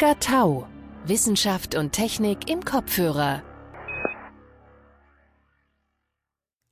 Omega 0.00 0.14
Tau. 0.18 0.66
Wissenschaft 1.04 1.74
und 1.74 1.92
Technik 1.92 2.48
im 2.50 2.64
Kopfhörer. 2.64 3.42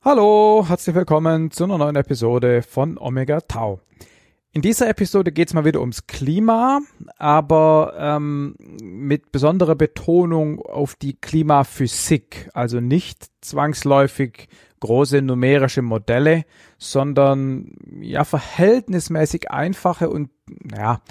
Hallo, 0.03 0.65
herzlich 0.67 0.95
willkommen 0.95 1.51
zu 1.51 1.65
einer 1.65 1.77
neuen 1.77 1.95
Episode 1.95 2.63
von 2.63 2.97
Omega 2.97 3.41
Tau. 3.41 3.81
In 4.51 4.63
dieser 4.63 4.89
Episode 4.89 5.31
geht 5.31 5.49
es 5.49 5.53
mal 5.53 5.63
wieder 5.63 5.79
ums 5.79 6.07
Klima, 6.07 6.79
aber 7.17 7.93
ähm, 7.99 8.55
mit 8.81 9.31
besonderer 9.31 9.75
Betonung 9.75 10.59
auf 10.61 10.95
die 10.95 11.13
Klimaphysik, 11.13 12.49
also 12.55 12.79
nicht 12.79 13.27
zwangsläufig 13.41 14.47
große 14.79 15.21
numerische 15.21 15.83
Modelle, 15.83 16.45
sondern 16.79 17.75
ja 18.01 18.23
verhältnismäßig 18.23 19.51
einfache 19.51 20.09
und 20.09 20.31
ja 20.75 21.01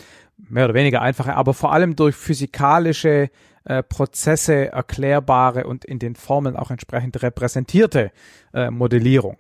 mehr 0.49 0.65
oder 0.65 0.75
weniger 0.75 1.03
einfache, 1.03 1.35
aber 1.35 1.55
vor 1.55 1.73
allem 1.73 1.97
durch 1.97 2.15
physikalische 2.15 3.31
äh, 3.65 3.83
Prozesse 3.83 4.73
erklärbare 4.73 5.67
und 5.67 5.85
in 5.85 5.99
den 5.99 6.17
Formeln 6.17 6.57
auch 6.57 6.71
entsprechend 6.71 7.23
repräsentierte 7.23 8.13
äh, 8.55 8.71
Modellierung. 8.71 9.37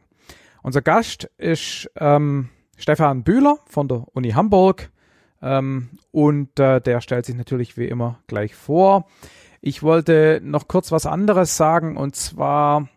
Unser 0.62 0.82
Gast 0.82 1.30
ist 1.38 1.90
ähm, 1.96 2.50
Stefan 2.76 3.24
Bühler 3.24 3.58
von 3.66 3.88
der 3.88 4.04
Uni 4.12 4.30
Hamburg 4.30 4.90
ähm, 5.40 5.90
und 6.10 6.58
äh, 6.60 6.80
der 6.80 7.00
stellt 7.00 7.26
sich 7.26 7.36
natürlich 7.36 7.76
wie 7.76 7.86
immer 7.86 8.20
gleich 8.26 8.54
vor. 8.54 9.06
Ich 9.60 9.82
wollte 9.82 10.40
noch 10.42 10.68
kurz 10.68 10.92
was 10.92 11.06
anderes 11.06 11.56
sagen 11.56 11.96
und 11.96 12.14
zwar 12.14 12.88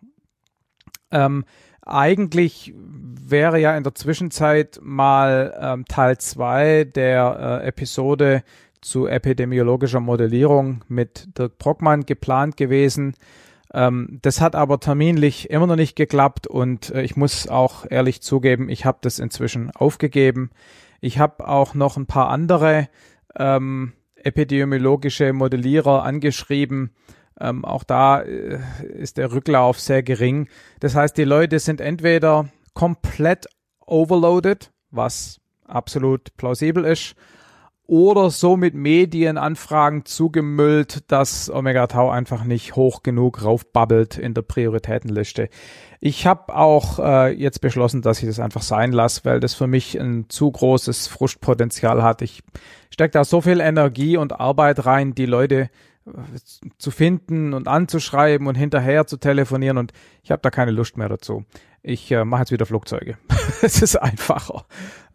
ähm, 1.10 1.44
eigentlich 1.84 2.74
wäre 2.76 3.58
ja 3.58 3.76
in 3.76 3.82
der 3.82 3.94
Zwischenzeit 3.94 4.78
mal 4.82 5.56
ähm, 5.60 5.84
Teil 5.86 6.18
2 6.18 6.84
der 6.84 7.60
äh, 7.62 7.66
Episode 7.68 8.42
zu 8.80 9.06
epidemiologischer 9.06 10.00
Modellierung 10.00 10.82
mit 10.88 11.38
Dirk 11.38 11.58
Brockmann 11.58 12.04
geplant 12.04 12.56
gewesen. 12.56 13.14
Ähm, 13.72 14.18
das 14.22 14.40
hat 14.40 14.54
aber 14.54 14.80
terminlich 14.80 15.50
immer 15.50 15.66
noch 15.66 15.76
nicht 15.76 15.96
geklappt 15.96 16.46
und 16.46 16.90
äh, 16.90 17.02
ich 17.02 17.16
muss 17.16 17.48
auch 17.48 17.86
ehrlich 17.88 18.20
zugeben, 18.22 18.68
ich 18.68 18.84
habe 18.84 18.98
das 19.00 19.18
inzwischen 19.18 19.70
aufgegeben. 19.70 20.50
Ich 21.00 21.18
habe 21.18 21.48
auch 21.48 21.74
noch 21.74 21.96
ein 21.96 22.06
paar 22.06 22.28
andere 22.28 22.88
ähm, 23.36 23.92
epidemiologische 24.16 25.32
Modellierer 25.32 26.04
angeschrieben, 26.04 26.90
ähm, 27.42 27.64
auch 27.64 27.84
da 27.84 28.20
äh, 28.20 28.58
ist 28.94 29.18
der 29.18 29.32
Rücklauf 29.32 29.80
sehr 29.80 30.02
gering. 30.02 30.48
Das 30.80 30.94
heißt, 30.94 31.16
die 31.16 31.24
Leute 31.24 31.58
sind 31.58 31.80
entweder 31.80 32.48
komplett 32.72 33.46
overloaded, 33.84 34.70
was 34.90 35.40
absolut 35.66 36.36
plausibel 36.36 36.84
ist, 36.84 37.16
oder 37.86 38.30
so 38.30 38.56
mit 38.56 38.74
Medienanfragen 38.74 40.06
zugemüllt, 40.06 41.10
dass 41.10 41.50
Omega 41.50 41.88
Tau 41.88 42.10
einfach 42.10 42.44
nicht 42.44 42.76
hoch 42.76 43.02
genug 43.02 43.44
raufbabbelt 43.44 44.16
in 44.16 44.34
der 44.34 44.42
Prioritätenliste. 44.42 45.48
Ich 46.00 46.26
habe 46.26 46.56
auch 46.56 47.00
äh, 47.00 47.32
jetzt 47.32 47.60
beschlossen, 47.60 48.00
dass 48.00 48.20
ich 48.22 48.28
das 48.28 48.38
einfach 48.38 48.62
sein 48.62 48.92
lasse, 48.92 49.22
weil 49.24 49.40
das 49.40 49.54
für 49.54 49.66
mich 49.66 50.00
ein 50.00 50.26
zu 50.28 50.50
großes 50.50 51.08
Frustpotenzial 51.08 52.02
hat. 52.02 52.22
Ich 52.22 52.42
stecke 52.90 53.12
da 53.12 53.24
so 53.24 53.40
viel 53.40 53.60
Energie 53.60 54.16
und 54.16 54.40
Arbeit 54.40 54.86
rein, 54.86 55.14
die 55.14 55.26
Leute 55.26 55.68
zu 56.78 56.90
finden 56.90 57.54
und 57.54 57.68
anzuschreiben 57.68 58.46
und 58.46 58.56
hinterher 58.56 59.06
zu 59.06 59.16
telefonieren 59.16 59.78
und 59.78 59.92
ich 60.22 60.30
habe 60.30 60.42
da 60.42 60.50
keine 60.50 60.70
Lust 60.70 60.96
mehr 60.96 61.08
dazu. 61.08 61.44
Ich 61.84 62.12
äh, 62.12 62.24
mache 62.24 62.42
jetzt 62.42 62.52
wieder 62.52 62.66
Flugzeuge. 62.66 63.18
es 63.62 63.82
ist 63.82 63.96
einfacher. 63.96 64.66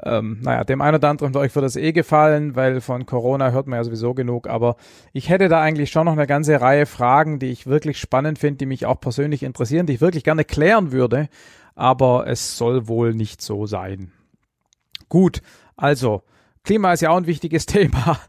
Ähm, 0.03 0.39
naja, 0.41 0.65
dem 0.65 0.81
einen 0.81 0.95
oder 0.95 1.09
anderen 1.09 1.33
von 1.33 1.41
euch 1.41 1.55
wird 1.55 1.63
das 1.63 1.77
eh 1.77 1.93
gefallen, 1.93 2.55
weil 2.57 2.81
von 2.81 3.05
Corona 3.05 3.51
hört 3.51 3.67
man 3.67 3.77
ja 3.77 3.83
sowieso 3.85 4.13
genug, 4.13 4.47
aber 4.47 4.75
ich 5.13 5.29
hätte 5.29 5.47
da 5.47 5.61
eigentlich 5.61 5.91
schon 5.91 6.05
noch 6.05 6.13
eine 6.13 6.27
ganze 6.27 6.59
Reihe 6.59 6.85
Fragen, 6.85 7.39
die 7.39 7.47
ich 7.47 7.67
wirklich 7.67 7.99
spannend 7.99 8.37
finde, 8.37 8.57
die 8.57 8.65
mich 8.65 8.85
auch 8.85 8.99
persönlich 8.99 9.43
interessieren, 9.43 9.85
die 9.85 9.93
ich 9.93 10.01
wirklich 10.01 10.25
gerne 10.25 10.43
klären 10.43 10.91
würde, 10.91 11.29
aber 11.75 12.27
es 12.27 12.57
soll 12.57 12.87
wohl 12.89 13.13
nicht 13.13 13.41
so 13.41 13.65
sein. 13.65 14.11
Gut, 15.07 15.41
also 15.77 16.23
Klima 16.67 16.91
ist 16.91 16.99
ja 16.99 17.11
auch 17.11 17.17
ein 17.17 17.27
wichtiges 17.27 17.65
Thema. 17.65 18.19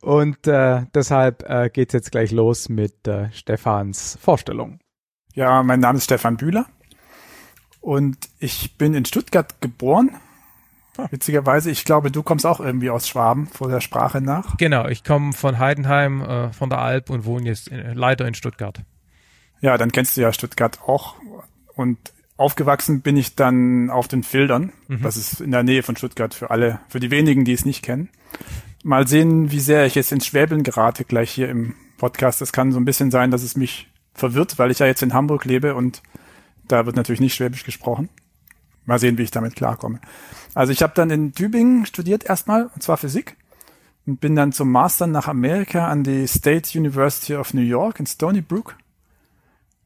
Und 0.00 0.46
äh, 0.46 0.82
deshalb 0.94 1.42
äh, 1.42 1.70
geht 1.70 1.92
jetzt 1.92 2.12
gleich 2.12 2.30
los 2.30 2.68
mit 2.68 3.08
äh, 3.08 3.32
Stefans 3.32 4.16
Vorstellung. 4.22 4.78
Ja, 5.34 5.64
mein 5.64 5.80
Name 5.80 5.98
ist 5.98 6.04
Stefan 6.04 6.36
Bühler 6.36 6.66
und 7.80 8.16
ich 8.38 8.78
bin 8.78 8.94
in 8.94 9.04
Stuttgart 9.04 9.60
geboren. 9.60 10.10
Ah. 10.96 11.08
Witzigerweise, 11.10 11.72
ich 11.72 11.84
glaube, 11.84 12.12
du 12.12 12.22
kommst 12.22 12.46
auch 12.46 12.60
irgendwie 12.60 12.90
aus 12.90 13.08
Schwaben 13.08 13.48
vor 13.48 13.68
der 13.68 13.80
Sprache 13.80 14.20
nach. 14.20 14.56
Genau, 14.58 14.86
ich 14.86 15.02
komme 15.02 15.32
von 15.32 15.58
Heidenheim, 15.58 16.22
äh, 16.22 16.52
von 16.52 16.70
der 16.70 16.78
Alp 16.78 17.10
und 17.10 17.24
wohne 17.24 17.46
jetzt 17.46 17.68
in, 17.68 17.94
leider 17.94 18.24
in 18.28 18.34
Stuttgart. 18.34 18.82
Ja, 19.60 19.76
dann 19.78 19.90
kennst 19.90 20.16
du 20.16 20.20
ja 20.20 20.32
Stuttgart 20.32 20.78
auch. 20.86 21.16
Und 21.74 21.98
aufgewachsen 22.36 23.02
bin 23.02 23.16
ich 23.16 23.36
dann 23.36 23.90
auf 23.90 24.08
den 24.08 24.22
Filtern. 24.22 24.72
Mhm. 24.88 25.02
Das 25.02 25.16
ist 25.16 25.40
in 25.40 25.50
der 25.50 25.62
Nähe 25.62 25.82
von 25.82 25.96
Stuttgart 25.96 26.34
für 26.34 26.50
alle, 26.50 26.80
für 26.88 27.00
die 27.00 27.10
wenigen, 27.10 27.44
die 27.44 27.52
es 27.52 27.64
nicht 27.64 27.82
kennen. 27.82 28.08
Mal 28.82 29.06
sehen, 29.06 29.50
wie 29.50 29.60
sehr 29.60 29.86
ich 29.86 29.94
jetzt 29.94 30.12
ins 30.12 30.26
Schwäbeln 30.26 30.62
gerate 30.62 31.04
gleich 31.04 31.30
hier 31.30 31.48
im 31.48 31.74
Podcast. 31.98 32.40
Das 32.40 32.52
kann 32.52 32.72
so 32.72 32.80
ein 32.80 32.84
bisschen 32.84 33.10
sein, 33.10 33.30
dass 33.30 33.42
es 33.42 33.56
mich 33.56 33.88
verwirrt, 34.14 34.58
weil 34.58 34.70
ich 34.70 34.80
ja 34.80 34.86
jetzt 34.86 35.02
in 35.02 35.14
Hamburg 35.14 35.44
lebe 35.44 35.74
und 35.74 36.02
da 36.66 36.86
wird 36.86 36.96
natürlich 36.96 37.20
nicht 37.20 37.34
Schwäbisch 37.34 37.64
gesprochen. 37.64 38.08
Mal 38.84 38.98
sehen, 38.98 39.18
wie 39.18 39.22
ich 39.22 39.30
damit 39.30 39.54
klarkomme. 39.54 40.00
Also 40.54 40.72
ich 40.72 40.82
habe 40.82 40.92
dann 40.96 41.10
in 41.10 41.32
Tübingen 41.32 41.86
studiert 41.86 42.24
erstmal, 42.24 42.66
und 42.74 42.82
zwar 42.82 42.96
Physik. 42.96 43.36
Und 44.04 44.20
bin 44.20 44.34
dann 44.34 44.50
zum 44.50 44.72
Master 44.72 45.06
nach 45.06 45.28
Amerika 45.28 45.86
an 45.86 46.02
die 46.02 46.26
State 46.26 46.76
University 46.76 47.36
of 47.36 47.54
New 47.54 47.62
York 47.62 48.00
in 48.00 48.06
Stony 48.06 48.40
Brook. 48.40 48.76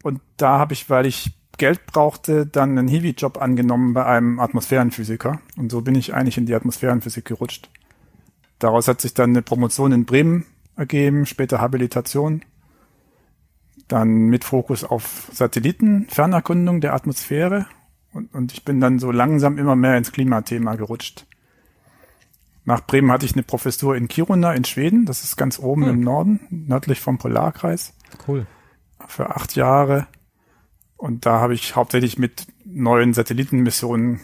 Und 0.03 0.23
da 0.39 0.59
habe 0.59 0.73
ich, 0.73 0.89
weil 0.89 1.05
ich 1.05 1.36
Geld 1.57 1.87
brauchte, 1.87 2.47
dann 2.47 2.79
einen 2.79 2.89
Hiwi-Job 2.89 3.41
angenommen 3.41 3.95
bei 3.95 4.05
einem 4.05 4.41
Atmosphärenphysiker. 4.41 5.41
Und 5.57 5.71
so 5.71 5.83
bin 5.83 5.95
ich 5.95 6.15
eigentlich 6.15 6.39
in 6.39 6.47
die 6.47 6.55
Atmosphärenphysik 6.55 7.25
gerutscht. 7.25 7.71
Daraus 8.59 8.89
hat 8.89 9.01
sich 9.01 9.15
dann 9.15 9.31
eine 9.31 9.43
Promotion 9.43 9.93
in 9.93 10.05
Bremen 10.05 10.47
ergeben, 10.77 11.27
später 11.27 11.61
Habilitation. 11.61 12.43
Dann 13.89 14.27
mit 14.27 14.45
Fokus 14.45 14.85
auf 14.85 15.29
Satelliten, 15.33 16.07
Fernerkundung 16.09 16.81
der 16.81 16.95
Atmosphäre. 16.95 17.67
Und, 18.13 18.35
und 18.35 18.53
ich 18.53 18.65
bin 18.65 18.81
dann 18.81 18.99
so 18.99 19.11
langsam 19.11 19.59
immer 19.59 19.77
mehr 19.77 19.97
ins 19.97 20.13
Klimathema 20.13 20.75
gerutscht. 20.75 21.27
Nach 22.65 22.85
Bremen 22.85 23.13
hatte 23.13 23.25
ich 23.25 23.35
eine 23.35 23.45
Professur 23.45 23.97
in 23.97 24.09
Kiruna 24.09 24.53
in 24.55 24.65
Schweden. 24.65 25.07
Das 25.07 25.23
ist 25.23 25.37
ganz 25.37 25.59
oben 25.59 25.85
hm. 25.85 25.91
im 25.91 26.01
Norden, 26.01 26.41
nördlich 26.51 27.01
vom 27.01 27.19
Polarkreis. 27.19 27.95
Cool. 28.27 28.47
Für 29.07 29.37
acht 29.37 29.55
Jahre. 29.55 30.09
Und 30.97 31.27
da 31.27 31.41
habe 31.41 31.55
ich 31.55 31.77
hauptsächlich 31.77 32.19
mit 32.19 32.47
neuen 32.65 33.13
Satellitenmissionen 33.13 34.21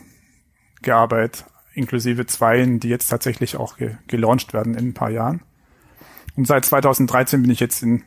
gearbeitet, 0.81 1.45
inklusive 1.75 2.27
zweien, 2.27 2.81
die 2.81 2.89
jetzt 2.89 3.09
tatsächlich 3.09 3.57
auch 3.57 3.77
ge 3.77 3.97
gelauncht 4.07 4.53
werden 4.53 4.75
in 4.75 4.89
ein 4.89 4.95
paar 4.95 5.11
Jahren. 5.11 5.43
Und 6.37 6.47
seit 6.47 6.65
2013 6.65 7.43
bin 7.43 7.51
ich 7.51 7.61
jetzt 7.61 7.83
in 7.83 8.05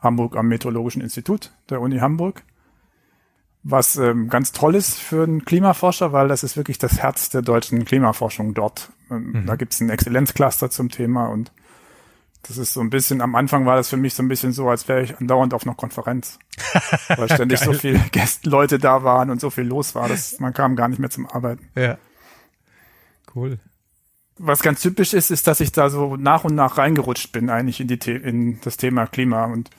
Hamburg 0.00 0.36
am 0.36 0.48
Meteorologischen 0.48 1.02
Institut 1.02 1.52
der 1.68 1.80
Uni 1.80 1.98
Hamburg, 1.98 2.42
was 3.62 3.96
ähm, 3.96 4.28
ganz 4.28 4.52
toll 4.52 4.74
ist 4.74 4.94
für 4.94 5.24
einen 5.24 5.44
Klimaforscher, 5.44 6.12
weil 6.12 6.28
das 6.28 6.42
ist 6.42 6.56
wirklich 6.56 6.78
das 6.78 6.98
Herz 6.98 7.28
der 7.28 7.42
deutschen 7.42 7.84
Klimaforschung 7.84 8.54
dort. 8.54 8.90
Ähm, 9.10 9.32
mhm. 9.32 9.46
Da 9.46 9.56
gibt 9.56 9.74
es 9.74 9.80
ein 9.80 9.90
Exzellenzcluster 9.90 10.70
zum 10.70 10.88
Thema 10.88 11.26
und 11.26 11.52
das 12.48 12.58
ist 12.58 12.72
so 12.72 12.80
ein 12.80 12.90
bisschen, 12.90 13.20
am 13.20 13.34
Anfang 13.34 13.66
war 13.66 13.76
das 13.76 13.88
für 13.88 13.96
mich 13.96 14.14
so 14.14 14.22
ein 14.22 14.28
bisschen 14.28 14.52
so, 14.52 14.68
als 14.68 14.88
wäre 14.88 15.02
ich 15.02 15.18
andauernd 15.18 15.54
auf 15.54 15.64
einer 15.64 15.74
Konferenz. 15.74 16.38
weil 17.16 17.30
ständig 17.30 17.60
so 17.60 17.72
viele 17.72 17.98
Gästleute 18.12 18.78
da 18.78 19.02
waren 19.02 19.30
und 19.30 19.40
so 19.40 19.50
viel 19.50 19.64
los 19.64 19.94
war, 19.94 20.08
dass 20.08 20.38
man 20.40 20.52
kam 20.52 20.76
gar 20.76 20.88
nicht 20.88 20.98
mehr 20.98 21.10
zum 21.10 21.26
Arbeiten. 21.26 21.68
Ja. 21.74 21.98
Cool. 23.34 23.58
Was 24.38 24.62
ganz 24.62 24.80
typisch 24.80 25.14
ist, 25.14 25.30
ist, 25.30 25.46
dass 25.46 25.60
ich 25.60 25.72
da 25.72 25.88
so 25.90 26.16
nach 26.16 26.44
und 26.44 26.54
nach 26.54 26.78
reingerutscht 26.78 27.32
bin, 27.32 27.50
eigentlich 27.50 27.80
in 27.80 27.88
die, 27.88 27.98
The 28.02 28.12
in 28.12 28.60
das 28.60 28.76
Thema 28.76 29.06
Klima 29.06 29.44
und 29.46 29.70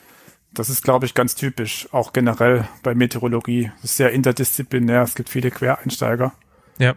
das 0.53 0.69
ist, 0.69 0.83
glaube 0.83 1.05
ich, 1.05 1.13
ganz 1.13 1.35
typisch, 1.35 1.87
auch 1.91 2.13
generell 2.13 2.67
bei 2.81 2.95
Meteorologie. 2.95 3.71
Es 3.79 3.91
ist 3.91 3.97
sehr 3.97 4.11
interdisziplinär, 4.11 5.03
es 5.03 5.13
gibt 5.13 5.29
viele 5.29 5.51
Quereinsteiger. 5.51 6.33
Ja. 6.79 6.95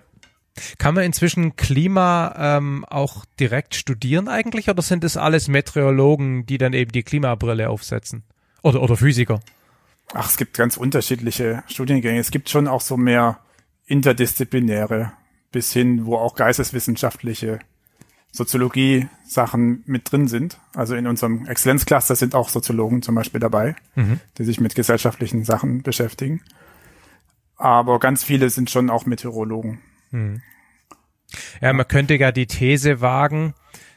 Kann 0.79 0.95
man 0.95 1.05
inzwischen 1.05 1.57
Klima 1.57 2.35
ähm, 2.37 2.85
auch 2.89 3.25
direkt 3.39 3.75
studieren 3.75 4.29
eigentlich 4.29 4.69
oder 4.69 4.83
sind 4.83 5.05
es 5.05 5.17
alles 5.17 5.49
Meteorologen, 5.49 6.47
die 6.47 6.59
dann 6.59 6.73
eben 6.73 6.93
die 6.93 7.03
Klimabrille 7.03 7.71
aufsetzen? 7.71 8.25
Oder, 8.63 8.83
oder 8.83 8.97
Physiker? 8.97 9.41
Ach, 10.13 10.29
es 10.29 10.37
gibt 10.37 10.57
ganz 10.57 10.77
unterschiedliche 10.77 11.63
Studiengänge. 11.67 12.19
Es 12.19 12.31
gibt 12.31 12.51
schon 12.51 12.67
auch 12.67 12.81
so 12.81 12.97
mehr 12.97 13.39
interdisziplinäre 13.87 15.13
bis 15.53 15.73
hin, 15.73 16.07
wo 16.07 16.17
auch 16.17 16.35
geisteswissenschaftliche 16.35 17.61
Soziologie-Sachen 18.33 19.83
mit 19.87 20.11
drin 20.11 20.29
sind. 20.29 20.59
Also 20.75 20.95
in 20.95 21.07
unserem 21.07 21.47
Exzellenzcluster 21.47 22.15
sind 22.15 22.35
auch 22.35 22.49
Soziologen 22.49 23.03
zum 23.03 23.15
Beispiel 23.15 23.41
dabei, 23.41 23.75
mhm. 23.95 24.21
die 24.39 24.45
sich 24.45 24.61
mit 24.61 24.75
gesellschaftlichen 24.75 25.45
Sachen 25.45 25.83
beschäftigen. 25.83 26.43
Aber 27.57 27.99
ganz 27.99 28.23
viele 28.25 28.49
sind 28.51 28.71
schon 28.71 28.89
auch 28.91 29.07
Meteorologen. 29.07 29.81
Mhm. 30.11 30.43
Ja, 31.61 31.73
man 31.73 31.87
könnte 31.87 32.17
ja 32.17 32.33
die 32.33 32.47
These 32.47 33.01
wagen, 33.01 33.55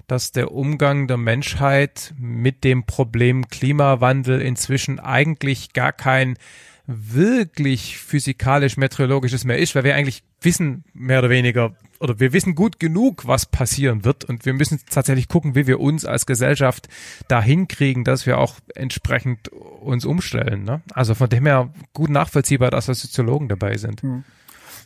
dass 0.08 0.32
der 0.32 0.52
Umgang 0.52 1.08
der 1.08 1.18
Menschheit 1.18 2.14
mit 2.18 2.64
dem 2.64 2.86
Problem 2.86 3.48
Klimawandel 3.48 4.42
inzwischen 4.42 5.00
eigentlich 5.00 5.74
gar 5.74 5.94
kein 5.94 6.38
wirklich 6.86 7.98
physikalisch-meteorologisches 7.98 9.46
mehr 9.46 9.58
ist, 9.58 9.74
weil 9.74 9.86
wir 9.86 9.96
eigentlich 9.96 10.24
wissen, 10.42 10.84
mehr 10.94 11.20
oder 11.20 11.30
weniger, 11.30 11.76
oder 12.02 12.20
wir 12.20 12.34
wissen 12.34 12.56
gut 12.56 12.78
genug, 12.78 13.26
was 13.26 13.46
passieren 13.46 14.04
wird 14.04 14.26
und 14.26 14.46
wir 14.46 14.54
müssen 14.54 14.82
tatsächlich 14.90 15.30
gucken, 15.30 15.56
wie 15.56 15.66
wir 15.66 15.80
uns 15.80 16.04
als 16.04 16.26
Gesellschaft 16.26 16.90
dahin 17.30 17.70
kriegen, 17.70 18.04
dass 18.04 18.26
wir 18.26 18.38
auch 18.38 18.60
entsprechend 18.76 19.48
uns 19.48 20.04
umstellen. 20.04 20.64
Ne? 20.64 20.82
Also 20.94 21.16
von 21.16 21.30
dem 21.30 21.46
her 21.46 21.74
gut 21.94 22.10
nachvollziehbar, 22.10 22.70
dass 22.70 22.88
da 22.88 22.94
Soziologen 22.94 23.48
dabei 23.48 23.78
sind. 23.78 24.02
Hm. 24.02 24.26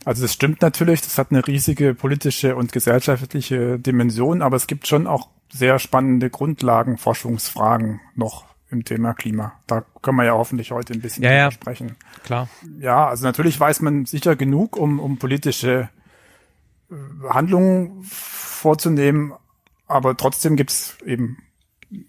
Also 0.07 0.21
das 0.21 0.31
stimmt 0.31 0.61
natürlich, 0.61 1.01
das 1.01 1.17
hat 1.17 1.31
eine 1.31 1.45
riesige 1.45 1.93
politische 1.93 2.55
und 2.55 2.71
gesellschaftliche 2.71 3.77
Dimension, 3.77 4.41
aber 4.41 4.55
es 4.55 4.65
gibt 4.65 4.87
schon 4.87 5.05
auch 5.05 5.27
sehr 5.51 5.79
spannende 5.79 6.29
Grundlagenforschungsfragen 6.29 7.99
noch 8.15 8.45
im 8.69 8.85
Thema 8.85 9.13
Klima. 9.13 9.59
Da 9.67 9.83
können 10.01 10.15
wir 10.15 10.23
ja 10.23 10.31
hoffentlich 10.31 10.71
heute 10.71 10.93
ein 10.93 11.01
bisschen 11.01 11.25
ja, 11.25 11.33
ja. 11.33 11.51
sprechen. 11.51 11.97
Klar. 12.23 12.47
Ja, 12.79 13.05
also 13.09 13.25
natürlich 13.25 13.59
weiß 13.59 13.81
man 13.81 14.05
sicher 14.05 14.37
genug, 14.37 14.77
um, 14.77 15.01
um 15.01 15.17
politische 15.17 15.89
äh, 16.89 16.95
Handlungen 17.29 18.01
vorzunehmen, 18.03 19.33
aber 19.87 20.15
trotzdem 20.15 20.55
gibt's 20.55 20.97
eben 21.05 21.39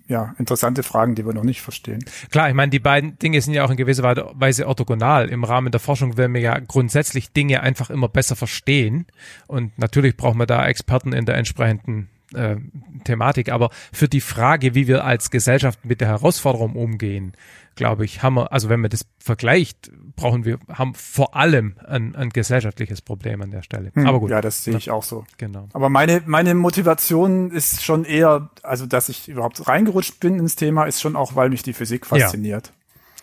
ja, 0.08 0.34
interessante 0.38 0.82
Fragen, 0.82 1.14
die 1.14 1.24
wir 1.24 1.32
noch 1.32 1.44
nicht 1.44 1.62
verstehen. 1.62 2.04
Klar, 2.30 2.48
ich 2.48 2.54
meine, 2.54 2.70
die 2.70 2.80
beiden 2.80 3.18
Dinge 3.18 3.40
sind 3.40 3.54
ja 3.54 3.64
auch 3.64 3.70
in 3.70 3.76
gewisser 3.76 4.02
Weise 4.34 4.66
orthogonal. 4.66 5.28
Im 5.28 5.44
Rahmen 5.44 5.70
der 5.70 5.80
Forschung 5.80 6.16
werden 6.16 6.34
wir 6.34 6.40
ja 6.40 6.58
grundsätzlich 6.58 7.32
Dinge 7.32 7.62
einfach 7.62 7.90
immer 7.90 8.08
besser 8.08 8.34
verstehen. 8.34 9.06
Und 9.46 9.78
natürlich 9.78 10.16
brauchen 10.16 10.38
wir 10.38 10.46
da 10.46 10.66
Experten 10.66 11.12
in 11.12 11.26
der 11.26 11.36
entsprechenden 11.36 12.08
äh, 12.34 12.56
Thematik. 13.04 13.50
Aber 13.50 13.70
für 13.92 14.08
die 14.08 14.20
Frage, 14.20 14.74
wie 14.74 14.86
wir 14.86 15.04
als 15.04 15.30
Gesellschaft 15.30 15.84
mit 15.84 16.00
der 16.00 16.08
Herausforderung 16.08 16.74
umgehen, 16.74 17.32
glaube 17.74 18.04
ich, 18.04 18.22
haben 18.22 18.34
wir, 18.34 18.52
also 18.52 18.68
wenn 18.68 18.80
man 18.80 18.90
das 18.90 19.06
vergleicht, 19.18 19.90
brauchen 20.16 20.44
wir, 20.44 20.58
haben 20.68 20.94
vor 20.94 21.36
allem 21.36 21.76
ein, 21.86 22.16
ein 22.16 22.30
gesellschaftliches 22.30 23.00
Problem 23.00 23.40
an 23.40 23.50
der 23.50 23.62
Stelle. 23.62 23.92
Hm, 23.94 24.06
Aber 24.06 24.20
gut. 24.20 24.30
Ja, 24.30 24.40
das 24.40 24.64
sehe 24.64 24.76
ich 24.76 24.90
auch 24.90 25.04
so. 25.04 25.24
Genau. 25.38 25.68
Aber 25.72 25.88
meine, 25.88 26.22
meine 26.26 26.54
Motivation 26.54 27.50
ist 27.52 27.84
schon 27.84 28.04
eher, 28.04 28.50
also 28.62 28.86
dass 28.86 29.08
ich 29.08 29.28
überhaupt 29.28 29.68
reingerutscht 29.68 30.18
bin 30.20 30.38
ins 30.38 30.56
Thema, 30.56 30.84
ist 30.84 31.00
schon 31.00 31.16
auch, 31.16 31.36
weil 31.36 31.50
mich 31.50 31.62
die 31.62 31.72
Physik 31.72 32.04
fasziniert. 32.06 32.66
Ja. 32.66 32.72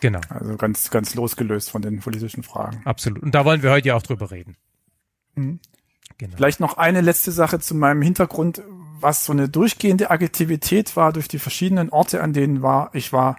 Genau. 0.00 0.20
Also 0.28 0.56
ganz, 0.56 0.90
ganz 0.90 1.14
losgelöst 1.14 1.70
von 1.70 1.82
den 1.82 2.00
politischen 2.00 2.42
Fragen. 2.42 2.80
Absolut. 2.84 3.22
Und 3.22 3.34
da 3.34 3.44
wollen 3.44 3.62
wir 3.62 3.70
heute 3.70 3.88
ja 3.88 3.94
auch 3.94 4.02
drüber 4.02 4.30
reden. 4.30 4.56
Mhm. 5.34 5.60
Genau. 6.18 6.36
Vielleicht 6.36 6.60
noch 6.60 6.78
eine 6.78 7.00
letzte 7.00 7.30
Sache 7.30 7.58
zu 7.58 7.74
meinem 7.74 8.02
Hintergrund, 8.02 8.62
was 9.00 9.26
so 9.26 9.32
eine 9.32 9.48
durchgehende 9.48 10.10
Aktivität 10.10 10.96
war 10.96 11.12
durch 11.12 11.28
die 11.28 11.38
verschiedenen 11.38 11.90
Orte, 11.90 12.22
an 12.22 12.32
denen 12.32 12.62
war, 12.62 12.90
ich 12.94 13.12
war, 13.12 13.36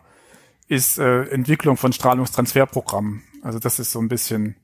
ist 0.68 1.00
äh, 1.00 1.24
Entwicklung 1.24 1.78
von 1.78 1.94
Strahlungstransferprogrammen. 1.94 3.24
Also 3.42 3.60
das 3.60 3.80
ist 3.80 3.92
so 3.92 4.00
ein 4.00 4.10
bisschen 4.10 4.56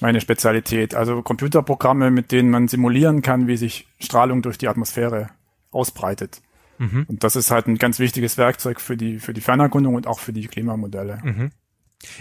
meine 0.00 0.20
Spezialität. 0.20 0.94
Also 0.94 1.22
Computerprogramme, 1.22 2.10
mit 2.10 2.30
denen 2.30 2.50
man 2.50 2.68
simulieren 2.68 3.22
kann, 3.22 3.48
wie 3.48 3.56
sich 3.56 3.88
Strahlung 3.98 4.42
durch 4.42 4.58
die 4.58 4.68
Atmosphäre 4.68 5.30
ausbreitet. 5.72 6.42
Mhm. 6.78 7.04
Und 7.08 7.24
das 7.24 7.36
ist 7.36 7.50
halt 7.50 7.66
ein 7.66 7.76
ganz 7.76 7.98
wichtiges 7.98 8.38
Werkzeug 8.38 8.80
für 8.80 8.96
die, 8.96 9.18
für 9.18 9.34
die 9.34 9.40
Fernerkundung 9.40 9.94
und 9.94 10.06
auch 10.06 10.20
für 10.20 10.32
die 10.32 10.46
Klimamodelle. 10.46 11.18
Mhm. 11.22 11.50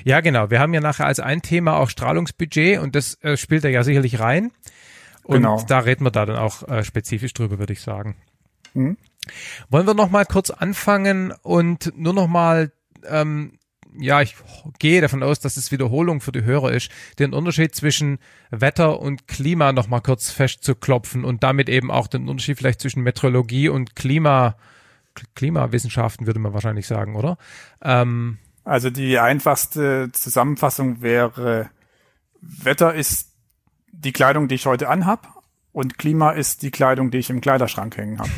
Ja, 0.04 0.20
genau. 0.20 0.50
Wir 0.50 0.60
haben 0.60 0.74
ja 0.74 0.82
nachher 0.82 1.06
als 1.06 1.20
ein 1.20 1.42
Thema 1.42 1.78
auch 1.78 1.90
Strahlungsbudget 1.90 2.80
und 2.80 2.96
das 2.96 3.18
äh, 3.22 3.38
spielt 3.38 3.64
da 3.64 3.70
ja 3.70 3.84
sicherlich 3.84 4.20
rein. 4.20 4.52
Und 5.30 5.38
genau. 5.38 5.64
da 5.68 5.80
reden 5.80 6.04
wir 6.04 6.12
da 6.12 6.26
dann 6.26 6.38
auch 6.38 6.68
äh, 6.68 6.84
spezifisch 6.84 7.34
drüber, 7.34 7.60
würde 7.60 7.74
ich 7.74 7.82
sagen. 7.82 8.16
Mhm. 8.74 8.98
Wollen 9.70 9.86
wir 9.86 9.94
noch 9.94 10.10
mal 10.10 10.26
kurz 10.26 10.50
anfangen 10.50 11.32
und 11.44 11.94
nur 11.96 12.14
noch 12.14 12.28
mal 12.28 12.72
ähm, 13.08 13.60
ja, 13.98 14.22
ich 14.22 14.36
gehe 14.80 15.02
davon 15.02 15.24
aus, 15.24 15.40
dass 15.40 15.58
es 15.58 15.72
Wiederholung 15.72 16.22
für 16.22 16.32
die 16.32 16.44
Hörer 16.44 16.72
ist, 16.72 16.92
den 17.18 17.34
Unterschied 17.34 17.76
zwischen 17.76 18.20
Wetter 18.50 19.00
und 19.00 19.28
Klima 19.28 19.72
noch 19.72 19.88
mal 19.88 20.00
kurz 20.00 20.32
festzuklopfen 20.32 21.26
und 21.26 21.44
damit 21.44 21.70
eben 21.70 21.92
auch 21.92 22.08
den 22.08 22.28
Unterschied 22.28 22.58
vielleicht 22.58 22.82
zwischen 22.82 23.04
Meteorologie 23.04 23.70
und 23.70 23.96
Klima, 23.96 24.56
Klimawissenschaften 25.36 26.28
würde 26.28 26.40
man 26.40 26.54
wahrscheinlich 26.54 26.88
sagen, 26.88 27.16
oder? 27.16 27.38
Ähm, 27.84 28.38
also 28.64 28.90
die 28.90 29.18
einfachste 29.18 30.12
Zusammenfassung 30.12 31.02
wäre, 31.02 31.70
Wetter 32.42 32.94
ist 32.94 33.29
die 34.00 34.12
Kleidung, 34.12 34.48
die 34.48 34.56
ich 34.56 34.66
heute 34.66 34.90
anhab 34.90 35.44
und 35.72 35.98
Klima 35.98 36.32
ist 36.32 36.62
die 36.62 36.72
Kleidung, 36.72 37.12
die 37.12 37.18
ich 37.18 37.30
im 37.30 37.42
Kleiderschrank 37.42 37.98
hängen 37.98 38.20
habe. 38.20 38.32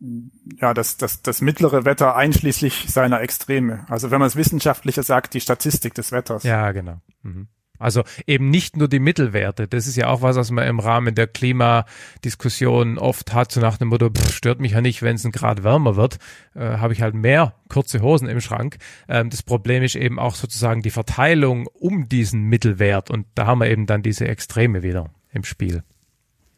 ja, 0.60 0.74
das, 0.74 0.96
das, 0.96 1.22
das 1.22 1.40
mittlere 1.40 1.84
Wetter 1.84 2.16
einschließlich 2.16 2.86
seiner 2.88 3.20
Extreme. 3.20 3.86
Also 3.88 4.10
wenn 4.10 4.18
man 4.18 4.26
es 4.26 4.36
wissenschaftlicher 4.36 5.02
sagt, 5.02 5.34
die 5.34 5.40
Statistik 5.40 5.94
des 5.94 6.12
Wetters. 6.12 6.42
Ja, 6.42 6.72
genau. 6.72 7.00
Mhm. 7.22 7.48
Also 7.80 8.04
eben 8.26 8.50
nicht 8.50 8.76
nur 8.76 8.88
die 8.88 9.00
Mittelwerte. 9.00 9.66
Das 9.66 9.86
ist 9.86 9.96
ja 9.96 10.08
auch 10.08 10.22
was, 10.22 10.36
was 10.36 10.50
man 10.50 10.68
im 10.68 10.78
Rahmen 10.78 11.14
der 11.14 11.26
Klimadiskussion 11.26 12.98
oft 12.98 13.32
hat, 13.32 13.50
so 13.50 13.60
nach 13.60 13.78
dem 13.78 13.88
Motto, 13.88 14.10
pff, 14.10 14.32
stört 14.32 14.60
mich 14.60 14.72
ja 14.72 14.80
nicht, 14.80 15.02
wenn 15.02 15.16
es 15.16 15.24
ein 15.24 15.32
Grad 15.32 15.64
wärmer 15.64 15.96
wird, 15.96 16.18
äh, 16.54 16.60
habe 16.60 16.92
ich 16.92 17.02
halt 17.02 17.14
mehr 17.14 17.54
kurze 17.68 18.00
Hosen 18.02 18.28
im 18.28 18.40
Schrank. 18.40 18.76
Ähm, 19.08 19.30
das 19.30 19.42
Problem 19.42 19.82
ist 19.82 19.96
eben 19.96 20.18
auch 20.18 20.34
sozusagen 20.34 20.82
die 20.82 20.90
Verteilung 20.90 21.66
um 21.66 22.08
diesen 22.08 22.42
Mittelwert 22.44 23.10
und 23.10 23.26
da 23.34 23.46
haben 23.46 23.60
wir 23.60 23.70
eben 23.70 23.86
dann 23.86 24.02
diese 24.02 24.28
Extreme 24.28 24.82
wieder 24.82 25.10
im 25.32 25.44
Spiel. 25.44 25.82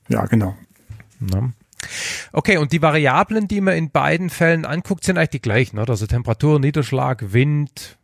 Ja, 0.08 0.26
genau. 0.26 0.56
Na? 1.20 1.52
Okay, 2.32 2.58
und 2.58 2.72
die 2.72 2.82
Variablen, 2.82 3.48
die 3.48 3.60
man 3.60 3.74
in 3.74 3.90
beiden 3.90 4.30
Fällen 4.30 4.64
anguckt, 4.64 5.04
sind 5.04 5.18
eigentlich 5.18 5.30
die 5.30 5.42
gleichen, 5.42 5.78
oder? 5.78 5.90
Also 5.90 6.06
Temperatur, 6.06 6.60
Niederschlag, 6.60 7.32
Wind, 7.32 7.98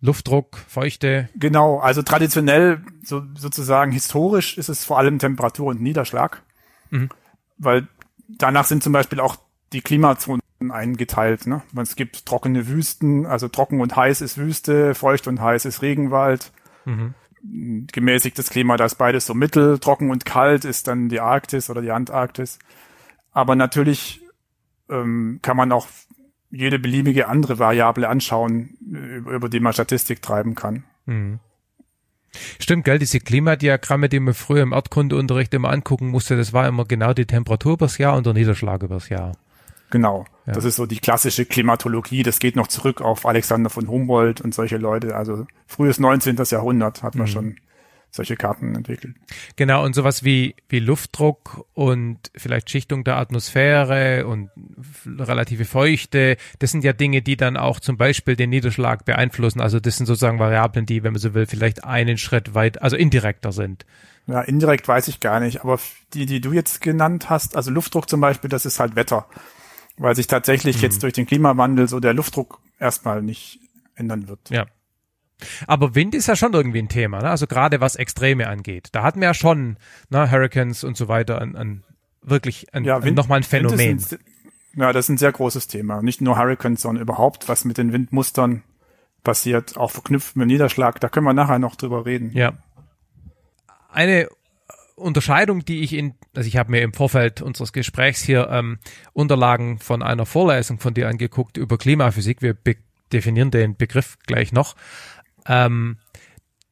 Luftdruck, 0.00 0.58
Feuchte. 0.68 1.28
Genau, 1.34 1.78
also 1.78 2.02
traditionell, 2.02 2.82
so, 3.02 3.22
sozusagen 3.36 3.92
historisch 3.92 4.58
ist 4.58 4.68
es 4.68 4.84
vor 4.84 4.98
allem 4.98 5.18
Temperatur 5.18 5.68
und 5.68 5.80
Niederschlag. 5.80 6.42
Mhm. 6.90 7.08
Weil 7.58 7.88
danach 8.28 8.66
sind 8.66 8.82
zum 8.82 8.92
Beispiel 8.92 9.20
auch 9.20 9.36
die 9.72 9.80
Klimazonen 9.80 10.42
eingeteilt. 10.70 11.46
Ne? 11.46 11.62
Es 11.80 11.96
gibt 11.96 12.26
trockene 12.26 12.68
Wüsten, 12.68 13.26
also 13.26 13.48
trocken 13.48 13.80
und 13.80 13.96
heiß 13.96 14.20
ist 14.20 14.38
Wüste, 14.38 14.94
feucht 14.94 15.26
und 15.26 15.40
heiß 15.40 15.64
ist 15.64 15.82
Regenwald. 15.82 16.52
Mhm. 16.84 17.14
Gemäßigtes 17.92 18.50
Klima, 18.50 18.76
da 18.76 18.86
ist 18.86 18.96
beides 18.96 19.26
so 19.26 19.34
mittel, 19.34 19.78
trocken 19.78 20.10
und 20.10 20.24
kalt 20.24 20.64
ist 20.64 20.88
dann 20.88 21.08
die 21.08 21.20
Arktis 21.20 21.70
oder 21.70 21.80
die 21.80 21.92
Antarktis. 21.92 22.58
Aber 23.32 23.54
natürlich 23.54 24.20
ähm, 24.88 25.38
kann 25.42 25.56
man 25.56 25.72
auch 25.72 25.86
jede 26.56 26.78
beliebige 26.78 27.28
andere 27.28 27.58
Variable 27.58 28.08
anschauen, 28.08 28.76
über 29.30 29.48
die 29.48 29.60
man 29.60 29.72
Statistik 29.72 30.22
treiben 30.22 30.54
kann. 30.54 30.84
Mhm. 31.06 31.38
Stimmt, 32.58 32.84
gell, 32.84 32.98
diese 32.98 33.20
Klimadiagramme, 33.20 34.08
die 34.08 34.20
man 34.20 34.34
früher 34.34 34.62
im 34.62 34.72
Erdkundeunterricht 34.72 35.54
immer 35.54 35.70
angucken 35.70 36.08
musste, 36.08 36.36
das 36.36 36.52
war 36.52 36.68
immer 36.68 36.84
genau 36.84 37.14
die 37.14 37.24
Temperatur 37.24 37.74
übers 37.74 37.98
Jahr 37.98 38.16
und 38.16 38.26
der 38.26 38.34
Niederschlag 38.34 38.82
übers 38.82 39.08
Jahr. 39.08 39.32
Genau. 39.90 40.26
Ja. 40.46 40.52
Das 40.52 40.64
ist 40.64 40.76
so 40.76 40.86
die 40.86 40.98
klassische 40.98 41.44
Klimatologie. 41.44 42.22
Das 42.22 42.38
geht 42.38 42.56
noch 42.56 42.66
zurück 42.66 43.00
auf 43.00 43.24
Alexander 43.24 43.70
von 43.70 43.88
Humboldt 43.88 44.40
und 44.40 44.54
solche 44.54 44.78
Leute. 44.78 45.14
Also 45.14 45.46
frühes 45.66 45.98
19. 46.00 46.36
Jahrhundert 46.50 47.02
hat 47.02 47.14
man 47.14 47.28
mhm. 47.28 47.32
schon 47.32 47.56
solche 48.16 48.36
Karten 48.36 48.74
entwickelt. 48.74 49.14
Genau, 49.56 49.84
und 49.84 49.94
sowas 49.94 50.24
wie, 50.24 50.56
wie 50.68 50.80
Luftdruck 50.80 51.66
und 51.74 52.18
vielleicht 52.36 52.70
Schichtung 52.70 53.04
der 53.04 53.16
Atmosphäre 53.16 54.26
und 54.26 54.50
relative 55.06 55.64
Feuchte, 55.64 56.36
das 56.58 56.72
sind 56.72 56.84
ja 56.84 56.92
Dinge, 56.92 57.22
die 57.22 57.36
dann 57.36 57.56
auch 57.56 57.80
zum 57.80 57.96
Beispiel 57.96 58.36
den 58.36 58.50
Niederschlag 58.50 59.04
beeinflussen. 59.04 59.60
Also 59.60 59.78
das 59.80 59.96
sind 59.96 60.06
sozusagen 60.06 60.38
Variablen, 60.38 60.86
die, 60.86 61.02
wenn 61.02 61.12
man 61.12 61.20
so 61.20 61.34
will, 61.34 61.46
vielleicht 61.46 61.84
einen 61.84 62.18
Schritt 62.18 62.54
weit, 62.54 62.82
also 62.82 62.96
indirekter 62.96 63.52
sind. 63.52 63.86
Ja, 64.26 64.40
indirekt 64.40 64.88
weiß 64.88 65.06
ich 65.08 65.20
gar 65.20 65.38
nicht, 65.38 65.62
aber 65.62 65.78
die, 66.12 66.26
die 66.26 66.40
du 66.40 66.52
jetzt 66.52 66.80
genannt 66.80 67.30
hast, 67.30 67.56
also 67.56 67.70
Luftdruck 67.70 68.08
zum 68.08 68.20
Beispiel, 68.20 68.50
das 68.50 68.66
ist 68.66 68.80
halt 68.80 68.96
Wetter. 68.96 69.26
Weil 69.98 70.14
sich 70.16 70.26
tatsächlich 70.26 70.76
mhm. 70.76 70.82
jetzt 70.82 71.02
durch 71.02 71.12
den 71.12 71.26
Klimawandel 71.26 71.88
so 71.88 72.00
der 72.00 72.12
Luftdruck 72.12 72.60
erstmal 72.78 73.22
nicht 73.22 73.60
ändern 73.94 74.28
wird. 74.28 74.50
Ja. 74.50 74.66
Aber 75.66 75.94
Wind 75.94 76.14
ist 76.14 76.28
ja 76.28 76.36
schon 76.36 76.54
irgendwie 76.54 76.78
ein 76.78 76.88
Thema, 76.88 77.20
ne? 77.20 77.30
also 77.30 77.46
gerade 77.46 77.80
was 77.80 77.96
Extreme 77.96 78.46
angeht. 78.48 78.88
Da 78.92 79.02
hatten 79.02 79.20
wir 79.20 79.28
ja 79.28 79.34
schon 79.34 79.76
ne, 80.08 80.30
Hurricanes 80.30 80.84
und 80.84 80.96
so 80.96 81.08
weiter, 81.08 81.40
ein, 81.40 81.56
ein 81.56 81.84
wirklich 82.22 82.72
ein, 82.74 82.84
ja, 82.84 83.02
Wind, 83.02 83.16
nochmal 83.16 83.40
ein 83.40 83.42
Phänomen. 83.42 83.98
Ein, 83.98 84.18
ja, 84.76 84.92
das 84.92 85.06
ist 85.06 85.08
ein 85.10 85.18
sehr 85.18 85.32
großes 85.32 85.68
Thema. 85.68 86.02
Nicht 86.02 86.20
nur 86.20 86.38
Hurricanes, 86.38 86.82
sondern 86.82 87.02
überhaupt, 87.02 87.48
was 87.48 87.64
mit 87.64 87.78
den 87.78 87.92
Windmustern 87.92 88.62
passiert, 89.24 89.76
auch 89.76 89.90
verknüpft 89.90 90.36
mit 90.36 90.46
Niederschlag. 90.46 91.00
Da 91.00 91.08
können 91.08 91.26
wir 91.26 91.32
nachher 91.34 91.58
noch 91.58 91.76
drüber 91.76 92.06
reden. 92.06 92.30
Ja. 92.32 92.52
Eine 93.90 94.28
Unterscheidung, 94.94 95.64
die 95.64 95.80
ich 95.82 95.92
in, 95.92 96.14
also 96.34 96.46
ich 96.46 96.56
habe 96.56 96.70
mir 96.70 96.80
im 96.80 96.92
Vorfeld 96.92 97.42
unseres 97.42 97.72
Gesprächs 97.72 98.22
hier 98.22 98.48
ähm, 98.50 98.78
Unterlagen 99.12 99.78
von 99.78 100.02
einer 100.02 100.26
Vorlesung 100.26 100.78
von 100.78 100.94
dir 100.94 101.08
angeguckt 101.08 101.56
über 101.56 101.76
Klimaphysik. 101.76 102.40
Wir 102.40 102.56
definieren 103.12 103.50
den 103.50 103.76
Begriff 103.76 104.18
gleich 104.26 104.52
noch. 104.52 104.74
Ähm, 105.48 105.98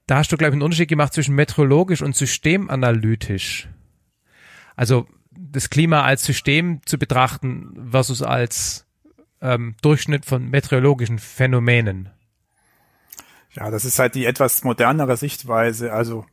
da 0.07 0.19
hast 0.19 0.33
du, 0.33 0.37
glaube 0.37 0.51
ich, 0.51 0.55
einen 0.55 0.63
Unterschied 0.63 0.89
gemacht 0.89 1.15
zwischen 1.15 1.35
meteorologisch 1.35 2.03
und 2.03 2.15
systemanalytisch. 2.15 3.69
Also 4.77 5.07
das 5.31 5.71
Klima 5.71 6.03
als 6.03 6.25
System 6.25 6.81
zu 6.85 6.99
betrachten 6.99 7.89
versus 7.91 8.23
als 8.23 8.87
ähm, 9.41 9.77
Durchschnitt 9.83 10.25
von 10.25 10.49
meteorologischen 10.49 11.19
Phänomenen. 11.19 12.11
Ja, 13.53 13.71
das 13.71 13.85
ist 13.85 13.99
halt 13.99 14.15
die 14.15 14.27
etwas 14.27 14.65
modernere 14.65 15.17
Sichtweise. 15.17 15.93
Also 15.93 16.27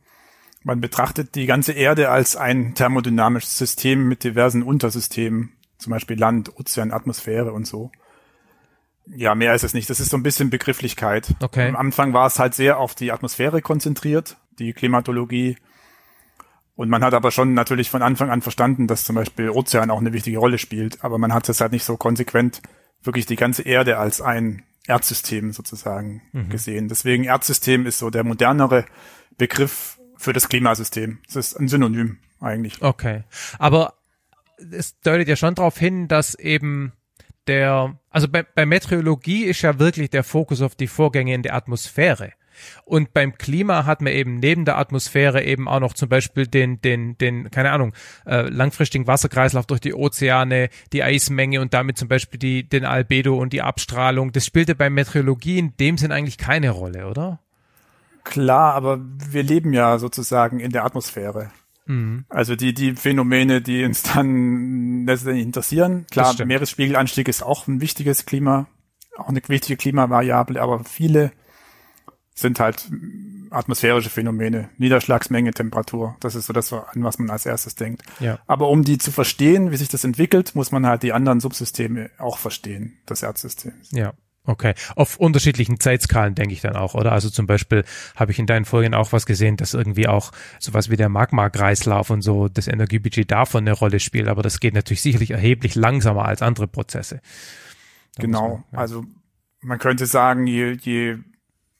man 0.64 0.80
betrachtet 0.80 1.34
die 1.34 1.46
ganze 1.46 1.72
Erde 1.72 2.10
als 2.10 2.36
ein 2.36 2.74
thermodynamisches 2.74 3.58
System 3.58 4.08
mit 4.08 4.24
diversen 4.24 4.62
Untersystemen, 4.62 5.52
zum 5.78 5.90
Beispiel 5.92 6.18
Land, 6.18 6.56
Ozean, 6.58 6.92
Atmosphäre 6.92 7.52
und 7.52 7.66
so. 7.66 7.90
Ja, 9.06 9.34
mehr 9.34 9.54
ist 9.54 9.64
es 9.64 9.74
nicht. 9.74 9.90
Das 9.90 10.00
ist 10.00 10.10
so 10.10 10.16
ein 10.16 10.22
bisschen 10.22 10.50
Begrifflichkeit. 10.50 11.34
Okay. 11.40 11.68
Am 11.68 11.76
Anfang 11.76 12.12
war 12.12 12.26
es 12.26 12.38
halt 12.38 12.54
sehr 12.54 12.78
auf 12.78 12.94
die 12.94 13.12
Atmosphäre 13.12 13.60
konzentriert, 13.60 14.36
die 14.58 14.72
Klimatologie. 14.72 15.56
Und 16.74 16.88
man 16.88 17.04
hat 17.04 17.14
aber 17.14 17.30
schon 17.30 17.54
natürlich 17.54 17.90
von 17.90 18.02
Anfang 18.02 18.30
an 18.30 18.42
verstanden, 18.42 18.86
dass 18.86 19.04
zum 19.04 19.16
Beispiel 19.16 19.50
Ozean 19.50 19.90
auch 19.90 20.00
eine 20.00 20.12
wichtige 20.12 20.38
Rolle 20.38 20.58
spielt. 20.58 21.04
Aber 21.04 21.18
man 21.18 21.34
hat 21.34 21.48
es 21.48 21.60
halt 21.60 21.72
nicht 21.72 21.84
so 21.84 21.96
konsequent 21.96 22.62
wirklich 23.02 23.26
die 23.26 23.36
ganze 23.36 23.62
Erde 23.62 23.98
als 23.98 24.20
ein 24.20 24.62
Erdsystem 24.86 25.52
sozusagen 25.52 26.22
mhm. 26.32 26.48
gesehen. 26.48 26.88
Deswegen 26.88 27.24
Erdsystem 27.24 27.86
ist 27.86 27.98
so 27.98 28.10
der 28.10 28.24
modernere 28.24 28.84
Begriff 29.36 29.98
für 30.16 30.32
das 30.32 30.48
Klimasystem. 30.48 31.18
Es 31.28 31.36
ist 31.36 31.56
ein 31.56 31.68
Synonym 31.68 32.18
eigentlich. 32.40 32.80
Okay. 32.82 33.24
Aber 33.58 33.94
es 34.70 34.98
deutet 35.00 35.28
ja 35.28 35.36
schon 35.36 35.54
darauf 35.54 35.78
hin, 35.78 36.08
dass 36.08 36.34
eben 36.34 36.92
der, 37.46 37.98
also 38.10 38.28
bei, 38.28 38.42
bei 38.42 38.66
Meteorologie 38.66 39.44
ist 39.44 39.62
ja 39.62 39.78
wirklich 39.78 40.10
der 40.10 40.24
Fokus 40.24 40.62
auf 40.62 40.74
die 40.74 40.86
Vorgänge 40.86 41.34
in 41.34 41.42
der 41.42 41.54
Atmosphäre. 41.54 42.32
Und 42.84 43.12
beim 43.12 43.36
Klima 43.38 43.86
hat 43.86 44.02
man 44.02 44.12
eben 44.12 44.38
neben 44.38 44.64
der 44.64 44.78
Atmosphäre 44.78 45.42
eben 45.42 45.68
auch 45.68 45.80
noch 45.80 45.94
zum 45.94 46.08
Beispiel 46.08 46.46
den, 46.46 46.80
den, 46.80 47.16
den, 47.18 47.50
keine 47.50 47.72
Ahnung, 47.72 47.94
äh, 48.26 48.42
langfristigen 48.42 49.06
Wasserkreislauf 49.06 49.66
durch 49.66 49.80
die 49.80 49.94
Ozeane, 49.94 50.68
die 50.92 51.02
Eismenge 51.02 51.60
und 51.60 51.74
damit 51.74 51.98
zum 51.98 52.08
Beispiel 52.08 52.38
die, 52.38 52.68
den 52.68 52.84
Albedo 52.84 53.36
und 53.36 53.52
die 53.52 53.62
Abstrahlung. 53.62 54.32
Das 54.32 54.46
spielte 54.46 54.74
bei 54.74 54.90
Meteorologie 54.90 55.58
in 55.58 55.76
dem 55.78 55.98
Sinn 55.98 56.12
eigentlich 56.12 56.38
keine 56.38 56.70
Rolle, 56.70 57.08
oder? 57.08 57.40
Klar, 58.24 58.74
aber 58.74 59.00
wir 59.00 59.42
leben 59.42 59.72
ja 59.72 59.98
sozusagen 59.98 60.60
in 60.60 60.70
der 60.70 60.84
Atmosphäre. 60.84 61.50
Mhm. 61.86 62.24
Also 62.28 62.56
die, 62.56 62.74
die 62.74 62.94
Phänomene, 62.94 63.60
die 63.60 63.84
uns 63.84 64.02
dann 64.02 65.06
letztendlich 65.06 65.44
interessieren. 65.44 66.06
Klar, 66.10 66.34
Meeresspiegelanstieg 66.44 67.28
ist 67.28 67.42
auch 67.42 67.66
ein 67.66 67.80
wichtiges 67.80 68.26
Klima, 68.26 68.66
auch 69.16 69.28
eine 69.28 69.40
wichtige 69.46 69.76
Klimavariable, 69.76 70.60
aber 70.60 70.84
viele 70.84 71.32
sind 72.34 72.60
halt 72.60 72.90
atmosphärische 73.50 74.10
Phänomene, 74.10 74.70
Niederschlagsmenge, 74.78 75.52
Temperatur. 75.52 76.16
Das 76.20 76.34
ist 76.34 76.46
so 76.46 76.52
das, 76.52 76.72
an 76.72 77.04
was 77.04 77.18
man 77.18 77.30
als 77.30 77.44
erstes 77.44 77.74
denkt. 77.74 78.02
Ja. 78.20 78.38
Aber 78.46 78.68
um 78.68 78.82
die 78.82 78.98
zu 78.98 79.10
verstehen, 79.10 79.70
wie 79.70 79.76
sich 79.76 79.88
das 79.88 80.04
entwickelt, 80.04 80.54
muss 80.54 80.72
man 80.72 80.86
halt 80.86 81.02
die 81.02 81.12
anderen 81.12 81.40
Subsysteme 81.40 82.10
auch 82.18 82.38
verstehen, 82.38 82.98
des 83.08 83.22
Erdsystems. 83.22 83.90
Ja. 83.92 84.14
Okay, 84.44 84.74
auf 84.96 85.18
unterschiedlichen 85.18 85.78
Zeitskalen 85.78 86.34
denke 86.34 86.52
ich 86.52 86.60
dann 86.60 86.74
auch, 86.74 86.94
oder? 86.94 87.12
Also 87.12 87.30
zum 87.30 87.46
Beispiel 87.46 87.84
habe 88.16 88.32
ich 88.32 88.40
in 88.40 88.46
deinen 88.46 88.64
Folgen 88.64 88.92
auch 88.92 89.12
was 89.12 89.24
gesehen, 89.24 89.56
dass 89.56 89.72
irgendwie 89.72 90.08
auch 90.08 90.32
sowas 90.58 90.90
wie 90.90 90.96
der 90.96 91.08
Magma-Kreislauf 91.08 92.10
und 92.10 92.22
so 92.22 92.48
das 92.48 92.66
Energiebudget 92.66 93.30
davon 93.30 93.62
eine 93.62 93.72
Rolle 93.72 94.00
spielt, 94.00 94.26
aber 94.26 94.42
das 94.42 94.58
geht 94.58 94.74
natürlich 94.74 95.00
sicherlich 95.00 95.30
erheblich 95.30 95.76
langsamer 95.76 96.24
als 96.24 96.42
andere 96.42 96.66
Prozesse. 96.66 97.20
Da 98.16 98.22
genau, 98.22 98.48
man, 98.48 98.64
ja. 98.72 98.78
also 98.78 99.04
man 99.60 99.78
könnte 99.78 100.06
sagen, 100.06 100.48
je, 100.48 100.72
je 100.72 101.18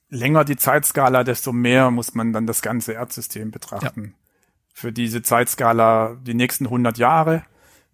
länger 0.09 0.45
die 0.45 0.57
Zeitskala, 0.57 1.25
desto 1.25 1.52
mehr 1.52 1.90
muss 1.90 2.14
man 2.14 2.33
dann 2.33 2.47
das 2.47 2.62
ganze 2.62 2.92
Erdsystem 2.92 3.50
betrachten. 3.50 4.04
Ja. 4.04 4.11
Für 4.73 4.92
diese 4.92 5.23
Zeitskala, 5.23 6.16
die 6.23 6.35
nächsten 6.35 6.66
100 6.66 6.97
Jahre, 6.97 7.45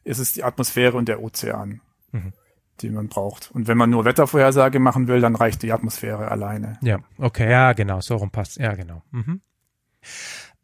ist 0.04 0.18
es 0.18 0.34
die 0.34 0.44
Atmosphäre 0.44 0.98
und 0.98 1.08
der 1.08 1.22
Ozean. 1.22 1.80
Mhm 2.12 2.34
die 2.82 2.90
man 2.90 3.08
braucht. 3.08 3.50
Und 3.52 3.68
wenn 3.68 3.76
man 3.76 3.90
nur 3.90 4.04
Wettervorhersage 4.04 4.78
machen 4.78 5.08
will, 5.08 5.20
dann 5.20 5.36
reicht 5.36 5.62
die 5.62 5.72
Atmosphäre 5.72 6.30
alleine. 6.30 6.78
Ja, 6.82 6.98
okay, 7.18 7.50
ja, 7.50 7.72
genau, 7.72 8.00
so 8.00 8.16
rum 8.16 8.30
passt. 8.30 8.58
Ja, 8.58 8.74
genau. 8.74 9.02
Mhm. 9.10 9.40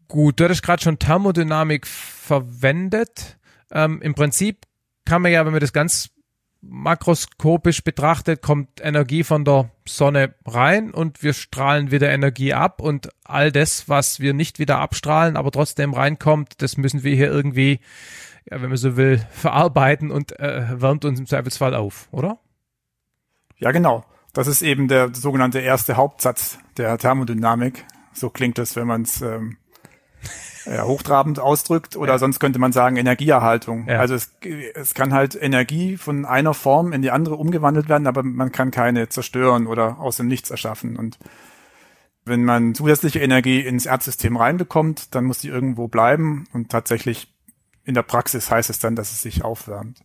Gut, 0.08 0.38
du 0.38 0.44
hattest 0.44 0.62
gerade 0.62 0.82
schon 0.82 0.98
Thermodynamik 0.98 1.86
verwendet. 1.86 3.38
Ähm, 3.70 4.00
Im 4.02 4.14
Prinzip 4.14 4.66
kann 5.04 5.22
man 5.22 5.32
ja, 5.32 5.44
wenn 5.44 5.52
man 5.52 5.60
das 5.60 5.72
ganz 5.72 6.10
makroskopisch 6.68 7.84
betrachtet, 7.84 8.42
kommt 8.42 8.80
Energie 8.80 9.22
von 9.22 9.44
der 9.44 9.70
Sonne 9.86 10.34
rein 10.46 10.92
und 10.92 11.22
wir 11.22 11.34
strahlen 11.34 11.90
wieder 11.90 12.10
Energie 12.10 12.54
ab 12.54 12.80
und 12.80 13.10
all 13.22 13.52
das, 13.52 13.88
was 13.88 14.20
wir 14.20 14.34
nicht 14.34 14.58
wieder 14.58 14.78
abstrahlen, 14.78 15.36
aber 15.36 15.50
trotzdem 15.50 15.92
reinkommt, 15.92 16.62
das 16.62 16.76
müssen 16.76 17.02
wir 17.02 17.14
hier 17.14 17.30
irgendwie 17.30 17.80
ja, 18.50 18.60
wenn 18.60 18.68
man 18.68 18.76
so 18.76 18.96
will, 18.96 19.24
verarbeiten 19.30 20.10
und 20.10 20.38
äh, 20.38 20.80
wärmt 20.80 21.04
uns 21.04 21.18
im 21.18 21.26
Zweifelsfall 21.26 21.74
auf, 21.74 22.08
oder? 22.10 22.38
Ja, 23.58 23.72
genau. 23.72 24.04
Das 24.32 24.46
ist 24.48 24.62
eben 24.62 24.88
der 24.88 25.14
sogenannte 25.14 25.60
erste 25.60 25.96
Hauptsatz 25.96 26.58
der 26.76 26.98
Thermodynamik. 26.98 27.84
So 28.12 28.30
klingt 28.30 28.58
es, 28.58 28.76
wenn 28.76 28.86
man 28.86 29.02
es 29.02 29.22
ähm, 29.22 29.58
ja, 30.66 30.84
hochtrabend 30.84 31.38
ausdrückt 31.38 31.96
oder 31.96 32.12
ja. 32.12 32.18
sonst 32.18 32.40
könnte 32.40 32.58
man 32.58 32.72
sagen 32.72 32.96
Energieerhaltung. 32.96 33.86
Ja. 33.88 34.00
Also 34.00 34.14
es, 34.14 34.32
es 34.74 34.94
kann 34.94 35.12
halt 35.12 35.40
Energie 35.40 35.96
von 35.96 36.24
einer 36.24 36.54
Form 36.54 36.92
in 36.92 37.02
die 37.02 37.10
andere 37.10 37.36
umgewandelt 37.36 37.88
werden, 37.88 38.06
aber 38.06 38.22
man 38.22 38.52
kann 38.52 38.70
keine 38.70 39.08
zerstören 39.08 39.66
oder 39.66 39.98
aus 39.98 40.16
dem 40.16 40.26
Nichts 40.26 40.50
erschaffen. 40.50 40.96
Und 40.96 41.18
wenn 42.24 42.44
man 42.44 42.74
zusätzliche 42.74 43.20
Energie 43.20 43.60
ins 43.60 43.86
Erdsystem 43.86 44.36
reinbekommt, 44.36 45.14
dann 45.14 45.24
muss 45.24 45.38
die 45.38 45.48
irgendwo 45.48 45.88
bleiben 45.88 46.46
und 46.52 46.70
tatsächlich 46.70 47.33
in 47.84 47.94
der 47.94 48.02
Praxis 48.02 48.50
heißt 48.50 48.70
es 48.70 48.78
dann, 48.78 48.96
dass 48.96 49.12
es 49.12 49.22
sich 49.22 49.44
aufwärmt. 49.44 50.00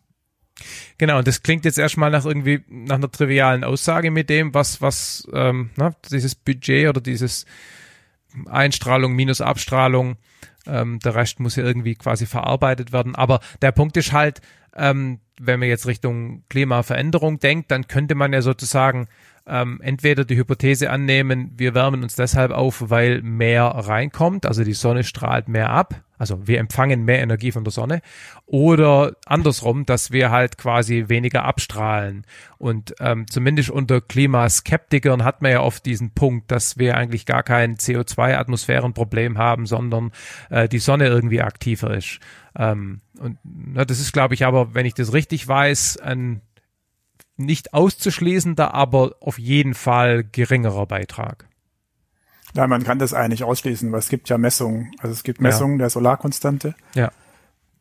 Genau, 0.98 1.20
und 1.20 1.28
das 1.28 1.42
klingt 1.42 1.66
jetzt 1.66 1.78
erstmal 1.78 2.12
nach 2.12 2.26
irgendwie 2.26 2.64
nach 2.68 2.98
einer 2.98 3.12
trivialen 3.12 3.64
Aussage 3.64 4.12
mit 4.12 4.30
dem, 4.30 4.54
was, 4.54 4.82
was, 4.82 5.28
ähm, 5.34 5.70
na, 5.78 5.96
dieses 6.12 6.36
Budget 6.36 6.90
oder 6.90 7.02
dieses 7.02 7.46
Einstrahlung 8.48 9.14
minus 9.14 9.42
Abstrahlung, 9.42 10.18
ähm, 10.68 11.00
der 11.00 11.16
Rest 11.16 11.40
muss 11.40 11.56
ja 11.56 11.64
irgendwie 11.64 11.96
quasi 11.96 12.26
verarbeitet 12.26 12.92
werden. 12.92 13.16
Aber 13.16 13.40
der 13.62 13.72
Punkt 13.72 13.96
ist 13.98 14.12
halt, 14.12 14.42
ähm, 14.76 15.20
wenn 15.40 15.60
man 15.60 15.70
jetzt 15.70 15.88
Richtung 15.88 16.44
Klimaveränderung 16.50 17.40
denkt, 17.40 17.72
dann 17.72 17.88
könnte 17.88 18.16
man 18.16 18.34
ja 18.34 18.42
sozusagen 18.42 19.08
ähm, 19.50 19.80
entweder 19.82 20.26
die 20.26 20.38
Hypothese 20.38 20.90
annehmen, 20.90 21.52
wir 21.58 21.74
wärmen 21.74 22.04
uns 22.04 22.16
deshalb 22.16 22.52
auf, 22.52 22.90
weil 22.90 23.22
mehr 23.22 23.64
reinkommt, 23.64 24.46
also 24.46 24.64
die 24.64 24.74
Sonne 24.74 25.04
strahlt 25.04 25.48
mehr 25.48 25.72
ab, 25.72 26.04
also 26.20 26.48
wir 26.48 26.60
empfangen 26.60 27.06
mehr 27.06 27.22
Energie 27.22 27.52
von 27.52 27.64
der 27.64 27.72
Sonne, 27.72 28.02
oder 28.46 29.14
andersrum, 29.26 29.86
dass 29.86 30.12
wir 30.12 30.32
halt 30.32 30.58
quasi 30.58 31.06
weniger 31.08 31.46
abstrahlen. 31.46 32.26
Und 32.58 32.94
ähm, 33.00 33.26
zumindest 33.28 33.70
unter 33.70 34.02
Klimaskeptikern 34.02 35.24
hat 35.24 35.42
man 35.42 35.52
ja 35.52 35.62
oft 35.62 35.86
diesen 35.86 36.12
Punkt, 36.12 36.52
dass 36.52 36.78
wir 36.78 36.98
eigentlich 36.98 37.26
gar 37.26 37.44
kein 37.44 37.78
CO2-Atmosphärenproblem 37.78 39.38
haben, 39.38 39.66
sondern 39.66 40.12
äh, 40.50 40.68
die 40.68 40.80
Sonne 40.80 41.08
irgendwie 41.08 41.42
aktiver 41.42 41.96
ist. 41.96 42.20
Ähm, 42.58 43.00
und 43.18 43.38
na, 43.44 43.86
das 43.86 44.02
ist, 44.02 44.12
glaube 44.12 44.34
ich, 44.34 44.46
aber, 44.46 44.74
wenn 44.74 44.86
ich 44.86 44.94
das 44.94 45.14
richtig 45.14 45.48
weiß, 45.48 45.98
ein 45.98 46.42
nicht 47.40 47.74
auszuschließender, 47.74 48.74
aber 48.74 49.16
auf 49.22 49.40
jeden 49.40 49.74
Fall 49.74 50.24
geringerer 50.24 50.86
Beitrag. 50.86 51.48
Ja, 52.56 52.68
man 52.68 52.84
kann 52.84 53.00
das 53.00 53.14
eigentlich 53.14 53.44
ausschließen, 53.44 53.92
weil 53.92 54.00
es 54.00 54.10
gibt 54.10 54.30
ja 54.30 54.38
Messungen. 54.38 54.92
Also 55.00 55.14
es 55.14 55.24
gibt 55.24 55.40
Messungen 55.40 55.78
ja. 55.78 55.84
der 55.84 55.90
Solarkonstante. 55.90 56.76
Ja. 56.96 57.12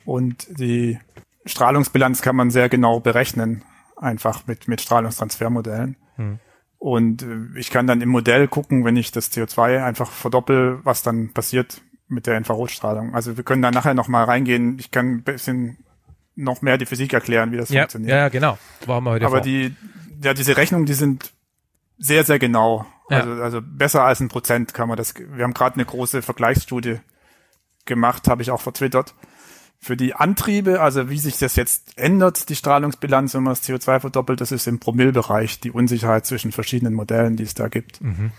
Und 0.04 0.46
die 0.58 0.98
Strahlungsbilanz 1.46 2.22
kann 2.22 2.36
man 2.36 2.50
sehr 2.50 2.68
genau 2.68 3.00
berechnen, 3.00 3.64
einfach 3.96 4.46
mit, 4.46 4.68
mit 4.68 4.80
Strahlungstransfermodellen. 4.80 5.96
Hm. 6.16 6.38
Und 6.78 7.22
äh, 7.22 7.58
ich 7.58 7.70
kann 7.70 7.86
dann 7.86 8.00
im 8.00 8.08
Modell 8.08 8.48
gucken, 8.48 8.84
wenn 8.84 8.96
ich 8.96 9.10
das 9.10 9.32
CO2 9.32 9.82
einfach 9.82 10.10
verdoppel, 10.10 10.80
was 10.84 11.02
dann 11.02 11.32
passiert 11.32 11.82
mit 12.06 12.26
der 12.26 12.36
Infrarotstrahlung. 12.36 13.14
Also 13.14 13.36
wir 13.36 13.44
können 13.44 13.62
da 13.62 13.70
nachher 13.70 13.94
nochmal 13.94 14.24
reingehen. 14.24 14.78
Ich 14.78 14.90
kann 14.90 15.16
ein 15.16 15.22
bisschen 15.22 15.78
noch 16.38 16.62
mehr 16.62 16.78
die 16.78 16.86
Physik 16.86 17.12
erklären, 17.12 17.52
wie 17.52 17.56
das 17.56 17.68
ja, 17.68 17.82
funktioniert. 17.82 18.10
Ja, 18.10 18.28
genau. 18.28 18.58
War 18.86 19.00
wir 19.00 19.10
heute 19.10 19.26
Aber 19.26 19.38
vor. 19.38 19.40
die, 19.42 19.74
ja, 20.22 20.34
diese 20.34 20.56
Rechnungen, 20.56 20.86
die 20.86 20.94
sind 20.94 21.32
sehr, 21.98 22.24
sehr 22.24 22.38
genau. 22.38 22.86
Ja. 23.10 23.20
Also, 23.20 23.42
also 23.42 23.60
besser 23.62 24.04
als 24.04 24.20
ein 24.20 24.28
Prozent 24.28 24.72
kann 24.72 24.88
man 24.88 24.96
das. 24.96 25.14
Wir 25.16 25.44
haben 25.44 25.54
gerade 25.54 25.74
eine 25.74 25.84
große 25.84 26.22
Vergleichsstudie 26.22 27.00
gemacht, 27.86 28.28
habe 28.28 28.42
ich 28.42 28.50
auch 28.50 28.60
vertwittert. 28.60 29.14
Für 29.80 29.96
die 29.96 30.14
Antriebe, 30.14 30.80
also 30.80 31.08
wie 31.08 31.18
sich 31.18 31.38
das 31.38 31.56
jetzt 31.56 31.96
ändert, 31.96 32.48
die 32.48 32.56
Strahlungsbilanz, 32.56 33.34
wenn 33.34 33.44
man 33.44 33.52
das 33.52 33.62
CO2 33.68 34.00
verdoppelt, 34.00 34.40
das 34.40 34.52
ist 34.52 34.66
im 34.66 34.80
Promillbereich 34.80 35.60
die 35.60 35.70
Unsicherheit 35.70 36.26
zwischen 36.26 36.52
verschiedenen 36.52 36.94
Modellen, 36.94 37.36
die 37.36 37.44
es 37.44 37.54
da 37.54 37.68
gibt. 37.68 38.00
Mhm. 38.00 38.32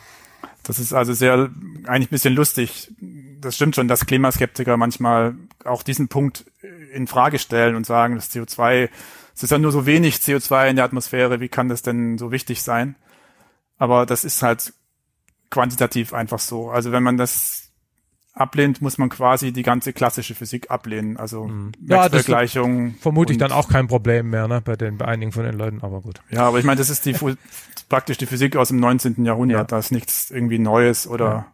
Das 0.63 0.79
ist 0.79 0.93
also 0.93 1.13
sehr, 1.13 1.49
eigentlich 1.85 2.09
ein 2.09 2.11
bisschen 2.11 2.35
lustig. 2.35 2.91
Das 3.39 3.55
stimmt 3.55 3.75
schon, 3.75 3.87
dass 3.87 4.05
Klimaskeptiker 4.05 4.75
manchmal 4.77 5.35
auch 5.63 5.81
diesen 5.83 6.09
Punkt 6.09 6.45
in 6.93 7.07
Frage 7.07 7.39
stellen 7.39 7.75
und 7.75 7.85
sagen, 7.85 8.15
das 8.15 8.31
CO2, 8.31 8.89
es 9.35 9.43
ist 9.43 9.51
ja 9.51 9.57
nur 9.57 9.71
so 9.71 9.85
wenig 9.85 10.15
CO2 10.15 10.69
in 10.69 10.75
der 10.75 10.85
Atmosphäre, 10.85 11.39
wie 11.39 11.49
kann 11.49 11.69
das 11.69 11.81
denn 11.81 12.17
so 12.17 12.31
wichtig 12.31 12.61
sein? 12.61 12.95
Aber 13.77 14.05
das 14.05 14.23
ist 14.23 14.43
halt 14.43 14.73
quantitativ 15.49 16.13
einfach 16.13 16.39
so. 16.39 16.69
Also 16.69 16.91
wenn 16.91 17.03
man 17.03 17.17
das 17.17 17.71
ablehnt, 18.33 18.81
muss 18.81 18.97
man 18.97 19.09
quasi 19.09 19.51
die 19.51 19.63
ganze 19.63 19.93
klassische 19.93 20.35
Physik 20.35 20.69
ablehnen. 20.71 21.17
Also 21.17 21.45
mhm. 21.45 21.71
ja, 21.87 21.97
Maxwell-Gleichung. 21.97 22.95
Vermute 22.99 23.33
ich 23.33 23.39
dann 23.39 23.51
auch 23.51 23.69
kein 23.69 23.87
Problem 23.87 24.29
mehr, 24.29 24.47
ne, 24.47 24.61
bei 24.61 24.75
den 24.75 24.97
bei 24.97 25.05
einigen 25.05 25.31
von 25.31 25.43
den 25.43 25.57
Leuten, 25.57 25.81
aber 25.81 26.01
gut. 26.01 26.21
Ja, 26.29 26.47
aber 26.47 26.59
ich 26.59 26.65
meine, 26.65 26.77
das 26.77 26.89
ist 26.89 27.05
die 27.05 27.15
praktisch 27.89 28.17
die 28.17 28.25
Physik 28.25 28.55
aus 28.55 28.69
dem 28.69 28.79
19. 28.79 29.25
Jahrhundert. 29.25 29.57
Ja. 29.57 29.63
Da 29.63 29.79
ist 29.79 29.91
nichts 29.91 30.31
irgendwie 30.31 30.59
Neues 30.59 31.07
oder 31.07 31.25
ja 31.25 31.45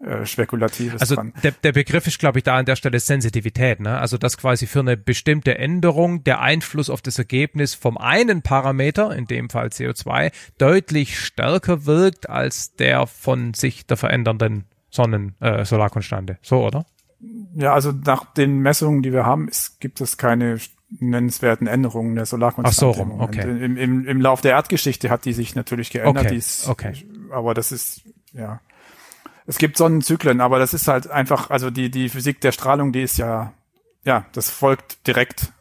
äh, 0.00 0.24
Spekulatives 0.24 1.00
also 1.00 1.14
dran. 1.14 1.34
Der, 1.42 1.52
der 1.52 1.72
Begriff 1.72 2.06
ist, 2.06 2.18
glaube 2.18 2.38
ich, 2.38 2.44
da 2.44 2.56
an 2.56 2.64
der 2.64 2.76
Stelle 2.76 2.98
Sensitivität. 2.98 3.80
Ne? 3.80 3.98
Also 3.98 4.16
dass 4.16 4.38
quasi 4.38 4.66
für 4.66 4.80
eine 4.80 4.96
bestimmte 4.96 5.58
Änderung 5.58 6.24
der 6.24 6.40
Einfluss 6.40 6.88
auf 6.88 7.02
das 7.02 7.18
Ergebnis 7.18 7.74
vom 7.74 7.98
einen 7.98 8.42
Parameter, 8.42 9.14
in 9.14 9.26
dem 9.26 9.50
Fall 9.50 9.68
CO2, 9.68 10.32
deutlich 10.58 11.18
stärker 11.18 11.84
wirkt 11.84 12.30
als 12.30 12.74
der 12.76 13.06
von 13.06 13.52
sich 13.52 13.86
der 13.86 13.98
verändernden 13.98 14.64
Sonnen 14.88 15.34
äh, 15.40 15.64
Solarkonstante. 15.64 16.38
So, 16.40 16.64
oder? 16.64 16.86
Ja, 17.54 17.74
also 17.74 17.92
nach 17.92 18.32
den 18.32 18.60
Messungen, 18.60 19.02
die 19.02 19.12
wir 19.12 19.26
haben, 19.26 19.48
ist, 19.48 19.80
gibt 19.80 20.00
es 20.00 20.16
keine 20.16 20.58
nennenswerten 20.98 21.66
Änderungen 21.66 22.16
der 22.16 22.24
Solarkonstante. 22.24 22.90
Ach 22.90 22.96
so 22.96 23.02
rum, 23.02 23.20
okay. 23.20 23.42
Im, 23.42 23.76
im, 23.76 24.06
Im 24.06 24.20
Lauf 24.20 24.40
der 24.40 24.52
Erdgeschichte 24.52 25.10
hat 25.10 25.26
die 25.26 25.34
sich 25.34 25.54
natürlich 25.54 25.90
geändert. 25.90 26.24
Okay, 26.24 26.32
die 26.32 26.38
ist, 26.38 26.68
okay. 26.68 26.92
Aber 27.30 27.52
das 27.52 27.70
ist, 27.70 28.02
ja. 28.32 28.60
Es 29.50 29.58
gibt 29.58 29.76
Sonnenzyklen, 29.76 30.40
aber 30.40 30.60
das 30.60 30.74
ist 30.74 30.86
halt 30.86 31.10
einfach, 31.10 31.50
also 31.50 31.72
die, 31.72 31.90
die 31.90 32.08
Physik 32.08 32.40
der 32.40 32.52
Strahlung, 32.52 32.92
die 32.92 33.02
ist 33.02 33.18
ja, 33.18 33.52
ja, 34.04 34.24
das 34.30 34.48
folgt 34.48 35.08
direkt 35.08 35.52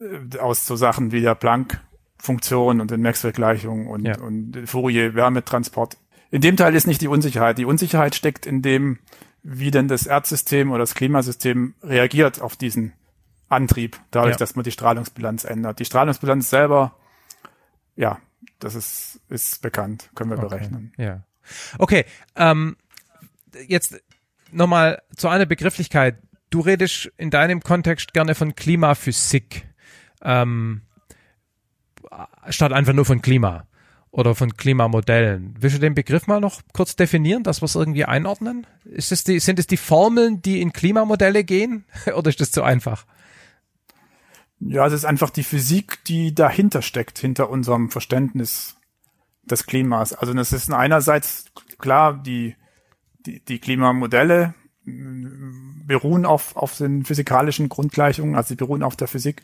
äh, 0.00 0.38
aus 0.38 0.66
so 0.66 0.74
Sachen 0.74 1.12
wie 1.12 1.20
der 1.20 1.34
Planck-Funktion 1.34 2.80
und 2.80 2.90
den 2.90 3.02
Maxwell-Gleichungen 3.02 3.88
und, 3.88 4.06
ja. 4.06 4.18
und 4.18 4.56
Fourier-Wärmetransport. 4.64 5.98
In 6.30 6.40
dem 6.40 6.56
Teil 6.56 6.74
ist 6.74 6.86
nicht 6.86 7.02
die 7.02 7.08
Unsicherheit. 7.08 7.58
Die 7.58 7.66
Unsicherheit 7.66 8.14
steckt 8.14 8.46
in 8.46 8.62
dem, 8.62 8.98
wie 9.42 9.70
denn 9.70 9.86
das 9.86 10.06
Erdsystem 10.06 10.70
oder 10.70 10.78
das 10.78 10.94
Klimasystem 10.94 11.74
reagiert 11.82 12.40
auf 12.40 12.56
diesen 12.56 12.94
Antrieb, 13.50 14.00
dadurch, 14.12 14.36
ja. 14.36 14.38
dass 14.38 14.56
man 14.56 14.64
die 14.64 14.72
Strahlungsbilanz 14.72 15.44
ändert. 15.44 15.78
Die 15.78 15.84
Strahlungsbilanz 15.84 16.48
selber, 16.48 16.96
ja, 17.96 18.18
das 18.60 18.74
ist, 18.74 19.20
ist 19.28 19.60
bekannt, 19.60 20.08
können 20.14 20.30
wir 20.30 20.38
okay. 20.38 20.48
berechnen. 20.48 20.94
Ja. 20.96 21.22
Okay, 21.78 22.06
ähm, 22.36 22.76
jetzt 23.68 24.00
nochmal 24.52 25.02
zu 25.16 25.28
einer 25.28 25.46
Begrifflichkeit. 25.46 26.18
Du 26.50 26.60
redest 26.60 27.12
in 27.16 27.30
deinem 27.30 27.60
Kontext 27.60 28.12
gerne 28.12 28.34
von 28.34 28.54
Klimaphysik, 28.54 29.66
ähm, 30.22 30.82
statt 32.48 32.72
einfach 32.72 32.92
nur 32.92 33.04
von 33.04 33.22
Klima 33.22 33.66
oder 34.10 34.36
von 34.36 34.56
Klimamodellen. 34.56 35.56
Willst 35.58 35.76
du 35.76 35.80
den 35.80 35.94
Begriff 35.94 36.28
mal 36.28 36.40
noch 36.40 36.60
kurz 36.72 36.94
definieren, 36.94 37.42
dass 37.42 37.60
wir 37.60 37.66
es 37.66 37.74
irgendwie 37.74 38.04
einordnen? 38.04 38.66
Ist 38.84 39.10
es 39.10 39.24
die, 39.24 39.40
sind 39.40 39.58
es 39.58 39.66
die 39.66 39.76
Formeln, 39.76 40.40
die 40.40 40.60
in 40.60 40.72
Klimamodelle 40.72 41.42
gehen 41.42 41.84
oder 42.14 42.28
ist 42.28 42.40
das 42.40 42.52
zu 42.52 42.62
einfach? 42.62 43.06
Ja, 44.60 44.86
es 44.86 44.92
ist 44.92 45.04
einfach 45.04 45.30
die 45.30 45.42
Physik, 45.42 46.04
die 46.04 46.34
dahinter 46.34 46.80
steckt, 46.80 47.18
hinter 47.18 47.50
unserem 47.50 47.90
Verständnis 47.90 48.76
des 49.42 49.66
Klimas. 49.66 50.12
Also 50.12 50.32
das 50.32 50.52
ist 50.52 50.72
einerseits 50.72 51.46
klar, 51.78 52.14
die 52.14 52.54
die, 53.26 53.40
die 53.40 53.58
Klimamodelle 53.58 54.54
beruhen 54.86 56.26
auf, 56.26 56.56
auf 56.56 56.76
den 56.76 57.04
physikalischen 57.04 57.68
Grundgleichungen, 57.68 58.34
also 58.34 58.48
sie 58.48 58.56
beruhen 58.56 58.82
auf 58.82 58.96
der 58.96 59.08
Physik. 59.08 59.42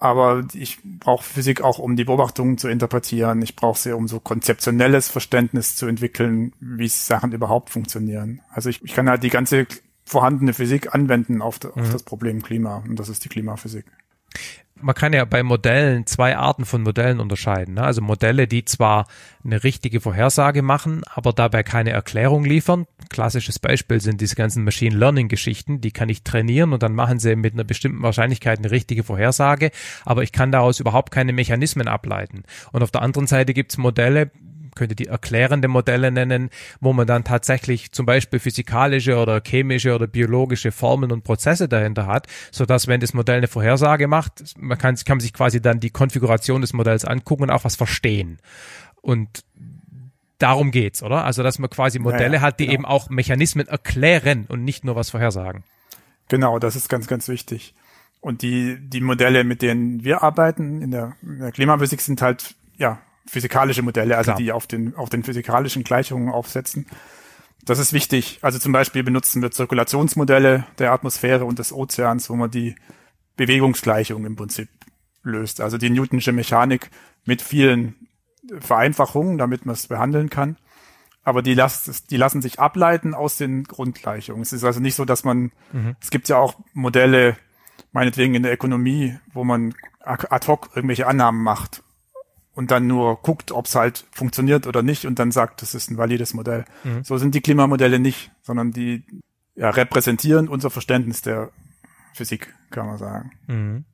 Aber 0.00 0.44
ich 0.54 0.78
brauche 0.84 1.24
Physik 1.24 1.60
auch, 1.60 1.78
um 1.80 1.96
die 1.96 2.04
Beobachtungen 2.04 2.56
zu 2.56 2.68
interpretieren. 2.68 3.42
Ich 3.42 3.56
brauche 3.56 3.78
sie, 3.78 3.96
um 3.96 4.06
so 4.06 4.20
konzeptionelles 4.20 5.08
Verständnis 5.08 5.74
zu 5.74 5.86
entwickeln, 5.86 6.52
wie 6.60 6.86
Sachen 6.86 7.32
überhaupt 7.32 7.70
funktionieren. 7.70 8.40
Also 8.50 8.68
ich, 8.68 8.80
ich 8.84 8.94
kann 8.94 9.08
halt 9.08 9.24
die 9.24 9.30
ganze 9.30 9.66
vorhandene 10.04 10.54
Physik 10.54 10.94
anwenden 10.94 11.42
auf, 11.42 11.58
auf 11.64 11.74
mhm. 11.74 11.92
das 11.92 12.04
Problem 12.04 12.42
Klima. 12.42 12.84
Und 12.86 13.00
das 13.00 13.08
ist 13.08 13.24
die 13.24 13.28
Klimaphysik 13.28 13.86
man 14.80 14.94
kann 14.94 15.12
ja 15.12 15.24
bei 15.24 15.42
Modellen 15.42 16.06
zwei 16.06 16.36
Arten 16.36 16.64
von 16.64 16.82
Modellen 16.82 17.20
unterscheiden. 17.20 17.74
Ne? 17.74 17.82
Also 17.82 18.00
Modelle, 18.00 18.46
die 18.46 18.64
zwar 18.64 19.06
eine 19.44 19.64
richtige 19.64 20.00
Vorhersage 20.00 20.62
machen, 20.62 21.02
aber 21.14 21.32
dabei 21.32 21.62
keine 21.62 21.90
Erklärung 21.90 22.44
liefern. 22.44 22.86
Klassisches 23.08 23.58
Beispiel 23.58 24.00
sind 24.00 24.20
diese 24.20 24.34
ganzen 24.34 24.64
Machine 24.64 24.96
Learning 24.96 25.28
Geschichten. 25.28 25.80
Die 25.80 25.90
kann 25.90 26.08
ich 26.08 26.22
trainieren 26.22 26.72
und 26.72 26.82
dann 26.82 26.94
machen 26.94 27.18
sie 27.18 27.36
mit 27.36 27.54
einer 27.54 27.64
bestimmten 27.64 28.02
Wahrscheinlichkeit 28.02 28.58
eine 28.58 28.70
richtige 28.70 29.04
Vorhersage, 29.04 29.70
aber 30.04 30.22
ich 30.22 30.32
kann 30.32 30.52
daraus 30.52 30.80
überhaupt 30.80 31.10
keine 31.10 31.32
Mechanismen 31.32 31.88
ableiten. 31.88 32.44
Und 32.72 32.82
auf 32.82 32.90
der 32.90 33.02
anderen 33.02 33.26
Seite 33.26 33.54
gibt's 33.54 33.78
Modelle, 33.78 34.30
könnte 34.78 34.94
die 34.94 35.06
erklärende 35.06 35.68
Modelle 35.68 36.10
nennen, 36.10 36.48
wo 36.80 36.92
man 36.92 37.06
dann 37.06 37.24
tatsächlich 37.24 37.92
zum 37.92 38.06
Beispiel 38.06 38.38
physikalische 38.38 39.16
oder 39.16 39.42
chemische 39.44 39.94
oder 39.94 40.06
biologische 40.06 40.72
Formeln 40.72 41.12
und 41.12 41.24
Prozesse 41.24 41.68
dahinter 41.68 42.06
hat, 42.06 42.26
so 42.50 42.64
dass 42.64 42.86
wenn 42.86 43.00
das 43.00 43.12
Modell 43.12 43.38
eine 43.38 43.48
Vorhersage 43.48 44.08
macht, 44.08 44.54
man 44.56 44.78
kann, 44.78 44.96
kann 44.96 45.20
sich 45.20 45.34
quasi 45.34 45.60
dann 45.60 45.80
die 45.80 45.90
Konfiguration 45.90 46.62
des 46.62 46.72
Modells 46.72 47.04
angucken 47.04 47.44
und 47.44 47.50
auch 47.50 47.64
was 47.64 47.76
verstehen. 47.76 48.38
Und 49.02 49.44
darum 50.38 50.70
geht's, 50.70 51.02
oder? 51.02 51.24
Also, 51.24 51.42
dass 51.42 51.58
man 51.58 51.70
quasi 51.70 51.98
Modelle 51.98 52.36
ja, 52.36 52.40
hat, 52.40 52.60
die 52.60 52.66
genau. 52.66 52.74
eben 52.74 52.84
auch 52.86 53.10
Mechanismen 53.10 53.66
erklären 53.66 54.46
und 54.48 54.64
nicht 54.64 54.84
nur 54.84 54.96
was 54.96 55.10
vorhersagen. 55.10 55.64
Genau, 56.28 56.58
das 56.58 56.76
ist 56.76 56.88
ganz, 56.88 57.06
ganz 57.06 57.28
wichtig. 57.28 57.74
Und 58.20 58.42
die, 58.42 58.78
die 58.80 59.00
Modelle, 59.00 59.44
mit 59.44 59.62
denen 59.62 60.04
wir 60.04 60.22
arbeiten 60.22 60.82
in 60.82 60.90
der, 60.90 61.14
in 61.22 61.38
der 61.38 61.52
Klimaphysik 61.52 62.00
sind 62.00 62.20
halt, 62.20 62.54
ja, 62.76 63.00
physikalische 63.28 63.82
Modelle, 63.82 64.16
also 64.16 64.30
Klar. 64.30 64.38
die 64.38 64.52
auf 64.52 64.66
den, 64.66 64.96
auf 64.96 65.10
den 65.10 65.22
physikalischen 65.22 65.84
Gleichungen 65.84 66.30
aufsetzen. 66.30 66.86
Das 67.64 67.78
ist 67.78 67.92
wichtig. 67.92 68.38
Also 68.42 68.58
zum 68.58 68.72
Beispiel 68.72 69.02
benutzen 69.02 69.42
wir 69.42 69.50
Zirkulationsmodelle 69.50 70.64
der 70.78 70.92
Atmosphäre 70.92 71.44
und 71.44 71.58
des 71.58 71.72
Ozeans, 71.72 72.30
wo 72.30 72.36
man 72.36 72.50
die 72.50 72.76
Bewegungsgleichung 73.36 74.24
im 74.24 74.36
Prinzip 74.36 74.68
löst. 75.22 75.60
Also 75.60 75.76
die 75.76 75.90
Newtonsche 75.90 76.32
Mechanik 76.32 76.90
mit 77.24 77.42
vielen 77.42 78.08
Vereinfachungen, 78.60 79.36
damit 79.36 79.66
man 79.66 79.74
es 79.74 79.86
behandeln 79.86 80.30
kann. 80.30 80.56
Aber 81.22 81.42
die, 81.42 81.52
las 81.52 82.06
die 82.08 82.16
lassen 82.16 82.40
sich 82.40 82.58
ableiten 82.58 83.12
aus 83.12 83.36
den 83.36 83.64
Grundgleichungen. 83.64 84.40
Es 84.40 84.54
ist 84.54 84.64
also 84.64 84.80
nicht 84.80 84.94
so, 84.94 85.04
dass 85.04 85.24
man, 85.24 85.52
mhm. 85.72 85.96
es 86.00 86.08
gibt 86.08 86.30
ja 86.30 86.38
auch 86.38 86.54
Modelle, 86.72 87.36
meinetwegen 87.92 88.34
in 88.34 88.42
der 88.42 88.52
Ökonomie, 88.52 89.18
wo 89.34 89.44
man 89.44 89.74
ad 90.00 90.46
hoc 90.46 90.70
irgendwelche 90.74 91.06
Annahmen 91.06 91.42
macht 91.42 91.82
und 92.58 92.72
dann 92.72 92.88
nur 92.88 93.22
guckt, 93.22 93.52
ob 93.52 93.66
es 93.66 93.76
halt 93.76 94.04
funktioniert 94.10 94.66
oder 94.66 94.82
nicht 94.82 95.06
und 95.06 95.20
dann 95.20 95.30
sagt, 95.30 95.62
das 95.62 95.76
ist 95.76 95.92
ein 95.92 95.96
valides 95.96 96.34
Modell. 96.34 96.64
Mhm. 96.82 97.04
So 97.04 97.16
sind 97.16 97.36
die 97.36 97.40
Klimamodelle 97.40 98.00
nicht, 98.00 98.32
sondern 98.42 98.72
die 98.72 99.04
ja, 99.54 99.70
repräsentieren 99.70 100.48
unser 100.48 100.68
Verständnis 100.68 101.22
der 101.22 101.50
Physik, 102.14 102.52
kann 102.70 102.86
man 102.86 102.98
sagen. 102.98 103.30
Mhm. 103.46 103.84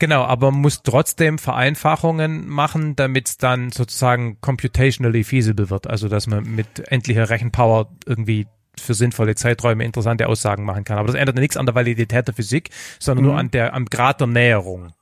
Genau, 0.00 0.24
aber 0.24 0.50
man 0.50 0.60
muss 0.60 0.82
trotzdem 0.82 1.38
Vereinfachungen 1.38 2.48
machen, 2.48 2.96
damit 2.96 3.28
es 3.28 3.38
dann 3.38 3.70
sozusagen 3.70 4.40
computationally 4.40 5.22
feasible 5.22 5.70
wird. 5.70 5.86
Also 5.86 6.08
dass 6.08 6.26
man 6.26 6.42
mit 6.52 6.80
endlicher 6.90 7.30
Rechenpower 7.30 7.92
irgendwie 8.06 8.48
für 8.76 8.94
sinnvolle 8.94 9.36
Zeiträume 9.36 9.84
interessante 9.84 10.26
Aussagen 10.26 10.64
machen 10.64 10.82
kann. 10.82 10.98
Aber 10.98 11.06
das 11.06 11.14
ändert 11.14 11.36
nichts 11.36 11.56
an 11.56 11.66
der 11.66 11.76
Validität 11.76 12.26
der 12.26 12.34
Physik, 12.34 12.70
sondern 12.98 13.24
mhm. 13.24 13.30
nur 13.30 13.38
an 13.38 13.50
der 13.52 13.72
am 13.72 13.84
Grad 13.84 14.18
der 14.20 14.26
Näherung. 14.26 14.94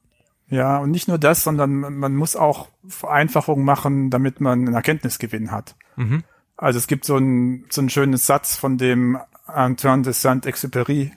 Ja, 0.51 0.79
und 0.79 0.91
nicht 0.91 1.09
nur 1.09 1.19
das, 1.19 1.45
sondern 1.45 1.99
man 1.99 2.17
muss 2.17 2.35
auch 2.35 2.69
Vereinfachungen 2.87 3.65
machen, 3.65 4.11
damit 4.11 4.41
man 4.41 4.67
einen 4.67 4.75
Erkenntnisgewinn 4.75 5.51
hat. 5.51 5.77
Mhm. 5.97 6.25
Also 6.57 6.79
es 6.79 6.87
gibt 6.87 7.05
so 7.05 7.17
einen 7.17 7.67
so 7.71 7.83
einen 7.83 7.91
schönen 7.91 8.17
Satz 8.17 8.57
von 8.57 8.79
dem 8.79 9.19
Antoine 9.47 10.03
de 10.03 10.13
Saint-Exupéry, 10.13 11.13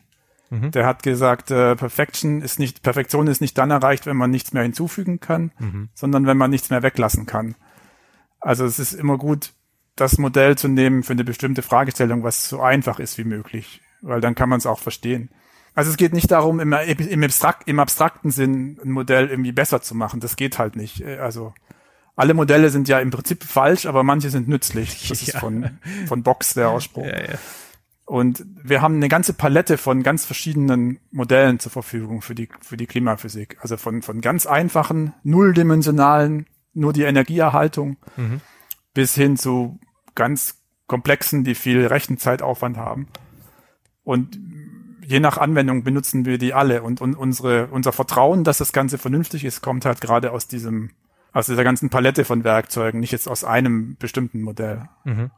mhm. 0.50 0.72
der 0.72 0.86
hat 0.86 1.04
gesagt, 1.04 1.50
äh, 1.50 1.76
Perfection 1.76 2.42
ist 2.42 2.60
nicht, 2.60 2.84
Perfektion 2.84 3.28
ist 3.28 3.42
nicht 3.42 3.58
dann 3.58 3.72
erreicht, 3.72 4.06
wenn 4.06 4.18
man 4.18 4.32
nichts 4.32 4.54
mehr 4.54 4.64
hinzufügen 4.64 5.20
kann, 5.20 5.52
mhm. 5.60 5.90
sondern 5.94 6.26
wenn 6.28 6.38
man 6.38 6.52
nichts 6.52 6.70
mehr 6.70 6.84
weglassen 6.84 7.26
kann. 7.26 7.56
Also 8.40 8.66
es 8.66 8.80
ist 8.80 8.94
immer 8.94 9.18
gut, 9.18 9.54
das 9.96 10.18
Modell 10.18 10.58
zu 10.58 10.68
nehmen 10.68 11.04
für 11.04 11.14
eine 11.14 11.24
bestimmte 11.24 11.62
Fragestellung, 11.62 12.24
was 12.24 12.50
so 12.50 12.62
einfach 12.62 13.00
ist 13.00 13.18
wie 13.18 13.24
möglich, 13.24 13.82
weil 14.02 14.22
dann 14.22 14.36
kann 14.36 14.50
man 14.50 14.58
es 14.58 14.66
auch 14.66 14.80
verstehen. 14.80 15.30
Also 15.74 15.90
es 15.92 15.98
geht 15.98 16.14
nicht 16.14 16.32
darum, 16.32 16.60
im, 16.60 16.74
im, 16.74 17.24
Abstrakt, 17.24 17.68
im 17.68 17.80
abstrakten 17.80 18.32
Sinn 18.32 18.78
ein 18.84 18.92
Modell 18.92 19.30
irgendwie 19.30 19.54
besser 19.54 19.82
zu 19.82 19.96
machen. 19.96 20.20
Das 20.20 20.36
geht 20.36 20.60
halt 20.60 20.76
nicht. 20.76 21.04
Also 21.06 21.54
alle 22.16 22.34
Modelle 22.34 22.70
sind 22.70 22.88
ja 22.88 23.00
im 23.00 23.10
Prinzip 23.10 23.44
falsch, 23.44 23.86
aber 23.86 24.04
manche 24.04 24.30
sind 24.30 24.48
nützlich. 24.48 25.08
Das 25.08 25.22
ja. 25.26 25.34
ist 25.34 25.40
von, 25.40 25.80
von 26.08 26.24
Box 26.24 26.54
der 26.56 26.70
Ausspruch. 26.70 27.06
Ja, 27.06 27.20
ja. 27.20 27.40
Und 28.06 28.46
wir 28.62 28.82
haben 28.82 28.96
eine 28.96 29.08
ganze 29.08 29.32
Palette 29.32 29.78
von 29.78 30.04
ganz 30.04 30.26
verschiedenen 30.26 31.00
Modellen 31.12 31.60
zur 31.60 31.72
Verfügung 31.72 32.22
für 32.22 32.36
die, 32.36 32.50
für 32.60 32.76
die 32.76 32.86
Klimaphysik. 32.86 33.58
Also 33.62 33.78
von, 33.78 34.02
von 34.02 34.20
ganz 34.20 34.46
einfachen, 34.46 35.14
nulldimensionalen, 35.24 36.48
nur 36.74 36.92
die 36.92 37.04
Energieerhaltung, 37.04 37.96
mhm. 38.18 38.42
bis 38.94 39.16
hin 39.16 39.38
zu 39.38 39.80
ganz 40.14 40.62
komplexen, 40.88 41.46
die 41.46 41.56
viel 41.56 41.88
Rechenzeitaufwand 41.88 42.76
haben. 42.76 43.08
Und 44.04 44.38
je 45.12 45.20
nach 45.20 45.38
Anwendung 45.38 45.84
benutzen 45.84 46.26
wir 46.26 46.38
die 46.38 46.54
alle 46.54 46.82
und, 46.82 47.02
und 47.02 47.16
unsere, 47.16 47.68
unser 47.68 47.92
Vertrauen, 47.92 48.44
dass 48.44 48.58
das 48.60 48.72
Ganze 48.72 48.98
vernünftig 48.98 49.44
ist, 49.44 49.62
kommt 49.62 49.86
halt 49.86 50.00
gerade 50.00 50.32
aus 50.32 50.48
diesem, 50.48 50.92
aus 51.34 51.48
dieser 51.48 51.64
ganzen 51.64 51.90
Palette 51.90 52.24
von 52.24 52.44
Werkzeugen, 52.44 53.02
nicht 53.02 53.12
jetzt 53.12 53.28
aus 53.28 53.44
einem 53.44 53.98
bestimmten 53.98 54.42
Modell. 54.42 54.88
Mhm. 55.04 55.30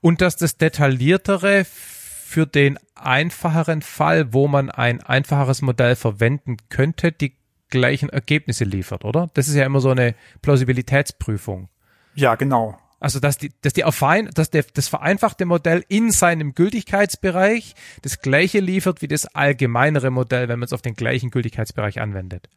Und 0.00 0.22
dass 0.22 0.36
das 0.36 0.56
detailliertere 0.56 1.64
für 1.64 2.46
den 2.46 2.78
einfacheren 2.94 3.82
Fall, 3.82 4.32
wo 4.32 4.48
man 4.48 4.70
ein 4.70 5.02
einfacheres 5.02 5.62
Modell 5.62 5.96
verwenden 5.96 6.56
könnte, 6.70 7.12
die 7.12 7.36
gleichen 7.68 8.08
Ergebnisse 8.08 8.64
liefert, 8.64 9.04
oder? 9.04 9.30
Das 9.34 9.48
ist 9.48 9.54
ja 9.54 9.64
immer 9.64 9.80
so 9.80 9.90
eine 9.90 10.14
Plausibilitätsprüfung. 10.42 11.68
Ja, 12.14 12.34
genau. 12.34 12.78
Also 13.00 13.18
dass 13.18 13.38
die, 13.38 13.50
dass 13.62 13.72
die 13.72 13.80
Erfein, 13.80 14.28
dass 14.34 14.50
der, 14.50 14.64
das 14.74 14.88
vereinfachte 14.88 15.46
Modell 15.46 15.84
in 15.88 16.12
seinem 16.12 16.54
Gültigkeitsbereich 16.54 17.74
das 18.02 18.20
gleiche 18.20 18.60
liefert 18.60 19.00
wie 19.00 19.08
das 19.08 19.26
allgemeinere 19.26 20.10
Modell, 20.10 20.48
wenn 20.48 20.58
man 20.58 20.66
es 20.66 20.74
auf 20.74 20.82
den 20.82 20.94
gleichen 20.94 21.30
Gültigkeitsbereich 21.30 22.00
anwendet. 22.00 22.48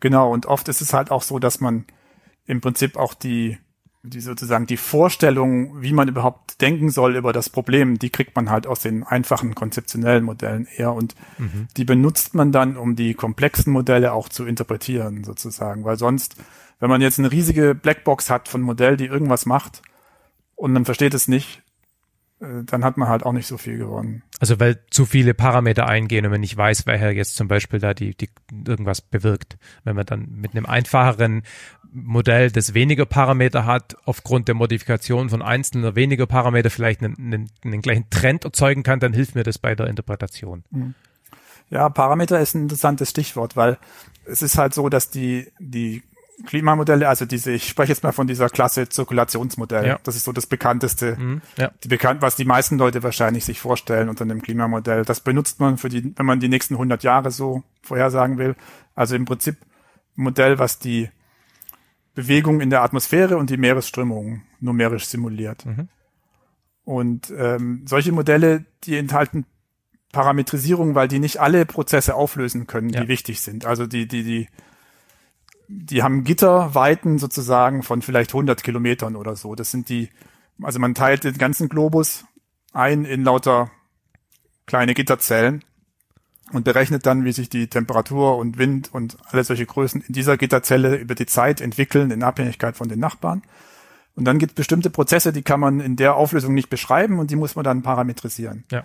Genau, 0.00 0.32
und 0.32 0.46
oft 0.46 0.68
ist 0.68 0.82
es 0.82 0.92
halt 0.92 1.12
auch 1.12 1.22
so, 1.22 1.38
dass 1.38 1.60
man 1.60 1.86
im 2.44 2.60
Prinzip 2.60 2.96
auch 2.96 3.14
die, 3.14 3.56
die 4.02 4.20
sozusagen 4.20 4.66
die 4.66 4.76
Vorstellung, 4.76 5.80
wie 5.80 5.92
man 5.92 6.08
überhaupt 6.08 6.60
denken 6.60 6.90
soll 6.90 7.16
über 7.16 7.32
das 7.32 7.48
Problem, 7.48 8.00
die 8.00 8.10
kriegt 8.10 8.34
man 8.34 8.50
halt 8.50 8.66
aus 8.66 8.80
den 8.80 9.04
einfachen 9.04 9.54
konzeptionellen 9.54 10.24
Modellen 10.24 10.66
eher 10.76 10.92
und 10.92 11.14
mhm. 11.38 11.68
die 11.76 11.84
benutzt 11.84 12.34
man 12.34 12.50
dann, 12.50 12.76
um 12.76 12.96
die 12.96 13.14
komplexen 13.14 13.72
Modelle 13.72 14.12
auch 14.12 14.28
zu 14.28 14.44
interpretieren 14.44 15.22
sozusagen, 15.22 15.84
weil 15.84 15.98
sonst 15.98 16.36
wenn 16.78 16.90
man 16.90 17.00
jetzt 17.00 17.18
eine 17.18 17.32
riesige 17.32 17.74
Blackbox 17.74 18.30
hat 18.30 18.48
von 18.48 18.60
Modell, 18.62 18.96
die 18.96 19.06
irgendwas 19.06 19.46
macht 19.46 19.82
und 20.54 20.72
man 20.72 20.84
versteht 20.84 21.14
es 21.14 21.28
nicht, 21.28 21.62
äh, 22.40 22.64
dann 22.64 22.84
hat 22.84 22.96
man 22.96 23.08
halt 23.08 23.24
auch 23.24 23.32
nicht 23.32 23.46
so 23.46 23.56
viel 23.56 23.78
gewonnen. 23.78 24.22
Also 24.40 24.60
weil 24.60 24.84
zu 24.90 25.06
viele 25.06 25.32
Parameter 25.34 25.86
eingehen 25.86 26.24
und 26.26 26.32
man 26.32 26.40
nicht 26.40 26.56
weiß, 26.56 26.86
welcher 26.86 27.10
jetzt 27.10 27.36
zum 27.36 27.48
Beispiel 27.48 27.80
da 27.80 27.94
die, 27.94 28.14
die 28.14 28.28
irgendwas 28.66 29.00
bewirkt. 29.00 29.56
Wenn 29.84 29.96
man 29.96 30.06
dann 30.06 30.28
mit 30.30 30.54
einem 30.54 30.66
einfacheren 30.66 31.42
Modell, 31.92 32.50
das 32.50 32.74
weniger 32.74 33.06
Parameter 33.06 33.64
hat, 33.64 33.96
aufgrund 34.04 34.48
der 34.48 34.54
Modifikation 34.54 35.30
von 35.30 35.40
einzelnen 35.40 35.84
oder 35.84 35.96
weniger 35.96 36.26
Parameter 36.26 36.68
vielleicht 36.68 37.02
einen, 37.02 37.16
einen, 37.16 37.50
einen 37.64 37.80
gleichen 37.80 38.10
Trend 38.10 38.44
erzeugen 38.44 38.82
kann, 38.82 39.00
dann 39.00 39.14
hilft 39.14 39.34
mir 39.34 39.44
das 39.44 39.58
bei 39.58 39.74
der 39.74 39.86
Interpretation. 39.86 40.64
Mhm. 40.70 40.94
Ja, 41.70 41.88
Parameter 41.88 42.38
ist 42.38 42.54
ein 42.54 42.62
interessantes 42.62 43.10
Stichwort, 43.10 43.56
weil 43.56 43.78
es 44.24 44.42
ist 44.42 44.58
halt 44.58 44.74
so, 44.74 44.88
dass 44.88 45.10
die, 45.10 45.50
die 45.58 46.02
Klimamodelle, 46.44 47.08
also 47.08 47.24
diese, 47.24 47.52
ich 47.52 47.66
spreche 47.66 47.92
jetzt 47.92 48.02
mal 48.02 48.12
von 48.12 48.26
dieser 48.26 48.50
Klasse 48.50 48.88
Zirkulationsmodell. 48.88 49.86
Ja. 49.86 49.98
Das 50.02 50.16
ist 50.16 50.24
so 50.24 50.32
das 50.32 50.46
bekannteste, 50.46 51.16
mhm, 51.16 51.40
ja. 51.56 51.70
die 51.82 51.88
bekannt, 51.88 52.20
was 52.20 52.36
die 52.36 52.44
meisten 52.44 52.78
Leute 52.78 53.02
wahrscheinlich 53.02 53.44
sich 53.44 53.58
vorstellen 53.58 54.08
unter 54.08 54.24
einem 54.24 54.42
Klimamodell. 54.42 55.04
Das 55.04 55.20
benutzt 55.20 55.60
man 55.60 55.78
für 55.78 55.88
die, 55.88 56.12
wenn 56.16 56.26
man 56.26 56.40
die 56.40 56.48
nächsten 56.48 56.74
100 56.74 57.02
Jahre 57.02 57.30
so 57.30 57.62
vorhersagen 57.82 58.36
will. 58.38 58.54
Also 58.94 59.16
im 59.16 59.24
Prinzip 59.24 59.56
ein 60.16 60.24
Modell, 60.24 60.58
was 60.58 60.78
die 60.78 61.08
Bewegung 62.14 62.60
in 62.60 62.70
der 62.70 62.82
Atmosphäre 62.82 63.38
und 63.38 63.48
die 63.48 63.56
Meeresströmung 63.56 64.42
numerisch 64.60 65.06
simuliert. 65.06 65.64
Mhm. 65.64 65.88
Und 66.84 67.32
ähm, 67.36 67.82
solche 67.86 68.12
Modelle, 68.12 68.64
die 68.84 68.96
enthalten 68.96 69.46
Parametrisierung, 70.12 70.94
weil 70.94 71.08
die 71.08 71.18
nicht 71.18 71.40
alle 71.40 71.66
Prozesse 71.66 72.14
auflösen 72.14 72.66
können, 72.66 72.88
die 72.88 72.98
ja. 72.98 73.08
wichtig 73.08 73.40
sind. 73.40 73.66
Also 73.66 73.86
die, 73.86 74.06
die, 74.06 74.22
die 74.22 74.48
die 75.68 76.02
haben 76.02 76.24
Gitterweiten 76.24 77.18
sozusagen 77.18 77.82
von 77.82 78.02
vielleicht 78.02 78.30
100 78.30 78.62
Kilometern 78.62 79.16
oder 79.16 79.36
so. 79.36 79.54
Das 79.54 79.70
sind 79.70 79.88
die, 79.88 80.10
also 80.62 80.78
man 80.78 80.94
teilt 80.94 81.24
den 81.24 81.38
ganzen 81.38 81.68
Globus 81.68 82.24
ein 82.72 83.04
in 83.04 83.24
lauter 83.24 83.70
kleine 84.66 84.94
Gitterzellen 84.94 85.64
und 86.52 86.64
berechnet 86.64 87.06
dann, 87.06 87.24
wie 87.24 87.32
sich 87.32 87.48
die 87.48 87.68
Temperatur 87.68 88.36
und 88.36 88.58
Wind 88.58 88.92
und 88.92 89.16
alle 89.24 89.44
solche 89.44 89.66
Größen 89.66 90.02
in 90.02 90.12
dieser 90.12 90.36
Gitterzelle 90.36 90.96
über 90.96 91.14
die 91.14 91.26
Zeit 91.26 91.60
entwickeln 91.60 92.10
in 92.10 92.22
Abhängigkeit 92.22 92.76
von 92.76 92.88
den 92.88 93.00
Nachbarn. 93.00 93.42
Und 94.14 94.24
dann 94.24 94.38
gibt 94.38 94.52
es 94.52 94.56
bestimmte 94.56 94.90
Prozesse, 94.90 95.32
die 95.32 95.42
kann 95.42 95.60
man 95.60 95.80
in 95.80 95.96
der 95.96 96.14
Auflösung 96.14 96.54
nicht 96.54 96.70
beschreiben 96.70 97.18
und 97.18 97.30
die 97.30 97.36
muss 97.36 97.56
man 97.56 97.64
dann 97.64 97.82
parametrisieren. 97.82 98.64
Ja. 98.70 98.84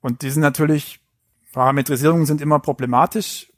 Und 0.00 0.22
die 0.22 0.30
sind 0.30 0.42
natürlich, 0.42 1.00
Parametrisierungen 1.52 2.26
sind 2.26 2.40
immer 2.40 2.58
problematisch, 2.58 3.50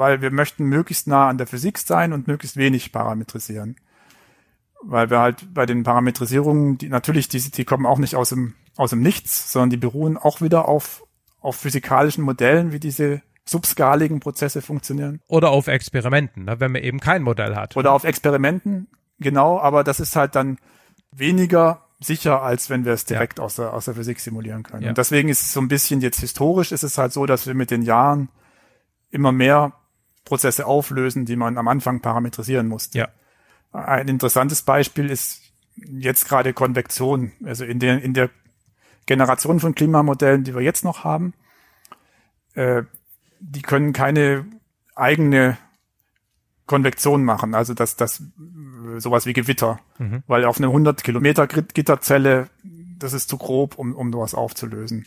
weil 0.00 0.22
wir 0.22 0.30
möchten 0.30 0.64
möglichst 0.64 1.06
nah 1.06 1.28
an 1.28 1.36
der 1.36 1.46
Physik 1.46 1.76
sein 1.76 2.14
und 2.14 2.26
möglichst 2.26 2.56
wenig 2.56 2.90
parametrisieren. 2.90 3.76
Weil 4.82 5.10
wir 5.10 5.18
halt 5.20 5.52
bei 5.52 5.66
den 5.66 5.82
Parametrisierungen, 5.82 6.78
die 6.78 6.88
natürlich, 6.88 7.28
die, 7.28 7.38
die 7.38 7.66
kommen 7.66 7.84
auch 7.84 7.98
nicht 7.98 8.16
aus 8.16 8.30
dem, 8.30 8.54
aus 8.78 8.90
dem 8.90 9.02
Nichts, 9.02 9.52
sondern 9.52 9.68
die 9.68 9.76
beruhen 9.76 10.16
auch 10.16 10.40
wieder 10.40 10.68
auf, 10.68 11.04
auf 11.40 11.56
physikalischen 11.56 12.24
Modellen, 12.24 12.72
wie 12.72 12.80
diese 12.80 13.20
subskaligen 13.44 14.20
Prozesse 14.20 14.62
funktionieren. 14.62 15.20
Oder 15.28 15.50
auf 15.50 15.66
Experimenten, 15.66 16.46
ne, 16.46 16.58
wenn 16.60 16.72
man 16.72 16.82
eben 16.82 17.00
kein 17.00 17.22
Modell 17.22 17.54
hat. 17.54 17.76
Oder 17.76 17.92
auf 17.92 18.04
Experimenten, 18.04 18.88
genau, 19.18 19.60
aber 19.60 19.84
das 19.84 20.00
ist 20.00 20.16
halt 20.16 20.34
dann 20.34 20.56
weniger 21.12 21.84
sicher, 21.98 22.40
als 22.40 22.70
wenn 22.70 22.86
wir 22.86 22.94
es 22.94 23.04
direkt 23.04 23.38
ja. 23.38 23.44
aus, 23.44 23.56
der, 23.56 23.74
aus 23.74 23.84
der 23.84 23.94
Physik 23.96 24.18
simulieren 24.20 24.62
können. 24.62 24.82
Ja. 24.82 24.88
Und 24.88 24.96
deswegen 24.98 25.28
ist 25.28 25.42
es 25.42 25.52
so 25.52 25.60
ein 25.60 25.68
bisschen 25.68 26.00
jetzt 26.00 26.20
historisch, 26.20 26.72
ist 26.72 26.84
es 26.84 26.96
halt 26.96 27.12
so, 27.12 27.26
dass 27.26 27.46
wir 27.46 27.52
mit 27.52 27.70
den 27.70 27.82
Jahren 27.82 28.30
immer 29.10 29.32
mehr 29.32 29.74
Prozesse 30.30 30.64
auflösen, 30.64 31.24
die 31.24 31.34
man 31.34 31.58
am 31.58 31.66
Anfang 31.66 31.98
parametrisieren 31.98 32.68
musste. 32.68 32.98
Ja. 32.98 33.08
Ein 33.72 34.06
interessantes 34.06 34.62
Beispiel 34.62 35.10
ist 35.10 35.42
jetzt 35.74 36.28
gerade 36.28 36.52
Konvektion. 36.52 37.32
Also 37.44 37.64
in 37.64 37.80
der, 37.80 38.00
in 38.00 38.14
der 38.14 38.30
Generation 39.06 39.58
von 39.58 39.74
Klimamodellen, 39.74 40.44
die 40.44 40.54
wir 40.54 40.62
jetzt 40.62 40.84
noch 40.84 41.02
haben, 41.02 41.34
äh, 42.54 42.84
die 43.40 43.62
können 43.62 43.92
keine 43.92 44.46
eigene 44.94 45.58
Konvektion 46.66 47.24
machen, 47.24 47.56
also 47.56 47.74
das, 47.74 47.96
das 47.96 48.22
sowas 48.98 49.26
wie 49.26 49.32
Gewitter, 49.32 49.80
mhm. 49.98 50.22
weil 50.28 50.44
auf 50.44 50.58
eine 50.58 50.68
100 50.68 51.02
Kilometer 51.02 51.48
Gitterzelle, 51.48 52.50
das 52.98 53.14
ist 53.14 53.28
zu 53.28 53.36
grob, 53.36 53.76
um, 53.78 53.96
um 53.96 54.12
sowas 54.12 54.34
aufzulösen. 54.34 55.06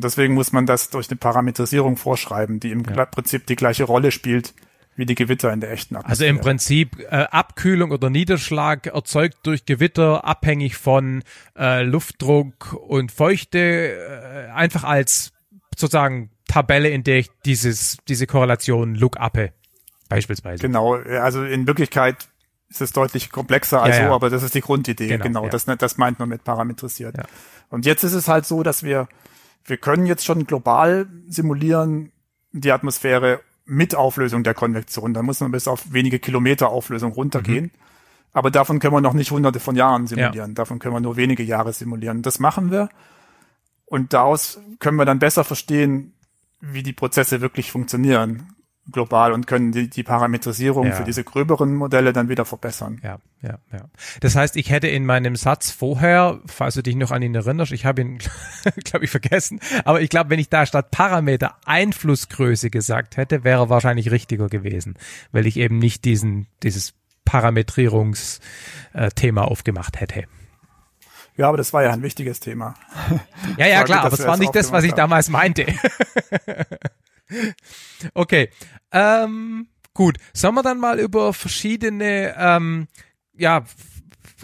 Deswegen 0.00 0.34
muss 0.34 0.52
man 0.52 0.64
das 0.66 0.90
durch 0.90 1.10
eine 1.10 1.16
Parametrisierung 1.16 1.96
vorschreiben, 1.96 2.60
die 2.60 2.70
im 2.70 2.84
ja. 2.84 3.04
Prinzip 3.04 3.46
die 3.46 3.56
gleiche 3.56 3.84
Rolle 3.84 4.10
spielt 4.10 4.54
wie 4.94 5.06
die 5.06 5.14
Gewitter 5.14 5.52
in 5.52 5.60
der 5.60 5.70
echten 5.70 5.96
Atmosphäre. 5.96 6.10
Also 6.10 6.24
im 6.24 6.40
Prinzip 6.40 7.00
äh, 7.00 7.26
Abkühlung 7.30 7.92
oder 7.92 8.10
Niederschlag 8.10 8.86
erzeugt 8.86 9.38
durch 9.44 9.64
Gewitter 9.64 10.24
abhängig 10.24 10.76
von 10.76 11.22
äh, 11.56 11.82
Luftdruck 11.82 12.74
und 12.74 13.10
Feuchte 13.10 13.58
äh, 13.58 14.50
einfach 14.50 14.84
als 14.84 15.32
sozusagen 15.78 16.30
Tabelle, 16.46 16.90
in 16.90 17.04
der 17.04 17.18
ich 17.18 17.30
dieses 17.46 17.96
diese 18.08 18.26
Korrelation 18.26 18.94
look 18.94 19.16
uppe 19.18 19.52
beispielsweise. 20.10 20.60
Genau, 20.60 20.96
also 20.96 21.42
in 21.42 21.66
Wirklichkeit 21.66 22.28
ist 22.68 22.82
es 22.82 22.92
deutlich 22.92 23.30
komplexer 23.30 23.82
als 23.82 23.96
ja, 23.96 24.02
ja. 24.02 24.08
so, 24.08 24.14
aber 24.14 24.28
das 24.28 24.42
ist 24.42 24.54
die 24.54 24.60
Grundidee. 24.60 25.08
Genau, 25.08 25.24
genau 25.24 25.44
ja. 25.44 25.50
das, 25.50 25.64
das 25.64 25.96
meint 25.96 26.18
man 26.18 26.28
mit 26.28 26.44
parametrisiert. 26.44 27.16
Und 27.70 27.86
jetzt 27.86 28.04
ist 28.04 28.12
es 28.12 28.28
halt 28.28 28.44
so, 28.44 28.62
dass 28.62 28.82
wir 28.82 29.08
wir 29.64 29.76
können 29.76 30.06
jetzt 30.06 30.24
schon 30.24 30.46
global 30.46 31.08
simulieren 31.28 32.12
die 32.52 32.72
Atmosphäre 32.72 33.40
mit 33.64 33.94
Auflösung 33.94 34.42
der 34.44 34.54
Konvektion. 34.54 35.14
Da 35.14 35.22
muss 35.22 35.40
man 35.40 35.52
bis 35.52 35.68
auf 35.68 35.92
wenige 35.92 36.18
Kilometer 36.18 36.68
Auflösung 36.68 37.12
runtergehen. 37.12 37.66
Mhm. 37.66 37.70
Aber 38.32 38.50
davon 38.50 38.78
können 38.78 38.94
wir 38.94 39.00
noch 39.00 39.12
nicht 39.12 39.30
hunderte 39.30 39.60
von 39.60 39.76
Jahren 39.76 40.06
simulieren. 40.06 40.50
Ja. 40.50 40.54
Davon 40.54 40.78
können 40.78 40.94
wir 40.94 41.00
nur 41.00 41.16
wenige 41.16 41.42
Jahre 41.42 41.72
simulieren. 41.72 42.22
Das 42.22 42.38
machen 42.38 42.70
wir. 42.70 42.88
Und 43.84 44.12
daraus 44.12 44.60
können 44.78 44.96
wir 44.96 45.04
dann 45.04 45.18
besser 45.18 45.44
verstehen, 45.44 46.14
wie 46.60 46.82
die 46.82 46.92
Prozesse 46.92 47.40
wirklich 47.40 47.70
funktionieren 47.70 48.54
global 48.90 49.32
und 49.32 49.46
können 49.46 49.70
die, 49.70 49.88
die 49.88 50.02
Parametrisierung 50.02 50.88
ja. 50.88 50.92
für 50.92 51.04
diese 51.04 51.22
gröberen 51.22 51.72
Modelle 51.74 52.12
dann 52.12 52.28
wieder 52.28 52.44
verbessern. 52.44 53.00
Ja, 53.02 53.18
ja, 53.40 53.58
ja. 53.72 53.84
Das 54.20 54.34
heißt, 54.34 54.56
ich 54.56 54.70
hätte 54.70 54.88
in 54.88 55.06
meinem 55.06 55.36
Satz 55.36 55.70
vorher, 55.70 56.40
falls 56.46 56.74
du 56.74 56.82
dich 56.82 56.96
noch 56.96 57.12
an 57.12 57.22
ihn 57.22 57.34
erinnerst, 57.34 57.72
ich 57.72 57.86
habe 57.86 58.00
ihn, 58.00 58.18
glaube 58.84 59.04
ich, 59.04 59.10
vergessen, 59.10 59.60
aber 59.84 60.00
ich 60.00 60.10
glaube, 60.10 60.30
wenn 60.30 60.40
ich 60.40 60.48
da 60.48 60.66
statt 60.66 60.90
Parameter 60.90 61.54
Einflussgröße 61.64 62.70
gesagt 62.70 63.16
hätte, 63.16 63.44
wäre 63.44 63.68
wahrscheinlich 63.68 64.10
richtiger 64.10 64.48
gewesen, 64.48 64.96
weil 65.30 65.46
ich 65.46 65.58
eben 65.58 65.78
nicht 65.78 66.04
diesen, 66.04 66.48
dieses 66.64 66.94
Parametrierungsthema 67.24 69.42
aufgemacht 69.42 70.00
hätte. 70.00 70.24
Ja, 71.36 71.48
aber 71.48 71.56
das 71.56 71.72
war 71.72 71.82
ja 71.82 71.92
ein 71.92 72.02
wichtiges 72.02 72.40
Thema. 72.40 72.74
Ja, 73.56 73.66
ja, 73.66 73.84
klar, 73.84 74.04
aber 74.04 74.14
es 74.14 74.26
war 74.26 74.36
nicht 74.36 74.54
das, 74.54 74.72
was 74.72 74.84
ich 74.84 74.92
damals 74.92 75.30
meinte. 75.30 75.66
okay. 78.14 78.50
Ähm, 78.90 79.68
gut. 79.94 80.18
Sollen 80.32 80.54
wir 80.54 80.62
dann 80.62 80.78
mal 80.78 80.98
über 80.98 81.32
verschiedene 81.32 82.34
ähm, 82.38 82.88
ja, 83.36 83.64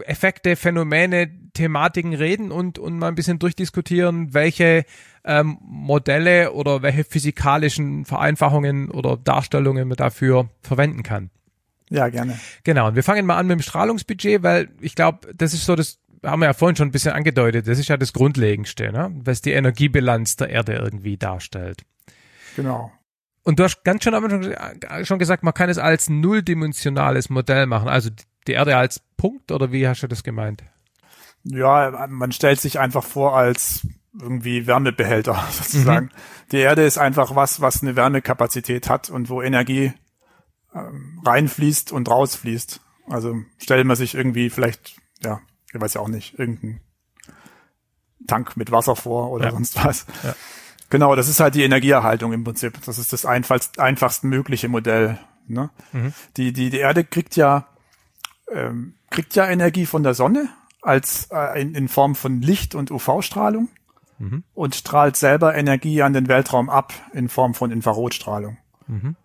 Effekte, 0.06 0.56
Phänomene, 0.56 1.30
Thematiken 1.54 2.14
reden 2.14 2.52
und, 2.52 2.78
und 2.78 2.98
mal 2.98 3.08
ein 3.08 3.14
bisschen 3.14 3.38
durchdiskutieren, 3.38 4.32
welche 4.34 4.84
ähm, 5.24 5.58
Modelle 5.60 6.52
oder 6.52 6.82
welche 6.82 7.04
physikalischen 7.04 8.04
Vereinfachungen 8.04 8.90
oder 8.90 9.16
Darstellungen 9.16 9.88
man 9.88 9.96
dafür 9.96 10.48
verwenden 10.62 11.02
kann. 11.02 11.30
Ja, 11.90 12.08
gerne. 12.08 12.38
Genau. 12.64 12.88
Und 12.88 12.96
wir 12.96 13.02
fangen 13.02 13.26
mal 13.26 13.38
an 13.38 13.46
mit 13.46 13.58
dem 13.58 13.62
Strahlungsbudget, 13.62 14.42
weil 14.42 14.68
ich 14.80 14.94
glaube, 14.94 15.32
das 15.34 15.54
ist 15.54 15.64
so 15.64 15.74
das 15.74 15.98
haben 16.24 16.40
wir 16.40 16.46
ja 16.46 16.52
vorhin 16.52 16.76
schon 16.76 16.88
ein 16.88 16.92
bisschen 16.92 17.12
angedeutet, 17.12 17.68
das 17.68 17.78
ist 17.78 17.88
ja 17.88 17.96
das 17.96 18.12
Grundlegendste, 18.12 18.92
ne? 18.92 19.10
was 19.22 19.40
die 19.40 19.52
Energiebilanz 19.52 20.36
der 20.36 20.50
Erde 20.50 20.74
irgendwie 20.74 21.16
darstellt. 21.16 21.82
Genau. 22.58 22.92
Und 23.44 23.60
du 23.60 23.64
hast 23.64 23.84
ganz 23.84 24.02
schön 24.02 24.56
schon 25.04 25.18
gesagt, 25.20 25.44
man 25.44 25.54
kann 25.54 25.70
es 25.70 25.78
als 25.78 26.10
nulldimensionales 26.10 27.30
Modell 27.30 27.66
machen, 27.66 27.88
also 27.88 28.10
die 28.48 28.52
Erde 28.52 28.76
als 28.76 29.00
Punkt 29.16 29.52
oder 29.52 29.70
wie 29.70 29.86
hast 29.86 30.02
du 30.02 30.08
das 30.08 30.24
gemeint? 30.24 30.64
Ja, 31.44 32.06
man 32.08 32.32
stellt 32.32 32.60
sich 32.60 32.80
einfach 32.80 33.04
vor 33.04 33.36
als 33.36 33.86
irgendwie 34.20 34.66
Wärmebehälter 34.66 35.40
sozusagen. 35.52 36.06
Mhm. 36.06 36.48
Die 36.50 36.58
Erde 36.58 36.84
ist 36.84 36.98
einfach 36.98 37.36
was, 37.36 37.60
was 37.60 37.80
eine 37.80 37.94
Wärmekapazität 37.94 38.90
hat 38.90 39.08
und 39.08 39.30
wo 39.30 39.40
Energie 39.40 39.92
ähm, 40.74 41.22
reinfließt 41.24 41.92
und 41.92 42.10
rausfließt. 42.10 42.80
Also 43.06 43.36
stellt 43.58 43.86
man 43.86 43.96
sich 43.96 44.16
irgendwie 44.16 44.50
vielleicht, 44.50 44.96
ja, 45.22 45.40
ich 45.72 45.80
weiß 45.80 45.94
ja 45.94 46.00
auch 46.00 46.08
nicht, 46.08 46.38
irgendeinen 46.38 46.80
Tank 48.26 48.56
mit 48.56 48.72
Wasser 48.72 48.96
vor 48.96 49.30
oder 49.30 49.46
ja. 49.46 49.50
sonst 49.52 49.82
was. 49.84 50.06
Ja. 50.24 50.34
Genau, 50.90 51.14
das 51.14 51.28
ist 51.28 51.40
halt 51.40 51.54
die 51.54 51.62
Energieerhaltung 51.62 52.32
im 52.32 52.44
Prinzip. 52.44 52.80
Das 52.84 52.98
ist 52.98 53.12
das 53.12 53.26
einfachst, 53.26 53.78
einfachst 53.78 54.24
mögliche 54.24 54.68
Modell. 54.68 55.18
Ne? 55.46 55.70
Mhm. 55.92 56.12
Die, 56.36 56.52
die, 56.52 56.70
die 56.70 56.78
Erde 56.78 57.04
kriegt 57.04 57.36
ja, 57.36 57.66
ähm, 58.50 58.94
kriegt 59.10 59.34
ja 59.34 59.46
Energie 59.46 59.86
von 59.86 60.02
der 60.02 60.14
Sonne 60.14 60.48
als 60.82 61.28
äh, 61.30 61.60
in, 61.60 61.74
in 61.74 61.88
Form 61.88 62.14
von 62.14 62.40
Licht 62.40 62.74
und 62.74 62.90
UV-Strahlung 62.90 63.68
mhm. 64.18 64.44
und 64.54 64.74
strahlt 64.74 65.16
selber 65.16 65.54
Energie 65.54 66.02
an 66.02 66.12
den 66.12 66.28
Weltraum 66.28 66.70
ab 66.70 66.92
in 67.12 67.28
Form 67.28 67.54
von 67.54 67.70
Infrarotstrahlung. 67.70 68.58
Mhm. 68.86 69.16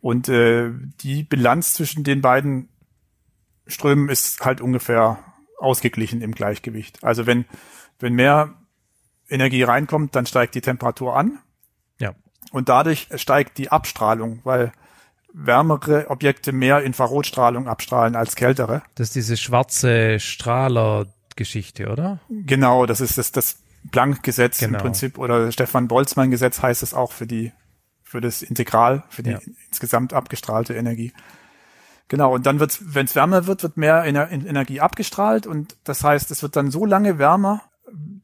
Und 0.00 0.28
äh, 0.28 0.72
die 1.00 1.22
Bilanz 1.22 1.74
zwischen 1.74 2.04
den 2.04 2.20
beiden 2.22 2.68
Strömen 3.66 4.08
ist 4.08 4.44
halt 4.44 4.60
ungefähr 4.60 5.18
ausgeglichen 5.58 6.22
im 6.22 6.32
Gleichgewicht. 6.32 7.04
Also 7.04 7.26
wenn, 7.26 7.44
wenn 7.98 8.14
mehr 8.14 8.54
Energie 9.30 9.62
reinkommt, 9.62 10.14
dann 10.14 10.26
steigt 10.26 10.54
die 10.54 10.60
Temperatur 10.60 11.16
an. 11.16 11.38
Ja. 11.98 12.14
Und 12.52 12.68
dadurch 12.68 13.08
steigt 13.14 13.58
die 13.58 13.70
Abstrahlung, 13.70 14.40
weil 14.44 14.72
wärmere 15.32 16.10
Objekte 16.10 16.52
mehr 16.52 16.82
Infrarotstrahlung 16.82 17.68
abstrahlen 17.68 18.16
als 18.16 18.36
kältere. 18.36 18.82
Das 18.96 19.08
ist 19.08 19.16
diese 19.16 19.36
schwarze 19.36 20.18
Strahler-Geschichte, 20.18 21.88
oder? 21.88 22.18
Genau, 22.28 22.86
das 22.86 23.00
ist 23.00 23.18
das, 23.18 23.32
das 23.32 23.58
Planck-Gesetz 23.92 24.58
genau. 24.58 24.78
im 24.78 24.82
Prinzip 24.82 25.18
oder 25.18 25.52
Stefan 25.52 25.88
Boltzmann-Gesetz 25.88 26.62
heißt 26.62 26.82
es 26.82 26.94
auch 26.94 27.12
für 27.12 27.26
die, 27.26 27.52
für 28.02 28.20
das 28.20 28.42
Integral, 28.42 29.04
für 29.08 29.22
die 29.22 29.30
ja. 29.30 29.40
insgesamt 29.68 30.12
abgestrahlte 30.12 30.74
Energie. 30.74 31.12
Genau, 32.08 32.34
und 32.34 32.44
dann 32.44 32.58
wird 32.58 32.76
wenn 32.80 33.06
es 33.06 33.14
wärmer 33.14 33.46
wird, 33.46 33.62
wird 33.62 33.76
mehr 33.76 34.02
Ener 34.04 34.30
Energie 34.32 34.80
abgestrahlt 34.80 35.46
und 35.46 35.76
das 35.84 36.02
heißt, 36.02 36.30
es 36.32 36.42
wird 36.42 36.56
dann 36.56 36.72
so 36.72 36.84
lange 36.84 37.18
wärmer, 37.18 37.62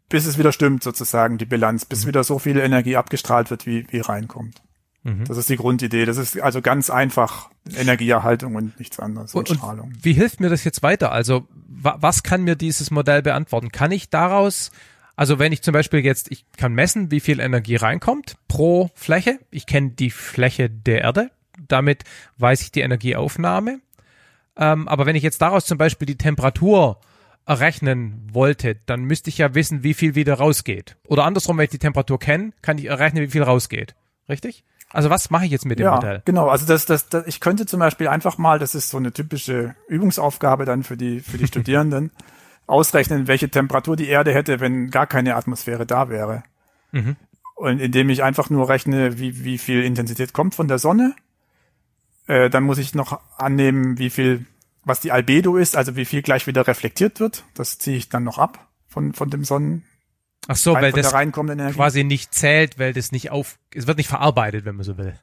bis 0.09 0.27
es 0.27 0.39
wieder 0.39 0.53
stimmt 0.53 0.83
sozusagen, 0.83 1.39
die 1.39 1.47
Bilanz, 1.47 1.85
bis 1.85 2.05
mhm. 2.05 2.09
wieder 2.09 2.25
so 2.25 2.39
viel 2.39 2.59
Energie 2.59 2.97
abgestrahlt 2.97 3.51
wird, 3.51 3.67
wie, 3.67 3.87
wie 3.91 4.01
reinkommt. 4.01 4.63
Mhm. 5.03 5.25
Das 5.25 5.37
ist 5.37 5.49
die 5.49 5.57
Grundidee. 5.57 6.05
Das 6.05 6.17
ist 6.17 6.41
also 6.41 6.63
ganz 6.63 6.91
einfach 6.91 7.51
Energieerhaltung 7.77 8.55
und 8.55 8.79
nichts 8.79 8.99
anderes 8.99 9.35
und, 9.35 9.51
und 9.51 9.57
Strahlung. 9.57 9.93
Wie 10.01 10.13
hilft 10.13 10.41
mir 10.41 10.49
das 10.49 10.65
jetzt 10.65 10.83
weiter? 10.83 11.13
Also 11.13 11.47
wa 11.69 11.97
was 12.01 12.23
kann 12.23 12.43
mir 12.43 12.57
dieses 12.57 12.91
Modell 12.91 13.23
beantworten? 13.23 13.71
Kann 13.71 13.93
ich 13.93 14.11
daraus 14.11 14.71
also 15.17 15.39
wenn 15.39 15.53
ich 15.53 15.63
zum 15.63 15.73
Beispiel 15.73 16.05
jetzt, 16.05 16.31
ich 16.31 16.45
kann 16.59 16.75
messen, 16.75 17.11
wie 17.11 17.21
viel 17.21 17.41
Energie 17.41 17.77
reinkommt 17.77 18.37
pro 18.49 18.91
Fläche. 18.95 19.39
Ich 19.51 19.65
kenne 19.65 19.91
die 19.91 20.11
Fläche 20.11 20.69
der 20.69 21.01
Erde. 21.01 21.31
Damit 21.69 22.05
weiß 22.37 22.61
ich 22.61 22.71
die 22.71 22.83
Energieaufnahme. 22.83 23.81
Ähm, 24.59 24.87
aber 24.87 25.07
wenn 25.07 25.17
ich 25.17 25.23
jetzt 25.23 25.41
daraus 25.41 25.65
zum 25.65 25.79
Beispiel 25.79 26.05
die 26.05 26.19
Temperatur 26.19 27.01
errechnen 27.47 28.29
wollte, 28.33 28.77
dann 28.87 29.05
müsste 29.05 29.31
ich 29.31 29.39
ja 29.39 29.55
wissen, 29.55 29.83
wie 29.83 29.95
viel 29.95 30.15
wieder 30.15 30.35
rausgeht. 30.35 30.97
Oder 31.07 31.25
andersrum, 31.25 31.57
wenn 31.57 31.65
ich 31.65 31.71
die 31.71 31.79
Temperatur 31.79 32.19
kenne, 32.19 32.53
kann 32.61 32.79
ich 32.79 32.87
errechnen, 32.87 33.23
wie 33.23 33.31
viel 33.31 33.43
rausgeht. 33.43 33.95
Richtig? 34.29 34.65
Also 34.91 35.11
was 35.11 35.31
mache 35.31 35.45
ich 35.45 35.51
jetzt 35.51 35.65
mit 35.65 35.79
dem 35.79 35.85
ja, 35.85 35.95
Modell? 35.95 36.23
Genau, 36.25 36.49
also 36.49 36.67
das, 36.67 36.87
das, 36.87 37.09
das, 37.09 37.27
ich 37.27 37.41
könnte 37.41 37.67
zum 37.67 37.81
Beispiel 37.81 38.09
einfach 38.09 38.39
mal, 38.39 38.59
das 38.59 38.75
ist 38.75 38.91
so 38.91 38.97
eine 38.97 39.13
typische 39.13 39.75
Übungsaufgabe 39.89 40.65
dann 40.65 40.83
für 40.83 40.97
die, 40.97 41.21
für 41.21 41.39
die 41.39 41.47
Studierenden, 41.49 42.11
ausrechnen, 42.67 43.29
welche 43.29 43.49
Temperatur 43.49 43.97
die 43.97 44.09
Erde 44.09 44.35
hätte, 44.35 44.61
wenn 44.61 44.91
gar 44.91 45.07
keine 45.07 45.37
Atmosphäre 45.37 45.87
da 45.87 46.09
wäre. 46.09 46.43
Mhm. 46.93 47.17
Und 47.55 47.81
indem 47.81 48.11
ich 48.11 48.23
einfach 48.23 48.51
nur 48.51 48.69
rechne, 48.69 49.19
wie, 49.19 49.45
wie 49.45 49.59
viel 49.59 49.83
Intensität 49.83 50.33
kommt 50.33 50.55
von 50.55 50.69
der 50.69 50.79
Sonne, 50.79 51.15
äh, 52.27 52.51
dann 52.51 52.65
muss 52.65 52.79
ich 52.79 52.95
noch 52.95 53.21
annehmen, 53.39 53.99
wie 53.99 54.11
viel, 54.11 54.47
was 54.87 55.01
die 55.01 55.13
Albedo 55.13 55.57
ist, 55.57 55.77
also 55.77 55.97
wie 55.97 56.05
viel 56.05 56.23
gleich 56.23 56.47
wieder 56.47 56.67
reflektiert 56.67 57.21
wird. 57.21 57.45
Das 57.55 57.79
ziehe 57.79 57.97
ich 57.97 58.09
dann 58.09 58.25
noch 58.25 58.39
ab 58.39 58.69
von, 58.87 59.13
von 59.13 59.29
dem 59.29 59.45
Sonnen, 59.45 59.85
Ach 60.49 60.57
so, 60.57 60.75
weil 60.75 60.93
das 60.93 61.13
quasi 61.75 62.05
nicht 62.05 62.33
zählt, 62.33 62.79
weil 62.79 62.93
das 62.93 63.11
nicht 63.11 63.31
auf, 63.33 63.59
es 63.75 63.89
wird 63.89 63.99
nicht 63.99 64.09
verarbeitet, 64.09 64.65
wenn 64.65 64.77
man 64.77 64.85
so 64.85 64.97
will. 64.97 65.19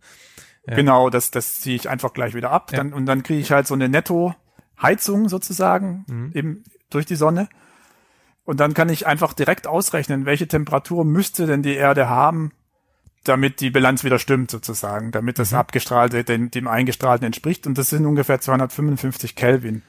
Ja. 0.68 0.76
Genau, 0.76 1.10
das, 1.10 1.32
das 1.32 1.62
ziehe 1.62 1.78
ich 1.78 1.90
einfach 1.90 2.14
gleich 2.14 2.34
wieder 2.34 2.52
ab. 2.52 2.72
Ja. 2.72 2.80
Dann, 2.80 2.94
und 2.94 3.06
dann 3.06 3.24
kriege 3.24 3.40
ich 3.40 3.52
halt 3.52 3.66
so 3.66 3.74
eine 3.74 3.88
Netto-Heizung 3.88 5.30
sozusagen 5.30 6.06
mhm. 6.08 6.32
eben 6.34 6.64
durch 6.90 7.06
die 7.06 7.16
Sonne. 7.16 7.48
Und 8.44 8.60
dann 8.60 8.74
kann 8.74 8.90
ich 8.90 9.08
einfach 9.08 9.34
direkt 9.34 9.66
ausrechnen, 9.66 10.26
welche 10.26 10.48
Temperatur 10.50 11.06
müsste 11.06 11.46
denn 11.46 11.64
die 11.64 11.76
Erde 11.76 12.10
haben, 12.10 12.52
damit 13.24 13.62
die 13.62 13.70
Bilanz 13.70 14.04
wieder 14.04 14.20
stimmt 14.20 14.52
sozusagen, 14.52 15.12
damit 15.12 15.40
das 15.40 15.52
mhm. 15.52 15.58
Abgestrahlte 15.60 16.24
dem, 16.24 16.52
dem 16.52 16.68
Eingestrahlten 16.68 17.26
entspricht. 17.26 17.68
Und 17.68 17.78
das 17.78 17.90
sind 17.90 18.06
ungefähr 18.06 18.42
255 18.42 19.36
Kelvin 19.36 19.82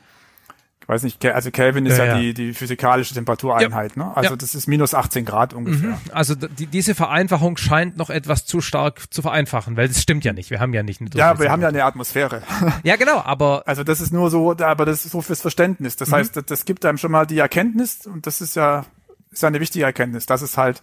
ich 0.85 0.88
weiß 0.88 1.03
nicht, 1.03 1.25
also 1.25 1.51
Kelvin 1.51 1.87
ist 1.87 1.97
ja, 1.97 2.05
ja, 2.05 2.18
Die, 2.18 2.35
die 2.35 2.53
physikalische 2.53 3.14
Temperatureinheit, 3.14 3.97
ja. 3.97 4.05
ne? 4.05 4.12
Also 4.14 4.31
ja. 4.33 4.37
das 4.37 4.55
ist 4.55 4.66
minus 4.66 4.92
18 4.92 5.25
Grad 5.25 5.55
ungefähr. 5.55 5.92
Mhm. 5.92 5.97
Also 6.12 6.35
die, 6.35 6.66
diese 6.66 6.94
Vereinfachung 6.94 7.57
scheint 7.57 7.97
noch 7.97 8.11
etwas 8.11 8.44
zu 8.44 8.61
stark 8.61 9.11
zu 9.11 9.23
vereinfachen, 9.23 9.79
weil 9.79 9.88
das 9.88 10.03
stimmt 10.03 10.27
ja 10.27 10.35
nicht. 10.35 10.51
Wir 10.51 10.61
haben 10.61 10.75
ja 10.75 10.83
nicht 10.83 11.01
eine 11.01 11.09
Ja, 11.14 11.40
wir 11.40 11.51
haben 11.51 11.62
ja 11.62 11.68
eine 11.68 11.85
Atmosphäre. 11.85 12.42
Ja, 12.83 12.97
genau, 12.97 13.18
aber. 13.20 13.62
Also 13.75 13.83
das 13.83 14.03
ist 14.03 14.12
nur 14.12 14.31
so, 14.31 14.55
aber 14.59 14.85
das 14.85 15.07
ist 15.07 15.12
so 15.12 15.23
fürs 15.23 15.40
Verständnis. 15.40 15.97
Das 15.97 16.11
mhm. 16.11 16.16
heißt, 16.16 16.37
das, 16.37 16.44
das 16.44 16.64
gibt 16.66 16.85
einem 16.85 16.99
schon 16.99 17.11
mal 17.11 17.27
die 17.27 17.38
Erkenntnis, 17.38 18.07
und 18.07 18.27
das 18.27 18.42
ist 18.42 18.55
ja, 18.55 18.85
ist 19.31 19.42
ja 19.42 19.49
eine 19.49 19.61
wichtige 19.61 19.87
Erkenntnis, 19.87 20.27
dass 20.27 20.42
es 20.42 20.59
halt, 20.59 20.83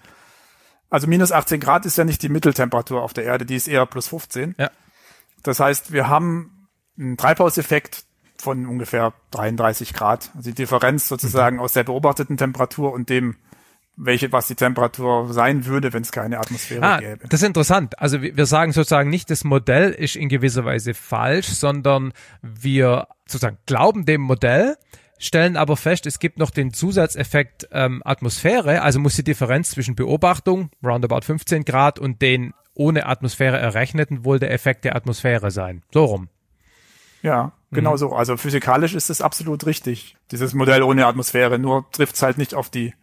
also 0.92 1.08
minus 1.08 1.32
18 1.32 1.60
Grad 1.60 1.88
ist 1.88 1.98
ja 1.98 2.04
nicht 2.04 2.22
die 2.22 2.30
Mitteltemperatur 2.30 3.02
auf 3.02 3.14
der 3.14 3.24
Erde, 3.24 3.48
die 3.48 3.56
ist 3.56 3.68
eher 3.68 3.88
plus 3.88 4.10
15. 4.10 4.54
Ja. 4.60 4.70
Das 5.42 5.60
heißt, 5.60 5.92
wir 5.92 6.08
haben 6.08 6.68
einen 7.00 7.18
Treibhauseffekt, 7.18 8.06
von 8.42 8.66
ungefähr 8.66 9.14
33 9.32 9.94
Grad. 9.94 10.32
Also 10.36 10.50
die 10.50 10.56
Differenz 10.56 11.08
sozusagen 11.08 11.58
mhm. 11.58 11.62
aus 11.62 11.74
der 11.74 11.84
beobachteten 11.84 12.38
Temperatur 12.38 12.92
und 12.92 13.10
dem, 13.10 13.36
welche, 13.96 14.32
was 14.32 14.48
die 14.48 14.56
Temperatur 14.56 15.32
sein 15.32 15.66
würde, 15.66 15.94
wenn 15.94 16.02
es 16.02 16.12
keine 16.12 16.40
Atmosphäre 16.40 16.84
ah, 16.84 17.00
gäbe. 17.00 17.28
Das 17.30 17.42
ist 17.42 17.48
interessant. 17.48 18.00
Also 18.00 18.22
wir 18.22 18.46
sagen 18.46 18.74
sozusagen 18.74 19.10
nicht, 19.10 19.30
das 19.30 19.44
Modell 19.44 19.92
ist 19.92 20.16
in 20.16 20.28
gewisser 20.28 20.66
Weise 20.66 20.94
falsch, 20.94 21.48
sondern 21.48 22.14
wir 22.42 23.08
sozusagen 23.26 23.58
glauben 23.66 24.06
dem 24.06 24.22
Modell, 24.22 24.76
stellen 25.22 25.56
aber 25.56 25.78
fest, 25.78 26.06
es 26.06 26.20
gibt 26.20 26.38
noch 26.38 26.50
den 26.50 26.74
Zusatzeffekt 26.74 27.70
ähm, 27.72 28.02
Atmosphäre, 28.04 28.82
also 28.82 29.00
muss 29.00 29.16
die 29.16 29.24
Differenz 29.24 29.72
zwischen 29.72 29.96
Beobachtung, 29.96 30.70
roundabout 30.84 31.22
15 31.22 31.64
Grad, 31.64 32.00
und 32.00 32.22
den 32.22 32.54
ohne 32.74 33.06
Atmosphäre 33.06 33.58
errechneten 33.58 34.26
wohl 34.26 34.40
der 34.40 34.52
Effekt 34.52 34.86
der 34.86 34.96
Atmosphäre 34.96 35.52
sein. 35.52 35.84
So 35.94 36.06
rum. 36.06 36.30
Ja, 37.22 37.52
genau 37.72 37.94
mhm. 37.94 37.98
so. 37.98 38.14
Also 38.14 38.38
physikalisch 38.38 38.96
ist 38.96 39.10
es 39.10 39.22
absolut 39.22 39.66
richtig. 39.66 40.18
Dieses 40.32 40.54
Modell 40.54 40.82
ohne 40.82 41.06
Atmosphäre, 41.06 41.60
nur 41.60 41.90
trifft 41.92 42.16
es 42.16 42.22
halt 42.22 42.38
nicht 42.38 42.56
auf 42.56 42.70
die 42.70 42.94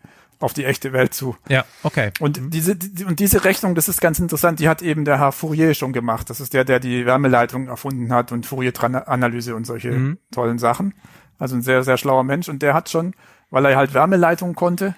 auf 0.40 0.54
die 0.54 0.64
echte 0.64 0.92
Welt 0.92 1.14
zu. 1.14 1.37
Ja, 1.48 1.64
okay. 1.83 2.12
Und 2.20 2.40
mhm. 2.40 2.50
diese 2.50 2.76
die, 2.76 3.04
und 3.04 3.18
diese 3.18 3.44
Rechnung, 3.44 3.74
das 3.74 3.88
ist 3.88 4.00
ganz 4.00 4.20
interessant, 4.20 4.61
die 4.61 4.68
hat 4.68 4.83
eben 4.83 5.04
der 5.04 5.18
Herr 5.18 5.33
Fourier 5.33 5.74
schon 5.74 5.92
gemacht. 5.92 6.31
Das 6.31 6.40
ist 6.40 6.54
der, 6.54 6.64
der 6.64 6.78
die 6.78 7.07
Wärmeleitung 7.07 7.66
erfunden 7.66 8.12
hat 8.12 8.31
und 8.31 8.46
Fourier-Analyse 8.46 9.57
und 9.57 9.66
solche 9.66 9.90
mhm. 9.90 10.18
tollen 10.31 10.59
Sachen. 10.59 10.94
Also 11.38 11.57
ein 11.57 11.62
sehr, 11.62 11.83
sehr 11.85 11.96
schlauer 11.96 12.24
Mensch. 12.24 12.48
Und 12.48 12.62
der 12.62 12.74
hat 12.74 12.88
schon, 12.88 13.14
weil 13.51 13.64
er 13.64 13.77
halt 13.77 13.94
Wärmeleitung 13.94 14.55
konnte, 14.55 14.94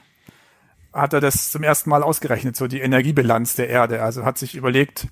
hat 0.92 1.12
er 1.12 1.20
das 1.20 1.50
zum 1.50 1.62
ersten 1.62 1.90
Mal 1.90 2.02
ausgerechnet, 2.02 2.56
so 2.56 2.66
die 2.66 2.80
Energiebilanz 2.80 3.54
der 3.54 3.68
Erde. 3.68 4.02
Also 4.02 4.24
hat 4.24 4.38
sich 4.38 4.54
überlegt, 4.54 5.08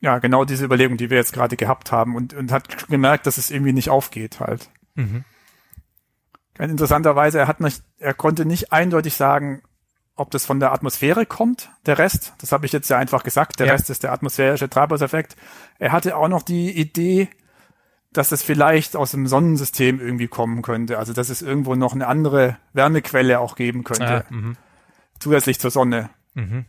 ja, 0.00 0.18
genau 0.18 0.44
diese 0.44 0.64
Überlegung, 0.64 0.96
die 0.96 1.10
wir 1.10 1.16
jetzt 1.16 1.32
gerade 1.32 1.56
gehabt 1.56 1.92
haben 1.92 2.14
und, 2.14 2.34
und 2.34 2.52
hat 2.52 2.88
gemerkt, 2.88 3.26
dass 3.26 3.38
es 3.38 3.50
irgendwie 3.50 3.72
nicht 3.72 3.90
aufgeht 3.90 4.40
halt. 4.40 4.68
Mhm. 4.94 5.24
Interessanterweise, 6.58 7.38
er 7.38 7.48
hat 7.48 7.60
nicht, 7.60 7.82
er 7.98 8.14
konnte 8.14 8.44
nicht 8.44 8.72
eindeutig 8.72 9.14
sagen, 9.14 9.62
ob 10.16 10.32
das 10.32 10.44
von 10.44 10.58
der 10.58 10.72
Atmosphäre 10.72 11.24
kommt, 11.24 11.70
der 11.86 11.98
Rest. 11.98 12.34
Das 12.38 12.50
habe 12.50 12.66
ich 12.66 12.72
jetzt 12.72 12.90
ja 12.90 12.98
einfach 12.98 13.22
gesagt. 13.22 13.60
Der 13.60 13.68
ja. 13.68 13.72
Rest 13.72 13.88
ist 13.88 14.02
der 14.02 14.12
atmosphärische 14.12 14.68
Treibhauseffekt. 14.68 15.36
Er 15.78 15.92
hatte 15.92 16.16
auch 16.16 16.26
noch 16.26 16.42
die 16.42 16.72
Idee, 16.72 17.28
dass 18.12 18.32
es 18.32 18.42
vielleicht 18.42 18.96
aus 18.96 19.10
dem 19.10 19.26
Sonnensystem 19.26 20.00
irgendwie 20.00 20.28
kommen 20.28 20.62
könnte. 20.62 20.98
Also, 20.98 21.12
dass 21.12 21.28
es 21.28 21.42
irgendwo 21.42 21.74
noch 21.74 21.94
eine 21.94 22.06
andere 22.06 22.56
Wärmequelle 22.72 23.40
auch 23.40 23.54
geben 23.56 23.84
könnte. 23.84 24.24
Ah, 24.30 24.54
zusätzlich 25.20 25.58
zur 25.58 25.70
Sonne. 25.70 26.10
Mhm. 26.34 26.64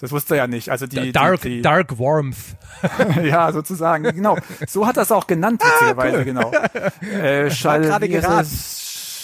Das 0.00 0.12
wusste 0.12 0.34
er 0.34 0.38
ja 0.38 0.46
nicht. 0.46 0.70
Also 0.70 0.86
die 0.86 1.12
Dark, 1.12 1.42
die, 1.42 1.56
die 1.56 1.62
Dark 1.62 1.98
Warmth. 1.98 2.56
ja, 3.22 3.52
sozusagen. 3.52 4.04
Genau. 4.04 4.38
So 4.66 4.86
hat 4.86 4.96
er 4.96 5.02
es 5.02 5.12
auch 5.12 5.26
genannt, 5.26 5.62
witzigerweise, 5.62 6.16
ah, 6.16 6.18
cool. 6.18 6.24
genau. 6.24 6.52
Äh, 7.20 7.50
Schall, 7.50 7.82
gerade 7.82 8.08
geraten. 8.08 8.48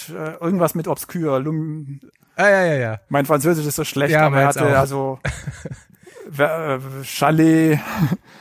Äh, 0.09 0.33
irgendwas 0.39 0.75
mit 0.75 0.87
Obscur. 0.87 1.39
Lum 1.39 1.99
ah, 2.35 2.47
ja, 2.47 2.65
ja, 2.65 2.75
ja. 2.75 2.99
Mein 3.09 3.25
Französisch 3.25 3.65
ist 3.65 3.75
so 3.75 3.83
schlecht, 3.83 4.11
ja, 4.11 4.27
aber 4.27 4.41
er 4.41 4.47
hatte 4.47 4.65
auch. 4.65 4.77
also 4.77 5.19
Chalet. 7.03 7.79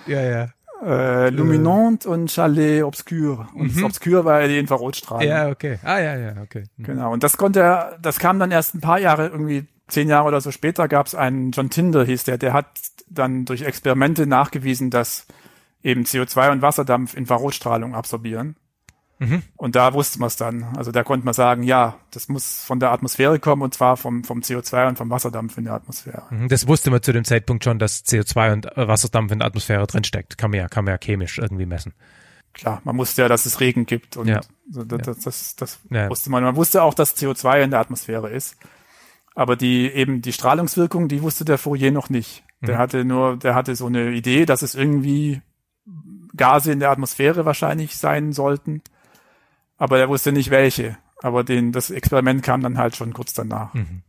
ja, 0.06 0.20
ja. 0.20 0.48
Äh, 0.86 1.30
Luminant 1.30 2.04
äh. 2.04 2.08
und 2.08 2.30
Chalet 2.30 2.84
Obscur. 2.84 3.48
Und 3.54 3.74
mhm. 3.74 3.84
Obscur 3.84 4.24
war 4.24 4.42
ja 4.42 4.46
die 4.46 4.58
Infrarotstrahlung. 4.58 5.28
Ja, 5.28 5.48
okay. 5.48 5.78
Ah, 5.82 5.98
ja, 5.98 6.16
ja, 6.16 6.34
okay. 6.40 6.64
Mhm. 6.76 6.84
Genau. 6.84 7.12
Und 7.12 7.24
das 7.24 7.36
konnte 7.36 7.60
er, 7.60 7.98
das 8.00 8.20
kam 8.20 8.38
dann 8.38 8.52
erst 8.52 8.76
ein 8.76 8.80
paar 8.80 9.00
Jahre 9.00 9.26
irgendwie 9.26 9.66
zehn 9.88 10.08
Jahre 10.08 10.28
oder 10.28 10.40
so 10.40 10.52
später 10.52 10.86
gab 10.86 11.06
es 11.06 11.14
einen, 11.14 11.50
John 11.50 11.70
Tyndall 11.70 12.06
hieß 12.06 12.24
der, 12.24 12.38
der 12.38 12.52
hat 12.52 12.66
dann 13.08 13.44
durch 13.44 13.62
Experimente 13.62 14.26
nachgewiesen, 14.26 14.90
dass 14.90 15.26
eben 15.82 16.02
CO2 16.02 16.52
und 16.52 16.62
Wasserdampf 16.62 17.16
Infrarotstrahlung 17.16 17.94
absorbieren. 17.94 18.56
Mhm. 19.18 19.42
Und 19.56 19.76
da 19.76 19.94
wusste 19.94 20.18
man 20.18 20.26
es 20.26 20.36
dann. 20.36 20.64
Also 20.76 20.92
da 20.92 21.02
konnte 21.02 21.24
man 21.24 21.32
sagen, 21.32 21.62
ja, 21.62 21.98
das 22.10 22.28
muss 22.28 22.62
von 22.62 22.80
der 22.80 22.90
Atmosphäre 22.90 23.38
kommen 23.38 23.62
und 23.62 23.72
zwar 23.72 23.96
vom, 23.96 24.24
vom 24.24 24.40
CO2 24.40 24.88
und 24.88 24.98
vom 24.98 25.10
Wasserdampf 25.10 25.56
in 25.56 25.64
der 25.64 25.74
Atmosphäre. 25.74 26.24
Mhm, 26.30 26.48
das 26.48 26.68
wusste 26.68 26.90
man 26.90 27.02
zu 27.02 27.12
dem 27.12 27.24
Zeitpunkt 27.24 27.64
schon, 27.64 27.78
dass 27.78 28.04
CO2 28.04 28.52
und 28.52 28.76
äh, 28.76 28.88
Wasserdampf 28.88 29.32
in 29.32 29.38
der 29.38 29.48
Atmosphäre 29.48 29.86
drinsteckt. 29.86 30.36
Kann 30.36 30.50
man 30.50 30.60
ja, 30.60 30.68
kann 30.68 30.84
man 30.84 30.92
ja 30.92 30.98
chemisch 30.98 31.38
irgendwie 31.38 31.66
messen. 31.66 31.94
Klar, 32.52 32.80
man 32.84 32.96
wusste 32.98 33.22
ja, 33.22 33.28
dass 33.28 33.46
es 33.46 33.60
Regen 33.60 33.86
gibt 33.86 34.16
und 34.16 34.28
ja. 34.28 34.40
das, 34.66 34.86
das, 34.86 35.20
das, 35.20 35.56
das 35.56 35.80
ja. 35.90 36.08
wusste 36.08 36.30
man. 36.30 36.42
Man 36.42 36.56
wusste 36.56 36.82
auch, 36.82 36.94
dass 36.94 37.16
CO2 37.16 37.62
in 37.62 37.70
der 37.70 37.80
Atmosphäre 37.80 38.30
ist. 38.30 38.56
Aber 39.34 39.56
die 39.56 39.90
eben 39.90 40.22
die 40.22 40.32
Strahlungswirkung, 40.32 41.08
die 41.08 41.20
wusste 41.20 41.44
der 41.44 41.58
Fourier 41.58 41.92
noch 41.92 42.08
nicht. 42.08 42.42
Der 42.62 42.76
mhm. 42.76 42.78
hatte 42.78 43.04
nur, 43.04 43.36
der 43.36 43.54
hatte 43.54 43.76
so 43.76 43.86
eine 43.86 44.12
Idee, 44.12 44.46
dass 44.46 44.62
es 44.62 44.74
irgendwie 44.74 45.42
Gase 46.34 46.72
in 46.72 46.80
der 46.80 46.90
Atmosphäre 46.90 47.44
wahrscheinlich 47.44 47.96
sein 47.96 48.32
sollten 48.32 48.82
aber 49.78 49.98
er 49.98 50.08
wusste 50.08 50.32
nicht 50.32 50.50
welche. 50.50 50.96
Aber 51.22 51.44
den, 51.44 51.72
das 51.72 51.90
Experiment 51.90 52.42
kam 52.42 52.60
dann 52.60 52.78
halt 52.78 52.96
schon 52.96 53.12
kurz 53.12 53.32
danach. 53.32 53.74
Mhm. 53.74 54.02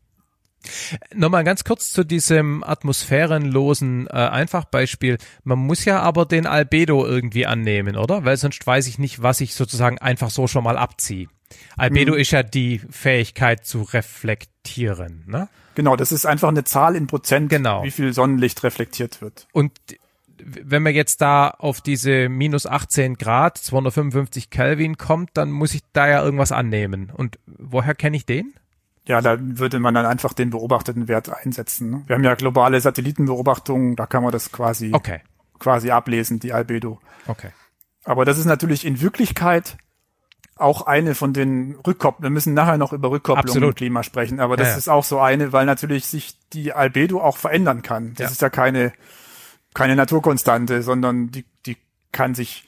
Nochmal 1.14 1.44
ganz 1.44 1.64
kurz 1.64 1.92
zu 1.92 2.04
diesem 2.04 2.64
atmosphärenlosen 2.64 4.08
äh, 4.08 4.12
Einfachbeispiel. 4.12 5.18
Man 5.44 5.60
muss 5.60 5.86
ja 5.86 6.02
aber 6.02 6.26
den 6.26 6.46
Albedo 6.46 7.06
irgendwie 7.06 7.46
annehmen, 7.46 7.96
oder? 7.96 8.26
Weil 8.26 8.38
sonst 8.38 8.66
weiß 8.66 8.88
ich 8.88 9.00
nicht, 9.00 9.22
was 9.22 9.40
ich 9.40 9.56
sozusagen 9.56 10.00
einfach 10.00 10.30
so 10.30 10.48
schon 10.48 10.64
mal 10.64 10.78
abziehe. 10.78 11.28
Albedo 11.78 12.14
mhm. 12.14 12.20
ist 12.20 12.32
ja 12.32 12.44
die 12.44 12.80
Fähigkeit 12.90 13.66
zu 13.66 13.84
reflektieren, 13.84 15.24
ne? 15.28 15.48
Genau, 15.76 15.96
das 15.96 16.12
ist 16.12 16.26
einfach 16.26 16.50
eine 16.50 16.64
Zahl 16.64 16.96
in 16.96 17.06
Prozent, 17.06 17.50
genau. 17.50 17.84
wie 17.84 17.92
viel 17.92 18.12
Sonnenlicht 18.12 18.64
reflektiert 18.64 19.22
wird. 19.22 19.48
Und 19.54 19.72
wenn 20.44 20.84
man 20.84 20.94
jetzt 20.94 21.22
da 21.22 21.50
auf 21.50 21.82
diese 21.82 22.30
minus 22.30 22.66
18 22.66 23.16
Grad, 23.16 23.58
255 23.58 24.50
Kelvin 24.50 24.98
kommt, 24.98 25.32
dann 25.34 25.52
muss 25.52 25.74
ich 25.74 25.82
da 25.94 26.08
ja 26.08 26.24
irgendwas 26.24 26.52
annehmen. 26.52 27.12
Und 27.14 27.40
woher 27.46 27.96
kenne 27.96 28.18
ich 28.18 28.26
den? 28.26 28.54
Ja, 29.06 29.22
da 29.22 29.38
würde 29.40 29.80
man 29.80 29.94
dann 29.94 30.06
einfach 30.06 30.34
den 30.34 30.50
beobachteten 30.50 31.08
Wert 31.08 31.30
einsetzen. 31.30 31.90
Ne? 31.90 32.04
Wir 32.08 32.16
haben 32.16 32.24
ja 32.24 32.36
globale 32.36 32.80
Satellitenbeobachtungen, 32.82 33.96
da 33.96 34.06
kann 34.06 34.22
man 34.22 34.34
das 34.34 34.52
quasi, 34.52 34.92
okay. 34.94 35.22
quasi 35.60 35.92
ablesen, 35.92 36.40
die 36.40 36.52
Albedo. 36.52 37.00
Okay. 37.26 37.52
Aber 38.04 38.26
das 38.26 38.38
ist 38.38 38.46
natürlich 38.46 38.86
in 38.86 39.00
Wirklichkeit 39.00 39.78
auch 40.58 40.88
eine 40.88 41.16
von 41.16 41.34
den 41.34 41.76
Rückkopplungen. 41.86 42.24
Wir 42.24 42.34
müssen 42.34 42.54
nachher 42.54 42.78
noch 42.78 42.92
über 42.92 43.12
Rückkopplung 43.12 43.46
Absolut. 43.46 43.70
im 43.70 43.76
Klima 43.76 44.04
sprechen, 44.04 44.40
aber 44.40 44.58
das 44.58 44.68
ja, 44.68 44.74
ja. 44.74 44.78
ist 44.78 44.90
auch 44.90 45.04
so 45.04 45.20
eine, 45.20 45.54
weil 45.54 45.66
natürlich 45.66 46.08
sich 46.08 46.36
die 46.52 46.74
Albedo 46.74 47.22
auch 47.22 47.38
verändern 47.38 47.84
kann. 47.84 48.14
Das 48.16 48.26
ja. 48.26 48.32
ist 48.32 48.42
ja 48.42 48.50
keine 48.50 48.92
keine 49.78 49.96
Naturkonstante, 49.96 50.82
sondern 50.82 51.30
die, 51.30 51.46
die 51.68 51.78
kann 52.12 52.34
sich 52.34 52.68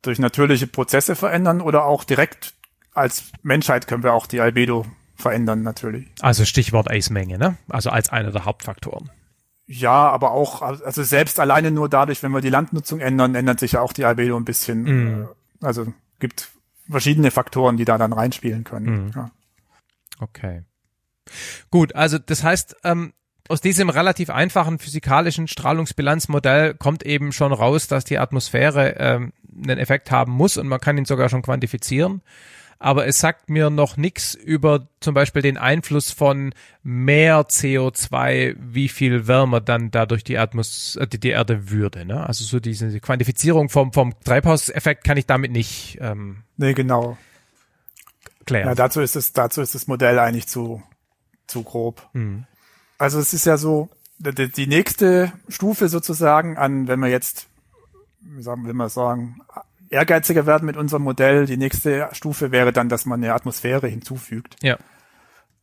durch 0.00 0.18
natürliche 0.18 0.66
Prozesse 0.66 1.14
verändern 1.14 1.60
oder 1.60 1.84
auch 1.84 2.02
direkt 2.02 2.54
als 2.94 3.24
Menschheit 3.42 3.86
können 3.86 4.02
wir 4.02 4.14
auch 4.14 4.26
die 4.26 4.40
Albedo 4.40 4.86
verändern 5.16 5.62
natürlich. 5.62 6.06
Also 6.22 6.46
Stichwort 6.46 6.90
Eismenge, 6.90 7.36
ne? 7.36 7.58
Also 7.68 7.90
als 7.90 8.08
einer 8.08 8.30
der 8.30 8.46
Hauptfaktoren. 8.46 9.10
Ja, 9.66 10.08
aber 10.08 10.30
auch, 10.30 10.62
also 10.62 11.02
selbst 11.02 11.38
alleine 11.40 11.70
nur 11.70 11.90
dadurch, 11.90 12.22
wenn 12.22 12.32
wir 12.32 12.40
die 12.40 12.48
Landnutzung 12.48 13.00
ändern, 13.00 13.34
ändert 13.34 13.60
sich 13.60 13.72
ja 13.72 13.82
auch 13.82 13.92
die 13.92 14.06
Albedo 14.06 14.38
ein 14.38 14.46
bisschen. 14.46 14.84
Mm. 15.24 15.28
Also 15.60 15.92
gibt 16.20 16.48
verschiedene 16.88 17.30
Faktoren, 17.30 17.76
die 17.76 17.84
da 17.84 17.98
dann 17.98 18.14
reinspielen 18.14 18.64
können. 18.64 19.08
Mm. 19.08 19.10
Ja. 19.14 19.30
Okay. 20.20 20.64
Gut, 21.70 21.94
also 21.94 22.18
das 22.18 22.42
heißt, 22.42 22.76
ähm, 22.84 23.12
aus 23.48 23.60
diesem 23.60 23.90
relativ 23.90 24.30
einfachen 24.30 24.78
physikalischen 24.78 25.48
Strahlungsbilanzmodell 25.48 26.74
kommt 26.74 27.04
eben 27.04 27.32
schon 27.32 27.52
raus, 27.52 27.86
dass 27.86 28.04
die 28.04 28.18
Atmosphäre 28.18 28.96
ähm, 28.98 29.32
einen 29.56 29.78
Effekt 29.78 30.10
haben 30.10 30.32
muss 30.32 30.56
und 30.56 30.68
man 30.68 30.80
kann 30.80 30.98
ihn 30.98 31.04
sogar 31.04 31.28
schon 31.28 31.42
quantifizieren. 31.42 32.22
Aber 32.78 33.06
es 33.06 33.18
sagt 33.18 33.48
mir 33.48 33.70
noch 33.70 33.96
nichts 33.96 34.34
über 34.34 34.88
zum 35.00 35.14
Beispiel 35.14 35.40
den 35.40 35.56
Einfluss 35.56 36.10
von 36.10 36.52
mehr 36.82 37.46
CO2, 37.46 38.54
wie 38.58 38.88
viel 38.88 39.26
wärmer 39.26 39.62
dann 39.62 39.90
dadurch 39.90 40.24
die, 40.24 40.36
Atmos 40.36 40.96
äh, 40.96 41.06
die, 41.06 41.18
die 41.18 41.30
Erde 41.30 41.70
würde. 41.70 42.04
Ne? 42.04 42.26
Also 42.26 42.44
so 42.44 42.60
diese 42.60 43.00
Quantifizierung 43.00 43.70
vom, 43.70 43.92
vom 43.94 44.12
Treibhauseffekt 44.24 45.04
kann 45.04 45.16
ich 45.16 45.26
damit 45.26 45.52
nicht. 45.52 45.96
Ähm, 46.02 46.42
nee, 46.58 46.74
genau. 46.74 47.16
Klären. 48.44 48.68
Ja, 48.68 48.74
dazu 48.74 49.00
ist 49.00 49.16
es, 49.16 49.32
dazu 49.32 49.62
ist 49.62 49.74
das 49.74 49.86
Modell 49.86 50.18
eigentlich 50.18 50.46
zu, 50.46 50.82
zu 51.46 51.62
grob. 51.62 52.08
Mhm. 52.12 52.44
Also 52.98 53.18
es 53.18 53.32
ist 53.32 53.46
ja 53.46 53.56
so, 53.56 53.88
die, 54.18 54.66
nächste 54.66 55.32
Stufe 55.48 55.88
sozusagen 55.88 56.56
an, 56.56 56.88
wenn 56.88 57.00
wir 57.00 57.08
jetzt, 57.08 57.48
wie 58.20 58.42
sagen, 58.42 58.66
will 58.66 58.74
man 58.74 58.88
sagen, 58.88 59.40
ehrgeiziger 59.90 60.46
werden 60.46 60.66
mit 60.66 60.76
unserem 60.76 61.02
Modell, 61.02 61.46
die 61.46 61.56
nächste 61.56 62.08
Stufe 62.12 62.50
wäre 62.50 62.72
dann, 62.72 62.88
dass 62.88 63.06
man 63.06 63.22
eine 63.22 63.34
Atmosphäre 63.34 63.88
hinzufügt. 63.88 64.56
Ja. 64.62 64.78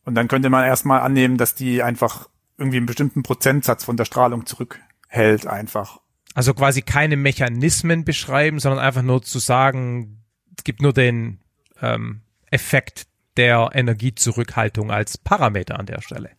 Und 0.06 0.16
dann 0.16 0.28
könnte 0.28 0.50
man 0.50 0.66
erstmal 0.66 1.02
annehmen, 1.02 1.38
dass 1.38 1.56
die 1.56 1.82
einfach 1.82 2.30
irgendwie 2.58 2.78
einen 2.78 2.86
bestimmten 2.86 3.24
Prozentsatz 3.24 3.84
von 3.84 3.98
der 3.98 4.06
Strahlung 4.06 4.46
zurückhält 4.46 5.48
einfach. 5.48 6.00
Also 6.36 6.54
quasi 6.54 6.82
keine 6.82 7.16
Mechanismen 7.16 8.06
beschreiben, 8.06 8.60
sondern 8.60 8.80
einfach 8.80 9.02
nur 9.02 9.22
zu 9.22 9.40
sagen, 9.40 10.24
es 10.58 10.64
gibt 10.64 10.82
nur 10.82 10.94
den 10.94 11.40
ähm, 11.82 12.22
Effekt 12.52 13.08
der 13.38 13.70
Energiezurückhaltung 13.74 14.92
als 14.92 15.18
Parameter 15.18 15.80
an 15.80 15.86
der 15.86 16.02
Stelle. 16.02 16.32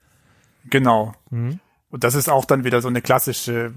Genau. 0.70 1.14
Mhm. 1.30 1.60
Und 1.90 2.04
das 2.04 2.14
ist 2.14 2.28
auch 2.28 2.44
dann 2.44 2.64
wieder 2.64 2.82
so 2.82 2.88
eine 2.88 3.02
klassische 3.02 3.74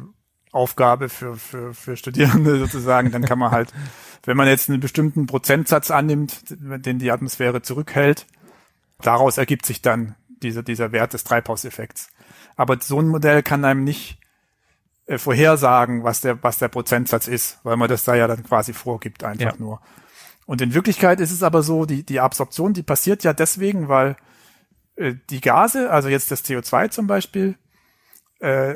Aufgabe 0.51 1.09
für, 1.09 1.35
für, 1.35 1.73
für 1.73 1.97
Studierende 1.97 2.59
sozusagen. 2.59 3.11
Dann 3.11 3.23
kann 3.23 3.39
man 3.39 3.51
halt, 3.51 3.73
wenn 4.23 4.37
man 4.37 4.47
jetzt 4.47 4.69
einen 4.69 4.79
bestimmten 4.79 5.27
Prozentsatz 5.27 5.91
annimmt, 5.91 6.43
den 6.49 6.99
die 6.99 7.11
Atmosphäre 7.11 7.61
zurückhält, 7.61 8.25
daraus 9.01 9.37
ergibt 9.37 9.65
sich 9.65 9.81
dann 9.81 10.15
dieser, 10.41 10.63
dieser 10.63 10.91
Wert 10.91 11.13
des 11.13 11.23
Treibhauseffekts. 11.23 12.09
Aber 12.55 12.77
so 12.81 12.99
ein 12.99 13.07
Modell 13.07 13.43
kann 13.43 13.65
einem 13.65 13.83
nicht 13.83 14.19
äh, 15.05 15.17
vorhersagen, 15.17 16.03
was 16.03 16.21
der, 16.21 16.41
was 16.43 16.57
der 16.57 16.67
Prozentsatz 16.67 17.27
ist, 17.27 17.59
weil 17.63 17.77
man 17.77 17.87
das 17.87 18.03
da 18.03 18.15
ja 18.15 18.27
dann 18.27 18.43
quasi 18.43 18.73
vorgibt 18.73 19.23
einfach 19.23 19.53
ja. 19.53 19.59
nur. 19.59 19.81
Und 20.45 20.61
in 20.61 20.73
Wirklichkeit 20.73 21.19
ist 21.19 21.31
es 21.31 21.43
aber 21.43 21.61
so, 21.61 21.85
die, 21.85 22.03
die 22.03 22.19
Absorption, 22.19 22.73
die 22.73 22.83
passiert 22.83 23.23
ja 23.23 23.33
deswegen, 23.33 23.89
weil 23.89 24.15
die 24.97 25.41
Gase, 25.41 25.91
also 25.91 26.09
jetzt 26.09 26.31
das 26.31 26.43
CO2 26.43 26.89
zum 26.89 27.07
Beispiel, 27.07 27.55
äh, 28.39 28.75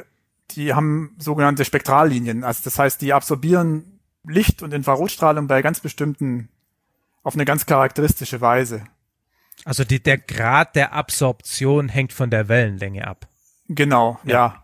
die 0.52 0.74
haben 0.74 1.16
sogenannte 1.18 1.66
Spektrallinien. 1.66 2.44
Also 2.44 2.62
das 2.64 2.78
heißt, 2.78 3.02
die 3.02 3.14
absorbieren 3.14 4.00
Licht 4.24 4.62
und 4.62 4.74
Infrarotstrahlung 4.74 5.48
bei 5.48 5.62
ganz 5.62 5.80
bestimmten, 5.80 6.50
auf 7.24 7.34
eine 7.34 7.46
ganz 7.46 7.66
charakteristische 7.66 8.42
Weise. 8.42 8.84
Also 9.66 9.84
die, 9.84 10.02
der 10.02 10.18
Grad 10.18 10.76
der 10.76 10.94
Absorption 10.94 11.90
hängt 11.90 12.14
von 12.14 12.30
der 12.30 12.48
Wellenlänge 12.48 13.08
ab. 13.08 13.28
Genau, 13.68 14.20
ja. 14.24 14.32
ja. 14.32 14.64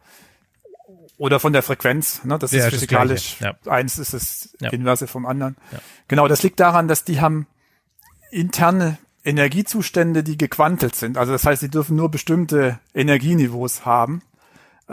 Oder 1.17 1.39
von 1.39 1.53
der 1.53 1.63
Frequenz, 1.63 2.23
ne? 2.23 2.37
das 2.37 2.51
ja, 2.51 2.65
ist 2.65 2.73
physikalisch. 2.73 3.37
Das 3.39 3.55
ja. 3.65 3.71
Eins 3.71 3.97
ist 3.97 4.13
das 4.13 4.55
Inverse 4.71 5.07
vom 5.07 5.25
anderen. 5.25 5.57
Genau, 6.07 6.27
das 6.27 6.43
liegt 6.43 6.59
daran, 6.59 6.87
dass 6.87 7.03
die 7.03 7.19
haben 7.19 7.47
interne 8.29 8.99
Energiezustände, 9.27 10.23
die 10.23 10.37
gequantelt 10.37 10.95
sind. 10.95 11.17
Also 11.17 11.33
das 11.33 11.45
heißt, 11.45 11.59
sie 11.59 11.69
dürfen 11.69 11.97
nur 11.97 12.09
bestimmte 12.09 12.79
Energieniveaus 12.93 13.85
haben. 13.85 14.21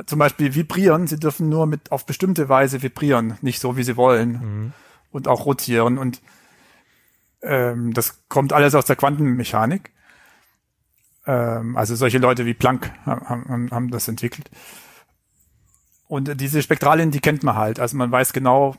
Zum 0.06 0.18
Beispiel 0.18 0.56
vibrieren, 0.56 1.06
sie 1.06 1.20
dürfen 1.20 1.48
nur 1.48 1.66
mit 1.66 1.92
auf 1.92 2.04
bestimmte 2.04 2.48
Weise 2.48 2.82
vibrieren, 2.82 3.38
nicht 3.42 3.60
so 3.60 3.76
wie 3.76 3.84
sie 3.84 3.96
wollen. 3.96 4.32
Mhm. 4.32 4.72
Und 5.12 5.28
auch 5.28 5.46
rotieren. 5.46 5.98
Und 5.98 6.20
ähm, 7.42 7.94
das 7.94 8.28
kommt 8.28 8.52
alles 8.52 8.74
aus 8.74 8.86
der 8.86 8.96
Quantenmechanik. 8.96 9.92
Ähm, 11.26 11.76
also 11.76 11.94
solche 11.94 12.18
Leute 12.18 12.44
wie 12.44 12.54
Planck 12.54 12.90
haben, 13.06 13.48
haben, 13.48 13.70
haben 13.70 13.90
das 13.92 14.08
entwickelt. 14.08 14.50
Und 16.08 16.40
diese 16.40 16.60
Spektralien, 16.60 17.12
die 17.12 17.20
kennt 17.20 17.44
man 17.44 17.54
halt. 17.54 17.78
Also 17.78 17.96
man 17.96 18.10
weiß 18.10 18.32
genau, 18.32 18.74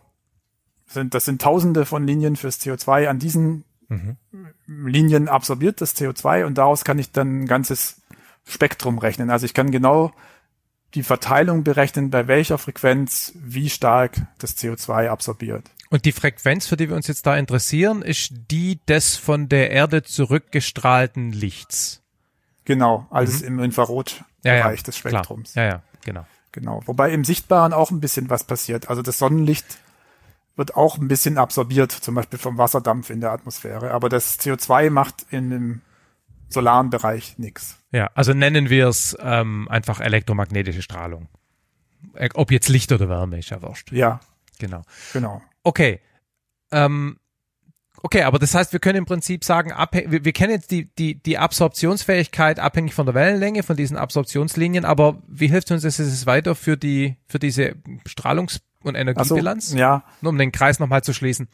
sind, 0.87 1.13
das 1.13 1.23
sind 1.23 1.41
tausende 1.41 1.85
von 1.85 2.05
Linien 2.05 2.35
fürs 2.35 2.59
CO2 2.59 3.07
an 3.07 3.19
diesen 3.19 3.63
mhm. 3.87 4.17
Linien 4.67 5.27
absorbiert 5.27 5.81
das 5.81 5.95
CO2 5.95 6.45
und 6.45 6.57
daraus 6.57 6.83
kann 6.83 6.99
ich 6.99 7.11
dann 7.11 7.43
ein 7.43 7.45
ganzes 7.45 8.01
Spektrum 8.45 8.97
rechnen. 8.97 9.29
Also 9.29 9.45
ich 9.45 9.53
kann 9.53 9.71
genau 9.71 10.13
die 10.93 11.03
Verteilung 11.03 11.63
berechnen, 11.63 12.09
bei 12.09 12.27
welcher 12.27 12.57
Frequenz 12.57 13.33
wie 13.35 13.69
stark 13.69 14.15
das 14.39 14.57
CO2 14.57 15.09
absorbiert. 15.09 15.69
Und 15.89 16.05
die 16.05 16.11
Frequenz, 16.11 16.67
für 16.67 16.77
die 16.77 16.89
wir 16.89 16.95
uns 16.95 17.07
jetzt 17.07 17.25
da 17.25 17.37
interessieren, 17.37 18.01
ist 18.01 18.33
die 18.49 18.79
des 18.87 19.17
von 19.17 19.49
der 19.49 19.71
Erde 19.71 20.03
zurückgestrahlten 20.03 21.31
Lichts. 21.31 22.01
Genau, 22.63 23.05
alles 23.11 23.41
mhm. 23.41 23.47
im 23.47 23.59
Infrarotbereich 23.59 24.25
ja, 24.43 24.55
ja, 24.55 24.75
des 24.75 24.97
Spektrums. 24.97 25.53
Klar. 25.53 25.65
Ja, 25.65 25.71
ja, 25.71 25.83
genau. 26.03 26.25
Genau. 26.51 26.81
Wobei 26.85 27.11
im 27.11 27.25
Sichtbaren 27.25 27.73
auch 27.73 27.91
ein 27.91 27.99
bisschen 27.99 28.29
was 28.29 28.45
passiert. 28.45 28.89
Also 28.89 29.01
das 29.01 29.17
Sonnenlicht 29.17 29.65
wird 30.55 30.75
auch 30.75 30.97
ein 30.97 31.07
bisschen 31.07 31.37
absorbiert, 31.37 31.91
zum 31.91 32.15
Beispiel 32.15 32.39
vom 32.39 32.57
Wasserdampf 32.57 33.09
in 33.09 33.21
der 33.21 33.31
Atmosphäre. 33.31 33.91
Aber 33.91 34.09
das 34.09 34.39
CO2 34.39 34.89
macht 34.89 35.25
in 35.29 35.49
dem 35.49 35.81
solaren 36.49 36.89
Bereich 36.89 37.37
nichts. 37.37 37.77
Ja, 37.91 38.09
also 38.13 38.33
nennen 38.33 38.69
wir 38.69 38.87
es 38.87 39.17
ähm, 39.19 39.67
einfach 39.69 39.99
elektromagnetische 39.99 40.81
Strahlung. 40.81 41.27
Äh, 42.13 42.29
ob 42.33 42.51
jetzt 42.51 42.69
Licht 42.69 42.91
oder 42.91 43.09
Wärme, 43.09 43.39
ist 43.39 43.49
ja 43.49 43.61
wurscht. 43.61 43.91
Ja. 43.91 44.19
Genau. 44.59 44.83
Genau. 45.11 45.41
Okay. 45.63 45.99
Ähm, 46.71 47.17
okay, 48.05 48.21
aber 48.21 48.37
das 48.37 48.53
heißt, 48.53 48.71
wir 48.71 48.79
können 48.79 48.99
im 48.99 49.05
Prinzip 49.05 49.43
sagen, 49.43 49.73
wir, 49.91 50.23
wir 50.23 50.31
kennen 50.31 50.51
jetzt 50.51 50.69
die, 50.69 50.85
die, 50.95 51.15
die 51.15 51.39
Absorptionsfähigkeit 51.39 52.59
abhängig 52.59 52.93
von 52.93 53.07
der 53.07 53.15
Wellenlänge, 53.15 53.63
von 53.63 53.75
diesen 53.75 53.97
Absorptionslinien, 53.97 54.85
aber 54.85 55.23
wie 55.27 55.47
hilft 55.47 55.71
uns 55.71 55.81
das 55.81 55.97
jetzt 55.97 56.27
weiter 56.27 56.53
für 56.53 56.77
die, 56.77 57.15
für 57.27 57.39
diese 57.39 57.75
Strahlungs- 58.07 58.61
und 58.83 58.93
Energiebilanz? 58.93 59.69
So, 59.69 59.77
ja. 59.77 60.03
Nur 60.21 60.33
um 60.33 60.37
den 60.37 60.51
Kreis 60.51 60.77
nochmal 60.77 61.03
zu 61.03 61.13
schließen. 61.13 61.47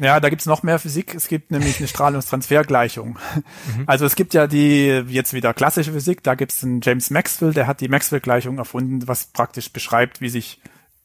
Ja, 0.00 0.20
da 0.20 0.30
gibt's 0.30 0.46
noch 0.46 0.62
mehr 0.62 0.78
Physik. 0.78 1.16
Es 1.16 1.26
gibt 1.26 1.50
nämlich 1.50 1.78
eine 1.78 1.88
Strahlungstransfergleichung. 1.88 3.18
Mhm. 3.76 3.84
Also 3.86 4.06
es 4.06 4.14
gibt 4.14 4.34
ja 4.34 4.46
die 4.46 4.86
jetzt 5.08 5.34
wieder 5.34 5.52
klassische 5.52 5.92
Physik. 5.92 6.22
Da 6.22 6.36
gibt's 6.36 6.62
einen 6.62 6.80
James 6.80 7.10
Maxwell, 7.10 7.52
der 7.52 7.66
hat 7.66 7.80
die 7.80 7.88
Maxwell-Gleichung 7.88 8.58
erfunden, 8.58 9.08
was 9.08 9.26
praktisch 9.26 9.72
beschreibt, 9.72 10.20
wie 10.20 10.28
sich 10.28 10.60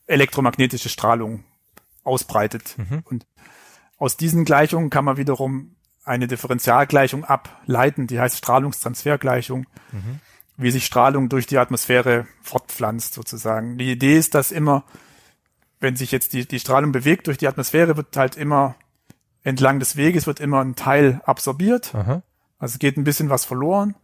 elektromagnetische 0.05 0.89
Strahlung 0.89 1.43
ausbreitet. 2.03 2.75
Mhm. 2.77 3.01
Und 3.05 3.25
aus 3.97 4.17
diesen 4.17 4.45
Gleichungen 4.45 4.89
kann 4.89 5.05
man 5.05 5.17
wiederum 5.17 5.75
eine 6.03 6.27
Differentialgleichung 6.27 7.25
ableiten, 7.25 8.07
die 8.07 8.19
heißt 8.19 8.37
Strahlungstransfergleichung, 8.37 9.65
mhm. 9.91 10.19
wie 10.55 10.71
sich 10.71 10.85
Strahlung 10.85 11.29
durch 11.29 11.47
die 11.47 11.57
Atmosphäre 11.57 12.27
fortpflanzt 12.41 13.13
sozusagen. 13.13 13.77
Die 13.77 13.91
Idee 13.91 14.17
ist, 14.17 14.35
dass 14.35 14.51
immer 14.51 14.83
wenn 15.79 15.95
sich 15.95 16.11
jetzt 16.11 16.33
die, 16.33 16.47
die 16.47 16.59
Strahlung 16.59 16.91
bewegt 16.91 17.27
durch 17.27 17.37
die 17.37 17.47
Atmosphäre, 17.47 17.97
wird 17.97 18.15
halt 18.17 18.35
immer 18.35 18.75
entlang 19.43 19.79
des 19.79 19.95
Weges 19.95 20.27
wird 20.27 20.39
immer 20.39 20.61
ein 20.61 20.75
Teil 20.75 21.21
absorbiert. 21.25 21.93
Aha. 21.95 22.21
Also 22.59 22.79
geht 22.79 22.97
ein 22.97 23.03
bisschen 23.03 23.29
was 23.29 23.45
verloren. 23.45 23.95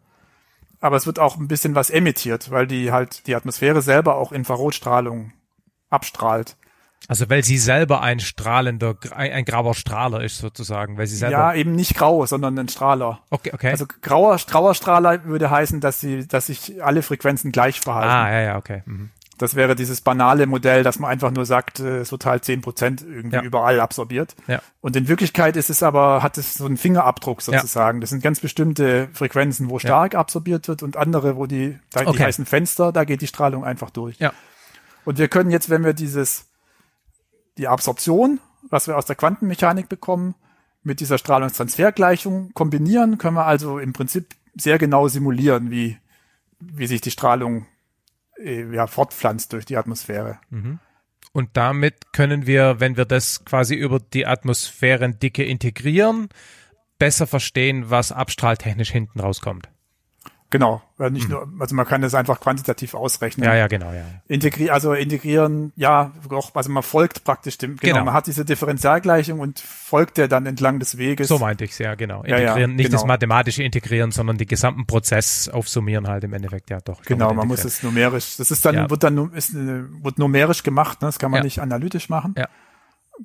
Aber 0.79 0.95
es 0.95 1.05
wird 1.05 1.19
auch 1.19 1.37
ein 1.37 1.47
bisschen 1.47 1.75
was 1.75 1.89
emittiert, 1.89 2.51
weil 2.51 2.67
die 2.67 2.91
halt 2.91 3.27
die 3.27 3.35
Atmosphäre 3.35 3.81
selber 3.81 4.15
auch 4.15 4.31
Infrarotstrahlung 4.31 5.31
abstrahlt. 5.89 6.55
Also 7.07 7.29
weil 7.29 7.43
sie 7.43 7.57
selber 7.57 8.01
ein 8.01 8.19
strahlender, 8.19 8.95
ein, 9.11 9.31
ein, 9.31 9.45
grauer 9.45 9.75
Strahler 9.75 10.23
ist 10.23 10.37
sozusagen, 10.37 10.97
weil 10.97 11.07
sie 11.07 11.17
selber. 11.17 11.37
Ja, 11.37 11.53
eben 11.53 11.75
nicht 11.75 11.95
grau, 11.95 12.25
sondern 12.25 12.57
ein 12.57 12.69
Strahler. 12.69 13.19
Okay, 13.29 13.51
okay. 13.53 13.71
Also 13.71 13.85
grauer, 14.01 14.37
grauer 14.47 14.73
Strahler 14.73 15.25
würde 15.25 15.49
heißen, 15.49 15.81
dass 15.81 15.99
sie, 15.99 16.27
dass 16.27 16.47
sich 16.47 16.83
alle 16.83 17.01
Frequenzen 17.01 17.51
gleich 17.51 17.81
verhalten. 17.81 18.09
Ah, 18.09 18.31
ja, 18.31 18.41
ja, 18.41 18.57
okay. 18.57 18.83
Mhm. 18.85 19.09
Das 19.37 19.55
wäre 19.55 19.75
dieses 19.75 19.99
banale 19.99 20.45
Modell, 20.45 20.83
dass 20.83 20.99
man 20.99 21.09
einfach 21.09 21.31
nur 21.31 21.45
sagt, 21.45 21.79
es 21.79 22.11
wird 22.11 22.25
halt 22.25 22.45
zehn 22.45 22.61
Prozent 22.61 23.01
irgendwie 23.01 23.37
ja. 23.37 23.41
überall 23.41 23.79
absorbiert. 23.79 24.35
Ja. 24.47 24.61
Und 24.79 24.95
in 24.95 25.07
Wirklichkeit 25.07 25.57
ist 25.57 25.69
es 25.69 25.83
aber, 25.83 26.23
hat 26.23 26.37
es 26.37 26.53
so 26.53 26.65
einen 26.65 26.77
Fingerabdruck 26.77 27.41
sozusagen. 27.41 27.97
Ja. 27.97 28.01
Das 28.01 28.11
sind 28.11 28.23
ganz 28.23 28.39
bestimmte 28.39 29.09
Frequenzen, 29.11 29.69
wo 29.69 29.79
stark 29.79 30.13
ja. 30.13 30.19
absorbiert 30.19 30.67
wird 30.67 30.83
und 30.83 30.97
andere, 30.97 31.35
wo 31.35 31.47
die, 31.47 31.77
da 31.91 32.01
okay. 32.01 32.17
die 32.17 32.23
heißen 32.23 32.45
Fenster, 32.45 32.91
da 32.91 33.03
geht 33.03 33.21
die 33.21 33.27
Strahlung 33.27 33.65
einfach 33.65 33.89
durch. 33.89 34.17
Ja. 34.19 34.31
Und 35.03 35.17
wir 35.17 35.27
können 35.27 35.49
jetzt, 35.49 35.69
wenn 35.69 35.83
wir 35.83 35.93
dieses, 35.93 36.45
die 37.57 37.67
Absorption, 37.67 38.39
was 38.69 38.87
wir 38.87 38.97
aus 38.97 39.05
der 39.05 39.15
Quantenmechanik 39.15 39.89
bekommen, 39.89 40.35
mit 40.83 40.99
dieser 40.99 41.17
Strahlungstransfergleichung 41.17 42.53
kombinieren, 42.53 43.17
können 43.17 43.35
wir 43.35 43.45
also 43.45 43.79
im 43.79 43.93
Prinzip 43.93 44.35
sehr 44.55 44.77
genau 44.77 45.07
simulieren, 45.07 45.71
wie, 45.71 45.97
wie 46.59 46.87
sich 46.87 47.01
die 47.01 47.11
Strahlung 47.11 47.67
äh, 48.37 48.73
ja, 48.73 48.87
fortpflanzt 48.87 49.53
durch 49.53 49.65
die 49.65 49.77
Atmosphäre. 49.77 50.39
Mhm. 50.49 50.79
Und 51.31 51.49
damit 51.53 52.13
können 52.13 52.45
wir, 52.45 52.79
wenn 52.79 52.95
wir 52.95 53.05
das 53.05 53.43
quasi 53.43 53.75
über 53.75 53.99
die 53.99 54.27
Atmosphärendicke 54.27 55.43
integrieren, 55.43 56.29
besser 56.99 57.25
verstehen, 57.25 57.89
was 57.89 58.11
abstrahltechnisch 58.11 58.91
hinten 58.91 59.19
rauskommt. 59.19 59.69
Genau, 60.53 60.83
nicht 61.09 61.29
nur, 61.29 61.51
also 61.57 61.73
man 61.73 61.87
kann 61.87 62.03
das 62.03 62.13
einfach 62.13 62.39
quantitativ 62.39 62.93
ausrechnen. 62.93 63.43
Ja, 63.43 63.55
ja, 63.55 63.65
genau, 63.65 63.91
ja. 63.91 64.03
Integri 64.27 64.69
also 64.69 64.93
integrieren, 64.93 65.73
ja, 65.75 66.11
auch, 66.29 66.53
also 66.53 66.69
man 66.69 66.83
folgt 66.83 67.23
praktisch 67.23 67.57
dem, 67.57 67.77
genau, 67.77 67.93
genau. 67.93 68.05
man 68.05 68.13
hat 68.13 68.27
diese 68.27 68.45
Differentialgleichung 68.45 69.39
und 69.39 69.59
folgt 69.59 70.19
der 70.19 70.27
dann 70.27 70.45
entlang 70.45 70.77
des 70.77 70.99
Weges. 70.99 71.27
So 71.27 71.39
meinte 71.39 71.65
ich 71.65 71.79
ja, 71.79 71.95
genau. 71.95 72.17
Integrieren, 72.21 72.45
ja, 72.45 72.59
ja, 72.59 72.67
nicht 72.67 72.85
genau. 72.85 72.99
das 72.99 73.07
mathematische 73.07 73.63
Integrieren, 73.63 74.11
sondern 74.11 74.37
die 74.37 74.45
gesamten 74.45 74.85
Prozess 74.85 75.49
aufsummieren 75.49 76.07
halt 76.07 76.23
im 76.23 76.33
Endeffekt, 76.33 76.69
ja 76.69 76.81
doch. 76.81 77.01
Genau, 77.01 77.33
man 77.33 77.47
muss 77.47 77.65
es 77.65 77.81
numerisch, 77.81 78.37
das 78.37 78.51
ist 78.51 78.63
dann, 78.63 78.75
ja. 78.75 78.89
wird 78.91 79.01
dann, 79.01 79.33
ist, 79.33 79.55
wird 79.55 80.19
numerisch 80.19 80.61
gemacht, 80.61 81.01
ne? 81.01 81.07
das 81.07 81.17
kann 81.17 81.31
man 81.31 81.41
nicht 81.41 81.61
analytisch 81.63 82.09
machen. 82.09 82.35
Ja. 82.37 82.47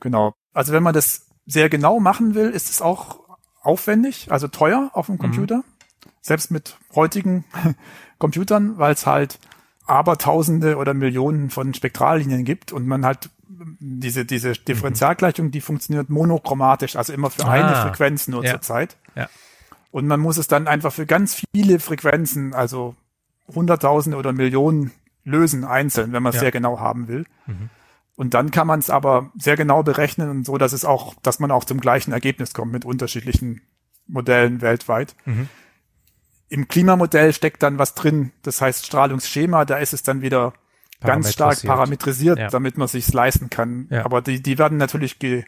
Genau. 0.01 0.33
Also 0.55 0.73
wenn 0.73 0.83
man 0.83 0.95
das 0.95 1.27
sehr 1.45 1.69
genau 1.69 2.01
machen 2.01 2.35
will, 2.35 2.49
ist 2.49 2.71
es 2.71 2.81
auch 2.81 3.21
aufwendig, 3.61 4.29
also 4.31 4.49
teuer 4.49 4.89
auf 4.95 5.07
dem 5.07 5.17
mhm. 5.17 5.19
Computer. 5.19 5.57
Mhm 5.59 5.78
selbst 6.21 6.51
mit 6.51 6.77
heutigen 6.95 7.45
Computern, 8.19 8.79
weil 8.79 8.93
es 8.93 9.07
halt 9.07 9.39
Abertausende 9.87 10.77
oder 10.77 10.95
Millionen 10.95 11.51
von 11.51 11.73
Spektrallinien 11.73 12.45
gibt 12.45 12.73
und 12.73 12.87
man 12.87 13.07
halt 13.07 13.31
diese, 13.81 14.25
diese 14.25 14.53
Differentialgleichung, 14.53 15.51
die 15.51 15.61
funktioniert 15.61 16.11
monochromatisch, 16.11 16.97
also 16.97 17.13
immer 17.13 17.31
für 17.31 17.45
ah, 17.45 17.51
eine 17.51 17.75
Frequenz 17.75 18.29
nur 18.29 18.45
ja. 18.45 18.53
zur 18.53 18.61
Zeit. 18.61 18.97
Ja. 19.15 19.29
Und 19.91 20.07
man 20.07 20.21
muss 20.21 20.37
es 20.37 20.49
dann 20.49 20.69
einfach 20.69 20.93
für 20.93 21.07
ganz 21.07 21.43
viele 21.55 21.79
Frequenzen, 21.81 22.55
also 22.55 22.95
Hunderttausende 23.53 24.19
oder 24.19 24.33
Millionen 24.33 24.93
lösen 25.25 25.65
einzeln, 25.65 26.13
wenn 26.13 26.23
man 26.23 26.31
es 26.31 26.37
ja. 26.37 26.41
sehr 26.41 26.53
genau 26.53 26.79
haben 26.79 27.09
will. 27.09 27.25
Mhm. 27.47 27.71
Und 28.17 28.35
dann 28.35 28.51
kann 28.51 28.67
man 28.67 28.81
es 28.81 28.91
aber 28.91 29.31
sehr 29.39 29.57
genau 29.57 29.83
berechnen 29.83 30.29
und 30.29 30.45
so, 30.45 30.59
dass 30.59 30.73
es 30.73 30.85
auch, 30.85 31.15
dass 31.23 31.39
man 31.39 31.51
auch 31.51 31.65
zum 31.65 31.81
gleichen 31.81 32.13
Ergebnis 32.13 32.53
kommt 32.53 32.73
mit 32.73 32.85
unterschiedlichen 32.85 33.63
Modellen 34.07 34.61
weltweit. 34.61 35.15
Mhm. 35.25 35.49
Im 36.49 36.69
Klimamodell 36.69 37.33
steckt 37.33 37.63
dann 37.63 37.79
was 37.79 37.95
drin, 37.95 38.33
das 38.43 38.61
heißt 38.61 38.87
Strahlungsschema, 38.87 39.65
da 39.65 39.77
ist 39.77 39.93
es 39.93 40.03
dann 40.03 40.23
wieder 40.23 40.55
ganz 41.01 41.33
stark 41.33 41.63
parametrisiert, 41.63 42.39
ja. 42.39 42.49
damit 42.49 42.79
man 42.79 42.89
sich's 42.89 43.13
leisten 43.13 43.51
kann. 43.51 43.87
Ja. 43.91 44.05
Aber 44.05 44.23
die, 44.23 44.43
die 44.43 44.59
werden 44.59 44.79
natürlich 44.79 45.19
ge, 45.19 45.45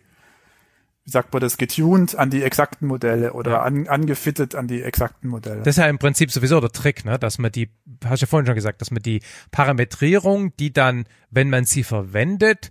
wie 1.04 1.10
sagt 1.10 1.32
man 1.32 1.40
das, 1.40 1.56
getuned 1.56 2.16
an 2.16 2.30
die 2.30 2.42
exakten 2.42 2.86
Modelle 2.86 3.32
oder 3.32 3.52
ja. 3.52 3.62
an, 3.62 3.88
angefittet 3.88 4.54
an 4.54 4.68
die 4.68 4.82
exakten 4.82 5.28
Modelle. 5.28 5.58
Das 5.58 5.76
ist 5.76 5.78
ja 5.78 5.86
im 5.86 5.98
Prinzip 5.98 6.30
sowieso 6.30 6.60
der 6.60 6.70
Trick, 6.70 7.04
ne? 7.04 7.18
dass 7.18 7.38
man 7.38 7.50
die, 7.50 7.70
hast 8.04 8.22
du 8.22 8.26
ja 8.26 8.28
vorhin 8.28 8.46
schon 8.46 8.54
gesagt, 8.54 8.80
dass 8.80 8.90
man 8.90 9.02
die 9.02 9.22
Parametrierung, 9.50 10.54
die 10.56 10.72
dann, 10.72 11.04
wenn 11.30 11.50
man 11.50 11.64
sie 11.64 11.82
verwendet, 11.82 12.70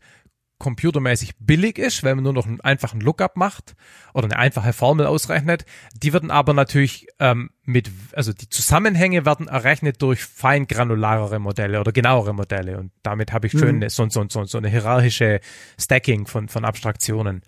computermäßig 0.60 1.38
billig 1.39 1.80
ist, 1.80 2.03
weil 2.03 2.16
man 2.16 2.24
nur 2.26 2.34
noch 2.34 2.45
einen 2.45 2.62
einfachen 2.62 3.01
Lookup 3.01 3.38
macht 3.38 3.76
oder 4.14 4.26
eine 4.26 4.38
einfache 4.38 4.74
Formel 4.74 5.05
ausrechnet. 5.05 5.66
Die 5.95 6.14
werden 6.14 6.32
aber 6.32 6.53
natürlich 6.53 7.07
ähm, 7.20 7.49
mit, 7.64 7.89
also 8.14 8.34
die 8.34 8.49
Zusammenhänge 8.49 9.26
werden 9.26 9.47
errechnet 9.47 10.01
durch 10.01 10.24
feingranularere 10.24 11.39
Modelle 11.39 11.80
oder 11.80 11.91
genauere 11.91 12.34
Modelle 12.34 12.78
und 12.78 12.91
damit 13.03 13.32
habe 13.32 13.47
ich 13.47 13.53
schön 13.53 13.78
mhm. 13.78 13.89
so, 13.89 14.07
so, 14.10 14.26
so, 14.30 14.43
so 14.43 14.57
eine 14.57 14.70
hierarchische 14.70 15.39
Stacking 15.80 16.28
von, 16.28 16.49
von 16.49 16.66
Abstraktionen. 16.66 17.41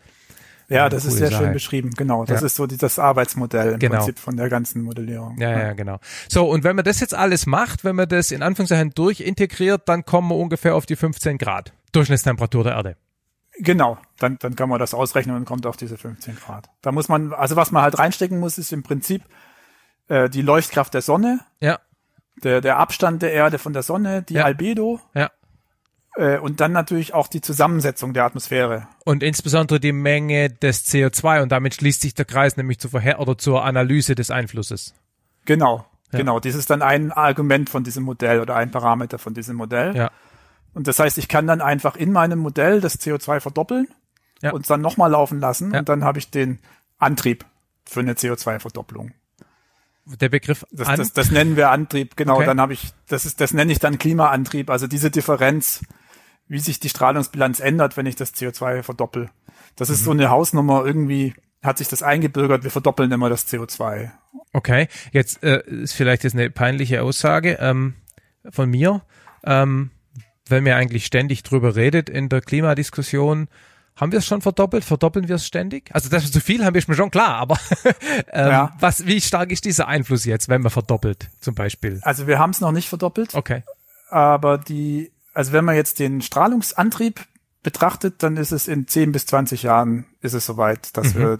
Ja, 0.71 0.87
das 0.87 1.03
ist 1.03 1.17
sehr 1.17 1.29
Sache. 1.29 1.43
schön 1.43 1.53
beschrieben, 1.53 1.91
genau. 1.97 2.23
Das 2.23 2.39
ja. 2.39 2.45
ist 2.45 2.55
so 2.55 2.65
das 2.65 2.97
Arbeitsmodell 2.97 3.73
im 3.73 3.79
genau. 3.79 3.97
Prinzip 3.97 4.19
von 4.19 4.37
der 4.37 4.47
ganzen 4.47 4.83
Modellierung. 4.83 5.37
Ja, 5.37 5.51
ja, 5.51 5.59
ja, 5.59 5.73
genau. 5.73 5.99
So, 6.29 6.49
und 6.49 6.63
wenn 6.63 6.77
man 6.77 6.85
das 6.85 7.01
jetzt 7.01 7.13
alles 7.13 7.45
macht, 7.45 7.83
wenn 7.83 7.97
man 7.97 8.07
das 8.07 8.31
in 8.31 8.41
Anführungszeichen 8.41 8.91
durchintegriert, 8.91 9.89
dann 9.89 10.05
kommen 10.05 10.29
wir 10.29 10.37
ungefähr 10.37 10.75
auf 10.75 10.85
die 10.85 10.95
15 10.95 11.37
Grad. 11.37 11.73
Durchschnittstemperatur 11.91 12.63
der 12.63 12.73
Erde. 12.73 12.95
Genau, 13.63 13.99
dann, 14.17 14.39
dann 14.39 14.55
kann 14.55 14.69
man 14.69 14.79
das 14.79 14.95
ausrechnen 14.95 15.35
und 15.35 15.45
kommt 15.45 15.67
auf 15.67 15.77
diese 15.77 15.95
15 15.95 16.35
Grad. 16.35 16.67
Da 16.81 16.91
muss 16.91 17.09
man, 17.09 17.31
also 17.31 17.55
was 17.55 17.71
man 17.71 17.83
halt 17.83 17.99
reinstecken 17.99 18.39
muss, 18.39 18.57
ist 18.57 18.73
im 18.73 18.81
Prinzip 18.81 19.21
äh, 20.07 20.29
die 20.29 20.41
Leuchtkraft 20.41 20.95
der 20.95 21.03
Sonne, 21.03 21.41
ja. 21.59 21.79
der, 22.43 22.61
der 22.61 22.77
Abstand 22.77 23.21
der 23.21 23.33
Erde 23.33 23.59
von 23.59 23.73
der 23.73 23.83
Sonne, 23.83 24.23
die 24.23 24.35
ja. 24.35 24.45
Albedo 24.45 24.99
ja. 25.13 25.29
Äh, 26.15 26.39
und 26.39 26.59
dann 26.59 26.71
natürlich 26.71 27.13
auch 27.13 27.27
die 27.27 27.41
Zusammensetzung 27.41 28.13
der 28.13 28.25
Atmosphäre. 28.25 28.87
Und 29.05 29.21
insbesondere 29.21 29.79
die 29.79 29.91
Menge 29.93 30.49
des 30.49 30.87
CO2 30.87 31.43
und 31.43 31.51
damit 31.51 31.75
schließt 31.75 32.01
sich 32.01 32.15
der 32.15 32.25
Kreis 32.25 32.57
nämlich 32.57 32.79
zur 32.79 32.89
Vorher 32.89 33.19
oder 33.19 33.37
zur 33.37 33.63
Analyse 33.63 34.15
des 34.15 34.31
Einflusses. 34.31 34.95
Genau, 35.45 35.85
ja. 36.11 36.17
genau. 36.17 36.39
Das 36.39 36.55
ist 36.55 36.71
dann 36.71 36.81
ein 36.81 37.11
Argument 37.11 37.69
von 37.69 37.83
diesem 37.83 38.03
Modell 38.03 38.41
oder 38.41 38.55
ein 38.55 38.71
Parameter 38.71 39.19
von 39.19 39.35
diesem 39.35 39.55
Modell. 39.55 39.95
Ja. 39.95 40.11
Und 40.73 40.87
das 40.87 40.99
heißt, 40.99 41.17
ich 41.17 41.27
kann 41.27 41.47
dann 41.47 41.61
einfach 41.61 41.95
in 41.95 42.11
meinem 42.11 42.39
Modell 42.39 42.81
das 42.81 42.99
CO2 42.99 43.39
verdoppeln 43.39 43.87
ja. 44.41 44.51
und 44.51 44.69
dann 44.69 44.81
nochmal 44.81 45.11
laufen 45.11 45.39
lassen 45.39 45.73
ja. 45.73 45.79
und 45.79 45.89
dann 45.89 46.03
habe 46.03 46.19
ich 46.19 46.29
den 46.29 46.59
Antrieb 46.97 47.45
für 47.85 47.99
eine 47.99 48.13
CO2-Verdopplung. 48.13 49.11
Der 50.05 50.29
Begriff 50.29 50.65
das, 50.71 50.87
das, 50.95 51.13
das 51.13 51.31
nennen 51.31 51.55
wir 51.55 51.69
Antrieb, 51.69 52.15
genau, 52.15 52.37
okay. 52.37 52.45
dann 52.45 52.59
habe 52.59 52.73
ich, 52.73 52.91
das 53.07 53.25
ist, 53.25 53.39
das 53.39 53.53
nenne 53.53 53.71
ich 53.71 53.79
dann 53.79 53.97
Klimaantrieb, 53.97 54.69
also 54.69 54.87
diese 54.87 55.11
Differenz, 55.11 55.85
wie 56.47 56.59
sich 56.59 56.79
die 56.79 56.89
Strahlungsbilanz 56.89 57.59
ändert, 57.59 57.97
wenn 57.97 58.07
ich 58.07 58.15
das 58.15 58.33
CO2 58.33 58.83
verdoppel. 58.83 59.29
Das 59.75 59.89
ist 59.89 60.01
mhm. 60.01 60.05
so 60.05 60.11
eine 60.11 60.29
Hausnummer, 60.29 60.85
irgendwie 60.85 61.33
hat 61.61 61.77
sich 61.77 61.87
das 61.87 62.01
eingebürgert, 62.01 62.63
wir 62.63 62.71
verdoppeln 62.71 63.11
immer 63.11 63.29
das 63.29 63.47
CO2. 63.47 64.11
Okay, 64.53 64.87
jetzt 65.11 65.43
äh, 65.43 65.63
ist 65.67 65.93
vielleicht 65.93 66.23
jetzt 66.23 66.33
eine 66.33 66.49
peinliche 66.49 67.03
Aussage 67.03 67.57
ähm, 67.61 67.93
von 68.49 68.69
mir. 68.69 69.03
Ähm, 69.43 69.91
wenn 70.51 70.63
man 70.63 70.73
eigentlich 70.73 71.05
ständig 71.05 71.43
drüber 71.43 71.75
redet 71.75 72.09
in 72.09 72.29
der 72.29 72.41
Klimadiskussion, 72.41 73.47
Haben 73.95 74.11
wir 74.11 74.19
es 74.19 74.25
schon 74.25 74.41
verdoppelt? 74.41 74.83
Verdoppeln 74.83 75.27
wir 75.27 75.35
es 75.35 75.45
ständig? 75.45 75.89
Also 75.93 76.09
das 76.09 76.23
ist 76.23 76.33
zu 76.33 76.39
viel, 76.39 76.63
haben 76.65 76.73
wir 76.73 76.81
schon 76.81 77.11
klar, 77.11 77.35
aber 77.35 77.59
ähm, 78.31 78.47
ja. 78.47 78.75
was, 78.79 79.05
wie 79.05 79.21
stark 79.21 79.51
ist 79.51 79.65
dieser 79.65 79.87
Einfluss 79.87 80.25
jetzt, 80.25 80.49
wenn 80.49 80.61
man 80.61 80.71
verdoppelt, 80.71 81.29
zum 81.39 81.55
Beispiel? 81.55 81.99
Also 82.03 82.25
wir 82.25 82.39
haben 82.39 82.51
es 82.51 82.61
noch 82.61 82.71
nicht 82.71 82.89
verdoppelt. 82.89 83.35
Okay. 83.35 83.63
Aber 84.09 84.57
die, 84.57 85.11
also 85.33 85.51
wenn 85.51 85.65
man 85.65 85.75
jetzt 85.75 85.99
den 85.99 86.21
Strahlungsantrieb 86.21 87.21
betrachtet, 87.63 88.23
dann 88.23 88.37
ist 88.37 88.51
es 88.51 88.67
in 88.67 88.87
10 88.87 89.11
bis 89.11 89.25
20 89.27 89.63
Jahren 89.63 90.05
ist 90.21 90.33
es 90.33 90.45
soweit, 90.45 90.95
dass 90.97 91.13
mhm. 91.13 91.19
wir 91.19 91.37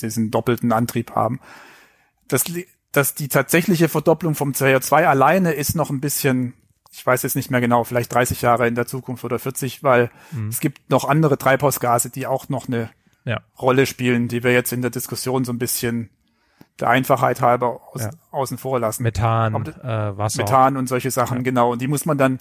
diesen 0.00 0.30
doppelten 0.30 0.72
Antrieb 0.72 1.12
haben. 1.12 1.40
Das, 2.28 2.44
dass 2.92 3.14
die 3.14 3.28
tatsächliche 3.28 3.88
Verdopplung 3.88 4.34
vom 4.34 4.52
CO2 4.52 5.04
alleine 5.04 5.52
ist 5.52 5.74
noch 5.74 5.90
ein 5.90 6.00
bisschen, 6.00 6.54
ich 6.96 7.04
weiß 7.04 7.24
jetzt 7.24 7.34
nicht 7.34 7.50
mehr 7.50 7.60
genau, 7.60 7.82
vielleicht 7.82 8.14
30 8.14 8.40
Jahre 8.42 8.68
in 8.68 8.76
der 8.76 8.86
Zukunft 8.86 9.24
oder 9.24 9.38
40, 9.38 9.82
weil 9.82 10.10
mhm. 10.30 10.48
es 10.48 10.60
gibt 10.60 10.90
noch 10.90 11.08
andere 11.08 11.36
Treibhausgase, 11.36 12.10
die 12.10 12.26
auch 12.26 12.48
noch 12.48 12.68
eine 12.68 12.90
ja. 13.24 13.40
Rolle 13.60 13.86
spielen, 13.86 14.28
die 14.28 14.44
wir 14.44 14.52
jetzt 14.52 14.72
in 14.72 14.80
der 14.80 14.90
Diskussion 14.90 15.44
so 15.44 15.52
ein 15.52 15.58
bisschen 15.58 16.10
der 16.78 16.88
Einfachheit 16.90 17.40
halber 17.40 17.80
aus, 17.92 18.02
ja. 18.02 18.10
außen 18.30 18.58
vor 18.58 18.78
lassen. 18.78 19.02
Methan, 19.02 19.54
äh, 19.54 20.16
Wasser. 20.16 20.42
Methan 20.42 20.76
und 20.76 20.88
solche 20.88 21.10
Sachen, 21.10 21.38
ja. 21.38 21.42
genau. 21.42 21.72
Und 21.72 21.82
die 21.82 21.88
muss 21.88 22.06
man 22.06 22.16
dann 22.16 22.38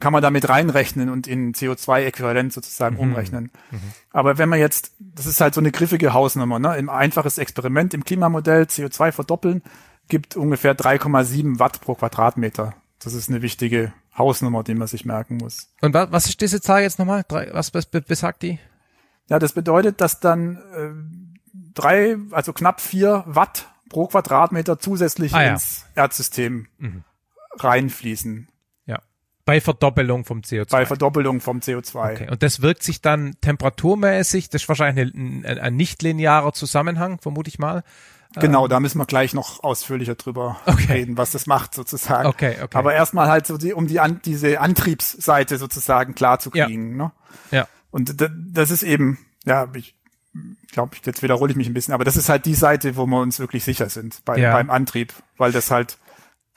kann 0.00 0.12
man 0.12 0.22
damit 0.22 0.48
reinrechnen 0.48 1.08
und 1.08 1.28
in 1.28 1.54
CO2-Äquivalent 1.54 2.52
sozusagen 2.52 2.96
mhm. 2.96 3.00
umrechnen. 3.00 3.50
Mhm. 3.70 3.78
Aber 4.10 4.38
wenn 4.38 4.48
man 4.48 4.58
jetzt, 4.58 4.92
das 4.98 5.26
ist 5.26 5.40
halt 5.40 5.54
so 5.54 5.60
eine 5.60 5.70
griffige 5.70 6.12
Hausnummer, 6.12 6.58
ne? 6.58 6.76
Im 6.76 6.90
einfaches 6.90 7.38
Experiment 7.38 7.94
im 7.94 8.04
Klimamodell 8.04 8.64
CO2 8.64 9.12
verdoppeln, 9.12 9.62
gibt 10.08 10.36
ungefähr 10.36 10.76
3,7 10.76 11.60
Watt 11.60 11.80
pro 11.80 11.94
Quadratmeter. 11.94 12.74
Das 13.04 13.14
ist 13.14 13.28
eine 13.28 13.42
wichtige 13.42 13.92
Hausnummer, 14.16 14.62
die 14.64 14.74
man 14.74 14.88
sich 14.88 15.04
merken 15.04 15.36
muss. 15.36 15.68
Und 15.80 15.94
was, 15.94 16.10
was 16.10 16.26
ist 16.26 16.40
diese 16.40 16.60
Zahl 16.60 16.82
jetzt 16.82 16.98
nochmal? 16.98 17.24
Was, 17.28 17.74
was 17.74 17.86
besagt 17.86 18.42
die? 18.42 18.58
Ja, 19.28 19.38
das 19.38 19.52
bedeutet, 19.52 20.00
dass 20.00 20.20
dann 20.20 20.56
äh, 20.56 20.90
drei, 21.74 22.16
also 22.30 22.52
knapp 22.52 22.80
vier 22.80 23.24
Watt 23.26 23.68
pro 23.88 24.06
Quadratmeter 24.06 24.78
zusätzlich 24.78 25.34
ah, 25.34 25.42
ins 25.42 25.86
ja. 25.94 26.02
Erdsystem 26.02 26.66
mhm. 26.78 27.04
reinfließen. 27.58 28.48
Bei 29.46 29.60
Verdoppelung 29.60 30.24
vom 30.24 30.40
CO2. 30.40 30.70
Bei 30.70 30.86
Verdoppelung 30.86 31.40
vom 31.42 31.58
CO2. 31.58 32.12
Okay. 32.12 32.30
Und 32.30 32.42
das 32.42 32.62
wirkt 32.62 32.82
sich 32.82 33.02
dann 33.02 33.34
temperaturmäßig, 33.42 34.48
das 34.48 34.62
ist 34.62 34.68
wahrscheinlich 34.68 35.14
ein, 35.14 35.44
ein, 35.44 35.58
ein 35.58 35.76
nicht 35.76 36.02
linearer 36.02 36.54
Zusammenhang, 36.54 37.18
vermute 37.20 37.48
ich 37.48 37.58
mal. 37.58 37.84
Genau, 38.34 38.64
ähm, 38.64 38.70
da 38.70 38.80
müssen 38.80 38.98
wir 38.98 39.06
gleich 39.06 39.34
noch 39.34 39.62
ausführlicher 39.62 40.14
drüber 40.14 40.60
okay. 40.66 40.92
reden, 40.92 41.16
was 41.16 41.30
das 41.30 41.46
macht 41.46 41.74
sozusagen. 41.74 42.26
Okay, 42.26 42.56
okay. 42.62 42.76
Aber 42.76 42.94
erstmal 42.94 43.28
halt 43.28 43.46
so 43.46 43.56
die, 43.56 43.72
um 43.72 43.86
die 43.86 44.00
an, 44.00 44.20
diese 44.24 44.60
Antriebsseite 44.60 45.58
sozusagen 45.58 46.14
klar 46.14 46.38
zu 46.38 46.50
kriegen. 46.50 46.98
Ja. 46.98 47.04
Ne? 47.04 47.12
ja. 47.50 47.68
Und 47.90 48.16
das 48.18 48.70
ist 48.70 48.82
eben, 48.82 49.18
ja, 49.44 49.68
ich 49.74 49.94
glaube, 50.72 50.96
jetzt 51.04 51.22
wiederhole 51.22 51.52
ich 51.52 51.56
mich 51.56 51.68
ein 51.68 51.74
bisschen, 51.74 51.94
aber 51.94 52.04
das 52.04 52.16
ist 52.16 52.28
halt 52.28 52.44
die 52.44 52.54
Seite, 52.54 52.96
wo 52.96 53.06
wir 53.06 53.20
uns 53.20 53.38
wirklich 53.38 53.62
sicher 53.64 53.88
sind 53.88 54.24
bei, 54.24 54.38
ja. 54.38 54.52
beim 54.52 54.70
Antrieb, 54.70 55.12
weil 55.36 55.52
das 55.52 55.70
halt 55.70 55.98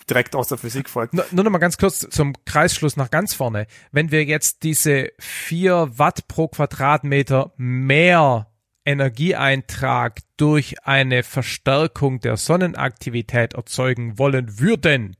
direkt 0.10 0.36
aus 0.36 0.48
der 0.48 0.58
Physik 0.58 0.90
folgt. 0.90 1.14
Nur, 1.14 1.26
nur 1.32 1.44
noch 1.44 1.52
mal 1.52 1.58
ganz 1.60 1.78
kurz 1.78 2.08
zum 2.10 2.34
Kreisschluss 2.46 2.98
nach 2.98 3.12
ganz 3.12 3.34
vorne. 3.34 3.68
Wenn 3.92 4.12
wir 4.12 4.24
jetzt 4.24 4.64
diese 4.64 5.10
vier 5.20 5.92
Watt 5.98 6.28
pro 6.28 6.48
Quadratmeter 6.48 7.52
mehr 7.58 8.47
Energieeintrag 8.88 10.22
durch 10.38 10.86
eine 10.86 11.24
Verstärkung 11.24 12.20
der 12.20 12.38
Sonnenaktivität 12.38 13.54
erzeugen 13.54 14.18
wollen 14.18 14.60
würden, 14.60 15.16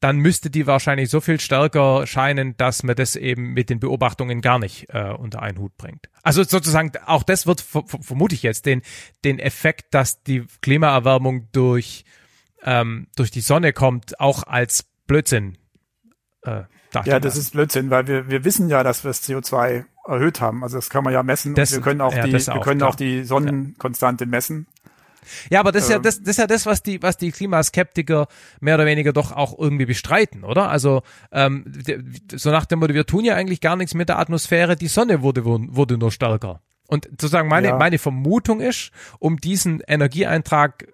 dann 0.00 0.18
müsste 0.18 0.50
die 0.50 0.66
wahrscheinlich 0.66 1.08
so 1.08 1.20
viel 1.20 1.40
stärker 1.40 2.06
scheinen, 2.06 2.56
dass 2.56 2.82
man 2.82 2.96
das 2.96 3.16
eben 3.16 3.54
mit 3.54 3.70
den 3.70 3.80
Beobachtungen 3.80 4.42
gar 4.42 4.58
nicht 4.58 4.88
äh, 4.90 5.10
unter 5.10 5.40
einen 5.40 5.58
Hut 5.58 5.76
bringt. 5.78 6.10
Also 6.22 6.42
sozusagen, 6.42 6.92
auch 7.06 7.22
das 7.22 7.46
wird, 7.46 7.62
vermute 7.62 8.34
ich 8.34 8.42
jetzt, 8.42 8.66
den, 8.66 8.82
den 9.24 9.38
Effekt, 9.38 9.94
dass 9.94 10.22
die 10.22 10.44
Klimaerwärmung 10.60 11.48
durch 11.52 12.04
ähm, 12.66 13.06
durch 13.16 13.30
die 13.30 13.40
Sonne 13.40 13.72
kommt, 13.72 14.20
auch 14.20 14.42
als 14.42 14.84
Blödsinn. 15.06 15.56
Äh, 16.42 16.64
ja, 17.04 17.20
das 17.20 17.36
ist 17.36 17.52
Blödsinn, 17.52 17.90
weil 17.90 18.06
wir, 18.06 18.28
wir 18.30 18.44
wissen 18.44 18.68
ja, 18.68 18.82
dass 18.82 19.04
wir 19.04 19.10
das 19.10 19.28
CO2 19.28 19.84
erhöht 20.06 20.40
haben. 20.40 20.62
Also 20.62 20.78
das 20.78 20.90
kann 20.90 21.04
man 21.04 21.12
ja 21.12 21.22
messen 21.22 21.54
das, 21.54 21.72
und 21.72 21.78
wir 21.78 21.82
können 21.82 22.00
auch 22.00 22.14
ja, 22.14 22.24
die, 22.24 22.32
wir 22.32 22.60
können 22.60 22.82
auch 22.82 22.94
die 22.94 23.24
Sonnenkonstante 23.24 24.24
ja. 24.24 24.30
messen. 24.30 24.66
Ja, 25.50 25.60
aber 25.60 25.72
das 25.72 25.84
ist 25.84 25.90
ja 25.90 25.96
ähm. 25.96 26.02
das, 26.02 26.20
das 26.20 26.28
ist 26.28 26.38
ja 26.38 26.46
das, 26.46 26.66
was 26.66 26.82
die, 26.82 27.02
was 27.02 27.16
die 27.16 27.32
Klimaskeptiker 27.32 28.28
mehr 28.60 28.76
oder 28.76 28.86
weniger 28.86 29.12
doch 29.12 29.32
auch 29.32 29.58
irgendwie 29.58 29.86
bestreiten, 29.86 30.44
oder? 30.44 30.68
Also 30.68 31.02
ähm, 31.32 31.64
so 32.32 32.50
nach 32.50 32.64
dem 32.66 32.78
Motto, 32.78 32.94
wir 32.94 33.06
tun 33.06 33.24
ja 33.24 33.34
eigentlich 33.34 33.60
gar 33.60 33.76
nichts 33.76 33.94
mit 33.94 34.08
der 34.08 34.18
Atmosphäre, 34.18 34.76
die 34.76 34.88
Sonne 34.88 35.22
wurde, 35.22 35.44
wurde 35.44 35.98
nur 35.98 36.12
stärker. 36.12 36.60
Und 36.88 37.06
sozusagen 37.06 37.48
meine, 37.48 37.68
ja. 37.68 37.76
meine 37.76 37.98
Vermutung 37.98 38.60
ist, 38.60 38.92
um 39.18 39.38
diesen 39.38 39.80
Energieeintrag 39.80 40.86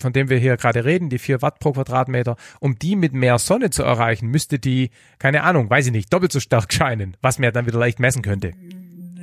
von 0.00 0.12
dem 0.12 0.28
wir 0.28 0.38
hier 0.38 0.56
gerade 0.56 0.84
reden, 0.84 1.08
die 1.08 1.18
vier 1.18 1.42
Watt 1.42 1.58
pro 1.58 1.72
Quadratmeter, 1.72 2.36
um 2.58 2.78
die 2.78 2.96
mit 2.96 3.12
mehr 3.12 3.38
Sonne 3.38 3.70
zu 3.70 3.82
erreichen, 3.82 4.28
müsste 4.28 4.58
die, 4.58 4.90
keine 5.18 5.42
Ahnung, 5.42 5.70
weiß 5.70 5.86
ich 5.86 5.92
nicht, 5.92 6.12
doppelt 6.12 6.32
so 6.32 6.40
stark 6.40 6.72
scheinen, 6.72 7.16
was 7.20 7.38
mir 7.38 7.52
dann 7.52 7.66
wieder 7.66 7.78
leicht 7.78 8.00
messen 8.00 8.22
könnte. 8.22 8.52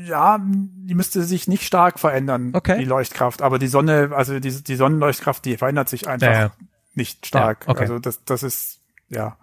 Ja, 0.08 0.40
die 0.42 0.96
müsste 0.96 1.24
sich 1.24 1.48
nicht 1.48 1.64
stark 1.64 2.00
verändern, 2.00 2.52
okay. 2.54 2.78
die 2.78 2.86
Leuchtkraft. 2.86 3.42
Aber 3.42 3.60
die 3.60 3.68
Sonne, 3.68 4.12
also 4.16 4.40
die, 4.40 4.64
die 4.64 4.76
Sonnenleuchtkraft, 4.76 5.44
die 5.44 5.58
verändert 5.58 5.90
sich 5.90 6.08
einfach 6.08 6.28
ja, 6.28 6.40
ja. 6.40 6.52
nicht 6.96 7.26
stark. 7.26 7.66
Ja, 7.66 7.72
okay. 7.72 7.82
Also 7.82 8.00
das, 8.00 8.24
das 8.24 8.44
ist, 8.44 8.80
ja. 9.10 9.38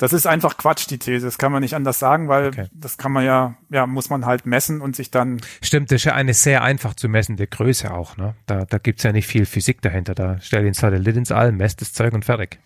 Das 0.00 0.14
ist 0.14 0.26
einfach 0.26 0.56
Quatsch, 0.56 0.88
die 0.88 0.98
These. 0.98 1.26
Das 1.26 1.36
kann 1.36 1.52
man 1.52 1.60
nicht 1.60 1.74
anders 1.74 1.98
sagen, 1.98 2.26
weil 2.28 2.48
okay. 2.48 2.68
das 2.72 2.96
kann 2.96 3.12
man 3.12 3.22
ja, 3.22 3.56
ja, 3.68 3.86
muss 3.86 4.08
man 4.08 4.24
halt 4.24 4.46
messen 4.46 4.80
und 4.80 4.96
sich 4.96 5.10
dann. 5.10 5.42
Stimmt, 5.60 5.90
das 5.90 5.96
ist 5.96 6.04
ja 6.04 6.14
eine 6.14 6.32
sehr 6.32 6.62
einfach 6.62 6.94
zu 6.94 7.06
messende 7.06 7.46
Größe 7.46 7.92
auch, 7.92 8.16
ne? 8.16 8.34
Da, 8.46 8.64
da 8.64 8.78
gibt's 8.78 9.02
ja 9.02 9.12
nicht 9.12 9.26
viel 9.26 9.44
Physik 9.44 9.82
dahinter. 9.82 10.14
Da 10.14 10.40
stell 10.40 10.64
den 10.64 10.72
Satellit 10.72 11.16
ins 11.16 11.30
All, 11.30 11.52
messt 11.52 11.82
das 11.82 11.92
Zeug 11.92 12.14
und 12.14 12.24
fertig. 12.24 12.58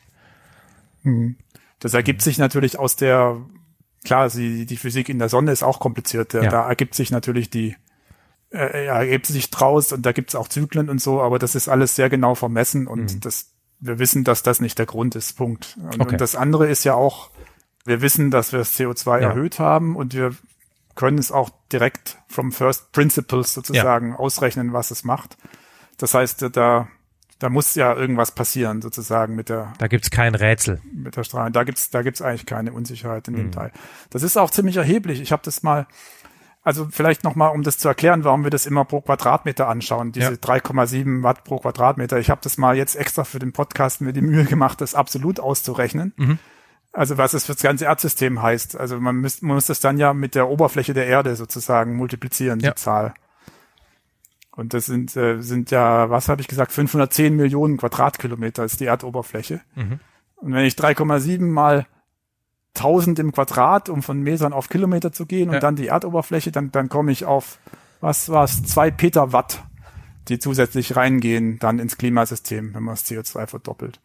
Mhm. 1.03 1.35
Das 1.81 1.93
ergibt 1.93 2.23
sich 2.23 2.39
natürlich 2.39 2.79
aus 2.79 2.95
der, 2.95 3.37
klar, 4.05 4.29
die, 4.29 4.65
die 4.65 4.77
Physik 4.77 5.09
in 5.09 5.19
der 5.19 5.29
Sonne 5.29 5.51
ist 5.51 5.65
auch 5.65 5.81
kompliziert. 5.81 6.35
Ja. 6.35 6.49
Da 6.49 6.69
ergibt 6.69 6.95
sich 6.95 7.11
natürlich 7.11 7.51
die, 7.51 7.75
äh, 8.51 8.87
ergibt 8.87 9.27
sich 9.27 9.51
draus 9.51 9.93
und 9.93 10.07
da 10.07 10.13
gibt's 10.13 10.37
auch 10.37 10.47
Zyklen 10.47 10.89
und 10.89 11.01
so, 11.01 11.21
aber 11.21 11.41
das 11.41 11.57
ist 11.57 11.69
alles 11.69 11.97
sehr 11.97 12.09
genau 12.11 12.37
vermessen 12.37 12.87
und 12.87 13.13
mhm. 13.13 13.21
das 13.23 13.54
wir 13.81 13.99
wissen, 13.99 14.25
dass 14.25 14.43
das 14.43 14.61
nicht 14.61 14.79
der 14.79 14.87
Grund 14.87 15.15
ist. 15.15 15.37
Punkt. 15.37 15.77
Und, 15.79 16.01
okay. 16.01 16.13
und 16.13 16.21
das 16.21 16.37
andere 16.37 16.69
ist 16.69 16.85
ja 16.85 16.95
auch, 16.95 17.31
wir 17.85 18.01
wissen, 18.01 18.31
dass 18.31 18.53
wir 18.53 18.59
das 18.59 18.79
CO2 18.79 19.21
ja. 19.21 19.29
erhöht 19.31 19.59
haben 19.59 19.97
und 19.97 20.15
wir 20.15 20.35
können 20.95 21.19
es 21.19 21.33
auch 21.33 21.51
direkt 21.73 22.19
from 22.29 22.53
first 22.53 22.93
principles 22.93 23.53
sozusagen 23.55 24.11
ja. 24.11 24.17
ausrechnen, 24.17 24.73
was 24.73 24.91
es 24.91 25.05
macht. 25.05 25.37
Das 25.99 26.15
heißt, 26.15 26.51
da, 26.53 26.89
da 27.39 27.49
muss 27.49 27.75
ja 27.75 27.95
irgendwas 27.95 28.33
passieren 28.33 28.81
sozusagen 28.81 29.35
mit 29.35 29.49
der. 29.49 29.73
Da 29.79 29.89
gibt's 29.89 30.11
kein 30.11 30.35
Rätsel. 30.35 30.81
Mit 30.93 31.17
der 31.17 31.25
Strahlung. 31.25 31.53
Da 31.53 31.65
gibt's, 31.65 31.91
da 31.91 32.03
gibt's 32.03 32.23
eigentlich 32.23 32.47
keine 32.47 32.73
Unsicherheit 32.73 33.29
in 33.29 33.35
mhm. 33.35 33.39
dem 33.39 33.53
Teil. 33.53 33.73
Das 34.11 34.23
ist 34.23 34.37
auch 34.37 34.51
ziemlich 34.51 34.77
erheblich. 34.77 35.21
Ich 35.21 35.33
habe 35.33 35.43
das 35.45 35.63
mal, 35.63 35.87
also 36.65 36.89
vielleicht 36.91 37.25
nochmal, 37.25 37.53
um 37.53 37.63
das 37.63 37.77
zu 37.77 37.89
erklären, 37.89 38.25
warum 38.25 38.43
wir 38.43 38.51
das 38.51 38.65
immer 38.65 38.87
pro 38.87 39.03
Quadratmeter 39.03 39.69
anschauen, 39.69 40.13
diese 40.13 40.33
ja. 40.33 40.39
3,7 40.39 41.23
Watt 41.23 41.45
pro 41.45 41.59
Quadratmeter. 41.59 42.19
Ich 42.19 42.31
habe 42.31 42.41
das 42.43 42.57
mal 42.57 42.75
jetzt 42.75 42.97
extra 42.97 43.25
für 43.25 43.39
den 43.39 43.53
Podcast 43.53 44.01
mir 44.01 44.15
die 44.15 44.23
Mühe 44.23 44.45
gemacht, 44.47 44.81
das 44.81 44.95
absolut 44.95 45.41
auszurechnen. 45.41 46.15
Mhm. 46.17 46.39
Also 46.93 47.19
was 47.19 47.35
es 47.35 47.45
für 47.45 47.53
das 47.53 47.63
ganze 47.63 47.85
Erdsystem 47.85 48.41
heißt. 48.41 48.77
Also 48.77 48.99
man, 48.99 49.17
müsst, 49.17 49.43
man 49.43 49.57
muss 49.57 49.67
das 49.67 49.81
dann 49.81 49.99
ja 49.99 50.15
mit 50.15 50.35
der 50.35 50.49
Oberfläche 50.49 50.95
der 50.95 51.07
Erde 51.07 51.37
sozusagen 51.37 51.97
multiplizieren, 51.97 52.61
ja. 52.61 52.71
die 52.71 52.77
Zahl. 52.77 53.13
Und 54.53 54.73
das 54.73 54.87
sind, 54.87 55.15
äh, 55.17 55.43
sind 55.43 55.71
ja, 55.71 56.09
was 56.09 56.31
habe 56.31 56.41
ich 56.41 56.49
gesagt, 56.49 56.73
510 56.73 57.37
Millionen 57.37 57.77
Quadratkilometer 57.77 58.65
ist 58.65 58.81
die 58.81 58.87
Erdoberfläche. 58.87 59.61
Mhm. 59.75 60.01
Und 60.37 60.55
wenn 60.55 60.65
ich 60.65 60.75
3,7 60.75 61.43
mal 61.43 61.87
1000 62.77 63.19
im 63.21 63.33
Quadrat, 63.33 63.89
um 63.89 64.03
von 64.03 64.21
Metern 64.21 64.53
auf 64.53 64.69
Kilometer 64.69 65.13
zu 65.13 65.27
gehen 65.27 65.49
und 65.49 65.55
ja. 65.55 65.61
dann 65.61 65.77
die 65.77 65.89
Erdoberfläche, 65.89 66.51
dann, 66.51 66.73
dann 66.73 66.89
komme 66.89 67.13
ich 67.13 67.25
auf, 67.25 67.59
was 68.01 68.29
war's, 68.29 68.63
zwei 68.65 68.91
Petawatt, 68.91 69.63
die 70.29 70.39
zusätzlich 70.39 70.97
reingehen 70.97 71.59
dann 71.59 71.79
ins 71.79 71.97
Klimasystem, 71.97 72.75
wenn 72.75 72.83
man 72.83 72.95
das 72.95 73.07
CO2 73.07 73.47
verdoppelt. 73.47 74.01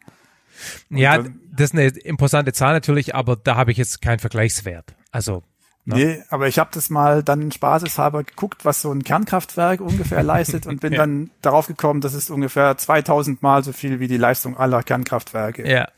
Und 0.90 0.98
ja, 0.98 1.18
dann, 1.18 1.40
das 1.52 1.70
ist 1.70 1.74
eine 1.74 1.86
imposante 1.88 2.52
Zahl 2.52 2.72
natürlich, 2.72 3.14
aber 3.14 3.36
da 3.36 3.56
habe 3.56 3.72
ich 3.72 3.78
jetzt 3.78 4.02
keinen 4.02 4.18
Vergleichswert. 4.18 4.94
Also 5.10 5.42
Ne? 5.86 5.94
Nee, 5.94 6.22
aber 6.28 6.46
ich 6.46 6.58
habe 6.58 6.68
das 6.74 6.90
mal 6.90 7.22
dann 7.22 7.50
spaßeshalber 7.50 8.22
geguckt, 8.24 8.66
was 8.66 8.82
so 8.82 8.92
ein 8.92 9.02
Kernkraftwerk 9.02 9.80
ungefähr 9.80 10.22
leistet 10.22 10.66
und 10.66 10.82
bin 10.82 10.92
ja. 10.92 10.98
dann 10.98 11.30
darauf 11.40 11.68
gekommen, 11.68 12.02
das 12.02 12.12
ist 12.12 12.30
ungefähr 12.30 12.76
2000 12.76 13.42
Mal 13.42 13.64
so 13.64 13.72
viel 13.72 13.98
wie 13.98 14.06
die 14.06 14.18
Leistung 14.18 14.58
aller 14.58 14.82
Kernkraftwerke. 14.82 15.66
Ja 15.66 15.88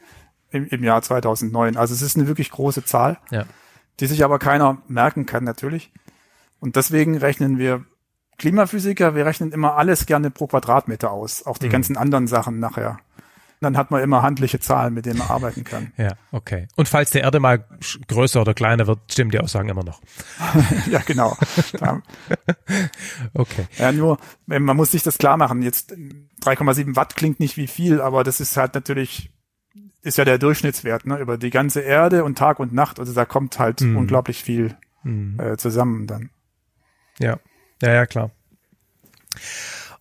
im, 0.53 0.67
im 0.69 0.85
Jahr 0.85 1.03
2009. 1.03 1.77
Also 1.77 1.95
es 1.95 2.03
ist 2.03 2.17
eine 2.17 2.27
wirklich 2.29 2.51
große 2.51 2.85
Zahl, 2.85 3.19
ja. 3.31 3.45
die 4.01 4.07
sich 4.07 4.25
aber 4.25 4.39
keiner 4.39 4.79
merken 4.89 5.27
kann 5.27 5.45
natürlich. 5.45 5.93
Und 6.61 6.77
deswegen 6.77 7.17
rechnen 7.17 7.59
wir 7.59 7.85
Klimaphysiker, 8.39 9.15
wir 9.15 9.27
rechnen 9.27 9.53
immer 9.53 9.77
alles 9.77 10.07
gerne 10.07 10.31
pro 10.31 10.47
Quadratmeter 10.47 11.11
aus, 11.11 11.45
auch 11.47 11.59
die 11.59 11.67
mhm. 11.67 11.73
ganzen 11.73 11.97
anderen 11.97 12.27
Sachen 12.27 12.61
nachher. 12.61 12.99
dann 13.61 13.77
hat 13.77 13.91
man 13.91 14.03
immer 14.03 14.23
handliche 14.23 14.59
Zahlen, 14.59 14.95
mit 14.95 15.07
denen 15.07 15.19
man 15.19 15.29
arbeiten 15.29 15.65
kann. 15.65 15.93
Ja, 15.97 16.15
okay. 16.33 16.67
Und 16.77 16.89
falls 16.89 17.11
die 17.11 17.19
Erde 17.19 17.39
mal 17.39 17.65
größer 18.09 18.41
oder 18.41 18.55
kleiner 18.55 18.87
wird, 18.87 19.01
stimmen 19.11 19.31
die 19.31 19.39
Aussagen 19.39 19.69
immer 19.69 19.85
noch. 19.85 20.01
ja, 20.91 21.01
genau. 21.01 21.37
okay. 23.35 23.67
Ja, 23.79 23.93
nur, 23.93 24.19
man 24.47 24.77
muss 24.77 24.93
sich 24.93 25.03
das 25.03 25.19
klar 25.19 25.37
machen. 25.37 25.63
Jetzt 25.63 25.93
3,7 25.93 26.97
Watt 26.97 27.15
klingt 27.17 27.39
nicht 27.41 27.57
wie 27.57 27.69
viel, 27.69 28.01
aber 28.01 28.25
das 28.25 28.41
ist 28.41 28.57
halt 28.57 28.75
natürlich, 28.75 29.32
ist 30.03 30.19
ja 30.19 30.25
der 30.25 30.39
Durchschnittswert, 30.39 31.07
ne, 31.07 31.19
über 31.19 31.39
die 31.39 31.51
ganze 31.51 31.81
Erde 31.81 32.25
und 32.25 32.37
Tag 32.37 32.59
und 32.59 32.73
Nacht. 32.73 32.99
Also 32.99 33.13
da 33.13 33.25
kommt 33.25 33.59
halt 33.59 33.81
mhm. 33.81 33.97
unglaublich 33.97 34.43
viel 34.43 34.77
mhm. 35.05 35.39
äh, 35.41 35.57
zusammen 35.57 36.07
dann. 36.07 36.31
Ja, 37.19 37.39
ja, 37.81 37.95
ja, 37.95 38.07
klar. 38.07 38.31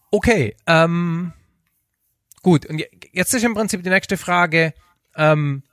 Okay, 0.10 0.56
ähm, 0.68 1.34
gut. 2.42 2.66
Und 2.66 2.82
jetzt 3.12 3.34
ist 3.34 3.44
im 3.44 3.54
Prinzip 3.54 3.84
die 3.84 3.90
nächste 3.90 4.18
Frage, 4.18 4.74
ähm, 5.16 5.64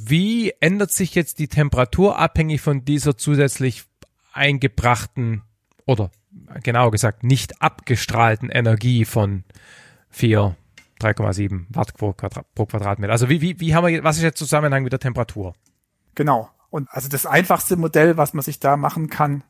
wie 0.00 0.52
ändert 0.60 0.90
sich 0.90 1.14
jetzt 1.14 1.38
die 1.38 1.48
Temperatur 1.48 2.18
abhängig 2.18 2.60
von 2.60 2.84
dieser 2.84 3.16
zusätzlich 3.16 3.84
eingebrachten 4.32 5.42
oder 5.86 6.10
genauer 6.62 6.90
gesagt 6.90 7.22
nicht 7.22 7.62
abgestrahlten 7.62 8.50
Energie 8.50 9.04
von 9.04 9.44
4, 10.10 10.56
3,7 11.04 11.66
Watt 11.70 11.94
pro, 11.94 12.12
Quadrat, 12.12 12.46
pro 12.54 12.66
Quadratmeter. 12.66 13.12
Also 13.12 13.28
wie, 13.28 13.40
wie, 13.40 13.60
wie 13.60 13.74
haben 13.74 13.86
wir, 13.86 14.04
was 14.04 14.16
ist 14.16 14.22
jetzt 14.22 14.38
Zusammenhang 14.38 14.82
mit 14.82 14.92
der 14.92 15.00
Temperatur? 15.00 15.54
Genau. 16.14 16.50
Und 16.70 16.88
also 16.90 17.08
das 17.08 17.26
einfachste 17.26 17.76
Modell, 17.76 18.16
was 18.16 18.34
man 18.34 18.42
sich 18.42 18.58
da 18.58 18.76
machen 18.76 19.08
kann, 19.08 19.44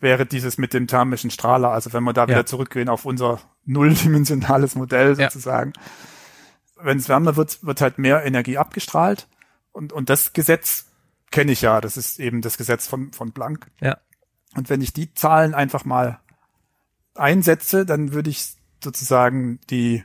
wäre 0.00 0.26
dieses 0.26 0.58
mit 0.58 0.74
dem 0.74 0.86
thermischen 0.86 1.30
Strahler. 1.30 1.70
Also 1.70 1.92
wenn 1.92 2.04
wir 2.04 2.12
da 2.12 2.22
ja. 2.22 2.28
wieder 2.28 2.46
zurückgehen 2.46 2.88
auf 2.88 3.04
unser 3.04 3.40
nulldimensionales 3.64 4.74
Modell 4.74 5.14
sozusagen. 5.14 5.72
Ja. 5.76 6.84
Wenn 6.84 6.98
es 6.98 7.08
wärmer 7.08 7.36
wird, 7.36 7.64
wird 7.64 7.80
halt 7.80 7.98
mehr 7.98 8.24
Energie 8.24 8.58
abgestrahlt. 8.58 9.28
Und, 9.72 9.92
und 9.92 10.10
das 10.10 10.32
Gesetz 10.32 10.86
kenne 11.30 11.52
ich 11.52 11.62
ja. 11.62 11.80
Das 11.80 11.96
ist 11.96 12.18
eben 12.18 12.42
das 12.42 12.58
Gesetz 12.58 12.86
von, 12.86 13.12
von 13.12 13.32
Planck. 13.32 13.66
Ja. 13.80 13.98
Und 14.54 14.70
wenn 14.70 14.80
ich 14.80 14.92
die 14.92 15.12
Zahlen 15.14 15.54
einfach 15.54 15.84
mal 15.84 16.20
einsetze, 17.14 17.86
dann 17.86 18.12
würde 18.12 18.30
ich 18.30 18.56
sozusagen 18.82 19.60
die, 19.70 20.04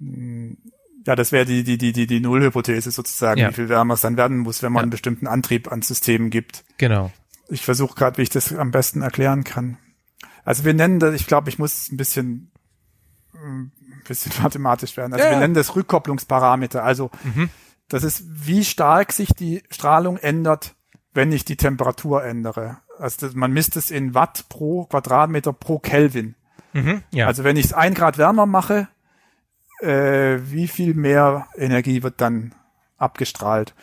ja, 0.00 1.16
das 1.16 1.32
wäre 1.32 1.46
die, 1.46 1.64
die, 1.64 1.78
die, 1.78 1.92
die, 1.92 2.06
die 2.06 2.20
Nullhypothese 2.20 2.90
sozusagen, 2.90 3.40
ja. 3.40 3.48
wie 3.48 3.54
viel 3.54 3.68
wärmer 3.68 3.94
es 3.94 4.02
dann 4.02 4.16
werden 4.16 4.38
muss, 4.38 4.62
wenn 4.62 4.72
man 4.72 4.80
ja. 4.80 4.82
einen 4.82 4.90
bestimmten 4.90 5.26
Antrieb 5.26 5.68
ans 5.68 5.88
System 5.88 6.30
gibt. 6.30 6.64
Genau. 6.76 7.10
Ich 7.48 7.62
versuche 7.62 7.94
gerade, 7.94 8.18
wie 8.18 8.22
ich 8.22 8.30
das 8.30 8.52
am 8.52 8.70
besten 8.70 9.02
erklären 9.02 9.44
kann. 9.44 9.78
Also 10.44 10.64
wir 10.64 10.74
nennen 10.74 10.98
das, 10.98 11.14
ich 11.14 11.26
glaube, 11.26 11.48
ich 11.48 11.58
muss 11.58 11.90
ein 11.90 11.96
bisschen, 11.96 12.50
ein 13.34 13.72
bisschen 14.06 14.32
mathematisch 14.42 14.96
werden. 14.96 15.12
Also 15.12 15.24
ja. 15.24 15.30
wir 15.30 15.38
nennen 15.38 15.54
das 15.54 15.74
Rückkopplungsparameter. 15.76 16.84
Also 16.84 17.10
mhm. 17.22 17.48
das 17.88 18.04
ist, 18.04 18.24
wie 18.26 18.64
stark 18.64 19.12
sich 19.12 19.30
die 19.34 19.62
Strahlung 19.70 20.18
ändert, 20.18 20.74
wenn 21.14 21.32
ich 21.32 21.44
die 21.44 21.56
Temperatur 21.56 22.24
ändere. 22.24 22.78
Also 22.98 23.26
das, 23.26 23.34
man 23.34 23.52
misst 23.52 23.76
es 23.76 23.90
in 23.90 24.14
Watt 24.14 24.46
pro 24.48 24.84
Quadratmeter 24.84 25.52
pro 25.52 25.78
Kelvin. 25.78 26.34
Mhm, 26.72 27.02
ja. 27.12 27.26
Also 27.26 27.44
wenn 27.44 27.56
ich 27.56 27.66
es 27.66 27.72
ein 27.72 27.94
Grad 27.94 28.18
wärmer 28.18 28.46
mache, 28.46 28.88
äh, 29.80 30.38
wie 30.42 30.68
viel 30.68 30.94
mehr 30.94 31.46
Energie 31.56 32.02
wird 32.02 32.20
dann 32.20 32.54
abgestrahlt? 32.96 33.74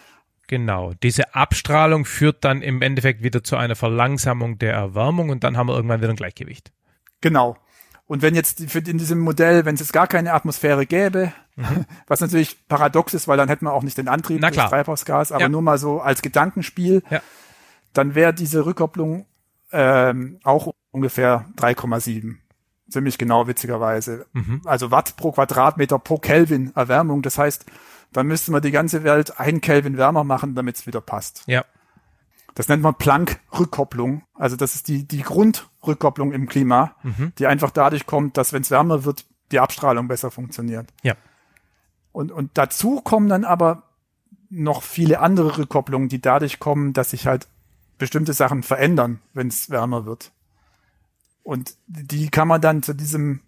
Genau. 0.47 0.93
Diese 1.01 1.33
Abstrahlung 1.33 2.05
führt 2.05 2.43
dann 2.43 2.61
im 2.61 2.81
Endeffekt 2.81 3.23
wieder 3.23 3.43
zu 3.43 3.55
einer 3.55 3.75
Verlangsamung 3.75 4.57
der 4.59 4.73
Erwärmung 4.73 5.29
und 5.29 5.43
dann 5.43 5.57
haben 5.57 5.67
wir 5.67 5.75
irgendwann 5.75 6.01
wieder 6.01 6.11
ein 6.11 6.17
Gleichgewicht. 6.17 6.71
Genau. 7.21 7.57
Und 8.07 8.21
wenn 8.21 8.35
jetzt 8.35 8.59
in 8.59 8.97
diesem 8.99 9.19
Modell, 9.19 9.65
wenn 9.65 9.73
es 9.73 9.81
jetzt 9.81 9.93
gar 9.93 10.05
keine 10.05 10.33
Atmosphäre 10.33 10.85
gäbe, 10.85 11.33
mhm. 11.55 11.85
was 12.07 12.21
natürlich 12.21 12.67
paradox 12.67 13.15
ist, 13.15 13.27
weil 13.27 13.37
dann 13.37 13.49
hätten 13.49 13.65
wir 13.65 13.73
auch 13.73 13.83
nicht 13.83 13.97
den 13.97 14.07
Antrieb 14.07 14.41
des 14.41 14.55
Treibhausgas, 14.55 15.31
aber 15.31 15.41
ja. 15.41 15.49
nur 15.49 15.63
mal 15.63 15.79
so 15.79 16.01
als 16.01 16.21
Gedankenspiel, 16.21 17.01
ja. 17.09 17.21
dann 17.93 18.13
wäre 18.13 18.33
diese 18.33 18.65
Rückkopplung 18.65 19.25
ähm, 19.71 20.39
auch 20.43 20.73
ungefähr 20.91 21.45
3,7. 21.57 22.35
Ziemlich 22.95 23.17
genau, 23.17 23.45
witzigerweise. 23.45 24.25
Mhm. 24.31 24.61
Also 24.63 24.89
Watt 24.89 25.17
pro 25.17 25.33
Quadratmeter 25.33 25.99
pro 25.99 26.17
Kelvin 26.17 26.71
Erwärmung. 26.75 27.21
Das 27.21 27.37
heißt, 27.37 27.65
dann 28.13 28.25
müsste 28.25 28.53
man 28.53 28.61
die 28.61 28.71
ganze 28.71 29.03
Welt 29.03 29.37
ein 29.37 29.59
Kelvin 29.59 29.97
wärmer 29.97 30.23
machen, 30.23 30.55
damit 30.55 30.77
es 30.77 30.87
wieder 30.87 31.01
passt. 31.01 31.43
Ja. 31.45 31.65
Das 32.53 32.69
nennt 32.69 32.81
man 32.81 32.95
Planck-Rückkopplung. 32.95 34.23
Also 34.33 34.55
das 34.55 34.75
ist 34.75 34.87
die, 34.87 35.05
die 35.05 35.23
Grundrückkopplung 35.23 36.31
im 36.31 36.47
Klima, 36.47 36.95
mhm. 37.03 37.33
die 37.37 37.47
einfach 37.47 37.69
dadurch 37.69 38.05
kommt, 38.05 38.37
dass 38.37 38.53
wenn 38.53 38.61
es 38.61 38.71
wärmer 38.71 39.03
wird, 39.03 39.25
die 39.51 39.59
Abstrahlung 39.59 40.07
besser 40.07 40.31
funktioniert. 40.31 40.87
Ja. 41.03 41.15
Und, 42.13 42.31
und 42.31 42.51
dazu 42.53 43.01
kommen 43.01 43.27
dann 43.27 43.43
aber 43.43 43.83
noch 44.49 44.83
viele 44.83 45.19
andere 45.19 45.57
Rückkopplungen, 45.57 46.07
die 46.07 46.21
dadurch 46.21 46.59
kommen, 46.59 46.93
dass 46.93 47.09
sich 47.09 47.27
halt 47.27 47.49
bestimmte 47.97 48.31
Sachen 48.31 48.63
verändern, 48.63 49.19
wenn 49.33 49.49
es 49.49 49.69
wärmer 49.69 50.05
wird. 50.05 50.31
Und 51.45 51.75
die 51.85 52.29
kann 52.29 52.47
man 52.47 52.59
dann 52.59 52.81
zu 52.81 52.93
diesem 52.93 53.41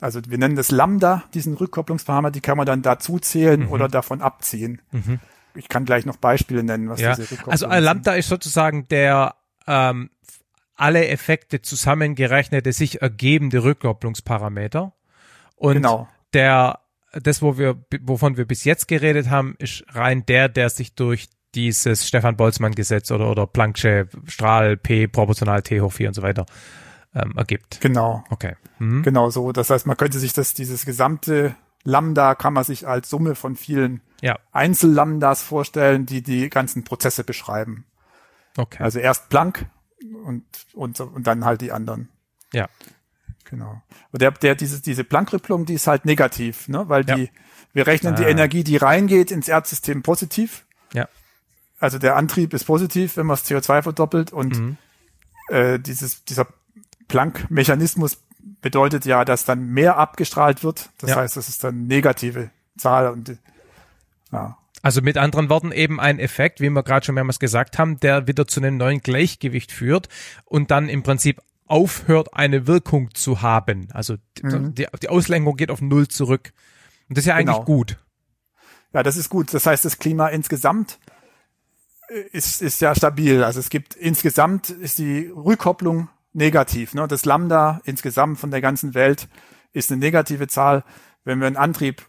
also 0.00 0.20
wir 0.26 0.38
nennen 0.38 0.56
das 0.56 0.70
Lambda, 0.70 1.24
diesen 1.34 1.54
Rückkopplungsparameter, 1.54 2.32
die 2.32 2.40
kann 2.40 2.56
man 2.56 2.66
dann 2.66 2.82
dazu 2.82 3.18
zählen 3.18 3.60
mhm. 3.60 3.70
oder 3.70 3.88
davon 3.88 4.20
abziehen. 4.20 4.82
Mhm. 4.90 5.20
Ich 5.54 5.68
kann 5.68 5.84
gleich 5.84 6.04
noch 6.04 6.16
Beispiele 6.16 6.64
nennen, 6.64 6.88
was 6.88 7.00
ja. 7.00 7.14
diese 7.14 7.30
Rückkopplung 7.30 7.52
Also 7.52 7.66
Lambda 7.66 8.12
sind. 8.12 8.20
ist 8.20 8.28
sozusagen 8.28 8.88
der 8.88 9.36
ähm, 9.66 10.10
alle 10.74 11.06
Effekte 11.08 11.62
zusammengerechnete, 11.62 12.72
sich 12.72 13.02
ergebende 13.02 13.62
Rückkopplungsparameter. 13.62 14.92
Und 15.54 15.74
genau. 15.74 16.08
der, 16.32 16.80
das, 17.12 17.40
wo 17.40 17.56
wir, 17.56 17.76
wovon 18.02 18.36
wir 18.36 18.46
bis 18.46 18.64
jetzt 18.64 18.88
geredet 18.88 19.30
haben, 19.30 19.54
ist 19.58 19.84
rein 19.90 20.26
der, 20.26 20.48
der 20.48 20.70
sich 20.70 20.94
durch 20.96 21.28
dieses 21.54 22.08
Stefan-Boltzmann-Gesetz 22.08 23.12
oder, 23.12 23.30
oder 23.30 23.44
Planck'sche 23.44 24.08
Strahl 24.26 24.76
P 24.76 25.06
proportional 25.06 25.62
T 25.62 25.80
hoch 25.80 25.92
4 25.92 26.08
und 26.08 26.14
so 26.14 26.22
weiter 26.22 26.46
ähm, 27.14 27.34
ergibt. 27.36 27.80
Genau. 27.80 28.24
Okay. 28.30 28.56
Mhm. 28.78 29.02
Genau 29.02 29.30
so. 29.30 29.52
Das 29.52 29.70
heißt, 29.70 29.86
man 29.86 29.96
könnte 29.96 30.18
sich 30.18 30.32
das, 30.32 30.54
dieses 30.54 30.84
gesamte 30.84 31.54
Lambda 31.84 32.34
kann 32.34 32.54
man 32.54 32.64
sich 32.64 32.88
als 32.88 33.10
Summe 33.10 33.34
von 33.34 33.56
vielen 33.56 34.00
ja. 34.20 34.38
Einzellambdas 34.52 35.42
vorstellen, 35.42 36.06
die 36.06 36.22
die 36.22 36.48
ganzen 36.48 36.84
Prozesse 36.84 37.24
beschreiben. 37.24 37.84
Okay. 38.56 38.82
Also 38.82 38.98
erst 38.98 39.28
Planck 39.28 39.66
und, 40.24 40.44
und, 40.72 41.00
und 41.00 41.26
dann 41.26 41.44
halt 41.44 41.60
die 41.60 41.72
anderen. 41.72 42.08
Ja. 42.52 42.68
Genau. 43.44 43.82
Und 44.10 44.22
der, 44.22 44.30
der, 44.32 44.54
diese, 44.54 44.80
diese 44.80 45.04
Planck-Ripplung, 45.04 45.66
die 45.66 45.74
ist 45.74 45.86
halt 45.86 46.06
negativ, 46.06 46.68
ne, 46.68 46.88
weil 46.88 47.04
die, 47.04 47.24
ja. 47.24 47.30
wir 47.74 47.86
rechnen 47.86 48.14
ah. 48.14 48.16
die 48.16 48.24
Energie, 48.24 48.64
die 48.64 48.76
reingeht 48.76 49.30
ins 49.30 49.48
Erdsystem 49.48 50.02
positiv. 50.02 50.64
Ja. 50.94 51.08
Also 51.78 51.98
der 51.98 52.16
Antrieb 52.16 52.54
ist 52.54 52.64
positiv, 52.64 53.16
wenn 53.16 53.26
man 53.26 53.36
das 53.36 53.44
CO2 53.44 53.82
verdoppelt 53.82 54.32
und 54.32 54.58
mhm. 54.58 54.76
äh, 55.48 55.78
dieses, 55.78 56.24
dieser 56.24 56.46
Planck-Mechanismus 57.08 58.18
bedeutet 58.60 59.04
ja, 59.04 59.24
dass 59.24 59.44
dann 59.44 59.66
mehr 59.66 59.98
abgestrahlt 59.98 60.64
wird. 60.64 60.90
Das 60.98 61.10
ja. 61.10 61.16
heißt, 61.16 61.36
das 61.36 61.48
ist 61.48 61.64
dann 61.64 61.86
negative 61.86 62.50
Zahl 62.76 63.08
und 63.08 63.36
ja. 64.32 64.56
Also 64.82 65.00
mit 65.00 65.16
anderen 65.16 65.48
Worten 65.48 65.72
eben 65.72 65.98
ein 65.98 66.18
Effekt, 66.18 66.60
wie 66.60 66.68
wir 66.68 66.82
gerade 66.82 67.06
schon 67.06 67.14
mehrmals 67.14 67.38
gesagt 67.38 67.78
haben, 67.78 68.00
der 68.00 68.26
wieder 68.26 68.46
zu 68.46 68.60
einem 68.60 68.76
neuen 68.76 69.00
Gleichgewicht 69.00 69.72
führt 69.72 70.10
und 70.44 70.70
dann 70.70 70.90
im 70.90 71.02
Prinzip 71.02 71.40
aufhört, 71.66 72.34
eine 72.34 72.66
Wirkung 72.66 73.14
zu 73.14 73.40
haben. 73.40 73.88
Also 73.92 74.16
mhm. 74.42 74.74
die, 74.74 74.86
die, 75.00 75.08
Auslenkung 75.08 75.56
geht 75.56 75.70
auf 75.70 75.80
Null 75.80 76.08
zurück. 76.08 76.52
Und 77.08 77.16
das 77.16 77.24
ist 77.24 77.28
ja 77.28 77.34
eigentlich 77.34 77.56
genau. 77.56 77.64
gut. 77.64 77.96
Ja, 78.92 79.02
das 79.02 79.16
ist 79.16 79.30
gut. 79.30 79.54
Das 79.54 79.64
heißt, 79.64 79.84
das 79.84 79.98
Klima 79.98 80.28
insgesamt 80.28 80.98
äh, 82.08 82.20
ist, 82.32 82.60
ist 82.60 82.80
ja 82.80 82.94
stabil. 82.94 83.42
Also 83.42 83.60
es 83.60 83.70
gibt 83.70 83.94
insgesamt 83.96 84.70
ist 84.70 84.98
die 84.98 85.32
Rückkopplung 85.34 86.08
negativ. 86.34 86.94
Ne? 86.94 87.08
Das 87.08 87.24
Lambda 87.24 87.80
insgesamt 87.84 88.38
von 88.38 88.50
der 88.50 88.60
ganzen 88.60 88.94
Welt 88.94 89.28
ist 89.72 89.90
eine 89.90 90.00
negative 90.00 90.46
Zahl. 90.46 90.84
Wenn 91.24 91.40
wir 91.40 91.46
einen 91.46 91.56
Antrieb, 91.56 92.06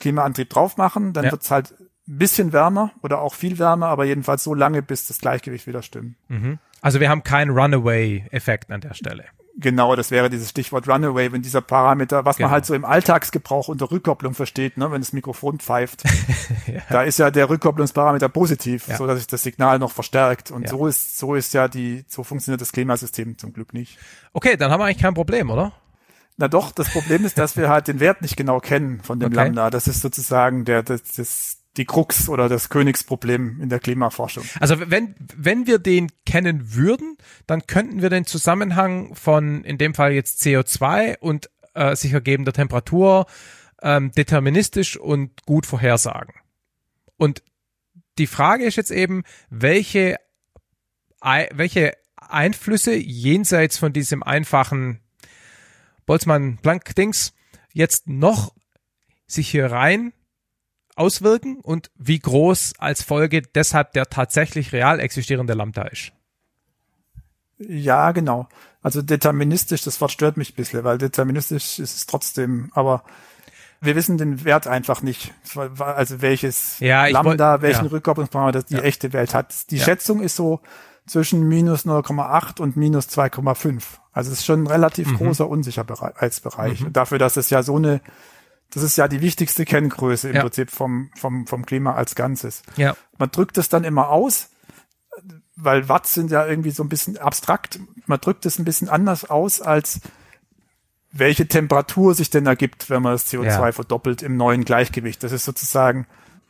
Klimaantrieb 0.00 0.50
drauf 0.50 0.76
machen, 0.76 1.12
dann 1.12 1.26
ja. 1.26 1.30
wird 1.30 1.42
es 1.42 1.50
halt 1.50 1.74
ein 2.08 2.18
bisschen 2.18 2.52
wärmer 2.52 2.92
oder 3.02 3.20
auch 3.20 3.34
viel 3.34 3.58
wärmer, 3.58 3.86
aber 3.86 4.04
jedenfalls 4.04 4.42
so 4.44 4.54
lange, 4.54 4.82
bis 4.82 5.06
das 5.06 5.20
Gleichgewicht 5.20 5.66
wieder 5.66 5.82
stimmt. 5.82 6.16
Mhm. 6.28 6.58
Also 6.80 7.00
wir 7.00 7.08
haben 7.08 7.22
keinen 7.22 7.50
Runaway-Effekt 7.50 8.70
an 8.70 8.80
der 8.80 8.94
Stelle. 8.94 9.24
Genau, 9.56 9.94
das 9.94 10.10
wäre 10.10 10.30
dieses 10.30 10.50
Stichwort 10.50 10.88
Runaway, 10.88 11.30
wenn 11.30 11.42
dieser 11.42 11.60
Parameter, 11.60 12.24
was 12.24 12.36
genau. 12.36 12.48
man 12.48 12.54
halt 12.54 12.66
so 12.66 12.74
im 12.74 12.84
Alltagsgebrauch 12.84 13.68
unter 13.68 13.88
Rückkopplung 13.88 14.34
versteht, 14.34 14.76
ne, 14.76 14.90
wenn 14.90 15.00
das 15.00 15.12
Mikrofon 15.12 15.58
pfeift, 15.58 16.02
ja. 16.66 16.80
da 16.90 17.02
ist 17.02 17.20
ja 17.20 17.30
der 17.30 17.48
Rückkopplungsparameter 17.48 18.28
positiv, 18.28 18.88
ja. 18.88 18.96
so 18.96 19.06
dass 19.06 19.18
sich 19.18 19.28
das 19.28 19.42
Signal 19.42 19.78
noch 19.78 19.92
verstärkt. 19.92 20.50
Und 20.50 20.64
ja. 20.64 20.70
so 20.70 20.86
ist, 20.88 21.18
so 21.18 21.36
ist 21.36 21.54
ja 21.54 21.68
die, 21.68 22.04
so 22.08 22.24
funktioniert 22.24 22.60
das 22.60 22.72
Klimasystem 22.72 23.38
zum 23.38 23.52
Glück 23.52 23.74
nicht. 23.74 23.98
Okay, 24.32 24.56
dann 24.56 24.72
haben 24.72 24.80
wir 24.80 24.86
eigentlich 24.86 25.02
kein 25.02 25.14
Problem, 25.14 25.50
oder? 25.50 25.72
Na 26.36 26.48
doch, 26.48 26.72
das 26.72 26.90
Problem 26.90 27.24
ist, 27.24 27.38
dass 27.38 27.56
wir 27.56 27.68
halt 27.68 27.86
den 27.86 28.00
Wert 28.00 28.22
nicht 28.22 28.36
genau 28.36 28.58
kennen 28.58 29.00
von 29.02 29.20
dem 29.20 29.28
okay. 29.28 29.36
Lambda. 29.36 29.70
Das 29.70 29.86
ist 29.86 30.00
sozusagen 30.00 30.64
der, 30.64 30.82
das, 30.82 31.02
das, 31.12 31.58
die 31.76 31.84
Krux 31.84 32.28
oder 32.28 32.48
das 32.48 32.68
Königsproblem 32.68 33.60
in 33.60 33.68
der 33.68 33.80
Klimaforschung. 33.80 34.44
Also 34.60 34.76
wenn, 34.90 35.14
wenn 35.36 35.66
wir 35.66 35.78
den 35.78 36.10
kennen 36.24 36.74
würden, 36.74 37.16
dann 37.46 37.66
könnten 37.66 38.00
wir 38.00 38.10
den 38.10 38.26
Zusammenhang 38.26 39.14
von 39.14 39.64
in 39.64 39.78
dem 39.78 39.94
Fall 39.94 40.12
jetzt 40.12 40.42
CO2 40.42 41.18
und 41.18 41.50
äh, 41.74 41.96
sich 41.96 42.12
ergebender 42.12 42.52
Temperatur 42.52 43.26
ähm, 43.82 44.12
deterministisch 44.12 44.96
und 44.96 45.44
gut 45.46 45.66
vorhersagen. 45.66 46.34
Und 47.16 47.42
die 48.18 48.26
Frage 48.26 48.64
ist 48.64 48.76
jetzt 48.76 48.92
eben, 48.92 49.24
welche, 49.50 50.16
welche 51.20 51.92
Einflüsse 52.16 52.94
jenseits 52.94 53.78
von 53.78 53.92
diesem 53.92 54.22
einfachen 54.22 55.00
Boltzmann-Planck-Dings 56.06 57.34
jetzt 57.72 58.08
noch 58.08 58.54
sich 59.26 59.48
hier 59.48 59.70
rein 59.70 60.12
auswirken 60.96 61.58
und 61.60 61.90
wie 61.96 62.18
groß 62.18 62.74
als 62.78 63.02
Folge 63.02 63.42
deshalb 63.42 63.92
der 63.92 64.06
tatsächlich 64.06 64.72
real 64.72 65.00
existierende 65.00 65.54
Lambda 65.54 65.82
ist. 65.82 66.12
Ja, 67.58 68.12
genau. 68.12 68.48
Also 68.82 69.00
deterministisch, 69.02 69.82
das 69.82 70.00
Wort 70.00 70.12
stört 70.12 70.36
mich 70.36 70.52
ein 70.52 70.56
bisschen, 70.56 70.84
weil 70.84 70.98
deterministisch 70.98 71.78
ist 71.78 71.96
es 71.96 72.06
trotzdem, 72.06 72.70
aber 72.74 73.02
wir 73.80 73.96
wissen 73.96 74.18
den 74.18 74.44
Wert 74.44 74.66
einfach 74.66 75.02
nicht. 75.02 75.32
Also 75.78 76.22
welches 76.22 76.78
ja, 76.80 77.06
Lambda, 77.06 77.52
wollt, 77.52 77.62
welchen 77.62 77.84
ja. 77.86 77.90
Rückkopplungsparameter 77.90 78.62
die 78.62 78.74
ja. 78.74 78.80
echte 78.80 79.12
Welt 79.12 79.34
hat. 79.34 79.70
Die 79.70 79.76
Ja. 79.76 79.84
Schätzung 79.84 80.20
ist 80.20 80.36
so 80.36 80.60
zwischen 81.06 81.46
minus 81.48 81.84
0,8 81.84 82.60
und 82.60 82.76
minus 82.76 83.08
2,5. 83.08 83.82
Also 84.12 84.32
es 84.32 84.38
ist 84.38 84.46
schon 84.46 84.62
ein 84.64 84.66
relativ 84.66 85.08
Mhm. 85.08 85.16
großer 85.16 85.48
Unsicherheitsbereich. 85.48 86.84
Und 86.84 86.96
dafür, 86.96 87.18
dass 87.18 87.36
es 87.36 87.50
ja 87.50 87.62
so 87.62 87.76
eine, 87.76 88.00
das 88.74 88.82
ist 88.82 88.96
ja 88.96 89.08
die 89.08 89.20
wichtigste 89.20 89.64
Kenngröße 89.64 90.28
im 90.30 90.36
Ja. 90.36 90.42
Prinzip 90.42 90.70
vom, 90.70 91.10
vom, 91.16 91.46
vom 91.46 91.64
Klima 91.64 91.94
als 91.94 92.14
Ganzes. 92.14 92.62
Ja. 92.76 92.96
Man 93.18 93.30
drückt 93.30 93.56
es 93.58 93.68
dann 93.68 93.84
immer 93.84 94.08
aus, 94.10 94.50
weil 95.56 95.88
Watt 95.88 96.06
sind 96.06 96.30
ja 96.30 96.46
irgendwie 96.46 96.70
so 96.72 96.82
ein 96.82 96.88
bisschen 96.88 97.16
abstrakt. 97.16 97.78
Man 98.06 98.20
drückt 98.20 98.44
es 98.46 98.58
ein 98.58 98.64
bisschen 98.64 98.88
anders 98.88 99.28
aus, 99.30 99.60
als 99.60 100.00
welche 101.12 101.46
Temperatur 101.46 102.14
sich 102.14 102.30
denn 102.30 102.46
ergibt, 102.46 102.90
wenn 102.90 103.02
man 103.02 103.12
das 103.12 103.32
CO2 103.32 103.44
Ja. 103.66 103.72
verdoppelt 103.72 104.22
im 104.22 104.36
neuen 104.36 104.64
Gleichgewicht. 104.64 105.22
Das 105.22 105.30
ist 105.30 105.44
sozusagen 105.44 106.06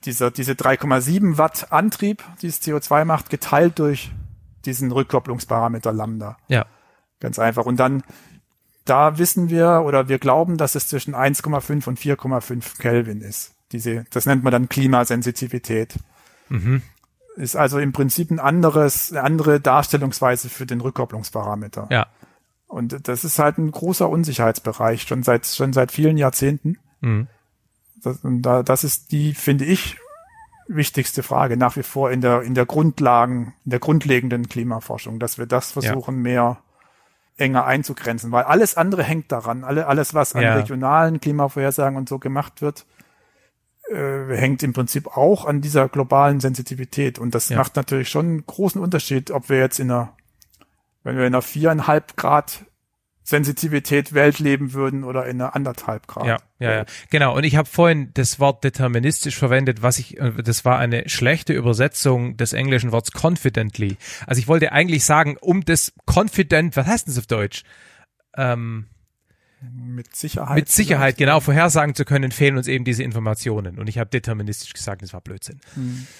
dieser, 0.06 0.30
diese 0.30 0.52
3,7 0.52 1.36
Watt 1.38 1.70
Antrieb, 1.70 2.22
die 2.40 2.46
das 2.46 2.62
CO2 2.62 3.04
macht, 3.04 3.28
geteilt 3.30 3.78
durch 3.78 4.10
diesen 4.64 4.90
Rückkopplungsparameter 4.90 5.92
Lambda. 5.92 6.38
Ja. 6.48 6.64
Ganz 7.20 7.38
einfach. 7.38 7.66
Und 7.66 7.76
dann, 7.78 8.02
da 8.84 9.18
wissen 9.18 9.50
wir 9.50 9.82
oder 9.84 10.08
wir 10.08 10.18
glauben, 10.18 10.56
dass 10.56 10.74
es 10.74 10.88
zwischen 10.88 11.14
1,5 11.14 11.88
und 11.88 11.98
4,5 11.98 12.78
Kelvin 12.78 13.20
ist. 13.20 13.54
Diese, 13.72 14.04
das 14.10 14.26
nennt 14.26 14.44
man 14.44 14.52
dann 14.52 14.68
Klimasensitivität. 14.68 15.96
Ist 17.36 17.56
also 17.56 17.78
im 17.78 17.92
Prinzip 17.92 18.30
ein 18.30 18.38
anderes, 18.38 19.10
eine 19.10 19.22
andere 19.22 19.60
Darstellungsweise 19.60 20.48
für 20.48 20.66
den 20.66 20.80
Rückkopplungsparameter. 20.80 21.88
Ja. 21.90 22.06
Und 22.66 23.08
das 23.08 23.24
ist 23.24 23.38
halt 23.38 23.58
ein 23.58 23.70
großer 23.70 24.08
Unsicherheitsbereich, 24.08 25.02
schon 25.02 25.22
seit, 25.22 25.46
schon 25.46 25.72
seit 25.72 25.90
vielen 25.90 26.16
Jahrzehnten. 26.16 26.78
Mhm. 27.00 27.28
Das, 28.02 28.18
und 28.18 28.42
da, 28.42 28.62
das 28.62 28.84
ist 28.84 29.12
die, 29.12 29.34
finde 29.34 29.64
ich, 29.64 29.96
wichtigste 30.68 31.22
Frage 31.22 31.56
nach 31.56 31.76
wie 31.76 31.82
vor 31.82 32.10
in 32.10 32.20
der, 32.20 32.42
in 32.42 32.54
der 32.54 32.66
Grundlagen, 32.66 33.54
in 33.64 33.70
der 33.70 33.80
grundlegenden 33.80 34.48
Klimaforschung, 34.48 35.18
dass 35.18 35.38
wir 35.38 35.46
das 35.46 35.72
versuchen, 35.72 36.22
mehr 36.22 36.58
enger 37.36 37.64
einzugrenzen, 37.66 38.30
weil 38.32 38.44
alles 38.44 38.76
andere 38.76 39.02
hängt 39.02 39.32
daran. 39.32 39.64
Alle, 39.64 39.86
alles, 39.86 40.14
was 40.14 40.34
an 40.34 40.42
Ja. 40.42 40.54
regionalen 40.54 41.20
Klimavorhersagen 41.20 41.96
und 41.96 42.08
so 42.08 42.18
gemacht 42.18 42.62
wird, 42.62 42.86
äh, 43.90 44.34
hängt 44.36 44.62
im 44.62 44.72
Prinzip 44.72 45.16
auch 45.16 45.44
an 45.44 45.60
dieser 45.60 45.88
globalen 45.88 46.40
Sensitivität. 46.40 47.18
Und 47.18 47.34
das 47.34 47.48
Ja. 47.48 47.58
macht 47.58 47.76
natürlich 47.76 48.08
schon 48.08 48.26
einen 48.26 48.46
großen 48.46 48.80
Unterschied, 48.80 49.30
ob 49.30 49.48
wir 49.48 49.58
jetzt 49.58 49.80
in 49.80 49.90
einer, 49.90 50.14
wenn 51.02 51.16
wir 51.16 51.26
in 51.26 51.34
einer 51.34 51.42
viereinhalb 51.42 52.16
Grad 52.16 52.64
Sensitivität 53.24 54.12
Welt 54.12 54.38
leben 54.38 54.74
würden 54.74 55.02
oder 55.02 55.24
in 55.26 55.40
einer 55.40 55.56
anderthalb 55.56 56.06
Grad. 56.06 56.26
Ja, 56.26 56.36
ja, 56.58 56.72
ja. 56.76 56.84
Genau. 57.10 57.34
Und 57.34 57.44
ich 57.44 57.56
habe 57.56 57.66
vorhin 57.68 58.10
das 58.12 58.38
Wort 58.38 58.62
deterministisch 58.64 59.36
verwendet, 59.36 59.82
was 59.82 59.98
ich, 59.98 60.20
äh, 60.20 60.42
das 60.42 60.64
war 60.66 60.78
eine 60.78 61.08
schlechte 61.08 61.54
Übersetzung 61.54 62.36
des 62.36 62.52
englischen 62.52 62.92
Worts 62.92 63.10
confidently. 63.12 63.96
Also 64.26 64.38
ich 64.38 64.46
wollte 64.46 64.72
eigentlich 64.72 65.04
sagen, 65.04 65.36
um 65.40 65.64
das 65.64 65.92
confident, 66.06 66.76
was 66.76 66.86
heißt 66.86 67.08
das 67.08 67.16
auf 67.18 67.26
Deutsch? 67.26 67.62
Ähm, 68.36 68.88
Mit 69.62 70.14
Sicherheit. 70.14 70.56
mit 70.56 70.68
Sicherheit 70.68 71.16
genau 71.16 71.40
vorhersagen 71.40 71.94
zu 71.94 72.04
können, 72.04 72.30
fehlen 72.30 72.58
uns 72.58 72.68
eben 72.68 72.84
diese 72.84 73.02
Informationen. 73.02 73.78
Und 73.78 73.88
ich 73.88 73.96
habe 73.98 74.10
deterministisch 74.10 74.74
gesagt, 74.74 75.00
das 75.00 75.14
war 75.14 75.22
Blödsinn. 75.22 75.60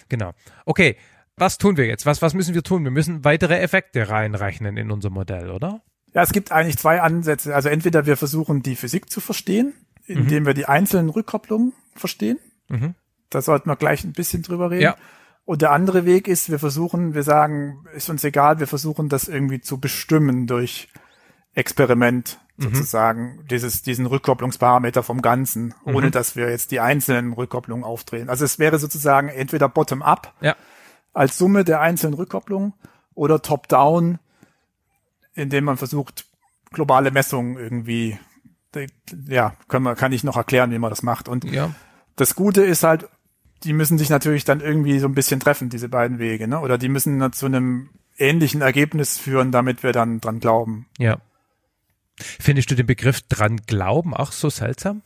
Genau. 0.09 0.33
Okay, 0.65 0.97
was 1.37 1.59
tun 1.59 1.77
wir 1.77 1.85
jetzt? 1.87 2.07
Was, 2.07 2.23
was 2.23 2.33
müssen 2.33 2.55
wir 2.55 2.63
tun? 2.63 2.85
Wir 2.85 2.91
müssen 2.91 3.25
weitere 3.25 3.59
Effekte 3.59 4.09
reinrechnen 4.09 4.79
in 4.79 4.91
unser 4.91 5.11
Modell, 5.11 5.51
oder? 5.51 5.83
Ja, 6.15 6.23
es 6.23 6.33
gibt 6.33 6.53
eigentlich 6.53 6.79
zwei 6.79 7.03
Ansätze. 7.03 7.55
Also 7.55 7.69
entweder 7.69 8.07
wir 8.07 8.17
versuchen 8.17 8.63
die 8.63 8.77
Physik 8.77 9.11
zu 9.11 9.21
verstehen, 9.21 9.75
indem 10.07 10.47
wir 10.47 10.55
die 10.55 10.67
einzelnen 10.67 11.11
Rückkopplungen 11.11 11.73
verstehen. 11.95 12.39
Mhm. 12.69 12.95
Da 13.31 13.43
sollten 13.43 13.69
wir 13.69 13.77
gleich 13.77 14.05
ein 14.05 14.13
bisschen 14.13 14.43
drüber 14.43 14.71
reden. 14.71 14.83
Ja. 14.83 14.97
Und 15.45 15.61
der 15.61 15.73
andere 15.73 16.07
Weg 16.07 16.29
ist, 16.29 16.51
wir 16.51 16.59
versuchen, 16.59 17.15
wir 17.15 17.23
sagen, 17.23 17.85
ist 17.95 18.09
uns 18.09 18.25
egal, 18.25 18.61
wir 18.61 18.67
versuchen 18.67 19.09
das 19.09 19.29
irgendwie 19.29 19.61
zu 19.61 19.79
bestimmen 19.79 20.47
durch 20.47 20.89
Experiment 21.55 22.39
sozusagen, 22.57 23.45
dieses, 23.51 23.83
diesen 23.83 24.07
Rückkopplungsparameter 24.07 25.03
vom 25.03 25.21
Ganzen, 25.21 25.75
ohne 25.85 26.13
dass 26.13 26.37
wir 26.37 26.51
jetzt 26.51 26.71
die 26.71 26.79
einzelnen 26.79 27.33
Rückkopplungen 27.33 27.85
aufdrehen. 27.85 28.29
Also 28.29 28.45
es 28.45 28.61
wäre 28.61 28.79
sozusagen 28.79 29.29
entweder 29.29 29.69
bottom-up 29.69 30.33
Ja. 30.41 30.55
als 31.13 31.37
Summe 31.37 31.65
der 31.65 31.81
einzelnen 31.81 32.15
Rückkopplungen 32.15 32.73
oder 33.15 33.43
top-down, 33.43 34.21
indem 35.35 35.65
man 35.65 35.77
versucht, 35.77 36.27
globale 36.73 37.11
Messungen 37.11 37.57
irgendwie, 37.57 38.19
ja, 39.29 39.55
können 39.69 39.85
wir, 39.85 39.95
kann 39.95 40.13
ich 40.13 40.25
noch 40.25 40.37
erklären, 40.37 40.71
wie 40.71 40.79
man 40.79 40.91
das 40.91 41.03
macht. 41.03 41.29
Und 41.29 41.45
Ja. 41.45 41.75
das 42.17 42.35
Gute 42.35 42.63
ist 42.63 42.83
halt, 42.83 43.09
die 43.63 43.73
müssen 43.73 43.99
sich 43.99 44.11
natürlich 44.11 44.45
dann 44.45 44.61
irgendwie 44.61 44.99
so 44.99 45.07
ein 45.07 45.15
bisschen 45.15 45.41
treffen, 45.41 45.71
diese 45.71 45.89
beiden 45.89 46.19
Wege, 46.19 46.49
ne? 46.49 46.61
Oder 46.61 46.77
die 46.77 46.89
müssen 46.89 47.33
zu 47.33 47.47
einem 47.47 47.91
ähnlichen 48.19 48.61
Ergebnis 48.61 49.19
führen, 49.19 49.53
damit 49.53 49.83
wir 49.83 49.93
dann 49.93 50.21
dran 50.21 50.41
glauben. 50.41 50.87
Ja. 50.99 51.19
Findest 52.17 52.71
du 52.71 52.75
den 52.75 52.87
Begriff 52.87 53.23
dran 53.23 53.61
glauben 53.67 54.15
auch 54.15 54.33
so 54.33 54.51
seltsam? 54.51 55.03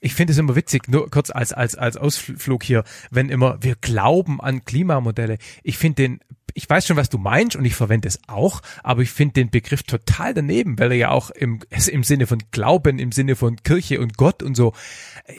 Ich 0.00 0.14
finde 0.14 0.32
es 0.32 0.38
immer 0.38 0.54
witzig, 0.54 0.88
nur 0.88 1.10
kurz 1.10 1.30
als, 1.30 1.52
als, 1.52 1.74
als 1.74 1.96
Ausflug 1.96 2.62
hier, 2.62 2.84
wenn 3.10 3.30
immer 3.30 3.58
wir 3.62 3.74
glauben 3.74 4.40
an 4.40 4.64
Klimamodelle. 4.64 5.38
Ich 5.62 5.78
finde 5.78 6.02
den, 6.02 6.20
ich 6.54 6.68
weiß 6.68 6.86
schon, 6.86 6.96
was 6.96 7.08
du 7.08 7.18
meinst 7.18 7.56
und 7.56 7.64
ich 7.64 7.74
verwende 7.74 8.08
es 8.08 8.18
auch, 8.26 8.62
aber 8.82 9.02
ich 9.02 9.10
finde 9.10 9.34
den 9.34 9.50
Begriff 9.50 9.82
total 9.82 10.34
daneben, 10.34 10.78
weil 10.78 10.92
er 10.92 10.98
ja 10.98 11.10
auch 11.10 11.30
im, 11.30 11.60
im 11.90 12.04
Sinne 12.04 12.26
von 12.26 12.42
Glauben, 12.50 12.98
im 12.98 13.12
Sinne 13.12 13.36
von 13.36 13.56
Kirche 13.62 14.00
und 14.00 14.16
Gott 14.16 14.42
und 14.42 14.56
so, 14.56 14.72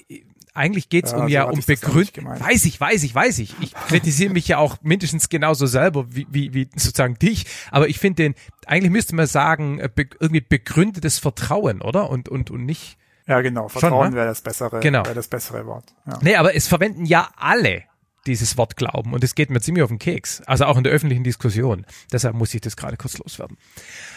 äh, 0.09 0.21
eigentlich 0.53 0.89
geht's 0.89 1.11
Ja, 1.11 1.17
um 1.17 1.23
so 1.23 1.29
ja 1.29 1.43
um 1.43 1.61
Begründung. 1.65 2.25
Weiß 2.25 2.65
ich, 2.65 2.79
weiß 2.79 3.03
ich, 3.03 3.15
weiß 3.15 3.39
ich. 3.39 3.55
Ich 3.61 3.73
kritisiere 3.73 4.33
mich 4.33 4.47
ja 4.47 4.57
auch 4.57 4.77
mindestens 4.81 5.29
genauso 5.29 5.67
selber 5.67 6.13
wie, 6.13 6.27
wie, 6.29 6.53
wie 6.53 6.67
sozusagen 6.75 7.15
dich. 7.15 7.45
Aber 7.71 7.87
ich 7.87 7.99
finde 7.99 8.23
den, 8.23 8.35
eigentlich 8.65 8.91
müsste 8.91 9.15
man 9.15 9.27
sagen, 9.27 9.79
äh, 9.79 9.89
be, 9.93 10.07
irgendwie 10.19 10.41
begründetes 10.41 11.17
Vertrauen, 11.17 11.81
oder? 11.81 12.09
Und, 12.09 12.27
und, 12.29 12.51
und 12.51 12.65
nicht. 12.65 12.97
Ja, 13.29 13.41
genau. 13.41 13.67
Vertrauen 13.69 14.09
ne? 14.09 14.15
wäre 14.15 14.27
das 14.27 14.41
bessere, 14.41 14.79
Genau. 14.79 15.05
wäre 15.05 15.13
das 15.15 15.27
bessere 15.27 15.65
Wort. 15.67 15.85
Ja. 16.07 16.17
Nee, 16.21 16.35
aber 16.35 16.55
es 16.55 16.67
verwenden 16.67 17.05
ja 17.05 17.29
alle 17.37 17.83
dieses 18.25 18.57
Wort 18.57 18.75
Glauben 18.75 19.13
und 19.13 19.23
es 19.23 19.35
geht 19.35 19.49
mir 19.49 19.61
ziemlich 19.61 19.83
auf 19.83 19.89
den 19.89 19.99
Keks. 19.99 20.41
Also 20.45 20.65
auch 20.65 20.77
in 20.77 20.83
der 20.83 20.91
öffentlichen 20.91 21.23
Diskussion. 21.23 21.85
Deshalb 22.11 22.35
muss 22.35 22.53
ich 22.53 22.61
das 22.61 22.75
gerade 22.75 22.97
kurz 22.97 23.17
loswerden. 23.19 23.57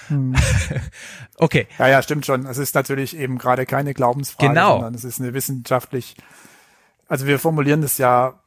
okay. 1.37 1.67
ja, 1.79 1.89
ja, 1.89 2.03
stimmt 2.03 2.27
schon. 2.27 2.47
Es 2.47 2.59
ist 2.59 2.75
natürlich 2.75 3.17
eben 3.17 3.39
gerade 3.39 3.67
keine 3.67 3.95
Glaubensfrage, 3.95 4.49
Genau. 4.49 4.73
sondern 4.75 4.95
es 4.95 5.05
ist 5.05 5.21
eine 5.21 5.35
wissenschaftlich, 5.35 6.17
also 7.07 7.27
wir 7.27 7.39
formulieren 7.39 7.83
das 7.83 7.99
ja 7.99 8.41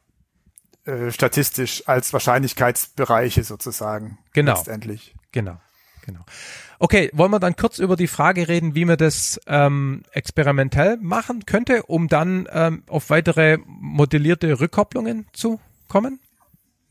äh, 0.84 1.10
statistisch 1.10 1.84
als 1.86 2.12
Wahrscheinlichkeitsbereiche 2.12 3.42
sozusagen. 3.44 4.18
Genau. 4.32 4.54
Letztendlich. 4.54 5.14
Genau, 5.32 5.58
genau. 6.04 6.24
Okay, 6.78 7.10
wollen 7.14 7.30
wir 7.30 7.40
dann 7.40 7.56
kurz 7.56 7.78
über 7.78 7.96
die 7.96 8.06
Frage 8.06 8.48
reden, 8.48 8.74
wie 8.74 8.84
man 8.84 8.98
das 8.98 9.40
ähm, 9.46 10.02
experimentell 10.12 10.98
machen 10.98 11.46
könnte, 11.46 11.84
um 11.84 12.08
dann 12.08 12.46
ähm, 12.52 12.82
auf 12.88 13.08
weitere 13.10 13.58
modellierte 13.66 14.60
Rückkopplungen 14.60 15.26
zu 15.32 15.58
kommen? 15.88 16.20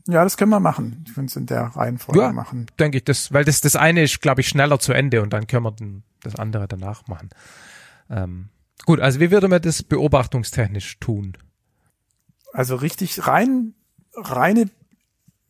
Ja, 0.08 0.22
das 0.24 0.36
können 0.36 0.50
wir 0.50 0.60
machen. 0.60 1.04
Ich 1.06 1.16
würde 1.16 1.26
es 1.26 1.36
in 1.36 1.46
der 1.46 1.62
Reihenfolge 1.62 2.20
Ja. 2.20 2.32
machen. 2.32 2.66
Denke 2.78 2.98
ich, 2.98 3.04
das, 3.04 3.32
weil 3.32 3.44
das 3.44 3.60
das 3.60 3.76
eine 3.76 4.02
ist, 4.02 4.20
glaube 4.22 4.40
ich, 4.40 4.48
schneller 4.48 4.78
zu 4.78 4.92
Ende 4.92 5.22
und 5.22 5.32
dann 5.32 5.46
können 5.46 5.64
wir 5.64 5.72
den, 5.72 6.02
das 6.22 6.36
andere 6.36 6.68
danach 6.68 7.06
machen. 7.08 7.30
Ähm, 8.08 8.48
gut, 8.84 9.00
also 9.00 9.18
wie 9.20 9.30
würde 9.30 9.48
man 9.48 9.62
das 9.62 9.82
beobachtungstechnisch 9.82 10.98
tun? 11.00 11.36
Also 12.52 12.76
richtig 12.76 13.26
rein, 13.26 13.74
reine, 14.14 14.70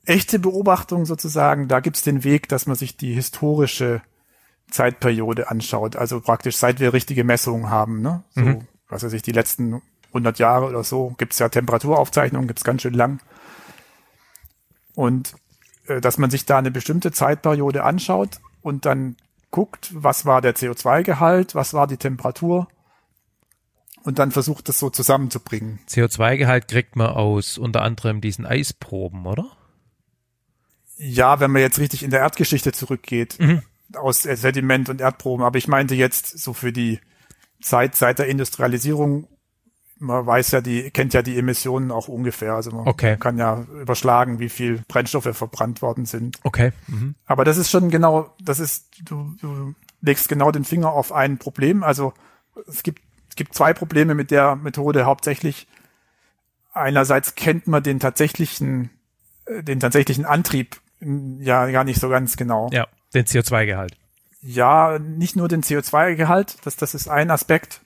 echte 0.07 0.39
Beobachtung 0.39 1.05
sozusagen, 1.05 1.69
da 1.69 1.81
gibt's 1.81 2.03
den 2.03 2.25
Weg, 2.25 2.49
dass 2.49 2.67
man 2.67 2.77
sich 2.77 2.97
die 2.97 3.13
historische 3.13 4.01
Zeitperiode 4.71 5.51
anschaut. 5.51 5.97
Also 5.97 6.21
praktisch 6.21 6.57
seit 6.57 6.81
wir 6.81 6.93
richtige 6.93 7.25
Messungen 7.25 7.71
haben, 7.71 8.03
ne? 8.03 8.25
So, 8.35 8.41
Mhm. 8.43 8.67
was 8.89 9.03
weiß 9.03 9.13
ich, 9.13 9.23
die 9.23 9.33
letzten 9.33 9.81
100 10.13 10.39
Jahre 10.39 10.67
oder 10.67 10.83
so, 10.85 11.15
gibt's 11.19 11.39
ja 11.39 11.49
Temperaturaufzeichnungen, 11.49 12.47
gibt's 12.49 12.65
ganz 12.65 12.83
schön 12.83 12.95
lang. 12.95 13.21
Und 14.95 15.35
äh, 15.87 16.01
dass 16.01 16.19
man 16.19 16.31
sich 16.31 16.47
da 16.47 16.59
eine 16.59 16.71
bestimmte 16.71 17.13
Zeitperiode 17.13 17.85
anschaut 17.85 18.41
und 18.63 18.87
dann 18.87 19.17
guckt, 19.51 19.91
was 19.95 20.27
war 20.27 20.41
der 20.41 20.55
CO2-Gehalt, 20.57 21.55
was 21.55 21.75
war 21.75 21.87
die 21.87 21.97
Temperatur 21.97 22.69
und 24.03 24.19
dann 24.19 24.31
versucht, 24.33 24.69
das 24.69 24.79
so 24.79 24.91
zusammenzubringen. 24.91 25.79
CO2-Gehalt 25.89 26.69
kriegt 26.69 26.97
man 26.97 27.09
aus 27.09 27.59
unter 27.59 27.83
anderem 27.83 28.21
diesen 28.21 28.47
Eisproben, 28.47 29.27
oder? 29.27 29.47
Ja, 30.99 31.41
wenn 31.41 31.51
man 31.51 31.63
jetzt 31.63 31.79
richtig 31.79 32.03
in 32.03 32.11
der 32.11 32.21
Erdgeschichte 32.21 32.73
zurückgeht, 32.73 33.37
mhm. 33.39 33.63
Aus 33.97 34.23
Sediment 34.23 34.89
und 34.89 35.01
Erdproben. 35.01 35.45
Aber 35.45 35.59
ich 35.59 35.69
meinte 35.69 35.95
jetzt 35.95 36.39
so 36.39 36.53
für 36.53 36.73
die 36.73 37.01
Zeit 37.61 37.95
seit 37.95 38.19
der 38.19 38.27
Industrialisierung, 38.27 39.29
man 39.99 40.27
weiß 40.27 40.51
ja, 40.51 40.61
die 40.61 40.91
kennt 40.91 41.15
ja 41.15 41.23
die 41.23 41.39
Emissionen 41.39 41.91
auch 41.91 42.09
ungefähr. 42.09 42.55
Also 42.55 42.71
man 42.71 42.87
okay. 42.87 43.17
kann 43.19 43.39
ja 43.39 43.65
überschlagen, 43.81 44.39
wie 44.39 44.49
viel 44.49 44.83
Brennstoffe 44.89 45.31
verbrannt 45.33 45.83
worden 45.83 46.05
sind. 46.05 46.39
Okay. 46.43 46.73
Mhm. 46.87 47.15
Aber 47.25 47.45
das 47.45 47.57
ist 47.57 47.71
schon 47.71 47.91
genau, 47.91 48.35
das 48.43 48.61
ist, 48.61 48.89
du, 49.05 49.35
du 49.41 49.75
legst 50.03 50.29
genau 50.29 50.51
den 50.51 50.65
Finger 50.65 50.93
auf 50.93 51.13
ein 51.13 51.39
Problem. 51.39 51.83
Also 51.83 52.13
es 52.69 52.83
gibt, 52.83 53.03
es 53.31 53.37
gibt 53.37 53.55
zwei 53.55 53.73
Probleme 53.73 54.15
mit 54.15 54.31
der 54.31 54.57
Methode 54.57 55.07
hauptsächlich. 55.07 55.67
Einerseits 56.73 57.35
kennt 57.35 57.67
man 57.67 57.83
den 57.83 57.99
tatsächlichen, 57.99 58.91
äh, 59.47 59.63
den 59.63 59.81
tatsächlichen 59.81 60.27
Antrieb 60.27 60.81
ja 61.01 61.71
gar 61.71 61.85
nicht 61.85 62.01
so 62.01 62.09
ganz 62.09 62.37
genau. 62.37 62.69
Ja, 62.73 62.87
den 63.15 63.25
CO2-Gehalt. 63.25 63.97
Ja, 64.41 64.99
nicht 64.99 65.37
nur 65.37 65.49
den 65.49 65.63
CO2-Gehalt, 65.63 66.59
das, 66.65 66.77
das 66.77 66.95
ist 66.95 67.09
ein 67.09 67.31
Aspekt, 67.31 67.81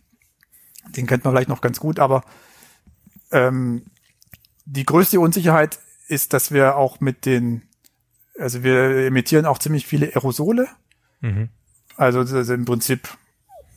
den 0.89 1.07
kennt 1.07 1.25
man 1.25 1.33
vielleicht 1.33 1.49
noch 1.49 1.61
ganz 1.61 1.81
gut, 1.81 1.99
aber 1.99 2.23
ähm, 3.31 3.87
die 4.67 4.85
größte 4.85 5.21
Unsicherheit 5.21 5.79
ist, 6.09 6.33
dass 6.33 6.53
wir 6.53 6.77
auch 6.77 7.01
mit 7.01 7.27
den, 7.27 7.63
also 8.39 8.63
wir 8.63 9.07
emittieren 9.07 9.47
auch 9.47 9.59
ziemlich 9.59 9.87
viele 9.87 10.07
Aerosole. 10.07 10.69
Mhm. 11.21 11.49
Also 11.97 12.23
das 12.23 12.33
ist 12.33 12.49
im 12.51 12.65
Prinzip 12.65 13.09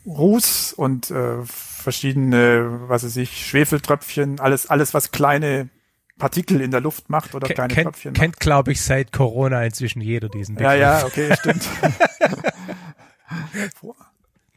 Ruß 0.06 0.74
und 0.74 1.12
äh, 1.12 1.44
verschiedene, 1.44 2.90
was 2.90 3.04
weiß 3.04 3.18
ich, 3.18 3.46
Schwefeltröpfchen, 3.48 4.40
alles, 4.40 4.68
alles, 4.68 4.94
was 4.94 5.12
kleine 5.12 5.70
Partikel 6.18 6.62
in 6.62 6.72
der 6.72 6.82
Luft 6.82 7.10
macht 7.10 7.36
oder 7.36 7.48
kleine 7.48 7.74
kennt, 7.74 7.86
Tröpfchen. 7.88 8.14
Kennt, 8.14 8.40
glaube 8.40 8.72
ich, 8.72 8.82
seit 8.82 9.12
Corona 9.12 9.64
inzwischen 9.64 10.02
jeder 10.02 10.30
diesen 10.30 10.56
Begriff. 10.56 10.74
Ja, 10.74 11.00
ja, 11.00 11.06
okay, 11.06 11.36
stimmt. 11.36 11.68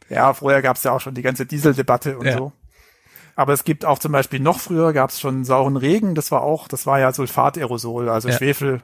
ja, 0.09 0.33
vorher 0.33 0.61
gab 0.61 0.77
es 0.77 0.83
ja 0.83 0.91
auch 0.91 1.01
schon 1.01 1.15
die 1.15 1.21
ganze 1.21 1.45
Dieseldebatte 1.45 2.17
und 2.17 2.25
ja. 2.25 2.37
so. 2.37 2.51
Aber 3.35 3.53
es 3.53 3.63
gibt 3.63 3.85
auch 3.85 3.99
zum 3.99 4.11
Beispiel 4.11 4.39
noch 4.39 4.59
früher 4.59 4.93
gab 4.93 5.11
es 5.11 5.19
schon 5.19 5.45
sauren 5.45 5.77
Regen, 5.77 6.15
das 6.15 6.31
war 6.31 6.41
auch, 6.41 6.67
das 6.67 6.87
war 6.87 6.99
ja 6.99 7.13
Sulfaterosol, 7.13 8.09
also 8.09 8.29
ja. 8.29 8.35
Schwefel, 8.35 8.81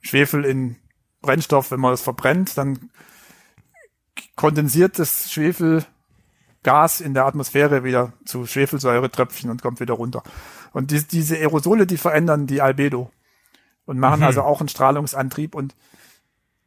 Schwefel 0.00 0.44
in 0.44 0.76
Brennstoff, 1.20 1.72
wenn 1.72 1.80
man 1.80 1.94
es 1.94 2.00
verbrennt, 2.00 2.56
dann 2.56 2.90
kondensiert 4.36 4.98
das 5.00 5.32
Schwefelgas 6.68 7.00
in 7.00 7.14
der 7.14 7.26
Atmosphäre 7.26 7.84
wieder 7.84 8.12
zu 8.24 8.46
Schwefelsäuretröpfchen 8.46 9.50
und 9.50 9.62
kommt 9.62 9.80
wieder 9.80 9.94
runter. 9.94 10.22
Und 10.72 10.90
die, 10.90 11.02
diese 11.06 11.36
Aerosole, 11.36 11.86
die 11.86 11.96
verändern 11.96 12.46
die 12.46 12.60
Albedo 12.60 13.10
und 13.86 13.98
machen 13.98 14.20
mhm. 14.20 14.26
also 14.26 14.42
auch 14.42 14.60
einen 14.60 14.68
Strahlungsantrieb 14.68 15.54
und 15.54 15.74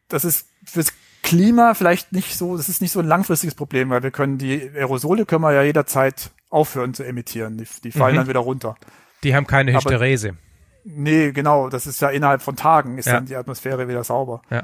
das 0.08 0.26
ist 0.26 0.48
fürs 0.66 0.94
Klima 1.24 1.76
vielleicht 1.76 2.12
nicht 2.12 2.36
so, 2.36 2.58
das 2.58 2.68
ist 2.68 2.82
nicht 2.82 2.92
so 2.92 3.00
ein 3.00 3.06
langfristiges 3.06 3.56
Problem, 3.56 3.90
weil 3.92 4.04
wir 4.04 4.12
können 4.12 4.38
die 4.38 4.70
Aerosole 4.76 5.26
können 5.26 5.44
wir 5.44 5.54
ja 5.54 5.62
jederzeit 5.62 6.32
aufhören 6.50 6.94
zu 6.94 7.04
emittieren. 7.04 7.58
Die, 7.58 7.68
die 7.84 7.92
fallen 7.92 8.16
mhm. 8.16 8.20
dann 8.20 8.28
wieder 8.28 8.40
runter. 8.40 8.76
Die 9.24 9.36
haben 9.36 9.46
keine 9.46 9.74
Hysterese. 9.74 10.30
Aber, 10.30 10.38
nee, 10.84 11.32
genau. 11.32 11.70
Das 11.70 11.86
ist 11.86 12.02
ja 12.02 12.10
innerhalb 12.10 12.42
von 12.42 12.56
Tagen 12.56 12.98
ist 12.98 13.06
ja. 13.06 13.14
dann 13.14 13.28
die 13.28 13.36
Atmosphäre 13.36 13.88
wieder 13.88 14.04
sauber. 14.04 14.42
Ja. 14.50 14.64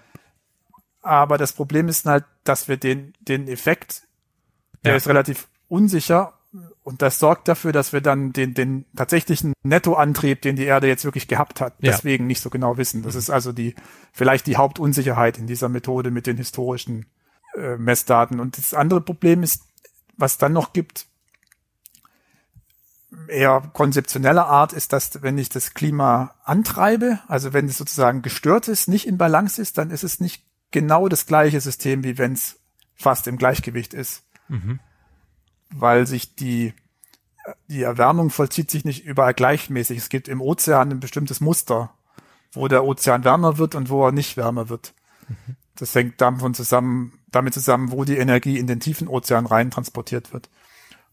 Aber 1.03 1.37
das 1.37 1.53
Problem 1.53 1.87
ist 1.87 2.05
halt, 2.05 2.25
dass 2.43 2.67
wir 2.67 2.75
den, 2.77 3.13
den 3.21 3.47
Effekt, 3.47 4.06
der 4.87 4.93
ja. 4.93 4.97
ist 4.97 5.07
relativ 5.07 5.47
unsicher 5.67 6.33
und 6.83 7.01
das 7.01 7.19
sorgt 7.19 7.47
dafür, 7.47 7.71
dass 7.73 7.91
wir 7.91 8.01
dann 8.01 8.31
den, 8.31 8.53
den 8.53 8.85
tatsächlichen 8.95 9.53
Nettoantrieb, 9.63 10.41
den 10.41 10.55
die 10.55 10.63
Erde 10.63 10.87
jetzt 10.87 11.03
wirklich 11.03 11.27
gehabt 11.27 11.59
hat, 11.59 11.73
ja. 11.79 11.91
deswegen 11.91 12.27
nicht 12.27 12.41
so 12.41 12.49
genau 12.49 12.77
wissen. 12.77 13.03
Das 13.03 13.15
ist 13.15 13.29
also 13.29 13.51
die, 13.51 13.75
vielleicht 14.13 14.47
die 14.47 14.55
Hauptunsicherheit 14.55 15.37
in 15.37 15.47
dieser 15.47 15.67
Methode 15.67 16.11
mit 16.11 16.27
den 16.27 16.37
historischen 16.37 17.05
äh, 17.55 17.75
Messdaten. 17.75 18.39
Und 18.39 18.57
das 18.57 18.73
andere 18.73 19.01
Problem 19.01 19.43
ist, 19.43 19.63
was 20.15 20.37
dann 20.37 20.53
noch 20.53 20.71
gibt, 20.71 21.07
eher 23.27 23.69
konzeptioneller 23.73 24.47
Art 24.47 24.73
ist, 24.73 24.93
dass 24.93 25.21
wenn 25.21 25.37
ich 25.37 25.49
das 25.49 25.73
Klima 25.73 26.35
antreibe, 26.43 27.19
also 27.27 27.51
wenn 27.51 27.65
es 27.65 27.77
sozusagen 27.77 28.21
gestört 28.21 28.67
ist, 28.67 28.87
nicht 28.87 29.07
in 29.07 29.17
Balance 29.17 29.61
ist, 29.61 29.77
dann 29.77 29.91
ist 29.91 30.03
es 30.03 30.19
nicht 30.19 30.45
genau 30.71 31.07
das 31.09 31.25
gleiche 31.25 31.59
System, 31.59 32.03
wie 32.03 32.17
wenn 32.17 32.33
es 32.33 32.59
fast 32.95 33.27
im 33.27 33.37
Gleichgewicht 33.37 33.93
ist. 33.93 34.23
Mhm 34.47 34.79
weil 35.69 36.07
sich 36.07 36.35
die, 36.35 36.73
die 37.67 37.83
Erwärmung 37.83 38.29
vollzieht 38.29 38.71
sich 38.71 38.85
nicht 38.85 39.05
überall 39.05 39.33
gleichmäßig. 39.33 39.97
Es 39.97 40.09
gibt 40.09 40.27
im 40.27 40.41
Ozean 40.41 40.91
ein 40.91 40.99
bestimmtes 40.99 41.41
Muster, 41.41 41.91
wo 42.53 42.67
der 42.67 42.83
Ozean 42.83 43.23
wärmer 43.23 43.57
wird 43.57 43.75
und 43.75 43.89
wo 43.89 44.05
er 44.05 44.11
nicht 44.11 44.37
wärmer 44.37 44.69
wird. 44.69 44.93
Mhm. 45.27 45.55
Das 45.75 45.93
hängt 45.93 46.19
davon 46.21 46.53
zusammen, 46.53 47.19
damit 47.27 47.53
zusammen, 47.53 47.91
wo 47.91 48.03
die 48.03 48.17
Energie 48.17 48.57
in 48.57 48.67
den 48.67 48.79
tiefen 48.79 49.07
Ozean 49.07 49.45
rein 49.45 49.71
transportiert 49.71 50.33
wird. 50.33 50.49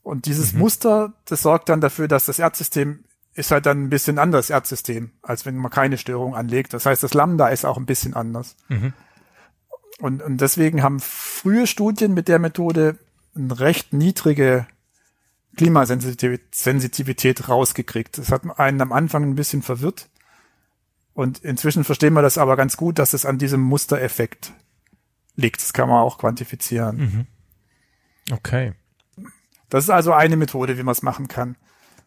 Und 0.03 0.26
dieses 0.26 0.53
mhm. 0.53 0.61
Muster, 0.61 1.12
das 1.26 1.43
sorgt 1.43 1.68
dann 1.68 1.80
dafür, 1.80 2.09
dass 2.09 2.26
das 2.26 2.39
Erdsystem 2.39 3.05
ist 3.37 3.51
halt 3.51 3.66
dann 3.66 3.82
ein 3.82 3.91
bisschen 3.91 4.20
anders 4.20 4.49
Erdsystem, 4.49 5.11
als 5.20 5.45
wenn 5.45 5.57
man 5.57 5.72
keine 5.72 5.99
Störung 5.99 6.37
anlegt. 6.37 6.72
Das 6.72 6.87
heißt, 6.87 7.03
das 7.03 7.14
Lambda 7.14 7.49
ist 7.49 7.64
auch 7.64 7.76
ein 7.76 7.87
bisschen 7.87 8.14
anders. 8.14 8.55
Mhm. 8.68 8.93
Und, 9.99 10.22
und 10.22 10.41
deswegen 10.41 10.85
haben 10.85 11.01
frühe 11.01 11.66
Studien 11.66 12.14
mit 12.14 12.28
der 12.28 12.39
Methode 12.39 12.97
eine 13.35 13.59
recht 13.59 13.93
niedrige 13.93 14.66
Klimasensitivität 15.57 17.49
rausgekriegt. 17.49 18.18
Das 18.18 18.30
hat 18.30 18.43
einen 18.59 18.80
am 18.80 18.93
Anfang 18.93 19.22
ein 19.24 19.35
bisschen 19.35 19.62
verwirrt. 19.62 20.09
Und 21.12 21.39
inzwischen 21.39 21.85
verstehen 21.85 22.14
wir 22.14 22.22
das 22.22 22.39
aber 22.39 22.57
ganz 22.57 22.76
gut, 22.76 22.99
dass 22.99 23.12
es 23.12 23.24
an 23.24 23.39
diesem 23.39 23.61
Mustereffekt 23.61 24.53
liegt. 25.37 25.62
Das 25.62 25.72
kann 25.72 25.89
man 25.89 26.03
auch 26.03 26.18
quantifizieren. 26.18 26.97
Mhm. 26.97 27.26
Okay. 28.32 28.72
Das 29.68 29.85
ist 29.85 29.91
also 29.91 30.12
eine 30.12 30.37
Methode, 30.37 30.76
wie 30.76 30.82
man 30.82 30.93
es 30.93 31.03
machen 31.03 31.28
kann. 31.28 31.57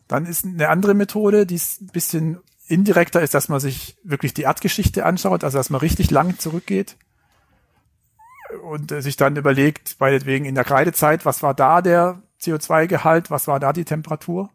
Dann 0.07 0.25
ist 0.25 0.45
eine 0.45 0.69
andere 0.69 0.93
Methode, 0.93 1.45
die 1.45 1.55
ist 1.55 1.81
ein 1.81 1.87
bisschen 1.87 2.39
indirekter 2.67 3.21
ist, 3.21 3.33
dass 3.33 3.47
man 3.47 3.61
sich 3.61 3.97
wirklich 4.03 4.33
die 4.33 4.41
Erdgeschichte 4.43 5.05
anschaut, 5.05 5.45
also 5.45 5.57
dass 5.57 5.69
man 5.69 5.79
richtig 5.79 6.11
lang 6.11 6.37
zurückgeht 6.37 6.97
und 8.63 8.91
äh, 8.91 9.01
sich 9.01 9.17
dann 9.17 9.35
überlegt, 9.35 9.97
meinetwegen 9.99 10.45
in 10.45 10.55
der 10.55 10.63
Kreidezeit, 10.63 11.25
was 11.25 11.43
war 11.43 11.53
da 11.53 11.81
der 11.81 12.21
CO2-Gehalt, 12.41 13.29
was 13.31 13.47
war 13.47 13.59
da 13.59 13.73
die 13.73 13.85
Temperatur. 13.85 14.49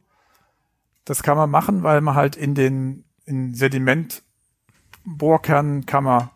Das 1.05 1.22
kann 1.22 1.36
man 1.36 1.51
machen, 1.51 1.82
weil 1.82 2.01
man 2.01 2.14
halt 2.14 2.36
in 2.36 2.55
den 2.55 3.05
in 3.24 3.55
Sedimentbohrkernen 3.55 5.86
kann 5.86 6.05
man 6.05 6.30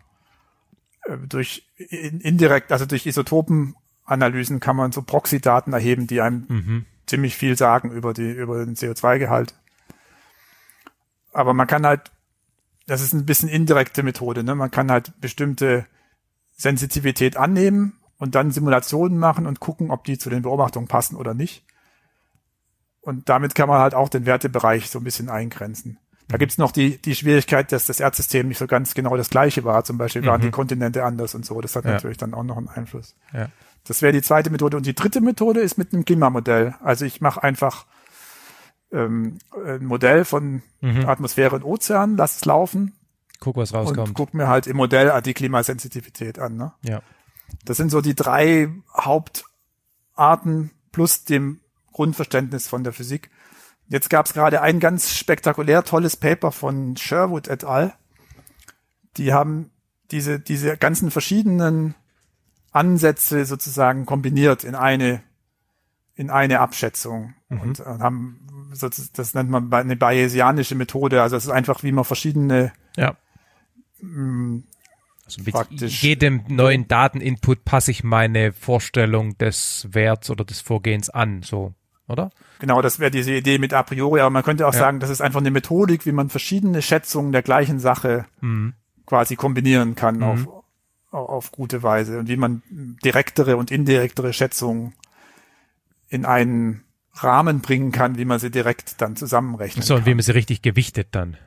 äh, 1.03 1.17
durch 1.17 1.67
in, 1.77 2.21
indirekt, 2.21 2.71
also 2.71 2.85
durch 2.85 3.05
Isotopenanalysen 3.05 4.59
kann 4.59 4.75
man 4.75 4.91
so 4.91 5.01
Proxy-Daten 5.01 5.73
erheben, 5.73 6.07
die 6.07 6.21
einem 6.21 6.45
mhm. 6.47 6.85
ziemlich 7.05 7.35
viel 7.35 7.57
sagen 7.57 7.91
über 7.91 8.13
die 8.13 8.31
über 8.31 8.63
den 8.63 8.75
CO2-Gehalt. 8.75 9.55
Aber 11.33 11.53
man 11.53 11.67
kann 11.67 11.85
halt, 11.85 12.11
das 12.87 13.01
ist 13.01 13.13
ein 13.13 13.25
bisschen 13.25 13.49
indirekte 13.49 14.01
Methode, 14.01 14.43
ne? 14.43 14.55
Man 14.55 14.71
kann 14.71 14.89
halt 14.89 15.19
bestimmte 15.21 15.85
Sensitivität 16.57 17.37
annehmen 17.37 17.93
und 18.17 18.35
dann 18.35 18.51
Simulationen 18.51 19.17
machen 19.17 19.45
und 19.45 19.59
gucken, 19.59 19.91
ob 19.91 20.03
die 20.03 20.17
zu 20.17 20.29
den 20.29 20.41
Beobachtungen 20.41 20.87
passen 20.87 21.15
oder 21.15 21.33
nicht. 21.33 21.63
Und 23.01 23.29
damit 23.29 23.55
kann 23.55 23.69
man 23.69 23.79
halt 23.79 23.93
auch 23.93 24.09
den 24.09 24.25
Wertebereich 24.25 24.89
so 24.89 24.99
ein 24.99 25.03
bisschen 25.03 25.29
eingrenzen. 25.29 25.99
Da 26.27 26.35
mhm. 26.35 26.39
gibt's 26.39 26.57
noch 26.57 26.71
die, 26.71 26.97
die 26.97 27.15
Schwierigkeit, 27.15 27.71
dass 27.71 27.85
das 27.85 27.99
Erdsystem 27.99 28.49
nicht 28.49 28.57
so 28.57 28.67
ganz 28.67 28.95
genau 28.95 29.15
das 29.15 29.29
gleiche 29.29 29.63
war. 29.63 29.85
Zum 29.85 29.97
Beispiel 29.97 30.25
waren 30.25 30.41
die 30.41 30.47
mhm. 30.47 30.51
Kontinente 30.51 31.05
anders 31.05 31.35
und 31.35 31.45
so. 31.45 31.61
Das 31.61 31.75
hat 31.75 31.85
ja. 31.85 31.91
natürlich 31.91 32.17
dann 32.17 32.33
auch 32.33 32.43
noch 32.43 32.57
einen 32.57 32.67
Einfluss. 32.67 33.15
Ja. 33.33 33.49
Das 33.85 34.01
wäre 34.01 34.11
die 34.11 34.21
zweite 34.21 34.49
Methode. 34.49 34.75
Und 34.75 34.85
die 34.85 34.95
dritte 34.95 35.21
Methode 35.21 35.61
ist 35.61 35.77
mit 35.77 35.93
einem 35.93 36.03
Klimamodell. 36.03 36.75
Also 36.81 37.05
ich 37.05 37.21
mache 37.21 37.43
einfach 37.43 37.85
ähm, 38.91 39.37
ein 39.65 39.85
Modell 39.85 40.25
von 40.25 40.63
mhm. 40.81 41.07
Atmosphäre 41.07 41.55
und 41.55 41.63
Ozean, 41.63 42.17
lass 42.17 42.37
es 42.37 42.45
laufen 42.45 42.96
Guck, 43.39 43.57
was 43.57 43.73
rauskommt. 43.73 44.09
Und 44.09 44.13
guck 44.13 44.33
mir 44.33 44.47
halt 44.47 44.67
im 44.67 44.77
Modell 44.77 45.21
die 45.21 45.33
Klimasensitivität 45.33 46.39
an. 46.39 46.57
Ne? 46.57 46.73
Ja. 46.81 47.01
Das 47.65 47.77
sind 47.77 47.89
so 47.89 48.01
die 48.01 48.15
drei 48.15 48.69
Hauptarten 48.93 50.71
plus 50.91 51.23
dem 51.23 51.59
Grundverständnis 51.91 52.67
von 52.67 52.83
der 52.83 52.93
Physik. 52.93 53.29
Jetzt 53.87 54.09
gab 54.09 54.25
es 54.25 54.33
gerade 54.33 54.61
ein 54.61 54.79
ganz 54.79 55.15
spektakulär 55.15 55.83
tolles 55.83 56.17
Paper 56.17 56.51
von 56.51 56.97
Sherwood 56.97 57.47
et 57.47 57.63
al. 57.63 57.93
Die 59.17 59.33
haben 59.33 59.71
diese, 60.11 60.39
diese 60.39 60.77
ganzen 60.77 61.11
verschiedenen 61.11 61.95
Ansätze 62.71 63.45
sozusagen 63.45 64.05
kombiniert 64.05 64.63
in 64.63 64.75
eine, 64.75 65.23
in 66.15 66.29
eine 66.29 66.59
Abschätzung 66.59 67.33
mhm. 67.49 67.61
und, 67.61 67.79
und 67.79 68.01
haben, 68.01 68.73
das 69.13 69.33
nennt 69.33 69.49
man 69.49 69.71
eine 69.71 69.95
bayesianische 69.95 70.75
Methode. 70.75 71.21
Also 71.21 71.37
es 71.37 71.45
ist 71.45 71.51
einfach, 71.51 71.83
wie 71.83 71.91
man 71.91 72.03
verschiedene 72.03 72.73
ja. 72.95 73.15
Also 74.01 75.41
mit 75.43 75.81
jedem 75.81 76.43
neuen 76.47 76.87
Dateninput 76.87 77.65
passe 77.65 77.91
ich 77.91 78.03
meine 78.03 78.53
Vorstellung 78.53 79.37
des 79.37 79.87
Werts 79.91 80.29
oder 80.29 80.45
des 80.45 80.61
Vorgehens 80.61 81.09
an. 81.09 81.43
So. 81.43 81.73
oder? 82.07 82.31
Genau, 82.59 82.81
das 82.81 82.99
wäre 82.99 83.11
diese 83.11 83.33
Idee 83.33 83.57
mit 83.57 83.73
a 83.73 83.83
priori, 83.83 84.21
aber 84.21 84.29
man 84.29 84.43
könnte 84.43 84.67
auch 84.67 84.73
ja. 84.73 84.79
sagen, 84.79 84.99
das 84.99 85.09
ist 85.09 85.21
einfach 85.21 85.41
eine 85.41 85.51
Methodik, 85.51 86.05
wie 86.05 86.11
man 86.11 86.29
verschiedene 86.29 86.81
Schätzungen 86.81 87.31
der 87.31 87.41
gleichen 87.41 87.79
Sache 87.79 88.25
mhm. 88.41 88.73
quasi 89.05 89.35
kombinieren 89.35 89.95
kann 89.95 90.17
mhm. 90.17 90.23
auf, 90.23 90.47
auf 91.11 91.51
gute 91.51 91.83
Weise 91.83 92.19
und 92.19 92.29
wie 92.29 92.37
man 92.37 92.63
direktere 93.03 93.57
und 93.57 93.69
indirektere 93.69 94.31
Schätzungen 94.33 94.93
in 96.09 96.25
einen 96.25 96.83
Rahmen 97.13 97.61
bringen 97.61 97.91
kann, 97.91 98.17
wie 98.17 98.25
man 98.25 98.39
sie 98.39 98.51
direkt 98.51 99.01
dann 99.01 99.15
zusammenrechnet. 99.15 99.83
So, 99.83 99.95
und 99.95 100.05
wie 100.05 100.13
man 100.13 100.21
sie 100.21 100.31
richtig 100.31 100.61
gewichtet 100.61 101.09
dann. 101.11 101.37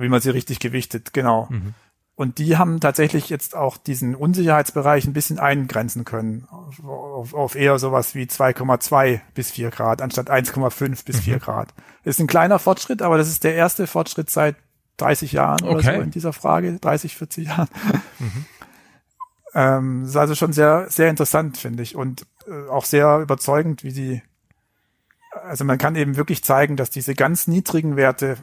Wie 0.00 0.08
man 0.08 0.20
sie 0.20 0.30
richtig 0.30 0.60
gewichtet, 0.60 1.12
genau. 1.12 1.46
Mhm. 1.50 1.74
Und 2.14 2.36
die 2.36 2.58
haben 2.58 2.80
tatsächlich 2.80 3.30
jetzt 3.30 3.56
auch 3.56 3.78
diesen 3.78 4.14
Unsicherheitsbereich 4.14 5.06
ein 5.06 5.14
bisschen 5.14 5.38
eingrenzen 5.38 6.04
können. 6.04 6.46
Auf, 6.50 7.32
auf 7.32 7.54
eher 7.54 7.78
sowas 7.78 8.14
wie 8.14 8.24
2,2 8.24 9.20
bis 9.32 9.50
4 9.52 9.70
Grad, 9.70 10.02
anstatt 10.02 10.30
1,5 10.30 11.04
bis 11.06 11.16
mhm. 11.16 11.20
4 11.20 11.38
Grad. 11.38 11.72
Ist 12.04 12.20
ein 12.20 12.26
kleiner 12.26 12.58
Fortschritt, 12.58 13.00
aber 13.00 13.16
das 13.16 13.28
ist 13.28 13.42
der 13.42 13.54
erste 13.54 13.86
Fortschritt 13.86 14.28
seit 14.28 14.56
30 14.98 15.32
Jahren 15.32 15.62
okay. 15.62 15.72
oder 15.72 15.82
so 15.82 16.00
in 16.02 16.10
dieser 16.10 16.34
Frage, 16.34 16.78
30, 16.78 17.16
40 17.16 17.46
Jahren. 17.46 17.68
Mhm. 18.18 18.44
Ähm, 19.54 20.04
ist 20.04 20.16
also 20.16 20.34
schon 20.34 20.52
sehr, 20.52 20.86
sehr 20.90 21.08
interessant, 21.10 21.56
finde 21.58 21.82
ich. 21.82 21.96
Und 21.96 22.26
äh, 22.46 22.68
auch 22.68 22.84
sehr 22.84 23.18
überzeugend, 23.18 23.82
wie 23.82 23.92
die, 23.92 24.22
also 25.42 25.64
man 25.64 25.78
kann 25.78 25.96
eben 25.96 26.16
wirklich 26.16 26.44
zeigen, 26.44 26.76
dass 26.76 26.90
diese 26.90 27.14
ganz 27.14 27.46
niedrigen 27.46 27.96
Werte, 27.96 28.36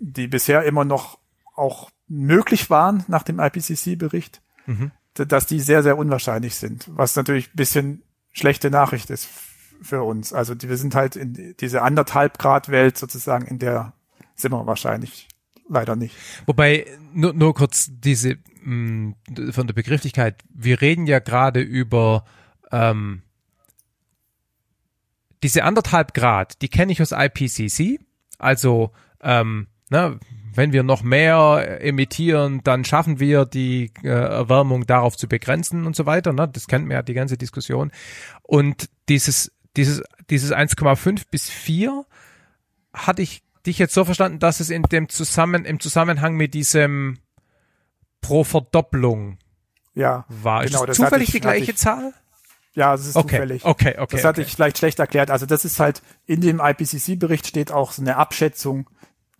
die 0.00 0.28
bisher 0.28 0.64
immer 0.64 0.84
noch 0.84 1.18
auch 1.54 1.90
möglich 2.08 2.70
waren 2.70 3.04
nach 3.08 3.22
dem 3.22 3.40
IPCC-Bericht, 3.40 4.42
mhm. 4.66 4.90
dass 5.14 5.46
die 5.46 5.60
sehr, 5.60 5.82
sehr 5.82 5.96
unwahrscheinlich 5.96 6.56
sind. 6.56 6.86
Was 6.88 7.16
natürlich 7.16 7.48
ein 7.48 7.56
bisschen 7.56 8.02
schlechte 8.32 8.70
Nachricht 8.70 9.10
ist 9.10 9.28
für 9.80 10.02
uns. 10.02 10.32
Also 10.32 10.54
die, 10.54 10.68
wir 10.68 10.76
sind 10.76 10.94
halt 10.94 11.16
in 11.16 11.54
diese 11.58 11.82
anderthalb 11.82 12.38
Grad 12.38 12.68
Welt 12.68 12.98
sozusagen, 12.98 13.46
in 13.46 13.58
der 13.58 13.92
sind 14.34 14.52
wir 14.52 14.66
wahrscheinlich 14.66 15.28
leider 15.68 15.96
nicht. 15.96 16.16
Wobei, 16.46 16.86
nur, 17.12 17.32
nur 17.32 17.54
kurz 17.54 17.88
diese 17.90 18.36
mh, 18.62 19.14
mm, 19.28 19.52
von 19.52 19.66
der 19.66 19.74
Begrifflichkeit, 19.74 20.42
wir 20.52 20.80
reden 20.80 21.06
ja 21.06 21.20
gerade 21.20 21.60
über 21.60 22.24
ähm, 22.72 23.22
diese 25.42 25.64
anderthalb 25.64 26.14
Grad, 26.14 26.62
die 26.62 26.68
kenne 26.68 26.92
ich 26.92 27.02
aus 27.02 27.12
IPCC. 27.12 28.00
Also, 28.38 28.92
ähm, 29.20 29.68
ne, 29.90 30.18
wenn 30.54 30.72
wir 30.72 30.82
noch 30.82 31.02
mehr 31.02 31.80
emittieren, 31.80 32.60
dann 32.62 32.84
schaffen 32.84 33.18
wir 33.18 33.44
die 33.44 33.92
äh, 34.02 34.08
Erwärmung 34.08 34.86
darauf 34.86 35.16
zu 35.16 35.28
begrenzen 35.28 35.86
und 35.86 35.96
so 35.96 36.06
weiter. 36.06 36.32
Ne? 36.32 36.48
Das 36.48 36.68
kennt 36.68 36.86
man 36.86 36.92
ja 36.92 37.02
die 37.02 37.14
ganze 37.14 37.36
Diskussion. 37.36 37.90
Und 38.42 38.88
dieses, 39.08 39.52
dieses, 39.76 40.02
dieses 40.30 40.52
1,5 40.52 41.22
bis 41.30 41.50
4 41.50 42.04
hatte 42.92 43.22
ich 43.22 43.42
dich 43.66 43.78
jetzt 43.78 43.94
so 43.94 44.04
verstanden, 44.04 44.38
dass 44.38 44.60
es 44.60 44.70
in 44.70 44.82
dem 44.84 45.08
Zusammen, 45.08 45.64
im 45.64 45.80
Zusammenhang 45.80 46.36
mit 46.36 46.54
diesem 46.54 47.18
pro 48.20 48.44
Verdopplung 48.44 49.38
ja, 49.94 50.24
war. 50.28 50.64
Genau, 50.64 50.82
ist 50.82 50.88
das 50.88 50.96
zufällig 50.96 51.28
ich, 51.28 51.34
die 51.34 51.40
gleiche 51.40 51.70
ich, 51.72 51.76
Zahl? 51.76 52.12
Ja, 52.74 52.92
das 52.92 53.06
ist 53.06 53.16
okay, 53.16 53.36
zufällig. 53.36 53.64
Okay, 53.64 53.94
okay. 53.98 54.16
Das 54.16 54.24
hatte 54.24 54.40
okay. 54.40 54.48
ich 54.48 54.54
vielleicht 54.54 54.78
schlecht 54.78 54.98
erklärt. 54.98 55.30
Also 55.30 55.46
das 55.46 55.64
ist 55.64 55.78
halt 55.80 56.02
in 56.26 56.40
dem 56.40 56.60
IPCC-Bericht 56.60 57.46
steht 57.46 57.72
auch 57.72 57.92
so 57.92 58.02
eine 58.02 58.16
Abschätzung 58.16 58.90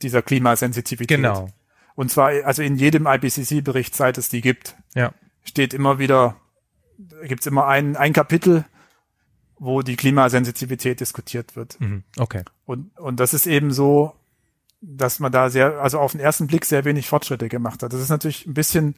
dieser 0.03 0.23
Klimasensitivität. 0.23 1.17
Genau. 1.17 1.49
Und 1.95 2.11
zwar, 2.11 2.31
also 2.45 2.63
in 2.63 2.77
jedem 2.77 3.07
IPCC-Bericht, 3.07 3.95
seit 3.95 4.19
es 4.19 4.29
die 4.29 4.41
gibt, 4.41 4.77
ja. 4.95 5.13
steht 5.45 5.75
immer 5.75 5.99
wieder, 5.99 6.37
gibt's 7.23 7.47
immer 7.47 7.67
ein, 7.67 7.97
ein 7.97 8.13
Kapitel, 8.13 8.65
wo 9.59 9.83
die 9.83 9.97
Klimasensitivität 9.97 11.01
diskutiert 11.01 11.57
wird. 11.57 11.81
Mhm. 11.81 12.03
Okay. 12.19 12.43
Und, 12.67 12.99
und 12.99 13.21
das 13.21 13.35
ist 13.35 13.47
eben 13.47 13.73
so, 13.73 14.15
dass 14.81 15.21
man 15.21 15.33
da 15.33 15.49
sehr, 15.49 15.81
also 15.81 16.01
auf 16.01 16.13
den 16.13 16.21
ersten 16.21 16.47
Blick 16.47 16.65
sehr 16.65 16.85
wenig 16.85 17.09
Fortschritte 17.09 17.49
gemacht 17.49 17.83
hat. 17.83 17.93
Das 17.93 18.01
ist 18.01 18.11
natürlich 18.11 18.47
ein 18.47 18.55
bisschen 18.55 18.97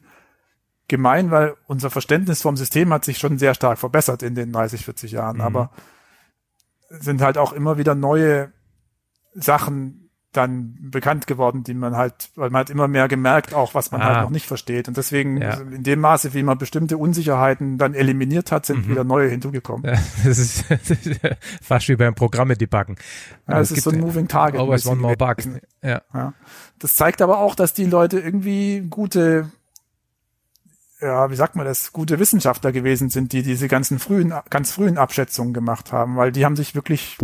gemein, 0.87 1.31
weil 1.31 1.55
unser 1.67 1.89
Verständnis 1.89 2.41
vom 2.41 2.57
System 2.57 2.91
hat 2.93 3.05
sich 3.05 3.17
schon 3.19 3.37
sehr 3.37 3.53
stark 3.53 3.77
verbessert 3.77 4.23
in 4.23 4.35
den 4.35 4.51
30, 4.51 4.85
40 4.85 5.11
Jahren, 5.11 5.37
mhm. 5.37 5.43
aber 5.43 5.71
sind 6.89 7.21
halt 7.21 7.37
auch 7.37 7.53
immer 7.53 7.77
wieder 7.77 7.95
neue 7.95 8.51
Sachen 9.33 10.06
dann 10.37 10.77
bekannt 10.79 11.27
geworden, 11.27 11.63
die 11.63 11.73
man 11.73 11.97
halt, 11.97 12.29
weil 12.35 12.49
man 12.49 12.61
hat 12.61 12.69
immer 12.69 12.87
mehr 12.87 13.07
gemerkt, 13.07 13.53
auch 13.53 13.73
was 13.73 13.91
man 13.91 14.01
halt 14.01 14.11
ah. 14.11 14.15
halt 14.15 14.25
noch 14.25 14.31
nicht 14.31 14.45
versteht. 14.45 14.87
Und 14.87 14.95
deswegen, 14.95 15.41
ja. 15.41 15.55
in 15.55 15.83
dem 15.83 15.99
Maße, 15.99 16.33
wie 16.33 16.43
man 16.43 16.57
bestimmte 16.57 16.97
Unsicherheiten 16.97 17.77
dann 17.77 17.93
eliminiert 17.93 18.51
hat, 18.51 18.65
sind 18.65 18.85
mhm. 18.85 18.91
wieder 18.91 19.03
neue 19.03 19.29
hinzugekommen. 19.29 19.85
Ja, 19.85 19.99
das, 20.23 20.37
ist, 20.37 20.69
das 20.69 20.91
ist 20.91 21.19
fast 21.61 21.89
wie 21.89 21.95
beim 21.95 22.15
Programme 22.15 22.55
debuggen. 22.55 22.95
Ja, 23.47 23.59
es 23.59 23.71
ist 23.71 23.83
so 23.83 23.89
ein 23.89 23.99
Moving 23.99 24.27
Target. 24.27 24.61
Always 24.61 24.85
one 24.85 25.01
more 25.01 25.17
bug. 25.17 25.37
Ja. 25.81 26.01
ja. 26.13 26.33
Das 26.79 26.95
zeigt 26.95 27.21
aber 27.21 27.39
auch, 27.39 27.55
dass 27.55 27.73
die 27.73 27.85
Leute 27.85 28.19
irgendwie 28.19 28.85
gute 28.89 29.51
ja, 30.99 31.29
wie 31.29 31.35
sagt 31.35 31.55
man 31.55 31.65
das, 31.65 31.93
gute 31.93 32.17
Wissenschaftler 32.17 32.71
gewesen 32.71 33.09
sind, 33.09 33.31
die 33.31 33.43
diese 33.43 33.67
ganzen 33.67 33.99
frühen, 33.99 34.33
ganz 34.49 34.71
frühen 34.71 34.97
Abschätzungen 34.97 35.53
gemacht 35.53 35.91
haben, 35.91 36.17
weil 36.17 36.31
die 36.31 36.43
haben 36.43 36.55
sich 36.55 36.73
wirklich 36.73 37.19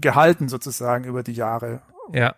gehalten 0.00 0.48
sozusagen 0.48 1.04
über 1.04 1.22
die 1.22 1.32
Jahre. 1.32 1.82
Ja. 2.12 2.34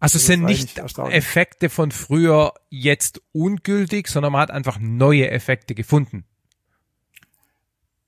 Also 0.00 0.18
sind 0.18 0.44
nicht 0.44 0.78
Effekte 0.78 1.70
von 1.70 1.92
früher 1.92 2.54
jetzt 2.70 3.22
ungültig, 3.32 4.08
sondern 4.08 4.32
man 4.32 4.42
hat 4.42 4.50
einfach 4.50 4.78
neue 4.80 5.30
Effekte 5.30 5.74
gefunden. 5.74 6.24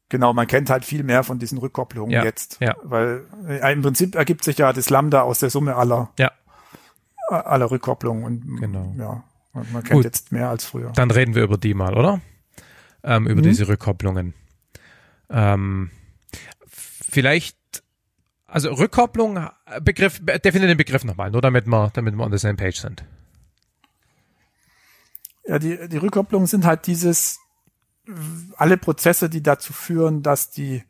Genau, 0.08 0.32
man 0.32 0.46
kennt 0.46 0.70
halt 0.70 0.84
viel 0.84 1.02
mehr 1.02 1.22
von 1.22 1.38
diesen 1.38 1.58
Rückkopplungen 1.58 2.10
ja, 2.10 2.24
jetzt. 2.24 2.58
Ja. 2.60 2.76
Weil 2.82 3.26
äh, 3.46 3.72
im 3.72 3.82
Prinzip 3.82 4.14
ergibt 4.14 4.42
sich 4.42 4.58
ja 4.58 4.72
das 4.72 4.88
Lambda 4.90 5.22
aus 5.22 5.38
der 5.38 5.50
Summe 5.50 5.76
aller, 5.76 6.10
ja. 6.18 6.32
aller 7.28 7.70
Rückkopplungen. 7.70 8.24
Und 8.24 8.60
genau. 8.60 8.94
ja, 8.98 9.24
man 9.52 9.84
kennt 9.84 9.90
Gut. 9.90 10.04
jetzt 10.04 10.32
mehr 10.32 10.48
als 10.48 10.64
früher. 10.64 10.92
Dann 10.92 11.10
reden 11.10 11.34
wir 11.34 11.42
über 11.42 11.58
die 11.58 11.74
mal, 11.74 11.96
oder? 11.96 12.22
Ähm, 13.04 13.26
über 13.26 13.40
mhm. 13.40 13.44
diese 13.44 13.68
Rückkopplungen. 13.68 14.34
Ähm, 15.28 15.90
vielleicht 16.66 17.58
also 18.48 18.72
Rückkopplung, 18.72 19.48
Begriff, 19.82 20.20
definiere 20.24 20.68
den 20.68 20.78
Begriff 20.78 21.04
nochmal, 21.04 21.30
nur 21.30 21.42
damit 21.42 21.66
wir, 21.66 21.90
damit 21.92 22.14
wir 22.14 22.24
on 22.24 22.32
the 22.32 22.38
same 22.38 22.54
page 22.54 22.80
sind. 22.80 23.04
Ja, 25.46 25.58
die, 25.58 25.88
die 25.88 25.96
Rückkopplungen 25.98 26.46
sind 26.46 26.64
halt 26.64 26.86
dieses, 26.86 27.38
alle 28.56 28.78
Prozesse, 28.78 29.28
die 29.28 29.42
dazu 29.42 29.72
führen, 29.72 30.22
dass 30.22 30.50
die 30.50 30.82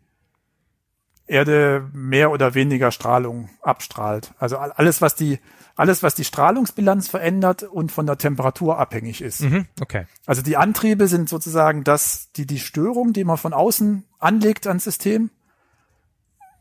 Erde 1.26 1.90
mehr 1.92 2.30
oder 2.30 2.54
weniger 2.54 2.90
Strahlung 2.90 3.50
abstrahlt. 3.60 4.32
Also 4.38 4.56
alles, 4.56 5.02
was 5.02 5.14
die, 5.14 5.40
alles, 5.74 6.02
was 6.02 6.14
die 6.14 6.24
Strahlungsbilanz 6.24 7.08
verändert 7.08 7.64
und 7.64 7.92
von 7.92 8.06
der 8.06 8.18
Temperatur 8.18 8.78
abhängig 8.78 9.20
ist. 9.20 9.42
Mhm, 9.42 9.66
okay. 9.80 10.06
Also 10.26 10.42
die 10.42 10.56
Antriebe 10.56 11.06
sind 11.06 11.28
sozusagen 11.28 11.84
das, 11.84 12.32
die, 12.32 12.46
die 12.46 12.58
Störung, 12.60 13.12
die 13.12 13.24
man 13.24 13.36
von 13.36 13.52
außen 13.52 14.04
anlegt 14.18 14.66
ans 14.66 14.84
System 14.84 15.30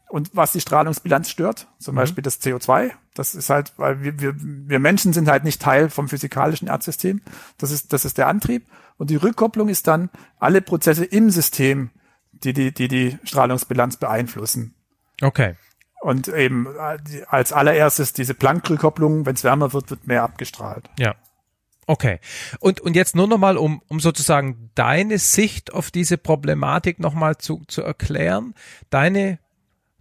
und 0.10 0.30
was 0.34 0.54
die 0.54 0.62
Strahlungsbilanz 0.62 1.30
stört, 1.30 1.68
zum 1.80 1.96
mhm. 1.96 1.98
Beispiel 1.98 2.22
das 2.22 2.42
CO2. 2.42 2.92
Das 3.14 3.36
ist 3.36 3.50
halt, 3.50 3.74
weil 3.78 4.02
wir, 4.04 4.20
wir, 4.20 4.36
wir 4.38 4.80
Menschen 4.80 5.12
sind 5.14 5.28
halt 5.28 5.44
nicht 5.44 5.62
Teil 5.62 5.90
vom 5.90 6.08
physikalischen 6.08 6.68
Erdsystem. 6.68 7.22
Das 7.58 7.72
ist, 7.72 7.92
das 7.92 8.06
ist 8.06 8.18
der 8.18 8.28
Antrieb. 8.28 8.68
Und 8.98 9.10
die 9.10 9.16
Rückkopplung 9.16 9.70
ist 9.70 9.88
dann 9.88 10.10
alle 10.40 10.62
Prozesse 10.62 11.04
im 11.04 11.30
System, 11.30 11.90
die 12.32 12.54
die, 12.54 12.74
die, 12.74 12.88
die 12.88 13.18
Strahlungsbilanz 13.24 13.98
beeinflussen. 13.98 14.76
Okay. 15.22 15.56
Und 16.00 16.28
eben 16.28 16.68
als 17.28 17.52
allererstes 17.52 18.14
diese 18.14 18.34
Planck-Rückkopplung, 18.34 19.26
wenn 19.26 19.36
es 19.36 19.44
wärmer 19.44 19.74
wird, 19.74 19.90
wird 19.90 20.08
mehr 20.08 20.24
abgestrahlt. 20.24 20.90
Ja. 21.00 21.16
Okay. 21.88 22.20
Und, 22.60 22.82
und 22.82 22.96
jetzt 22.96 23.16
nur 23.16 23.28
nochmal, 23.28 23.58
um, 23.58 23.82
um 23.88 24.00
sozusagen 24.00 24.72
deine 24.76 25.18
Sicht 25.18 25.74
auf 25.74 25.90
diese 25.90 26.18
Problematik 26.18 27.00
nochmal 27.00 27.38
zu, 27.38 27.64
zu 27.68 27.82
erklären. 27.82 28.54
Deine 28.90 29.40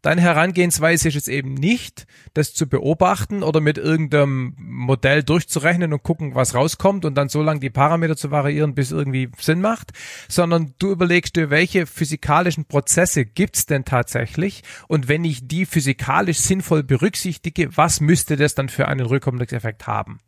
Deine 0.07 0.21
Herangehensweise 0.21 1.09
ist 1.09 1.17
es 1.17 1.27
eben 1.27 1.55
nicht, 1.55 2.07
das 2.33 2.55
zu 2.55 2.69
beobachten 2.69 3.43
oder 3.43 3.61
mit 3.61 3.77
irgendeinem 3.77 4.55
Modell 4.57 5.25
durchzurechnen 5.25 5.93
und 5.93 6.05
gucken, 6.05 6.37
was 6.37 6.55
rauskommt 6.55 7.05
und 7.05 7.17
dann 7.17 7.29
so 7.29 7.43
lange 7.43 7.59
die 7.59 7.71
Parameter 7.71 8.17
zu 8.17 8.31
variieren, 8.31 8.77
bis 8.77 8.93
irgendwie 8.93 9.33
Sinn 9.37 9.61
macht, 9.61 9.91
sondern 10.29 10.75
du 10.79 10.93
überlegst 10.93 11.35
dir, 11.35 11.51
welche 11.51 11.87
physikalischen 11.87 12.67
Prozesse 12.67 13.25
gibt's 13.25 13.67
denn 13.67 13.85
tatsächlich 13.85 14.63
und 14.87 15.09
wenn 15.09 15.25
ich 15.25 15.49
die 15.49 15.67
physikalisch 15.67 16.39
sinnvoll 16.39 16.85
berücksichtige, 16.85 17.77
was 17.77 18.01
müsste 18.01 18.37
das 18.37 18.55
dann 18.55 18.69
für 18.69 18.87
einen 18.87 19.07
Rückkopplungseffekt 19.07 19.89
haben? 19.89 20.21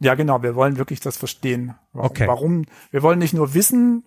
Ja, 0.00 0.16
genau. 0.16 0.42
Wir 0.42 0.56
wollen 0.56 0.78
wirklich 0.78 0.98
das 0.98 1.16
verstehen. 1.16 1.76
Warum, 1.92 2.10
okay. 2.10 2.26
warum 2.26 2.64
wir 2.90 3.04
wollen 3.04 3.20
nicht 3.20 3.34
nur 3.34 3.54
wissen, 3.54 4.02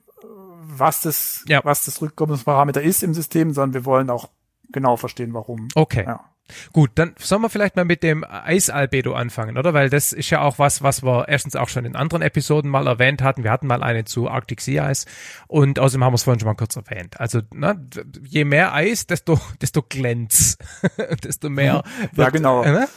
was 0.61 1.03
das, 1.03 1.45
ja. 1.47 1.61
was 1.63 1.85
das 1.85 2.01
Rückkopplungsparameter 2.01 2.81
ist 2.81 3.01
im 3.01 3.13
System, 3.13 3.53
sondern 3.53 3.73
wir 3.75 3.85
wollen 3.85 4.09
auch 4.09 4.27
genau 4.71 4.97
verstehen, 4.97 5.33
warum. 5.33 5.67
Okay. 5.75 6.03
Ja. 6.05 6.29
Gut, 6.73 6.91
dann 6.95 7.13
sollen 7.19 7.41
wir 7.41 7.49
vielleicht 7.49 7.75
mal 7.75 7.85
mit 7.85 8.01
dem 8.03 8.23
Eisalbedo 8.23 9.13
anfangen, 9.13 9.57
oder? 9.57 9.73
Weil 9.73 9.89
das 9.89 10.13
ist 10.13 10.29
ja 10.29 10.41
auch 10.41 10.59
was, 10.59 10.81
was 10.81 11.03
wir 11.03 11.27
erstens 11.27 11.55
auch 11.55 11.69
schon 11.69 11.85
in 11.85 11.95
anderen 11.95 12.21
Episoden 12.21 12.69
mal 12.69 12.87
erwähnt 12.87 13.21
hatten. 13.21 13.43
Wir 13.43 13.51
hatten 13.51 13.67
mal 13.67 13.83
eine 13.83 14.05
zu 14.05 14.29
Arctic 14.29 14.61
Sea 14.61 14.85
Eis 14.85 15.05
und 15.47 15.79
außerdem 15.79 16.03
haben 16.03 16.13
wir 16.13 16.15
es 16.15 16.23
vorhin 16.23 16.39
schon 16.39 16.47
mal 16.47 16.55
kurz 16.55 16.75
erwähnt. 16.75 17.19
Also 17.19 17.41
ne, 17.53 17.85
je 18.23 18.45
mehr 18.45 18.73
Eis, 18.73 19.05
desto 19.05 19.39
desto 19.61 19.83
glänz, 19.83 20.57
desto 21.23 21.49
mehr. 21.49 21.83
Wird, 22.13 22.17
ja, 22.17 22.29
genau. 22.29 22.63
Äh, 22.63 22.87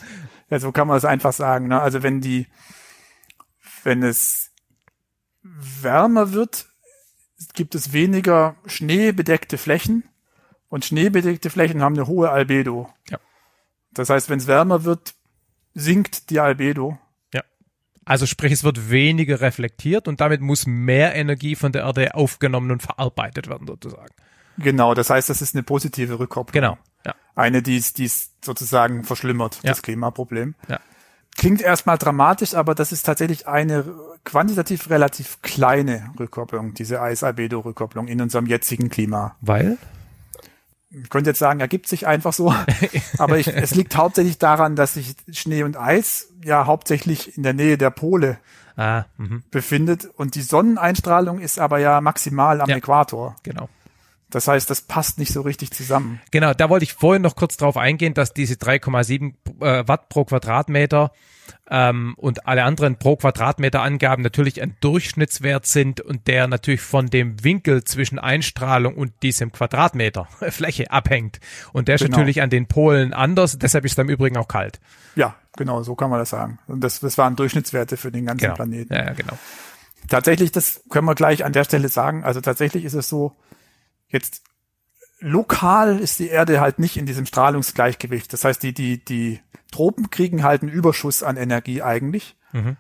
ja, 0.51 0.59
so 0.59 0.73
kann 0.73 0.89
man 0.89 0.97
es 0.97 1.05
einfach 1.05 1.33
sagen. 1.33 1.69
Ne? 1.69 1.81
Also 1.81 2.03
wenn 2.03 2.21
die, 2.21 2.47
wenn 3.85 4.03
es 4.03 4.53
wärmer 5.43 6.33
wird, 6.33 6.67
gibt 7.55 7.75
es 7.75 7.93
weniger 7.93 8.57
schneebedeckte 8.67 9.59
Flächen 9.59 10.05
und 10.73 10.87
schneebedeckte 10.87 11.51
Flächen 11.51 11.83
haben 11.83 11.95
eine 11.97 12.07
hohe 12.07 12.31
Albedo. 12.31 12.89
Ja. 13.11 13.19
Das 13.93 14.09
heißt, 14.09 14.31
wenn 14.31 14.39
es 14.39 14.47
wärmer 14.47 14.85
wird, 14.85 15.13
sinkt 15.75 16.31
die 16.31 16.41
Albedo. 16.41 16.99
Ja. 17.35 17.43
Also 18.07 18.25
sprich, 18.25 18.53
es 18.53 18.65
wird 18.65 18.91
weniger 18.91 19.43
reflektiert 19.43 20.09
und 20.09 20.23
damit 20.23 20.41
muss 20.41 20.67
mehr 20.67 21.15
Energie 21.15 21.57
von 21.57 21.73
der 21.73 21.83
Erde 21.83 22.15
aufgenommen 22.15 22.71
und 22.71 22.83
verarbeitet 22.83 23.51
werden, 23.51 23.67
sozusagen. 23.67 24.15
Genau, 24.57 24.95
das 24.95 25.11
heißt, 25.11 25.29
das 25.29 25.43
ist 25.43 25.55
eine 25.55 25.63
positive 25.63 26.19
Rückkopplung. 26.19 26.55
Genau. 26.55 26.79
Ja. 27.05 27.15
Eine, 27.35 27.61
die 27.61 27.77
es, 27.77 28.31
sozusagen 28.43 29.05
verschlimmert, 29.05 29.57
ja. 29.57 29.73
das 29.73 29.83
Klimaproblem. 29.83 30.55
Ja. 30.69 30.81
Klingt 31.37 31.61
erstmal 31.61 31.99
dramatisch, 31.99 32.55
aber 32.55 32.75
das 32.75 32.93
ist 32.93 33.03
tatsächlich 33.03 33.47
eine 33.47 33.85
quantitativ 34.25 34.89
relativ 34.89 35.43
kleine 35.43 36.15
Rückkopplung, 36.19 36.73
diese 36.73 37.03
Eis-Albedo-Rückkopplung 37.03 38.09
in 38.09 38.23
unserem 38.23 38.47
jetzigen 38.47 38.89
Klima. 38.89 39.37
Weil? 39.43 39.77
Ich 40.93 41.11
könnte 41.11 41.31
jetzt 41.31 41.39
sagen, 41.39 41.61
ergibt 41.61 41.89
sich 41.89 42.07
einfach 42.07 42.33
so. 42.33 42.55
Aber 43.19 43.39
ich, 43.39 43.49
es 43.49 43.75
liegt 43.75 43.97
hauptsächlich 43.97 44.39
daran, 44.39 44.77
dass 44.77 44.95
sich 44.95 45.15
Schnee 45.31 45.63
und 45.63 45.77
Eis 45.77 46.29
ja 46.45 46.67
hauptsächlich 46.67 47.37
in 47.37 47.43
der 47.43 47.55
Nähe 47.55 47.79
der 47.79 47.91
Pole 47.91 48.39
ah, 48.77 49.05
mhm. 49.17 49.43
befindet. 49.51 50.05
Und 50.05 50.35
die 50.35 50.43
Sonneneinstrahlung 50.43 51.41
ist 51.41 51.59
aber 51.59 51.79
ja 51.79 52.01
maximal 52.01 52.61
am 52.61 52.69
Ja. 52.69 52.77
Äquator. 52.77 53.37
Genau. 53.43 53.69
Das 54.31 54.49
heißt, 54.49 54.69
das 54.71 54.81
passt 54.81 55.19
nicht 55.19 55.33
so 55.33 55.43
richtig 55.43 55.73
zusammen. 55.73 56.21
Genau, 56.31 56.55
da 56.55 56.71
wollte 56.71 56.85
ich 56.85 56.95
vorhin 56.95 57.23
noch 57.23 57.37
kurz 57.37 57.59
drauf 57.59 57.77
eingehen, 57.77 58.15
dass 58.15 58.33
diese 58.33 58.55
3,7 58.55 59.35
äh, 59.61 59.87
Watt 59.87 60.09
pro 60.09 60.25
Quadratmeter 60.25 61.13
ähm, 61.75 62.13
und 62.19 62.47
alle 62.47 62.65
anderen 62.65 62.97
pro 62.99 63.17
Quadratmeter 63.17 63.81
Angaben 63.83 64.23
natürlich 64.23 64.61
ein 64.61 64.77
Durchschnittswert 64.81 65.65
sind 65.65 66.03
und 66.03 66.27
der 66.29 66.47
natürlich 66.47 66.83
von 66.83 67.07
dem 67.07 67.43
Winkel 67.43 67.83
zwischen 67.85 68.19
Einstrahlung 68.19 68.95
und 68.95 69.13
diesem 69.23 69.53
Quadratmeter 69.53 70.29
Fläche 70.51 70.91
abhängt. 70.91 71.41
Und 71.73 71.89
der 71.89 71.95
ist 71.95 72.03
Genau. 72.05 72.19
natürlich 72.19 72.43
an 72.43 72.51
den 72.51 72.67
Polen 72.67 73.15
anders, 73.15 73.59
deshalb 73.59 73.87
ist 73.87 73.93
es 73.93 73.99
im 73.99 74.11
Übrigen 74.11 74.37
auch 74.37 74.49
kalt. 74.49 74.81
Ja, 75.17 75.35
genau, 75.57 75.83
so 75.83 75.95
kann 75.95 76.11
man 76.11 76.19
das 76.19 76.29
sagen. 76.31 76.59
Und 76.67 76.85
das, 76.85 77.01
das 77.01 77.17
waren 77.17 77.37
Durchschnittswerte 77.37 77.97
für 77.97 78.13
den 78.13 78.27
ganzen 78.27 78.43
Genau. 78.43 78.55
Planeten. 78.55 78.93
Ja, 78.93 79.07
ja, 79.07 79.13
genau. 79.15 79.39
Tatsächlich, 80.09 80.53
das 80.53 80.83
können 80.91 81.07
wir 81.07 81.15
gleich 81.15 81.43
an 81.43 81.55
der 81.55 81.65
Stelle 81.65 81.89
sagen. 81.89 82.23
Also 82.23 82.43
tatsächlich 82.43 82.85
ist 82.85 82.93
es 82.95 83.09
so, 83.09 83.35
jetzt 84.09 84.43
lokal 85.23 85.99
ist 85.99 86.19
die 86.19 86.29
Erde 86.29 86.61
halt 86.61 86.79
nicht 86.79 86.97
in 86.97 87.07
diesem 87.07 87.27
Strahlungsgleichgewicht. 87.27 88.33
Das 88.33 88.45
heißt, 88.45 88.63
die, 88.63 88.75
die, 88.75 89.03
die 89.05 89.41
Tropen 89.71 90.11
kriegen 90.11 90.43
halt 90.43 90.63
einen 90.63 90.71
Überschuss 90.71 91.23
an 91.23 91.37
Energie 91.37 91.83
eigentlich. 91.83 92.37
Mhm. 92.53 92.77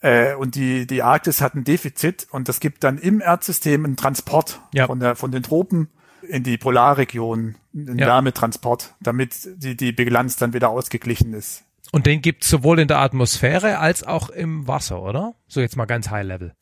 Äh, 0.00 0.34
und 0.34 0.54
die, 0.54 0.86
die 0.86 1.02
Arktis 1.02 1.40
hat 1.40 1.54
ein 1.54 1.64
Defizit 1.64 2.26
und 2.30 2.48
das 2.48 2.60
gibt 2.60 2.84
dann 2.84 2.98
im 2.98 3.20
Erdsystem 3.20 3.84
einen 3.84 3.96
Transport 3.96 4.60
Ja. 4.72 4.86
von, 4.86 5.00
der, 5.00 5.16
von 5.16 5.32
den 5.32 5.42
Tropen 5.42 5.88
in 6.28 6.42
die 6.42 6.58
Polarregion, 6.58 7.56
einen 7.74 7.98
Ja. 7.98 8.06
Wärmetransport, 8.06 8.94
damit 9.00 9.48
die, 9.56 9.76
die 9.76 9.92
Bilanz 9.92 10.36
dann 10.36 10.52
wieder 10.52 10.68
ausgeglichen 10.70 11.32
ist. 11.34 11.64
Und 11.92 12.06
den 12.06 12.22
gibt 12.22 12.44
es 12.44 12.50
sowohl 12.50 12.80
in 12.80 12.88
der 12.88 12.98
Atmosphäre 12.98 13.78
als 13.78 14.02
auch 14.04 14.28
im 14.28 14.66
Wasser, 14.66 15.00
oder? 15.02 15.34
So 15.48 15.60
jetzt 15.60 15.76
mal 15.76 15.84
ganz 15.86 16.10
high 16.10 16.26
level. 16.26 16.54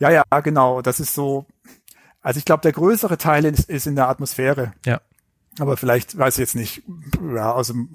Ja, 0.00 0.10
ja, 0.10 0.22
genau. 0.42 0.82
Das 0.82 1.00
ist 1.00 1.14
so. 1.14 1.46
Also 2.24 2.38
ich 2.38 2.44
glaube, 2.44 2.62
der 2.62 2.72
größere 2.72 3.18
Teil 3.18 3.44
ist, 3.44 3.68
ist 3.70 3.86
in 3.86 3.94
der 3.94 4.08
Atmosphäre. 4.08 4.72
Ja. 4.84 5.00
Aber 5.60 5.76
vielleicht, 5.76 6.18
weiß 6.18 6.34
ich 6.34 6.40
jetzt 6.40 6.56
nicht, 6.56 6.82
ja, 7.34 7.52
aus 7.52 7.68
dem, 7.68 7.94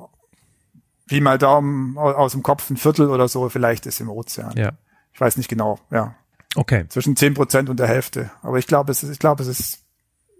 wie 1.07 1.19
mal 1.19 1.37
Daumen 1.37 1.97
au- 1.97 2.13
aus 2.13 2.31
dem 2.31 2.43
Kopf 2.43 2.69
ein 2.69 2.77
Viertel 2.77 3.09
oder 3.09 3.27
so, 3.27 3.49
vielleicht 3.49 3.85
ist 3.85 3.99
im 3.99 4.09
Ozean. 4.09 4.55
Ja. 4.55 4.71
Ich 5.11 5.19
weiß 5.19 5.35
nicht 5.35 5.49
genau, 5.49 5.79
ja. 5.91 6.15
Okay. 6.55 6.85
Zwischen 6.89 7.15
zehn 7.15 7.33
Prozent 7.33 7.69
und 7.69 7.79
der 7.79 7.87
Hälfte. 7.87 8.31
Aber 8.41 8.57
ich 8.59 8.67
glaube, 8.67 8.91
es 8.91 9.03
ist, 9.03 9.09
ich 9.09 9.19
glaube, 9.19 9.43
es 9.43 9.49
ist, 9.49 9.79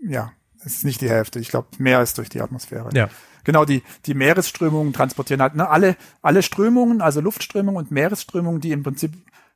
ja, 0.02 0.32
es 0.60 0.76
ist 0.78 0.86
nicht 0.86 1.02
die 1.02 1.10
Hälfte. 1.10 1.40
Ich 1.40 1.50
glaube, 1.50 1.68
mehr 1.78 2.02
ist 2.02 2.18
durch 2.18 2.30
die 2.30 2.42
Atmosphäre. 2.42 2.90
Ja. 2.94 3.10
Genau, 3.44 3.66
die, 3.66 3.84
die 4.06 4.14
Meeresströmungen 4.14 4.94
transportieren 4.94 5.42
halt, 5.42 5.56
ne, 5.56 5.68
alle, 5.68 5.96
alle 6.22 6.44
Strömungen, 6.44 7.02
also 7.02 7.22
Luftströmungen 7.22 7.78
und 7.84 7.92
Meeresströmungen, 7.92 8.62
die 8.62 8.72
im 8.72 8.84
Prinzip 8.84 9.14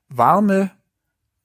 warme 0.10 0.72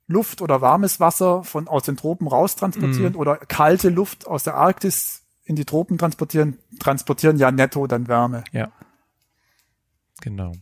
Luft 0.09 0.40
oder 0.40 0.61
warmes 0.61 1.00
Wasser 1.00 1.44
von, 1.44 1.68
aus 1.68 1.84
den 1.84 1.96
Tropen 1.96 2.26
raus 2.26 2.56
transportieren 2.56 3.14
oder 3.14 3.36
kalte 3.36 3.90
Luft 3.90 4.26
aus 4.26 4.42
der 4.42 4.54
Arktis 4.54 5.22
in 5.44 5.54
die 5.54 5.64
Tropen 5.64 5.98
transportieren, 5.98 6.59
transportieren 6.80 7.38
ja 7.38 7.50
netto 7.50 7.86
dann 7.86 8.09
Wärme. 8.09 8.42
Ja. 8.52 8.72
Genau. 10.20 10.52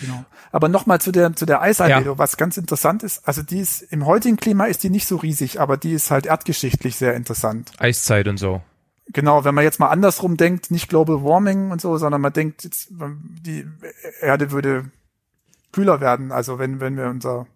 Genau. 0.00 0.24
Aber 0.50 0.68
nochmal 0.68 1.00
zu 1.00 1.12
der, 1.12 1.34
zu 1.34 1.46
der 1.46 1.60
Eisalbedo, 1.60 2.18
was 2.18 2.36
ganz 2.36 2.56
interessant 2.56 3.02
ist. 3.02 3.26
Also 3.28 3.42
die 3.42 3.60
ist, 3.60 3.82
im 3.82 4.06
heutigen 4.06 4.36
Klima 4.36 4.64
ist 4.66 4.82
die 4.82 4.90
nicht 4.90 5.06
so 5.06 5.16
riesig, 5.16 5.60
aber 5.60 5.76
die 5.76 5.92
ist 5.92 6.10
halt 6.10 6.26
erdgeschichtlich 6.26 6.96
sehr 6.96 7.14
interessant. 7.14 7.72
Eiszeit 7.78 8.26
und 8.26 8.38
so. 8.38 8.62
Genau, 9.08 9.44
wenn 9.44 9.54
man 9.54 9.64
jetzt 9.64 9.80
mal 9.80 9.88
andersrum 9.88 10.36
denkt, 10.36 10.70
nicht 10.70 10.88
Global 10.88 11.22
Warming 11.22 11.70
und 11.70 11.80
so, 11.80 11.98
sondern 11.98 12.20
man 12.20 12.32
denkt, 12.32 12.64
jetzt, 12.64 12.88
die 12.90 13.66
Erde 14.20 14.50
würde 14.50 14.90
kühler 15.72 16.00
werden. 16.00 16.32
Also 16.32 16.58
wenn, 16.58 16.80
wenn 16.80 16.96
wir 16.96 17.06
unser, 17.06 17.46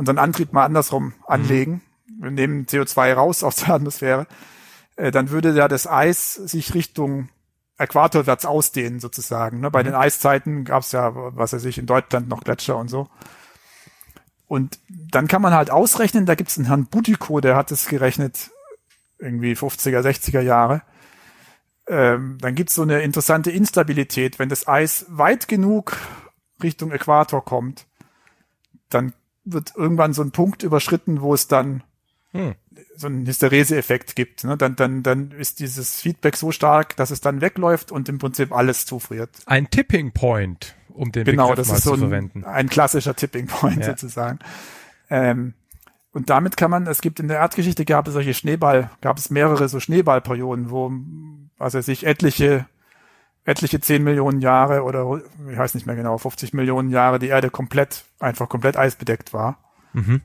unseren 0.00 0.16
Antrieb 0.16 0.54
mal 0.54 0.64
andersrum 0.64 1.12
anlegen, 1.26 1.82
wir 2.06 2.30
nehmen 2.30 2.64
CO2 2.64 3.12
raus 3.12 3.42
aus 3.44 3.56
der 3.56 3.74
Atmosphäre, 3.74 4.26
äh, 4.96 5.10
dann 5.10 5.28
würde 5.28 5.52
ja 5.52 5.68
das 5.68 5.86
Eis 5.86 6.34
sich 6.34 6.72
Richtung 6.72 7.28
Äquatorwärts 7.76 8.46
ausdehnen 8.46 8.98
sozusagen. 8.98 9.60
Ne? 9.60 9.70
Bei 9.70 9.82
den 9.82 9.94
Eiszeiten 9.94 10.64
gab 10.64 10.82
es 10.84 10.92
ja, 10.92 11.12
was 11.14 11.52
weiß 11.52 11.66
ich, 11.66 11.76
in 11.76 11.84
Deutschland 11.84 12.28
noch 12.28 12.42
Gletscher 12.42 12.78
und 12.78 12.88
so. 12.88 13.08
Und 14.46 14.78
dann 14.88 15.28
kann 15.28 15.42
man 15.42 15.52
halt 15.52 15.70
ausrechnen, 15.70 16.24
da 16.24 16.34
gibt 16.34 16.48
es 16.48 16.56
einen 16.56 16.66
Herrn 16.66 16.86
Butiko, 16.86 17.40
der 17.40 17.54
hat 17.54 17.70
es 17.70 17.86
gerechnet, 17.86 18.50
irgendwie 19.18 19.52
50er, 19.52 20.00
60er 20.00 20.40
Jahre. 20.40 20.82
Ähm, 21.86 22.38
dann 22.40 22.54
gibt 22.54 22.70
es 22.70 22.76
so 22.76 22.82
eine 22.82 23.02
interessante 23.02 23.50
Instabilität. 23.50 24.38
Wenn 24.38 24.48
das 24.48 24.66
Eis 24.66 25.04
weit 25.08 25.46
genug 25.46 25.96
Richtung 26.62 26.90
Äquator 26.90 27.44
kommt, 27.44 27.86
dann 28.88 29.12
wird 29.52 29.72
irgendwann 29.76 30.12
so 30.12 30.22
ein 30.22 30.30
Punkt 30.30 30.62
überschritten, 30.62 31.20
wo 31.20 31.34
es 31.34 31.48
dann 31.48 31.82
Hm. 32.32 32.54
so 32.96 33.08
einen 33.08 33.26
Hysterese-Effekt 33.26 34.14
gibt. 34.14 34.44
Ne? 34.44 34.56
Dann, 34.56 34.76
dann, 34.76 35.02
dann 35.02 35.32
ist 35.32 35.58
dieses 35.58 36.00
Feedback 36.00 36.36
so 36.36 36.52
stark, 36.52 36.94
dass 36.96 37.10
es 37.10 37.20
dann 37.20 37.40
wegläuft 37.40 37.90
und 37.90 38.08
im 38.08 38.18
Prinzip 38.18 38.52
alles 38.52 38.86
zufriert. 38.86 39.30
Ein 39.46 39.68
Tipping 39.68 40.12
Point, 40.12 40.76
um 40.90 41.10
den 41.10 41.24
Genau, 41.24 41.48
Begriff 41.50 41.66
das 41.68 41.78
ist 41.78 41.84
so 41.84 41.90
zu 41.90 41.96
ein, 41.96 42.00
verwenden. 42.10 42.44
ein 42.44 42.68
klassischer 42.68 43.16
Tipping 43.16 43.46
Point 43.48 43.78
Ja. 43.80 43.86
sozusagen. 43.86 44.38
Ähm, 45.08 45.54
und 46.12 46.30
damit 46.30 46.56
kann 46.56 46.70
man, 46.70 46.86
es 46.86 47.00
gibt 47.00 47.18
in 47.18 47.26
der 47.26 47.38
Erdgeschichte 47.38 47.84
gab 47.84 48.06
es 48.06 48.14
solche 48.14 48.34
Schneeball, 48.34 48.90
gab 49.00 49.18
es 49.18 49.30
mehrere 49.30 49.68
so 49.68 49.80
Schneeballperioden, 49.80 50.70
wo, 50.70 50.92
was 51.58 51.74
weiß 51.74 51.88
ich, 51.88 52.06
etliche, 52.06 52.66
etliche 53.50 53.80
10 53.80 54.02
Millionen 54.04 54.40
Jahre 54.40 54.82
oder 54.84 55.20
ich 55.50 55.58
weiß 55.58 55.74
nicht 55.74 55.86
mehr 55.86 55.96
genau, 55.96 56.16
50 56.18 56.54
Millionen 56.54 56.90
Jahre 56.90 57.18
die 57.18 57.28
Erde 57.28 57.50
komplett, 57.50 58.04
einfach 58.18 58.48
komplett 58.48 58.76
eisbedeckt 58.76 59.32
war. 59.32 59.58
Mhm. 59.92 60.22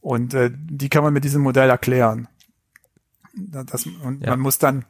Und 0.00 0.34
äh, 0.34 0.50
die 0.54 0.88
kann 0.88 1.02
man 1.04 1.12
mit 1.12 1.24
diesem 1.24 1.42
Modell 1.42 1.68
erklären. 1.70 2.28
Das, 3.34 3.86
und 3.86 4.22
Ja. 4.22 4.30
man 4.30 4.40
muss 4.40 4.58
dann 4.58 4.84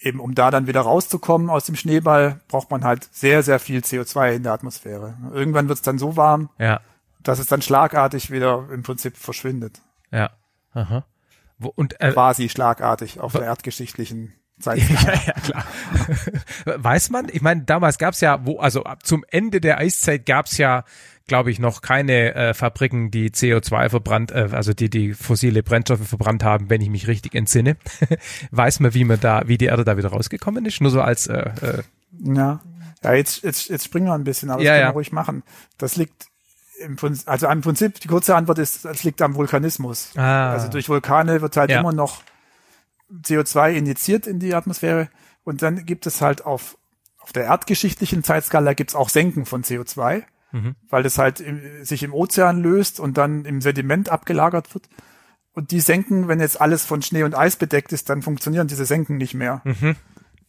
eben, 0.00 0.20
um 0.20 0.34
da 0.34 0.50
dann 0.50 0.66
wieder 0.66 0.80
rauszukommen 0.80 1.50
aus 1.50 1.64
dem 1.66 1.76
Schneeball, 1.76 2.40
braucht 2.48 2.70
man 2.70 2.84
halt 2.84 3.08
sehr, 3.12 3.42
sehr 3.42 3.58
viel 3.58 3.80
CO2 3.80 4.32
in 4.34 4.42
der 4.42 4.52
Atmosphäre. 4.52 5.16
Irgendwann 5.32 5.68
wird 5.68 5.76
es 5.78 5.82
dann 5.82 5.98
so 5.98 6.16
warm, 6.16 6.50
Ja, 6.58 6.80
dass 7.22 7.38
es 7.38 7.46
dann 7.46 7.62
schlagartig 7.62 8.30
wieder 8.30 8.68
im 8.72 8.82
Prinzip 8.82 9.16
verschwindet. 9.16 9.80
ja. 10.10 10.30
Aha. 10.72 11.04
Wo, 11.58 11.68
und 11.68 12.00
äh, 12.00 12.10
Quasi 12.12 12.48
schlagartig 12.48 13.20
auf 13.20 13.32
der 13.32 13.42
erdgeschichtlichen 13.42 14.32
Zeit. 14.64 14.78
ja, 14.88 15.12
ja, 15.26 15.32
klar. 15.32 15.64
Weiß 16.82 17.10
man? 17.10 17.26
Ich 17.32 17.42
meine, 17.42 17.62
damals 17.62 17.98
gab's 17.98 18.20
ja, 18.20 18.44
wo, 18.44 18.58
also 18.58 18.84
ab 18.84 19.04
zum 19.06 19.24
Ende 19.30 19.60
der 19.60 19.78
Eiszeit 19.78 20.26
gab's 20.26 20.58
ja, 20.58 20.84
glaube 21.26 21.50
ich, 21.50 21.58
noch 21.58 21.80
keine 21.80 22.34
äh, 22.34 22.54
Fabriken, 22.54 23.10
die 23.10 23.30
CO2 23.30 23.88
verbrannt, 23.88 24.30
äh, 24.32 24.48
also 24.52 24.74
die 24.74 24.90
die 24.90 25.14
fossile 25.14 25.62
Brennstoffe 25.62 26.06
verbrannt 26.06 26.44
haben, 26.44 26.68
wenn 26.70 26.80
ich 26.82 26.90
mich 26.90 27.06
richtig 27.06 27.34
entsinne. 27.34 27.76
Weiß 28.50 28.80
man, 28.80 28.92
wie 28.94 29.04
man 29.04 29.20
da, 29.20 29.42
wie 29.46 29.56
die 29.58 29.66
Erde 29.66 29.84
da 29.84 29.96
wieder 29.96 30.08
rausgekommen 30.10 30.64
ist? 30.66 30.80
Nur 30.80 30.90
so 30.90 31.00
als 31.00 31.26
äh, 31.26 31.50
äh, 31.62 31.82
Ja, 32.22 32.60
ja 33.02 33.12
jetzt, 33.14 33.42
jetzt, 33.42 33.68
jetzt 33.68 33.84
springen 33.84 34.06
wir 34.06 34.14
ein 34.14 34.24
bisschen, 34.24 34.50
aber 34.50 34.58
das 34.60 34.66
Ja, 34.66 34.72
können 34.74 34.82
ja. 34.82 34.88
wir 34.90 34.94
ruhig 34.94 35.12
machen. 35.12 35.42
Das 35.78 35.96
liegt 35.96 36.26
im 36.84 36.96
Prinzip, 36.96 37.28
also 37.28 37.48
im 37.48 37.60
Prinzip, 37.60 38.00
die 38.00 38.08
kurze 38.08 38.34
Antwort 38.34 38.58
ist, 38.58 38.84
es 38.84 39.04
liegt 39.04 39.22
am 39.22 39.34
Vulkanismus. 39.36 40.10
Ah. 40.16 40.50
Also 40.50 40.68
durch 40.68 40.88
Vulkane 40.88 41.40
wird 41.40 41.56
halt 41.56 41.70
Ja. 41.70 41.80
immer 41.80 41.92
noch 41.92 42.22
CO2 43.10 43.72
injiziert 43.72 44.26
in 44.26 44.38
die 44.38 44.54
Atmosphäre 44.54 45.08
Und 45.44 45.62
dann 45.62 45.84
gibt 45.86 46.06
es 46.06 46.20
halt 46.20 46.44
auf, 46.44 46.78
auf 47.18 47.32
der 47.32 47.44
erdgeschichtlichen 47.44 48.22
Zeitskala 48.22 48.74
gibt's 48.74 48.94
auch 48.94 49.08
Senken 49.08 49.46
von 49.46 49.62
CO2, 49.62 50.22
mhm. 50.52 50.76
weil 50.88 51.02
das 51.02 51.18
halt 51.18 51.40
im, 51.40 51.84
sich 51.84 52.02
im 52.02 52.14
Ozean 52.14 52.62
löst 52.62 53.00
und 53.00 53.18
dann 53.18 53.44
im 53.44 53.60
Sediment 53.60 54.08
abgelagert 54.08 54.74
wird. 54.74 54.88
Und 55.52 55.70
die 55.70 55.80
Senken, 55.80 56.26
wenn 56.26 56.40
jetzt 56.40 56.60
alles 56.60 56.84
von 56.84 57.02
Schnee 57.02 57.22
und 57.22 57.36
Eis 57.36 57.56
bedeckt 57.56 57.92
ist, 57.92 58.10
dann 58.10 58.22
funktionieren 58.22 58.66
diese 58.66 58.86
Senken 58.86 59.16
nicht 59.16 59.34
mehr. 59.34 59.62
Mhm. 59.64 59.96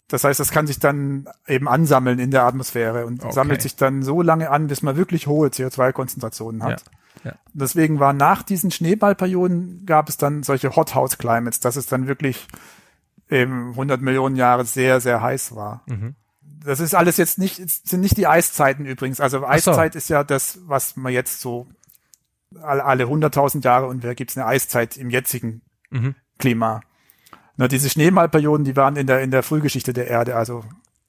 Das 0.08 0.24
heißt, 0.24 0.40
das 0.40 0.52
kann 0.52 0.68
sich 0.68 0.80
dann 0.80 1.28
eben 1.48 1.68
ansammeln 1.68 2.20
in 2.20 2.30
der 2.32 2.44
Atmosphäre 2.44 3.06
und 3.06 3.24
okay. 3.24 3.34
sammelt 3.34 3.62
sich 3.62 3.76
dann 3.76 4.04
so 4.04 4.22
lange 4.22 4.50
an, 4.52 4.68
bis 4.68 4.84
man 4.84 4.98
wirklich 4.98 5.28
hohe 5.28 5.50
CO2-Konzentrationen 5.50 6.64
hat. 6.64 6.82
Ja. 6.82 6.98
Ja. 7.26 7.34
Deswegen 7.54 8.00
war 8.00 8.14
nach 8.14 8.44
diesen 8.44 8.70
Schneeballperioden 8.70 9.86
gab 9.86 10.10
es 10.10 10.18
dann 10.18 10.44
solche 10.44 10.76
Hot 10.76 10.94
House 10.94 11.18
Climates, 11.18 11.60
dass 11.60 11.76
es 11.76 11.88
dann 11.88 12.08
wirklich 12.08 12.48
eben 13.30 13.72
100 13.72 14.00
Millionen 14.02 14.36
Jahre 14.36 14.64
sehr, 14.64 15.02
sehr 15.02 15.22
heiß 15.22 15.56
war. 15.56 15.84
Mhm. 15.88 16.16
Das 16.64 16.80
ist 16.80 16.94
alles 16.96 17.18
jetzt 17.18 17.40
nicht, 17.40 17.58
sind 17.58 18.02
nicht 18.02 18.18
die 18.18 18.28
Eiszeiten 18.28 18.86
übrigens. 18.86 19.20
Also 19.20 19.46
Eiszeit 19.46 19.94
so. 19.94 19.98
ist 19.98 20.10
ja 20.10 20.24
das, 20.24 20.60
was 20.66 20.96
man 20.96 21.12
jetzt 21.12 21.42
so 21.42 21.68
alle, 22.62 22.86
alle 22.86 23.06
100.000 23.06 23.64
Jahre 23.64 23.88
und 23.88 24.04
wer 24.04 24.16
gibt's 24.16 24.38
eine 24.38 24.46
Eiszeit 24.46 24.96
im 24.96 25.10
jetzigen 25.10 25.62
mhm. 25.90 26.16
Klima. 26.38 26.82
Na, 27.58 27.68
diese 27.68 27.90
Schneemalperioden, 27.90 28.66
die 28.66 28.76
waren 28.76 28.98
in 28.98 29.08
der, 29.08 29.22
in 29.22 29.32
der 29.32 29.44
Frühgeschichte 29.44 29.94
der 29.94 30.08
Erde, 30.08 30.36
also 30.36 30.64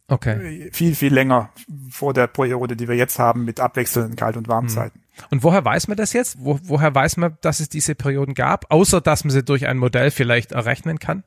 okay. 0.08 0.70
viel, 0.72 0.94
viel 0.94 1.12
länger 1.12 1.50
vor 1.90 2.14
der 2.14 2.26
Periode, 2.26 2.76
die 2.76 2.88
wir 2.88 2.94
jetzt 2.94 3.18
haben 3.18 3.44
mit 3.44 3.60
abwechselnden 3.60 4.16
Kalt- 4.16 4.36
und 4.36 4.48
Warmzeiten. 4.48 5.02
Und 5.30 5.42
woher 5.42 5.64
weiß 5.64 5.88
man 5.88 5.96
das 5.96 6.12
jetzt? 6.12 6.36
Wo, 6.38 6.58
woher 6.62 6.94
weiß 6.94 7.16
man, 7.16 7.36
dass 7.40 7.60
es 7.60 7.68
diese 7.68 7.94
Perioden 7.94 8.34
gab, 8.34 8.70
außer 8.70 9.00
dass 9.00 9.24
man 9.24 9.30
sie 9.30 9.42
durch 9.42 9.66
ein 9.66 9.78
Modell 9.78 10.10
vielleicht 10.10 10.52
errechnen 10.52 10.98
kann? 10.98 11.24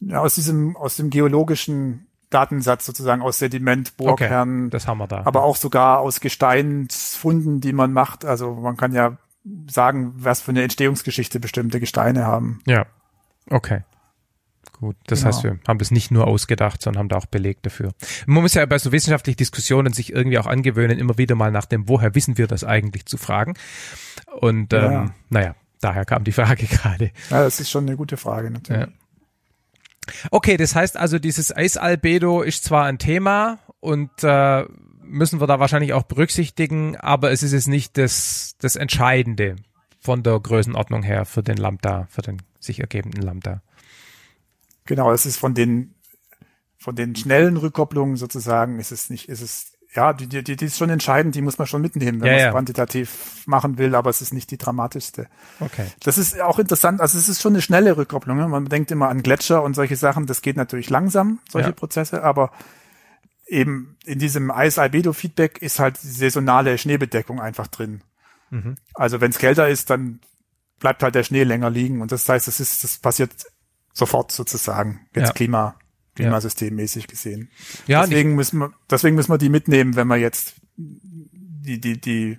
Ja, 0.00 0.20
aus 0.20 0.34
diesem, 0.34 0.76
aus 0.76 0.96
dem 0.96 1.10
geologischen 1.10 2.06
Datensatz 2.30 2.86
sozusagen 2.86 3.22
aus 3.22 3.38
Sediment, 3.38 3.96
Bohrkernen. 3.96 4.66
Okay, 4.66 4.70
das 4.70 4.86
haben 4.86 4.98
wir 4.98 5.08
da. 5.08 5.22
Aber 5.24 5.42
auch 5.42 5.56
sogar 5.56 5.98
aus 5.98 6.20
Gesteinsfunden, 6.20 7.60
die 7.60 7.72
man 7.72 7.92
macht. 7.92 8.24
Also 8.24 8.54
man 8.54 8.76
kann 8.76 8.92
ja 8.92 9.18
sagen, 9.68 10.12
was 10.16 10.40
für 10.40 10.52
eine 10.52 10.62
Entstehungsgeschichte 10.62 11.40
bestimmte 11.40 11.80
Gesteine 11.80 12.26
haben. 12.26 12.60
Ja. 12.66 12.86
Okay. 13.48 13.82
Gut, 14.80 14.96
das 15.06 15.20
genau. 15.20 15.28
heißt, 15.28 15.44
wir 15.44 15.58
haben 15.68 15.78
das 15.78 15.90
nicht 15.90 16.10
nur 16.10 16.26
ausgedacht, 16.26 16.80
sondern 16.80 17.00
haben 17.00 17.08
da 17.10 17.16
auch 17.16 17.26
Beleg 17.26 17.62
dafür. 17.62 17.92
Man 18.26 18.42
muss 18.42 18.54
ja 18.54 18.64
bei 18.64 18.78
so 18.78 18.92
wissenschaftlichen 18.92 19.36
Diskussionen 19.36 19.92
sich 19.92 20.10
irgendwie 20.12 20.38
auch 20.38 20.46
angewöhnen, 20.46 20.98
immer 20.98 21.18
wieder 21.18 21.34
mal 21.34 21.50
nach 21.50 21.66
dem, 21.66 21.86
woher 21.86 22.14
wissen 22.14 22.38
wir 22.38 22.46
das 22.46 22.64
eigentlich 22.64 23.04
zu 23.04 23.18
fragen. 23.18 23.54
Und 24.40 24.72
ähm, 24.72 24.92
ja. 24.92 25.14
naja, 25.28 25.54
daher 25.82 26.06
kam 26.06 26.24
die 26.24 26.32
Frage 26.32 26.66
gerade. 26.70 27.10
Ja, 27.28 27.42
das 27.42 27.60
ist 27.60 27.70
schon 27.70 27.86
eine 27.86 27.96
gute 27.96 28.16
Frage 28.16 28.50
natürlich. 28.50 28.86
Ja. 28.86 28.88
Okay, 30.30 30.56
das 30.56 30.74
heißt 30.74 30.96
also, 30.96 31.18
dieses 31.18 31.54
Eisalbedo 31.54 32.40
ist 32.40 32.64
zwar 32.64 32.86
ein 32.86 32.98
Thema 32.98 33.58
und 33.80 34.10
äh, 34.22 34.64
müssen 35.02 35.40
wir 35.40 35.46
da 35.46 35.60
wahrscheinlich 35.60 35.92
auch 35.92 36.04
berücksichtigen, 36.04 36.96
aber 36.96 37.32
es 37.32 37.42
ist 37.42 37.52
jetzt 37.52 37.68
nicht 37.68 37.98
das, 37.98 38.56
das 38.60 38.76
Entscheidende 38.76 39.56
von 40.00 40.22
der 40.22 40.40
Größenordnung 40.40 41.02
her 41.02 41.26
für 41.26 41.42
den 41.42 41.58
Lambda, 41.58 42.06
für 42.08 42.22
den 42.22 42.40
sich 42.60 42.80
ergebenden 42.80 43.20
Lambda. 43.20 43.60
Genau, 44.84 45.12
es 45.12 45.26
ist 45.26 45.36
von 45.36 45.54
den 45.54 45.94
von 46.78 46.96
den 46.96 47.14
schnellen 47.14 47.58
Rückkopplungen 47.58 48.16
sozusagen, 48.16 48.78
ist 48.78 48.90
es 48.90 49.10
nicht, 49.10 49.28
ist 49.28 49.42
es 49.42 49.72
ja, 49.92 50.12
die, 50.12 50.28
die, 50.28 50.42
die 50.56 50.64
ist 50.64 50.78
schon 50.78 50.88
entscheidend, 50.88 51.34
die 51.34 51.42
muss 51.42 51.58
man 51.58 51.66
schon 51.66 51.82
mitnehmen, 51.82 52.20
wenn 52.20 52.28
ja, 52.28 52.32
man 52.32 52.38
es 52.38 52.44
ja. 52.44 52.50
quantitativ 52.52 53.42
machen 53.46 53.76
will, 53.76 53.94
aber 53.96 54.08
es 54.08 54.22
ist 54.22 54.32
nicht 54.32 54.50
die 54.52 54.56
dramatischste. 54.56 55.26
Okay. 55.58 55.86
Das 56.04 56.16
ist 56.16 56.40
auch 56.40 56.60
interessant, 56.60 57.00
also 57.00 57.18
es 57.18 57.28
ist 57.28 57.42
schon 57.42 57.54
eine 57.54 57.62
schnelle 57.62 57.96
Rückkopplung. 57.96 58.36
Ne? 58.36 58.46
Man 58.46 58.66
denkt 58.66 58.92
immer 58.92 59.08
an 59.08 59.22
Gletscher 59.22 59.64
und 59.64 59.74
solche 59.74 59.96
Sachen, 59.96 60.26
das 60.26 60.42
geht 60.42 60.56
natürlich 60.56 60.90
langsam, 60.90 61.40
solche 61.48 61.70
ja. 61.70 61.74
Prozesse, 61.74 62.22
aber 62.22 62.52
eben 63.48 63.96
in 64.04 64.20
diesem 64.20 64.52
Eis-Albedo-Feedback 64.52 65.60
ist 65.60 65.80
halt 65.80 66.00
die 66.02 66.08
saisonale 66.08 66.78
Schneebedeckung 66.78 67.40
einfach 67.40 67.66
drin. 67.66 68.02
Mhm. 68.50 68.76
Also 68.94 69.20
wenn 69.20 69.32
es 69.32 69.38
kälter 69.38 69.68
ist, 69.68 69.90
dann 69.90 70.20
bleibt 70.78 71.02
halt 71.02 71.16
der 71.16 71.24
Schnee 71.24 71.42
länger 71.42 71.68
liegen 71.68 72.00
und 72.00 72.12
das 72.12 72.28
heißt, 72.28 72.46
das 72.46 72.60
ist, 72.60 72.84
das 72.84 72.98
passiert 72.98 73.32
sofort 73.92 74.32
sozusagen, 74.32 75.06
jetzt 75.14 75.34
Klima 75.34 75.76
klimasystemmäßig 76.14 77.06
gesehen. 77.06 77.50
Ja, 77.86 78.02
deswegen 78.02 78.34
müssen 78.34 78.58
wir, 78.58 78.72
deswegen 78.90 79.16
müssen 79.16 79.32
wir 79.32 79.38
die 79.38 79.48
mitnehmen, 79.48 79.96
wenn 79.96 80.08
wir 80.08 80.16
jetzt 80.16 80.54
die, 80.76 81.80
die, 81.80 82.00
die 82.00 82.38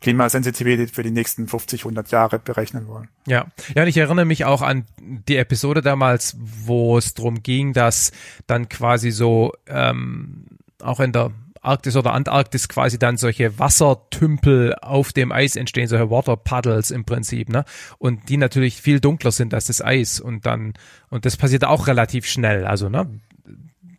Klimasensitivität 0.00 0.90
für 0.90 1.02
die 1.02 1.10
nächsten 1.10 1.46
50, 1.46 1.82
100 1.82 2.10
Jahre 2.10 2.38
berechnen 2.38 2.88
wollen. 2.88 3.08
Ja, 3.26 3.46
ja, 3.74 3.82
und 3.82 3.88
ich 3.88 3.96
erinnere 3.96 4.24
mich 4.24 4.44
auch 4.44 4.62
an 4.62 4.84
die 4.98 5.36
Episode 5.36 5.80
damals, 5.80 6.36
wo 6.38 6.98
es 6.98 7.14
darum 7.14 7.42
ging, 7.42 7.72
dass 7.72 8.12
dann 8.46 8.68
quasi 8.68 9.12
so 9.12 9.52
ähm, 9.66 10.46
auch 10.80 11.00
in 11.00 11.12
der 11.12 11.30
Arktis 11.62 11.96
oder 11.96 12.12
Antarktis 12.12 12.68
quasi 12.68 12.98
dann 12.98 13.16
solche 13.16 13.58
Wassertümpel 13.58 14.74
auf 14.82 15.12
dem 15.12 15.32
Eis 15.32 15.56
entstehen, 15.56 15.86
solche 15.86 16.10
Water 16.10 16.36
Puddles 16.36 16.90
im 16.90 17.04
Prinzip, 17.04 17.48
ne? 17.48 17.64
Und 17.98 18.28
die 18.28 18.36
natürlich 18.36 18.82
viel 18.82 19.00
dunkler 19.00 19.30
sind 19.30 19.54
als 19.54 19.66
das 19.66 19.80
Eis 19.80 20.20
und 20.20 20.44
dann, 20.44 20.74
und 21.08 21.24
das 21.24 21.36
passiert 21.36 21.64
auch 21.64 21.86
relativ 21.86 22.26
schnell, 22.26 22.66
also, 22.66 22.88
ne? 22.88 23.08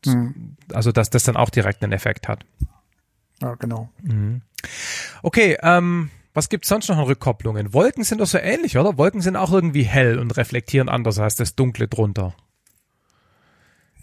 Mhm. 0.05 0.57
Also, 0.73 0.91
dass 0.91 1.09
das 1.09 1.23
dann 1.23 1.37
auch 1.37 1.49
direkt 1.49 1.83
einen 1.83 1.93
Effekt 1.93 2.27
hat. 2.27 2.45
Ja, 3.41 3.55
genau. 3.55 3.89
Mhm. 4.01 4.41
Okay, 5.21 5.57
ähm, 5.61 6.09
was 6.33 6.49
gibt's 6.49 6.67
sonst 6.67 6.89
noch 6.89 6.97
an 6.97 7.05
Rückkopplungen? 7.05 7.73
Wolken 7.73 8.03
sind 8.03 8.19
doch 8.19 8.27
so 8.27 8.37
ähnlich, 8.37 8.77
oder? 8.77 8.97
Wolken 8.97 9.21
sind 9.21 9.35
auch 9.35 9.51
irgendwie 9.51 9.83
hell 9.83 10.19
und 10.19 10.35
reflektieren 10.35 10.89
anders 10.89 11.19
als 11.19 11.35
das 11.35 11.55
Dunkle 11.55 11.87
drunter. 11.87 12.35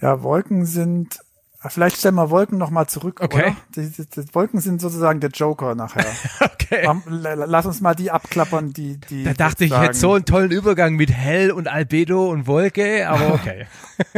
Ja, 0.00 0.22
Wolken 0.22 0.64
sind 0.64 1.20
Vielleicht 1.68 1.98
stellen 1.98 2.14
wir 2.14 2.30
Wolken 2.30 2.56
noch 2.56 2.70
mal 2.70 2.86
zurück. 2.86 3.20
Okay. 3.22 3.54
Die, 3.76 3.90
die, 3.90 4.06
die, 4.06 4.34
Wolken 4.34 4.60
sind 4.60 4.80
sozusagen 4.80 5.20
der 5.20 5.28
Joker 5.28 5.74
nachher. 5.74 6.06
okay. 6.40 6.88
Lass 7.06 7.66
uns 7.66 7.82
mal 7.82 7.94
die 7.94 8.10
abklappern, 8.10 8.72
die 8.72 8.96
die. 8.96 9.24
Da 9.24 9.34
dachte 9.34 9.66
ich, 9.66 9.70
ich 9.70 9.78
hätte 9.78 9.92
so 9.92 10.14
einen 10.14 10.24
tollen 10.24 10.52
Übergang 10.52 10.94
mit 10.96 11.12
Hell 11.12 11.50
und 11.50 11.68
Albedo 11.68 12.30
und 12.30 12.46
Wolke, 12.46 13.06
aber 13.06 13.34
okay. 13.34 13.66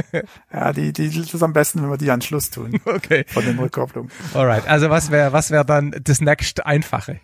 ja, 0.52 0.72
die 0.72 0.92
die 0.92 1.06
ist 1.06 1.42
am 1.42 1.52
besten, 1.52 1.82
wenn 1.82 1.90
wir 1.90 1.98
die 1.98 2.12
an 2.12 2.22
Schluss 2.22 2.50
tun. 2.50 2.80
Okay. 2.84 3.24
Von 3.26 3.44
den 3.44 3.58
Rückkopplungen. 3.58 4.12
Alright. 4.34 4.68
Also 4.68 4.88
was 4.88 5.10
wäre 5.10 5.32
was 5.32 5.50
wäre 5.50 5.64
dann 5.64 5.96
das 6.04 6.20
nächst 6.20 6.64
einfache? 6.64 7.18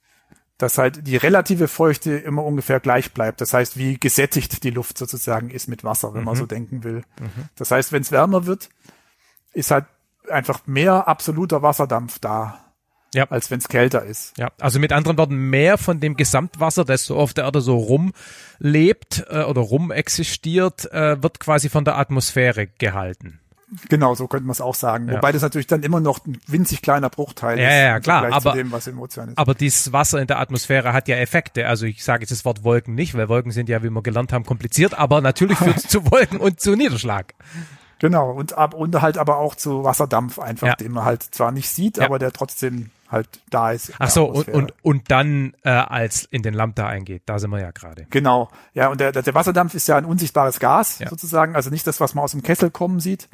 Dass 0.57 0.77
halt 0.77 1.05
die 1.07 1.18
relative 1.18 1.68
Feuchte 1.68 2.14
immer 2.18 2.43
ungefähr 2.43 2.80
gleich 2.80 3.14
bleibt. 3.14 3.41
Das 3.41 3.53
heißt, 3.53 3.77
wie 3.77 3.99
gesättigt 3.99 4.64
die 4.64 4.69
Luft 4.69 4.97
sozusagen 4.97 5.49
ist 5.49 5.68
mit 5.68 5.84
Wasser, 5.84 6.14
wenn 6.14 6.22
Mhm. 6.22 6.26
man 6.26 6.35
so 6.35 6.45
denken 6.45 6.84
will. 6.84 7.03
Das 7.55 7.72
heißt, 7.72 7.91
wenn 7.91 8.01
es 8.03 8.11
wärmer 8.11 8.45
wird, 8.45 8.69
ist 9.53 9.71
halt 9.71 9.85
einfach 10.30 10.61
mehr 10.65 11.07
absoluter 11.07 11.61
Wasserdampf 11.61 12.19
da, 12.19 12.59
Ja. 13.13 13.25
als 13.30 13.51
wenn 13.51 13.59
es 13.59 13.67
kälter 13.67 14.03
ist. 14.03 14.38
Ja, 14.38 14.49
also 14.59 14.80
mit 14.80 14.91
anderen 14.93 15.17
Worten, 15.17 15.35
mehr 15.49 15.77
von 15.77 15.99
dem 15.99 16.15
Gesamtwasser, 16.15 16.85
das 16.85 17.05
so 17.05 17.17
auf 17.17 17.34
der 17.34 17.43
Erde 17.45 17.61
so 17.61 17.77
rumlebt 18.59 19.25
äh, 19.30 19.43
oder 19.43 19.61
rumexistiert, 19.61 20.91
äh, 20.91 21.21
wird 21.21 21.39
quasi 21.39 21.69
von 21.69 21.85
der 21.85 21.97
Atmosphäre 21.97 22.67
gehalten. 22.67 23.39
Genau, 23.89 24.13
so 24.13 24.27
könnte 24.27 24.45
man 24.45 24.51
es 24.51 24.61
auch 24.61 24.75
sagen. 24.75 25.07
Ja. 25.07 25.15
Wobei 25.15 25.31
das 25.31 25.41
natürlich 25.41 25.65
dann 25.65 25.81
immer 25.81 25.99
noch 25.99 26.23
ein 26.27 26.38
winzig 26.45 26.84
kleiner 26.84 27.09
Bruchteil 27.09 27.59
Ja, 27.59 27.67
ist. 27.69 27.73
ja, 27.75 27.99
klar, 28.01 28.31
aber- 28.31 28.51
zu 28.51 28.57
dem, 28.57 28.71
was 28.71 28.85
im 28.85 28.99
Ozean 28.99 29.30
ist. 29.30 29.38
Aber 29.39 29.55
dieses 29.55 29.91
Wasser 29.91 30.21
in 30.21 30.27
der 30.27 30.39
Atmosphäre 30.39 30.93
hat 30.93 31.07
ja 31.07 31.15
Effekte. 31.15 31.67
Also 31.67 31.88
ich 31.88 32.03
sage 32.03 32.21
jetzt 32.21 32.30
das 32.31 32.45
Wort 32.45 32.63
Wolken 32.63 32.93
nicht, 32.93 33.15
weil 33.15 33.30
Wolken 33.30 33.51
sind 33.51 33.69
ja, 33.69 33.81
wie 33.81 33.89
wir 33.89 34.03
gelernt 34.03 34.31
haben, 34.31 34.45
kompliziert, 34.45 34.93
aber 34.93 35.21
natürlich 35.21 35.57
führt 35.57 35.77
es 35.77 35.88
zu 35.88 36.09
Wolken 36.11 36.39
und 36.39 36.59
zu 36.59 36.75
Niederschlag. 36.75 37.34
Genau, 38.03 38.31
und, 38.31 38.57
ab, 38.57 38.73
und 38.73 39.01
halt 39.01 39.17
aber 39.17 39.38
auch 39.38 39.55
zu 39.55 39.85
Wasserdampf 39.85 40.38
einfach, 40.38 40.67
Ja. 40.67 40.75
den 40.75 40.91
man 40.91 41.05
halt 41.05 41.23
zwar 41.23 41.53
nicht 41.53 41.69
sieht, 41.69 41.95
Ja. 41.95 42.03
aber 42.03 42.19
der 42.19 42.34
trotzdem 42.34 42.89
halt 43.09 43.30
da 43.49 43.71
ist. 43.71 43.93
Ach 43.97 44.09
so, 44.09 44.25
und, 44.25 44.49
und, 44.49 44.73
und 44.81 45.09
dann 45.09 45.53
äh, 45.63 45.69
als 45.69 46.25
in 46.25 46.41
den 46.41 46.53
Lambda 46.53 46.85
eingeht. 46.85 47.21
Da 47.27 47.39
sind 47.39 47.49
wir 47.51 47.61
ja 47.61 47.71
gerade. 47.71 48.05
Genau, 48.09 48.49
ja, 48.73 48.89
und 48.89 48.99
der, 48.99 49.13
der 49.13 49.34
Wasserdampf 49.34 49.73
ist 49.73 49.88
ja 49.88 49.95
ein 49.95 50.03
unsichtbares 50.03 50.59
Gas 50.59 50.99
Ja. 50.99 51.07
sozusagen, 51.09 51.55
also 51.55 51.69
nicht 51.69 51.88
das, 51.88 52.01
was 52.01 52.13
man 52.13 52.25
aus 52.25 52.31
dem 52.31 52.43
Kessel 52.43 52.71
kommen 52.71 52.99
sieht, 52.99 53.30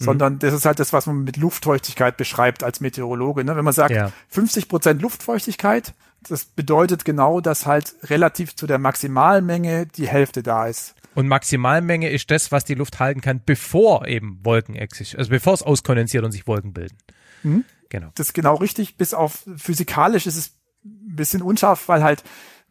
Mhm. 0.00 0.04
sondern 0.04 0.38
das 0.40 0.52
ist 0.52 0.66
halt 0.66 0.80
das, 0.80 0.92
was 0.92 1.06
man 1.06 1.24
mit 1.24 1.38
Luftfeuchtigkeit 1.38 2.18
beschreibt 2.18 2.62
als 2.62 2.80
Meteorologe. 2.80 3.42
Ne? 3.42 3.56
Wenn 3.56 3.64
man 3.64 3.72
sagt, 3.72 3.94
Ja. 3.94 4.10
50 4.28 4.68
Prozent 4.68 5.00
Luftfeuchtigkeit, 5.00 5.94
das 6.28 6.44
bedeutet 6.44 7.06
genau, 7.06 7.40
dass 7.40 7.64
halt 7.64 7.94
relativ 8.02 8.54
zu 8.54 8.66
der 8.66 8.78
Maximalmenge 8.78 9.86
die 9.86 10.08
Hälfte 10.08 10.42
da 10.42 10.66
ist. 10.66 10.94
Und 11.14 11.28
Maximalmenge 11.28 12.10
ist 12.10 12.30
das, 12.30 12.52
was 12.52 12.64
die 12.64 12.74
Luft 12.74 13.00
halten 13.00 13.20
kann, 13.20 13.42
bevor 13.44 14.06
eben 14.06 14.40
Wolken 14.44 14.74
existieren, 14.74 15.20
also 15.20 15.30
bevor 15.30 15.54
es 15.54 15.62
auskondensiert 15.62 16.24
und 16.24 16.32
sich 16.32 16.46
Wolken 16.46 16.72
bilden. 16.72 16.96
Mhm. 17.42 17.64
Genau. 17.88 18.08
Das 18.16 18.28
ist 18.28 18.32
genau 18.32 18.56
richtig, 18.56 18.96
bis 18.96 19.14
auf 19.14 19.44
physikalisch 19.56 20.26
ist 20.26 20.36
es 20.36 20.48
ein 20.84 21.16
bisschen 21.16 21.42
unscharf, 21.42 21.88
weil 21.88 22.02
halt 22.02 22.24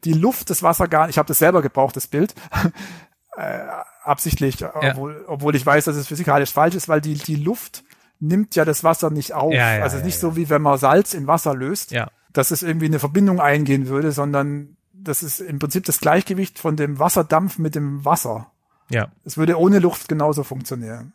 die 0.03 0.14
Luft 0.14 0.49
das 0.49 0.64
Wasser 0.64 0.88
gar 0.88 1.06
nicht, 1.06 1.15
ich 1.15 1.18
habe 1.18 1.28
das 1.28 1.40
selber 1.40 1.61
gebraucht, 1.61 1.95
das 1.95 2.07
Bild, 2.07 2.36
äh, 3.38 3.60
absichtlich, 4.03 4.64
obwohl, 4.65 5.24
obwohl 5.28 5.56
ich 5.56 5.65
weiß, 5.65 5.86
dass 5.86 5.95
es 5.95 6.07
physikalisch 6.07 6.52
falsch 6.52 6.76
ist, 6.76 6.90
weil 6.90 7.02
die, 7.02 7.14
die 7.15 7.38
Luft 7.38 7.84
nimmt 8.20 8.56
ja 8.56 8.65
das 8.65 8.84
Wasser 8.84 9.10
nicht 9.10 9.34
auf. 9.34 9.53
Ja, 9.53 9.78
ja, 9.78 9.84
also 9.84 9.98
ja, 9.98 10.03
nicht 10.03 10.15
ja. 10.15 10.20
so 10.22 10.36
wie 10.36 10.49
wenn 10.49 10.61
man 10.61 10.78
Salz 10.78 11.14
in 11.14 11.28
Wasser 11.28 11.56
löst, 11.56 11.91
Ja. 11.91 12.10
dass 12.32 12.52
es 12.52 12.64
irgendwie 12.64 12.86
eine 12.88 12.99
Verbindung 12.99 13.40
eingehen 13.40 13.88
würde, 13.88 14.11
sondern 14.11 14.76
das 15.03 15.23
ist 15.23 15.39
im 15.39 15.59
Prinzip 15.59 15.85
das 15.85 15.99
Gleichgewicht 15.99 16.59
von 16.59 16.75
dem 16.75 16.99
Wasserdampf 16.99 17.57
mit 17.57 17.75
dem 17.75 18.05
Wasser. 18.05 18.51
Ja. 18.89 19.11
Es 19.23 19.38
würde 19.38 19.59
ohne 19.59 19.80
Luft 19.80 20.07
genauso 20.07 20.43
funktionieren. 20.43 21.13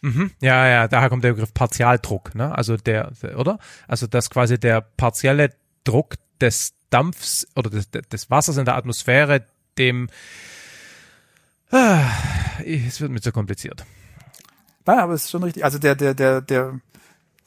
Mhm. 0.00 0.32
Ja, 0.40 0.66
ja, 0.68 0.88
daher 0.88 1.08
kommt 1.08 1.24
der 1.24 1.32
Begriff 1.32 1.54
Partialdruck, 1.54 2.34
ne? 2.34 2.54
Also 2.54 2.76
der, 2.76 3.12
der 3.22 3.38
oder? 3.38 3.58
Also 3.88 4.06
dass 4.06 4.28
quasi 4.28 4.58
der 4.58 4.82
partielle 4.82 5.54
Druck 5.84 6.16
des 6.40 6.74
Dampfs 6.90 7.46
oder 7.56 7.70
des, 7.70 7.90
des 7.90 8.30
Wassers 8.30 8.56
in 8.56 8.66
der 8.66 8.76
Atmosphäre 8.76 9.46
dem 9.78 10.08
ah, 11.70 12.02
es 12.64 13.00
wird 13.00 13.10
mir 13.10 13.20
zu 13.20 13.32
kompliziert. 13.32 13.84
Ja, 14.86 15.02
aber 15.02 15.14
es 15.14 15.24
ist 15.24 15.30
schon 15.30 15.42
richtig. 15.42 15.64
Also 15.64 15.78
der, 15.78 15.94
der, 15.94 16.14
der, 16.14 16.40
der, 16.40 16.80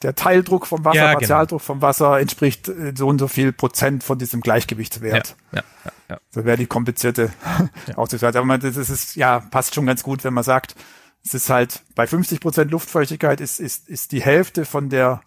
der 0.02 0.14
Teildruck 0.14 0.66
vom 0.66 0.84
Wasser, 0.84 0.96
Ja, 0.96 1.06
genau. 1.08 1.18
Partialdruck 1.18 1.60
vom 1.60 1.82
Wasser 1.82 2.20
entspricht 2.20 2.68
äh, 2.68 2.92
so 2.96 3.08
und 3.08 3.18
so 3.18 3.26
viel 3.28 3.52
Prozent 3.52 4.04
von 4.04 4.18
diesem 4.18 4.40
Gleichgewichtswert. 4.40 5.36
Ja, 5.52 5.62
ja, 5.84 5.92
ja. 6.10 6.20
Das 6.32 6.44
wäre 6.44 6.56
die 6.56 6.66
komplizierte 6.66 7.32
Ausdrucksweise. 7.96 8.38
Aber 8.38 8.46
man, 8.46 8.60
das 8.60 8.76
ist, 8.76 9.16
ja, 9.16 9.40
passt 9.40 9.74
schon 9.74 9.86
ganz 9.86 10.02
gut, 10.02 10.22
wenn 10.24 10.34
man 10.34 10.44
sagt, 10.44 10.76
es 11.24 11.34
ist 11.34 11.50
halt 11.50 11.82
bei 11.96 12.06
50 12.06 12.40
Prozent 12.40 12.70
Luftfeuchtigkeit 12.70 13.40
ist, 13.40 13.58
ist, 13.60 13.88
ist 13.88 14.12
die 14.12 14.22
Hälfte 14.22 14.64
von 14.64 14.88
der, 14.88 15.20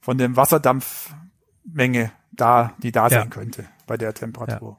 von 0.00 0.18
dem 0.18 0.34
Wasserdampfmenge 0.36 2.10
da, 2.32 2.72
die 2.78 2.92
da 2.92 3.04
Ja. 3.04 3.20
sein 3.20 3.30
könnte 3.30 3.66
bei 3.86 3.96
der 3.96 4.12
Temperatur. 4.14 4.78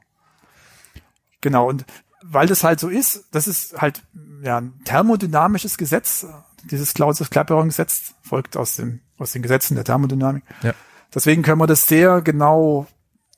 Genau. 1.40 1.68
Und 1.68 1.84
weil 2.22 2.46
das 2.46 2.62
halt 2.64 2.80
so 2.80 2.88
ist, 2.88 3.24
das 3.32 3.48
ist 3.48 3.80
halt, 3.80 4.02
ja, 4.42 4.58
ein 4.58 4.78
thermodynamisches 4.84 5.76
Gesetz. 5.76 6.26
Dieses 6.70 6.94
Clausius-Clapeyron-Gesetz 6.94 8.14
folgt 8.22 8.56
aus 8.56 8.76
dem, 8.76 9.00
aus 9.18 9.32
den 9.32 9.42
Gesetzen 9.42 9.74
der 9.74 9.84
Thermodynamik. 9.84 10.44
Ja. 10.62 10.72
Deswegen 11.14 11.42
können 11.42 11.60
wir 11.60 11.66
das 11.66 11.86
sehr 11.86 12.22
genau 12.22 12.86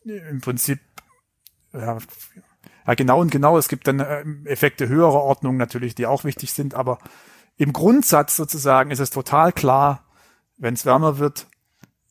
im 0.04 0.40
Prinzip 0.40 0.78
ja, 1.72 1.98
ja, 2.86 2.94
genau 2.94 3.20
und 3.20 3.30
genau. 3.30 3.58
Es 3.58 3.68
gibt 3.68 3.88
dann 3.88 4.00
ähm, 4.00 4.46
Effekte 4.46 4.88
höherer 4.88 5.22
Ordnung 5.22 5.56
natürlich, 5.56 5.94
die 5.94 6.06
auch 6.06 6.24
wichtig 6.24 6.52
sind, 6.52 6.74
aber 6.74 6.98
im 7.56 7.72
Grundsatz 7.72 8.36
sozusagen 8.36 8.90
ist 8.90 9.00
es 9.00 9.08
total 9.10 9.52
klar, 9.52 10.04
wenn 10.56 10.74
es 10.74 10.84
wärmer 10.84 11.18
wird, 11.18 11.46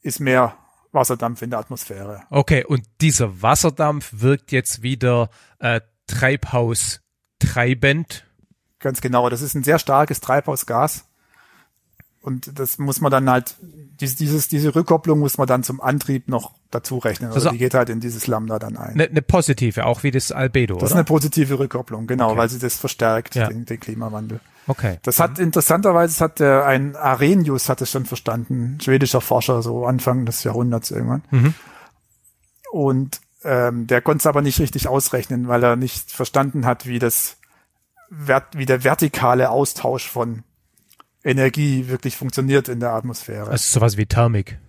ist 0.01 0.19
mehr 0.19 0.57
Wasserdampf 0.91 1.41
in 1.41 1.49
der 1.49 1.59
Atmosphäre. 1.59 2.23
Okay, 2.29 2.65
und 2.65 2.83
dieser 3.01 3.41
Wasserdampf 3.41 4.09
wirkt 4.13 4.51
jetzt 4.51 4.83
wieder 4.83 5.29
äh, 5.59 5.79
treibhaustreibend. 6.07 8.25
Ganz 8.83 8.99
genau. 8.99 9.29
Das 9.29 9.41
ist 9.41 9.55
ein 9.55 9.63
sehr 9.63 9.79
starkes 9.79 10.19
Treibhausgas. 10.19 11.05
Und 12.19 12.57
das 12.59 12.77
muss 12.77 13.01
man 13.01 13.11
dann 13.11 13.29
halt, 13.29 13.55
dieses, 13.61 14.15
dieses, 14.15 14.47
diese 14.49 14.75
Rückkopplung 14.75 15.19
muss 15.19 15.37
man 15.37 15.47
dann 15.47 15.63
zum 15.63 15.81
Antrieb 15.81 16.27
noch 16.27 16.53
dazu 16.69 16.97
rechnen. 16.97 17.31
Also 17.31 17.49
die 17.49 17.57
geht 17.57 17.73
halt 17.73 17.89
in 17.89 17.99
dieses 18.01 18.27
Lambda 18.27 18.59
dann 18.59 18.77
ein. 18.77 18.91
Eine 18.93 19.09
ne 19.09 19.21
positive, 19.21 19.85
auch 19.85 20.03
wie 20.03 20.11
das 20.11 20.31
Albedo, 20.31 20.75
das 20.75 20.83
ist 20.83 20.91
oder? 20.91 20.99
eine 20.99 21.03
positive 21.05 21.59
Rückkopplung, 21.59 22.07
genau, 22.07 22.29
Okay. 22.29 22.37
weil 22.37 22.49
sie 22.49 22.59
das 22.59 22.75
verstärkt, 22.75 23.35
Ja. 23.35 23.47
den, 23.47 23.65
den 23.65 23.79
Klimawandel. 23.79 24.39
Okay. 24.67 24.99
Das 25.03 25.19
hat 25.19 25.39
interessanterweise, 25.39 26.13
das 26.13 26.21
hat 26.21 26.39
der, 26.39 26.65
ein 26.65 26.95
Arrhenius 26.95 27.67
hat 27.67 27.81
es 27.81 27.91
schon 27.91 28.05
verstanden, 28.05 28.77
schwedischer 28.81 29.19
Forscher, 29.19 29.61
so 29.61 29.85
Anfang 29.85 30.25
des 30.25 30.43
Jahrhunderts 30.45 30.91
irgendwann. 30.91 31.23
Mhm. 31.31 31.53
Und 32.71 33.19
ähm, 33.43 33.87
der 33.87 34.01
konnte 34.01 34.21
es 34.21 34.27
aber 34.27 34.41
nicht 34.41 34.59
richtig 34.61 34.87
ausrechnen, 34.87 35.49
weil 35.49 35.61
er 35.63 35.75
nicht 35.75 36.11
verstanden 36.11 36.65
hat, 36.65 36.85
wie 36.85 36.99
das 36.99 37.35
wie 38.53 38.65
der 38.65 38.83
vertikale 38.83 39.49
Austausch 39.49 40.07
von 40.09 40.43
Energie 41.23 41.87
wirklich 41.87 42.17
funktioniert 42.17 42.67
in 42.69 42.79
der 42.79 42.91
Atmosphäre. 42.91 43.49
Also 43.49 43.79
sowas 43.79 43.97
wie 43.97 44.05
Thermik. 44.05 44.59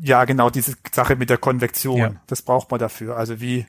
ja, 0.00 0.24
genau, 0.24 0.50
diese 0.50 0.74
Sache 0.92 1.16
mit 1.16 1.30
der 1.30 1.38
Konvektion, 1.38 1.98
Ja. 1.98 2.12
das 2.26 2.42
braucht 2.42 2.70
man 2.70 2.80
dafür. 2.80 3.16
Also 3.16 3.40
wie 3.40 3.66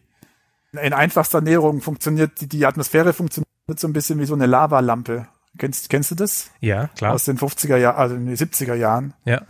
in 0.71 0.93
einfachster 0.93 1.37
Ernährung 1.39 1.81
funktioniert, 1.81 2.41
die, 2.41 2.47
die 2.47 2.65
Atmosphäre 2.65 3.13
funktioniert 3.13 3.47
so 3.77 3.87
ein 3.87 3.93
bisschen 3.93 4.19
wie 4.19 4.25
so 4.25 4.33
eine 4.33 4.45
Lavalampe. 4.47 5.27
Kennst, 5.57 5.89
kennst 5.89 6.09
du 6.11 6.15
das? 6.15 6.49
Ja, 6.61 6.87
klar. 6.87 7.13
aus 7.13 7.25
den 7.25 7.37
50er 7.37 7.77
Jahren, 7.77 7.95
also 7.97 8.15
in 8.15 8.25
den 8.25 8.35
70er 8.35 8.73
Jahren, 8.73 9.13
Ja. 9.23 9.41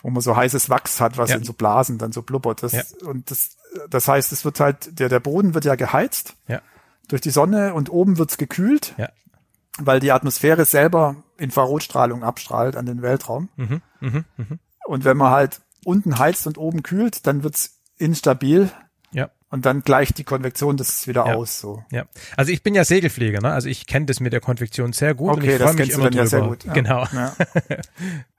wo 0.00 0.10
man 0.10 0.22
so 0.22 0.36
heißes 0.36 0.70
Wachs 0.70 1.00
hat, 1.00 1.16
was 1.18 1.30
Ja. 1.30 1.36
in 1.36 1.44
so 1.44 1.52
Blasen 1.54 1.98
dann 1.98 2.12
so 2.12 2.22
blubbert. 2.22 2.62
Das, 2.62 2.72
Ja. 2.72 2.82
Und 3.08 3.30
das, 3.32 3.56
das 3.90 4.06
heißt, 4.06 4.30
es 4.30 4.44
wird 4.44 4.60
halt, 4.60 5.00
der, 5.00 5.08
der 5.08 5.18
Boden 5.20 5.54
wird 5.54 5.64
ja 5.64 5.74
geheizt 5.74 6.34
Ja. 6.46 6.60
Durch 7.08 7.20
die 7.20 7.30
Sonne 7.30 7.74
und 7.74 7.90
oben 7.90 8.18
wird's 8.18 8.38
gekühlt, 8.38 8.94
Ja. 8.96 9.08
weil 9.78 10.00
die 10.00 10.12
Atmosphäre 10.12 10.64
selber 10.64 11.16
Infrarotstrahlung 11.38 12.22
abstrahlt 12.24 12.76
an 12.76 12.86
den 12.86 13.02
Weltraum. 13.02 13.48
Mhm. 13.56 13.82
Mhm. 14.00 14.24
Und 14.86 15.04
wenn 15.04 15.16
man 15.16 15.30
halt 15.32 15.60
unten 15.84 16.18
heizt 16.18 16.46
und 16.46 16.58
oben 16.58 16.82
kühlt, 16.82 17.26
dann 17.26 17.42
wird's 17.42 17.80
instabil 17.96 18.70
Ja. 19.12 19.30
und 19.50 19.66
dann 19.66 19.82
gleicht 19.82 20.18
die 20.18 20.24
Konvektion 20.24 20.76
das 20.76 21.06
wieder 21.06 21.26
Ja. 21.26 21.34
aus. 21.34 21.58
So. 21.60 21.84
Ja, 21.90 22.04
also 22.36 22.52
ich 22.52 22.62
bin 22.62 22.74
ja 22.74 22.84
Segelflieger, 22.84 23.40
ne? 23.40 23.52
Also 23.52 23.68
ich 23.68 23.86
kenne 23.86 24.06
das 24.06 24.20
mit 24.20 24.32
der 24.32 24.40
Konvektion 24.40 24.92
sehr 24.92 25.14
gut 25.14 25.32
und 25.32 25.38
Okay, 25.42 25.52
ich 25.54 25.58
das 25.58 25.70
freue 25.72 25.74
mich 25.74 25.76
kennst 25.82 25.96
du 25.96 26.00
immer 26.00 26.10
dann 26.10 26.18
ja 26.18 26.26
sehr 26.26 26.42
gut. 26.42 26.64
Ja. 26.64 26.72
Genau. 26.72 27.06
Ja. 27.12 27.34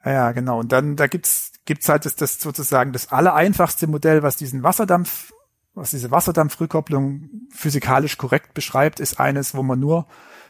ja, 0.06 0.12
ja, 0.12 0.32
genau. 0.32 0.60
Und 0.60 0.72
dann 0.72 0.96
da 0.96 1.08
gibt's 1.08 1.52
gibt's 1.66 1.88
halt 1.88 2.06
das, 2.06 2.16
das 2.16 2.42
sozusagen 2.42 2.92
das 2.92 3.12
allereinfachste 3.12 3.88
Modell, 3.88 4.22
was 4.24 4.36
diesen 4.36 4.64
Wasserdampf, 4.64 5.32
was 5.76 5.92
diese 5.92 6.12
Wasserdampfrückkopplung 6.12 7.30
physikalisch 7.50 8.18
korrekt 8.18 8.54
beschreibt, 8.54 9.00
ist 9.00 9.20
eines, 9.20 9.56
wo 9.56 9.64
man 9.64 9.80
nur 9.80 10.06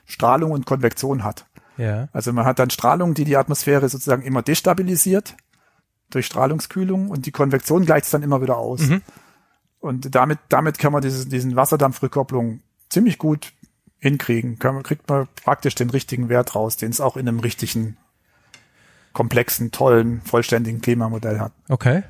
Strahlung 0.05 0.51
und 0.51 0.65
Konvektion 0.65 1.23
hat. 1.23 1.45
Ja. 1.77 2.09
Also 2.11 2.33
man 2.33 2.45
hat 2.45 2.59
dann 2.59 2.69
Strahlung, 2.69 3.13
die 3.13 3.25
die 3.25 3.37
Atmosphäre 3.37 3.87
sozusagen 3.89 4.21
immer 4.21 4.41
destabilisiert 4.41 5.35
durch 6.09 6.25
Strahlungskühlung 6.25 7.09
und 7.09 7.25
die 7.25 7.31
Konvektion 7.31 7.85
gleicht 7.85 8.05
es 8.05 8.11
dann 8.11 8.23
immer 8.23 8.41
wieder 8.41 8.57
aus. 8.57 8.81
Mhm. 8.81 9.01
Und 9.79 10.13
damit, 10.15 10.39
damit 10.49 10.77
kann 10.77 10.93
man 10.93 11.01
diese, 11.01 11.27
diesen 11.27 11.55
Wasserdampfrückkopplung 11.55 12.61
ziemlich 12.89 13.17
gut 13.17 13.53
hinkriegen. 13.99 14.59
Kann 14.59 14.83
kriegt 14.83 15.09
man 15.09 15.27
praktisch 15.43 15.75
den 15.75 15.89
richtigen 15.89 16.29
Wert 16.29 16.55
raus, 16.55 16.77
den 16.77 16.91
es 16.91 17.01
auch 17.01 17.17
in 17.17 17.27
einem 17.27 17.39
richtigen, 17.39 17.97
komplexen, 19.13 19.71
tollen, 19.71 20.21
vollständigen 20.21 20.81
Klimamodell 20.81 21.39
hat. 21.39 21.53
Okay. 21.69 22.03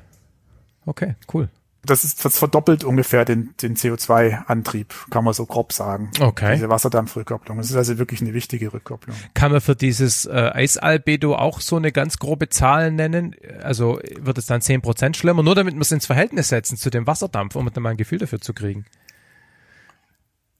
Okay, 0.86 1.14
cool. 1.32 1.48
Das 1.86 2.04
ist 2.04 2.24
das 2.24 2.38
verdoppelt 2.38 2.84
ungefähr 2.84 3.24
den, 3.24 3.54
den 3.60 3.76
CO2-Antrieb, 3.76 4.94
kann 5.10 5.24
man 5.24 5.34
so 5.34 5.46
grob 5.46 5.72
sagen. 5.72 6.10
Okay. 6.20 6.54
Diese 6.54 6.68
Wasserdampfrückkopplung. 6.68 7.58
Das 7.58 7.70
ist 7.70 7.76
also 7.76 7.98
wirklich 7.98 8.20
eine 8.20 8.34
wichtige 8.34 8.72
Rückkopplung. 8.72 9.16
Kann 9.34 9.52
man 9.52 9.60
für 9.60 9.76
dieses 9.76 10.26
äh, 10.26 10.50
Eisalbedo 10.52 11.34
auch 11.34 11.60
so 11.60 11.76
eine 11.76 11.92
ganz 11.92 12.18
grobe 12.18 12.48
Zahl 12.48 12.90
nennen? 12.90 13.36
Also 13.62 13.98
wird 14.18 14.38
es 14.38 14.46
dann 14.46 14.60
zehn 14.60 14.82
Prozent 14.82 15.16
schlimmer, 15.16 15.42
nur 15.42 15.54
damit 15.54 15.74
wir 15.74 15.80
es 15.80 15.92
ins 15.92 16.06
Verhältnis 16.06 16.48
setzen 16.48 16.76
zu 16.76 16.90
dem 16.90 17.06
Wasserdampf, 17.06 17.56
um 17.56 17.70
dann 17.72 17.82
mal 17.82 17.90
ein 17.90 17.96
Gefühl 17.96 18.18
dafür 18.18 18.40
zu 18.40 18.54
kriegen? 18.54 18.84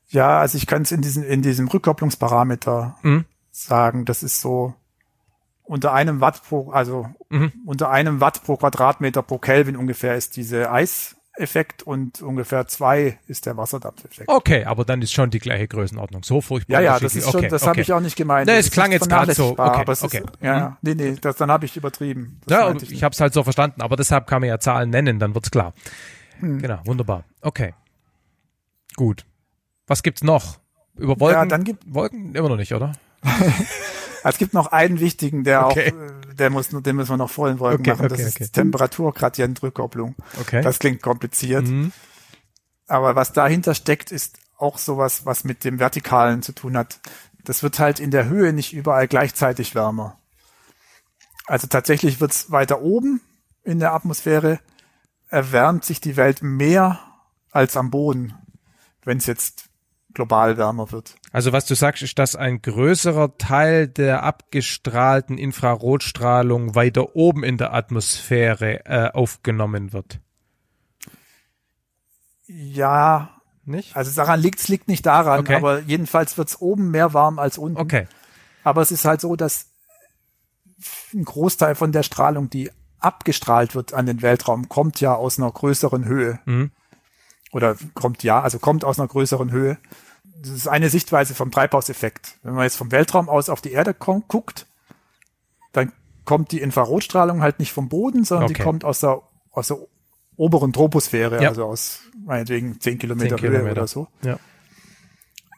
Ja, 0.09 0.39
also 0.39 0.59
ich 0.59 0.67
kann 0.67 0.83
es 0.83 0.93
in 0.93 1.03
diesem, 1.03 1.25
in 1.25 1.43
diesem 1.43 1.69
Rückkopplungsparameter 1.69 2.97
Mhm. 3.03 3.25
sagen, 3.51 4.05
das 4.05 4.23
ist 4.23 4.41
so 4.41 4.75
unter 5.65 5.93
einem 5.93 6.21
Watt 6.21 6.43
pro, 6.47 6.71
also 6.71 7.09
Mhm. 7.31 7.53
unter 7.67 7.91
einem 7.91 8.21
Watt 8.21 8.43
pro 8.45 8.57
Quadratmeter 8.57 9.23
pro 9.23 9.39
Kelvin 9.39 9.77
ungefähr 9.77 10.15
ist 10.15 10.37
diese 10.37 10.71
Eiseffekt 10.71 11.83
und 11.83 12.21
ungefähr 12.23 12.67
zwei 12.67 13.19
ist 13.27 13.47
der 13.47 13.57
Wasserdampfeffekt. 13.57 14.29
Okay, 14.29 14.65
aber 14.65 14.85
dann 14.85 15.01
ist 15.03 15.13
schon 15.13 15.31
die 15.31 15.39
gleiche 15.39 15.67
Größenordnung. 15.67 16.23
So 16.23 16.41
furchtbar. 16.41 16.75
Ja, 16.75 16.81
ja, 16.95 17.01
das 17.01 17.17
ist 17.17 17.31
schon, 17.31 17.41
okay, 17.41 17.49
das 17.49 17.63
okay. 17.63 17.71
habe 17.71 17.81
ich 17.81 17.93
auch 17.93 18.01
nicht 18.01 18.15
gemeint. 18.17 18.47
Nee, 18.47 18.59
es 18.59 18.71
klang 18.71 18.93
jetzt 18.93 19.09
gerade 19.09 19.33
so. 19.35 19.53
Okay, 19.53 19.61
aber 19.63 19.93
okay. 20.01 20.19
Ist, 20.19 20.27
ja, 20.43 20.57
ja, 20.59 20.79
nee, 20.83 20.95
nee, 20.95 21.17
das, 21.21 21.37
dann 21.37 21.51
habe 21.51 21.65
ich 21.65 21.77
übertrieben. 21.77 22.41
Das 22.47 22.59
Ja, 22.59 22.71
ich, 22.75 22.91
nicht. 22.91 23.03
habe 23.03 23.13
es 23.15 23.21
halt 23.21 23.33
so 23.33 23.43
verstanden, 23.43 23.81
aber 23.83 23.97
deshalb 23.97 24.27
kann 24.27 24.41
man 24.41 24.49
ja 24.51 24.61
Zahlen 24.61 24.91
nennen, 24.91 25.19
dann 25.19 25.35
wird's 25.35 25.51
klar. 25.51 25.73
Hm. 26.41 26.61
Genau, 26.61 26.81
wunderbar. 26.85 27.25
Okay. 27.41 27.75
Gut. 28.97 29.25
Was 29.87 30.03
gibt's 30.03 30.23
noch? 30.23 30.59
Über 30.97 31.19
Wolken? 31.19 31.41
Ja, 31.41 31.47
dann 31.47 31.65
gibt- 31.65 31.83
Wolken 31.93 32.35
immer 32.35 32.49
noch 32.51 32.57
nicht, 32.57 32.73
oder? 32.75 32.93
Es 34.25 34.39
gibt 34.39 34.55
noch 34.55 34.69
einen 34.73 35.01
wichtigen, 35.01 35.45
der 35.45 35.67
Okay. 35.67 35.93
auch, 35.93 36.31
äh, 36.31 36.35
der 36.35 36.51
muss, 36.51 36.69
den 36.71 36.97
müssen 36.97 37.11
wir 37.11 37.17
noch 37.17 37.31
vor 37.31 37.49
den 37.49 37.61
Wolken 37.61 37.81
Okay, 37.81 37.91
machen. 37.91 38.09
Das 38.09 38.21
okay, 38.21 38.45
ist. 38.45 38.53
Temperaturgradientrückkopplung. 38.53 40.15
Okay. 40.41 40.63
Das 40.63 40.79
klingt 40.79 41.03
kompliziert. 41.03 41.67
Mhm. 41.67 41.93
Aber 42.87 43.15
was 43.17 43.33
dahinter 43.33 43.75
steckt, 43.75 44.11
ist 44.11 44.39
auch 44.59 44.79
sowas, 44.79 45.27
was 45.27 45.45
mit 45.45 45.65
dem 45.65 45.79
Vertikalen 45.79 46.43
zu 46.43 46.53
tun 46.53 46.77
hat. 46.77 47.01
Das 47.45 47.63
wird 47.63 47.79
halt 47.79 48.01
in 48.01 48.11
der 48.11 48.27
Höhe 48.27 48.53
nicht 48.53 48.73
überall 48.73 49.07
gleichzeitig 49.09 49.75
wärmer. 49.75 50.19
Also 51.47 51.67
tatsächlich 51.67 52.21
wird's 52.21 52.51
weiter 52.51 52.81
oben 52.81 53.21
in 53.63 53.79
der 53.79 53.93
Atmosphäre, 53.93 54.61
erwärmt 55.29 55.85
sich 55.85 56.01
die 56.01 56.17
Welt 56.17 56.43
mehr 56.43 57.01
als 57.51 57.77
am 57.77 57.91
Boden, 57.91 58.35
wenn 59.05 59.19
es 59.19 59.27
jetzt 59.27 59.67
global 60.15 60.57
wärmer 60.57 60.91
wird. 60.93 61.17
Also 61.35 61.53
was 61.53 61.67
du 61.67 61.75
sagst, 61.75 62.01
ist, 62.05 62.17
dass 62.21 62.37
ein 62.37 62.63
größerer 62.63 63.37
Teil 63.39 63.89
der 63.89 64.23
abgestrahlten 64.23 65.37
Infrarotstrahlung 65.37 66.77
weiter 66.77 67.17
oben 67.17 67.43
in 67.43 67.57
der 67.59 67.75
Atmosphäre 67.75 68.87
äh, 68.87 69.11
aufgenommen 69.11 69.93
wird. 69.93 70.21
Ja, 72.47 73.41
Nicht? 73.65 73.97
also 73.97 74.15
daran 74.15 74.39
liegt's 74.39 74.69
liegt 74.69 74.87
nicht 74.87 75.07
daran, 75.07 75.41
Okay. 75.41 75.57
aber 75.57 75.81
jedenfalls 75.81 76.39
wird's 76.39 76.61
oben 76.61 76.93
mehr 76.93 77.15
warm 77.15 77.41
als 77.41 77.59
unten. 77.59 77.79
Okay. 77.81 78.07
Aber 78.63 78.83
es 78.83 78.93
ist 78.93 79.05
halt 79.05 79.21
so, 79.21 79.35
dass 79.35 79.67
ein 81.13 81.25
Großteil 81.25 81.75
von 81.75 81.91
der 81.91 82.05
Strahlung, 82.05 82.49
die 82.49 82.71
abgestrahlt 83.01 83.75
wird 83.75 83.93
an 83.93 84.07
den 84.07 84.23
Weltraum, 84.23 84.69
kommt 84.69 85.01
ja 85.01 85.15
aus 85.17 85.41
einer 85.41 85.51
größeren 85.51 86.05
Höhe. 86.05 86.39
Mhm. 86.45 86.71
Oder 87.51 87.75
kommt 87.95 88.23
ja, 88.23 88.41
also 88.41 88.61
kommt 88.61 88.85
aus 88.85 89.01
einer 89.01 89.09
größeren 89.09 89.51
Höhe. 89.51 89.79
Das 90.41 90.51
ist 90.51 90.67
eine 90.69 90.91
Sichtweise 90.91 91.35
vom 91.35 91.51
Treibhauseffekt. 91.51 92.39
Wenn 92.43 92.55
man 92.55 92.65
jetzt 92.65 92.77
vom 92.77 92.91
Weltraum 92.93 93.29
aus 93.29 93.49
auf 93.49 93.61
die 93.61 93.73
Erde 93.73 93.95
guckt, 93.95 94.67
dann 95.73 95.93
kommt 96.25 96.53
die 96.53 96.61
Infrarotstrahlung 96.61 97.43
halt 97.43 97.59
nicht 97.59 97.73
vom 97.73 97.89
Boden, 97.89 98.25
sondern 98.25 98.47
Okay. 98.47 98.55
die 98.55 98.63
kommt 98.63 98.85
aus 98.85 99.01
der, 99.01 99.23
aus 99.53 99.69
der 99.69 99.79
oberen 100.37 100.73
Troposphäre, 100.73 101.43
Ja. 101.43 101.51
also 101.51 101.65
aus 101.65 102.01
meinetwegen 102.25 102.81
10 102.81 102.99
Kilometer, 102.99 103.37
10 103.37 103.49
Höhe 103.51 103.71
oder 103.71 103.87
so. 103.87 104.09
Ja. 104.23 104.39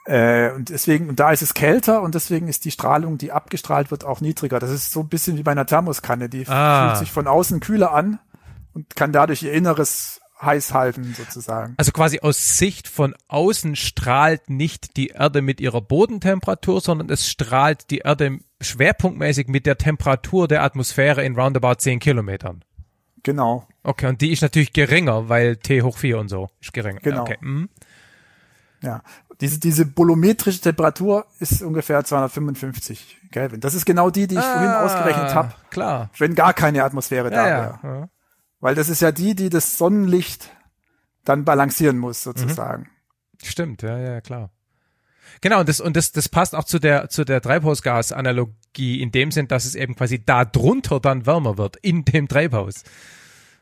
Äh, 0.04 0.52
und 0.52 0.68
deswegen, 0.68 1.08
und 1.08 1.18
da 1.18 1.32
ist 1.32 1.42
es 1.42 1.54
kälter 1.54 2.02
und 2.02 2.14
deswegen 2.14 2.46
ist 2.46 2.64
die 2.64 2.70
Strahlung, 2.70 3.18
die 3.18 3.32
abgestrahlt 3.32 3.90
wird, 3.90 4.04
auch 4.04 4.20
niedriger. 4.20 4.58
Das 4.60 4.70
ist 4.70 4.92
so 4.92 5.00
ein 5.00 5.08
bisschen 5.08 5.36
wie 5.36 5.42
bei 5.42 5.50
einer 5.52 5.66
Thermoskanne. 5.66 6.28
Die 6.28 6.46
Ah. 6.46 6.88
fühlt 6.90 6.98
sich 7.00 7.12
von 7.12 7.26
außen 7.26 7.58
kühler 7.60 7.92
an 7.92 8.20
und 8.72 8.94
kann 8.94 9.10
dadurch 9.12 9.42
ihr 9.42 9.52
Inneres 9.52 10.20
heiß 10.40 10.74
halten, 10.74 11.14
sozusagen. 11.16 11.74
Also 11.78 11.92
quasi 11.92 12.20
aus 12.20 12.58
Sicht 12.58 12.88
von 12.88 13.14
außen 13.28 13.74
strahlt 13.76 14.50
nicht 14.50 14.96
die 14.96 15.08
Erde 15.08 15.40
mit 15.42 15.60
ihrer 15.60 15.80
Bodentemperatur, 15.80 16.80
sondern 16.80 17.08
es 17.10 17.28
strahlt 17.28 17.90
die 17.90 17.98
Erde 17.98 18.38
schwerpunktmäßig 18.60 19.48
mit 19.48 19.66
der 19.66 19.78
Temperatur 19.78 20.48
der 20.48 20.62
Atmosphäre 20.62 21.24
in 21.24 21.36
roundabout 21.38 21.76
10 21.78 22.00
Kilometern. 22.00 22.62
Genau. 23.22 23.66
Okay, 23.82 24.06
und 24.06 24.20
die 24.20 24.30
ist 24.32 24.42
natürlich 24.42 24.72
geringer, 24.72 25.28
weil 25.28 25.56
T 25.56 25.82
hoch 25.82 25.98
4 25.98 26.18
und 26.18 26.28
so 26.28 26.48
ist 26.60 26.72
geringer. 26.72 27.00
Genau. 27.00 27.22
Okay. 27.22 27.38
mhm. 27.40 27.68
Ja. 28.82 29.02
Diese, 29.40 29.58
diese 29.60 29.84
bolometrische 29.84 30.60
Temperatur 30.60 31.26
ist 31.40 31.60
ungefähr 31.62 32.02
255 32.04 33.18
Kelvin. 33.32 33.60
Das 33.60 33.74
ist 33.74 33.84
genau 33.84 34.08
die, 34.10 34.26
die 34.26 34.34
ich 34.36 34.40
vorhin 34.40 34.68
Ah, 34.70 34.84
ausgerechnet 34.84 35.34
habe, 35.34 35.52
Klar. 35.70 36.10
wenn 36.18 36.34
gar 36.34 36.54
keine 36.54 36.84
Atmosphäre 36.84 37.30
da 37.30 37.48
Ja, 37.48 37.56
wäre. 37.62 37.78
ja. 38.00 38.08
Ja. 38.66 38.70
Weil 38.70 38.74
das 38.74 38.88
ist 38.88 39.00
ja 39.00 39.12
die, 39.12 39.34
die 39.34 39.48
das 39.48 39.78
Sonnenlicht 39.78 40.50
dann 41.24 41.44
balancieren 41.44 41.98
muss, 41.98 42.22
sozusagen. 42.22 42.88
Stimmt, 43.42 43.82
ja, 43.82 43.98
ja, 43.98 44.20
klar. 44.20 44.50
Genau, 45.40 45.60
und 45.60 45.68
das, 45.68 45.80
und 45.80 45.96
das, 45.96 46.12
das 46.12 46.28
passt 46.28 46.54
auch 46.54 46.64
zu 46.64 46.78
der, 46.78 47.08
zu 47.08 47.24
der 47.24 47.40
Treibhausgasanalogie 47.40 49.02
in 49.02 49.12
dem 49.12 49.30
Sinn, 49.30 49.48
dass 49.48 49.64
es 49.64 49.74
eben 49.74 49.94
quasi 49.94 50.24
da 50.24 50.44
drunter 50.44 51.00
dann 51.00 51.26
wärmer 51.26 51.58
wird, 51.58 51.76
in 51.76 52.04
dem 52.04 52.28
Treibhaus. 52.28 52.84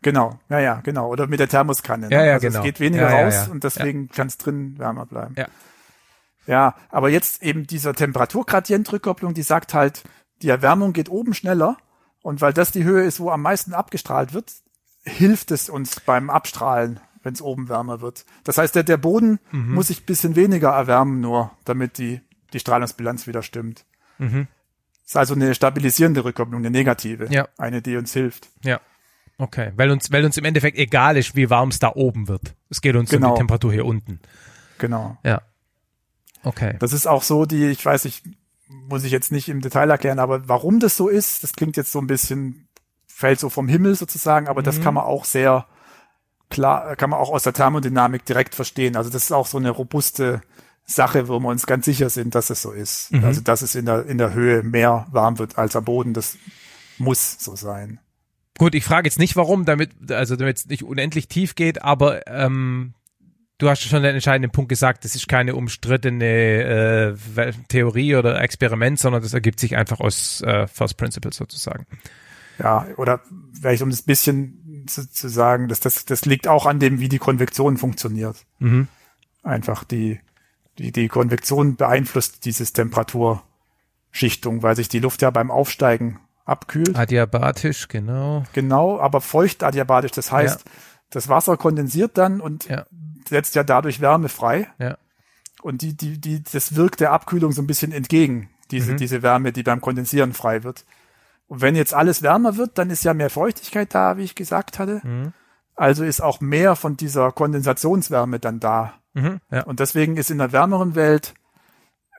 Genau, 0.02 0.39
ja, 0.51 0.60
ja, 0.60 0.81
genau. 0.82 1.09
Oder 1.09 1.26
mit 1.26 1.40
der 1.40 1.48
Thermoskanne. 1.48 2.09
ne? 2.09 2.14
Ja, 2.14 2.24
ja, 2.24 2.35
also 2.35 2.47
genau. 2.47 2.59
Es 2.60 2.64
geht 2.64 2.81
weniger 2.81 3.10
Ja, 3.10 3.18
ja, 3.18 3.24
raus 3.24 3.35
ja. 3.47 3.52
und 3.52 3.64
deswegen 3.64 4.09
kann 4.09 4.26
es 4.26 4.36
drin 4.36 4.78
wärmer 4.78 5.06
bleiben. 5.06 5.35
Ja. 5.36 5.47
Ja, 6.47 6.74
aber 6.90 7.09
jetzt 7.09 7.43
eben 7.43 7.66
dieser 7.66 7.94
Temperaturgradientrückkopplung, 7.94 9.32
die 9.32 9.43
sagt 9.43 9.72
halt, 9.72 10.02
die 10.43 10.51
Erwärmung 10.51 10.93
geht 10.93 11.09
oben 11.09 11.32
schneller 11.32 11.78
und 12.20 12.43
weil 12.43 12.52
das 12.52 12.70
die 12.70 12.85
Höhe 12.85 13.02
ist, 13.05 13.18
wo 13.18 13.31
am 13.31 13.40
meisten 13.40 13.72
abgestrahlt 13.72 14.35
wird, 14.35 14.52
hilft 15.06 15.51
es 15.51 15.68
uns 15.68 16.01
beim 16.01 16.31
Abstrahlen, 16.31 17.01
wenn 17.22 17.35
es 17.35 17.43
oben 17.43 17.68
wärmer 17.68 18.01
wird. 18.01 18.24
Das 18.44 18.59
heißt, 18.59 18.74
der, 18.74 18.82
der 18.82 18.97
Boden 18.97 19.39
Mhm. 19.51 19.74
muss 19.74 19.89
sich 19.89 20.06
bisschen 20.06 20.36
weniger 20.36 20.70
erwärmen 20.70 21.20
nur, 21.20 21.51
damit 21.64 21.98
die, 21.98 22.20
die 22.52 22.60
Strahlungsbilanz 22.60 23.26
wieder 23.26 23.43
stimmt. 23.43 23.85
Mhm. 24.18 24.47
ist 25.06 25.16
also 25.16 25.35
eine 25.35 25.55
stabilisierende 25.55 26.24
Rückkopplung, 26.24 26.60
eine 26.62 26.70
negative. 26.70 27.26
Ja. 27.31 27.48
Eine, 27.59 27.82
die 27.82 27.97
uns 27.97 28.12
hilft. 28.14 28.48
Ja. 28.62 28.81
Okay, 29.36 29.72
weil 29.76 29.90
uns, 29.90 30.10
weil 30.12 30.24
uns 30.24 30.36
im 30.39 30.44
Endeffekt 30.44 30.78
egal 30.78 31.16
ist, 31.16 31.35
wie 31.36 31.51
warm 31.51 31.68
es 31.70 31.78
da 31.81 31.93
oben 31.94 32.28
wird. 32.28 32.55
Es 32.70 32.81
geht 32.81 32.94
uns 32.97 33.12
um 33.12 33.18
Genau. 33.18 33.35
die 33.35 33.39
Temperatur 33.39 33.72
hier 33.72 33.85
unten. 33.85 34.20
Genau. 34.78 35.18
Ja. 35.24 35.43
Okay. 36.43 36.76
Das 36.78 36.93
ist 36.93 37.06
auch 37.06 37.22
so, 37.22 37.44
die, 37.47 37.66
ich 37.66 37.85
weiß, 37.85 38.05
ich 38.05 38.22
muss 38.68 39.05
ich 39.05 39.12
jetzt 39.12 39.32
nicht 39.32 39.48
im 39.48 39.60
Detail 39.60 39.90
erklären, 39.90 40.18
aber 40.18 40.48
warum 40.48 40.78
das 40.81 40.97
so 40.97 41.09
ist, 41.09 41.43
das 41.43 41.52
klingt 41.55 41.76
jetzt 41.76 41.93
so 41.93 41.98
ein 42.01 42.06
bisschen, 42.06 42.64
fällt 43.15 43.39
so 43.39 43.49
vom 43.49 43.69
Himmel 43.69 43.95
sozusagen, 43.95 44.49
aber 44.49 44.62
das 44.62 44.78
Mhm. 44.78 44.82
kann 44.82 44.95
man 44.95 45.05
auch 45.05 45.24
sehr 45.24 45.66
klar, 46.51 46.97
kann 46.97 47.11
man 47.11 47.20
auch 47.20 47.31
aus 47.31 47.45
der 47.45 47.53
Thermodynamik 47.53 48.24
direkt 48.24 48.55
verstehen. 48.55 48.97
Also 48.97 49.09
das 49.09 49.24
ist 49.24 49.32
auch 49.32 49.47
so 49.47 49.57
eine 49.59 49.70
robuste 49.70 50.43
Sache, 50.85 51.28
wo 51.28 51.39
wir 51.39 51.49
uns 51.49 51.66
ganz 51.66 51.85
sicher 51.85 52.11
sind, 52.11 52.35
dass 52.35 52.51
es 52.51 52.61
so 52.61 52.73
ist. 52.73 53.12
Mhm. 53.12 53.24
Also 53.24 53.41
dass 53.41 53.62
es 53.62 53.74
in 53.77 53.86
der, 53.86 54.05
in 54.07 54.19
der 54.19 54.35
Höhe 54.35 54.62
mehr 54.62 55.07
warm 55.12 55.39
wird 55.39 55.57
als 55.57 55.77
am 55.77 55.85
Boden, 55.85 56.12
das 56.12 56.36
muss 56.99 57.36
so 57.39 57.55
sein. 57.57 58.01
Gut, 58.59 58.74
ich 58.74 58.85
frage 58.85 59.09
jetzt 59.09 59.19
nicht 59.19 59.36
warum, 59.36 59.65
damit, 59.65 59.91
also 60.11 60.36
damit 60.36 60.59
es 60.59 60.66
nicht 60.66 60.82
unendlich 60.85 61.28
tief 61.28 61.55
geht, 61.55 61.82
aber 61.82 62.27
ähm, 62.27 62.95
du 63.59 63.69
hast 63.69 63.82
schon 63.82 64.03
den 64.03 64.15
entscheidenden 64.15 64.51
Punkt 64.51 64.69
gesagt, 64.69 65.05
das 65.05 65.15
ist 65.15 65.28
keine 65.28 65.55
umstrittene 65.55 67.15
äh, 67.36 67.53
Theorie 67.69 68.16
oder 68.16 68.41
Experiment, 68.41 68.99
sondern 68.99 69.23
das 69.23 69.35
ergibt 69.35 69.59
sich 69.61 69.77
einfach 69.77 70.01
aus 70.01 70.41
äh, 70.43 70.66
First 70.66 70.97
Principles 70.97 71.36
sozusagen. 71.36 71.86
Ja, 72.59 72.86
oder 72.97 73.20
vielleicht 73.60 73.82
um 73.82 73.90
das 73.90 74.02
bisschen 74.02 74.85
zu, 74.86 75.10
zu 75.10 75.28
sagen, 75.28 75.68
dass 75.68 75.81
das, 75.81 76.05
das 76.05 76.24
liegt 76.24 76.47
auch 76.47 76.66
an 76.66 76.78
dem, 76.78 77.01
wie 77.01 77.09
die 77.09 77.18
Konvektion 77.18 77.76
funktioniert. 77.76 78.36
Mhm. 78.59 78.89
einfach 79.43 79.85
die, 79.85 80.20
die, 80.78 80.90
die 80.93 81.09
Konvektion 81.09 81.76
beeinflusst 81.76 82.44
dieses 82.44 82.72
Temperaturschichtung, 82.72 84.62
weil 84.62 84.76
sich 84.76 84.89
die 84.89 84.98
Luft 85.01 85.22
ja 85.22 85.31
beim 85.31 85.51
Aufsteigen 85.51 86.20
abkühlt. 86.44 86.97
Adiabatisch, 86.97 87.89
genau. 87.89 88.44
Genau, 88.52 88.98
aber 89.01 89.20
feucht 89.20 89.62
adiabatisch. 89.62 90.12
Das 90.12 90.31
heißt, 90.32 90.64
Ja. 90.64 90.70
das 91.10 91.28
Wasser 91.28 91.56
kondensiert 91.56 92.16
dann 92.18 92.40
und 92.40 92.66
Ja. 92.68 92.86
setzt 93.28 93.55
ja 93.55 93.64
dadurch 93.64 94.01
Wärme 94.01 94.28
frei. 94.28 94.68
Ja. 94.78 94.98
Und 95.62 95.82
die, 95.82 95.97
die, 95.97 96.20
die, 96.20 96.43
das 96.43 96.76
wirkt 96.76 97.01
der 97.01 97.12
Abkühlung 97.12 97.52
so 97.52 97.62
ein 97.62 97.66
bisschen 97.66 97.93
entgegen, 97.93 98.51
diese, 98.70 98.93
Mhm. 98.93 98.97
diese 98.98 99.22
Wärme, 99.22 99.52
die 99.52 99.62
beim 99.62 99.81
Kondensieren 99.81 100.32
frei 100.35 100.62
wird. 100.62 100.85
Und 101.47 101.61
wenn 101.61 101.77
jetzt 101.77 101.95
alles 101.95 102.23
wärmer 102.23 102.57
wird, 102.57 102.79
dann 102.79 102.91
ist 102.91 103.05
ja 103.05 103.15
mehr 103.15 103.31
Feuchtigkeit 103.31 103.95
da, 103.95 104.16
wie 104.16 104.25
ich 104.25 104.35
gesagt 104.35 104.79
hatte. 104.79 105.01
Mhm. 105.05 105.33
Also 105.75 106.05
ist 106.05 106.23
auch 106.23 106.41
mehr 106.41 106.77
von 106.77 106.97
dieser 106.97 107.33
Kondensationswärme 107.33 108.39
dann 108.39 108.61
da. 108.61 108.95
Mhm. 109.12 109.41
Ja. 109.51 109.65
Und 109.65 109.81
deswegen 109.81 110.16
ist 110.16 110.31
in 110.31 110.39
der 110.39 110.53
wärmeren 110.53 110.95
Welt, 110.95 111.35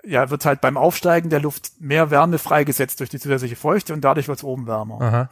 ja, 0.03 0.30
wird 0.30 0.45
halt 0.45 0.61
beim 0.61 0.77
Aufsteigen 0.77 1.30
der 1.30 1.39
Luft 1.39 1.72
mehr 1.80 2.11
Wärme 2.11 2.38
freigesetzt 2.38 2.99
durch 2.99 3.10
die 3.10 3.19
zusätzliche 3.19 3.56
Feuchte 3.56 3.93
und 3.93 4.02
dadurch 4.02 4.27
wird 4.27 4.38
es 4.38 4.43
oben 4.43 4.68
wärmer. 4.68 4.95
Okay. 4.95 5.27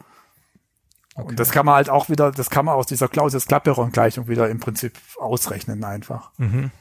Und 1.14 1.38
das 1.38 1.52
kann 1.52 1.64
man 1.64 1.76
halt 1.76 1.90
auch 1.90 2.08
wieder, 2.08 2.32
das 2.32 2.50
kann 2.50 2.64
man 2.64 2.74
aus 2.74 2.86
dieser 2.86 3.06
Clausius-Clapeyron-Gleichung 3.06 4.26
wieder 4.26 4.50
im 4.50 4.58
Prinzip 4.58 4.94
ausrechnen 5.16 5.84
einfach. 5.84 6.32
Mhm. 6.38 6.72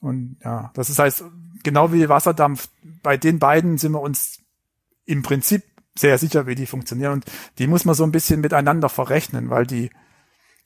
Und 0.00 0.38
ja, 0.42 0.70
das 0.74 0.88
ist 0.88 0.98
heißt, 0.98 1.24
genau 1.62 1.92
wie 1.92 2.08
Wasserdampf, 2.08 2.68
bei 3.02 3.16
den 3.18 3.38
beiden 3.38 3.76
sind 3.76 3.92
wir 3.92 4.00
uns 4.00 4.40
im 5.04 5.22
Prinzip 5.22 5.64
sehr 5.96 6.18
sicher, 6.18 6.46
wie 6.46 6.54
die 6.54 6.66
funktionieren. 6.66 7.12
Und 7.12 7.24
die 7.58 7.66
muss 7.66 7.84
man 7.84 7.94
so 7.94 8.04
ein 8.04 8.12
bisschen 8.12 8.40
miteinander 8.40 8.88
verrechnen, 8.88 9.50
weil 9.50 9.66
die 9.66 9.90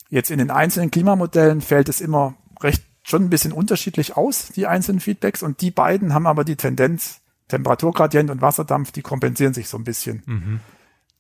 jetzt 0.09 0.31
in 0.31 0.39
den 0.39 0.51
einzelnen 0.51 0.91
Klimamodellen 0.91 1.61
fällt 1.61 1.89
es 1.89 2.01
immer 2.01 2.35
recht 2.61 2.83
schon 3.03 3.25
ein 3.25 3.31
bisschen 3.31 3.53
unterschiedlich 3.53 4.17
aus, 4.17 4.49
die 4.49 4.67
einzelnen 4.67 5.01
Feedbacks. 5.01 5.43
Und 5.43 5.61
die 5.61 5.71
beiden 5.71 6.15
haben 6.15 6.27
aber 6.27 6.45
die 6.45 6.57
Tendenz, 6.57 7.21
Temperaturgradient 7.49 8.31
und 8.31 8.43
Wasserdampf, 8.43 8.93
die 8.93 9.03
kompensieren 9.03 9.55
sich 9.55 9.69
so 9.69 9.79
ein 9.79 9.85
bisschen. 9.85 10.23
Mhm. 10.27 10.61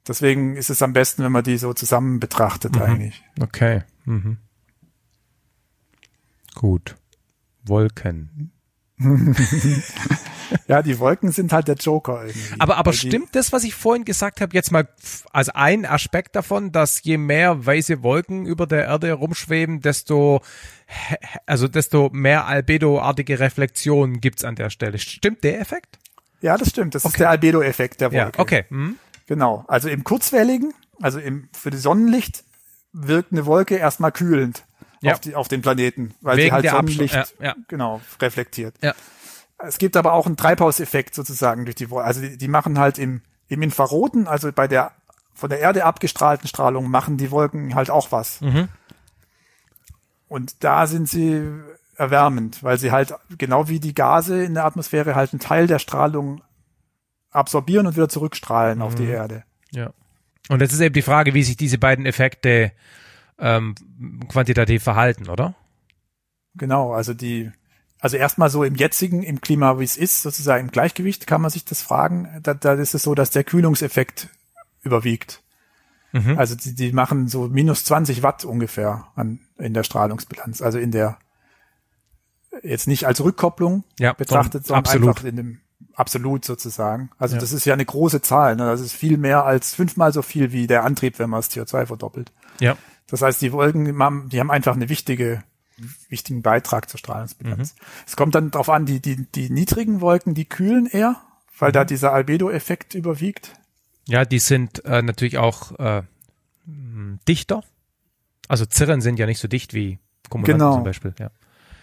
Deswegen 0.06 0.56
ist 0.56 0.70
es 0.70 0.82
am 0.82 0.92
besten, 0.92 1.22
wenn 1.22 1.32
man 1.32 1.44
die 1.44 1.58
so 1.58 1.72
zusammen 1.74 2.20
betrachtet 2.20 2.76
mhm. 2.76 2.82
eigentlich. 2.82 3.24
Okay. 3.40 3.82
Mhm. 4.04 4.38
Gut. 6.54 6.96
Wolken. 7.64 8.52
ja, 10.66 10.82
die 10.82 10.98
Wolken 10.98 11.32
sind 11.32 11.52
halt 11.52 11.68
der 11.68 11.76
Joker 11.76 12.24
irgendwie. 12.26 12.54
Aber, 12.58 12.76
aber 12.76 12.92
stimmt 12.92 13.34
das, 13.34 13.52
was 13.52 13.64
ich 13.64 13.74
vorhin 13.74 14.04
gesagt 14.04 14.40
habe, 14.40 14.54
jetzt 14.54 14.70
mal 14.70 14.88
als 15.32 15.48
ein 15.48 15.86
Aspekt 15.86 16.36
davon, 16.36 16.72
dass 16.72 17.02
je 17.02 17.18
mehr 17.18 17.64
weiße 17.66 18.02
Wolken 18.02 18.46
über 18.46 18.66
der 18.66 18.84
Erde 18.84 19.12
rumschweben, 19.12 19.80
desto, 19.80 20.40
also 21.46 21.68
desto 21.68 22.10
mehr 22.12 22.46
Albedo-artige 22.46 23.38
Reflexionen 23.40 24.20
gibt's 24.20 24.44
an 24.44 24.54
der 24.54 24.70
Stelle. 24.70 24.98
Stimmt 24.98 25.44
der 25.44 25.60
Effekt? 25.60 25.98
Ja, 26.40 26.56
das 26.56 26.70
stimmt. 26.70 26.94
Das 26.94 27.04
okay. 27.04 27.14
ist 27.14 27.20
der 27.20 27.30
Albedo-Effekt 27.30 28.00
der 28.00 28.12
Wolke. 28.12 28.36
Ja, 28.36 28.42
okay. 28.42 28.64
Mhm. 28.70 28.96
Genau. 29.26 29.64
Also 29.68 29.88
im 29.88 30.04
kurzwelligen, 30.04 30.72
also 31.02 31.18
im, 31.18 31.48
für 31.52 31.70
das 31.70 31.82
Sonnenlicht 31.82 32.44
wirkt 32.92 33.32
eine 33.32 33.44
Wolke 33.46 33.76
erstmal 33.76 34.12
kühlend 34.12 34.64
ja. 35.00 35.12
auf, 35.12 35.20
die, 35.20 35.34
auf 35.34 35.48
den 35.48 35.62
Planeten, 35.62 36.14
weil 36.20 36.36
Wegen 36.38 36.48
sie 36.48 36.52
halt 36.52 36.68
Sonnenlicht 36.70 37.14
ja, 37.14 37.26
ja. 37.40 37.54
genau 37.68 38.00
reflektiert. 38.20 38.74
Ja. 38.82 38.94
Es 39.58 39.78
gibt 39.78 39.96
aber 39.96 40.12
auch 40.12 40.26
einen 40.26 40.36
Treibhauseffekt 40.36 41.14
sozusagen 41.14 41.64
durch 41.64 41.74
die 41.74 41.90
Wolke. 41.90 42.06
Also 42.06 42.20
die, 42.20 42.38
die 42.38 42.48
machen 42.48 42.78
halt 42.78 42.98
im, 42.98 43.22
im 43.48 43.62
Infraroten, 43.62 44.28
also 44.28 44.52
bei 44.52 44.68
der 44.68 44.92
von 45.34 45.50
der 45.50 45.60
Erde 45.60 45.84
abgestrahlten 45.84 46.48
Strahlung, 46.48 46.90
machen 46.90 47.16
die 47.16 47.30
Wolken 47.30 47.76
halt 47.76 47.90
auch 47.90 48.10
was. 48.10 48.40
Mhm. 48.40 48.68
Und 50.26 50.64
da 50.64 50.86
sind 50.88 51.08
sie 51.08 51.48
erwärmend, 51.96 52.62
weil 52.64 52.78
sie 52.78 52.90
halt 52.90 53.14
genau 53.38 53.68
wie 53.68 53.78
die 53.78 53.94
Gase 53.94 54.42
in 54.42 54.54
der 54.54 54.64
Atmosphäre 54.64 55.14
halt 55.14 55.32
einen 55.32 55.40
Teil 55.40 55.66
der 55.66 55.78
Strahlung 55.78 56.42
absorbieren 57.30 57.86
und 57.86 57.94
wieder 57.94 58.08
zurückstrahlen 58.08 58.78
mhm. 58.78 58.84
auf 58.84 58.94
die 58.96 59.04
mhm. 59.04 59.12
Erde. 59.12 59.44
Ja. 59.70 59.92
Und 60.48 60.60
jetzt 60.60 60.72
ist 60.72 60.80
eben 60.80 60.94
die 60.94 61.02
Frage, 61.02 61.34
wie 61.34 61.42
sich 61.42 61.56
diese 61.56 61.78
beiden 61.78 62.04
Effekte 62.04 62.72
ähm, 63.38 63.74
quantitativ 64.28 64.82
verhalten, 64.82 65.28
oder? 65.28 65.54
Genau, 66.54 66.92
also 66.92 67.14
die, 67.14 67.52
also 68.00 68.16
erstmal 68.16 68.50
so 68.50 68.64
im 68.64 68.74
jetzigen, 68.74 69.22
im 69.22 69.40
Klima, 69.40 69.78
wie 69.78 69.84
es 69.84 69.96
ist, 69.96 70.22
sozusagen 70.22 70.66
im 70.66 70.70
Gleichgewicht, 70.70 71.26
kann 71.26 71.40
man 71.40 71.50
sich 71.50 71.64
das 71.64 71.82
fragen. 71.82 72.28
Da, 72.42 72.54
da 72.54 72.74
ist 72.74 72.94
es 72.94 73.02
so, 73.02 73.14
dass 73.14 73.30
der 73.30 73.44
Kühlungseffekt 73.44 74.28
überwiegt. 74.82 75.42
Mhm. 76.12 76.38
Also 76.38 76.54
die, 76.54 76.74
die 76.74 76.92
machen 76.92 77.28
so 77.28 77.48
minus 77.48 77.84
20 77.84 78.22
Watt 78.22 78.44
ungefähr 78.44 79.08
an, 79.14 79.40
in 79.58 79.74
der 79.74 79.82
Strahlungsbilanz, 79.82 80.62
also 80.62 80.78
in 80.78 80.90
der 80.90 81.18
jetzt 82.62 82.88
nicht 82.88 83.06
als 83.06 83.22
Rückkopplung 83.22 83.84
ja, 83.98 84.12
betrachtet, 84.12 84.66
sondern 84.66 84.84
absolut. 84.84 85.08
einfach 85.08 85.24
in 85.24 85.36
dem 85.36 85.60
absolut 85.94 86.44
sozusagen. 86.44 87.10
Also 87.18 87.34
ja. 87.34 87.40
das 87.40 87.52
ist 87.52 87.64
ja 87.64 87.74
eine 87.74 87.84
große 87.84 88.22
Zahl. 88.22 88.56
Ne? 88.56 88.64
Das 88.66 88.80
ist 88.80 88.92
viel 88.92 89.16
mehr 89.16 89.44
als 89.44 89.74
fünfmal 89.74 90.12
so 90.12 90.22
viel 90.22 90.52
wie 90.52 90.66
der 90.66 90.84
Antrieb, 90.84 91.18
wenn 91.18 91.30
man 91.30 91.38
das 91.38 91.50
CO2 91.50 91.86
verdoppelt. 91.86 92.32
Ja. 92.60 92.76
Das 93.08 93.22
heißt, 93.22 93.40
die 93.42 93.52
Wolken, 93.52 93.84
die 94.28 94.40
haben 94.40 94.50
einfach 94.50 94.76
eine 94.76 94.88
wichtige, 94.88 95.42
wichtigen 96.08 96.42
Beitrag 96.42 96.88
zur 96.88 96.98
Strahlungsbilanz. 96.98 97.74
Mhm. 97.74 97.80
Es 98.06 98.16
kommt 98.16 98.34
dann 98.34 98.50
darauf 98.50 98.68
an, 98.68 98.86
die, 98.86 99.00
die, 99.00 99.26
die 99.26 99.50
niedrigen 99.50 100.00
Wolken, 100.00 100.34
die 100.34 100.44
kühlen 100.44 100.86
eher, 100.86 101.16
weil 101.58 101.70
mhm. 101.70 101.74
da 101.74 101.84
dieser 101.84 102.12
Albedo-Effekt 102.12 102.94
überwiegt. 102.94 103.54
Ja, 104.06 104.24
die 104.24 104.38
sind 104.38 104.84
äh, 104.84 105.02
natürlich 105.02 105.38
auch 105.38 105.78
äh, 105.78 106.02
dichter. 107.26 107.62
Also 108.48 108.64
Zirren 108.66 109.00
sind 109.00 109.18
ja 109.18 109.26
nicht 109.26 109.40
so 109.40 109.48
dicht 109.48 109.74
wie 109.74 109.98
Kumulanten 110.30 110.58
genau. 110.58 110.74
zum 110.74 110.84
Beispiel. 110.84 111.14
Ja. 111.18 111.30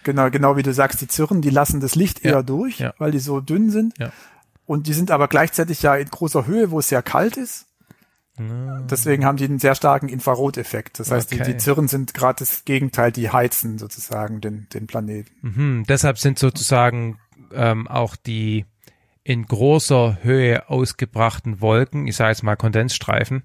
Genau, 0.02 0.30
genau 0.30 0.56
wie 0.56 0.62
du 0.62 0.72
sagst, 0.72 1.00
die 1.00 1.08
Zirren, 1.08 1.40
die 1.40 1.50
lassen 1.50 1.80
das 1.80 1.94
Licht 1.94 2.24
ja. 2.24 2.32
eher 2.32 2.42
durch, 2.42 2.78
ja. 2.78 2.94
weil 2.98 3.10
die 3.10 3.18
so 3.18 3.40
dünn 3.40 3.70
sind. 3.70 3.98
Ja. 3.98 4.12
Und 4.66 4.88
die 4.88 4.92
sind 4.92 5.10
aber 5.10 5.28
gleichzeitig 5.28 5.82
ja 5.82 5.94
in 5.94 6.08
großer 6.08 6.46
Höhe, 6.46 6.70
wo 6.70 6.80
es 6.80 6.88
sehr 6.88 7.02
kalt 7.02 7.36
ist. 7.36 7.65
Deswegen 8.38 9.24
haben 9.24 9.36
die 9.36 9.44
einen 9.44 9.58
sehr 9.58 9.74
starken 9.74 10.08
Infraroteffekt. 10.08 10.98
Das 10.98 11.10
heißt, 11.10 11.32
okay. 11.32 11.42
die, 11.44 11.52
die 11.52 11.56
Zirren 11.56 11.88
sind 11.88 12.12
gerade 12.14 12.38
das 12.40 12.64
Gegenteil, 12.64 13.12
die 13.12 13.30
heizen 13.30 13.78
sozusagen 13.78 14.40
den, 14.40 14.68
den 14.74 14.86
Planeten. 14.86 15.30
Mhm, 15.40 15.84
deshalb 15.88 16.18
sind 16.18 16.38
sozusagen 16.38 17.18
ähm, 17.52 17.88
auch 17.88 18.16
die 18.16 18.66
in 19.24 19.46
großer 19.46 20.18
Höhe 20.22 20.68
ausgebrachten 20.68 21.60
Wolken, 21.60 22.06
ich 22.06 22.16
sage 22.16 22.30
jetzt 22.30 22.42
mal 22.42 22.56
Kondensstreifen, 22.56 23.42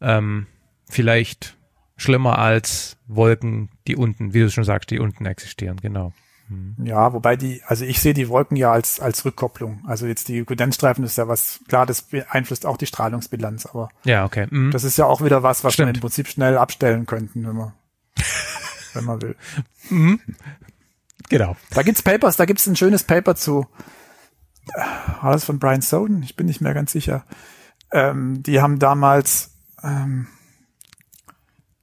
ähm, 0.00 0.46
vielleicht 0.88 1.56
schlimmer 1.96 2.38
als 2.38 2.96
Wolken, 3.06 3.68
die 3.86 3.96
unten, 3.96 4.32
wie 4.32 4.40
du 4.40 4.50
schon 4.50 4.64
sagst, 4.64 4.90
die 4.90 4.98
unten 4.98 5.26
existieren, 5.26 5.76
genau. 5.76 6.12
Mhm. 6.50 6.84
Ja, 6.84 7.12
wobei 7.12 7.36
die, 7.36 7.62
also 7.64 7.84
ich 7.84 8.00
sehe 8.00 8.12
die 8.12 8.28
Wolken 8.28 8.56
ja 8.56 8.72
als, 8.72 9.00
als 9.00 9.24
Rückkopplung. 9.24 9.82
Also 9.86 10.06
jetzt 10.06 10.28
die 10.28 10.44
Kondensstreifen 10.44 11.04
ist 11.04 11.16
ja 11.16 11.28
was, 11.28 11.60
klar, 11.68 11.86
das 11.86 12.02
beeinflusst 12.02 12.66
auch 12.66 12.76
die 12.76 12.86
Strahlungsbilanz, 12.86 13.66
aber 13.66 13.88
ja, 14.04 14.24
okay. 14.24 14.46
Mhm. 14.50 14.72
das 14.72 14.84
ist 14.84 14.98
ja 14.98 15.06
auch 15.06 15.22
wieder 15.22 15.42
was, 15.42 15.64
was 15.64 15.74
Stimmt. 15.74 15.88
wir 15.88 15.94
im 15.94 16.00
Prinzip 16.00 16.28
schnell 16.28 16.58
abstellen 16.58 17.06
könnten, 17.06 17.46
wenn 17.46 17.56
man, 17.56 17.72
wenn 18.94 19.04
man 19.04 19.22
will. 19.22 19.36
Mhm. 19.88 20.20
Genau. 21.28 21.56
Da 21.70 21.82
gibt's 21.82 22.02
Papers, 22.02 22.36
da 22.36 22.44
gibt's 22.44 22.66
ein 22.66 22.76
schönes 22.76 23.04
Paper 23.04 23.36
zu, 23.36 23.66
war 24.74 25.32
das 25.32 25.44
von 25.44 25.58
Brian 25.58 25.82
Soden? 25.82 26.22
Ich 26.22 26.36
bin 26.36 26.46
nicht 26.46 26.60
mehr 26.60 26.74
ganz 26.74 26.92
sicher. 26.92 27.24
Ähm, 27.92 28.42
die 28.42 28.60
haben 28.60 28.78
damals, 28.78 29.52
ähm, 29.82 30.26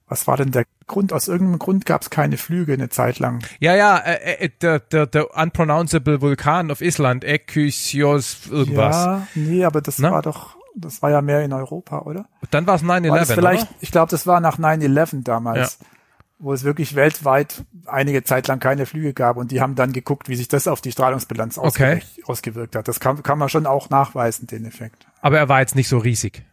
was 0.08 0.26
war 0.26 0.36
denn 0.36 0.50
der 0.50 0.64
Grund? 0.86 1.12
Aus 1.12 1.28
irgendeinem 1.28 1.58
Grund 1.58 1.86
gab 1.86 2.02
es 2.02 2.10
keine 2.10 2.36
Flüge 2.36 2.72
eine 2.72 2.88
Zeit 2.88 3.18
lang. 3.18 3.42
Ja, 3.60 3.74
ja, 3.74 3.98
äh, 3.98 4.46
äh, 4.46 4.50
der, 4.60 4.80
der, 4.80 5.06
der 5.06 5.36
unpronounceable 5.36 6.20
Vulkan 6.20 6.70
auf 6.70 6.80
Island, 6.80 7.24
Ekysios 7.24 8.46
irgendwas. 8.50 8.96
Ja, 8.96 9.26
nee, 9.34 9.64
aber 9.64 9.80
das 9.80 9.98
Na? 9.98 10.10
war 10.10 10.22
doch, 10.22 10.56
das 10.74 11.02
war 11.02 11.10
ja 11.10 11.20
mehr 11.20 11.42
in 11.42 11.52
Europa, 11.52 12.00
oder? 12.00 12.26
Dann 12.50 12.66
war 12.66 12.76
es 12.76 12.82
9-11, 12.82 13.34
Vielleicht, 13.34 13.62
oder? 13.62 13.74
ich 13.80 13.90
glaube, 13.90 14.10
das 14.10 14.26
war 14.26 14.40
nach 14.40 14.58
9-11 14.58 15.22
damals. 15.22 15.78
Ja. 15.80 15.86
Wo 16.40 16.52
es 16.52 16.62
wirklich 16.62 16.94
weltweit 16.94 17.64
einige 17.86 18.22
Zeit 18.22 18.46
lang 18.46 18.60
keine 18.60 18.86
Flüge 18.86 19.12
gab 19.12 19.36
und 19.38 19.50
die 19.50 19.60
haben 19.60 19.74
dann 19.74 19.92
geguckt, 19.92 20.28
wie 20.28 20.36
sich 20.36 20.46
das 20.46 20.68
auf 20.68 20.80
die 20.80 20.92
Strahlungsbilanz 20.92 21.58
okay. 21.58 22.00
ausgewirkt 22.26 22.76
hat. 22.76 22.86
Das 22.86 23.00
kann, 23.00 23.24
kann 23.24 23.38
man 23.40 23.48
schon 23.48 23.66
auch 23.66 23.90
nachweisen, 23.90 24.46
den 24.46 24.64
Effekt. 24.64 25.08
Aber 25.20 25.38
er 25.38 25.48
war 25.48 25.58
jetzt 25.58 25.74
nicht 25.74 25.88
so 25.88 25.98
riesig. 25.98 26.44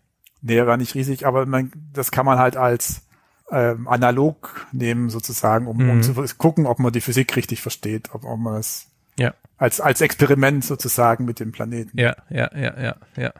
Nee, 0.41 0.57
er 0.57 0.65
war 0.65 0.77
nicht 0.77 0.95
riesig, 0.95 1.27
aber 1.27 1.45
man, 1.45 1.72
das 1.94 2.10
kann 2.10 2.26
man 2.26 2.40
halt 2.40 2.57
als 2.57 3.05
ähm, 3.51 3.88
analog 3.88 4.67
nehmen 4.72 5.09
sozusagen, 5.09 5.67
um, 5.67 5.77
mhm. 5.77 5.89
um 5.89 6.03
zu 6.03 6.13
gucken, 6.38 6.65
ob 6.65 6.80
man 6.80 6.91
die 6.91 7.01
Physik 7.01 7.35
richtig 7.35 7.61
versteht, 7.61 8.13
ob, 8.13 8.23
ob 8.23 8.39
man 8.39 8.55
es 8.55 8.88
ja. 9.17 9.34
als, 9.57 9.80
als 9.80 10.01
Experiment 10.01 10.65
sozusagen 10.65 11.26
mit 11.26 11.39
dem 11.39 11.51
Planeten. 11.51 11.99
Ja, 11.99 12.15
ja, 12.30 12.49
ja, 12.55 12.80
ja, 12.80 12.95
ja. 13.15 13.34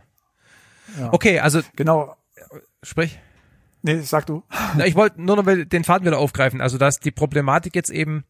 ja. 0.98 1.14
Okay, 1.14 1.40
also 1.40 1.61
genau. 1.76 2.15
Sprich. 2.84 3.19
Nee, 3.82 4.02
sag 4.02 4.26
du. 4.26 4.44
Na, 4.77 4.86
ich 4.86 4.95
wollte 4.95 5.22
nur 5.22 5.36
noch 5.36 5.45
den 5.45 5.84
Faden 5.84 6.07
wieder 6.07 6.18
aufgreifen. 6.18 6.61
Also, 6.61 6.77
dass 6.77 6.99
die 6.99 7.11
Problematik 7.11 7.76
jetzt 7.76 7.90
eben, 7.90 8.23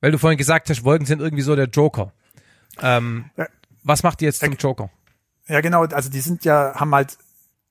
weil 0.00 0.12
du 0.12 0.18
vorhin 0.18 0.38
gesagt 0.38 0.70
hast, 0.70 0.84
Wolken 0.84 1.06
sind 1.06 1.20
irgendwie 1.20 1.42
so 1.42 1.56
der 1.56 1.66
Joker. 1.66 2.12
Ähm, 2.80 3.26
ja. 3.36 3.46
Was 3.82 4.02
macht 4.02 4.20
die 4.20 4.26
jetzt 4.26 4.40
zum 4.40 4.54
Joker? 4.54 4.90
Ja, 5.46 5.60
genau. 5.60 5.84
Also, 5.84 6.10
die 6.10 6.20
sind 6.20 6.44
ja, 6.44 6.74
haben 6.74 6.94
halt 6.94 7.18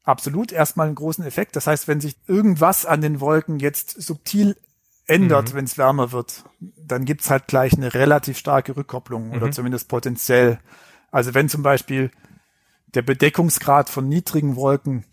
absolut 0.08 0.52
erstmal 0.52 0.88
einen 0.88 0.96
großen 0.96 1.26
Effekt. 1.26 1.56
Das 1.56 1.68
heißt, 1.68 1.88
wenn 1.88 2.02
sich 2.02 2.16
irgendwas 2.28 2.86
an 2.86 3.02
den 3.02 3.20
Wolken 3.20 3.60
jetzt 3.60 4.02
subtil 4.02 4.56
ändert, 5.06 5.52
mhm. 5.52 5.58
wenn 5.58 5.66
es 5.66 5.78
wärmer 5.78 6.12
wird, 6.12 6.44
dann 6.60 7.06
gibt's 7.06 7.30
halt 7.30 7.48
gleich 7.48 7.74
eine 7.74 7.94
relativ 7.94 8.38
starke 8.38 8.76
Rückkopplung 8.76 9.30
mhm. 9.30 9.34
oder 9.34 9.52
zumindest 9.52 9.90
potenziell. 9.90 10.60
Also 11.12 11.34
wenn 11.34 11.50
zum 11.50 11.64
Beispiel 11.64 12.12
der 12.88 13.02
Bedeckungsgrad 13.02 13.90
von 13.90 14.08
niedrigen 14.08 14.56
Wolken 14.56 15.04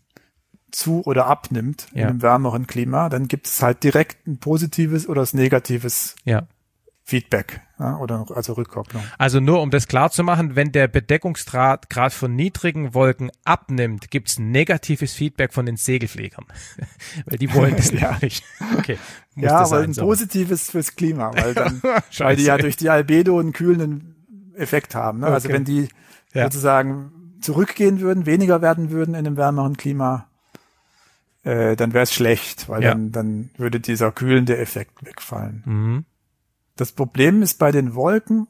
zu 0.70 1.02
oder 1.04 1.26
abnimmt 1.26 1.88
ja. 1.92 2.02
in 2.02 2.08
einem 2.08 2.22
wärmeren 2.22 2.66
Klima, 2.66 3.08
dann 3.08 3.28
gibt 3.28 3.46
es 3.46 3.62
halt 3.62 3.82
direkt 3.82 4.26
ein 4.26 4.38
positives 4.38 5.08
oder 5.08 5.22
das 5.22 5.34
negatives 5.34 6.16
ja. 6.24 6.46
Feedback 7.06 7.60
ja, 7.78 7.98
oder 7.98 8.24
also 8.34 8.54
Rückkopplung. 8.54 9.02
Also 9.18 9.38
nur 9.38 9.60
um 9.60 9.70
das 9.70 9.88
klar 9.88 10.10
zu 10.10 10.24
machen, 10.24 10.56
wenn 10.56 10.72
der 10.72 10.88
Bedeckungsgrad 10.88 11.90
Grad 11.90 12.14
von 12.14 12.34
niedrigen 12.34 12.94
Wolken 12.94 13.30
abnimmt, 13.44 14.10
gibt's 14.10 14.38
negatives 14.38 15.12
Feedback 15.12 15.52
von 15.52 15.66
den 15.66 15.76
Segelfliegern. 15.76 16.46
weil 17.26 17.36
die 17.36 17.52
wollen 17.52 17.76
das 17.76 17.90
ja. 18.00 18.16
nicht. 18.22 18.42
Okay. 18.78 18.96
ja, 19.36 19.58
aber 19.58 19.80
ein 19.80 19.92
so. 19.92 20.00
positives 20.00 20.70
fürs 20.70 20.96
Klima, 20.96 21.30
weil 21.34 21.52
dann, 21.54 21.82
weil 21.82 22.36
die 22.36 22.44
ja 22.44 22.56
durch 22.56 22.76
die 22.76 22.88
Albedo 22.88 23.38
einen 23.38 23.52
kühlenden 23.52 24.52
Effekt 24.56 24.94
haben. 24.94 25.20
Ne? 25.20 25.26
Also 25.26 25.48
okay. 25.48 25.56
Also 25.56 25.58
wenn 25.58 25.64
die 25.66 25.88
ja. 26.32 26.44
sozusagen 26.44 27.12
zurückgehen 27.42 28.00
würden, 28.00 28.24
weniger 28.24 28.62
werden 28.62 28.90
würden 28.90 29.14
in 29.14 29.26
einem 29.26 29.36
wärmeren 29.36 29.76
Klima, 29.76 30.26
äh, 31.42 31.76
dann 31.76 31.92
wäre 31.92 32.04
es 32.04 32.14
schlecht, 32.14 32.70
weil 32.70 32.82
Ja. 32.82 32.92
dann, 32.92 33.12
dann 33.12 33.50
würde 33.58 33.78
dieser 33.78 34.10
kühlende 34.10 34.56
Effekt 34.56 35.04
wegfallen. 35.04 35.62
Mhm. 35.66 36.04
Das 36.76 36.92
Problem 36.92 37.42
ist 37.42 37.58
bei 37.58 37.70
den 37.70 37.94
Wolken, 37.94 38.48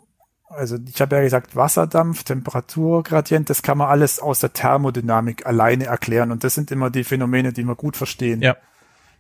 also 0.48 0.78
ich 0.86 1.01
habe 1.01 1.16
ja 1.16 1.22
gesagt, 1.22 1.56
Wasserdampf, 1.56 2.24
Temperaturgradient, 2.24 3.51
das 3.51 3.62
kann 3.62 3.78
man 3.78 3.88
alles 3.88 4.20
aus 4.20 4.40
der 4.40 4.52
Thermodynamik 4.52 5.46
alleine 5.46 5.86
erklären. 5.86 6.30
Und 6.30 6.44
das 6.44 6.55
sind 6.55 6.70
immer 6.70 6.90
die 6.90 7.05
Phänomene, 7.05 7.52
die 7.52 7.64
wir 7.64 7.74
gut 7.74 7.96
verstehen. 7.96 8.40
Ja. 8.40 8.56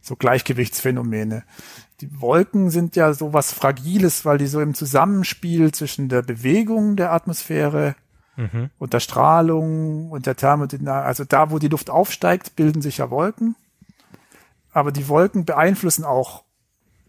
So 0.00 0.16
Gleichgewichtsphänomene. 0.16 1.44
Die 2.00 2.20
Wolken 2.20 2.70
sind 2.70 2.94
ja 2.96 3.12
so 3.14 3.32
was 3.32 3.52
Fragiles, 3.52 4.24
weil 4.24 4.38
die 4.38 4.46
so 4.46 4.60
im 4.60 4.74
Zusammenspiel 4.74 5.72
zwischen 5.72 6.08
der 6.08 6.22
Bewegung 6.22 6.96
der 6.96 7.12
Atmosphäre 7.12 7.94
Mhm. 8.36 8.70
und 8.78 8.92
der 8.92 9.00
Strahlung 9.00 10.10
und 10.10 10.26
der 10.26 10.36
Thermodynamik, 10.36 11.06
also 11.06 11.24
da, 11.24 11.50
wo 11.50 11.58
die 11.58 11.68
Luft 11.68 11.88
aufsteigt, 11.88 12.56
bilden 12.56 12.82
sich 12.82 12.98
ja 12.98 13.10
Wolken. 13.10 13.54
Aber 14.72 14.90
die 14.90 15.08
Wolken 15.08 15.44
beeinflussen 15.44 16.04
auch, 16.04 16.43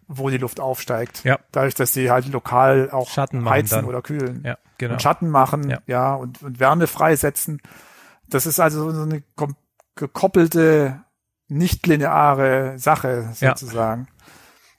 wo 0.08 0.30
die 0.30 0.38
Luft 0.38 0.60
aufsteigt. 0.60 1.24
Ja. 1.24 1.40
Dadurch, 1.52 1.74
dass 1.76 1.94
sie 1.94 2.12
halt 2.12 2.28
lokal 2.28 2.90
auch 2.92 3.10
Schatten 3.10 3.50
heizen 3.50 3.78
dann. 3.78 3.86
oder 3.86 4.02
kühlen. 4.02 4.44
Ja, 4.46 4.58
genau. 4.78 4.94
Und 4.94 5.02
Schatten 5.02 5.30
machen, 5.30 5.70
Ja. 5.70 5.80
ja, 5.88 6.14
und, 6.16 6.42
und 6.44 6.60
Wärme 6.60 6.88
freisetzen. 6.88 7.62
Das 8.30 8.46
ist 8.46 8.60
also 8.60 8.92
so 8.92 9.02
eine 9.04 9.24
gekoppelte, 9.96 11.02
nicht 11.48 11.86
lineare 11.88 12.78
Sache 12.78 13.30
Ja. 13.40 13.50
sozusagen. 13.56 14.08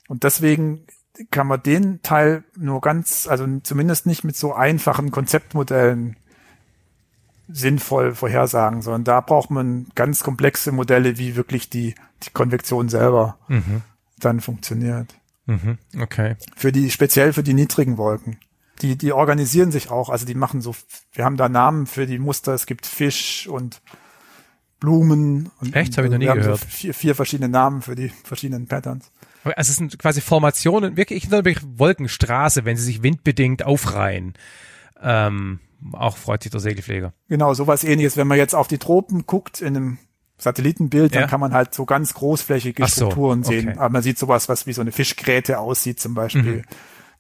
Und 0.09 0.23
deswegen 0.25 0.87
kann 1.31 1.47
man 1.47 1.63
den 1.63 2.03
Teil 2.03 2.45
nur 2.57 2.81
ganz, 2.81 3.27
also 3.27 3.47
zumindest 3.63 4.07
nicht 4.07 4.23
mit 4.25 4.37
so 4.37 4.53
einfachen 4.55 5.11
Konzeptmodellen 5.11 6.17
sinnvoll 7.49 8.15
vorhersagen, 8.15 8.83
sondern 8.83 9.05
da 9.05 9.21
braucht 9.21 9.51
man 9.51 9.87
ganz 9.95 10.23
komplexe 10.23 10.73
Modelle, 10.73 11.17
wie 11.17 11.37
wirklich 11.37 11.71
die, 11.71 11.95
die 12.25 12.31
Konvektion 12.31 12.89
selber 12.89 13.39
Mhm. 13.49 13.83
Dann 14.19 14.41
funktioniert. 14.41 15.15
Mhm. 15.47 15.79
Okay. 16.01 16.37
Für 16.57 16.73
die, 16.73 16.91
speziell 16.91 17.33
für 17.33 17.43
die 17.43 17.55
niedrigen 17.55 17.97
Wolken. 17.97 18.39
Die, 18.83 18.97
die 18.97 19.13
organisieren 19.13 19.71
sich 19.71 19.91
auch, 19.91 20.11
also 20.11 20.27
die 20.27 20.35
machen 20.35 20.61
so, 20.61 20.75
wir 21.13 21.25
haben 21.25 21.37
da 21.37 21.49
Namen 21.49 21.87
für 21.87 22.07
die 22.07 22.19
Muster, 22.19 22.53
es 22.53 22.67
gibt 22.67 22.85
Fisch 22.85 23.47
und 23.49 23.81
Blumen. 24.81 25.51
Und, 25.61 25.75
Echt? 25.75 25.97
Hab 25.97 26.05
ich 26.05 26.11
noch 26.11 26.19
nie 26.19 26.27
gehört. 26.27 26.61
So 26.61 26.67
vier, 26.67 26.95
vier 26.95 27.15
verschiedene 27.15 27.49
Namen 27.49 27.81
für 27.81 27.95
die 27.95 28.11
verschiedenen 28.25 28.67
Patterns. 28.67 29.11
Also 29.45 29.71
es 29.71 29.77
sind 29.77 29.99
quasi 29.99 30.21
Formationen, 30.21 30.97
wirklich, 30.97 31.31
wirklich 31.31 31.59
Wolkenstraße, 31.63 32.65
wenn 32.65 32.77
sie 32.77 32.85
sich 32.85 33.03
windbedingt 33.03 33.65
aufreihen. 33.65 34.35
Ähm, 35.01 35.61
auch 35.93 36.17
freut 36.17 36.43
sich 36.43 36.51
der 36.51 36.61
Segelflieger. 36.61 37.13
Genau, 37.29 37.55
sowas 37.55 37.85
ähnliches. 37.85 38.17
Wenn 38.17 38.27
man 38.27 38.39
jetzt 38.39 38.55
auf 38.55 38.69
die 38.69 38.79
Tropen 38.79 39.27
guckt 39.27 39.61
in 39.61 39.77
einem 39.77 39.99
Satellitenbild, 40.39 41.15
dann 41.15 41.23
Ja. 41.23 41.29
kann 41.29 41.41
man 41.41 41.53
halt 41.55 41.75
so 41.75 41.87
ganz 41.87 42.13
großflächige 42.15 42.83
so, 42.87 42.89
Strukturen 42.89 43.43
sehen. 43.43 43.69
okay. 43.71 43.79
Aber 43.79 43.89
man 43.91 44.03
sieht 44.03 44.19
sowas, 44.19 44.49
was 44.49 44.67
wie 44.67 44.73
so 44.73 44.81
eine 44.83 44.93
Fischgräte 44.93 45.59
aussieht 45.59 45.99
zum 46.01 46.15
Beispiel. 46.15 46.65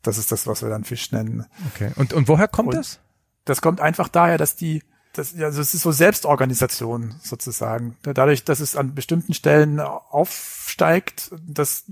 Das 0.02 0.18
ist 0.18 0.30
das, 0.32 0.46
was 0.46 0.62
wir 0.62 0.68
dann 0.68 0.84
Fisch 0.84 1.10
nennen. 1.12 1.46
Okay. 1.74 1.90
Und, 1.96 2.12
und 2.12 2.28
woher 2.28 2.46
kommt 2.48 2.68
Und- 2.68 2.76
das? 2.76 3.00
Das 3.44 3.60
kommt 3.62 3.80
einfach 3.80 4.08
daher, 4.08 4.38
dass 4.38 4.56
die, 4.56 4.82
das, 5.12 5.32
ja, 5.34 5.46
also 5.46 5.60
es 5.60 5.72
ist 5.72 5.82
so 5.82 5.92
Selbstorganisation 5.92 7.14
sozusagen. 7.22 7.96
Dadurch, 8.02 8.44
dass 8.44 8.58
es 8.60 8.74
an 8.76 8.94
bestimmten 8.94 9.34
Stellen 9.34 9.78
aufsteigt, 9.80 11.30
das, 11.46 11.84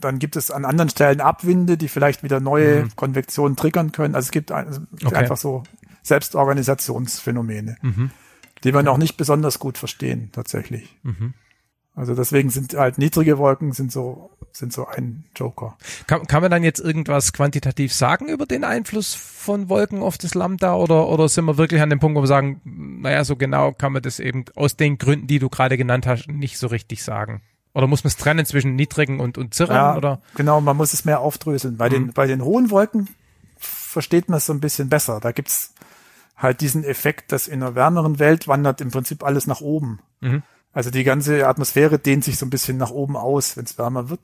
dann 0.00 0.18
gibt 0.18 0.34
es 0.36 0.50
an 0.50 0.64
anderen 0.64 0.88
Stellen 0.88 1.20
Abwinde, 1.20 1.76
die 1.76 1.88
vielleicht 1.88 2.22
wieder 2.22 2.40
neue 2.40 2.88
Konvektionen 2.96 3.54
triggern 3.56 3.92
können. 3.92 4.14
Also 4.14 4.26
es 4.26 4.30
gibt 4.32 4.50
ein, 4.50 4.66
Mhm. 4.70 4.86
Okay. 5.06 5.14
einfach 5.14 5.36
so 5.36 5.62
Selbstorganisationsphänomene, 6.02 7.76
Mhm. 7.82 8.10
Die 8.64 8.74
wir 8.74 8.82
noch 8.82 8.98
nicht 8.98 9.16
besonders 9.16 9.58
gut 9.58 9.78
verstehen, 9.78 10.30
tatsächlich. 10.32 10.96
Mhm. 11.02 11.34
Also 11.94 12.14
deswegen 12.14 12.50
sind 12.50 12.74
halt 12.74 12.98
niedrige 12.98 13.38
Wolken 13.38 13.70
sind 13.72 13.92
so, 13.92 14.30
sind 14.50 14.72
so 14.72 14.86
ein 14.86 15.26
Joker. 15.36 15.76
Kann, 16.08 16.26
kann 16.26 16.42
man 16.42 16.50
dann 16.50 16.64
jetzt 16.64 16.80
irgendwas 16.80 17.32
quantitativ 17.32 17.94
sagen 17.94 18.28
über 18.28 18.46
den 18.46 18.64
Einfluss 18.64 19.14
von 19.14 19.68
Wolken 19.68 20.02
auf 20.02 20.18
das 20.18 20.34
Lambda 20.34 20.74
oder, 20.74 21.08
oder 21.08 21.28
sind 21.28 21.44
wir 21.44 21.56
wirklich 21.56 21.80
an 21.80 21.90
dem 21.90 22.00
Punkt, 22.00 22.16
wo 22.16 22.22
wir 22.22 22.26
sagen, 22.26 22.60
naja, 22.64 23.22
so 23.22 23.36
genau 23.36 23.72
kann 23.72 23.92
man 23.92 24.02
das 24.02 24.18
eben 24.18 24.44
aus 24.56 24.76
den 24.76 24.98
Gründen, 24.98 25.28
die 25.28 25.38
du 25.38 25.48
gerade 25.48 25.76
genannt 25.76 26.06
hast, 26.06 26.26
nicht 26.28 26.58
so 26.58 26.66
richtig 26.66 27.04
sagen? 27.04 27.42
Oder 27.74 27.86
muss 27.86 28.02
man 28.02 28.08
es 28.08 28.16
trennen 28.16 28.46
zwischen 28.46 28.74
niedrigen 28.74 29.20
und, 29.20 29.38
und 29.38 29.54
Zirren? 29.54 29.74
Ja, 29.74 29.96
Oder? 29.96 30.20
genau, 30.36 30.60
man 30.60 30.76
muss 30.76 30.92
es 30.94 31.04
mehr 31.04 31.20
aufdröseln. 31.20 31.76
Bei 31.76 31.88
den, 31.88 32.12
bei 32.12 32.26
den 32.26 32.42
hohen 32.42 32.70
Wolken 32.70 33.08
versteht 33.56 34.28
man 34.28 34.38
es 34.38 34.46
so 34.46 34.52
ein 34.52 34.60
bisschen 34.60 34.88
besser. 34.88 35.20
Da 35.20 35.32
gibt's 35.32 35.73
halt 36.36 36.60
diesen 36.60 36.84
Effekt, 36.84 37.32
dass 37.32 37.46
in 37.48 37.62
einer 37.62 37.74
wärmeren 37.74 38.18
Welt 38.18 38.48
wandert 38.48 38.80
im 38.80 38.90
Prinzip 38.90 39.22
alles 39.22 39.46
nach 39.46 39.60
oben. 39.60 40.00
Mhm. 40.20 40.42
Also 40.72 40.90
die 40.90 41.04
ganze 41.04 41.46
Atmosphäre 41.46 41.98
dehnt 41.98 42.24
sich 42.24 42.38
so 42.38 42.46
ein 42.46 42.50
bisschen 42.50 42.76
nach 42.76 42.90
oben 42.90 43.16
aus, 43.16 43.56
wenn 43.56 43.64
es 43.64 43.78
wärmer 43.78 44.08
wird. 44.10 44.20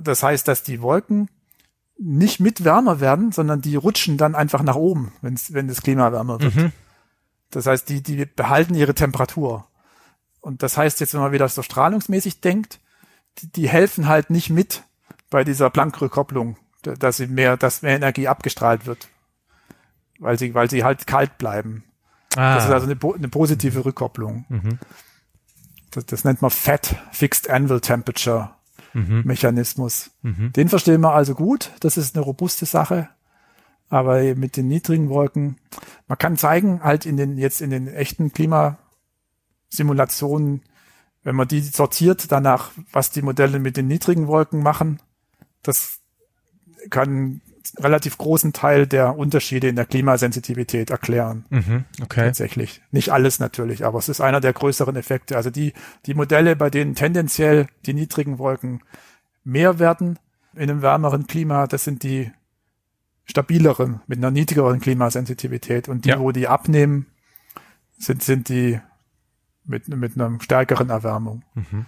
Das 0.00 0.22
heißt, 0.22 0.46
dass 0.46 0.62
die 0.62 0.80
Wolken 0.80 1.28
nicht 1.98 2.38
mit 2.40 2.64
wärmer 2.64 3.00
werden, 3.00 3.32
sondern 3.32 3.60
die 3.60 3.74
rutschen 3.76 4.16
dann 4.16 4.34
einfach 4.34 4.62
nach 4.62 4.76
oben, 4.76 5.12
wenn's, 5.20 5.52
wenn 5.52 5.68
das 5.68 5.82
Klima 5.82 6.12
wärmer 6.12 6.40
wird. 6.40 6.54
Mhm. 6.54 6.72
Das 7.50 7.66
heißt, 7.66 7.88
die, 7.88 8.02
die 8.02 8.24
behalten 8.24 8.74
ihre 8.74 8.94
Temperatur. 8.94 9.66
Und 10.40 10.62
das 10.62 10.76
heißt 10.76 11.00
jetzt, 11.00 11.12
wenn 11.12 11.20
man 11.20 11.32
wieder 11.32 11.48
so 11.48 11.62
strahlungsmäßig 11.62 12.40
denkt, 12.40 12.78
die, 13.38 13.50
die 13.50 13.68
helfen 13.68 14.06
halt 14.06 14.30
nicht 14.30 14.48
mit 14.50 14.84
bei 15.28 15.42
dieser 15.44 15.68
Planck-Rückkopplung, 15.68 16.56
da- 16.82 16.94
dass 16.94 17.16
sie 17.18 17.26
mehr, 17.26 17.56
dass 17.56 17.82
mehr 17.82 17.96
Energie 17.96 18.28
abgestrahlt 18.28 18.86
wird. 18.86 19.08
Weil 20.20 20.38
sie, 20.38 20.54
weil 20.54 20.70
sie 20.70 20.84
halt 20.84 21.08
kalt 21.08 21.36
bleiben. 21.38 21.82
Ah, 22.36 22.54
Das 22.54 22.66
ist 22.66 22.70
also 22.70 22.86
eine, 22.86 22.96
eine 23.16 23.28
positive 23.28 23.84
Rückkopplung. 23.84 24.44
Mhm. 24.48 24.78
Das, 25.90 26.06
das 26.06 26.22
nennt 26.24 26.40
man 26.42 26.52
FAT, 26.52 26.94
Fixed 27.10 27.50
Anvil 27.50 27.80
Temperature 27.80 28.52
Mhm. 28.92 29.22
Mechanismus. 29.24 30.10
Mhm. 30.22 30.52
Den 30.52 30.68
verstehen 30.68 31.00
wir 31.00 31.12
also 31.14 31.36
gut. 31.36 31.70
Das 31.78 31.96
ist 31.96 32.16
eine 32.16 32.24
robuste 32.24 32.66
Sache. 32.66 33.08
Aber 33.88 34.20
mit 34.34 34.56
den 34.56 34.66
niedrigen 34.68 35.08
Wolken, 35.08 35.58
man 36.08 36.18
kann 36.18 36.36
zeigen, 36.36 36.82
halt 36.82 37.06
in 37.06 37.16
den, 37.16 37.38
jetzt 37.38 37.60
in 37.60 37.70
den 37.70 37.86
echten 37.88 38.32
Klimasimulationen, 38.32 40.62
wenn 41.22 41.36
man 41.36 41.48
die 41.48 41.60
sortiert 41.60 42.32
danach, 42.32 42.70
was 42.92 43.10
die 43.10 43.22
Modelle 43.22 43.58
mit 43.58 43.76
den 43.76 43.86
niedrigen 43.86 44.26
Wolken 44.26 44.62
machen, 44.62 45.00
das 45.62 46.00
kann 46.88 47.42
relativ 47.78 48.16
großen 48.18 48.52
Teil 48.52 48.86
der 48.86 49.16
Unterschiede 49.16 49.68
in 49.68 49.76
der 49.76 49.86
Klimasensitivität 49.86 50.90
erklären. 50.90 51.44
Mhm. 51.50 51.84
Okay. 52.02 52.26
Tatsächlich. 52.26 52.82
Nicht 52.90 53.10
alles 53.10 53.38
natürlich, 53.38 53.84
aber 53.84 53.98
es 53.98 54.08
ist 54.08 54.20
einer 54.20 54.40
der 54.40 54.52
größeren 54.52 54.96
Effekte. 54.96 55.36
Also 55.36 55.50
die, 55.50 55.72
die 56.06 56.14
Modelle, 56.14 56.56
bei 56.56 56.70
denen 56.70 56.94
tendenziell 56.94 57.66
die 57.86 57.94
niedrigen 57.94 58.38
Wolken 58.38 58.82
mehr 59.44 59.78
werden 59.78 60.18
in 60.54 60.62
einem 60.70 60.82
wärmeren 60.82 61.26
Klima, 61.26 61.66
das 61.66 61.84
sind 61.84 62.02
die 62.02 62.30
stabileren 63.24 64.00
mit 64.06 64.18
einer 64.18 64.30
niedrigeren 64.30 64.80
Klimasensitivität. 64.80 65.88
Und 65.88 66.04
die, 66.04 66.10
Ja. 66.10 66.18
wo 66.18 66.32
die 66.32 66.48
abnehmen, 66.48 67.06
sind, 67.98 68.22
sind 68.22 68.48
die 68.48 68.80
mit, 69.64 69.88
mit 69.88 70.14
einer 70.16 70.38
stärkeren 70.40 70.90
Erwärmung. 70.90 71.44
Mhm. 71.54 71.86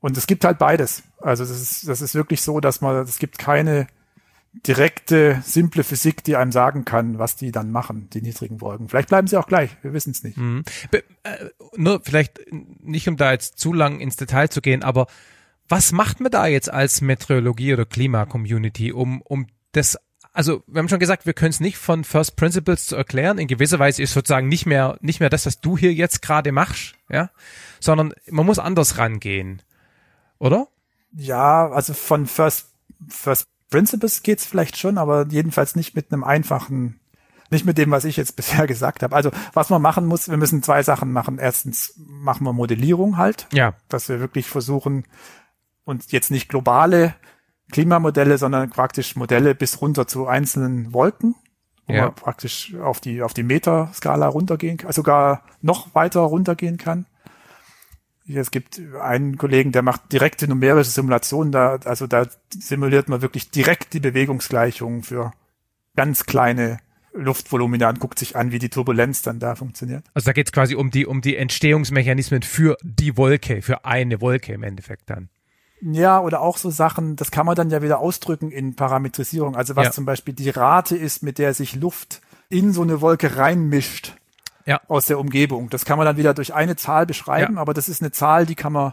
Und 0.00 0.16
es 0.16 0.26
gibt 0.28 0.44
halt 0.44 0.58
beides. 0.58 1.02
Also 1.20 1.42
das 1.44 1.60
ist, 1.60 1.88
das 1.88 2.00
ist 2.00 2.14
wirklich 2.14 2.42
so, 2.42 2.60
dass 2.60 2.80
man, 2.80 2.96
es 2.96 3.18
gibt 3.18 3.38
keine 3.38 3.88
direkte, 4.66 5.42
simple 5.44 5.84
Physik, 5.84 6.24
die 6.24 6.36
einem 6.36 6.52
sagen 6.52 6.84
kann, 6.84 7.18
was 7.18 7.36
die 7.36 7.52
dann 7.52 7.70
machen, 7.70 8.08
die 8.10 8.22
niedrigen 8.22 8.60
Wolken. 8.60 8.88
Vielleicht 8.88 9.08
bleiben 9.08 9.26
sie 9.26 9.36
auch 9.36 9.46
gleich, 9.46 9.70
wir 9.82 9.92
wissen 9.92 10.10
es 10.10 10.22
nicht. 10.22 10.36
Mhm. 10.36 10.64
Be 10.90 11.04
äh, 11.22 11.46
nur 11.76 12.00
vielleicht 12.02 12.40
nicht, 12.50 13.08
um 13.08 13.16
da 13.16 13.32
jetzt 13.32 13.58
zu 13.58 13.72
lang 13.72 14.00
ins 14.00 14.16
Detail 14.16 14.48
zu 14.48 14.60
gehen, 14.60 14.82
aber 14.82 15.06
was 15.68 15.92
macht 15.92 16.20
man 16.20 16.32
da 16.32 16.46
jetzt 16.46 16.72
als 16.72 17.02
Meteorologie- 17.02 17.74
oder 17.74 17.84
Klima-Community, 17.84 18.92
um, 18.92 19.20
um 19.22 19.46
das, 19.72 19.98
also 20.32 20.62
wir 20.66 20.78
haben 20.78 20.88
schon 20.88 20.98
gesagt, 20.98 21.26
wir 21.26 21.34
können 21.34 21.50
es 21.50 21.60
nicht 21.60 21.76
von 21.76 22.04
First 22.04 22.36
Principles 22.36 22.86
zu 22.86 22.96
erklären. 22.96 23.38
In 23.38 23.48
gewisser 23.48 23.78
Weise 23.78 24.02
ist 24.02 24.14
sozusagen 24.14 24.48
nicht 24.48 24.64
mehr, 24.64 24.96
nicht 25.02 25.20
mehr 25.20 25.28
das, 25.28 25.44
was 25.44 25.60
du 25.60 25.76
hier 25.76 25.92
jetzt 25.92 26.22
gerade 26.22 26.52
machst, 26.52 26.94
ja, 27.10 27.30
sondern 27.80 28.14
man 28.30 28.46
muss 28.46 28.58
anders 28.58 28.96
rangehen, 28.96 29.62
oder? 30.38 30.68
Ja, 31.12 31.68
also 31.68 31.92
von 31.92 32.26
First, 32.26 32.68
First 33.08 33.46
Principles 33.70 34.22
geht's 34.22 34.46
vielleicht 34.46 34.76
schon, 34.76 34.98
aber 34.98 35.26
jedenfalls 35.28 35.76
nicht 35.76 35.94
mit 35.94 36.12
einem 36.12 36.24
einfachen, 36.24 37.00
nicht 37.50 37.64
mit 37.66 37.78
dem, 37.78 37.90
was 37.90 38.04
ich 38.04 38.16
jetzt 38.16 38.36
bisher 38.36 38.66
gesagt 38.66 39.02
habe. 39.02 39.14
Also 39.14 39.30
was 39.52 39.70
man 39.70 39.82
machen 39.82 40.06
muss, 40.06 40.28
wir 40.28 40.36
müssen 40.36 40.62
zwei 40.62 40.82
Sachen 40.82 41.12
machen. 41.12 41.38
Erstens 41.38 41.94
machen 41.96 42.44
wir 42.44 42.52
Modellierung 42.52 43.16
halt, 43.16 43.46
Ja. 43.52 43.74
dass 43.88 44.08
wir 44.08 44.20
wirklich 44.20 44.48
versuchen, 44.48 45.04
uns 45.84 46.10
jetzt 46.12 46.30
nicht 46.30 46.48
globale 46.48 47.14
Klimamodelle, 47.70 48.38
sondern 48.38 48.70
praktisch 48.70 49.16
Modelle 49.16 49.54
bis 49.54 49.80
runter 49.82 50.06
zu 50.06 50.26
einzelnen 50.26 50.92
Wolken, 50.94 51.34
wo 51.86 51.92
Ja. 51.94 52.04
man 52.06 52.14
praktisch 52.14 52.74
auf 52.76 53.00
die, 53.00 53.22
auf 53.22 53.34
die 53.34 53.42
Meterskala 53.42 54.26
runtergehen 54.26 54.78
kann, 54.78 54.86
also 54.88 55.00
sogar 55.00 55.42
noch 55.60 55.94
weiter 55.94 56.20
runtergehen 56.20 56.78
kann. 56.78 57.06
Es 58.28 58.50
gibt 58.50 58.80
einen 59.00 59.38
Kollegen, 59.38 59.72
der 59.72 59.82
macht 59.82 60.12
direkte 60.12 60.46
numerische 60.48 60.90
Simulationen, 60.90 61.50
da, 61.50 61.78
also 61.84 62.06
da 62.06 62.26
simuliert 62.50 63.08
man 63.08 63.22
wirklich 63.22 63.50
direkt 63.50 63.94
die 63.94 64.00
Bewegungsgleichungen 64.00 65.02
für 65.02 65.32
ganz 65.96 66.24
kleine 66.24 66.78
Luftvolumina 67.14 67.88
und 67.88 68.00
guckt 68.00 68.18
sich 68.18 68.36
an, 68.36 68.52
wie 68.52 68.58
die 68.58 68.68
Turbulenz 68.68 69.22
dann 69.22 69.38
da 69.38 69.54
funktioniert. 69.54 70.04
Also 70.14 70.26
da 70.26 70.32
geht 70.32 70.48
es 70.48 70.52
quasi 70.52 70.74
um 70.74 70.90
die, 70.90 71.06
um 71.06 71.20
die 71.20 71.36
Entstehungsmechanismen 71.36 72.42
für 72.42 72.76
die 72.82 73.16
Wolke, 73.16 73.62
für 73.62 73.84
eine 73.84 74.20
Wolke 74.20 74.52
im 74.52 74.62
Endeffekt 74.62 75.10
dann. 75.10 75.30
Ja, 75.80 76.20
oder 76.20 76.40
auch 76.40 76.58
so 76.58 76.70
Sachen, 76.70 77.16
das 77.16 77.30
kann 77.30 77.46
man 77.46 77.54
dann 77.54 77.70
ja 77.70 77.82
wieder 77.82 78.00
ausdrücken 78.00 78.50
in 78.50 78.74
Parametrisierung. 78.74 79.56
Also 79.56 79.76
was 79.76 79.86
Ja. 79.86 79.92
zum 79.92 80.04
Beispiel 80.04 80.34
die 80.34 80.50
Rate 80.50 80.96
ist, 80.96 81.22
mit 81.22 81.38
der 81.38 81.54
sich 81.54 81.76
Luft 81.76 82.20
in 82.48 82.72
so 82.72 82.82
eine 82.82 83.00
Wolke 83.00 83.36
reinmischt 83.36 84.16
Ja. 84.68 84.80
aus 84.86 85.06
der 85.06 85.18
Umgebung. 85.18 85.70
Das 85.70 85.84
kann 85.84 85.96
man 85.98 86.04
dann 86.06 86.16
wieder 86.18 86.34
durch 86.34 86.52
eine 86.54 86.76
Zahl 86.76 87.06
beschreiben, 87.06 87.54
Ja. 87.54 87.60
aber 87.60 87.72
das 87.74 87.88
ist 87.88 88.02
eine 88.02 88.10
Zahl, 88.12 88.44
die 88.46 88.54
kann 88.54 88.72
man, 88.72 88.92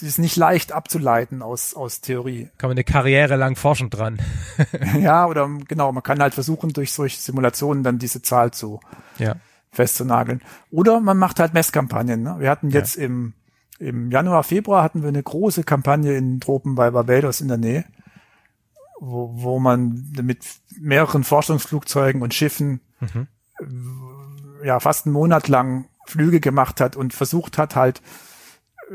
die 0.00 0.06
ist 0.06 0.18
nicht 0.18 0.36
leicht 0.36 0.72
abzuleiten 0.72 1.42
aus, 1.42 1.74
aus 1.74 2.00
Theorie. 2.00 2.48
Kann 2.58 2.68
man 2.70 2.76
eine 2.76 2.84
Karriere 2.84 3.36
lang 3.36 3.56
forschen 3.56 3.90
dran. 3.90 4.18
ja, 4.98 5.26
oder 5.26 5.48
genau, 5.68 5.92
man 5.92 6.02
kann 6.02 6.20
halt 6.20 6.32
versuchen, 6.34 6.72
durch 6.72 6.92
solche 6.92 7.20
Simulationen 7.20 7.84
dann 7.84 7.98
diese 7.98 8.22
Zahl 8.22 8.52
zu 8.52 8.80
Ja. 9.18 9.36
festzunageln. 9.70 10.40
Oder 10.70 10.98
man 11.00 11.18
macht 11.18 11.38
halt 11.40 11.52
Messkampagnen. 11.54 12.22
Ne? 12.22 12.36
Wir 12.38 12.48
hatten 12.50 12.70
Ja. 12.70 12.78
jetzt 12.80 12.96
im, 12.96 13.34
im 13.78 14.10
Januar, 14.10 14.42
Februar 14.44 14.82
hatten 14.82 15.02
wir 15.02 15.08
eine 15.10 15.22
große 15.22 15.62
Kampagne 15.62 16.16
in 16.16 16.32
den 16.36 16.40
Tropen 16.40 16.74
bei 16.74 16.90
Barbados 16.90 17.42
in 17.42 17.48
der 17.48 17.58
Nähe, 17.58 17.84
wo, 18.98 19.30
wo 19.42 19.58
man 19.60 20.10
mit 20.22 20.44
mehreren 20.80 21.22
Forschungsflugzeugen 21.24 22.22
und 22.22 22.32
Schiffen 22.32 22.80
Mhm. 23.00 23.28
Äh, 24.62 24.66
ja 24.66 24.80
fast 24.80 25.06
einen 25.06 25.12
Monat 25.12 25.48
lang 25.48 25.86
Flüge 26.06 26.40
gemacht 26.40 26.80
hat 26.80 26.96
und 26.96 27.14
versucht 27.14 27.58
hat 27.58 27.76
halt 27.76 28.02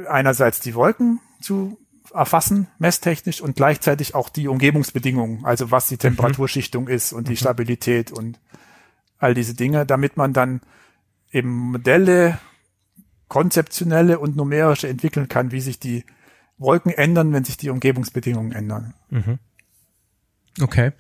einerseits 0.10 0.60
die 0.60 0.76
Wolken 0.76 1.22
zu 1.42 1.78
erfassen, 2.14 2.68
messtechnisch 2.80 3.42
und 3.42 3.56
gleichzeitig 3.56 4.16
auch 4.16 4.30
die 4.30 4.48
Umgebungsbedingungen, 4.48 5.46
also 5.46 5.72
was 5.72 5.88
die 5.88 5.98
Temperaturschichtung 5.98 6.88
ist 6.88 7.14
und 7.14 7.28
die 7.28 7.38
Stabilität 7.38 8.12
und 8.12 8.40
all 9.18 9.34
diese 9.34 9.54
Dinge, 9.54 9.86
damit 9.86 10.18
man 10.18 10.34
dann 10.34 10.62
eben 11.32 11.50
Modelle, 11.50 12.40
konzeptionelle 13.28 14.20
und 14.20 14.36
numerische 14.36 14.88
entwickeln 14.88 15.28
kann, 15.28 15.52
wie 15.52 15.62
sich 15.62 15.80
die 15.80 16.06
Wolken 16.58 16.92
ändern, 16.92 17.34
wenn 17.34 17.44
sich 17.44 17.58
die 17.58 17.70
Umgebungsbedingungen 17.70 18.52
ändern. 18.52 18.94
Okay. 20.62 20.92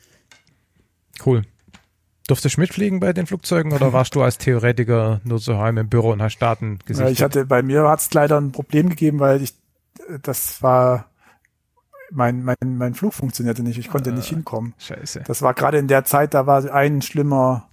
Cool. 1.26 1.44
Durftest 2.28 2.58
du 2.58 2.62
mitfliegen 2.62 3.00
bei 3.00 3.14
den 3.14 3.28
Flugzeugen 3.28 3.72
oder 3.72 3.94
warst 3.94 4.16
du 4.16 4.24
als 4.24 4.38
Theoretiker 4.40 5.22
nur 5.24 5.40
zu 5.40 5.58
Hause 5.60 5.80
im 5.80 5.90
Büro 5.90 6.12
und 6.12 6.22
hast 6.22 6.40
Daten 6.40 6.80
gesichtet? 6.86 7.14
ich 7.14 7.22
hatte, 7.22 7.46
bei 7.46 7.62
mir 7.62 7.88
hat 7.88 8.00
es 8.00 8.14
leider 8.14 8.40
ein 8.42 8.52
Problem 8.52 8.90
gegeben, 8.90 9.20
weil 9.20 9.44
ich, 9.44 9.54
das 10.24 10.64
war, 10.64 11.06
mein, 12.12 12.44
mein, 12.44 12.56
mein 12.64 12.96
Flug 12.96 13.14
funktionierte 13.14 13.62
nicht, 13.62 13.78
ich 13.78 13.90
konnte 13.90 14.12
nicht 14.12 14.30
hinkommen. 14.30 14.74
Scheiße. 14.80 15.24
Das 15.28 15.42
war 15.44 15.54
gerade 15.54 15.78
in 15.78 15.88
der 15.88 16.04
Zeit, 16.04 16.34
da 16.34 16.48
war 16.48 16.66
ein 16.74 17.02
schlimmer 17.04 17.70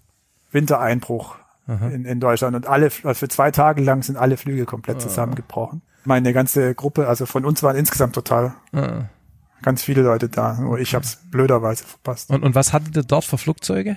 Wintereinbruch 0.50 1.36
in, 1.66 2.04
in 2.04 2.20
Deutschland 2.20 2.54
und 2.56 2.66
alle, 2.66 2.86
also 3.04 3.14
für 3.14 3.28
zwei 3.28 3.50
Tage 3.50 3.82
lang 3.82 4.02
sind 4.02 4.16
alle 4.16 4.36
Flüge 4.36 4.66
komplett 4.66 5.00
zusammengebrochen. 5.00 5.80
Meine 6.04 6.32
ganze 6.34 6.74
Gruppe, 6.74 7.06
also 7.08 7.24
von 7.24 7.44
uns 7.46 7.62
waren 7.62 7.76
insgesamt 7.76 8.14
total 8.14 8.54
Ah. 8.72 9.04
ganz 9.62 9.82
viele 9.82 10.02
Leute 10.02 10.28
da, 10.28 10.54
nur 10.54 10.78
ich 10.80 10.94
habe 10.94 11.04
es 11.04 11.16
blöderweise 11.30 11.84
verpasst. 11.84 12.28
Und, 12.30 12.42
und 12.42 12.54
was 12.54 12.72
hattet 12.74 12.96
ihr 12.96 13.04
dort 13.04 13.24
für 13.24 13.38
Flugzeuge? 13.38 13.96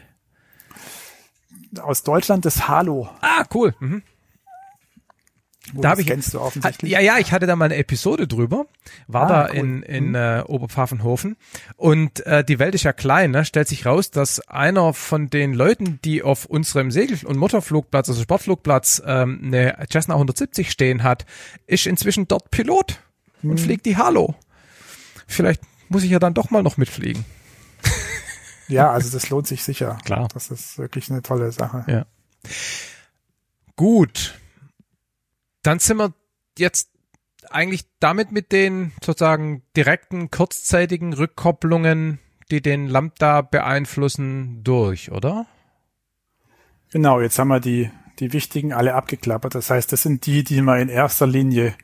Aus 1.79 2.03
Deutschland 2.03 2.45
das 2.45 2.67
Halo. 2.67 3.09
Ah, 3.21 3.45
cool. 3.53 3.73
Mhm. 3.79 4.03
Wo 5.73 5.81
Da 5.81 5.89
das 5.89 5.91
hab 5.93 5.99
ich- 5.99 6.07
kennst 6.07 6.33
du 6.35 6.39
offensichtlich. 6.41 6.91
Ja, 6.91 6.99
ja, 6.99 7.17
ich 7.17 7.31
hatte 7.31 7.47
da 7.47 7.55
mal 7.55 7.65
eine 7.65 7.77
Episode 7.77 8.27
drüber, 8.27 8.67
war 9.07 9.23
Ah, 9.23 9.27
da 9.27 9.49
cool. 9.49 9.55
in, 9.57 9.81
in 9.83 10.13
äh, 10.15 10.43
Oberpfaffenhofen 10.45 11.37
und 11.75 12.23
äh, 12.27 12.43
die 12.43 12.59
Welt 12.59 12.75
ist 12.75 12.83
ja 12.83 12.93
klein, 12.93 13.31
ne? 13.31 13.45
stellt 13.45 13.67
sich 13.67 13.83
raus, 13.87 14.11
dass 14.11 14.47
einer 14.47 14.93
von 14.93 15.31
den 15.31 15.53
Leuten, 15.55 15.99
die 16.05 16.21
auf 16.21 16.45
unserem 16.45 16.91
Segel- 16.91 17.17
und 17.25 17.37
Motorflugplatz, 17.37 18.09
also 18.09 18.21
Sportflugplatz, 18.21 19.01
ähm, 19.07 19.41
eine 19.43 19.75
Cessna 19.91 20.13
170 20.13 20.69
stehen 20.69 21.01
hat, 21.01 21.25
ist 21.65 21.87
inzwischen 21.87 22.27
dort 22.27 22.51
Pilot 22.51 22.99
Mhm. 23.41 23.49
und 23.51 23.59
fliegt 23.59 23.87
die 23.87 23.97
Halo. 23.97 24.35
Vielleicht 25.25 25.61
muss 25.89 26.03
ich 26.03 26.11
ja 26.11 26.19
dann 26.19 26.35
doch 26.35 26.51
mal 26.51 26.61
noch 26.61 26.77
mitfliegen. 26.77 27.25
Ja, 28.67 28.91
also 28.91 29.11
das 29.11 29.29
lohnt 29.29 29.47
sich 29.47 29.63
sicher. 29.63 29.97
Klar. 30.05 30.27
Das 30.33 30.51
ist 30.51 30.77
wirklich 30.77 31.11
eine 31.11 31.21
tolle 31.21 31.51
Sache. 31.51 31.85
Ja. 31.87 32.05
Gut. 33.75 34.39
Dann 35.61 35.79
sind 35.79 35.97
wir 35.97 36.13
jetzt 36.57 36.89
eigentlich 37.49 37.85
damit 37.99 38.31
mit 38.31 38.51
den 38.51 38.91
sozusagen 39.03 39.63
direkten, 39.75 40.31
kurzzeitigen 40.31 41.13
Rückkopplungen, 41.13 42.19
die 42.51 42.61
den 42.61 42.87
Lambda 42.87 43.41
beeinflussen, 43.41 44.63
durch, 44.63 45.11
oder? 45.11 45.45
Genau, 46.91 47.19
jetzt 47.21 47.39
haben 47.39 47.49
wir 47.49 47.59
die, 47.59 47.91
die 48.19 48.33
wichtigen 48.33 48.73
alle 48.73 48.93
abgeklappert. 48.95 49.55
Das 49.55 49.69
heißt, 49.69 49.91
das 49.91 50.03
sind 50.03 50.25
die, 50.25 50.43
die 50.43 50.61
man 50.61 50.79
in 50.79 50.89
erster 50.89 51.27
Linie 51.27 51.75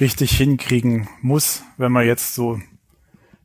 richtig 0.00 0.36
hinkriegen 0.36 1.08
muss, 1.20 1.62
wenn 1.76 1.92
man 1.92 2.06
jetzt 2.06 2.34
so 2.34 2.60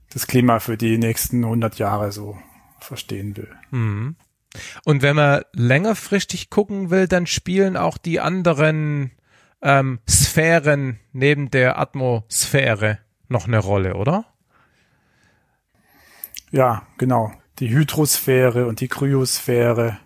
das 0.10 0.28
Klima 0.28 0.60
für 0.60 0.78
die 0.78 0.98
nächsten 0.98 1.44
100 1.44 1.78
Jahre 1.80 2.12
so 2.12 2.38
verstehen 2.80 3.38
will. 3.38 3.50
Und 4.84 5.02
wenn 5.02 5.16
man 5.16 5.44
längerfristig 5.54 6.50
gucken 6.50 6.90
will, 6.90 7.08
dann 7.08 7.28
spielen 7.28 7.78
auch 7.78 7.98
die 7.98 8.20
anderen 8.20 9.12
ähm, 9.62 10.00
Sphären 10.10 11.00
neben 11.14 11.52
der 11.52 11.78
Atmosphäre 11.80 13.00
noch 13.28 13.48
eine 13.48 13.60
Rolle, 13.60 13.96
oder? 13.96 14.26
Ja, 16.52 16.84
genau. 16.98 17.32
Die 17.60 17.70
Hydrosphäre 17.70 18.66
und 18.66 18.80
die 18.80 18.88
Kryosphäre. 18.88 19.98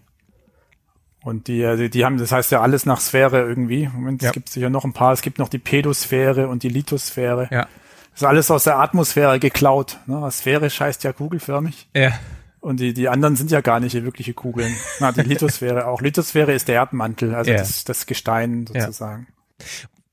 Und 1.24 1.48
die, 1.48 1.64
also 1.64 1.88
die 1.88 2.04
haben, 2.04 2.18
das 2.18 2.34
heißt 2.34 2.52
ja 2.52 2.60
alles 2.62 2.86
nach 2.86 3.00
Sphäre 3.00 3.40
irgendwie. 3.48 3.88
Moment, 3.88 4.22
Ja. 4.22 4.30
es 4.30 4.34
gibt 4.34 4.50
sicher 4.50 4.70
noch 4.70 4.84
ein 4.84 4.92
paar. 4.92 5.14
Es 5.14 5.22
gibt 5.22 5.40
noch 5.40 5.48
die 5.48 5.60
Pedosphäre 5.60 6.50
und 6.50 6.64
die 6.64 6.70
Lithosphäre. 6.70 7.48
Ja. 7.50 7.68
Das 8.14 8.22
ist 8.22 8.28
alles 8.28 8.52
aus 8.52 8.64
der 8.64 8.80
Atmosphäre 8.80 9.40
geklaut. 9.40 9.98
Ne? 10.06 10.30
Sphärisch 10.32 10.80
heißt 10.80 11.04
ja 11.04 11.14
kugelförmig. 11.14 11.90
Ja. 11.96 12.12
Und 12.60 12.80
die, 12.80 12.94
die 12.94 13.10
anderen 13.10 13.36
sind 13.36 13.52
ja 13.52 13.60
gar 13.62 13.80
nicht 13.80 13.94
wirkliche 13.94 14.34
Kugeln. 14.34 14.74
Na, 15.00 15.12
die 15.12 15.22
Lithosphäre 15.24 15.88
auch. 15.88 16.02
Lithosphäre 16.02 16.54
ist 16.54 16.68
der 16.68 16.76
Erdmantel, 16.76 17.36
also 17.36 17.52
Ja. 17.52 17.58
das, 17.58 17.84
das 17.84 18.06
Gestein 18.06 18.66
sozusagen. 18.68 19.28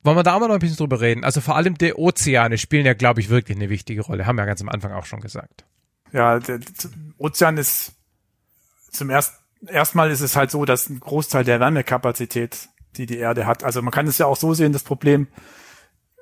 Wollen 0.02 0.16
wir 0.16 0.22
da 0.22 0.39
mal 0.39 0.48
noch 0.48 0.55
ein 0.55 0.60
bisschen 0.60 0.78
drüber 0.78 1.01
reden? 1.01 1.24
Also 1.24 1.40
vor 1.43 1.56
allem 1.56 1.77
die 1.77 1.94
Ozeane 1.94 2.56
spielen 2.59 2.86
ja, 2.86 2.94
glaube 2.94 3.20
ich, 3.20 3.28
wirklich 3.28 3.56
eine 3.56 3.68
wichtige 3.68 4.01
Rolle. 4.01 4.27
Haben 4.27 4.36
wir 4.36 4.43
ja 4.43 4.47
ganz 4.47 4.62
am 4.62 4.68
Anfang 4.70 4.93
auch 4.93 5.05
schon 5.05 5.20
gesagt. 5.20 5.64
Ja, 6.12 6.39
der 6.40 6.59
Ozean 7.18 7.56
ist 7.59 7.93
zum 8.90 9.10
ersten, 9.10 9.36
erstmal 9.68 10.10
ist 10.10 10.22
es 10.22 10.35
halt 10.36 10.51
so, 10.51 10.64
dass 10.64 10.89
ein 10.89 10.98
Großteil 11.01 11.44
der 11.44 11.60
Wärmekapazität, 11.60 12.68
die 12.97 13.06
die 13.06 13.18
Erde 13.18 13.47
hat, 13.47 13.62
also 13.62 13.82
man 13.82 13.93
kann 13.93 14.06
es 14.09 14.18
ja 14.18 14.27
auch 14.27 14.36
so 14.36 14.55
sehen, 14.55 14.72
das 14.72 14.82
Problem, 14.82 15.28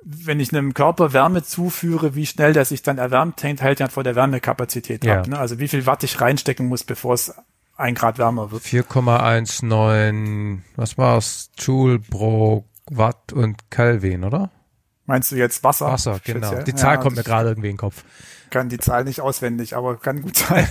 wenn 0.03 0.39
ich 0.39 0.53
einem 0.53 0.73
Körper 0.73 1.13
Wärme 1.13 1.43
zuführe, 1.43 2.15
wie 2.15 2.25
schnell 2.25 2.53
der 2.53 2.65
sich 2.65 2.81
dann 2.83 2.97
erwärmt, 2.97 3.43
hängt 3.43 3.61
halt 3.61 3.79
ja 3.79 3.87
vor 3.89 4.03
der 4.03 4.15
Wärmekapazität 4.15 5.03
Ja. 5.03 5.19
ab. 5.21 5.27
Ne? 5.27 5.37
Also 5.37 5.59
wie 5.59 5.67
viel 5.67 5.85
Watt 5.85 6.03
ich 6.03 6.19
reinstecken 6.21 6.67
muss, 6.67 6.83
bevor 6.83 7.13
es 7.15 7.33
ein 7.75 7.95
Grad 7.95 8.17
wärmer 8.17 8.51
wird. 8.51 8.63
4,19, 8.63 10.59
was 10.75 10.97
war's? 10.97 11.51
Joule 11.57 11.99
pro 11.99 12.65
Watt 12.89 13.33
und 13.33 13.69
Kelvin, 13.71 14.23
oder? 14.23 14.51
Meinst 15.05 15.31
du 15.31 15.35
jetzt 15.35 15.63
Wasser? 15.63 15.87
Wasser, 15.87 16.19
genau. 16.23 16.47
Speziell? 16.47 16.63
Die 16.65 16.75
Zahl 16.75 16.95
Ja, 16.95 17.01
kommt 17.01 17.15
mir 17.15 17.23
gerade 17.23 17.49
irgendwie 17.49 17.69
in 17.69 17.73
den 17.75 17.79
Kopf. 17.79 18.03
kann 18.51 18.69
die 18.69 18.77
Zahl 18.79 19.03
nicht 19.05 19.21
auswendig, 19.21 19.75
aber 19.75 19.97
kann 19.97 20.21
gut 20.21 20.37
sein. 20.37 20.67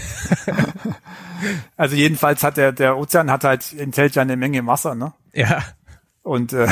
also 1.77 1.97
jedenfalls 1.97 2.43
hat 2.43 2.57
der, 2.57 2.73
der 2.73 2.97
Ozean 2.97 3.31
hat 3.31 3.45
halt, 3.45 3.73
enthält 3.79 4.15
ja 4.15 4.23
eine 4.23 4.37
Menge 4.37 4.65
Wasser, 4.67 4.95
ne? 4.95 5.13
Ja. 5.33 5.63
Und 6.23 6.53
äh, 6.53 6.69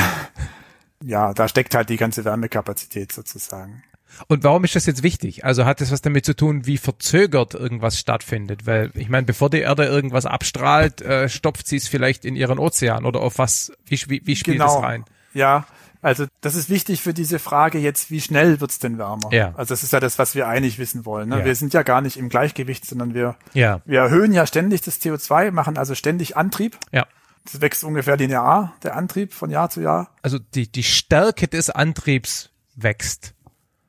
ja, 1.03 1.33
da 1.33 1.47
steckt 1.47 1.75
halt 1.75 1.89
die 1.89 1.97
ganze 1.97 2.25
Wärmekapazität 2.25 3.11
sozusagen. 3.11 3.83
Und 4.27 4.43
warum 4.43 4.63
ist 4.63 4.75
das 4.75 4.85
jetzt 4.85 5.03
wichtig? 5.03 5.45
Also 5.45 5.65
hat 5.65 5.81
das 5.81 5.91
was 5.91 6.01
damit 6.01 6.25
zu 6.25 6.35
tun, 6.35 6.65
wie 6.65 6.77
verzögert 6.77 7.53
irgendwas 7.53 7.99
stattfindet? 7.99 8.65
Weil 8.65 8.91
ich 8.95 9.09
meine, 9.09 9.25
bevor 9.25 9.49
die 9.49 9.59
Erde 9.59 9.85
irgendwas 9.85 10.25
abstrahlt, 10.25 11.01
äh, 11.01 11.29
stopft 11.29 11.67
sie 11.67 11.75
es 11.75 11.87
vielleicht 11.87 12.25
in 12.25 12.35
ihren 12.35 12.57
Ozean 12.57 13.05
oder 13.05 13.21
auf 13.21 13.37
was? 13.37 13.71
Wie, 13.85 13.99
wie, 14.07 14.21
wie 14.25 14.35
spielt 14.35 14.59
das 14.59 14.81
rein? 14.81 15.05
Ja, 15.33 15.67
also 16.01 16.25
das 16.41 16.55
ist 16.55 16.69
wichtig 16.69 17.01
für 17.01 17.13
diese 17.13 17.37
Frage 17.37 17.79
jetzt, 17.79 18.09
wie 18.09 18.21
schnell 18.21 18.61
wird's 18.61 18.79
denn 18.79 18.97
wärmer? 18.97 19.29
Ja. 19.31 19.53
Also 19.57 19.73
das 19.73 19.83
ist 19.83 19.93
ja 19.93 19.99
das, 19.99 20.17
was 20.17 20.35
wir 20.35 20.47
eigentlich 20.47 20.79
wissen 20.79 21.05
wollen. 21.05 21.29
Ne? 21.29 21.39
Ja. 21.39 21.45
Wir 21.45 21.55
sind 21.55 21.73
ja 21.73 21.83
gar 21.83 22.01
nicht 22.01 22.17
im 22.17 22.29
Gleichgewicht, 22.29 22.85
sondern 22.85 23.13
wir, 23.13 23.35
Ja, 23.53 23.81
wir 23.85 23.99
erhöhen 23.99 24.31
ja 24.31 24.47
ständig 24.47 24.81
das 24.81 25.01
CO2, 25.01 25.51
machen 25.51 25.77
also 25.77 25.95
ständig 25.95 26.37
Antrieb. 26.37 26.77
ja. 26.91 27.05
Das 27.51 27.61
wächst 27.61 27.83
ungefähr 27.83 28.17
linear, 28.17 28.73
der 28.83 28.95
Antrieb 28.95 29.33
von 29.33 29.49
Jahr 29.49 29.69
zu 29.69 29.81
Jahr. 29.81 30.09
Also 30.21 30.37
die, 30.39 30.71
die 30.71 30.83
Stärke 30.83 31.47
des 31.47 31.69
Antriebs 31.69 32.49
wächst. 32.75 33.33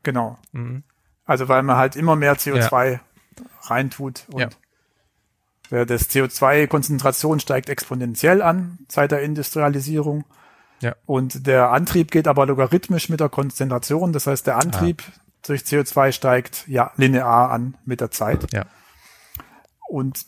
Genau. 0.03 0.39
Also 1.25 1.49
weil 1.49 1.63
man 1.63 1.77
halt 1.77 1.97
immer 1.97 2.17
mehr 2.17 2.37
CO2 2.37 3.01
reintut 3.63 4.25
und 4.31 4.57
Ja. 5.71 5.85
das 5.85 6.09
CO2-Konzentration 6.11 7.41
steigt 7.41 7.69
exponentiell 7.69 8.43
an 8.43 8.79
seit 8.89 9.11
der 9.11 9.23
Industrialisierung. 9.23 10.25
Ja. 10.81 10.95
Und 11.07 11.47
der 11.47 11.71
Antrieb 11.71 12.11
geht 12.13 12.29
aber 12.29 12.47
logarithmisch 12.47 13.09
mit 13.09 13.21
der 13.21 13.29
Konzentration. 13.29 14.13
Das 14.13 14.27
heißt, 14.29 14.47
der 14.47 14.57
Antrieb 14.57 15.03
durch 15.43 15.63
CO2 15.63 16.13
steigt 16.13 16.67
ja 16.69 16.93
linear 16.97 17.51
an 17.51 17.77
mit 17.85 18.01
der 18.01 18.11
Zeit. 18.13 18.53
Ja. 18.53 18.65
Und 19.89 20.25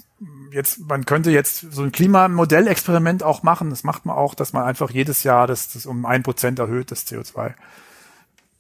jetzt, 0.53 0.81
man 0.89 1.07
könnte 1.07 1.31
jetzt 1.31 1.73
so 1.73 1.83
ein 1.83 1.93
Klimamodellexperiment 1.93 3.23
auch 3.23 3.43
machen. 3.43 3.71
Das 3.71 3.85
macht 3.85 4.07
man 4.07 4.17
auch, 4.17 4.35
dass 4.35 4.53
man 4.53 4.65
einfach 4.65 4.91
jedes 4.91 5.23
Jahr 5.23 5.47
das, 5.47 5.73
das 5.73 5.87
um 5.87 6.05
ein 6.07 6.23
Prozent 6.23 6.59
erhöht, 6.59 6.91
das 6.91 7.07
CO2. 7.07 7.55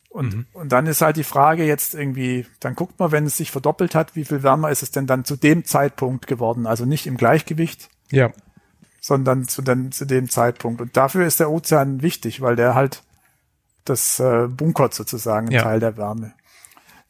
Und, 0.09 0.35
mhm. 0.35 0.47
und 0.53 0.73
dann 0.73 0.87
ist 0.87 1.03
halt 1.03 1.17
die 1.17 1.25
Frage 1.25 1.65
jetzt 1.65 1.95
irgendwie, 1.95 2.47
dann 2.59 2.75
guckt 2.75 2.99
man, 2.99 3.13
wenn 3.13 3.27
es 3.27 3.37
sich 3.37 3.51
verdoppelt 3.53 3.95
hat, 3.95 4.17
wie 4.17 4.25
viel 4.25 4.43
wärmer 4.43 4.71
ist 4.71 4.83
es 4.83 4.91
denn 4.91 5.07
dann 5.07 5.25
zu 5.25 5.37
dem 5.37 5.65
Zeitpunkt 5.65 6.27
geworden? 6.27 6.67
Also 6.67 6.85
nicht 6.85 7.07
im 7.07 7.17
Gleichgewicht. 7.17 7.89
Ja. 8.11 8.33
Sondern 9.01 9.47
zu, 9.47 9.63
dann, 9.63 9.93
zu 9.93 10.05
dem 10.05 10.29
Zeitpunkt. 10.29 10.81
Und 10.81 10.97
dafür 10.97 11.27
ist 11.27 11.41
der 11.41 11.51
Ozean 11.51 12.03
wichtig, 12.03 12.41
weil 12.41 12.57
der 12.57 12.75
halt 12.75 13.03
das 13.85 14.19
äh, 14.21 14.49
bunkert 14.49 14.95
sozusagen 14.95 15.47
einen 15.47 15.57
ja. 15.57 15.63
Teil 15.63 15.81
der 15.81 15.97
Wärme. 15.97 16.35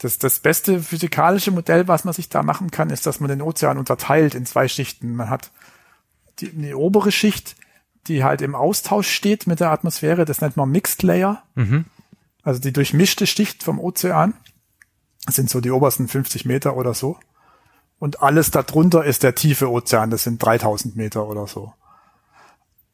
Das, 0.00 0.18
das 0.18 0.40
beste 0.40 0.80
physikalische 0.80 1.50
Modell, 1.50 1.88
was 1.88 2.04
man 2.04 2.14
sich 2.14 2.28
da 2.28 2.42
machen 2.42 2.70
kann, 2.70 2.90
ist, 2.90 3.06
dass 3.06 3.20
man 3.20 3.28
den 3.28 3.42
Ozean 3.42 3.78
unterteilt 3.78 4.34
in 4.34 4.46
zwei 4.46 4.66
Schichten. 4.66 5.14
Man 5.14 5.30
hat 5.30 5.50
die, 6.40 6.50
die 6.50 6.74
obere 6.74 7.12
Schicht, 7.12 7.56
die 8.06 8.24
halt 8.24 8.40
im 8.40 8.54
Austausch 8.54 9.10
steht 9.10 9.46
mit 9.46 9.60
der 9.60 9.70
Atmosphäre, 9.70 10.24
das 10.24 10.40
nennt 10.40 10.56
man 10.56 10.70
Mixed 10.70 11.02
Layer. 11.02 11.42
Mhm. 11.54 11.84
Also 12.42 12.60
die 12.60 12.72
durchmischte 12.72 13.26
Schicht 13.26 13.62
vom 13.62 13.78
Ozean 13.78 14.34
das 15.26 15.36
sind 15.36 15.50
so 15.50 15.60
die 15.60 15.70
obersten 15.70 16.08
50 16.08 16.44
Meter 16.44 16.76
oder 16.76 16.94
so. 16.94 17.18
Und 17.98 18.22
alles 18.22 18.50
darunter 18.50 19.04
ist 19.04 19.22
der 19.22 19.34
tiefe 19.34 19.70
Ozean, 19.70 20.10
das 20.10 20.24
sind 20.24 20.42
3000 20.42 20.96
Meter 20.96 21.28
oder 21.28 21.46
so. 21.46 21.74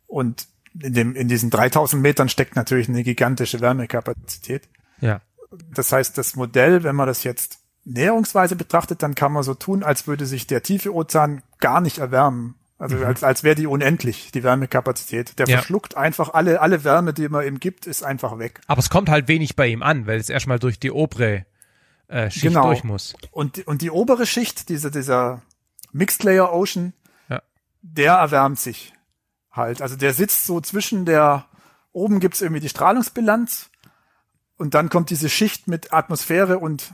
Und 0.07 0.49
in, 0.81 0.93
dem, 0.93 1.17
in 1.17 1.29
diesen 1.29 1.51
3000 1.51 2.03
Metern 2.03 2.29
steckt 2.29 2.57
natürlich 2.57 2.89
eine 2.89 3.05
gigantische 3.05 3.61
Wärmekapazität. 3.61 4.69
Ja. 5.01 5.21
Das 5.75 5.93
heißt, 5.93 6.17
das 6.19 6.37
Modell, 6.37 6.83
wenn 6.83 6.97
man 6.97 7.07
das 7.07 7.25
jetzt 7.25 7.61
näherungsweise 7.85 8.57
betrachtet, 8.57 9.03
dann 9.03 9.15
kann 9.15 9.33
man 9.33 9.43
so 9.43 9.55
tun, 9.55 9.83
als 9.83 10.07
würde 10.07 10.27
sich 10.27 10.47
der 10.47 10.63
tiefe 10.63 10.93
Ozean 10.93 11.43
gar 11.59 11.81
nicht 11.81 11.99
erwärmen. 11.99 12.57
Also 12.79 12.97
mhm. 12.97 13.05
als, 13.05 13.25
als 13.25 13.43
wäre 13.43 13.55
die 13.55 13.67
unendlich, 13.67 14.33
die 14.33 14.43
Wärmekapazität. 14.43 15.39
Der 15.39 15.47
ja. 15.47 15.59
verschluckt 15.59 15.97
einfach 15.97 16.35
alle, 16.35 16.61
alle 16.61 16.85
Wärme, 16.85 17.15
die 17.15 17.29
man 17.29 17.47
ihm 17.47 17.59
gibt, 17.59 17.87
ist 17.87 18.03
einfach 18.03 18.39
weg. 18.39 18.61
Aber 18.67 18.81
es 18.81 18.91
kommt 18.91 19.09
halt 19.09 19.29
wenig 19.29 19.57
bei 19.57 19.69
ihm 19.69 19.83
an, 19.83 20.07
weil 20.07 20.19
es 20.19 20.29
erstmal 20.29 20.59
durch 20.59 20.79
die 20.79 20.91
obere 20.91 21.47
äh, 22.09 22.31
Schicht 22.31 22.49
genau. 22.49 22.67
durch 22.67 22.85
muss. 22.85 23.15
Und, 23.31 23.67
und 23.67 23.83
die 23.83 23.91
obere 23.91 24.27
Schicht, 24.27 24.69
dieser, 24.69 24.91
dieser 24.91 25.43
Mixed 25.93 26.23
Layer 26.25 26.53
Ocean, 26.53 26.93
ja. 27.29 27.41
der 27.81 28.15
erwärmt 28.15 28.59
sich 28.59 28.93
halt. 29.51 29.81
Also 29.81 29.97
der 29.97 30.13
sitzt 30.13 30.47
so 30.47 30.61
zwischen 30.61 31.07
der, 31.07 31.47
oben 31.93 32.21
gibt's 32.21 32.43
irgendwie 32.43 32.61
die 32.61 32.69
Strahlungsbilanz 32.69 33.71
und 34.57 34.75
dann 34.75 34.89
kommt 34.89 35.11
diese 35.11 35.29
Schicht 35.29 35.69
mit 35.69 35.93
Atmosphäre 35.93 36.59
und 36.59 36.93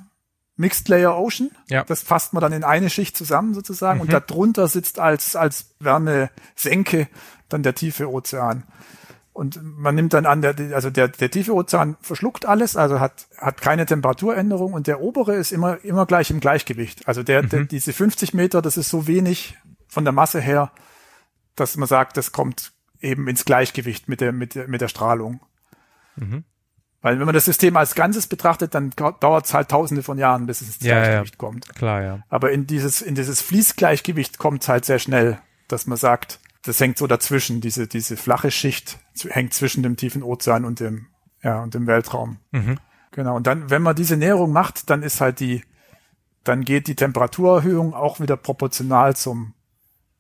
Mixed 0.57 0.89
Layer 0.89 1.17
Ocean. 1.17 1.51
Ja. 1.69 1.85
Das 1.85 2.03
fasst 2.03 2.33
man 2.33 2.41
dann 2.41 2.53
in 2.53 2.65
eine 2.65 2.91
Schicht 2.91 3.17
zusammen 3.17 3.55
sozusagen. 3.55 3.99
Mhm. 3.99 4.03
Und 4.03 4.13
darunter 4.13 4.69
sitzt 4.69 4.99
als, 4.99 5.37
als 5.37 5.75
Wärmesenke 5.81 7.09
dann 7.49 7.63
der 7.63 7.75
tiefe 7.75 8.11
Ozean. 8.11 8.65
Und 9.33 9.61
man 9.63 9.95
nimmt 9.95 10.13
dann 10.13 10.27
an, 10.27 10.43
der, 10.43 10.55
also 10.75 10.91
der, 10.91 11.09
der 11.09 11.31
tiefe 11.31 11.55
Ozean 11.55 11.97
verschluckt 12.03 12.45
alles, 12.45 12.77
also 12.77 13.01
hat, 13.01 13.29
hat 13.39 13.63
keine 13.63 13.87
Temperaturänderung 13.87 14.75
und 14.75 14.87
der 14.87 15.01
obere 15.01 15.35
ist 15.37 15.53
immer, 15.53 15.83
immer 15.85 16.05
gleich 16.05 16.31
im 16.31 16.39
Gleichgewicht. 16.39 17.09
Also 17.09 17.23
der, 17.23 17.45
mhm. 17.45 17.49
der, 17.49 17.65
diese 17.65 17.95
50 17.95 18.35
Meter, 18.35 18.61
das 18.61 18.77
ist 18.77 18.91
so 18.91 19.07
wenig 19.07 19.57
von 19.89 20.05
der 20.05 20.13
Masse 20.13 20.41
her, 20.41 20.71
dass 21.57 21.79
man 21.79 21.89
sagt, 21.89 22.19
das 22.19 22.33
kommt 22.33 22.73
eben 23.01 23.27
ins 23.27 23.47
Gleichgewicht 23.47 24.07
mit 24.07 24.21
der, 24.21 24.33
mit 24.33 24.55
der, 24.55 24.69
mit 24.69 24.83
der 24.83 24.89
Strahlung. 24.89 25.41
Mhm. 26.17 26.45
Weil 27.03 27.19
wenn 27.19 27.27
man 27.27 27.35
das 27.35 27.45
System 27.45 27.77
als 27.77 27.97
Ganzes 27.97 28.29
betrachtet, 28.29 28.75
dann 28.75 28.91
dauert 28.97 29.45
es 29.45 29.53
halt 29.53 29.69
tausende 29.69 30.05
von 30.05 30.19
Jahren, 30.19 30.47
bis 30.47 30.63
es 30.63 30.77
ins 30.77 30.87
ja, 30.87 31.03
Gleichgewicht 31.03 31.35
ja. 31.35 31.39
kommt. 31.39 31.75
Klar, 31.75 32.03
ja. 32.03 32.21
Aber 32.29 32.53
in 32.53 32.67
dieses, 32.67 33.03
in 33.03 33.17
dieses 33.17 33.43
Fließgleichgewicht 33.43 34.39
kommt 34.39 34.63
es 34.63 34.69
halt 34.69 34.85
sehr 34.85 35.01
schnell, 35.01 35.39
dass 35.67 35.89
man 35.89 35.99
sagt, 35.99 36.39
das 36.65 36.79
hängt 36.79 36.97
so 36.97 37.09
dazwischen, 37.09 37.61
diese, 37.61 37.89
diese 37.89 38.17
flache 38.17 38.53
Schicht 38.53 39.01
hängt 39.29 39.53
zwischen 39.53 39.83
dem 39.83 39.97
tiefen 39.97 40.23
Ozean 40.23 40.65
und 40.65 40.79
dem, 40.79 41.09
ja, 41.43 41.61
und 41.61 41.75
dem 41.75 41.89
Weltraum. 41.89 42.39
Mhm. 42.53 42.79
Genau. 43.11 43.35
Und 43.35 43.49
dann, 43.49 43.69
wenn 43.69 43.83
man 43.83 43.97
diese 43.97 44.17
Näherung 44.17 44.53
macht, 44.53 44.89
dann 44.89 45.03
ist 45.03 45.21
halt 45.21 45.41
die, 45.41 45.65
dann 46.45 46.63
geht 46.63 46.87
die 46.87 46.95
Temperaturerhöhung 46.95 47.95
auch 47.95 48.21
wieder 48.21 48.37
proportional 48.37 49.17
zum, 49.17 49.55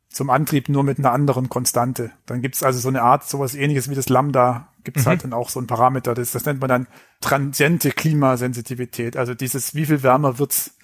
zum 0.08 0.30
Antrieb 0.30 0.68
nur 0.68 0.82
mit 0.82 0.98
einer 0.98 1.12
anderen 1.12 1.48
Konstante. 1.48 2.10
Dann 2.26 2.42
gibt's 2.42 2.64
also 2.64 2.80
so 2.80 2.88
eine 2.88 3.02
Art, 3.02 3.24
sowas 3.24 3.54
ähnliches 3.54 3.88
wie 3.88 3.94
das 3.94 4.08
Lambda, 4.08 4.71
gibt's 4.84 5.04
mhm. 5.04 5.08
halt 5.08 5.24
dann 5.24 5.32
auch 5.32 5.48
so 5.48 5.60
ein 5.60 5.66
Parameter. 5.66 6.14
Das, 6.14 6.32
das 6.32 6.44
nennt 6.44 6.60
man 6.60 6.68
dann 6.68 6.86
transiente 7.20 7.90
Klimasensitivität. 7.90 9.16
Also 9.16 9.34
dieses, 9.34 9.74
wie 9.74 9.86
viel 9.86 10.02
wärmer 10.02 10.38
wird's 10.38 10.76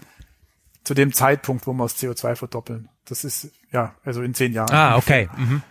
zu 0.85 0.95
dem 0.95 1.13
Zeitpunkt, 1.13 1.67
wo 1.67 1.73
wir 1.73 1.85
das 1.85 1.97
CO2 1.99 2.37
verdoppeln. 2.37 2.89
Das 3.05 3.25
ist, 3.25 3.51
ja, 3.73 3.95
also 4.05 4.23
in 4.23 4.35
zehn 4.35 4.53
Jahren. 4.53 4.73
Ah, 4.73 4.97
okay. 4.97 5.29
Mhm. 5.37 5.63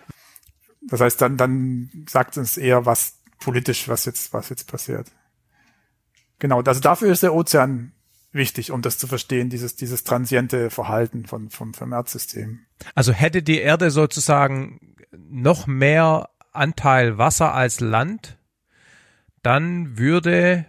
Das 0.89 1.01
heißt, 1.01 1.21
dann, 1.21 1.35
dann 1.35 1.89
sagt 2.07 2.37
uns 2.37 2.55
eher 2.55 2.85
was 2.85 3.19
politisch, 3.39 3.89
was 3.89 4.05
jetzt, 4.05 4.31
was 4.31 4.47
jetzt 4.47 4.71
passiert. 4.71 5.11
Genau, 6.39 6.61
also 6.61 6.79
dafür 6.79 7.11
ist 7.11 7.23
der 7.23 7.33
Ozean 7.33 7.91
wichtig, 8.31 8.71
um 8.71 8.81
das 8.81 8.97
zu 8.97 9.07
verstehen, 9.07 9.49
dieses, 9.49 9.75
dieses 9.75 10.03
transiente 10.03 10.69
Verhalten 10.69 11.25
von, 11.25 11.49
vom, 11.49 11.73
vom 11.73 11.91
Erdsystem. 11.91 12.59
Also 12.95 13.11
hätte 13.11 13.43
die 13.43 13.59
Erde 13.59 13.91
sozusagen 13.91 14.95
noch 15.11 15.67
mehr 15.67 16.29
Anteil 16.57 17.17
Wasser 17.17 17.53
als 17.53 17.79
Land, 17.79 18.37
dann 19.41 19.97
würde 19.97 20.65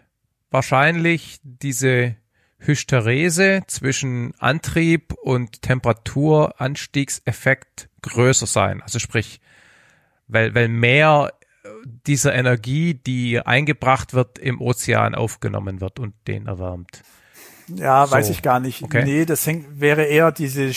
wahrscheinlich 0.50 1.40
diese 1.42 2.14
Hysterese 2.58 3.62
zwischen 3.66 4.34
Antrieb 4.38 5.14
und 5.14 5.62
Temperaturanstiegseffekt 5.62 7.88
größer 8.02 8.46
sein. 8.46 8.82
Also 8.82 8.98
sprich, 8.98 9.40
weil, 10.26 10.54
weil 10.54 10.68
mehr 10.68 11.32
dieser 12.06 12.34
Energie, 12.34 12.94
die 12.94 13.40
eingebracht 13.40 14.14
wird, 14.14 14.38
im 14.38 14.60
Ozean 14.60 15.14
aufgenommen 15.14 15.80
wird 15.80 15.98
und 15.98 16.14
den 16.26 16.46
erwärmt. 16.46 17.02
Ja, 17.68 18.06
so. 18.06 18.12
weiß 18.12 18.30
ich 18.30 18.42
gar 18.42 18.60
nicht. 18.60 18.82
Okay. 18.82 19.04
Nee, 19.04 19.24
das 19.24 19.46
hängt, 19.46 19.80
wäre 19.80 20.04
eher 20.04 20.32
diese 20.32 20.72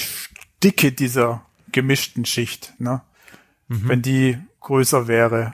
Dicke 0.63 0.91
dieser 0.91 1.45
gemischten 1.71 2.25
Schicht, 2.25 2.73
ne? 2.79 3.01
Mhm. 3.67 3.87
Wenn 3.87 4.01
die 4.01 4.37
größer 4.61 5.07
wäre, 5.07 5.53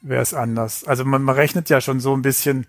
wäre 0.00 0.22
es 0.22 0.34
anders. 0.34 0.84
Also 0.84 1.04
man, 1.04 1.22
man 1.22 1.34
rechnet 1.34 1.68
ja 1.68 1.80
schon 1.80 2.00
so 2.00 2.14
ein 2.14 2.22
bisschen, 2.22 2.66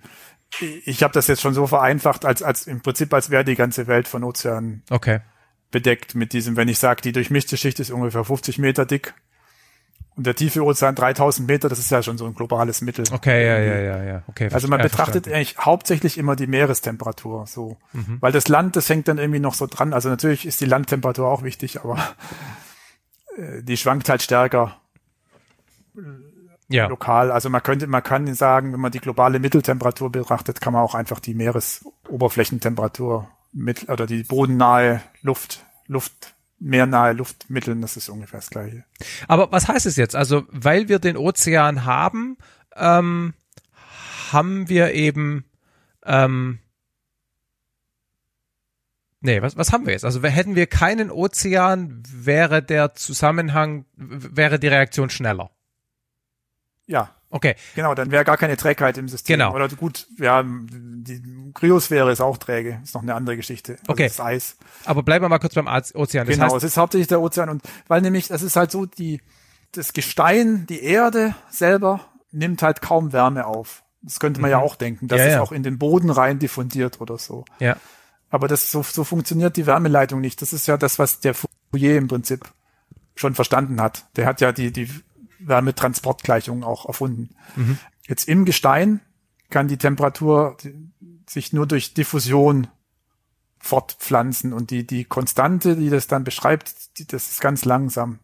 ich 0.85 1.03
habe 1.03 1.13
das 1.13 1.27
jetzt 1.27 1.41
schon 1.41 1.53
so 1.53 1.67
vereinfacht, 1.67 2.25
als, 2.25 2.41
als 2.43 2.67
im 2.67 2.81
Prinzip, 2.81 3.13
als 3.13 3.29
wäre 3.29 3.43
die 3.43 3.55
ganze 3.55 3.87
Welt 3.87 4.07
von 4.07 4.23
Ozeanen 4.23 4.83
okay. 4.89 5.19
bedeckt 5.71 6.15
mit 6.15 6.33
diesem, 6.33 6.55
wenn 6.55 6.67
ich 6.67 6.79
sage, 6.79 7.01
die 7.01 7.11
durchmischte 7.11 7.57
Schicht 7.57 7.79
ist 7.79 7.91
ungefähr 7.91 8.23
50 8.23 8.57
Meter 8.57 8.85
dick 8.85 9.13
und 10.15 10.27
der 10.27 10.35
tiefe 10.35 10.63
Ozean 10.63 10.93
3000 10.93 11.47
Meter, 11.47 11.69
das 11.69 11.79
ist 11.79 11.89
ja 11.89 12.03
schon 12.03 12.19
so 12.19 12.25
ein 12.25 12.35
globales 12.35 12.81
Mittel. 12.81 13.05
Okay, 13.11 13.47
ja, 13.47 13.57
ja, 13.57 13.79
ja, 13.79 14.03
ja. 14.03 14.23
Okay, 14.27 14.49
also 14.51 14.67
man 14.67 14.79
betrachtet 14.79 15.25
verstanden. 15.25 15.35
eigentlich 15.35 15.57
hauptsächlich 15.57 16.19
immer 16.19 16.35
die 16.35 16.45
Meerestemperatur 16.45 17.47
so. 17.47 17.77
Mhm. 17.93 18.17
Weil 18.19 18.31
das 18.31 18.47
Land, 18.47 18.75
das 18.75 18.87
hängt 18.89 19.07
dann 19.07 19.17
irgendwie 19.17 19.39
noch 19.39 19.55
so 19.55 19.65
dran. 19.65 19.91
Also 19.91 20.09
natürlich 20.09 20.45
ist 20.45 20.61
die 20.61 20.65
Landtemperatur 20.65 21.27
auch 21.27 21.41
wichtig, 21.41 21.81
aber 21.81 21.97
äh, 23.37 23.63
die 23.63 23.75
schwankt 23.75 24.07
halt 24.07 24.21
stärker 24.21 24.79
ja. 26.69 26.87
lokal. 26.87 27.31
Also 27.31 27.49
man 27.49 27.63
könnte, 27.63 27.87
man 27.87 28.03
kann 28.03 28.33
sagen, 28.33 28.73
wenn 28.73 28.79
man 28.79 28.91
die 28.91 28.99
globale 28.99 29.39
Mitteltemperatur 29.39 30.11
betrachtet, 30.11 30.61
kann 30.61 30.73
man 30.73 30.81
auch 30.81 30.95
einfach 30.95 31.19
die 31.19 31.33
Meeresoberflächentemperatur 31.33 33.29
mit 33.51 33.89
oder 33.89 34.07
die 34.07 34.23
bodennahe 34.23 35.01
Luft, 35.21 35.65
Luft 35.87 36.33
meernahe 36.59 37.13
Luftmitteln, 37.13 37.81
das 37.81 37.97
ist 37.97 38.09
ungefähr 38.09 38.39
das 38.39 38.49
gleiche. 38.49 38.85
Aber 39.27 39.51
was 39.51 39.67
heißt 39.67 39.85
es 39.85 39.97
jetzt? 39.97 40.15
Also, 40.15 40.43
weil 40.49 40.87
wir 40.87 40.99
den 40.99 41.17
Ozean 41.17 41.85
haben, 41.85 42.37
ähm, 42.75 43.33
haben 44.31 44.69
wir 44.69 44.93
eben 44.93 45.45
ähm, 46.05 46.59
Nee, 49.25 49.41
was, 49.41 49.55
was 49.55 49.71
haben 49.71 49.85
wir 49.85 49.93
jetzt? 49.93 50.03
Also 50.03 50.21
hätten 50.21 50.57
wir 50.57 50.67
keinen 50.67 51.09
Ozean, 51.09 52.03
wäre 52.11 52.61
der 52.61 52.93
Zusammenhang, 52.93 53.85
wäre 53.95 54.59
die 54.59 54.67
Reaktion 54.67 55.09
schneller. 55.09 55.49
Ja. 56.87 57.09
Okay. 57.29 57.55
Genau, 57.75 57.95
dann 57.95 58.11
wäre 58.11 58.23
gar 58.23 58.37
keine 58.37 58.57
Trägheit 58.57 58.97
im 58.99 59.07
System. 59.07 59.39
Genau. 59.39 59.55
Oder 59.55 59.67
gut, 59.69 60.07
ja, 60.19 60.43
die 60.45 61.51
Kryosphäre 61.55 62.11
ist 62.11 62.21
auch 62.21 62.37
träge, 62.37 62.79
ist 62.83 62.93
noch 62.93 63.01
eine 63.01 63.15
andere 63.15 63.35
Geschichte. 63.35 63.73
Also 63.79 63.91
okay. 63.93 64.07
Das 64.07 64.19
Eis. 64.19 64.57
Aber 64.85 65.01
bleiben 65.01 65.25
wir 65.25 65.29
mal 65.29 65.39
kurz 65.39 65.55
beim 65.55 65.67
Ozean. 65.67 66.27
Das 66.27 66.35
genau, 66.35 66.45
heißt, 66.45 66.57
es 66.57 66.63
ist 66.63 66.77
hauptsächlich 66.77 67.07
der 67.07 67.21
Ozean 67.21 67.49
und 67.49 67.63
weil 67.87 68.01
nämlich, 68.01 68.27
das 68.27 68.43
ist 68.43 68.55
halt 68.55 68.69
so, 68.69 68.85
die, 68.85 69.19
das 69.71 69.93
Gestein, 69.93 70.67
die 70.67 70.83
Erde 70.83 71.33
selber 71.49 72.01
nimmt 72.31 72.61
halt 72.61 72.81
kaum 72.81 73.13
Wärme 73.13 73.47
auf. 73.47 73.83
Das 74.03 74.19
könnte 74.19 74.39
man 74.39 74.49
mhm. 74.49 74.53
ja 74.53 74.59
auch 74.59 74.75
denken, 74.75 75.07
dass 75.07 75.19
ja, 75.19 75.25
es 75.25 75.33
ja. 75.33 75.41
auch 75.41 75.51
in 75.51 75.63
den 75.63 75.79
Boden 75.79 76.11
rein 76.11 76.37
diffundiert 76.37 77.01
oder 77.01 77.17
so. 77.17 77.45
Ja. 77.59 77.77
Aber 78.29 78.47
das 78.47 78.71
so, 78.71 78.83
so 78.83 79.03
funktioniert 79.03 79.57
die 79.57 79.65
Wärmeleitung 79.65 80.21
nicht. 80.21 80.41
Das 80.41 80.53
ist 80.53 80.67
ja 80.67 80.77
das, 80.77 80.99
was 80.99 81.19
der 81.19 81.33
Fourier 81.33 81.97
im 81.97 82.07
Prinzip 82.07 82.45
schon 83.15 83.33
verstanden 83.33 83.81
hat. 83.81 84.05
Der 84.17 84.25
hat 84.25 84.41
ja 84.41 84.51
die, 84.51 84.71
die 84.71 84.89
Wärmetransportgleichung 85.47 86.63
auch 86.63 86.85
erfunden. 86.85 87.35
Mhm. 87.55 87.77
Jetzt 88.07 88.27
im 88.27 88.45
Gestein 88.45 89.01
kann 89.49 89.67
die 89.67 89.77
Temperatur 89.77 90.57
sich 91.29 91.53
nur 91.53 91.67
durch 91.67 91.93
Diffusion 91.93 92.67
fortpflanzen 93.59 94.51
und 94.51 94.71
die, 94.71 94.85
die 94.85 95.05
Konstante, 95.05 95.75
die 95.75 95.89
das 95.89 96.07
dann 96.07 96.23
beschreibt, 96.23 96.97
die, 96.99 97.07
das 97.07 97.31
ist 97.31 97.41
ganz 97.41 97.63
langsam. 97.63 98.19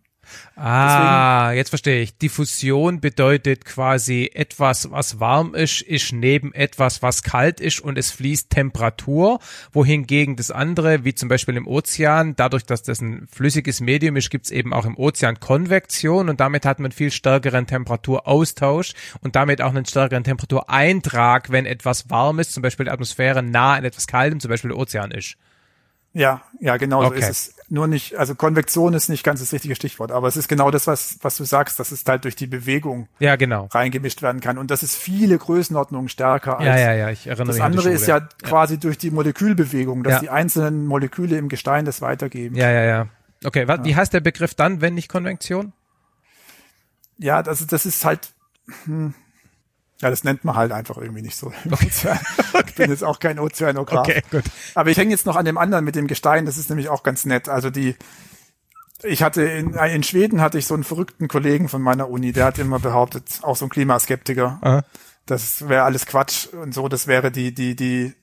Ah, 0.55 1.47
Deswegen, 1.47 1.57
jetzt 1.57 1.69
verstehe 1.69 2.01
ich. 2.01 2.17
Diffusion 2.17 2.99
bedeutet 2.99 3.63
quasi 3.65 4.29
etwas, 4.33 4.91
was 4.91 5.19
warm 5.19 5.55
ist, 5.55 5.81
ist 5.81 6.11
neben 6.11 6.53
etwas, 6.53 7.01
was 7.01 7.23
kalt 7.23 7.59
ist 7.61 7.79
und 7.79 7.97
es 7.97 8.11
fließt 8.11 8.49
Temperatur, 8.49 9.39
wohingegen 9.71 10.35
das 10.35 10.51
andere, 10.51 11.05
wie 11.05 11.15
zum 11.15 11.29
Beispiel 11.29 11.55
im 11.55 11.67
Ozean, 11.67 12.35
dadurch, 12.35 12.65
dass 12.65 12.83
das 12.83 12.99
ein 13.01 13.27
flüssiges 13.31 13.79
Medium 13.79 14.17
ist, 14.17 14.29
gibt 14.29 14.45
es 14.45 14.51
eben 14.51 14.73
auch 14.73 14.85
im 14.85 14.97
Ozean 14.97 15.39
Konvektion 15.39 16.29
und 16.29 16.39
damit 16.39 16.65
hat 16.65 16.79
man 16.79 16.91
viel 16.91 17.11
stärkeren 17.11 17.65
Temperaturaustausch 17.67 18.93
und 19.21 19.35
damit 19.35 19.61
auch 19.61 19.69
einen 19.69 19.85
stärkeren 19.85 20.23
Temperatureintrag, 20.25 21.51
wenn 21.51 21.65
etwas 21.65 22.09
warm 22.09 22.39
ist, 22.39 22.51
zum 22.51 22.63
Beispiel 22.63 22.85
die 22.85 22.91
Atmosphäre 22.91 23.41
nah 23.43 23.75
an 23.75 23.85
etwas 23.85 24.07
Kaltem, 24.07 24.39
zum 24.39 24.49
Beispiel 24.49 24.69
der 24.69 24.77
Ozean 24.77 25.11
ist. 25.11 25.37
Ja, 26.13 26.41
ja, 26.59 26.77
genau 26.77 27.03
Okay. 27.03 27.21
so 27.21 27.27
ist 27.27 27.29
es. 27.29 27.55
Nur 27.71 27.85
nicht, 27.87 28.15
also 28.15 28.33
Konvektion 28.33 28.93
ist 28.95 29.09
nicht 29.09 29.23
ganz 29.23 29.41
das 29.41 29.53
richtige 29.53 29.75
Stichwort, 29.75 30.11
aber 30.11 30.27
es 30.27 30.35
ist 30.35 30.47
genau 30.47 30.71
das, 30.71 30.87
was, 30.87 31.19
was 31.21 31.37
du 31.37 31.43
sagst, 31.43 31.79
dass 31.79 31.91
es 31.91 32.03
halt 32.07 32.23
durch 32.23 32.35
die 32.35 32.47
Bewegung 32.47 33.07
Ja, 33.19 33.35
genau. 33.35 33.67
reingemischt 33.71 34.23
werden 34.23 34.41
kann. 34.41 34.57
Und 34.57 34.71
das 34.71 34.81
ist 34.81 34.95
viele 34.95 35.37
Größenordnungen 35.37 36.09
stärker 36.09 36.57
als 36.57 36.65
Ja, 36.67 36.77
ja, 36.77 36.93
ja, 36.93 37.09
ich 37.11 37.27
erinnere 37.27 37.47
das 37.47 37.55
mich 37.57 37.63
andere 37.63 37.89
ist 37.91 38.07
ja 38.07 38.21
quasi 38.41 38.79
durch 38.79 38.97
die 38.97 39.11
Molekülbewegung, 39.11 40.01
dass 40.03 40.13
Ja. 40.13 40.19
die 40.19 40.29
einzelnen 40.31 40.87
Moleküle 40.87 41.37
im 41.37 41.47
Gestein 41.47 41.85
das 41.85 42.01
weitergeben. 42.01 42.55
Ja, 42.55 42.71
ja, 42.71 42.83
ja. 42.83 43.07
Okay, 43.45 43.67
wa- 43.67 43.83
wie 43.83 43.95
heißt 43.95 44.13
der 44.13 44.21
Begriff 44.21 44.55
dann, 44.55 44.81
wenn 44.81 44.95
nicht 44.95 45.07
Konvektion? 45.07 45.71
Ja, 47.19 47.39
also 47.41 47.65
das 47.65 47.85
ist 47.85 48.03
halt, 48.03 48.29
hm, 48.85 49.13
ja, 50.01 50.09
das 50.09 50.23
nennt 50.23 50.45
man 50.45 50.55
halt 50.55 50.71
einfach 50.71 50.97
irgendwie 50.97 51.21
nicht 51.21 51.35
so. 51.35 51.51
Ozean. 51.71 52.19
Ich 52.67 52.75
bin 52.75 52.89
jetzt 52.89 53.03
auch 53.03 53.19
kein 53.19 53.39
Ozeanograf. 53.39 54.07
gut. 54.31 54.43
Aber 54.75 54.89
ich 54.89 54.97
hänge 54.97 55.11
jetzt 55.11 55.25
noch 55.25 55.35
an 55.35 55.45
dem 55.45 55.57
anderen 55.57 55.83
mit 55.83 55.95
dem 55.95 56.07
Gestein, 56.07 56.45
das 56.45 56.57
ist 56.57 56.69
nämlich 56.69 56.89
auch 56.89 57.03
ganz 57.03 57.25
nett. 57.25 57.49
Also 57.49 57.69
die, 57.69 57.95
ich 59.03 59.23
hatte 59.23 59.43
in, 59.43 59.73
in 59.73 60.03
Schweden 60.03 60.41
hatte 60.41 60.57
ich 60.57 60.65
so 60.65 60.73
einen 60.73 60.83
verrückten 60.83 61.27
Kollegen 61.27 61.67
von 61.67 61.81
meiner 61.81 62.09
Uni, 62.09 62.31
der 62.31 62.45
hat 62.45 62.59
immer 62.59 62.79
behauptet, 62.79 63.39
auch 63.41 63.55
so 63.55 63.65
ein 63.65 63.69
Klimaskeptiker, 63.69 64.59
Aha. 64.61 64.83
das 65.25 65.67
wäre 65.67 65.83
alles 65.83 66.05
Quatsch 66.05 66.47
und 66.47 66.73
so, 66.73 66.87
das 66.87 67.07
wäre 67.07 67.31
die, 67.31 67.53
die, 67.53 67.75
die, 67.75 68.13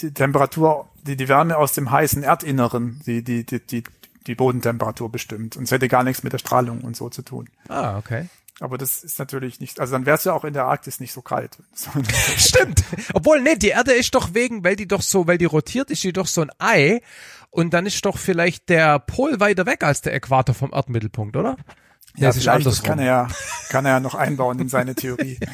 die 0.00 0.14
Temperatur, 0.14 0.88
die, 1.02 1.16
die 1.16 1.28
Wärme 1.28 1.56
aus 1.56 1.72
dem 1.72 1.90
heißen 1.90 2.22
Erdinneren, 2.22 3.00
die, 3.06 3.22
die, 3.22 3.44
die, 3.44 3.60
die, 3.64 3.84
die 4.26 4.34
Bodentemperatur 4.34 5.10
bestimmt. 5.12 5.56
Und 5.56 5.64
es 5.64 5.70
hätte 5.70 5.88
gar 5.88 6.02
nichts 6.02 6.22
mit 6.22 6.32
der 6.32 6.38
Strahlung 6.38 6.80
und 6.80 6.96
so 6.96 7.08
zu 7.08 7.22
tun. 7.22 7.48
Ah, 7.68 7.98
okay. 7.98 8.28
Aber 8.60 8.78
das 8.78 9.02
ist 9.02 9.18
natürlich 9.18 9.58
nicht, 9.60 9.80
also 9.80 9.92
dann 9.92 10.06
wäre 10.06 10.16
es 10.16 10.24
ja 10.24 10.32
auch 10.32 10.44
in 10.44 10.52
der 10.54 10.66
Arktis 10.66 11.00
nicht 11.00 11.12
so 11.12 11.22
kalt. 11.22 11.58
Stimmt. 12.38 12.84
Obwohl, 13.12 13.40
nee, 13.40 13.56
die 13.56 13.68
Erde 13.68 13.92
ist 13.92 14.14
doch 14.14 14.32
wegen, 14.34 14.62
weil 14.64 14.76
die 14.76 14.86
doch 14.86 15.02
so, 15.02 15.26
weil 15.26 15.38
die 15.38 15.44
rotiert, 15.44 15.90
ist 15.90 16.04
die 16.04 16.12
doch 16.12 16.26
so 16.26 16.42
ein 16.42 16.50
Ei. 16.58 17.00
Und 17.50 17.72
dann 17.74 17.86
ist 17.86 18.04
doch 18.04 18.18
vielleicht 18.18 18.68
der 18.68 18.98
Pol 18.98 19.38
weiter 19.40 19.66
weg 19.66 19.82
als 19.84 20.00
der 20.00 20.14
Äquator 20.14 20.54
vom 20.54 20.72
Erdmittelpunkt, 20.72 21.36
oder? 21.36 21.56
Ja, 22.16 22.28
es 22.28 22.36
ist 22.36 22.42
vielleicht, 22.44 22.66
das 22.66 22.78
andersrum. 22.80 22.86
kann 22.86 22.98
er 23.00 23.04
ja, 23.06 23.28
kann 23.70 23.84
er 23.86 23.92
ja 23.92 24.00
noch 24.00 24.14
einbauen 24.14 24.58
in 24.60 24.68
seine 24.68 24.94
Theorie. 24.94 25.38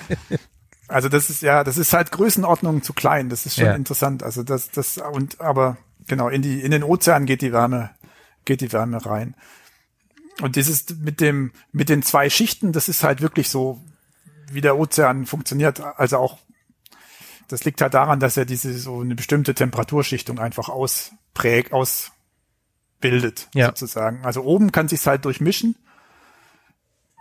Also 0.89 1.09
das 1.09 1.31
ist 1.31 1.41
ja, 1.41 1.63
das 1.63 1.79
ist 1.79 1.93
halt 1.93 2.11
Größenordnung 2.11 2.83
zu 2.83 2.93
klein. 2.95 3.29
Das 3.29 3.47
ist 3.47 3.55
schon 3.55 3.67
Ja. 3.67 3.75
interessant. 3.75 4.25
Also 4.25 4.43
das, 4.43 4.73
das 4.73 4.99
und 4.99 5.41
aber 5.41 5.77
genau 6.09 6.29
in 6.29 6.43
die 6.43 6.61
in 6.61 6.73
den 6.73 6.83
Ozean 6.83 7.27
geht 7.27 7.43
die 7.43 7.53
Wärme, 7.53 7.91
geht 8.45 8.61
die 8.61 8.73
Wärme 8.73 9.07
rein. 9.07 9.37
Und 10.41 10.57
dieses 10.57 10.89
mit 10.99 11.21
dem 11.21 11.53
mit 11.73 11.89
den 11.89 12.03
zwei 12.03 12.31
Schichten, 12.31 12.73
das 12.73 12.89
ist 12.89 13.03
halt 13.03 13.21
wirklich 13.21 13.49
so, 13.49 13.81
wie 14.51 14.61
der 14.61 14.79
Ozean 14.79 15.27
funktioniert. 15.27 15.81
Also 15.81 16.19
auch 16.19 16.39
das 17.49 17.65
liegt 17.65 17.81
halt 17.81 17.95
daran, 17.95 18.21
dass 18.21 18.37
er 18.37 18.45
diese 18.45 18.73
so 18.79 19.01
eine 19.01 19.15
bestimmte 19.15 19.55
Temperaturschichtung 19.55 20.39
einfach 20.39 20.69
ausprägt, 20.69 21.73
ausbildet 21.73 23.49
Ja. 23.55 23.67
sozusagen. 23.67 24.25
Also 24.25 24.43
oben 24.43 24.73
kann 24.73 24.89
sich's 24.89 25.07
halt 25.07 25.25
durchmischen 25.25 25.75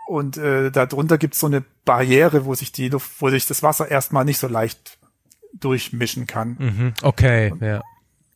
und 0.07 0.38
äh, 0.38 0.72
darunter 0.72 1.18
gibt's 1.18 1.40
so 1.40 1.48
eine 1.48 1.64
Barriere, 1.84 2.45
wo 2.45 2.53
sich 2.53 2.72
die 2.72 2.90
Luft, 2.90 3.11
wo 3.19 3.30
sich 3.30 3.48
das 3.48 3.64
Wasser 3.64 3.90
erstmal 3.90 4.23
nicht 4.26 4.38
so 4.38 4.48
leicht 4.48 4.98
durchmischen 5.53 6.27
kann. 6.27 6.56
Mhm. 6.60 6.94
Okay, 7.02 7.53
ja. 7.60 7.81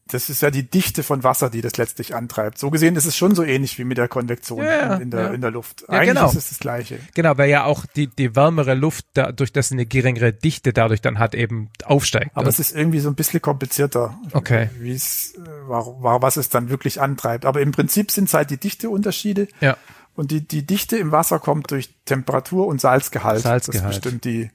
Das 0.08 0.30
ist 0.30 0.42
ja 0.42 0.52
die 0.52 0.70
Dichte 0.70 1.02
von 1.02 1.24
Wasser, 1.24 1.50
die 1.50 1.62
das 1.62 1.78
letztlich 1.78 2.14
antreibt. 2.14 2.58
So 2.58 2.70
gesehen 2.70 2.98
ist 2.98 3.06
es 3.06 3.16
schon 3.16 3.36
so 3.36 3.44
ähnlich 3.44 3.80
wie 3.80 3.86
mit 3.86 3.98
der 3.98 4.10
Konvektion 4.10 4.62
Ja, 4.64 4.96
in, 4.98 5.12
der, 5.12 5.22
ja. 5.22 5.28
in 5.34 5.40
der 5.40 5.50
Luft. 5.50 5.84
Ja, 5.84 6.00
Eigentlich 6.00 6.10
genau. 6.16 6.28
ist 6.28 6.36
es 6.36 6.50
das 6.50 6.60
Gleiche. 6.60 7.00
Genau, 7.16 7.38
weil 7.38 7.50
ja 7.50 7.64
auch 7.64 7.86
die, 7.86 8.08
die 8.08 8.36
wärmere 8.36 8.74
Luft, 8.74 9.06
dadurch, 9.14 9.54
dass 9.54 9.70
sie 9.70 9.76
eine 9.76 9.86
geringere 9.86 10.34
Dichte 10.34 10.74
dadurch 10.74 11.00
dann 11.02 11.20
hat, 11.20 11.36
eben 11.36 11.70
aufsteigt. 11.86 12.32
Aber 12.34 12.50
es 12.50 12.60
ist 12.60 12.76
irgendwie 12.76 13.00
so 13.00 13.08
ein 13.10 13.16
bisschen 13.16 13.42
komplizierter, 13.42 14.20
Okay. 14.34 14.70
wie 14.78 14.92
es, 14.92 15.36
äh, 15.36 15.70
war, 15.70 15.86
war, 16.04 16.22
was 16.22 16.36
es 16.36 16.50
dann 16.50 16.70
wirklich 16.70 17.00
antreibt. 17.00 17.46
Aber 17.46 17.62
im 17.62 17.72
Prinzip 17.72 18.12
sind 18.12 18.26
es 18.26 18.34
halt 18.34 18.50
die 18.50 18.58
Dichteunterschiede. 18.58 19.48
ja. 19.62 19.78
Und 20.16 20.30
die, 20.30 20.48
die 20.48 20.64
Dichte 20.64 20.96
im 20.98 21.12
Wasser 21.12 21.40
kommt 21.40 21.72
durch 21.72 21.96
Temperatur 22.06 22.68
und 22.68 22.80
Salzgehalt. 22.80 23.42
Salzgehalt. 23.42 23.90
Das 23.96 24.00
bestimmt 24.02 24.26
die, 24.26 24.52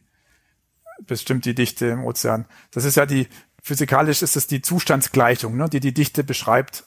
bestimmt 1.07 1.45
die 1.47 1.55
Dichte 1.55 1.87
im 1.87 2.05
Ozean. 2.05 2.45
Das 2.71 2.85
ist 2.85 2.97
ja 2.97 3.07
die, 3.07 3.27
physikalisch 3.69 4.23
ist 4.23 4.37
es 4.37 4.47
die 4.47 4.63
Zustandsgleichung, 4.63 5.57
ne, 5.57 5.69
die 5.69 5.81
die 5.81 5.95
Dichte 5.95 6.25
beschreibt 6.25 6.85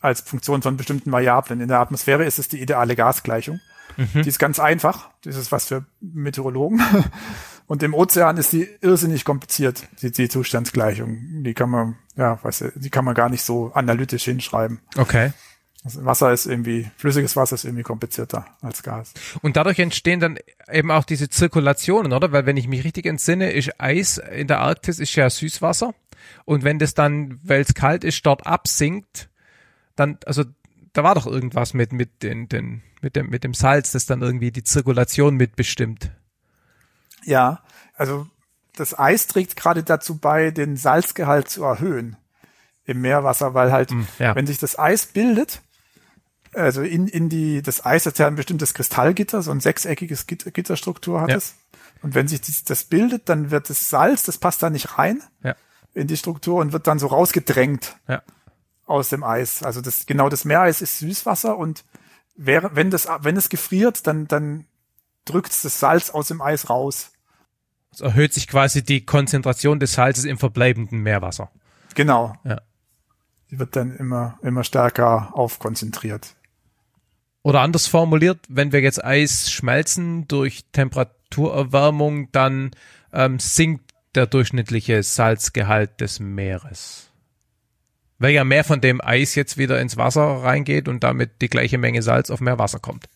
als 0.00 0.20
Funktion 0.20 0.62
von 0.62 0.76
bestimmten 0.76 1.10
Variablen. 1.10 1.60
In 1.60 1.68
der 1.68 1.80
Atmosphäre 1.80 2.24
ist 2.24 2.38
es 2.38 2.48
die 2.48 2.62
ideale 2.62 2.94
Gasgleichung. 2.94 3.60
Die 4.14 4.28
ist 4.28 4.38
ganz 4.38 4.60
einfach. 4.60 5.10
Das 5.24 5.34
ist 5.34 5.50
was 5.50 5.64
für 5.66 5.84
Meteorologen. 6.00 6.80
Und 7.66 7.82
im 7.82 7.94
Ozean 7.94 8.36
ist 8.36 8.52
die 8.52 8.68
irrsinnig 8.80 9.24
kompliziert, 9.24 9.88
die, 10.00 10.12
die 10.12 10.28
Zustandsgleichung. 10.28 11.42
Die 11.42 11.52
kann 11.52 11.68
man, 11.68 11.96
ja, 12.16 12.38
weiß 12.42 12.60
ich, 12.62 12.72
die 12.76 12.90
kann 12.90 13.04
man 13.04 13.14
gar 13.14 13.28
nicht 13.28 13.42
so 13.42 13.72
analytisch 13.74 14.24
hinschreiben. 14.24 14.80
Okay. 14.96 15.32
Also 15.84 16.04
Wasser 16.04 16.32
ist 16.32 16.46
irgendwie, 16.46 16.90
flüssiges 16.96 17.34
Wasser 17.34 17.56
ist 17.56 17.64
irgendwie 17.64 17.82
komplizierter 17.82 18.46
als 18.62 18.82
Gas. 18.82 19.14
Und 19.42 19.56
dadurch 19.56 19.78
entstehen 19.80 20.20
dann 20.20 20.38
eben 20.70 20.90
auch 20.90 21.04
diese 21.04 21.28
Zirkulationen, 21.28 22.12
oder? 22.12 22.30
Weil 22.30 22.46
wenn 22.46 22.56
ich 22.56 22.68
mich 22.68 22.84
richtig 22.84 23.04
entsinne, 23.04 23.52
ist 23.52 23.80
Eis 23.80 24.18
in 24.18 24.46
der 24.46 24.60
Arktis 24.60 24.98
ist 24.98 25.14
ja 25.16 25.28
Süßwasser. 25.28 25.92
Und 26.44 26.64
wenn 26.64 26.78
das 26.78 26.94
dann, 26.94 27.38
weil 27.42 27.60
es 27.60 27.74
kalt 27.74 28.04
ist, 28.04 28.24
dort 28.26 28.46
absinkt, 28.46 29.28
dann, 29.96 30.18
also 30.26 30.44
da 30.92 31.04
war 31.04 31.14
doch 31.14 31.26
irgendwas 31.26 31.74
mit, 31.74 31.92
mit 31.92 32.22
den, 32.22 32.48
den, 32.48 32.82
mit 33.02 33.16
dem, 33.16 33.28
mit 33.28 33.44
dem 33.44 33.54
Salz, 33.54 33.92
das 33.92 34.06
dann 34.06 34.22
irgendwie 34.22 34.50
die 34.50 34.64
Zirkulation 34.64 35.36
mitbestimmt. 35.36 36.10
Ja, 37.24 37.62
also 37.94 38.26
das 38.74 38.98
Eis 38.98 39.26
trägt 39.26 39.56
gerade 39.56 39.82
dazu 39.82 40.18
bei, 40.18 40.50
den 40.50 40.76
Salzgehalt 40.76 41.48
zu 41.48 41.64
erhöhen 41.64 42.16
im 42.84 43.00
Meerwasser, 43.00 43.54
weil 43.54 43.70
halt, 43.70 43.90
ja. 44.18 44.34
wenn 44.34 44.46
sich 44.46 44.58
das 44.58 44.78
Eis 44.78 45.06
bildet, 45.06 45.60
also 46.54 46.82
in, 46.82 47.06
in 47.06 47.28
die, 47.28 47.60
das 47.60 47.84
Eis 47.84 48.06
hat 48.06 48.18
ja 48.18 48.26
ein 48.26 48.36
bestimmtes 48.36 48.72
Kristallgitter, 48.72 49.42
so 49.42 49.50
ein 49.50 49.60
sechseckiges 49.60 50.26
Gitter, 50.26 50.50
Gitterstruktur 50.50 51.20
hat 51.20 51.30
Ja. 51.30 51.36
es. 51.36 51.54
Und 52.00 52.14
wenn 52.14 52.28
sich 52.28 52.40
das, 52.40 52.64
das 52.64 52.84
bildet, 52.84 53.28
dann 53.28 53.50
wird 53.50 53.68
das 53.68 53.88
Salz, 53.88 54.22
das 54.22 54.38
passt 54.38 54.62
da 54.62 54.70
nicht 54.70 54.98
rein 54.98 55.22
Ja. 55.42 55.54
In 55.98 56.06
die 56.06 56.16
Struktur 56.16 56.60
und 56.60 56.72
wird 56.72 56.86
dann 56.86 56.98
so 56.98 57.08
rausgedrängt 57.08 57.96
Ja. 58.08 58.22
aus 58.86 59.08
dem 59.08 59.24
Eis. 59.24 59.62
Also 59.62 59.80
das, 59.80 60.06
genau 60.06 60.28
das 60.28 60.44
Meereis 60.44 60.80
ist 60.80 60.98
Süßwasser 60.98 61.56
und 61.56 61.84
wäre, 62.36 62.70
wenn 62.74 62.90
das, 62.90 63.08
wenn 63.20 63.36
es 63.36 63.48
gefriert, 63.48 64.06
dann, 64.06 64.26
dann 64.28 64.64
drückt 65.24 65.52
das 65.64 65.80
Salz 65.80 66.10
aus 66.10 66.28
dem 66.28 66.40
Eis 66.40 66.70
raus. 66.70 67.10
Es 67.92 68.00
erhöht 68.00 68.32
sich 68.32 68.46
quasi 68.48 68.84
die 68.84 69.04
Konzentration 69.04 69.80
des 69.80 69.94
Salzes 69.94 70.24
im 70.24 70.38
verbleibenden 70.38 71.00
Meerwasser. 71.00 71.50
Genau. 71.94 72.34
Ja. 72.44 72.60
Die 73.50 73.58
wird 73.58 73.76
dann 73.76 73.96
immer, 73.96 74.38
immer 74.42 74.62
stärker 74.62 75.30
aufkonzentriert. 75.32 76.34
Oder 77.42 77.60
anders 77.62 77.86
formuliert, 77.86 78.40
wenn 78.48 78.72
wir 78.72 78.80
jetzt 78.80 79.02
Eis 79.02 79.50
schmelzen 79.50 80.28
durch 80.28 80.66
Temperaturerwärmung, 80.72 82.30
dann 82.30 82.72
ähm, 83.12 83.38
sinkt 83.38 83.87
der 84.18 84.26
durchschnittliche 84.26 85.02
Salzgehalt 85.02 86.00
des 86.00 86.18
Meeres. 86.18 87.10
Weil 88.18 88.32
ja 88.32 88.42
mehr 88.42 88.64
von 88.64 88.80
dem 88.80 89.00
Eis 89.00 89.36
jetzt 89.36 89.58
wieder 89.58 89.80
ins 89.80 89.96
Wasser 89.96 90.42
reingeht 90.42 90.88
und 90.88 91.04
damit 91.04 91.40
die 91.40 91.48
gleiche 91.48 91.78
Menge 91.78 92.02
Salz 92.02 92.30
auf 92.30 92.40
mehr 92.40 92.58
Wasser 92.58 92.80
kommt. 92.80 93.08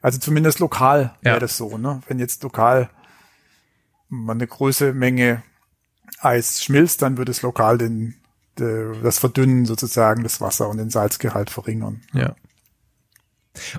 Also 0.00 0.20
zumindest 0.20 0.60
lokal 0.60 1.14
Ja. 1.22 1.32
wäre 1.32 1.40
das 1.40 1.56
so, 1.56 1.76
ne? 1.76 2.02
Wenn 2.06 2.20
jetzt 2.20 2.44
lokal 2.44 2.88
mal 4.08 4.34
eine 4.34 4.46
große 4.46 4.92
Menge 4.92 5.42
Eis 6.20 6.62
schmilzt, 6.62 7.02
dann 7.02 7.16
würde 7.16 7.32
es 7.32 7.42
lokal 7.42 7.78
den, 7.78 8.14
de, 8.60 9.00
das 9.02 9.18
Verdünnen 9.18 9.66
sozusagen 9.66 10.22
des 10.22 10.40
Wasser 10.40 10.68
und 10.68 10.76
den 10.76 10.90
Salzgehalt 10.90 11.50
verringern. 11.50 12.02
Ja. 12.12 12.36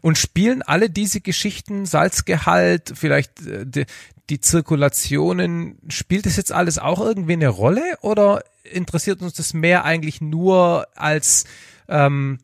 Und 0.01 0.17
spielen 0.17 0.61
alle 0.61 0.89
diese 0.89 1.21
Geschichten, 1.21 1.85
Salzgehalt, 1.85 2.93
vielleicht 2.95 3.45
äh, 3.45 3.65
die, 3.65 3.85
die 4.29 4.39
Zirkulationen, 4.39 5.79
spielt 5.89 6.25
das 6.25 6.37
jetzt 6.37 6.51
alles 6.51 6.77
auch 6.79 6.99
irgendwie 6.99 7.33
eine 7.33 7.49
Rolle 7.49 7.83
oder 8.01 8.43
interessiert 8.63 9.21
uns 9.21 9.33
das 9.33 9.53
mehr 9.53 9.83
eigentlich 9.83 10.21
nur 10.21 10.87
als 10.95 11.45
ähm, 11.89 12.39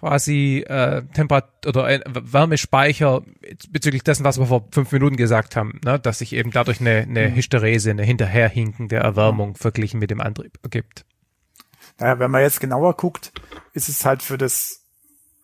quasi 0.00 0.64
äh, 0.66 1.02
Temperat 1.12 1.66
oder 1.66 1.90
äh, 1.90 2.00
Wärmespeicher 2.06 3.22
bezüglich 3.68 4.02
dessen, 4.02 4.24
was 4.24 4.38
wir 4.38 4.46
vor 4.46 4.66
fünf 4.70 4.90
Minuten 4.92 5.16
gesagt 5.16 5.56
haben, 5.56 5.78
ne? 5.84 5.98
dass 5.98 6.20
sich 6.20 6.32
eben 6.32 6.50
dadurch 6.50 6.80
eine, 6.80 7.00
eine 7.00 7.34
Hysterese, 7.34 7.90
eine 7.90 8.02
Hinterherhinken 8.02 8.88
der 8.88 9.02
Erwärmung 9.02 9.56
verglichen 9.56 10.00
mit 10.00 10.10
dem 10.10 10.22
Antrieb 10.22 10.58
ergibt. 10.62 11.04
Ja, 12.00 12.18
wenn 12.18 12.30
man 12.30 12.40
jetzt 12.40 12.60
genauer 12.60 12.96
guckt, 12.96 13.32
ist 13.74 13.90
es 13.90 14.06
halt 14.06 14.22
für 14.22 14.38
das 14.38 14.79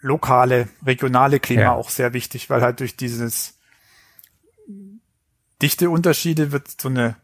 lokale, 0.06 0.68
regionale 0.84 1.40
Klima 1.40 1.62
Ja. 1.62 1.72
auch 1.74 1.90
sehr 1.90 2.12
wichtig, 2.12 2.48
weil 2.48 2.62
halt 2.62 2.80
durch 2.80 2.96
dieses 2.96 3.54
dichte 5.62 5.90
Unterschiede 5.90 6.52
wird 6.52 6.80
so 6.80 6.88
eine, 6.88 7.16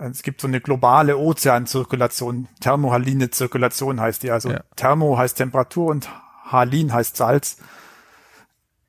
es 0.00 0.22
gibt 0.22 0.40
so 0.40 0.46
eine 0.48 0.60
globale 0.60 1.16
Ozeanzirkulation, 1.18 2.48
thermohaline 2.60 3.30
Zirkulation 3.30 4.00
heißt 4.00 4.22
die. 4.22 4.30
Also 4.30 4.50
Ja. 4.50 4.60
Thermo 4.76 5.18
heißt 5.18 5.36
Temperatur 5.36 5.90
und 5.90 6.08
Halin 6.44 6.92
heißt 6.92 7.16
Salz. 7.16 7.58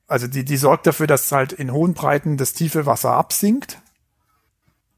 Also 0.08 0.28
die, 0.28 0.46
die 0.46 0.58
sorgt 0.58 0.88
dafür, 0.88 1.08
dass 1.08 1.32
halt 1.32 1.52
in 1.54 1.72
hohen 1.72 1.94
Breiten 1.94 2.38
das 2.38 2.54
tiefe 2.54 2.86
Wasser 2.86 3.12
absinkt 3.14 3.82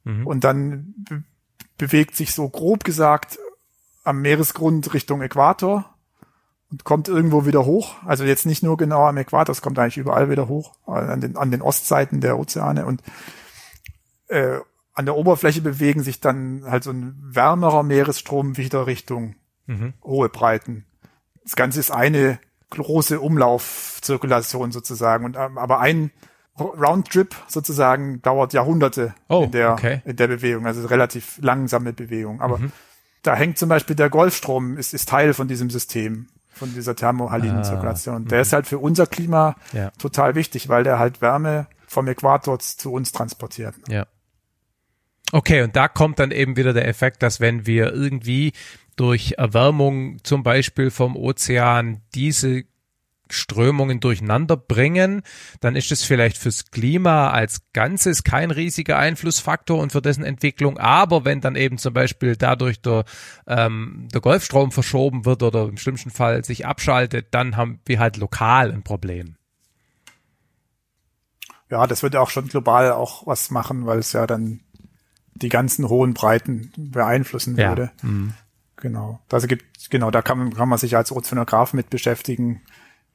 Mhm. 0.03 0.26
und 0.27 0.43
dann 0.43 0.93
be 0.98 1.23
bewegt 1.77 2.15
sich 2.15 2.34
so 2.34 2.48
grob 2.48 2.84
gesagt 2.84 3.39
am 4.03 4.22
Meeresgrund 4.22 4.93
Richtung 4.93 5.22
Äquator 5.23 5.90
und 6.72 6.84
kommt 6.84 7.07
irgendwo 7.07 7.45
wieder 7.45 7.65
hoch. 7.65 7.95
Also 8.06 8.23
jetzt 8.23 8.45
nicht 8.45 8.64
nur 8.64 8.77
genau 8.77 9.06
am 9.06 9.18
Äquator, 9.18 9.52
es 9.52 9.61
kommt 9.61 9.77
eigentlich 9.77 9.98
überall 9.98 10.30
wieder 10.30 10.48
hoch, 10.48 10.73
an 10.85 11.22
den, 11.22 11.35
an 11.38 11.52
den 11.52 11.61
Ostseiten 11.61 12.22
der 12.22 12.39
Ozeane 12.39 12.85
und 12.85 13.02
äh, 14.27 14.57
an 14.93 15.06
der 15.06 15.15
Oberfläche 15.15 15.61
bewegen 15.61 16.03
sich 16.03 16.19
dann 16.19 16.64
halt 16.65 16.84
so 16.84 16.91
ein 16.91 17.15
wärmerer 17.22 17.84
Meeresstrom 17.84 18.57
wieder 18.57 18.88
Richtung 18.88 19.35
Mhm. 19.68 19.93
hohe 20.03 20.27
Breiten. 20.27 20.85
Das 21.43 21.56
Ganze 21.56 21.80
ist 21.80 21.91
eine 21.91 22.39
große 22.72 23.19
Umlaufzirkulation 23.22 24.72
sozusagen. 24.72 25.23
Und, 25.26 25.38
ähm, 25.38 25.57
aber 25.57 25.80
ein 25.80 26.11
Roundtrip 26.60 27.35
sozusagen 27.48 28.22
dauert 28.22 28.53
Jahrhunderte 28.53 29.14
Oh, 29.30 29.43
in, 29.43 29.52
der, 29.52 29.73
okay. 29.73 30.02
in 30.06 30.15
der 30.15 30.27
Bewegung, 30.27 30.65
also 30.65 30.85
relativ 30.88 31.38
langsame 31.41 31.93
Bewegung. 31.93 32.41
Aber 32.41 32.60
da 33.23 33.35
hängt 33.35 33.57
zum 33.57 33.69
Beispiel 33.69 33.95
der 33.95 34.10
Golfstrom, 34.10 34.77
ist, 34.77 34.93
ist 34.93 35.07
Teil 35.10 35.34
von 35.34 35.48
diesem 35.48 35.69
System, 35.69 36.27
von 36.61 36.71
dieser 36.75 36.95
thermohalinen 36.95 37.61
Ah, 37.61 37.63
Zirkulation. 37.63 38.25
Der 38.25 38.41
ist 38.41 38.53
halt 38.53 38.67
für 38.67 38.77
unser 38.77 39.07
Klima 39.07 39.55
Ja. 39.73 39.89
total 39.97 40.35
wichtig, 40.35 40.69
weil 40.69 40.83
der 40.83 40.99
halt 40.99 41.19
Wärme 41.19 41.65
vom 41.88 42.07
Äquator 42.07 42.59
zu 42.59 42.93
uns 42.93 43.11
transportiert. 43.11 43.73
Ja. 43.89 44.05
Okay, 45.31 45.63
und 45.63 45.75
da 45.75 45.88
kommt 45.88 46.19
dann 46.19 46.29
eben 46.29 46.55
wieder 46.57 46.73
der 46.73 46.88
Effekt, 46.88 47.23
dass 47.23 47.39
wenn 47.39 47.65
wir 47.65 47.91
irgendwie 47.93 48.53
durch 48.95 49.33
Erwärmung 49.39 50.23
zum 50.23 50.43
Beispiel 50.43 50.91
vom 50.91 51.15
Ozean 51.15 52.01
diese 52.13 52.63
Strömungen 53.34 53.99
durcheinander 53.99 54.58
bringen, 54.58 55.22
dann 55.60 55.76
ist 55.76 55.91
es 55.91 56.03
vielleicht 56.03 56.38
fürs 56.38 56.72
Klima 56.72 57.30
als 57.32 57.62
Ganzes 57.74 58.24
kein 58.24 58.52
riesiger 58.52 58.98
Einflussfaktor 58.98 59.80
und 59.80 59.91
für 59.91 60.02
dessen 60.02 60.24
Entwicklung. 60.24 60.78
Aber 60.78 61.26
wenn 61.26 61.41
dann 61.41 61.56
eben 61.56 61.78
zum 61.78 61.94
Beispiel 61.94 62.36
dadurch 62.36 62.82
der, 62.82 63.06
ähm, 63.48 64.08
der 64.14 64.22
Golfstrom 64.22 64.72
verschoben 64.72 65.26
wird 65.26 65.44
oder 65.44 65.68
im 65.68 65.78
schlimmsten 65.78 66.12
Fall 66.12 66.44
sich 66.44 66.66
abschaltet, 66.66 67.28
dann 67.32 67.58
haben 67.58 67.80
wir 67.86 67.99
halt 67.99 68.18
lokal 68.18 68.72
ein 68.72 68.84
Problem. 68.84 69.36
Ja, 71.70 71.88
das 71.88 72.03
würde 72.03 72.20
auch 72.20 72.30
schon 72.30 72.48
global 72.49 72.91
auch 72.91 73.26
was 73.26 73.49
machen, 73.49 73.86
weil 73.86 73.99
es 73.99 74.12
ja 74.12 74.28
dann 74.28 74.60
die 75.34 75.49
ganzen 75.49 75.88
hohen 75.88 76.14
Breiten 76.14 76.72
beeinflussen 76.78 77.56
Ja. 77.58 77.70
würde. 77.70 77.91
Genau. 78.76 79.22
Also 79.32 79.48
gibt, 79.48 79.90
genau, 79.90 80.12
da 80.12 80.22
kann 80.22 80.38
man, 80.38 80.53
kann 80.53 80.68
man 80.68 80.78
sich 80.78 80.98
als 80.98 81.12
Ozeanograf 81.12 81.74
mit 81.74 81.90
beschäftigen. 81.90 82.62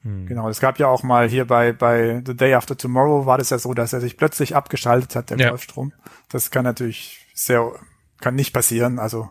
Genau. 0.02 0.48
Es 0.48 0.60
gab 0.60 0.78
ja 0.78 0.86
auch 0.86 1.02
mal 1.02 1.28
hier 1.28 1.46
bei, 1.46 1.72
bei 1.72 2.22
The 2.24 2.36
Day 2.36 2.54
After 2.54 2.76
Tomorrow 2.76 3.26
war 3.26 3.38
das 3.38 3.50
ja 3.50 3.58
so, 3.58 3.74
dass 3.74 3.92
er 3.92 4.00
sich 4.00 4.16
plötzlich 4.16 4.54
abgeschaltet 4.54 5.16
hat, 5.16 5.30
der 5.30 5.38
Ja. 5.38 5.48
Golfstrom. 5.48 5.92
Das 6.28 6.52
kann 6.52 6.62
natürlich 6.64 7.26
sehr, 7.34 7.72
kann 8.20 8.36
nicht 8.36 8.52
passieren, 8.52 8.98
also. 9.00 9.28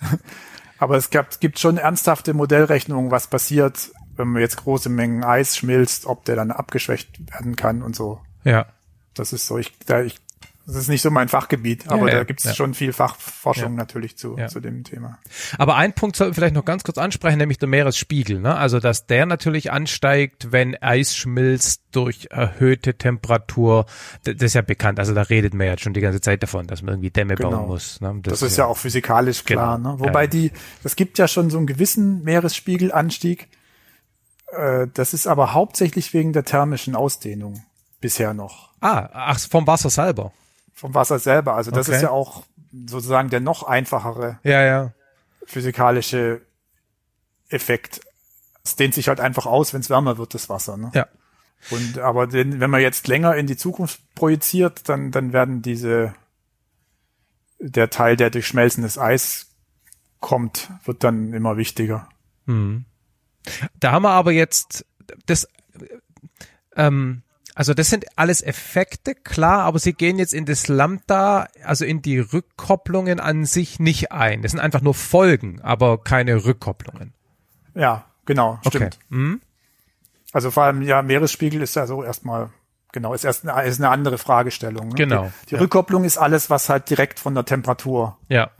Aber 0.78 0.96
es 0.96 1.10
gab, 1.10 1.40
gibt 1.40 1.58
schon 1.58 1.78
ernsthafte 1.78 2.34
Modellrechnungen, 2.34 3.10
was 3.10 3.26
passiert, 3.26 3.90
wenn 4.16 4.28
man 4.28 4.42
jetzt 4.42 4.58
große 4.58 4.88
Mengen 4.90 5.24
Eis 5.24 5.56
schmilzt, 5.56 6.04
ob 6.06 6.24
der 6.26 6.36
dann 6.36 6.50
abgeschwächt 6.50 7.32
werden 7.32 7.56
kann 7.56 7.82
und 7.82 7.96
so. 7.96 8.20
Ja. 8.44 8.66
Das 9.14 9.32
ist 9.32 9.46
so, 9.46 9.58
ich, 9.58 9.76
da, 9.86 10.02
ich, 10.02 10.20
das 10.68 10.76
ist 10.82 10.88
nicht 10.88 11.00
so 11.00 11.10
mein 11.10 11.28
Fachgebiet, 11.28 11.88
aber 11.90 12.08
ja, 12.10 12.18
da 12.18 12.24
gibt 12.24 12.40
es 12.40 12.44
ja. 12.46 12.54
schon 12.54 12.74
viel 12.74 12.92
Fachforschung 12.92 13.70
Ja. 13.72 13.76
natürlich 13.78 14.18
zu, 14.18 14.36
Ja. 14.36 14.48
zu 14.48 14.60
dem 14.60 14.84
Thema. 14.84 15.18
Aber 15.56 15.76
ein 15.76 15.94
Punkt 15.94 16.14
sollten 16.14 16.32
wir 16.32 16.34
vielleicht 16.34 16.54
noch 16.54 16.66
ganz 16.66 16.84
kurz 16.84 16.98
ansprechen, 16.98 17.38
nämlich 17.38 17.56
der 17.56 17.68
Meeresspiegel. 17.68 18.38
Ne? 18.38 18.54
Also, 18.54 18.78
dass 18.78 19.06
der 19.06 19.24
natürlich 19.24 19.72
ansteigt, 19.72 20.52
wenn 20.52 20.76
Eis 20.82 21.16
schmilzt 21.16 21.80
durch 21.92 22.28
erhöhte 22.30 22.94
Temperatur. 22.98 23.86
Das 24.24 24.34
ist 24.42 24.54
ja 24.54 24.60
bekannt. 24.60 24.98
Also, 24.98 25.14
da 25.14 25.22
redet 25.22 25.54
man 25.54 25.66
ja 25.66 25.78
schon 25.78 25.94
die 25.94 26.00
ganze 26.02 26.20
Zeit 26.20 26.42
davon, 26.42 26.66
dass 26.66 26.82
man 26.82 26.94
irgendwie 26.94 27.10
Dämme 27.10 27.34
Genau. 27.34 27.50
bauen 27.50 27.66
muss. 27.68 28.00
Ne? 28.02 28.20
Das, 28.22 28.42
ist 28.42 28.58
ja 28.58 28.66
auch 28.66 28.76
physikalisch 28.76 29.44
klar. 29.44 29.78
Genau. 29.78 29.94
Ne? 29.94 30.00
Wobei 30.00 30.22
Ja. 30.24 30.26
die, 30.28 30.52
es 30.84 30.96
gibt 30.96 31.16
ja 31.18 31.26
schon 31.28 31.48
so 31.48 31.56
einen 31.56 31.66
gewissen 31.66 32.22
Meeresspiegelanstieg. 32.24 33.48
Äh, 34.52 34.86
das 34.92 35.14
ist 35.14 35.26
aber 35.26 35.54
hauptsächlich 35.54 36.12
wegen 36.12 36.32
der 36.32 36.44
thermischen 36.44 36.94
Ausdehnung 36.94 37.62
bisher 38.00 38.34
noch. 38.34 38.70
Ah, 38.80 39.08
ach, 39.12 39.38
vom 39.40 39.66
Wasser 39.66 39.90
selber. 39.90 40.32
Vom 40.78 40.94
Wasser 40.94 41.18
selber. 41.18 41.54
Also 41.54 41.70
das 41.70 41.88
Okay. 41.88 41.96
ist 41.96 42.02
ja 42.02 42.10
auch 42.10 42.44
sozusagen 42.86 43.30
der 43.30 43.40
noch 43.40 43.64
einfachere 43.64 44.38
Ja, 44.44 44.62
ja. 44.62 44.92
physikalische 45.44 46.40
Effekt. 47.48 48.00
Es 48.64 48.76
dehnt 48.76 48.94
sich 48.94 49.08
halt 49.08 49.18
einfach 49.20 49.46
aus, 49.46 49.72
wenn 49.74 49.80
es 49.80 49.90
wärmer 49.90 50.18
wird, 50.18 50.34
das 50.34 50.48
Wasser. 50.48 50.76
Ne? 50.76 50.90
Ja. 50.94 51.06
Und 51.70 51.98
aber 51.98 52.26
den, 52.28 52.60
wenn 52.60 52.70
man 52.70 52.80
jetzt 52.80 53.08
länger 53.08 53.34
in 53.34 53.46
die 53.48 53.56
Zukunft 53.56 54.00
projiziert, 54.14 54.88
dann, 54.88 55.10
dann 55.10 55.32
werden 55.32 55.62
diese 55.62 56.14
der 57.58 57.90
Teil, 57.90 58.16
der 58.16 58.30
durch 58.30 58.46
schmelzendes 58.46 58.98
Eis 58.98 59.46
kommt, 60.20 60.70
wird 60.84 61.02
dann 61.02 61.32
immer 61.32 61.56
wichtiger. 61.56 62.08
Da 62.46 63.90
haben 63.92 64.02
wir 64.04 64.10
aber 64.10 64.30
jetzt 64.32 64.86
das, 65.26 65.48
ähm, 66.76 67.22
also 67.58 67.74
das 67.74 67.90
sind 67.90 68.06
alles 68.16 68.40
Effekte, 68.40 69.16
klar, 69.16 69.64
aber 69.64 69.80
sie 69.80 69.92
gehen 69.92 70.16
jetzt 70.20 70.32
in 70.32 70.44
das 70.44 70.68
Lambda, 70.68 71.48
also 71.64 71.84
in 71.84 72.02
die 72.02 72.20
Rückkopplungen 72.20 73.18
an 73.18 73.46
sich 73.46 73.80
nicht 73.80 74.12
ein. 74.12 74.42
Das 74.42 74.52
sind 74.52 74.60
einfach 74.60 74.80
nur 74.80 74.94
Folgen, 74.94 75.60
aber 75.62 75.98
keine 75.98 76.44
Rückkopplungen. 76.44 77.14
Ja, 77.74 78.04
genau, 78.26 78.60
stimmt. 78.64 79.00
Okay. 79.00 79.04
Mhm. 79.08 79.40
Also 80.32 80.52
vor 80.52 80.62
allem, 80.62 80.82
ja, 80.82 81.02
Meeresspiegel 81.02 81.60
ist 81.60 81.74
ja 81.74 81.88
so 81.88 82.04
erstmal, 82.04 82.50
genau, 82.92 83.12
ist 83.12 83.24
erst 83.24 83.44
eine, 83.48 83.66
ist 83.66 83.80
eine 83.80 83.88
andere 83.88 84.18
Fragestellung. 84.18 84.90
Ne? 84.90 84.94
Genau, 84.94 85.24
Die, 85.42 85.46
die 85.48 85.54
ja. 85.56 85.60
Rückkopplung 85.60 86.04
ist 86.04 86.16
alles, 86.16 86.50
was 86.50 86.68
halt 86.68 86.88
direkt 86.88 87.18
von 87.18 87.34
der 87.34 87.44
Temperatur 87.44 88.18
Ja, 88.28 88.50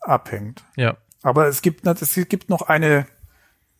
abhängt. 0.00 0.64
ja. 0.76 0.96
Aber 1.22 1.48
es 1.48 1.60
gibt, 1.60 1.86
es 1.86 2.14
gibt 2.30 2.48
noch 2.48 2.62
eine 2.62 3.06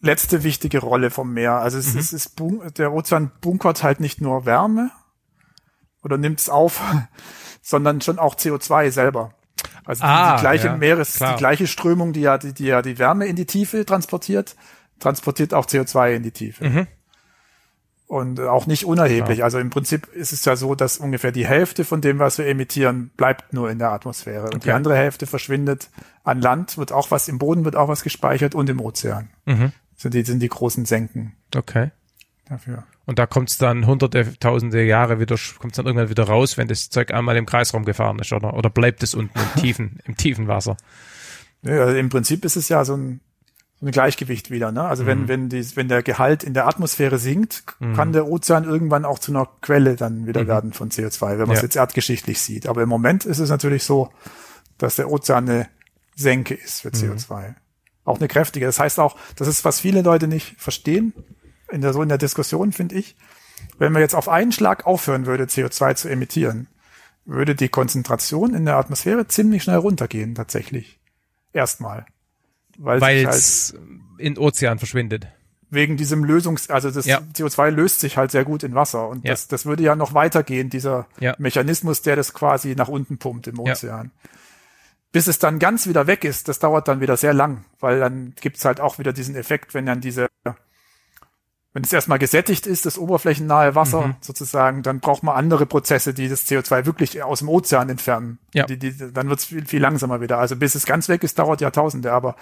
letzte 0.06 0.42
wichtige 0.42 0.78
Rolle 0.78 1.10
vom 1.10 1.32
Meer. 1.34 1.52
Also 1.56 1.76
Mhm. 1.76 1.98
es, 1.98 2.12
es 2.12 2.12
ist, 2.12 2.40
der 2.78 2.92
Ozean 2.92 3.30
bunkert 3.40 3.82
halt 3.82 4.00
nicht 4.00 4.20
nur 4.20 4.46
Wärme 4.46 4.90
oder 6.02 6.16
nimmt 6.16 6.40
es 6.40 6.48
auf, 6.48 6.80
sondern 7.62 8.00
schon 8.00 8.18
auch 8.18 8.34
CO2 8.36 8.90
selber. 8.90 9.32
Also 9.84 10.02
die- 10.02 10.08
Ah, 10.08 10.36
die 10.36 10.40
gleiche 10.40 10.66
ja, 10.68 10.76
Meeres, 10.76 11.14
klar. 11.16 11.32
die 11.34 11.38
gleiche 11.38 11.66
Strömung, 11.66 12.12
die 12.12 12.20
ja 12.22 12.38
die, 12.38 12.52
die 12.54 12.64
ja 12.66 12.82
die 12.82 12.98
Wärme 12.98 13.26
in 13.26 13.36
die 13.36 13.46
Tiefe 13.46 13.84
transportiert, 13.84 14.56
transportiert 14.98 15.52
auch 15.54 15.66
CO2 15.66 16.14
in 16.14 16.22
die 16.22 16.30
Tiefe. 16.32 16.64
Mhm. 16.68 16.86
Und 18.08 18.38
auch 18.38 18.66
nicht 18.68 18.84
unerheblich. 18.84 19.42
Also 19.42 19.58
im 19.58 19.68
Prinzip 19.70 20.06
ist 20.14 20.32
es 20.32 20.44
ja 20.44 20.54
so, 20.54 20.76
dass 20.76 20.98
ungefähr 20.98 21.32
die 21.32 21.44
Hälfte 21.44 21.84
von 21.84 22.00
dem, 22.00 22.20
was 22.20 22.38
wir 22.38 22.46
emittieren, 22.46 23.10
bleibt 23.16 23.52
nur 23.52 23.68
in 23.68 23.80
der 23.80 23.90
Atmosphäre. 23.90 24.44
Und 24.44 24.62
die 24.64 24.68
Okay. 24.68 24.76
andere 24.76 24.94
Hälfte 24.96 25.26
verschwindet 25.26 25.90
an 26.22 26.40
Land, 26.40 26.78
wird 26.78 26.92
auch 26.92 27.10
was 27.10 27.26
im 27.26 27.38
Boden, 27.38 27.64
wird 27.64 27.74
auch 27.74 27.88
was 27.88 28.04
gespeichert 28.04 28.54
und 28.54 28.70
im 28.70 28.80
Ozean. 28.80 29.30
Mhm. 29.44 29.72
Sind 29.96 30.14
die, 30.14 30.22
sind 30.24 30.40
die 30.40 30.48
großen 30.48 30.84
Senken 30.84 31.34
Okay. 31.54 31.90
dafür. 32.48 32.84
Und 33.06 33.18
da 33.18 33.26
kommt 33.26 33.50
es 33.50 33.58
dann 33.58 33.86
hunderte, 33.86 34.36
tausende 34.38 34.82
Jahre 34.84 35.20
wieder, 35.20 35.36
kommt 35.58 35.72
es 35.72 35.76
dann 35.76 35.86
irgendwann 35.86 36.10
wieder 36.10 36.24
raus, 36.24 36.56
wenn 36.58 36.68
das 36.68 36.90
Zeug 36.90 37.12
einmal 37.12 37.36
im 37.36 37.46
Kreisraum 37.46 37.84
gefahren 37.84 38.18
ist, 38.18 38.32
oder? 38.32 38.54
Oder 38.54 38.68
bleibt 38.68 39.02
es 39.02 39.14
unten 39.14 39.38
im 39.38 39.54
tiefen, 39.62 40.00
im 40.04 40.16
tiefen 40.16 40.48
Wasser? 40.48 40.76
Ja, 41.62 41.84
also 41.84 41.96
im 41.96 42.08
Prinzip 42.08 42.44
ist 42.44 42.56
es 42.56 42.68
ja 42.68 42.84
so 42.84 42.96
ein, 42.96 43.20
so 43.80 43.86
ein 43.86 43.92
Gleichgewicht 43.92 44.50
wieder. 44.50 44.72
Ne? 44.72 44.82
Also 44.82 45.04
Mhm. 45.04 45.06
wenn, 45.06 45.28
wenn, 45.28 45.48
die, 45.50 45.76
wenn 45.76 45.88
der 45.88 46.02
Gehalt 46.02 46.42
in 46.44 46.52
der 46.54 46.66
Atmosphäre 46.66 47.18
sinkt, 47.18 47.64
kann 47.94 48.12
der 48.12 48.26
Ozean 48.26 48.64
irgendwann 48.64 49.04
auch 49.04 49.18
zu 49.18 49.32
einer 49.32 49.48
Quelle 49.62 49.96
dann 49.96 50.26
wieder 50.26 50.46
werden 50.46 50.72
von 50.72 50.90
CO2, 50.90 51.38
wenn 51.38 51.38
man 51.38 51.42
es 51.42 51.48
Mhm. 51.50 51.54
Ja. 51.54 51.62
jetzt 51.62 51.76
erdgeschichtlich 51.76 52.40
sieht. 52.40 52.66
Aber 52.68 52.82
im 52.82 52.88
Moment 52.88 53.24
ist 53.24 53.38
es 53.38 53.50
natürlich 53.50 53.84
so, 53.84 54.10
dass 54.78 54.96
der 54.96 55.10
Ozean 55.10 55.48
eine 55.48 55.68
Senke 56.14 56.54
ist 56.54 56.84
Mhm. 56.84 56.90
für 56.90 56.96
CO2. 56.96 57.54
Auch 58.06 58.16
eine 58.18 58.28
kräftige. 58.28 58.64
Das 58.64 58.78
heißt 58.78 58.98
auch, 58.98 59.16
das 59.36 59.48
ist, 59.48 59.64
was 59.66 59.80
viele 59.80 60.00
Leute 60.00 60.28
nicht 60.28 60.54
verstehen, 60.58 61.12
in 61.70 61.82
der, 61.82 61.92
so 61.92 62.00
in 62.00 62.08
der 62.08 62.16
Diskussion, 62.18 62.72
finde 62.72 62.94
ich. 62.94 63.16
Wenn 63.78 63.92
man 63.92 64.00
jetzt 64.00 64.14
auf 64.14 64.28
einen 64.28 64.52
Schlag 64.52 64.86
aufhören 64.86 65.26
würde, 65.26 65.44
CO2 65.44 65.94
zu 65.96 66.08
emittieren, 66.08 66.68
würde 67.26 67.54
die 67.54 67.68
Konzentration 67.68 68.54
in 68.54 68.64
der 68.64 68.76
Atmosphäre 68.76 69.26
ziemlich 69.26 69.64
schnell 69.64 69.76
runtergehen, 69.78 70.34
tatsächlich. 70.34 70.98
Erstmal. 71.52 72.06
Weil, 72.78 73.00
sich 73.00 73.26
halt 73.26 73.36
es 73.36 73.74
in 74.18 74.38
Ozean 74.38 74.78
verschwindet. 74.78 75.26
wegen 75.68 75.96
diesem 75.96 76.22
Lösungs, 76.24 76.70
also 76.70 76.90
das 76.92 77.06
Ja. 77.06 77.20
CO2 77.34 77.70
löst 77.70 77.98
sich 78.00 78.16
halt 78.16 78.30
sehr 78.30 78.44
gut 78.44 78.62
in 78.62 78.74
Wasser 78.76 79.08
und 79.08 79.24
Ja. 79.24 79.32
das, 79.32 79.48
das 79.48 79.66
würde 79.66 79.82
ja 79.82 79.96
noch 79.96 80.14
weitergehen, 80.14 80.70
dieser 80.70 81.06
Ja. 81.18 81.34
Mechanismus, 81.38 82.02
der 82.02 82.14
das 82.14 82.32
quasi 82.34 82.76
nach 82.76 82.88
unten 82.88 83.18
pumpt 83.18 83.48
im 83.48 83.56
Ja. 83.56 84.04
Bis 85.12 85.28
es 85.28 85.38
dann 85.38 85.58
ganz 85.58 85.86
wieder 85.86 86.06
weg 86.06 86.24
ist, 86.24 86.48
das 86.48 86.58
dauert 86.58 86.88
dann 86.88 87.00
wieder 87.00 87.16
sehr 87.16 87.32
lang, 87.32 87.64
weil 87.80 88.00
dann 88.00 88.34
gibt's 88.40 88.64
halt 88.64 88.80
auch 88.80 88.98
wieder 88.98 89.12
diesen 89.12 89.34
Effekt, 89.34 89.72
wenn 89.72 89.86
dann 89.86 90.00
diese 90.00 90.28
wenn 91.76 91.84
es 91.84 91.92
erstmal 91.92 92.18
gesättigt 92.18 92.66
ist, 92.66 92.86
das 92.86 92.96
oberflächennahe 92.96 93.74
Wasser 93.74 94.06
mhm. 94.06 94.16
sozusagen, 94.22 94.82
dann 94.82 95.00
braucht 95.00 95.22
man 95.22 95.36
andere 95.36 95.66
Prozesse, 95.66 96.14
die 96.14 96.26
das 96.26 96.46
CO2 96.46 96.86
wirklich 96.86 97.22
aus 97.22 97.40
dem 97.40 97.50
Ozean 97.50 97.90
entfernen. 97.90 98.38
Ja. 98.54 98.64
Die, 98.64 98.78
die, 98.78 98.96
dann 99.12 99.28
wird 99.28 99.40
es 99.40 99.44
viel, 99.44 99.66
viel 99.66 99.82
langsamer 99.82 100.22
wieder. 100.22 100.38
Also 100.38 100.56
bis 100.56 100.74
es 100.74 100.86
ganz 100.86 101.10
weg 101.10 101.22
ist, 101.22 101.38
dauert 101.38 101.60
Jahrtausende. 101.60 102.12
Aber 102.12 102.36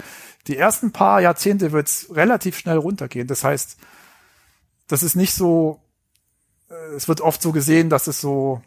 die 0.47 0.57
ersten 0.57 0.93
paar 0.93 1.21
Jahrzehnte 1.21 1.73
wird 1.73 1.89
es 1.89 2.15
relativ 2.15 2.57
schnell 2.57 2.77
runtergehen. 2.77 3.27
Das 3.27 3.43
heißt, 3.43 3.77
das 4.87 5.03
ist 5.03 5.17
nicht 5.17 5.35
so, 5.35 5.81
äh, 6.71 6.95
es 6.95 7.09
wird 7.09 7.21
oft 7.21 7.43
so 7.43 7.51
gesehen, 7.51 7.91
dass 7.91 8.07
es 8.07 8.21
so, 8.21 8.63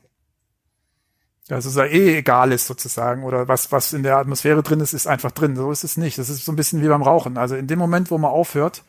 ja, 1.50 1.62
so 1.62 1.82
eh 1.82 2.18
egal 2.18 2.52
ist 2.52 2.68
sozusagen 2.68 3.24
oder 3.24 3.48
was, 3.48 3.72
was 3.72 3.94
in 3.94 4.04
der 4.04 4.18
Atmosphäre 4.18 4.64
drin 4.64 4.82
ist, 4.82 4.94
ist 4.94 5.08
einfach 5.08 5.32
drin. 5.32 5.56
So 5.56 5.72
ist 5.72 5.84
es 5.84 5.96
nicht. 5.96 6.18
Das 6.18 6.30
ist 6.30 6.44
so 6.44 6.52
ein 6.52 6.58
bisschen 6.58 6.82
wie 6.82 6.88
beim 6.88 7.02
Rauchen. 7.02 7.38
Also 7.38 7.56
in 7.56 7.68
dem 7.68 7.80
Moment, 7.80 8.12
wo 8.12 8.18
man 8.18 8.32
aufhört, 8.32 8.84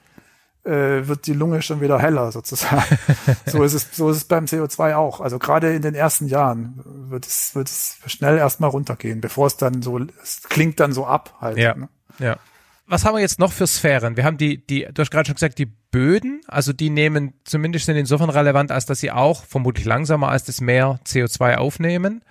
äh, 0.64 1.06
wird 1.06 1.26
die 1.26 1.34
Lunge 1.34 1.62
schon 1.62 1.80
wieder 1.80 2.00
heller 2.00 2.32
sozusagen. 2.32 2.98
so 3.46 3.62
ist 3.62 3.74
es, 3.74 3.88
so 3.92 4.10
ist 4.10 4.16
es 4.16 4.24
beim 4.24 4.46
CO2 4.46 4.96
auch. 4.96 5.20
Also 5.20 5.38
gerade 5.38 5.72
in 5.72 5.82
den 5.82 5.94
ersten 5.94 6.26
Jahren 6.26 6.80
wird 6.84 7.26
es, 7.26 7.54
wird 7.54 7.68
es 7.68 7.98
schnell 8.06 8.36
erstmal 8.38 8.70
runtergehen, 8.70 9.20
bevor 9.20 9.46
es 9.46 9.56
dann 9.56 9.82
so, 9.82 9.98
es 10.22 10.42
klingt 10.48 10.80
dann 10.80 10.92
so 10.92 11.06
ab 11.06 11.36
halt. 11.40 11.58
Ja. 11.58 11.76
Ne? 11.76 11.88
ja. 12.18 12.36
Was 12.86 13.04
haben 13.04 13.14
wir 13.14 13.20
jetzt 13.20 13.38
noch 13.38 13.52
für 13.52 13.66
Sphären? 13.66 14.16
Wir 14.16 14.24
haben 14.24 14.38
die, 14.38 14.66
die, 14.66 14.88
du 14.92 15.02
hast 15.02 15.10
gerade 15.10 15.26
schon 15.26 15.34
gesagt, 15.34 15.58
die 15.58 15.66
Böden, 15.66 16.40
also 16.48 16.72
die 16.72 16.90
nehmen 16.90 17.34
zumindest 17.44 17.86
sind 17.86 17.96
insofern 17.96 18.30
relevant, 18.30 18.72
als 18.72 18.86
dass 18.86 18.98
sie 18.98 19.10
auch 19.10 19.44
vermutlich 19.44 19.84
langsamer 19.84 20.28
als 20.28 20.44
das 20.44 20.60
Meer 20.60 20.98
CO2 21.06 21.56
aufnehmen. 21.56 22.22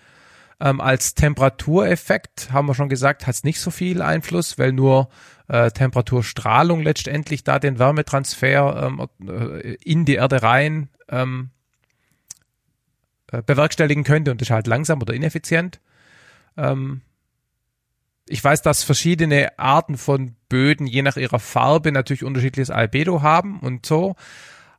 Ähm, 0.60 0.82
als 0.82 1.14
Temperatureffekt 1.14 2.52
haben 2.52 2.68
wir 2.68 2.74
schon 2.74 2.90
gesagt, 2.90 3.28
hat 3.28 3.36
es 3.36 3.44
nicht 3.44 3.60
so 3.60 3.70
viel 3.70 4.02
Einfluss, 4.02 4.58
weil 4.58 4.72
nur 4.72 5.10
äh, 5.48 5.70
Temperaturstrahlung 5.72 6.82
letztendlich 6.82 7.44
da 7.44 7.60
den 7.60 7.80
Wärmetransfer 7.80 8.88
ähm, 8.88 9.08
äh, 9.28 9.76
in 9.84 10.06
die 10.06 10.16
Erde 10.16 10.42
rein 10.42 10.90
ähm, 11.10 11.52
äh, 13.32 13.42
bewerkstelligen 13.44 14.04
könnte 14.04 14.32
und 14.32 14.42
das 14.42 14.48
ist 14.48 14.54
halt 14.54 14.68
langsam 14.68 15.02
oder 15.02 15.14
ineffizient. 15.14 15.80
Ähm, 16.58 17.02
ich 18.28 18.44
weiß, 18.44 18.62
dass 18.62 18.84
verschiedene 18.84 19.58
Arten 19.58 19.98
von 19.98 20.36
Böden 20.50 20.88
je 20.88 21.02
nach 21.02 21.18
ihrer 21.18 21.40
Farbe 21.40 21.92
natürlich 21.92 22.24
unterschiedliches 22.24 22.70
Albedo 22.70 23.22
haben 23.22 23.60
und 23.60 23.86
so. 23.86 24.16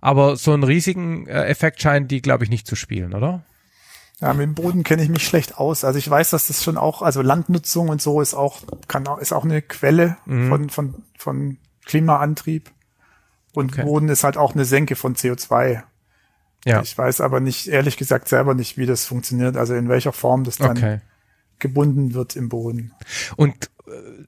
Aber 0.00 0.36
so 0.36 0.52
einen 0.52 0.64
riesigen 0.64 1.26
äh, 1.26 1.44
Effekt 1.44 1.80
scheinen 1.82 2.08
die, 2.08 2.22
glaube 2.22 2.44
ich, 2.44 2.50
nicht 2.50 2.66
zu 2.66 2.76
spielen, 2.76 3.14
oder? 3.14 3.44
Ja, 4.20 4.32
mit 4.34 4.42
dem 4.42 4.54
Boden 4.54 4.82
kenne 4.82 5.02
ich 5.02 5.08
mich 5.08 5.26
schlecht 5.26 5.58
aus. 5.58 5.84
Also 5.84 5.98
ich 5.98 6.10
weiß, 6.10 6.30
dass 6.30 6.48
das 6.48 6.64
schon 6.64 6.76
auch, 6.76 7.02
also 7.02 7.22
Landnutzung 7.22 7.88
und 7.88 8.02
so 8.02 8.20
ist 8.20 8.34
auch, 8.34 8.60
kann 8.88 9.06
auch, 9.06 9.18
ist 9.18 9.32
auch 9.32 9.44
eine 9.44 9.62
Quelle 9.62 10.16
mhm. 10.26 10.48
von, 10.48 10.70
von, 10.70 10.94
von 11.16 11.58
Klimaantrieb. 11.84 12.70
Und 13.54 13.72
okay. 13.72 13.84
Boden 13.84 14.08
ist 14.08 14.24
halt 14.24 14.36
auch 14.36 14.54
eine 14.54 14.64
Senke 14.64 14.96
von 14.96 15.14
CO2. 15.14 15.82
Ja. 16.64 16.82
Ich 16.82 16.98
weiß 16.98 17.20
aber 17.20 17.38
nicht, 17.40 17.68
ehrlich 17.68 17.96
gesagt, 17.96 18.28
selber 18.28 18.54
nicht, 18.54 18.76
wie 18.76 18.86
das 18.86 19.04
funktioniert, 19.04 19.56
also 19.56 19.74
in 19.74 19.88
welcher 19.88 20.12
Form 20.12 20.42
das 20.44 20.56
dann 20.56 20.76
okay. 20.76 21.00
gebunden 21.60 22.14
wird 22.14 22.34
im 22.34 22.48
Boden. 22.48 22.92
Und 23.36 23.70
äh, 23.86 24.24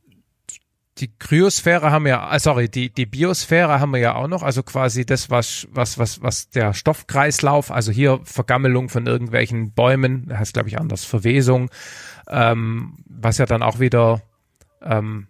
die 1.01 1.11
Kryosphäre 1.19 1.91
haben 1.91 2.05
wir, 2.05 2.21
ah, 2.21 2.39
sorry, 2.39 2.69
die, 2.69 2.93
die 2.93 3.07
Biosphäre 3.07 3.81
haben 3.81 3.93
wir 3.93 4.01
ja 4.01 4.15
auch 4.15 4.29
noch, 4.29 4.43
also 4.43 4.63
quasi 4.63 5.07
das, 5.07 5.31
was, 5.31 5.67
was, 5.71 5.99
was, 5.99 6.23
was 6.23 6.51
der 6.51 6.75
Stoffkreislauf, 6.75 7.71
also 7.71 7.91
hier 7.91 8.21
Vergammelung 8.25 8.89
von 8.89 9.07
irgendwelchen 9.07 9.73
Bäumen, 9.73 10.31
heißt 10.37 10.53
glaube 10.53 10.69
ich 10.69 10.79
anders, 10.79 11.05
Verwesung, 11.05 11.71
ähm, 12.29 12.99
was 13.07 13.39
ja 13.39 13.47
dann 13.47 13.63
auch 13.63 13.81
wieder 13.81 14.21
ähm, 14.83 15.27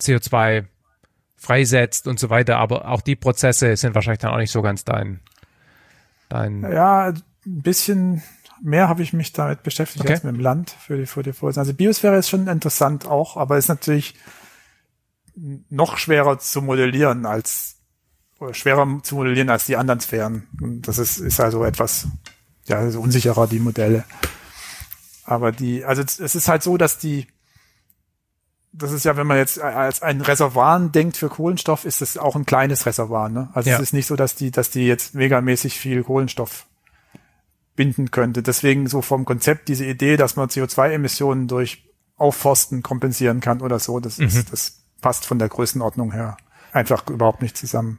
CO2 0.00 0.66
freisetzt 1.36 2.06
und 2.06 2.18
so 2.18 2.30
weiter, 2.30 2.58
aber 2.58 2.88
auch 2.88 3.00
die 3.00 3.16
Prozesse 3.16 3.76
sind 3.76 3.94
wahrscheinlich 3.94 4.20
dann 4.20 4.32
auch 4.32 4.38
nicht 4.38 4.52
so 4.52 4.62
ganz 4.62 4.84
dein, 4.84 5.20
dein. 6.28 6.62
Ja, 6.62 7.08
ein 7.08 7.62
bisschen 7.62 8.22
mehr 8.62 8.88
habe 8.88 9.02
ich 9.02 9.12
mich 9.12 9.32
damit 9.32 9.62
beschäftigt 9.62 10.04
okay. 10.04 10.14
als 10.14 10.24
mit 10.24 10.34
dem 10.34 10.40
Land 10.40 10.70
für 10.70 10.96
die, 10.96 11.06
für 11.06 11.22
die 11.22 11.32
Vorlesung. 11.32 11.62
Also 11.62 11.74
Biosphäre 11.74 12.16
ist 12.16 12.28
schon 12.28 12.48
interessant 12.48 13.06
auch, 13.06 13.36
aber 13.36 13.58
ist 13.58 13.68
natürlich 13.68 14.14
noch 15.36 15.98
schwerer 15.98 16.38
zu 16.38 16.62
modellieren 16.62 17.26
als 17.26 17.76
oder 18.38 18.54
schwerer 18.54 19.00
zu 19.02 19.16
modellieren 19.16 19.50
als 19.50 19.66
die 19.66 19.76
anderen 19.76 20.00
Sphären. 20.00 20.46
Und 20.60 20.82
das 20.88 20.98
ist, 20.98 21.18
ist 21.18 21.40
also 21.40 21.64
etwas 21.64 22.08
ja, 22.66 22.78
also 22.78 23.00
unsicherer, 23.00 23.46
die 23.46 23.58
Modelle. 23.58 24.04
Aber 25.24 25.52
die, 25.52 25.84
also 25.84 26.02
es 26.02 26.34
ist 26.34 26.48
halt 26.48 26.62
so, 26.62 26.76
dass 26.76 26.98
die, 26.98 27.26
das 28.72 28.92
ist 28.92 29.04
ja, 29.04 29.16
wenn 29.16 29.26
man 29.26 29.38
jetzt 29.38 29.60
als 29.60 30.02
ein 30.02 30.20
Reservoir 30.20 30.80
denkt 30.80 31.16
für 31.16 31.28
Kohlenstoff, 31.28 31.84
ist 31.84 32.02
es 32.02 32.18
auch 32.18 32.36
ein 32.36 32.46
kleines 32.46 32.86
Reservoir. 32.86 33.28
Ne? 33.28 33.48
Also 33.54 33.70
ja. 33.70 33.76
es 33.76 33.82
ist 33.82 33.92
nicht 33.92 34.06
so, 34.06 34.16
dass 34.16 34.34
die, 34.34 34.50
dass 34.50 34.70
die 34.70 34.86
jetzt 34.86 35.14
megamäßig 35.14 35.78
viel 35.78 36.02
Kohlenstoff 36.02 36.66
binden 37.76 38.10
könnte. 38.10 38.42
Deswegen 38.42 38.86
so 38.86 39.02
vom 39.02 39.24
Konzept 39.24 39.68
diese 39.68 39.84
Idee, 39.84 40.16
dass 40.16 40.36
man 40.36 40.48
CO2-Emissionen 40.48 41.48
durch 41.48 41.90
Aufforsten 42.16 42.82
kompensieren 42.82 43.40
kann 43.40 43.60
oder 43.60 43.78
so, 43.78 43.98
das 43.98 44.18
mhm. 44.18 44.26
ist, 44.26 44.52
das 44.52 44.83
passt 45.04 45.26
von 45.26 45.38
der 45.38 45.50
Größenordnung 45.50 46.12
her 46.12 46.38
einfach 46.72 47.06
überhaupt 47.10 47.42
nicht 47.42 47.58
zusammen. 47.58 47.98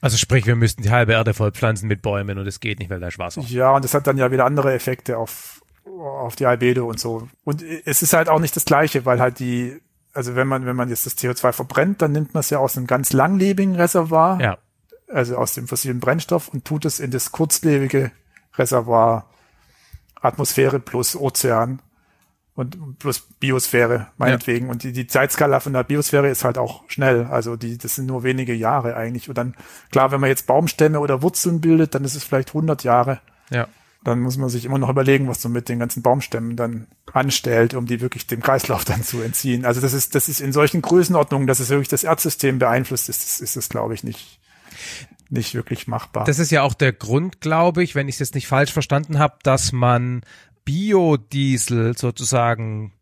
Also 0.00 0.16
sprich, 0.16 0.46
wir 0.46 0.54
müssten 0.54 0.80
die 0.80 0.92
halbe 0.92 1.14
Erde 1.14 1.34
vollpflanzen 1.34 1.88
mit 1.88 2.02
Bäumen 2.02 2.38
und 2.38 2.46
es 2.46 2.60
geht 2.60 2.78
nicht, 2.78 2.88
weil 2.88 3.00
da 3.00 3.08
ist 3.08 3.18
Wasser. 3.18 3.40
Ja, 3.40 3.72
und 3.72 3.84
das 3.84 3.94
hat 3.94 4.06
dann 4.06 4.16
ja 4.16 4.30
wieder 4.30 4.44
andere 4.44 4.72
Effekte 4.72 5.18
auf, 5.18 5.60
auf 5.84 6.36
die 6.36 6.46
Albedo 6.46 6.86
und 6.86 7.00
so. 7.00 7.28
Und 7.42 7.64
es 7.84 8.00
ist 8.00 8.12
halt 8.12 8.28
auch 8.28 8.38
nicht 8.38 8.54
das 8.54 8.64
Gleiche, 8.64 9.04
weil 9.04 9.18
halt 9.18 9.40
die, 9.40 9.76
also 10.12 10.36
wenn 10.36 10.46
man, 10.46 10.66
wenn 10.66 10.76
man 10.76 10.88
jetzt 10.88 11.04
das 11.04 11.18
CO2 11.18 11.50
verbrennt, 11.50 12.00
dann 12.00 12.12
nimmt 12.12 12.32
man 12.32 12.42
es 12.42 12.50
ja 12.50 12.58
aus 12.60 12.76
einem 12.76 12.86
ganz 12.86 13.12
langlebigen 13.12 13.74
Reservoir, 13.74 14.40
ja. 14.40 14.58
also 15.08 15.38
aus 15.38 15.54
dem 15.54 15.66
fossilen 15.66 15.98
Brennstoff 15.98 16.46
und 16.46 16.64
tut 16.64 16.84
es 16.84 17.00
in 17.00 17.10
das 17.10 17.32
kurzlebige 17.32 18.12
Reservoir 18.54 19.28
Atmosphäre 20.14 20.78
plus 20.78 21.16
Ozean 21.16 21.82
und 22.56 22.98
plus 22.98 23.20
Biosphäre, 23.38 24.08
meinetwegen. 24.16 24.66
Ja. 24.66 24.72
Und 24.72 24.82
die, 24.82 24.92
die 24.92 25.06
Zeitskala 25.06 25.60
von 25.60 25.74
der 25.74 25.84
Biosphäre 25.84 26.28
ist 26.28 26.42
halt 26.42 26.56
auch 26.56 26.84
schnell. 26.88 27.26
Also 27.26 27.56
die, 27.56 27.76
das 27.76 27.94
sind 27.94 28.06
nur 28.06 28.22
wenige 28.22 28.54
Jahre 28.54 28.96
eigentlich. 28.96 29.28
Und 29.28 29.36
dann, 29.36 29.54
klar, 29.92 30.10
wenn 30.10 30.20
man 30.20 30.30
jetzt 30.30 30.46
Baumstämme 30.46 30.98
oder 30.98 31.20
Wurzeln 31.20 31.60
bildet, 31.60 31.94
dann 31.94 32.04
ist 32.04 32.16
es 32.16 32.24
vielleicht 32.24 32.48
100 32.48 32.82
Jahre. 32.82 33.20
Ja. 33.50 33.68
Dann 34.04 34.20
muss 34.20 34.38
man 34.38 34.48
sich 34.48 34.64
immer 34.64 34.78
noch 34.78 34.88
überlegen, 34.88 35.28
was 35.28 35.44
man 35.44 35.52
mit 35.52 35.68
den 35.68 35.80
ganzen 35.80 36.00
Baumstämmen 36.00 36.56
dann 36.56 36.86
anstellt, 37.12 37.74
um 37.74 37.84
die 37.84 38.00
wirklich 38.00 38.26
dem 38.26 38.40
Kreislauf 38.40 38.84
dann 38.86 39.02
zu 39.02 39.20
entziehen. 39.20 39.66
Also 39.66 39.82
das 39.82 39.92
ist, 39.92 40.14
das 40.14 40.28
ist 40.28 40.40
in 40.40 40.52
solchen 40.52 40.80
Größenordnungen, 40.80 41.46
dass 41.46 41.60
es 41.60 41.68
wirklich 41.68 41.88
das 41.88 42.04
Erdsystem 42.04 42.58
beeinflusst 42.58 43.10
ist, 43.10 43.22
ist, 43.22 43.40
ist 43.40 43.56
es, 43.56 43.68
glaube 43.68 43.92
ich, 43.92 44.02
nicht 44.02 44.40
nicht 45.28 45.54
wirklich 45.54 45.86
machbar. 45.86 46.24
Das 46.24 46.38
ist 46.38 46.50
ja 46.50 46.62
auch 46.62 46.74
der 46.74 46.92
Grund, 46.92 47.40
glaube 47.40 47.82
ich, 47.82 47.94
wenn 47.94 48.08
ich 48.08 48.16
es 48.16 48.20
jetzt 48.20 48.34
nicht 48.34 48.46
falsch 48.46 48.72
verstanden 48.72 49.18
habe, 49.18 49.36
dass 49.42 49.72
man 49.72 50.22
Biodiesel 50.66 51.96
sozusagen 51.96 52.92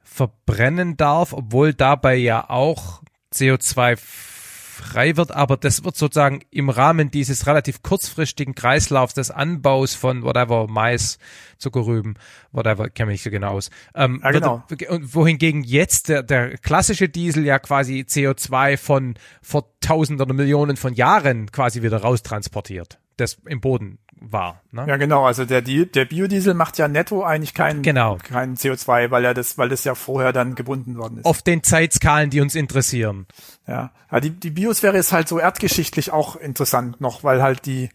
verbrennen 0.00 0.96
darf, 0.96 1.32
obwohl 1.32 1.74
dabei 1.74 2.14
ja 2.14 2.48
auch 2.48 3.02
CO2 3.32 3.96
frei 3.96 5.16
wird, 5.16 5.32
aber 5.32 5.56
das 5.56 5.84
wird 5.84 5.96
sozusagen 5.96 6.40
im 6.50 6.70
Rahmen 6.70 7.10
dieses 7.10 7.46
relativ 7.46 7.82
kurzfristigen 7.82 8.54
Kreislaufs 8.54 9.14
des 9.14 9.30
Anbaus 9.30 9.94
von 9.94 10.22
whatever 10.22 10.68
Mais, 10.68 11.18
Zuckerrüben, 11.58 12.14
whatever, 12.52 12.88
kenne 12.88 13.08
mich 13.08 13.14
nicht 13.14 13.24
so 13.24 13.30
genau 13.30 13.52
aus. 13.52 13.70
Ähm, 13.94 14.20
ja, 14.22 14.30
genau. 14.30 14.62
Wird, 14.68 14.84
wohingegen 15.14 15.64
jetzt 15.64 16.08
der, 16.08 16.22
der 16.22 16.58
klassische 16.58 17.08
Diesel 17.08 17.44
ja 17.44 17.58
quasi 17.58 18.04
CO2 18.08 18.76
von 18.76 19.14
vor 19.42 19.72
tausend 19.80 20.20
oder 20.20 20.32
Millionen 20.32 20.76
von 20.76 20.94
Jahren 20.94 21.50
quasi 21.50 21.82
wieder 21.82 21.98
raustransportiert, 21.98 23.00
das 23.16 23.38
im 23.46 23.60
Boden 23.60 23.98
war. 24.20 24.62
Ne? 24.70 24.84
Ja, 24.86 24.96
genau. 24.96 25.24
Also 25.24 25.44
der, 25.44 25.62
der 25.62 26.04
Biodiesel 26.04 26.54
macht 26.54 26.78
ja 26.78 26.88
netto 26.88 27.24
eigentlich 27.24 27.54
keinen 27.54 27.82
genau. 27.82 28.18
kein 28.22 28.56
CO2, 28.56 29.10
weil 29.10 29.24
er 29.24 29.34
das, 29.34 29.58
weil 29.58 29.68
das 29.68 29.84
ja 29.84 29.94
vorher 29.94 30.32
dann 30.32 30.54
gebunden 30.54 30.96
worden 30.96 31.18
ist. 31.18 31.24
Auf 31.24 31.42
den 31.42 31.62
Zeitskalen, 31.62 32.30
die 32.30 32.40
uns 32.40 32.54
interessieren. 32.54 33.26
Ja, 33.66 33.92
ja 34.10 34.20
die, 34.20 34.30
die 34.30 34.50
Biosphäre 34.50 34.96
ist 34.96 35.12
halt 35.12 35.28
so 35.28 35.38
erdgeschichtlich 35.38 36.12
auch 36.12 36.36
interessant 36.36 37.00
noch, 37.00 37.24
weil 37.24 37.42
halt 37.42 37.66
die 37.66 37.90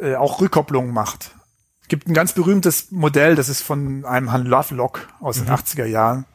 äh, 0.00 0.14
auch 0.14 0.40
Rückkopplung 0.40 0.92
macht. 0.92 1.34
Es 1.82 1.88
gibt 1.88 2.06
ein 2.06 2.14
ganz 2.14 2.32
berühmtes 2.32 2.90
Modell, 2.90 3.34
das 3.34 3.48
ist 3.48 3.62
von 3.62 4.04
einem 4.04 4.30
Herrn 4.30 4.46
Lovelock 4.46 5.08
aus 5.20 5.40
mhm. 5.40 5.46
den 5.46 5.54
80er 5.54 5.86
Jahren. 5.86 6.26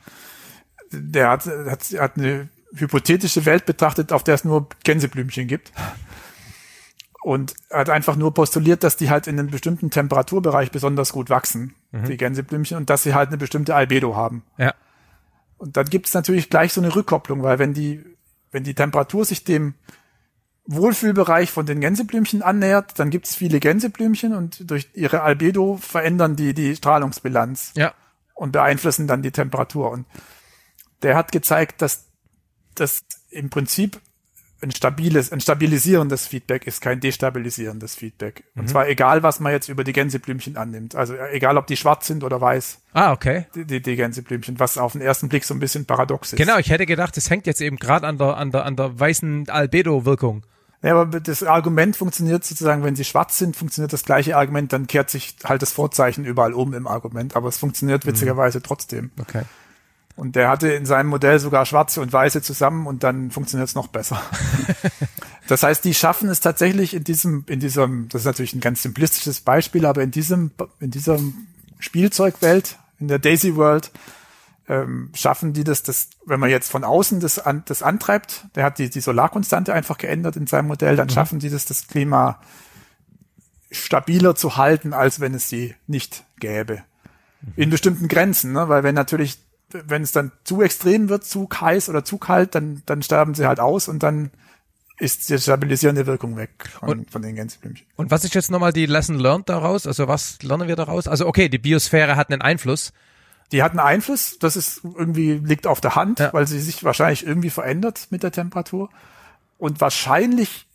Der 0.92 1.30
hat, 1.30 1.46
hat, 1.46 1.84
hat 2.00 2.18
eine 2.18 2.50
hypothetische 2.76 3.46
Welt 3.46 3.66
betrachtet, 3.66 4.12
auf 4.12 4.24
der 4.24 4.36
es 4.36 4.44
nur 4.44 4.68
Gänseblümchen 4.84 5.48
gibt 5.48 5.72
und 7.24 7.56
hat 7.72 7.90
einfach 7.90 8.16
nur 8.16 8.34
postuliert, 8.34 8.84
dass 8.84 8.98
die 8.98 9.10
halt 9.10 9.28
in 9.28 9.40
einem 9.40 9.50
bestimmten 9.50 9.90
Temperaturbereich 9.90 10.72
besonders 10.72 11.14
gut 11.14 11.30
wachsen, 11.30 11.74
mhm. 11.92 12.06
die 12.06 12.18
Gänseblümchen, 12.18 12.78
und 12.78 12.90
dass 12.90 13.04
sie 13.04 13.14
halt 13.14 13.30
eine 13.30 13.38
bestimmte 13.38 13.76
Albedo 13.76 14.16
haben. 14.16 14.44
Ja. 14.58 14.74
Und 15.58 15.78
dann 15.78 15.86
gibt 15.86 16.08
es 16.08 16.14
natürlich 16.14 16.50
gleich 16.50 16.74
so 16.74 16.82
eine 16.82 16.94
Rückkopplung, 16.94 17.42
weil 17.42 17.60
wenn 17.60 17.74
die, 17.74 18.04
wenn 18.52 18.64
die 18.64 18.74
Temperatur 18.76 19.24
sich 19.24 19.46
dem 19.46 19.76
Wohlfühlbereich 20.66 21.50
von 21.50 21.66
den 21.66 21.80
Gänseblümchen 21.80 22.42
annähert, 22.42 23.00
dann 23.00 23.10
gibt 23.10 23.28
es 23.28 23.36
viele 23.36 23.60
Gänseblümchen 23.60 24.36
und 24.36 24.70
durch 24.70 24.90
ihre 24.94 25.22
Albedo 25.22 25.78
verändern 25.78 26.36
die 26.36 26.54
die 26.54 26.76
Strahlungsbilanz. 26.76 27.74
Ja. 27.76 27.94
und 28.36 28.52
beeinflussen 28.52 29.08
dann 29.08 29.22
die 29.22 29.32
Temperatur. 29.32 29.92
Und 29.92 30.06
der 31.02 31.16
hat 31.16 31.32
gezeigt, 31.32 31.82
dass 31.82 32.06
das 32.76 33.06
im 33.30 33.50
Prinzip 33.50 34.00
ein 34.64 34.72
stabiles, 34.72 35.32
ein 35.32 35.42
stabilisierendes 35.42 36.28
Feedback 36.28 36.66
ist, 36.66 36.82
kein 36.82 37.00
destabilisierendes 37.00 37.96
Feedback. 37.96 38.44
Und 38.56 38.64
mhm. 38.64 38.68
zwar 38.68 38.88
egal, 38.88 39.22
was 39.22 39.40
man 39.40 39.52
jetzt 39.52 39.70
über 39.70 39.84
die 39.84 39.94
Gänseblümchen 39.94 40.58
annimmt. 40.58 40.96
Also 40.96 41.14
äh, 41.14 41.32
egal, 41.34 41.58
ob 41.58 41.68
die 41.68 41.78
schwarz 41.78 42.08
sind 42.08 42.24
oder 42.24 42.42
weiß. 42.42 42.80
Ah, 42.94 43.12
okay. 43.12 43.46
Die, 43.56 43.66
die, 43.66 43.82
die 43.82 43.96
Gänseblümchen, 43.96 44.60
was 44.60 44.78
auf 44.78 44.94
den 44.94 45.02
ersten 45.02 45.30
Blick 45.30 45.44
so 45.44 45.54
ein 45.54 45.60
bisschen 45.60 45.86
paradox 45.86 46.34
ist. 46.34 46.38
Genau, 46.38 46.58
ich 46.58 46.70
hätte 46.70 46.86
gedacht, 46.86 47.18
es 47.18 47.30
hängt 47.30 47.46
jetzt 47.46 47.62
eben 47.62 47.78
gerade 47.78 48.08
an 48.08 48.18
der, 48.18 48.38
an 48.38 48.52
der, 48.52 48.66
an 48.66 48.76
der 48.76 49.00
weißen 49.00 49.50
Albedo-Wirkung. 49.50 50.44
Ja, 50.82 51.00
aber 51.00 51.20
das 51.20 51.44
Argument 51.44 51.96
funktioniert 51.96 52.44
sozusagen, 52.44 52.84
wenn 52.84 52.98
sie 52.98 53.06
schwarz 53.06 53.38
sind, 53.38 53.56
funktioniert 53.56 53.94
das 53.94 54.04
gleiche 54.04 54.36
Argument, 54.36 54.74
dann 54.74 54.86
kehrt 54.86 55.10
sich 55.10 55.38
halt 55.46 55.62
das 55.62 55.72
Vorzeichen 55.72 56.26
überall 56.26 56.54
um 56.54 56.74
im 56.74 56.88
Argument, 56.88 57.38
aber 57.38 57.48
es 57.48 57.58
funktioniert 57.58 58.04
mhm. 58.04 58.10
witzigerweise 58.10 58.60
mhm. 58.60 58.64
trotzdem. 58.64 59.12
Okay. 59.20 59.44
Und 60.16 60.36
der 60.36 60.50
hatte 60.50 60.72
in 60.72 60.86
seinem 60.86 61.08
Modell 61.08 61.40
sogar 61.40 61.66
schwarze 61.66 62.00
und 62.00 62.14
weiße 62.14 62.42
zusammen 62.42 62.86
und 62.86 63.04
dann 63.04 63.32
funktioniert 63.32 63.68
es 63.68 63.76
noch 63.76 63.88
besser. 63.88 64.22
das 65.48 65.64
heißt, 65.64 65.84
die 65.84 65.96
schaffen 65.96 66.30
es 66.30 66.40
tatsächlich 66.40 66.94
in 66.94 67.04
diesem, 67.04 67.46
in 67.48 67.60
diesem, 67.60 68.10
das 68.10 68.22
ist 68.22 68.26
natürlich 68.26 68.54
ein 68.54 68.62
ganz 68.62 68.84
simplistisches 68.84 69.42
Beispiel, 69.42 69.86
aber 69.86 70.04
in 70.04 70.12
diesem, 70.12 70.52
in 70.80 70.92
dieser 70.92 71.20
Spielzeugwelt, 71.80 72.78
in 73.00 73.08
der 73.08 73.18
Daisy 73.18 73.56
World, 73.56 73.92
ähm, 74.70 75.10
schaffen 75.14 75.54
die 75.54 75.64
das, 75.64 75.84
das, 75.84 76.10
wenn 76.26 76.40
man 76.40 76.50
jetzt 76.50 76.72
von 76.72 76.84
außen 76.84 77.20
das, 77.20 77.40
an, 77.40 77.64
das 77.66 77.84
antreibt, 77.84 78.46
der 78.56 78.64
hat 78.64 78.78
die, 78.78 78.90
die 78.90 79.02
Solarkonstante 79.02 79.74
einfach 79.74 79.98
geändert 79.98 80.36
in 80.36 80.48
seinem 80.48 80.68
Modell, 80.68 80.96
dann 80.96 81.08
mhm. 81.08 81.12
schaffen 81.12 81.40
die 81.40 81.50
das, 81.50 81.66
das 81.66 81.88
Klima 81.88 82.40
stabiler 83.72 84.36
zu 84.36 84.58
halten, 84.58 84.94
als 84.94 85.20
wenn 85.20 85.34
es 85.34 85.50
sie 85.50 85.76
nicht 85.88 86.24
gäbe. 86.40 86.84
Mhm. 87.42 87.54
In 87.56 87.70
bestimmten 87.72 88.08
Grenzen, 88.08 88.54
ne? 88.54 88.70
weil 88.70 88.84
wenn 88.84 88.96
natürlich 88.96 89.40
wenn 89.88 90.02
es 90.02 90.12
dann 90.12 90.32
zu 90.44 90.62
extrem 90.62 91.10
wird, 91.10 91.24
zu 91.24 91.48
heiß 91.50 91.90
oder 91.90 92.04
zu 92.06 92.18
kalt, 92.18 92.56
dann, 92.56 92.82
dann 92.86 93.02
sterben 93.02 93.34
sie 93.34 93.46
halt 93.46 93.60
aus 93.60 93.88
und 93.88 94.04
dann 94.04 94.32
ist 95.00 95.30
die 95.30 95.40
stabilisierende 95.40 96.06
Wirkung 96.06 96.38
weg 96.38 96.70
von, 96.80 96.90
und, 96.90 97.12
von 97.12 97.22
den 97.22 97.36
Gänseblümchen. 97.36 97.86
Und 97.96 98.12
was 98.12 98.24
ist 98.24 98.36
jetzt 98.36 98.52
nochmal 98.52 98.74
die 98.74 98.86
Lesson 98.86 99.20
learned 99.20 99.50
daraus? 99.50 99.88
Also 99.88 100.08
was 100.08 100.42
lernen 100.42 100.68
wir 100.68 100.76
daraus? 100.76 101.08
Also 101.08 101.28
okay, 101.28 101.50
die 101.50 101.58
Biosphäre 101.58 102.16
hat 102.16 102.32
einen 102.32 102.42
Einfluss. 102.42 102.94
Die 103.52 103.62
hat 103.62 103.72
einen 103.72 103.80
Einfluss, 103.80 104.38
das 104.40 104.56
ist 104.56 104.82
irgendwie 104.84 105.34
liegt 105.34 105.68
auf 105.68 105.82
der 105.82 105.96
Hand, 105.96 106.20
ja. 106.20 106.34
weil 106.34 106.48
sie 106.48 106.60
sich 106.60 106.84
wahrscheinlich 106.84 107.26
irgendwie 107.26 107.50
verändert 107.50 108.08
mit 108.10 108.24
der 108.24 108.32
Temperatur. 108.32 108.90
Und 109.58 109.82
wahrscheinlich 109.82 110.68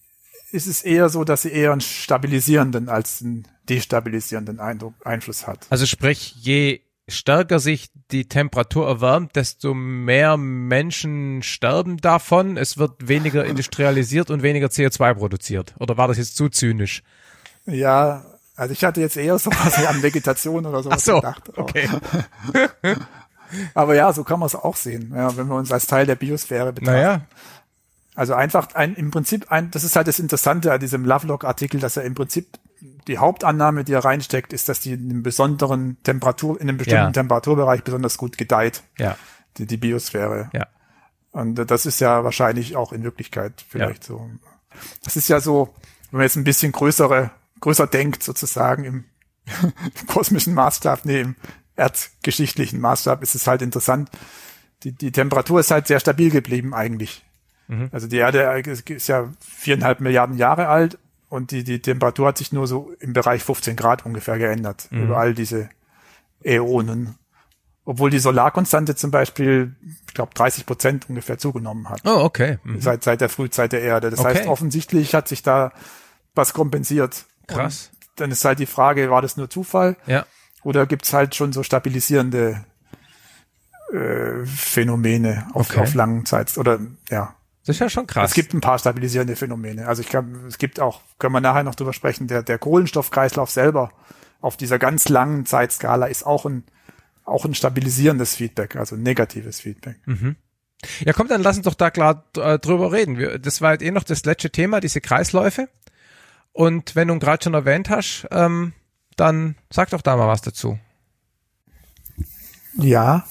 ist 0.50 0.66
es 0.66 0.82
eher 0.82 1.08
so, 1.08 1.24
dass 1.24 1.42
sie 1.42 1.50
eher 1.50 1.72
einen 1.72 1.80
stabilisierenden 1.80 2.88
als 2.88 3.22
einen 3.22 3.46
destabilisierenden 3.68 4.60
Eindruck, 4.60 4.94
Einfluss 5.04 5.46
hat. 5.46 5.66
Also 5.70 5.86
sprich, 5.86 6.34
je 6.40 6.80
stärker 7.08 7.58
sich 7.58 7.90
die 8.10 8.28
Temperatur 8.28 8.86
erwärmt, 8.86 9.36
desto 9.36 9.74
mehr 9.74 10.36
Menschen 10.36 11.42
sterben 11.42 11.96
davon. 11.96 12.56
Es 12.56 12.78
wird 12.78 13.08
weniger 13.08 13.44
industrialisiert 13.44 14.30
und 14.30 14.42
weniger 14.42 14.68
CO2 14.68 15.14
produziert. 15.14 15.74
Oder 15.78 15.96
war 15.96 16.08
das 16.08 16.18
jetzt 16.18 16.36
zu 16.36 16.48
zynisch? 16.48 17.02
Ja, 17.66 18.24
also 18.56 18.72
ich 18.72 18.84
hatte 18.84 19.00
jetzt 19.00 19.16
eher 19.16 19.38
so 19.38 19.50
was 19.50 19.86
an 19.86 20.02
Vegetation 20.02 20.66
oder 20.66 20.82
sowas 20.82 20.98
Ach 21.00 21.04
so, 21.04 21.16
gedacht. 21.16 21.50
Okay. 21.56 21.88
Aber 23.74 23.94
ja, 23.94 24.12
so 24.12 24.24
kann 24.24 24.40
man 24.40 24.46
es 24.46 24.54
auch 24.54 24.76
sehen, 24.76 25.12
ja, 25.14 25.34
wenn 25.36 25.48
wir 25.48 25.54
uns 25.54 25.72
als 25.72 25.86
Teil 25.86 26.06
der 26.06 26.16
Biosphäre 26.16 26.72
betrachten. 26.72 26.96
Naja. 26.96 27.20
Also 28.14 28.34
einfach 28.34 28.74
ein, 28.74 28.94
im 28.96 29.10
Prinzip 29.10 29.50
ein, 29.52 29.70
das 29.70 29.84
ist 29.84 29.94
halt 29.94 30.08
das 30.08 30.18
Interessante 30.18 30.72
an 30.72 30.80
diesem 30.80 31.04
Lovelock-Artikel, 31.04 31.78
dass 31.78 31.96
er 31.96 32.02
im 32.02 32.14
Prinzip 32.14 32.48
die 32.80 33.18
Hauptannahme, 33.18 33.84
die 33.84 33.92
er 33.92 34.04
reinsteckt, 34.04 34.52
ist, 34.52 34.68
dass 34.68 34.80
die 34.80 34.92
in 34.92 35.10
einem 35.10 35.22
besonderen 35.22 35.96
Temperatur, 36.02 36.60
in 36.60 36.68
einem 36.68 36.78
bestimmten 36.78 37.06
ja. 37.06 37.10
Temperaturbereich 37.12 37.82
besonders 37.82 38.18
gut 38.18 38.38
gedeiht. 38.38 38.82
Ja. 38.98 39.16
Die, 39.56 39.66
die 39.66 39.76
Biosphäre. 39.76 40.50
Ja. 40.52 40.66
Und 41.30 41.56
das 41.56 41.86
ist 41.86 42.00
ja 42.00 42.24
wahrscheinlich 42.24 42.76
auch 42.76 42.92
in 42.92 43.02
Wirklichkeit 43.02 43.64
vielleicht 43.68 44.04
ja. 44.04 44.14
so. 44.14 44.30
Das 45.04 45.16
ist 45.16 45.28
ja 45.28 45.40
so, 45.40 45.74
wenn 46.10 46.18
man 46.18 46.22
jetzt 46.22 46.36
ein 46.36 46.44
bisschen 46.44 46.72
größere, 46.72 47.30
größer 47.60 47.86
denkt 47.86 48.22
sozusagen 48.22 48.84
im, 48.84 49.04
im 49.62 49.72
kosmischen 50.06 50.54
Maßstab, 50.54 51.04
nee, 51.04 51.20
im 51.20 51.36
erdgeschichtlichen 51.76 52.80
Maßstab 52.80 53.22
ist 53.22 53.34
es 53.34 53.46
halt 53.46 53.62
interessant. 53.62 54.10
Die, 54.84 54.92
die 54.92 55.12
Temperatur 55.12 55.60
ist 55.60 55.70
halt 55.70 55.86
sehr 55.86 56.00
stabil 56.00 56.30
geblieben 56.30 56.74
eigentlich. 56.74 57.24
Mhm. 57.66 57.88
Also 57.92 58.06
die 58.06 58.16
Erde 58.16 58.62
ist 58.66 59.08
ja 59.08 59.32
viereinhalb 59.40 60.00
Milliarden 60.00 60.36
Jahre 60.36 60.68
alt 60.68 60.98
und 61.28 61.50
die, 61.50 61.64
die 61.64 61.80
Temperatur 61.80 62.28
hat 62.28 62.38
sich 62.38 62.52
nur 62.52 62.66
so 62.66 62.92
im 63.00 63.12
Bereich 63.12 63.42
15 63.42 63.76
Grad 63.76 64.06
ungefähr 64.06 64.38
geändert 64.38 64.88
mhm. 64.90 65.04
über 65.04 65.18
all 65.18 65.34
diese 65.34 65.68
Äonen. 66.42 67.16
Obwohl 67.84 68.10
die 68.10 68.18
Solarkonstante 68.18 68.96
zum 68.96 69.10
Beispiel, 69.10 69.74
ich 70.06 70.14
glaube, 70.14 70.34
30 70.34 70.66
Prozent 70.66 71.08
ungefähr 71.08 71.38
zugenommen 71.38 71.88
hat. 71.88 72.02
Oh, 72.04 72.20
okay. 72.22 72.58
Mhm. 72.62 72.80
Seit, 72.80 73.02
seit 73.02 73.20
der 73.22 73.30
Frühzeit 73.30 73.72
der 73.72 73.80
Erde. 73.80 74.10
Das 74.10 74.20
okay. 74.20 74.34
heißt, 74.34 74.46
offensichtlich 74.46 75.14
hat 75.14 75.26
sich 75.26 75.42
da 75.42 75.72
was 76.34 76.52
kompensiert. 76.52 77.24
Krass. 77.46 77.90
Und 77.92 78.20
dann 78.20 78.30
ist 78.30 78.44
halt 78.44 78.58
die 78.58 78.66
Frage, 78.66 79.10
war 79.10 79.22
das 79.22 79.38
nur 79.38 79.48
Zufall? 79.48 79.96
Ja. 80.06 80.26
Oder 80.64 80.86
gibt's 80.86 81.14
halt 81.14 81.34
schon 81.34 81.54
so 81.54 81.62
stabilisierende 81.62 82.64
äh, 83.92 84.44
Phänomene 84.44 85.48
auf, 85.54 85.70
okay. 85.70 85.80
auf 85.80 85.94
langen 85.94 86.26
Zeit 86.26 86.58
oder 86.58 86.78
ja. 87.08 87.34
Das 87.68 87.76
ist 87.76 87.80
ja 87.80 87.90
schon 87.90 88.06
krass. 88.06 88.30
Es 88.30 88.34
gibt 88.34 88.54
ein 88.54 88.62
paar 88.62 88.78
stabilisierende 88.78 89.36
Phänomene. 89.36 89.88
Also 89.88 90.00
ich 90.00 90.08
kann, 90.08 90.46
es 90.48 90.56
gibt 90.56 90.80
auch, 90.80 91.02
können 91.18 91.34
wir 91.34 91.42
nachher 91.42 91.64
noch 91.64 91.74
drüber 91.74 91.92
sprechen, 91.92 92.26
der, 92.26 92.42
der 92.42 92.58
Kohlenstoffkreislauf 92.58 93.50
selber 93.50 93.92
auf 94.40 94.56
dieser 94.56 94.78
ganz 94.78 95.10
langen 95.10 95.44
Zeitskala 95.44 96.06
ist 96.06 96.24
auch 96.24 96.46
ein, 96.46 96.64
auch 97.24 97.44
ein 97.44 97.52
stabilisierendes 97.54 98.36
Feedback, 98.36 98.74
also 98.76 98.96
ein 98.96 99.02
negatives 99.02 99.60
Feedback. 99.60 99.98
Mhm. 100.06 100.36
Ja, 101.00 101.12
komm, 101.12 101.28
dann 101.28 101.42
lass 101.42 101.58
uns 101.58 101.66
doch 101.66 101.74
da 101.74 101.90
klar 101.90 102.24
äh, 102.38 102.58
drüber 102.58 102.90
reden. 102.90 103.18
Wir, 103.18 103.38
das 103.38 103.60
war 103.60 103.68
halt 103.68 103.82
eh 103.82 103.90
noch 103.90 104.04
das 104.04 104.24
letzte 104.24 104.48
Thema, 104.48 104.80
diese 104.80 105.02
Kreisläufe. 105.02 105.68
Und 106.52 106.96
wenn 106.96 107.08
du 107.08 107.18
gerade 107.18 107.44
schon 107.44 107.52
erwähnt 107.52 107.90
hast, 107.90 108.26
ähm, 108.30 108.72
dann 109.16 109.56
sag 109.68 109.90
doch 109.90 110.00
da 110.00 110.16
mal 110.16 110.28
was 110.28 110.40
dazu. 110.40 110.78
Ja, 112.78 113.26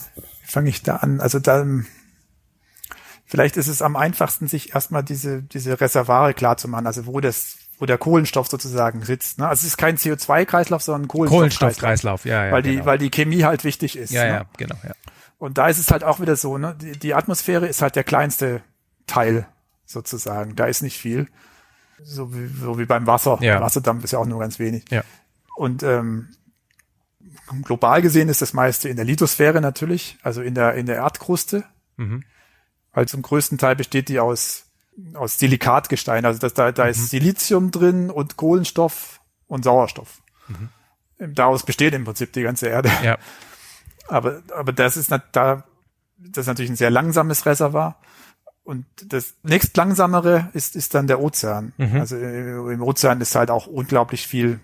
fange 0.45 0.69
ich 0.69 0.83
da 0.83 0.97
an. 0.97 1.21
Also 1.21 1.39
da, 1.39 1.65
vielleicht 3.27 3.57
ist 3.57 3.67
es 3.67 3.81
am 3.81 3.95
einfachsten, 3.95 4.47
sich 4.47 4.73
erstmal 4.73 5.03
diese, 5.03 5.43
diese 5.43 5.79
Reservare 5.79 6.33
klar 6.33 6.57
zu 6.57 6.67
machen, 6.67 6.87
also 6.87 7.05
wo 7.05 7.19
das, 7.19 7.57
wo 7.77 7.85
der 7.85 7.97
Kohlenstoff 7.97 8.47
sozusagen 8.47 9.03
sitzt. 9.03 9.37
Ne? 9.37 9.47
Also 9.47 9.61
es 9.61 9.73
ist 9.73 9.77
kein 9.77 9.97
CO2-Kreislauf, 9.97 10.81
sondern 10.81 11.03
ein 11.03 11.07
Kohlenstoffkreislauf. 11.09 12.23
Kohlenstoffkreislauf, 12.23 12.25
ja, 12.25 12.45
ja. 12.45 12.51
Weil 12.51 12.63
die, 12.63 12.75
genau. 12.75 12.85
weil 12.85 12.97
die 12.97 13.11
Chemie 13.11 13.43
halt 13.43 13.63
wichtig 13.63 13.97
ist. 13.97 14.11
Ja, 14.11 14.23
ne? 14.23 14.29
ja, 14.29 14.45
genau, 14.57 14.75
ja. 14.83 14.93
Und 15.37 15.59
da 15.59 15.67
ist 15.67 15.77
es 15.77 15.91
halt 15.91 16.03
auch 16.03 16.19
wieder 16.19 16.35
so, 16.35 16.57
ne? 16.57 16.75
Die, 16.81 16.97
die 16.97 17.13
Atmosphäre 17.13 17.67
ist 17.67 17.83
halt 17.83 17.95
der 17.95 18.03
kleinste 18.03 18.63
Teil 19.05 19.45
sozusagen. 19.85 20.55
Da 20.55 20.65
ist 20.65 20.81
nicht 20.81 20.97
viel. 20.97 21.27
So 22.01 22.33
wie, 22.33 22.47
so 22.47 22.79
wie 22.79 22.85
beim 22.85 23.05
Wasser. 23.05 23.37
Ja. 23.41 23.61
Wasserdampf 23.61 24.03
ist 24.03 24.11
ja 24.11 24.19
auch 24.19 24.25
nur 24.25 24.39
ganz 24.39 24.57
wenig. 24.57 24.85
Ja. 24.89 25.03
Und 25.55 25.83
ähm, 25.83 26.29
global 27.63 28.01
gesehen 28.01 28.29
ist 28.29 28.41
das 28.41 28.53
meiste 28.53 28.89
in 28.89 28.95
der 28.95 29.05
Lithosphäre 29.05 29.61
natürlich, 29.61 30.17
also 30.23 30.41
in 30.41 30.55
der, 30.55 30.73
in 30.73 30.87
der 30.87 30.95
Erdkruste. 30.95 31.65
Mhm 31.97 32.23
weil 32.97 33.07
zum 33.07 33.21
größten 33.21 33.59
Teil 33.59 33.75
besteht 33.75 34.09
die 34.09 34.19
aus, 34.19 34.63
aus 35.13 35.37
Silikatgestein. 35.37 36.25
Also 36.25 36.39
das, 36.39 36.55
da, 36.55 36.71
da 36.71 36.85
mhm. 36.85 36.89
ist 36.89 37.09
Silizium 37.11 37.69
drin 37.69 38.09
und 38.09 38.37
Kohlenstoff 38.37 39.21
und 39.45 39.63
Sauerstoff. 39.63 40.23
Mhm. 40.47 41.35
Daraus 41.35 41.61
besteht 41.61 41.93
im 41.93 42.05
Prinzip 42.05 42.33
die 42.33 42.41
ganze 42.41 42.69
Erde. 42.69 42.89
Ja. 43.03 43.19
Aber, 44.07 44.41
aber 44.55 44.71
das 44.71 44.95
ist 44.95 45.11
da, 45.11 45.65
das 46.17 46.37
ist 46.37 46.47
natürlich 46.47 46.71
ein 46.71 46.77
sehr 46.77 46.89
langsames 46.89 47.45
Reservoir. 47.45 47.97
Und 48.63 48.85
das 49.05 49.33
nächst 49.43 49.75
langsamere 49.75 50.49
ist, 50.53 50.77
ist 50.77 50.95
dann 50.95 51.07
der 51.07 51.19
Ozean. 51.19 51.73
Mhm. 51.75 51.99
Also 51.99 52.15
äh, 52.15 52.73
im 52.73 52.81
Ozean 52.81 53.19
ist 53.19 53.35
halt 53.35 53.51
auch 53.51 53.67
unglaublich 53.67 54.25
viel 54.25 54.61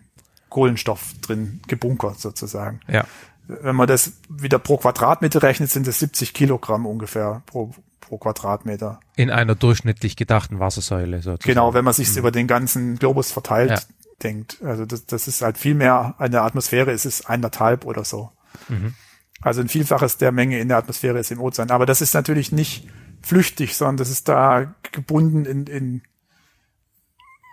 Kohlenstoff 0.48 1.14
drin 1.22 1.60
gebunkert 1.68 2.22
sozusagen. 2.22 2.80
Ja. 2.88 3.04
Wenn 3.48 3.76
man 3.76 3.88
das 3.88 4.14
wieder 4.30 4.60
pro 4.60 4.78
Quadratmeter 4.78 5.44
rechnet, 5.44 5.70
sind 5.70 5.90
es 5.90 6.00
70 6.00 6.34
Kilogramm 6.34 6.86
ungefähr 6.86 7.44
pro, 7.46 7.76
pro 8.14 8.18
Quadratmeter. 8.18 9.00
In 9.16 9.32
einer 9.32 9.56
durchschnittlich 9.56 10.16
gedachten 10.16 10.60
Wassersäule 10.60 11.18
sozusagen. 11.18 11.44
Genau, 11.44 11.74
wenn 11.74 11.84
man 11.84 11.94
sich 11.94 12.12
mhm. 12.12 12.18
über 12.18 12.32
den 12.32 12.48
ganzen 12.48 12.98
Globus 13.00 13.32
verteilt 13.32 13.72
ja. 13.72 13.80
denkt. 14.22 14.58
Also 14.64 14.86
das, 14.86 15.06
das 15.06 15.28
ist 15.28 15.42
halt 15.42 15.58
viel 15.58 15.74
mehr 15.74 16.16
an 16.20 16.32
der 16.32 16.44
Atmosphäre, 16.44 16.92
ist 16.92 17.06
es 17.06 17.26
eineinhalb 17.26 17.86
oder 17.86 18.04
so. 18.04 18.32
Mhm. 18.70 18.94
Also 19.42 19.62
ein 19.62 19.68
Vielfaches 19.68 20.18
der 20.18 20.32
Menge 20.32 20.60
in 20.60 20.68
der 20.68 20.78
Atmosphäre 20.78 21.20
ist 21.20 21.32
im 21.32 21.42
Ozean. 21.42 21.72
Aber 21.72 21.86
das 21.86 22.02
ist 22.02 22.14
natürlich 22.14 22.52
nicht 22.52 22.88
flüchtig, 23.22 23.76
sondern 23.76 23.98
das 23.98 24.10
ist 24.10 24.28
da 24.28 24.76
gebunden 24.92 25.46
in, 25.46 25.66
in 25.66 26.02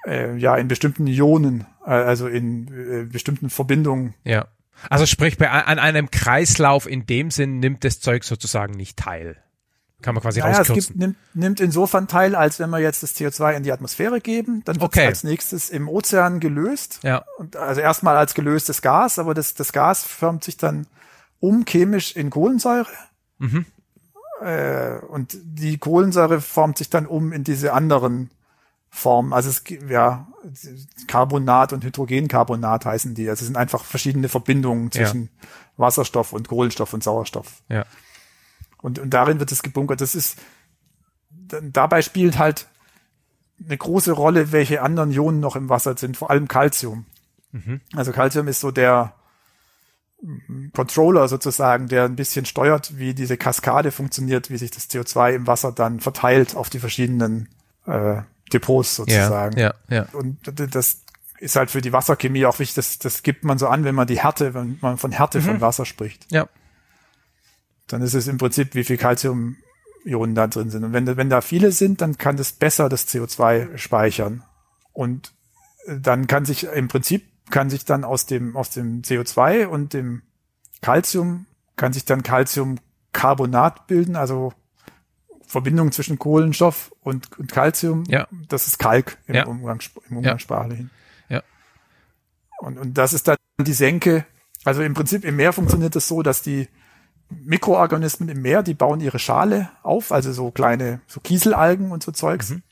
äh, 0.07 0.37
ja 0.37 0.57
in 0.57 0.69
bestimmten 0.69 1.07
Ionen, 1.07 1.67
äh, 1.87 1.91
also 1.91 2.29
in 2.29 2.69
äh, 2.69 3.05
bestimmten 3.05 3.51
Verbindungen. 3.51 4.15
Ja. 4.25 4.47
Also 4.89 5.05
sprich, 5.05 5.37
bei, 5.37 5.51
an 5.51 5.79
einem 5.79 6.11
Kreislauf 6.11 6.87
in 6.87 7.05
dem 7.05 7.31
Sinn 7.31 7.59
nimmt 7.61 7.85
das 7.85 8.01
Zeug 8.01 8.25
sozusagen 8.25 8.75
nicht 8.75 8.97
teil. 8.97 9.43
Kann 10.03 10.15
man 10.15 10.23
quasi 10.23 10.41
naja, 10.41 10.59
rauskürzen. 10.59 10.79
Es 10.79 10.87
gibt, 10.89 10.99
nimmt, 10.99 11.17
nimmt 11.35 11.61
insofern 11.61 12.09
teil, 12.09 12.35
als 12.35 12.59
wenn 12.59 12.71
wir 12.71 12.79
jetzt 12.79 13.03
das 13.03 13.15
CO2 13.15 13.53
in 13.53 13.63
die 13.63 13.73
Atmosphäre 13.73 14.21
geben, 14.21 14.63
dann 14.65 14.77
wird 14.77 14.85
okay. 14.85 15.03
es 15.03 15.09
als 15.09 15.25
nächstes 15.25 15.71
im 15.71 15.89
Ozean 15.89 16.41
gelöst. 16.41 17.01
Ja. 17.03 17.25
Und 17.39 17.57
also 17.57 17.81
erstmal 17.81 18.17
als 18.17 18.35
gelöstes 18.35 18.83
Gas, 18.83 19.19
aber 19.19 19.35
das, 19.35 19.55
das 19.55 19.73
Gas 19.73 20.03
formt 20.03 20.45
sich 20.45 20.57
dann 20.57 20.87
um 21.39 21.65
chemisch 21.65 22.17
in 22.17 22.31
Kohlensäure. 22.31 22.87
Mhm. 23.39 23.67
Äh, 24.43 24.99
und 25.09 25.37
die 25.43 25.79
Kohlensäure 25.79 26.41
formt 26.41 26.79
sich 26.79 26.89
dann 26.89 27.07
um 27.07 27.33
in 27.33 27.45
diese 27.45 27.73
anderen 27.73 28.31
Formen. 28.89 29.33
Also 29.33 29.51
es 29.51 29.65
gibt 29.65 29.89
ja 29.91 30.27
Carbonat 31.07 31.73
und 31.73 31.85
Hydrogencarbonat 31.85 32.85
heißen 32.85 33.15
die. 33.15 33.29
Also 33.29 33.43
es 33.43 33.47
sind 33.47 33.57
einfach 33.57 33.85
verschiedene 33.85 34.29
Verbindungen 34.29 34.91
zwischen 34.91 35.25
ja. 35.25 35.49
Wasserstoff 35.77 36.33
und 36.33 36.49
Kohlenstoff 36.49 36.93
und 36.93 37.05
Sauerstoff. 37.05 37.63
Ja. 37.69 37.85
Und, 38.83 38.99
und 38.99 39.11
darin 39.11 39.41
wird 39.41 39.53
es 39.53 39.63
gebunkert. 39.63 40.01
Das 40.01 40.15
ist 40.15 40.39
dabei 41.63 42.03
spielt 42.03 42.39
halt 42.39 42.67
eine 43.65 43.77
große 43.77 44.13
Rolle, 44.13 44.53
welche 44.53 44.83
anderen 44.83 45.13
Ionen 45.13 45.41
noch 45.41 45.57
im 45.57 45.69
Wasser 45.69 45.97
sind, 45.97 46.17
vor 46.17 46.31
allem 46.31 46.49
Calcium. 46.49 47.05
Mhm. 47.53 47.81
Also 47.95 48.13
Calcium 48.13 48.49
ist 48.49 48.61
so 48.61 48.71
der 48.71 49.15
Controller 50.75 51.29
sozusagen, 51.29 51.89
der 51.89 52.05
ein 52.05 52.17
bisschen 52.17 52.45
steuert, 52.45 52.99
wie 52.99 53.15
diese 53.15 53.37
Kaskade 53.37 53.91
funktioniert, 53.91 54.51
wie 54.51 54.59
sich 54.59 54.71
das 54.71 54.89
CO2 54.91 55.35
im 55.35 55.47
Wasser 55.47 55.73
dann 55.73 56.01
verteilt 56.01 56.57
auf 56.57 56.69
die 56.69 56.79
verschiedenen 56.79 57.49
äh, 57.87 58.23
Depots 58.53 58.97
sozusagen. 58.97 59.59
Ja, 59.59 59.75
ja, 59.89 59.97
ja. 59.97 60.07
Und 60.13 60.39
das 60.45 61.03
ist 61.39 61.57
halt 61.57 61.71
für 61.71 61.81
die 61.81 61.93
Wasserchemie 61.93 62.45
auch 62.45 62.59
wichtig, 62.59 62.75
das, 62.77 62.99
das 62.99 63.23
gibt 63.23 63.45
man 63.45 63.59
so 63.59 63.69
an, 63.69 63.85
wenn 63.85 63.95
man 63.95 64.07
die 64.07 64.21
Härte, 64.21 64.53
wenn 64.53 64.79
man 64.83 64.99
von 64.99 65.13
Härte 65.13 65.39
mhm. 65.39 65.45
von 65.45 65.61
Wasser 65.63 65.87
spricht. 65.87 66.27
Ja. 66.31 66.49
Dann 67.93 68.03
ist 68.03 68.15
es 68.15 68.29
im 68.29 68.39
Prinzip, 68.39 68.75
wie 68.75 68.85
viel 68.85 68.97
Calcium-Ionen 68.97 70.35
da 70.35 70.47
drin 70.47 70.71
sind. 70.71 70.85
Und 70.85 70.93
wenn, 70.93 71.07
wenn 71.17 71.31
da 71.31 71.41
viele 71.41 71.73
sind, 71.73 72.01
dann 72.01 72.19
kann 72.19 72.37
das 72.37 72.53
besser 72.53 72.89
das 72.89 73.09
CO2 73.09 73.77
speichern. 73.77 74.45
Und 74.93 75.33
dann 75.87 76.27
kann 76.27 76.45
sich 76.45 76.65
im 76.65 76.89
Prinzip 76.89 77.25
kann 77.51 77.69
sich 77.69 77.85
dann 77.85 78.05
aus 78.05 78.27
dem, 78.27 78.57
aus 78.57 78.71
dem 78.71 79.03
CO2 79.03 79.67
und 79.67 79.93
dem 79.93 80.23
Calcium, 80.83 81.47
kann 81.77 81.93
sich 81.93 82.05
dann 82.05 82.23
Calciumcarbonat 82.23 83.87
bilden, 83.87 84.17
also 84.17 84.53
Verbindung 85.47 85.91
zwischen 85.91 86.19
Kohlenstoff 86.19 86.95
und, 87.01 87.37
und 87.39 87.51
Calcium. 87.51 88.05
Ja. 88.07 88.29
Das 88.49 88.69
ist 88.69 88.79
Kalk 88.79 89.19
im, 89.27 89.35
ja. 89.35 89.47
Umgang, 89.47 89.81
im 90.09 90.19
Umgangssprachlichen. 90.19 90.91
Ja. 91.29 91.43
Und, 92.59 92.79
und 92.79 92.95
das 92.95 93.13
ist 93.13 93.27
dann 93.27 93.37
die 93.59 93.73
Senke. 93.73 94.25
Also 94.65 94.83
im 94.83 94.95
Prinzip 94.95 95.25
im 95.25 95.37
Meer 95.37 95.53
funktioniert 95.53 95.97
es 95.97 96.05
das 96.05 96.09
so, 96.09 96.23
dass 96.23 96.43
die 96.43 96.69
Mikroorganismen 97.31 98.29
im 98.29 98.43
Meer, 98.43 98.63
die 98.63 98.75
bauen 98.75 99.01
ihre 99.01 99.19
Schale 99.19 99.71
auf, 99.83 100.13
also 100.13 100.33
so 100.33 100.51
kleine, 100.51 101.01
so 101.07 101.21
Kieselalgen 101.21 101.93
und 101.93 102.03
so 102.03 102.13
Zeugs. 102.13 102.51
Mhm. 102.51 102.63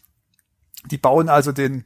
Die 0.91 0.99
bauen 0.99 1.29
also 1.29 1.53
den, 1.53 1.85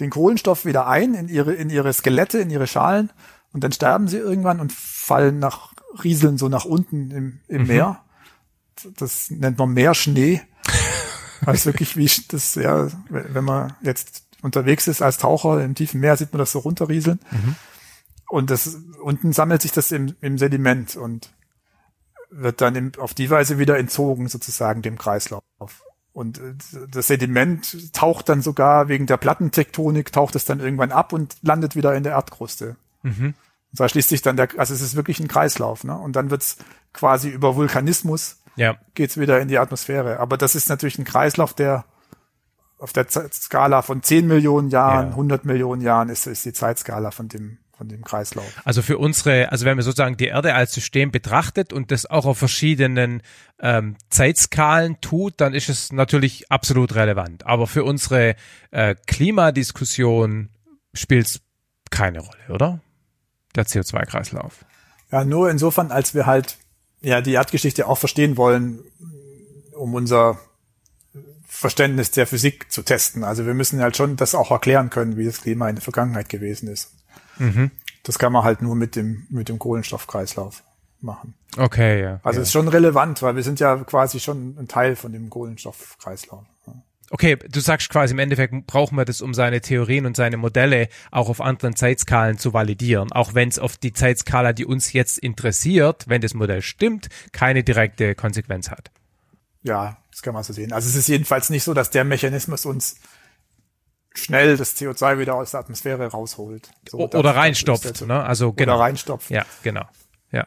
den 0.00 0.10
Kohlenstoff 0.10 0.64
wieder 0.64 0.86
ein 0.86 1.14
in 1.14 1.28
ihre, 1.28 1.52
in 1.52 1.70
ihre 1.70 1.92
Skelette, 1.92 2.38
in 2.38 2.50
ihre 2.50 2.66
Schalen 2.66 3.10
und 3.52 3.62
dann 3.62 3.72
sterben 3.72 4.08
sie 4.08 4.18
irgendwann 4.18 4.60
und 4.60 4.72
fallen 4.72 5.38
nach, 5.38 5.72
rieseln 6.02 6.38
so 6.38 6.48
nach 6.48 6.64
unten 6.64 7.10
im, 7.10 7.40
im 7.48 7.62
mhm. 7.62 7.68
Meer. 7.68 8.04
Das 8.96 9.30
nennt 9.30 9.58
man 9.58 9.72
Meerschnee. 9.72 10.42
Also 11.44 11.64
wirklich 11.64 11.96
wie 11.96 12.08
das, 12.28 12.54
ja, 12.54 12.86
wenn 13.08 13.42
man 13.42 13.72
jetzt 13.82 14.22
unterwegs 14.42 14.86
ist 14.86 15.02
als 15.02 15.18
Taucher 15.18 15.60
im 15.64 15.74
tiefen 15.74 15.98
Meer, 15.98 16.16
sieht 16.16 16.32
man 16.32 16.38
das 16.38 16.52
so 16.52 16.60
runterrieseln. 16.60 17.18
Mhm. 17.32 17.56
Und 18.28 18.50
das, 18.50 18.78
unten 19.02 19.32
sammelt 19.32 19.60
sich 19.60 19.72
das 19.72 19.90
im, 19.90 20.14
im 20.20 20.38
Sediment 20.38 20.94
und 20.94 21.32
wird 22.32 22.60
dann 22.60 22.74
im, 22.74 22.92
auf 22.98 23.14
die 23.14 23.30
Weise 23.30 23.58
wieder 23.58 23.78
entzogen 23.78 24.28
sozusagen 24.28 24.82
dem 24.82 24.98
Kreislauf. 24.98 25.42
Und 26.12 26.38
äh, 26.38 26.54
das 26.90 27.06
Sediment 27.06 27.92
taucht 27.92 28.28
dann 28.28 28.42
sogar 28.42 28.88
wegen 28.88 29.06
der 29.06 29.16
Plattentektonik, 29.16 30.12
taucht 30.12 30.34
es 30.36 30.44
dann 30.44 30.60
irgendwann 30.60 30.92
ab 30.92 31.12
und 31.12 31.36
landet 31.42 31.76
wieder 31.76 31.94
in 31.94 32.02
der 32.02 32.12
Erdkruste. 32.12 32.76
Mhm. 33.02 33.34
Und 33.70 33.80
da 33.80 33.88
schließt 33.88 34.08
sich 34.08 34.22
dann 34.22 34.36
der, 34.36 34.48
also 34.58 34.74
es 34.74 34.82
ist 34.82 34.96
wirklich 34.96 35.20
ein 35.20 35.28
Kreislauf, 35.28 35.84
ne? 35.84 35.96
Und 35.96 36.14
dann 36.14 36.30
wird's 36.30 36.58
quasi 36.92 37.30
über 37.30 37.56
Vulkanismus 37.56 38.36
ja. 38.56 38.76
geht's 38.94 39.18
wieder 39.18 39.40
in 39.40 39.48
die 39.48 39.58
Atmosphäre. 39.58 40.20
Aber 40.20 40.36
das 40.36 40.54
ist 40.54 40.68
natürlich 40.68 40.98
ein 40.98 41.04
Kreislauf, 41.04 41.54
der 41.54 41.84
auf 42.78 42.92
der 42.92 43.06
Skala 43.08 43.82
von 43.82 44.02
10 44.02 44.26
Millionen 44.26 44.68
Jahren, 44.68 45.06
ja. 45.06 45.10
100 45.12 45.44
Millionen 45.44 45.82
Jahren 45.82 46.08
ist, 46.08 46.26
ist 46.26 46.44
die 46.44 46.52
Zeitskala 46.52 47.12
von 47.12 47.28
dem 47.28 47.58
von 47.76 47.88
dem 47.88 48.04
Kreislauf. 48.04 48.60
Also 48.64 48.82
für 48.82 48.98
unsere, 48.98 49.50
also 49.50 49.64
wenn 49.64 49.76
man 49.76 49.84
sozusagen 49.84 50.16
die 50.16 50.26
Erde 50.26 50.54
als 50.54 50.72
System 50.72 51.10
betrachtet 51.10 51.72
und 51.72 51.90
das 51.90 52.06
auch 52.06 52.26
auf 52.26 52.38
verschiedenen 52.38 53.22
ähm, 53.60 53.96
Zeitskalen 54.10 55.00
tut, 55.00 55.34
dann 55.38 55.54
ist 55.54 55.68
es 55.68 55.92
natürlich 55.92 56.50
absolut 56.50 56.94
relevant. 56.94 57.46
Aber 57.46 57.66
für 57.66 57.84
unsere 57.84 58.36
äh, 58.70 58.94
Klimadiskussion 59.06 60.50
spielt 60.94 61.26
es 61.26 61.40
keine 61.90 62.20
Rolle, 62.20 62.48
oder? 62.50 62.80
Der 63.54 63.66
CO2-Kreislauf. 63.66 64.64
Ja, 65.10 65.24
nur 65.24 65.50
insofern, 65.50 65.90
als 65.90 66.14
wir 66.14 66.26
halt 66.26 66.56
ja 67.00 67.20
die 67.20 67.32
Erdgeschichte 67.32 67.86
auch 67.86 67.98
verstehen 67.98 68.36
wollen, 68.36 68.80
um 69.74 69.94
unser 69.94 70.38
Verständnis 71.46 72.10
der 72.10 72.26
Physik 72.26 72.72
zu 72.72 72.82
testen. 72.82 73.24
Also 73.24 73.44
wir 73.44 73.54
müssen 73.54 73.80
halt 73.80 73.96
schon 73.96 74.16
das 74.16 74.34
auch 74.34 74.50
erklären 74.50 74.88
können, 74.88 75.16
wie 75.16 75.26
das 75.26 75.42
Klima 75.42 75.68
in 75.68 75.76
der 75.76 75.82
Vergangenheit 75.82 76.28
gewesen 76.28 76.68
ist. 76.68 76.92
Mhm. 77.38 77.70
Das 78.02 78.18
kann 78.18 78.32
man 78.32 78.44
halt 78.44 78.62
nur 78.62 78.74
mit 78.74 78.96
dem, 78.96 79.26
mit 79.30 79.48
dem 79.48 79.58
Kohlenstoffkreislauf 79.58 80.62
machen. 81.00 81.34
Okay, 81.56 82.02
ja. 82.02 82.20
Also 82.22 82.38
ja. 82.38 82.42
ist 82.42 82.52
schon 82.52 82.68
relevant, 82.68 83.22
weil 83.22 83.36
wir 83.36 83.42
sind 83.42 83.60
ja 83.60 83.76
quasi 83.76 84.20
schon 84.20 84.56
ein 84.58 84.68
Teil 84.68 84.96
von 84.96 85.12
dem 85.12 85.30
Kohlenstoffkreislauf. 85.30 86.44
Okay, 87.10 87.36
du 87.36 87.60
sagst 87.60 87.90
quasi 87.90 88.14
im 88.14 88.18
Endeffekt 88.18 88.66
brauchen 88.66 88.96
wir 88.96 89.04
das, 89.04 89.20
um 89.20 89.34
seine 89.34 89.60
Theorien 89.60 90.06
und 90.06 90.16
seine 90.16 90.38
Modelle 90.38 90.88
auch 91.10 91.28
auf 91.28 91.42
anderen 91.42 91.76
Zeitskalen 91.76 92.38
zu 92.38 92.54
validieren. 92.54 93.12
Auch 93.12 93.34
wenn 93.34 93.50
es 93.50 93.58
auf 93.58 93.76
die 93.76 93.92
Zeitskala, 93.92 94.54
die 94.54 94.64
uns 94.64 94.94
jetzt 94.94 95.18
interessiert, 95.18 96.08
wenn 96.08 96.22
das 96.22 96.32
Modell 96.32 96.62
stimmt, 96.62 97.10
keine 97.32 97.64
direkte 97.64 98.14
Konsequenz 98.14 98.70
hat. 98.70 98.90
Ja, 99.62 99.98
das 100.10 100.22
kann 100.22 100.32
man 100.32 100.42
so 100.42 100.54
sehen. 100.54 100.72
Also 100.72 100.88
es 100.88 100.94
ist 100.94 101.06
jedenfalls 101.06 101.50
nicht 101.50 101.64
so, 101.64 101.74
dass 101.74 101.90
der 101.90 102.04
Mechanismus 102.04 102.64
uns 102.64 102.96
schnell 104.14 104.56
das 104.56 104.76
CO2 104.76 105.18
wieder 105.18 105.34
aus 105.34 105.52
der 105.52 105.60
Atmosphäre 105.60 106.06
rausholt. 106.06 106.70
So, 106.88 106.98
oder 106.98 107.34
reinstopft, 107.34 108.06
ne? 108.06 108.22
Also 108.22 108.52
genau. 108.52 108.74
Oder 108.74 108.82
reinstopft. 108.82 109.30
Ja, 109.30 109.44
genau. 109.62 109.84
Ja. 110.30 110.46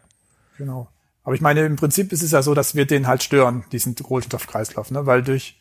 Genau. 0.57 0.89
Aber 1.23 1.35
ich 1.35 1.41
meine, 1.41 1.65
im 1.65 1.75
Prinzip 1.75 2.11
ist 2.11 2.21
es 2.21 2.31
ja 2.31 2.41
so, 2.41 2.53
dass 2.53 2.75
wir 2.75 2.85
den 2.85 3.07
halt 3.07 3.23
stören, 3.23 3.65
diesen 3.71 3.95
Kohlenstoffkreislauf, 3.95 4.91
ne? 4.91 5.05
Weil 5.05 5.23
durch, 5.23 5.59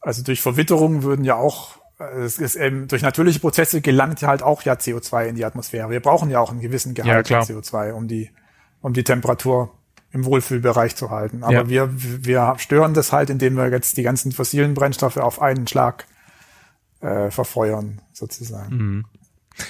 also 0.00 0.22
durch 0.22 0.40
Verwitterung 0.40 1.02
würden 1.02 1.24
ja 1.24 1.36
auch, 1.36 1.78
es 1.98 2.38
ist 2.38 2.56
eben, 2.56 2.88
durch 2.88 3.02
natürliche 3.02 3.40
Prozesse 3.40 3.80
gelangt 3.80 4.20
ja 4.20 4.28
halt 4.28 4.42
auch 4.42 4.62
ja 4.62 4.74
CO2 4.74 5.26
in 5.26 5.36
die 5.36 5.44
Atmosphäre. 5.44 5.90
Wir 5.90 6.00
brauchen 6.00 6.30
ja 6.30 6.40
auch 6.40 6.50
einen 6.50 6.60
gewissen 6.60 6.94
Gehalt 6.94 7.28
ja, 7.28 7.42
von 7.42 7.56
CO2, 7.56 7.92
um 7.92 8.08
die, 8.08 8.30
um 8.80 8.92
die 8.92 9.04
Temperatur 9.04 9.72
im 10.12 10.24
Wohlfühlbereich 10.24 10.94
zu 10.94 11.10
halten. 11.10 11.42
Aber 11.42 11.52
ja. 11.52 11.68
wir, 11.68 11.90
wir 11.92 12.54
stören 12.58 12.94
das 12.94 13.12
halt, 13.12 13.30
indem 13.30 13.56
wir 13.56 13.68
jetzt 13.70 13.96
die 13.96 14.02
ganzen 14.02 14.30
fossilen 14.30 14.74
Brennstoffe 14.74 15.16
auf 15.16 15.40
einen 15.40 15.66
Schlag 15.66 16.06
äh, 17.02 17.30
verfeuern, 17.30 18.00
sozusagen. 18.12 18.76
Mhm. 18.76 19.04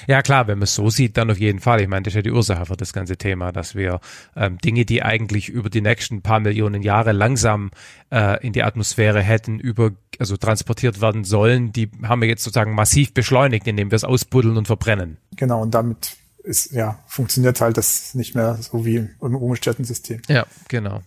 Ja 0.07 0.21
klar, 0.21 0.47
wenn 0.47 0.59
man 0.59 0.63
es 0.63 0.75
so 0.75 0.89
sieht, 0.89 1.17
dann 1.17 1.29
auf 1.29 1.37
jeden 1.37 1.59
Fall. 1.59 1.81
Ich 1.81 1.87
meine, 1.87 2.03
das 2.03 2.11
ist 2.11 2.15
ja 2.15 2.21
die 2.21 2.31
Ursache 2.31 2.65
für 2.65 2.77
das 2.77 2.93
ganze 2.93 3.17
Thema, 3.17 3.51
dass 3.51 3.75
wir 3.75 3.99
ähm, 4.35 4.57
Dinge, 4.59 4.85
die 4.85 5.03
eigentlich 5.03 5.49
über 5.49 5.69
die 5.69 5.81
nächsten 5.81 6.21
paar 6.21 6.39
Millionen 6.39 6.81
Jahre 6.81 7.11
langsam 7.11 7.71
äh, 8.09 8.45
in 8.45 8.53
die 8.53 8.63
Atmosphäre 8.63 9.21
hätten 9.21 9.59
über, 9.59 9.91
also 10.19 10.37
transportiert 10.37 11.01
werden 11.01 11.23
sollen, 11.23 11.73
die 11.73 11.89
haben 12.03 12.21
wir 12.21 12.29
jetzt 12.29 12.43
sozusagen 12.43 12.73
massiv 12.75 13.13
beschleunigt, 13.13 13.67
indem 13.67 13.91
wir 13.91 13.95
es 13.97 14.03
ausbuddeln 14.03 14.57
und 14.57 14.67
verbrennen. 14.67 15.17
Genau, 15.35 15.61
und 15.61 15.73
damit 15.75 16.15
ist, 16.43 16.71
ja, 16.71 16.99
funktioniert 17.07 17.61
halt 17.61 17.77
das 17.77 18.13
nicht 18.15 18.35
mehr 18.35 18.55
so 18.55 18.85
wie 18.85 18.95
im 18.95 19.35
umgestellten 19.35 19.85
System. 19.85 20.21
Ja, 20.27 20.45
genau. 20.67 21.01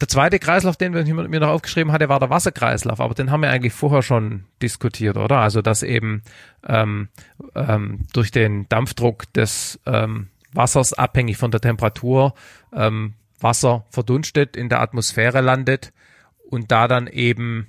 Der 0.00 0.08
zweite 0.08 0.38
Kreislauf, 0.38 0.76
den 0.76 0.94
wir 0.94 1.04
mir 1.04 1.40
noch 1.40 1.48
aufgeschrieben 1.48 1.92
hatte, 1.92 2.08
war 2.08 2.20
der 2.20 2.30
Wasserkreislauf, 2.30 3.00
aber 3.00 3.14
den 3.14 3.30
haben 3.30 3.42
wir 3.42 3.50
eigentlich 3.50 3.72
vorher 3.72 4.02
schon 4.02 4.44
diskutiert, 4.60 5.16
oder? 5.16 5.38
Also 5.38 5.62
dass 5.62 5.82
eben 5.82 6.22
ähm, 6.66 7.08
ähm, 7.54 8.06
durch 8.12 8.30
den 8.30 8.68
Dampfdruck 8.68 9.32
des 9.32 9.80
ähm, 9.86 10.28
Wassers 10.52 10.92
abhängig 10.92 11.38
von 11.38 11.50
der 11.50 11.60
Temperatur 11.60 12.34
ähm, 12.74 13.14
Wasser 13.40 13.84
verdunstet, 13.90 14.56
in 14.56 14.68
der 14.68 14.80
Atmosphäre 14.80 15.40
landet 15.40 15.92
und 16.48 16.70
da 16.70 16.86
dann 16.86 17.06
eben 17.06 17.68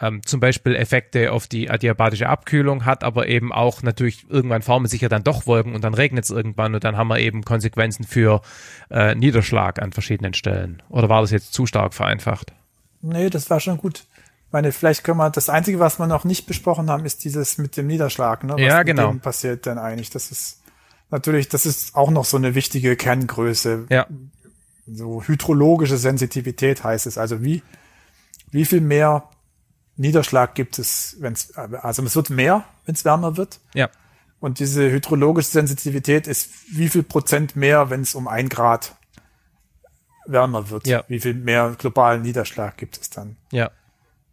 ähm, 0.00 0.22
zum 0.24 0.40
Beispiel 0.40 0.74
Effekte 0.74 1.32
auf 1.32 1.46
die 1.46 1.70
adiabatische 1.70 2.28
Abkühlung 2.28 2.84
hat, 2.84 3.04
aber 3.04 3.28
eben 3.28 3.52
auch 3.52 3.82
natürlich 3.82 4.26
irgendwann 4.28 4.62
formen 4.62 4.86
sich 4.86 5.00
ja 5.00 5.08
dann 5.08 5.22
doch 5.22 5.46
Wolken 5.46 5.74
und 5.74 5.84
dann 5.84 5.94
regnet 5.94 6.24
es 6.24 6.30
irgendwann 6.30 6.74
und 6.74 6.84
dann 6.84 6.96
haben 6.96 7.08
wir 7.08 7.18
eben 7.18 7.44
Konsequenzen 7.44 8.04
für 8.04 8.42
äh, 8.90 9.14
Niederschlag 9.14 9.80
an 9.80 9.92
verschiedenen 9.92 10.34
Stellen. 10.34 10.82
Oder 10.88 11.08
war 11.08 11.20
das 11.20 11.30
jetzt 11.30 11.52
zu 11.52 11.66
stark 11.66 11.94
vereinfacht? 11.94 12.52
Nee, 13.02 13.30
das 13.30 13.50
war 13.50 13.60
schon 13.60 13.78
gut. 13.78 14.04
Ich 14.46 14.52
meine, 14.52 14.72
vielleicht 14.72 15.04
können 15.04 15.18
wir, 15.18 15.30
das 15.30 15.48
Einzige, 15.48 15.78
was 15.78 15.98
wir 15.98 16.06
noch 16.06 16.24
nicht 16.24 16.46
besprochen 16.46 16.90
haben, 16.90 17.04
ist 17.04 17.24
dieses 17.24 17.58
mit 17.58 17.76
dem 17.76 17.86
Niederschlag, 17.86 18.44
ne? 18.44 18.54
Was 18.54 18.60
ja, 18.60 18.82
genau. 18.82 19.12
Mit 19.12 19.22
passiert 19.22 19.66
denn 19.66 19.78
eigentlich? 19.78 20.10
Das 20.10 20.30
ist 20.30 20.60
natürlich, 21.10 21.48
das 21.48 21.66
ist 21.66 21.94
auch 21.94 22.10
noch 22.10 22.24
so 22.24 22.36
eine 22.36 22.54
wichtige 22.54 22.96
Kerngröße. 22.96 23.86
Ja. 23.90 24.06
So 24.86 25.22
hydrologische 25.22 25.96
Sensitivität 25.96 26.84
heißt 26.84 27.06
es. 27.06 27.18
Also 27.18 27.42
wie, 27.42 27.62
wie 28.50 28.64
viel 28.64 28.80
mehr 28.80 29.28
Niederschlag 29.96 30.54
gibt 30.54 30.78
es, 30.78 31.16
wenn 31.20 31.34
es, 31.34 31.54
also 31.56 32.02
es 32.02 32.16
wird 32.16 32.30
mehr, 32.30 32.64
wenn 32.86 32.94
es 32.94 33.04
wärmer 33.04 33.36
wird. 33.36 33.60
Ja. 33.74 33.90
Und 34.40 34.58
diese 34.58 34.90
hydrologische 34.90 35.50
Sensitivität 35.50 36.26
ist 36.26 36.50
wie 36.70 36.88
viel 36.88 37.02
Prozent 37.02 37.56
mehr, 37.56 37.90
wenn 37.90 38.02
es 38.02 38.14
um 38.14 38.28
ein 38.28 38.48
Grad 38.48 38.94
wärmer 40.26 40.70
wird? 40.70 40.86
Ja. 40.86 41.04
Wie 41.08 41.20
viel 41.20 41.34
mehr 41.34 41.74
globalen 41.78 42.22
Niederschlag 42.22 42.76
gibt 42.76 42.98
es 43.00 43.10
dann? 43.10 43.36
Ja. 43.52 43.70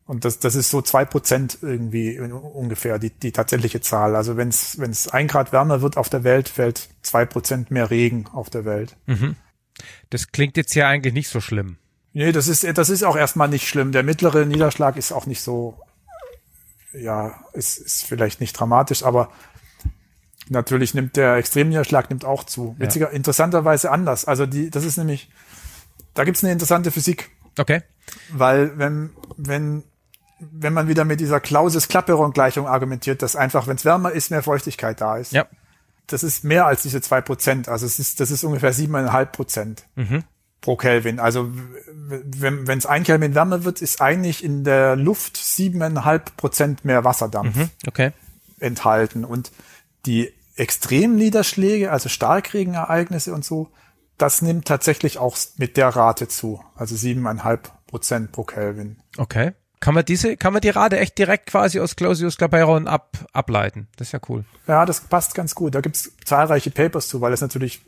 Und 0.05 0.25
das, 0.25 0.39
das 0.39 0.55
ist 0.55 0.69
so 0.69 0.81
zwei 0.81 1.05
Prozent 1.05 1.59
irgendwie 1.61 2.19
ungefähr 2.19 2.99
die, 2.99 3.11
die 3.11 3.31
tatsächliche 3.31 3.79
Zahl. 3.79 4.15
Also 4.15 4.35
wenn 4.35 4.49
es 4.49 4.77
wenn 4.79 4.91
es 4.91 5.07
ein 5.07 5.27
Grad 5.27 5.53
wärmer 5.53 5.81
wird 5.81 5.95
auf 5.95 6.09
der 6.09 6.25
Welt, 6.25 6.49
fällt 6.49 6.89
zwei 7.01 7.25
Prozent 7.25 7.71
mehr 7.71 7.89
Regen 7.89 8.27
auf 8.33 8.49
der 8.49 8.65
Welt. 8.65 8.97
Das 10.09 10.31
klingt 10.31 10.57
jetzt 10.57 10.75
ja 10.75 10.89
eigentlich 10.89 11.13
nicht 11.13 11.29
so 11.29 11.39
schlimm. 11.39 11.77
Nee, 12.13 12.31
das 12.31 12.47
ist 12.47 12.65
das 12.77 12.89
ist 12.89 13.03
auch 13.03 13.15
erstmal 13.15 13.47
nicht 13.47 13.67
schlimm. 13.67 13.91
Der 13.91 14.03
mittlere 14.03 14.45
Niederschlag 14.45 14.97
ist 14.97 15.11
auch 15.11 15.25
nicht 15.25 15.41
so, 15.41 15.79
ja, 16.93 17.39
ist, 17.53 17.77
ist 17.77 18.03
vielleicht 18.03 18.41
nicht 18.41 18.53
dramatisch, 18.53 19.03
aber 19.03 19.29
natürlich 20.49 20.93
nimmt 20.93 21.15
der 21.15 21.35
Extremniederschlag 21.35 22.09
nimmt 22.09 22.25
auch 22.25 22.43
zu. 22.43 22.75
Witziger, 22.77 23.11
interessanterweise 23.11 23.91
anders. 23.91 24.25
Also 24.25 24.45
die, 24.45 24.69
das 24.69 24.83
ist 24.83 24.97
nämlich, 24.97 25.29
da 26.13 26.25
gibt's 26.25 26.43
eine 26.43 26.51
interessante 26.51 26.91
Physik. 26.91 27.31
Okay. 27.57 27.81
Weil 28.31 28.77
wenn, 28.77 29.11
wenn, 29.37 29.83
wenn 30.39 30.73
man 30.73 30.89
wieder 30.89 31.05
mit 31.05 31.21
dieser 31.21 31.39
Clausis-Clapeyron-Gleichung 31.39 32.67
argumentiert, 32.67 33.21
dass 33.21 33.37
einfach, 33.37 33.67
wenn 33.67 33.77
es 33.77 33.85
wärmer 33.85 34.11
ist, 34.11 34.31
mehr 34.31 34.43
Feuchtigkeit 34.43 34.99
da 34.99 35.17
ist. 35.17 35.31
Ja. 35.31 35.45
Das 36.07 36.23
ist 36.23 36.43
mehr 36.43 36.65
als 36.65 36.81
diese 36.81 36.99
zwei 36.99 37.21
Prozent. 37.21 37.69
Also 37.69 37.85
es 37.85 37.99
ist, 37.99 38.19
das 38.19 38.31
ist 38.31 38.43
ungefähr 38.43 38.73
siebeneinhalb 38.73 39.31
Prozent 39.31 39.85
pro 40.61 40.75
Kelvin. 40.75 41.19
Also 41.19 41.51
wenn 41.53 42.67
es 42.77 42.85
ein 42.85 43.03
Kelvin 43.03 43.35
wärmer 43.35 43.63
wird, 43.63 43.81
ist 43.81 44.01
eigentlich 44.01 44.43
in 44.43 44.63
der 44.63 44.95
Luft 44.95 45.37
siebeneinhalb 45.37 46.37
Prozent 46.37 46.85
mehr 46.85 47.03
Wasserdampf 47.03 47.57
Okay. 47.87 48.11
enthalten. 48.59 49.25
Und 49.25 49.51
die 50.05 50.31
Extremniederschläge, 50.55 51.91
also 51.91 52.09
Starkregenereignisse 52.09 53.33
und 53.33 53.43
so, 53.45 53.69
das 54.17 54.41
nimmt 54.41 54.67
tatsächlich 54.67 55.17
auch 55.17 55.35
mit 55.57 55.77
der 55.77 55.89
Rate 55.89 56.27
zu. 56.27 56.63
Also 56.75 56.95
siebeneinhalb 56.95 57.71
Prozent 57.87 58.31
pro 58.31 58.43
Kelvin. 58.43 58.97
Okay. 59.17 59.53
Kann 59.79 59.95
man 59.95 60.05
diese, 60.05 60.37
kann 60.37 60.53
man 60.53 60.61
die 60.61 60.69
Rate 60.69 60.99
echt 60.99 61.17
direkt 61.17 61.47
quasi 61.47 61.79
aus 61.79 61.95
Clausius 61.95 62.37
Clapeyron 62.37 62.87
ab, 62.87 63.17
ableiten? 63.33 63.87
Das 63.95 64.09
ist 64.09 64.11
ja 64.11 64.19
cool. 64.29 64.45
Ja, 64.67 64.85
das 64.85 65.01
passt 65.01 65.33
ganz 65.33 65.55
gut. 65.55 65.73
Da 65.73 65.81
gibt's 65.81 66.11
zahlreiche 66.23 66.69
Papers 66.69 67.07
zu, 67.07 67.19
weil 67.19 67.33
es 67.33 67.41
natürlich 67.41 67.81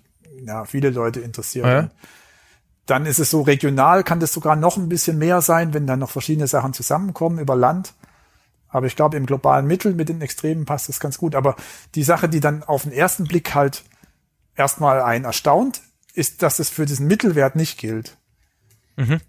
ja, 0.44 0.66
viele 0.66 0.90
Leute 0.90 1.20
interessiert. 1.20 1.66
Ja. 1.68 1.90
Dann 2.86 3.06
ist 3.06 3.20
es 3.20 3.30
so 3.30 3.42
regional, 3.42 4.04
kann 4.04 4.20
das 4.20 4.34
sogar 4.34 4.56
noch 4.56 4.78
ein 4.78 4.90
bisschen 4.90 5.18
mehr 5.18 5.42
sein, 5.42 5.74
wenn 5.74 5.88
dann 5.88 6.00
noch 6.00 6.10
verschiedene 6.10 6.48
Sachen 6.48 6.74
zusammenkommen 6.74 7.40
über 7.40 7.56
Land. 7.56 7.94
Aber 8.68 8.88
ich 8.88 8.96
glaube, 8.96 9.18
im 9.18 9.26
globalen 9.26 9.68
Mittel 9.68 9.94
mit 9.94 10.10
den 10.10 10.22
Extremen 10.22 10.66
passt 10.66 10.90
das 10.90 11.00
ganz 11.00 11.18
gut. 11.18 11.36
Aber 11.36 11.56
die 11.96 12.04
Sache, 12.04 12.28
die 12.28 12.40
dann 12.40 12.64
auf 12.64 12.84
den 12.84 12.92
ersten 12.92 13.26
Blick 13.26 13.54
halt 13.54 13.84
erstmal 14.56 15.02
einen 15.02 15.26
erstaunt, 15.26 15.82
ist, 16.14 16.42
dass 16.42 16.60
es 16.60 16.70
für 16.70 16.86
diesen 16.86 17.08
Mittelwert 17.08 17.56
nicht 17.56 17.78
gilt. 17.80 18.18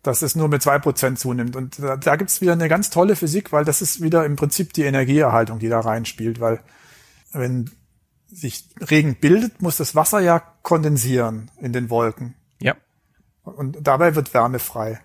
Dass 0.02 0.22
es 0.22 0.34
nur 0.34 0.48
mit 0.48 0.62
zwei 0.62 0.78
Prozent 0.78 1.18
zunimmt. 1.18 1.56
Und 1.56 1.78
da, 1.78 1.96
da 1.96 2.16
gibt's 2.16 2.40
wieder 2.40 2.52
eine 2.52 2.68
ganz 2.68 2.90
tolle 2.90 3.16
Physik, 3.16 3.52
weil 3.52 3.64
das 3.64 3.82
ist 3.82 4.02
wieder 4.02 4.24
im 4.24 4.36
Prinzip 4.36 4.72
die 4.72 4.82
Energieerhaltung, 4.82 5.58
die 5.58 5.68
da 5.68 5.80
reinspielt. 5.80 6.40
Weil 6.40 6.60
wenn 7.32 7.70
sich 8.30 8.68
Regen 8.80 9.16
bildet, 9.16 9.62
muss 9.62 9.76
das 9.76 9.94
Wasser 9.94 10.20
ja 10.20 10.42
kondensieren 10.62 11.50
in 11.60 11.72
den 11.72 11.88
Wolken. 11.88 12.34
Und 13.44 13.78
dabei 13.86 14.14
wird 14.14 14.32
Wärme 14.34 14.58
frei. 14.58 15.00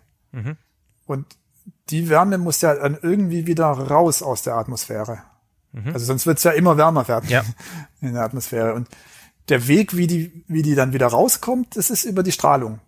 Und 1.06 1.26
die 1.90 2.10
Wärme 2.10 2.38
muss 2.38 2.62
ja 2.62 2.74
dann 2.76 2.98
irgendwie 3.02 3.46
wieder 3.48 3.66
raus 3.68 4.22
aus 4.24 4.42
der 4.44 4.56
Atmosphäre. 4.56 5.24
Also 5.94 6.06
sonst 6.06 6.26
wird's 6.26 6.44
ja 6.44 6.52
immer 6.52 6.78
wärmer 6.78 7.08
werden 7.08 7.30
Ja. 7.30 7.44
in 8.02 8.14
der 8.14 8.24
Atmosphäre. 8.24 8.74
Und 8.74 8.88
der 9.50 9.68
Weg, 9.68 9.96
wie 9.96 10.08
die, 10.08 10.44
wie 10.48 10.62
die 10.64 10.74
dann 10.76 10.94
wieder 10.94 11.08
rauskommt, 11.08 11.76
das 11.76 11.90
ist 11.92 12.06
über 12.06 12.24
die 12.24 12.32
Strahlung. 12.32 12.80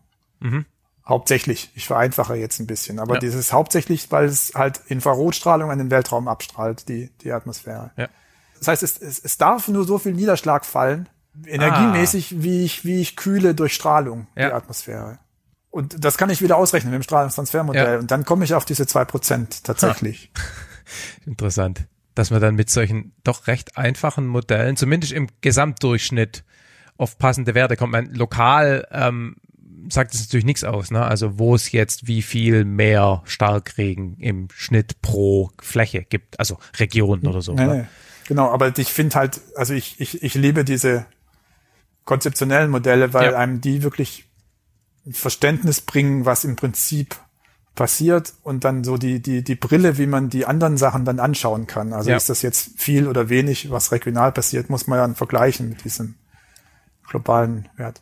Hauptsächlich. 1.08 1.72
Ich 1.76 1.88
vereinfache 1.88 2.36
jetzt 2.36 2.60
ein 2.60 2.68
bisschen. 2.68 3.00
Aber 3.00 3.16
Ja. 3.16 3.20
dieses 3.20 3.52
hauptsächlich, 3.54 4.12
weil 4.12 4.26
es 4.26 4.54
halt 4.56 4.82
Infrarotstrahlung 4.88 5.70
an 5.72 5.78
den 5.80 5.92
Weltraum 5.92 6.28
abstrahlt, 6.28 6.88
die, 6.90 7.10
die 7.22 7.32
Atmosphäre. 7.32 7.92
Ja. 7.98 8.08
Das 8.60 8.68
heißt, 8.68 8.84
es, 8.84 8.98
es, 9.00 9.20
es 9.20 9.38
darf 9.38 9.68
nur 9.68 9.84
so 9.86 9.98
viel 9.98 10.14
Niederschlag 10.14 10.66
fallen, 10.66 11.10
energiemäßig, 11.46 12.44
wie 12.44 12.64
ich, 12.64 12.86
wie 12.86 13.02
ich 13.02 13.16
kühle 13.16 13.56
durch 13.56 13.74
Strahlung 13.74 14.28
Ja. 14.36 14.48
die 14.50 14.54
Atmosphäre. 14.54 15.18
Und 15.72 16.04
das 16.04 16.18
kann 16.18 16.30
ich 16.30 16.42
wieder 16.42 16.58
ausrechnen 16.58 16.92
mit 16.92 17.02
dem 17.02 17.04
Strahlungstransfermodell. 17.04 17.94
Ja. 17.94 18.00
Und 18.00 18.12
dann 18.12 18.26
komme 18.26 18.44
ich 18.46 18.54
auf 18.54 18.66
diese 18.66 18.86
zwei 18.86 19.06
Prozent 19.06 19.64
tatsächlich. 19.64 20.32
Interessant. 21.26 21.88
Dass 22.14 22.30
man 22.30 22.42
dann 22.42 22.56
mit 22.56 22.70
solchen 22.70 23.14
doch 23.24 23.48
recht 23.48 23.78
einfachen 23.78 24.28
Modellen, 24.28 24.76
zumindest 24.76 25.14
im 25.14 25.30
Gesamtdurchschnitt, 25.40 26.44
auf 26.98 27.18
passende 27.18 27.56
Werte 27.56 27.78
kommt. 27.78 27.94
Man 27.94 28.14
lokal 28.14 28.86
ähm, 28.92 29.38
sagt 29.90 30.14
es 30.14 30.20
natürlich 30.22 30.46
nichts 30.46 30.64
aus, 30.64 30.92
ne? 30.92 31.04
Also 31.04 31.40
wo 31.40 31.56
es 31.56 31.72
jetzt 31.72 32.06
wie 32.06 32.22
viel 32.22 32.66
mehr 32.66 33.24
Starkregen 33.26 34.18
im 34.20 34.50
Schnitt 34.54 35.02
pro 35.02 35.52
Fläche 35.62 36.04
gibt, 36.04 36.40
also 36.40 36.60
Region 36.78 37.26
oder 37.26 37.42
so. 37.42 37.54
Nee, 37.54 37.66
ne? 37.66 37.76
nee. 37.76 37.86
Genau, 38.28 38.52
aber 38.52 38.78
ich 38.78 38.94
finde 38.94 39.16
halt, 39.16 39.42
also 39.56 39.74
ich, 39.74 40.00
ich, 40.00 40.22
ich 40.22 40.36
liebe 40.36 40.64
diese 40.64 41.06
konzeptionellen 42.06 42.70
Modelle, 42.70 43.14
weil 43.14 43.32
Ja. 43.32 43.38
einem 43.38 43.62
die 43.62 43.84
wirklich 43.84 44.30
Verständnis 45.10 45.82
bringen, 45.82 46.26
was 46.26 46.44
im 46.44 46.56
Prinzip 46.56 47.16
passiert 47.76 48.34
und 48.44 48.64
dann 48.66 48.84
so 48.84 48.98
die, 48.98 49.22
die, 49.22 49.44
die 49.44 49.56
Brille, 49.56 49.98
wie 49.98 50.06
man 50.06 50.30
die 50.30 50.46
anderen 50.46 50.78
Sachen 50.78 51.06
dann 51.06 51.20
anschauen 51.20 51.68
kann. 51.68 51.94
Also 51.94 52.10
Ja. 52.12 52.18
ist 52.18 52.30
das 52.30 52.42
jetzt 52.42 52.72
viel 52.80 53.08
oder 53.08 53.30
wenig, 53.30 53.72
was 53.72 53.92
regional 53.92 54.32
passiert, 54.32 54.70
muss 54.70 54.88
man 54.88 55.00
dann 55.00 55.16
vergleichen 55.16 55.70
mit 55.70 55.84
diesem 55.86 56.16
globalen 57.10 57.70
Wert. 57.78 58.02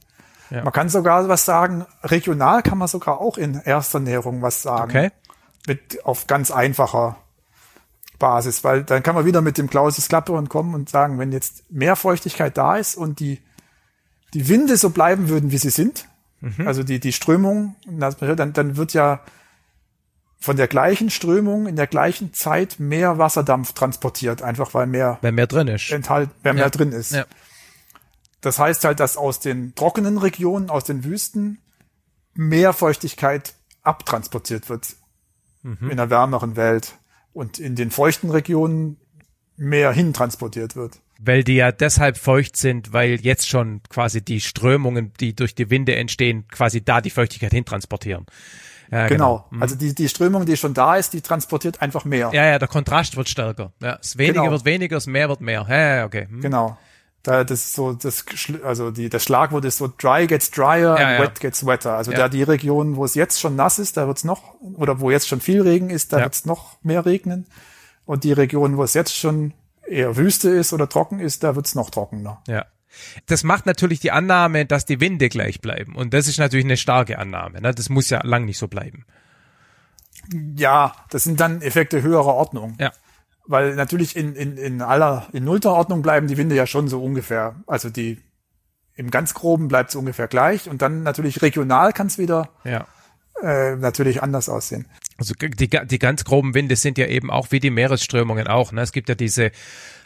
Ja. 0.49 0.63
Man 0.63 0.73
kann 0.73 0.89
sogar 0.89 1.29
was 1.29 1.45
sagen, 1.45 1.85
regional 2.03 2.63
kann 2.63 2.79
man 2.79 2.87
sogar 2.87 3.21
auch 3.21 3.37
in 3.37 3.61
erster 3.63 3.99
Näherung 3.99 4.41
was 4.41 4.63
sagen 4.63 4.89
Okay. 4.89 5.11
mit 5.67 6.03
auf 6.05 6.25
ganz 6.25 6.49
einfacher 6.49 7.17
Basis, 8.17 8.63
weil 8.63 8.83
dann 8.83 9.03
kann 9.03 9.15
man 9.15 9.25
wieder 9.25 9.41
mit 9.41 9.57
dem 9.57 9.69
Clausius 9.69 10.09
Clapeyron 10.09 10.49
kommen 10.49 10.73
und 10.73 10.89
sagen, 10.89 11.19
wenn 11.19 11.31
jetzt 11.31 11.71
mehr 11.71 11.95
Feuchtigkeit 11.95 12.57
da 12.57 12.75
ist 12.75 12.95
und 12.95 13.19
die 13.19 13.39
die 14.33 14.47
Winde 14.47 14.77
so 14.77 14.89
bleiben 14.89 15.29
würden, 15.29 15.51
wie 15.51 15.57
sie 15.57 15.69
sind, 15.71 16.07
also 16.65 16.83
die 16.83 16.99
die 16.99 17.11
Strömung, 17.13 17.75
dann 17.85 18.53
dann 18.53 18.77
wird 18.77 18.93
ja 18.93 19.21
von 20.39 20.55
der 20.55 20.67
gleichen 20.69 21.09
Strömung 21.09 21.67
in 21.67 21.75
der 21.75 21.87
gleichen 21.87 22.33
Zeit 22.33 22.79
mehr 22.79 23.17
Wasserdampf 23.17 23.73
transportiert, 23.73 24.41
einfach 24.41 24.73
weil 24.73 24.87
mehr 24.87 25.17
Wenn 25.21 25.35
mehr 25.35 25.47
drin 25.47 25.67
ist. 25.67 25.91
enthalt, 25.91 26.29
wer 26.43 26.53
mehr 26.53 26.63
Ja. 26.65 26.69
drin 26.69 26.91
ist. 26.93 27.11
Ja. 27.11 27.25
Das 28.41 28.57
heißt 28.57 28.85
halt, 28.85 29.01
dass 29.01 29.17
aus 29.17 29.41
den 29.41 29.75
trockenen 29.75 30.17
Regionen, 30.17 30.69
aus 30.69 30.85
den 30.85 31.03
Wüsten, 31.03 31.59
mehr 32.33 32.71
Feuchtigkeit 32.71 33.53
abtransportiert 33.81 34.69
wird 34.69 34.95
in 35.63 35.91
einer 35.91 36.09
wärmeren 36.09 36.55
Welt 36.55 36.93
und 37.33 37.59
in 37.59 37.75
den 37.75 37.91
feuchten 37.91 38.29
Regionen 38.29 38.95
mehr 39.57 39.91
hintransportiert 39.91 40.77
wird. 40.77 41.01
Weil 41.21 41.43
die 41.43 41.55
ja 41.55 41.73
deshalb 41.73 42.17
feucht 42.17 42.55
sind, 42.55 42.93
weil 42.93 43.19
jetzt 43.19 43.47
schon 43.49 43.81
quasi 43.89 44.21
die 44.23 44.39
Strömungen, 44.39 45.11
die 45.19 45.35
durch 45.35 45.53
die 45.53 45.69
Winde 45.69 45.95
entstehen, 45.95 46.47
quasi 46.47 46.81
da 46.83 47.01
die 47.01 47.09
Feuchtigkeit 47.09 47.51
hintransportieren. 47.51 48.25
Ja, 48.89 49.07
Genau. 49.07 49.45
Mhm. 49.51 49.61
Also 49.61 49.75
die, 49.75 49.93
die 49.93 50.07
Strömung, 50.07 50.45
die 50.45 50.55
schon 50.55 50.73
da 50.73 50.95
ist, 50.95 51.11
die 51.13 51.21
transportiert 51.21 51.81
einfach 51.81 52.05
mehr. 52.05 52.31
Ja, 52.33 52.45
ja, 52.45 52.57
der 52.57 52.69
Kontrast 52.69 53.17
wird 53.17 53.27
stärker. 53.27 53.73
Ja, 53.81 53.97
das 53.97 54.17
weniger 54.17 54.41
Genau. 54.41 54.51
wird 54.53 54.65
weniger, 54.65 54.95
das 54.95 55.07
mehr 55.07 55.27
wird 55.29 55.41
mehr. 55.41 55.65
Ja, 55.69 55.95
ja, 55.97 56.05
okay. 56.05 56.27
Hm. 56.29 56.41
Genau. 56.41 56.77
Da 57.21 57.43
das 57.43 57.59
ist 57.59 57.73
so 57.75 57.91
das 57.91 58.23
also 58.63 58.91
die 58.91 59.09
das 59.09 59.25
Schlagwort 59.25 59.65
ist 59.65 59.77
so 59.77 59.91
dry 59.95 60.25
gets 60.25 60.51
dryer 60.51 60.97
Ja, 60.97 61.05
and 61.07 61.19
ja. 61.19 61.21
wet 61.21 61.41
gets 61.41 61.65
wetter. 61.65 61.95
Also 61.97 62.13
da 62.13 62.29
die 62.29 62.43
Regionen, 62.43 62.95
wo 62.95 63.03
es 63.03 63.13
jetzt 63.13 63.41
schon 63.41 63.57
nass 63.57 63.77
ist, 63.77 63.97
da 63.97 64.07
wird's 64.07 64.23
noch 64.23 64.55
oder 64.61 65.01
wo 65.01 65.11
jetzt 65.11 65.27
schon 65.27 65.41
viel 65.41 65.61
Regen 65.61 65.89
ist, 65.89 66.13
da 66.13 66.19
wird's 66.21 66.45
noch 66.45 66.77
mehr 66.81 67.05
regnen. 67.05 67.45
Und 68.05 68.23
die 68.23 68.31
Regionen, 68.31 68.77
wo 68.77 68.83
es 68.83 68.93
jetzt 68.93 69.15
schon 69.15 69.53
eher 69.89 70.15
Wüste 70.17 70.49
ist 70.49 70.73
oder 70.73 70.87
trocken 70.87 71.19
ist, 71.19 71.43
da 71.43 71.55
wird's 71.55 71.75
noch 71.75 71.89
trockener. 71.89 72.41
Ja. 72.47 72.65
Das 73.27 73.43
macht 73.43 73.65
natürlich 73.65 73.99
die 73.99 74.11
Annahme, 74.11 74.65
dass 74.65 74.85
die 74.85 74.99
Winde 74.99 75.29
gleich 75.29 75.61
bleiben. 75.61 75.95
Und 75.95 76.13
das 76.13 76.27
ist 76.27 76.39
natürlich 76.39 76.65
eine 76.65 76.77
starke 76.77 77.19
Annahme. 77.19 77.61
Ne? 77.61 77.73
Das 77.73 77.89
muss 77.89 78.09
ja 78.09 78.25
lang 78.25 78.45
nicht 78.45 78.57
so 78.57 78.67
bleiben. 78.67 79.05
Ja, 80.55 80.95
das 81.09 81.23
sind 81.23 81.39
dann 81.39 81.61
Effekte 81.61 82.01
höherer 82.01 82.33
Ordnung. 82.33 82.75
Ja. 82.79 82.91
Weil 83.45 83.75
natürlich 83.75 84.15
in, 84.15 84.35
in, 84.35 84.57
in 84.57 84.81
aller, 84.81 85.27
in 85.33 85.43
nullter 85.43 85.73
Ordnung 85.73 86.01
bleiben 86.01 86.27
die 86.27 86.37
Winde 86.37 86.55
ja 86.55 86.67
schon 86.67 86.87
so 86.87 87.03
ungefähr. 87.03 87.55
Also 87.67 87.89
die, 87.89 88.19
im 88.95 89.11
ganz 89.11 89.33
groben 89.33 89.67
bleibt 89.67 89.89
es 89.89 89.95
ungefähr 89.95 90.27
gleich. 90.27 90.69
Und 90.69 90.81
dann 90.81 91.03
natürlich 91.03 91.41
regional 91.41 91.93
kann 91.93 92.07
es 92.07 92.17
wieder 92.17 92.49
Ja. 92.63 92.85
Äh, 93.43 93.75
natürlich 93.75 94.21
anders 94.21 94.49
aussehen. 94.49 94.85
Also 95.19 95.33
die, 95.37 95.69
die 95.69 95.99
ganz 95.99 96.23
groben 96.23 96.53
Winde 96.53 96.77
sind 96.77 96.97
ja 96.97 97.05
eben 97.07 97.29
auch 97.29 97.51
wie 97.51 97.59
die 97.59 97.71
Meeresströmungen 97.71 98.47
auch. 98.47 98.71
Ne? 98.71 98.81
Es 98.81 98.93
gibt 98.93 99.09
ja 99.09 99.15
diese 99.15 99.51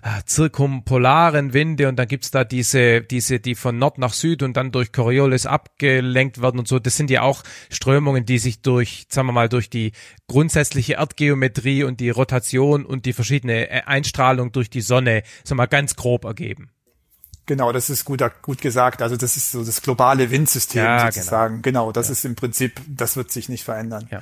ah, 0.02 0.22
zirkumpolaren 0.26 1.54
Winde 1.54 1.88
und 1.88 1.98
dann 1.98 2.08
gibt's 2.08 2.32
da 2.32 2.44
diese, 2.44 3.02
diese, 3.02 3.40
die 3.40 3.54
von 3.54 3.78
Nord 3.78 4.00
nach 4.00 4.14
Süd 4.14 4.42
und 4.42 4.58
dann 4.58 4.72
durch 4.72 4.92
Coriolis 4.92 5.46
abgelenkt 5.46 6.42
werden 6.42 6.60
und 6.60 6.68
so. 6.68 6.80
Das 6.80 6.98
sind 6.98 7.12
ja 7.12 7.22
auch 7.22 7.44
Strömungen, 7.70 8.26
die 8.26 8.40
sich 8.40 8.64
durch, 8.64 9.06
sagen 9.10 9.28
wir 9.28 9.34
mal, 9.34 9.50
durch 9.50 9.70
die 9.70 9.92
grundsätzliche 10.28 10.94
Erdgeometrie 10.94 11.84
und 11.84 12.00
die 12.00 12.10
Rotation 12.10 12.84
und 12.84 13.06
die 13.06 13.14
verschiedene 13.14 13.70
äh, 13.70 13.82
Einstrahlung 13.86 14.52
durch 14.52 14.72
die 14.72 14.82
Sonne, 14.82 15.22
sagen 15.44 15.52
wir 15.52 15.56
mal, 15.56 15.66
ganz 15.68 15.96
grob 15.96 16.26
ergeben. 16.26 16.73
Genau, 17.46 17.72
das 17.72 17.90
ist 17.90 18.06
gut, 18.06 18.24
gut 18.42 18.62
gesagt. 18.62 19.02
Also 19.02 19.18
das 19.18 19.36
ist 19.36 19.52
so 19.52 19.64
das 19.64 19.82
globale 19.82 20.32
Windsystem 20.32 20.84
Ja, 20.84 21.12
sozusagen. 21.12 21.62
Genau, 21.62 21.92
das 21.92 22.10
ist 22.10 22.24
im 22.24 22.36
Prinzip, 22.36 22.80
das 22.88 23.18
wird 23.18 23.32
sich 23.32 23.50
nicht 23.50 23.64
verändern. 23.64 24.08
Ja. 24.12 24.22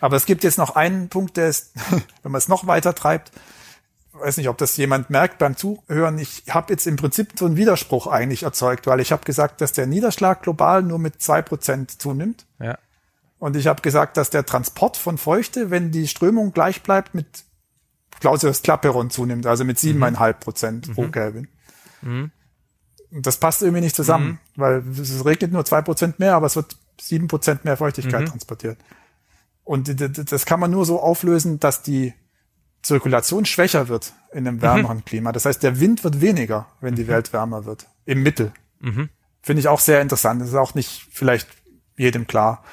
Aber 0.00 0.16
es 0.16 0.26
gibt 0.26 0.44
jetzt 0.44 0.58
noch 0.58 0.76
einen 0.76 1.08
Punkt, 1.08 1.36
der 1.36 1.48
ist, 1.48 1.72
wenn 2.22 2.32
man 2.32 2.38
es 2.38 2.48
noch 2.48 2.66
weiter 2.66 2.94
treibt, 2.94 3.32
weiß 4.12 4.36
nicht, 4.36 4.48
ob 4.48 4.58
das 4.58 4.76
jemand 4.76 5.10
merkt 5.10 5.38
beim 5.38 5.56
Zuhören, 5.56 6.18
ich 6.18 6.44
habe 6.50 6.72
jetzt 6.72 6.86
im 6.86 6.96
Prinzip 6.96 7.32
so 7.38 7.46
einen 7.46 7.56
Widerspruch 7.56 8.06
eigentlich 8.06 8.42
erzeugt, 8.42 8.86
weil 8.86 9.00
ich 9.00 9.10
habe 9.10 9.24
gesagt, 9.24 9.60
dass 9.60 9.72
der 9.72 9.86
Niederschlag 9.86 10.42
global 10.42 10.82
nur 10.82 10.98
mit 10.98 11.20
zwei 11.22 11.42
Prozent 11.42 12.00
zunimmt. 12.00 12.46
Ja. 12.60 12.78
Und 13.38 13.56
ich 13.56 13.66
habe 13.66 13.82
gesagt, 13.82 14.16
dass 14.16 14.30
der 14.30 14.46
Transport 14.46 14.96
von 14.96 15.18
Feuchte, 15.18 15.70
wenn 15.70 15.90
die 15.90 16.06
Strömung 16.06 16.52
gleich 16.52 16.82
bleibt, 16.82 17.14
mit 17.14 17.26
Clausius 18.20 18.62
Clapeyron 18.62 19.10
zunimmt, 19.10 19.46
also 19.46 19.64
mit 19.64 19.80
siebeneinhalb 19.80 20.38
Prozent 20.38 20.94
pro 20.94 21.08
Kelvin. 21.08 21.48
Und 22.02 22.30
das 23.12 23.36
passt 23.36 23.62
irgendwie 23.62 23.82
nicht 23.82 23.96
zusammen, 23.96 24.38
weil 24.56 24.82
es 24.98 25.24
regnet 25.24 25.52
nur 25.52 25.64
zwei 25.64 25.82
Prozent 25.82 26.18
mehr, 26.18 26.34
aber 26.34 26.46
es 26.46 26.56
wird 26.56 26.76
sieben 27.00 27.28
Prozent 27.28 27.64
mehr 27.64 27.76
Feuchtigkeit 27.76 28.28
transportiert. 28.28 28.78
Und 29.64 29.94
das 30.32 30.46
kann 30.46 30.58
man 30.60 30.70
nur 30.70 30.84
so 30.86 31.00
auflösen, 31.00 31.60
dass 31.60 31.82
die 31.82 32.14
Zirkulation 32.82 33.44
schwächer 33.44 33.88
wird 33.88 34.12
in 34.32 34.48
einem 34.48 34.60
wärmeren 34.60 35.04
Klima. 35.04 35.30
Das 35.32 35.44
heißt, 35.44 35.62
der 35.62 35.78
Wind 35.78 36.02
wird 36.04 36.20
weniger, 36.20 36.66
wenn 36.80 36.94
die 36.94 37.06
Welt 37.06 37.32
wärmer 37.32 37.64
wird. 37.64 37.86
Im 38.06 38.22
Mittel. 38.22 38.52
Finde 38.80 39.60
ich 39.60 39.68
auch 39.68 39.80
sehr 39.80 40.00
interessant. 40.00 40.40
Das 40.40 40.48
ist 40.48 40.54
auch 40.54 40.74
nicht 40.74 41.06
vielleicht 41.12 41.48
jedem 41.96 42.26
klar. 42.26 42.64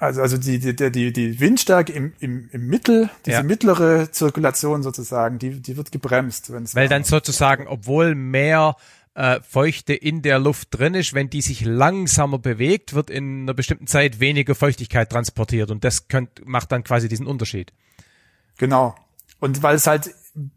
Also, 0.00 0.22
also 0.22 0.38
die, 0.38 0.58
die, 0.60 0.74
die, 0.74 1.12
die 1.12 1.40
Windstärke 1.40 1.92
im, 1.92 2.12
im, 2.20 2.48
im 2.52 2.66
Mittel, 2.68 3.10
diese 3.26 3.38
Ja. 3.38 3.42
mittlere 3.42 4.10
Zirkulation 4.12 4.84
sozusagen, 4.84 5.38
die, 5.40 5.60
die 5.60 5.76
wird 5.76 5.90
gebremst, 5.90 6.52
wenn 6.52 6.62
es 6.62 6.74
Weil 6.76 6.88
dann 6.88 7.02
sozusagen, 7.02 7.66
obwohl 7.66 8.14
mehr 8.14 8.76
äh, 9.18 9.40
Feuchte 9.42 9.94
in 9.94 10.22
der 10.22 10.38
Luft 10.38 10.68
drin 10.70 10.94
ist, 10.94 11.12
wenn 11.12 11.28
die 11.28 11.42
sich 11.42 11.64
langsamer 11.64 12.38
bewegt, 12.38 12.94
wird 12.94 13.10
in 13.10 13.42
einer 13.42 13.54
bestimmten 13.54 13.88
Zeit 13.88 14.20
weniger 14.20 14.54
Feuchtigkeit 14.54 15.10
transportiert 15.10 15.72
und 15.72 15.82
das 15.82 16.06
könnt, 16.06 16.46
macht 16.46 16.70
dann 16.70 16.84
quasi 16.84 17.08
diesen 17.08 17.26
Unterschied. 17.26 17.72
Genau. 18.58 18.94
Und 19.40 19.62
weil 19.64 19.74
es 19.74 19.88
halt 19.88 20.14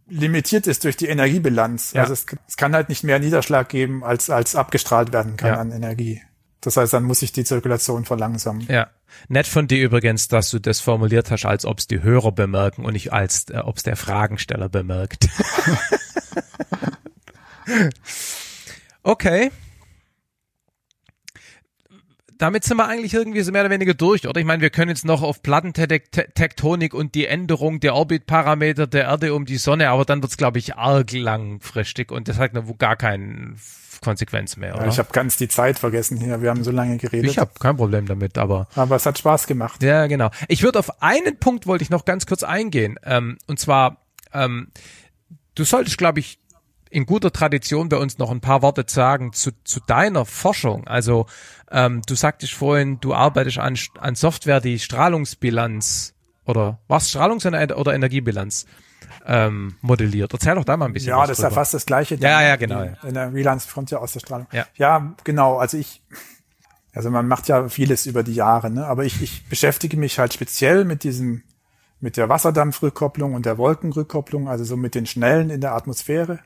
limitiert 0.08 0.68
ist 0.68 0.84
durch 0.84 0.96
die 0.96 1.08
Energiebilanz. 1.08 1.94
Ja. 1.94 2.02
Also 2.02 2.14
es, 2.14 2.28
es 2.48 2.56
kann 2.56 2.76
halt 2.76 2.90
nicht 2.90 3.04
mehr 3.04 3.18
Niederschlag 3.18 3.68
geben, 3.68 4.04
als, 4.04 4.30
als 4.30 4.56
abgestrahlt 4.56 5.12
werden 5.12 5.38
kann 5.38 5.50
Ja. 5.54 5.60
an 5.60 5.72
Energie. 5.72 6.22
Das 6.62 6.78
heißt, 6.78 6.94
dann 6.94 7.04
muss 7.04 7.22
sich 7.22 7.32
die 7.32 7.44
Zirkulation 7.44 8.06
verlangsamen. 8.06 8.68
Ja. 8.70 8.92
Nett 9.28 9.48
von 9.48 9.68
dir 9.68 9.84
übrigens, 9.84 10.28
dass 10.28 10.52
du 10.52 10.60
das 10.60 10.80
formuliert 10.80 11.32
hast, 11.32 11.46
als 11.46 11.66
ob 11.66 11.80
es 11.80 11.88
die 11.88 12.04
Hörer 12.04 12.32
bemerken 12.32 12.86
und 12.86 12.94
nicht 12.94 13.12
als 13.12 13.50
äh, 13.50 13.58
ob 13.58 13.78
es 13.78 13.84
der 13.84 13.96
Fragensteller 13.96 14.70
bemerkt. 14.70 15.28
okay. 19.04 19.52
Damit 22.38 22.64
sind 22.64 22.78
wir 22.78 22.88
eigentlich 22.88 23.14
irgendwie 23.14 23.42
so 23.42 23.52
mehr 23.52 23.62
oder 23.62 23.70
weniger 23.70 23.94
durch, 23.94 24.28
oder? 24.28 24.40
Ich 24.40 24.48
meine, 24.48 24.64
wir 24.64 24.72
können 24.72 24.90
jetzt 24.90 25.06
noch 25.06 25.22
auf 25.22 25.44
Plattentektonik 25.44 26.96
und 26.96 27.14
die 27.14 27.28
Änderung 27.28 27.80
der 27.80 27.94
Orbitparameter 27.94 28.88
der 28.88 29.04
Erde 29.04 29.36
um 29.36 29.46
die 29.46 29.58
Sonne, 29.58 29.90
aber 29.90 30.06
dann 30.06 30.24
wird's, 30.24 30.38
glaube 30.38 30.58
ich, 30.58 30.76
arg 30.76 31.12
langfristig 31.12 32.12
und 32.12 32.28
das 32.28 32.40
hat 32.40 32.54
gar 32.80 32.96
keine 32.96 33.58
Konsequenz 34.04 34.58
mehr, 34.58 34.74
oder? 34.74 34.86
Ja, 34.86 34.90
ich 34.90 34.98
habe 34.98 35.10
ganz 35.12 35.38
die 35.38 35.48
Zeit 35.48 35.78
vergessen 35.78 36.18
hier. 36.18 36.42
Wir 36.42 36.50
haben 36.50 36.64
so 36.64 36.72
lange 36.72 36.98
geredet. 36.98 37.30
ich 37.30 37.38
habe 37.38 37.52
kein 37.60 37.78
Problem 37.78 38.08
damit, 38.08 38.40
aber 38.40 38.68
aber 38.76 38.96
es 38.96 39.06
hat 39.06 39.20
Spaß 39.20 39.46
gemacht. 39.46 39.84
ja, 39.84 40.08
genau. 40.08 40.32
Ich 40.48 40.64
würde 40.64 40.80
auf 40.80 41.04
einen 41.04 41.38
Punkt 41.38 41.68
wollte 41.68 41.84
ich 41.84 41.92
noch 41.92 42.06
ganz 42.06 42.26
kurz 42.26 42.42
eingehen. 42.42 43.00
Ähm, 43.04 43.38
und 43.46 43.60
zwar, 43.60 43.98
ähm, 44.34 44.72
du 45.54 45.64
solltest, 45.64 46.00
glaube 46.00 46.20
ich, 46.20 46.40
in 46.92 47.06
guter 47.06 47.32
Tradition 47.32 47.90
bei 47.90 47.98
uns 47.98 48.18
noch 48.18 48.30
ein 48.30 48.42
paar 48.42 48.62
Worte 48.62 48.84
sagen 48.88 49.34
zu, 49.34 49.52
zu 49.64 49.80
deiner 49.88 50.26
Forschung. 50.26 50.86
Also 50.88 51.26
ähm, 51.72 52.02
du 52.06 52.16
sagtest 52.16 52.54
vorhin, 52.54 53.00
du 53.00 53.14
arbeitest 53.14 53.58
an, 53.58 53.78
an 54.00 54.16
Software, 54.16 54.60
die 54.60 54.78
Strahlungsbilanz 54.78 56.14
oder 56.46 56.80
was 56.88 57.10
Strahlungs- 57.10 57.46
oder 57.46 57.94
Energiebilanz 57.94 58.66
ähm, 59.26 59.76
modelliert. 59.82 60.34
Erzähl 60.34 60.56
doch 60.56 60.66
da 60.66 60.76
mal 60.76 60.86
ein 60.86 60.94
bisschen 60.94 61.10
Ja, 61.10 61.22
das 61.22 61.32
ist 61.32 61.38
drüber. 61.38 61.50
ja 61.50 61.56
fast 61.56 61.74
das 61.74 61.86
Gleiche. 61.86 62.16
Ja, 62.16 62.42
ja, 62.42 62.56
genau, 62.58 62.84
Die 63.04 63.08
Energiebilanzfrontierausstrahlung. 63.08 64.48
Ja. 64.52 64.66
ja, 64.76 65.14
genau. 65.24 65.58
Also 65.58 65.78
ich, 65.78 66.02
also 66.94 67.10
man 67.10 67.28
macht 67.28 67.48
ja 67.48 67.70
vieles 67.70 68.06
über 68.06 68.24
die 68.24 68.34
Jahre, 68.36 68.70
ne? 68.70 68.86
aber 68.86 69.06
ich, 69.06 69.22
ich 69.22 69.48
beschäftige 69.48 69.96
mich 69.96 70.20
halt 70.20 70.34
speziell 70.34 70.84
mit 70.84 71.04
diesem, 71.04 71.44
mit 72.02 72.18
der 72.18 72.28
Wasserdampfrückkopplung 72.28 73.34
und 73.34 73.46
der 73.46 73.58
Wolkenrückkopplung, 73.58 74.50
also 74.50 74.64
so 74.64 74.76
mit 74.76 74.96
den 74.96 75.06
Schnellen 75.06 75.50
in 75.50 75.62
der 75.62 75.74
Atmosphäre. 75.74 76.40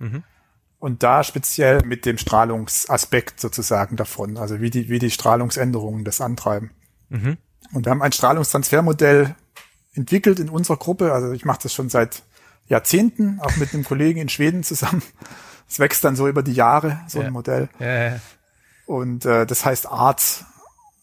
Und 0.86 1.02
da 1.02 1.24
speziell 1.24 1.82
mit 1.84 2.06
dem 2.06 2.20
Strahlungsaspekt 2.20 3.40
sozusagen 3.40 3.96
davon, 3.96 4.38
also 4.38 4.62
wie 4.62 4.70
die, 4.70 4.88
wie 4.88 5.00
die 5.00 5.10
Strahlungsänderungen 5.10 6.04
das 6.06 6.22
antreiben. 6.22 6.70
Und 7.74 7.86
wir 7.86 7.90
haben 7.90 8.04
ein 8.04 8.12
Strahlungstransfermodell 8.12 9.36
entwickelt 9.96 10.40
in 10.40 10.48
unserer 10.50 10.78
Gruppe. 10.78 11.12
Also 11.12 11.32
ich 11.32 11.44
mache 11.44 11.60
das 11.64 11.74
schon 11.74 11.90
seit 11.90 12.22
Jahrzehnten, 12.68 13.40
auch 13.42 13.56
mit 13.58 13.74
einem 13.74 13.84
Kollegen 13.92 14.20
in 14.20 14.30
Schweden 14.30 14.62
zusammen. 14.64 15.02
Es 15.68 15.80
wächst 15.80 16.04
dann 16.04 16.16
so 16.16 16.28
über 16.28 16.44
die 16.44 16.54
Jahre, 16.54 17.00
so 17.08 17.20
Ja. 17.20 17.28
ein 17.28 17.34
Modell. 17.34 17.68
Ja, 17.80 18.20
Und 18.86 19.26
äh, 19.26 19.48
das 19.48 19.66
heißt 19.66 19.88
ARTS, 19.88 20.46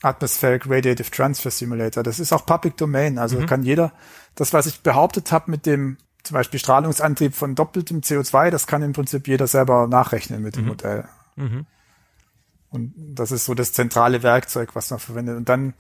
Atmospheric 0.03 0.69
Radiative 0.69 1.11
Transfer 1.11 1.51
Simulator. 1.51 2.05
Das 2.05 2.21
ist 2.21 2.33
auch 2.33 2.47
Public 2.47 2.77
Domain. 2.77 3.19
Also 3.19 3.39
kann 3.47 3.65
jeder, 3.65 3.93
das, 4.37 4.53
was 4.53 4.67
ich 4.67 4.83
behauptet 4.83 5.33
habe 5.33 5.51
mit 5.51 5.67
dem 5.67 5.97
zum 6.23 6.35
Beispiel 6.35 6.61
Strahlungsantrieb 6.61 7.35
von 7.35 7.55
doppeltem 7.55 8.01
CO2, 8.01 8.51
das 8.51 8.67
kann 8.67 8.83
im 8.83 8.93
Prinzip 8.93 9.27
jeder 9.29 9.47
selber 9.47 9.87
nachrechnen 9.89 10.43
mit 10.43 10.57
dem 10.57 10.67
Modell. 10.67 11.05
Und 12.71 12.95
das 12.97 13.33
ist 13.33 13.45
so 13.45 13.55
das 13.55 13.73
zentrale 13.73 14.23
Werkzeug, 14.23 14.75
was 14.75 14.91
man 14.91 14.99
verwendet. 14.99 15.37
Und 15.37 15.49
dann 15.49 15.75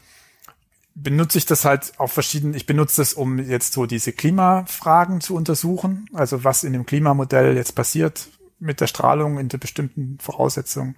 benutze 0.94 1.38
ich 1.38 1.46
das 1.46 1.64
halt 1.64 1.92
auf 1.98 2.12
verschiedenen, 2.12 2.54
ich 2.54 2.66
benutze 2.66 3.00
das, 3.00 3.14
um 3.14 3.38
jetzt 3.38 3.72
so 3.72 3.86
diese 3.86 4.12
Klimafragen 4.12 5.20
zu 5.20 5.34
untersuchen. 5.34 6.06
Also 6.12 6.44
was 6.44 6.64
in 6.64 6.74
dem 6.74 6.84
Klimamodell 6.84 7.56
jetzt 7.56 7.74
passiert 7.74 8.28
mit 8.58 8.80
der 8.80 8.86
Strahlung 8.86 9.36
unter 9.36 9.58
bestimmten 9.58 10.18
Voraussetzungen. 10.20 10.96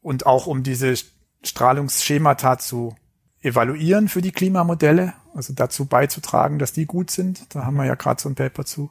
Und 0.00 0.26
auch 0.26 0.46
um 0.46 0.62
diese 0.62 0.94
Strahlungsschemata 1.42 2.58
zu 2.58 2.94
evaluieren 3.42 4.08
für 4.08 4.22
die 4.22 4.32
Klimamodelle, 4.32 5.12
also 5.34 5.52
dazu 5.52 5.86
beizutragen, 5.86 6.58
dass 6.58 6.72
die 6.72 6.86
gut 6.86 7.10
sind. 7.10 7.54
Da 7.54 7.64
haben 7.64 7.76
wir 7.76 7.84
ja 7.84 7.94
gerade 7.94 8.20
so 8.20 8.28
ein 8.28 8.34
Paper 8.34 8.64
zu. 8.64 8.90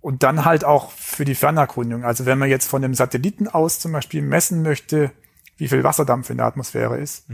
Und 0.00 0.22
dann 0.22 0.44
halt 0.44 0.64
auch 0.64 0.90
für 0.92 1.24
die 1.24 1.34
Fernerkundung. 1.34 2.04
Also 2.04 2.26
wenn 2.26 2.38
man 2.38 2.48
jetzt 2.48 2.68
von 2.68 2.82
dem 2.82 2.94
Satelliten 2.94 3.48
aus 3.48 3.80
zum 3.80 3.92
Beispiel 3.92 4.22
messen 4.22 4.62
möchte, 4.62 5.10
wie 5.56 5.68
viel 5.68 5.82
Wasserdampf 5.84 6.30
in 6.30 6.36
der 6.36 6.46
Atmosphäre 6.46 6.98
ist, 6.98 7.26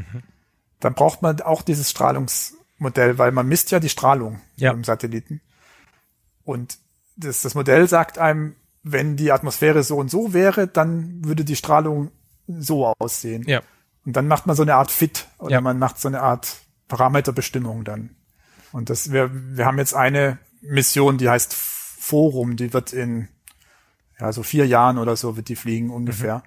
dann 0.80 0.94
braucht 0.94 1.22
man 1.22 1.40
auch 1.42 1.62
dieses 1.62 1.90
Strahlungsmodell, 1.90 3.18
weil 3.18 3.32
man 3.32 3.46
misst 3.46 3.70
ja 3.72 3.80
die 3.80 3.88
Strahlung 3.88 4.40
Ja. 4.56 4.72
im 4.72 4.84
Satelliten. 4.84 5.40
Und 6.44 6.78
das, 7.16 7.42
das 7.42 7.54
Modell 7.54 7.88
sagt 7.88 8.18
einem, 8.18 8.56
wenn 8.82 9.16
die 9.16 9.32
Atmosphäre 9.32 9.82
so 9.82 9.96
und 9.96 10.10
so 10.10 10.32
wäre, 10.32 10.66
dann 10.66 11.24
würde 11.24 11.44
die 11.44 11.56
Strahlung 11.56 12.10
so 12.48 12.86
aussehen. 12.98 13.44
ja. 13.46 13.60
Und 14.04 14.14
dann 14.16 14.26
macht 14.28 14.46
man 14.46 14.56
so 14.56 14.62
eine 14.62 14.74
Art 14.74 14.90
Fit 14.90 15.26
oder 15.38 15.52
Ja. 15.52 15.60
man 15.60 15.78
macht 15.78 15.98
so 16.00 16.08
eine 16.08 16.20
Art 16.22 16.56
Parameterbestimmung 16.88 17.84
dann. 17.84 18.10
Und 18.72 18.90
das, 18.90 19.12
wir, 19.12 19.30
wir 19.32 19.66
haben 19.66 19.78
jetzt 19.78 19.94
eine 19.94 20.38
Mission, 20.60 21.18
die 21.18 21.28
heißt 21.28 21.54
Forum, 21.54 22.56
die 22.56 22.72
wird 22.72 22.92
in, 22.92 23.28
ja, 24.18 24.32
so 24.32 24.42
vier 24.42 24.66
Jahren 24.66 24.98
oder 24.98 25.16
so 25.16 25.36
wird 25.36 25.48
die 25.48 25.56
fliegen 25.56 25.90
ungefähr. 25.90 26.42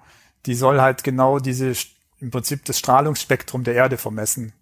Die 0.46 0.54
soll 0.54 0.80
halt 0.80 1.02
genau 1.04 1.38
diese, 1.38 1.72
im 2.18 2.30
Prinzip 2.30 2.64
das 2.64 2.78
Strahlungsspektrum 2.78 3.64
der 3.64 3.74
Erde 3.74 3.96
vermessen. 3.96 4.52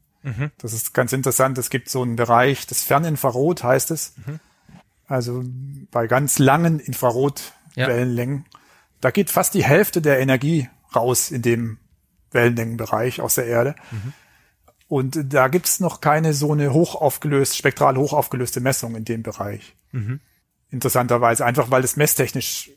Das 0.59 0.73
ist 0.73 0.95
ganz 0.95 1.13
interessant. 1.13 1.59
Es 1.59 1.69
gibt 1.69 1.91
so 1.91 2.01
einen 2.03 2.17
Bereich, 2.17 2.67
das 2.67 2.83
Ferninfrarot 2.83 3.63
heißt 3.63 3.91
es. 3.91 4.15
Also 5.07 5.43
bei 5.91 6.07
ganz 6.07 6.39
langen 6.39 6.81
Infrarotwellenlängen. 6.81 8.47
Da 9.01 9.11
geht 9.11 9.31
fast 9.31 9.53
die 9.55 9.65
Hälfte 9.65 10.01
der 10.01 10.19
Energie 10.21 10.69
raus 10.97 11.31
in 11.31 11.43
dem 11.43 11.79
Wellenlängenbereich 12.35 13.21
aus 13.21 13.37
der 13.37 13.47
Erde. 13.47 13.75
Und 14.89 15.33
da 15.33 15.49
gibt's 15.49 15.81
noch 15.81 16.01
keine 16.01 16.35
so 16.35 16.53
eine 16.53 16.73
hochaufgelöst, 16.73 17.57
spektral 17.57 17.97
hochaufgelöste 17.97 18.61
Messung 18.61 18.95
in 18.97 19.05
dem 19.05 19.23
Bereich. 19.23 19.75
Interessanterweise, 20.71 21.45
einfach 21.47 21.71
weil 21.71 21.85
es 21.85 21.97
messtechnisch 21.97 22.71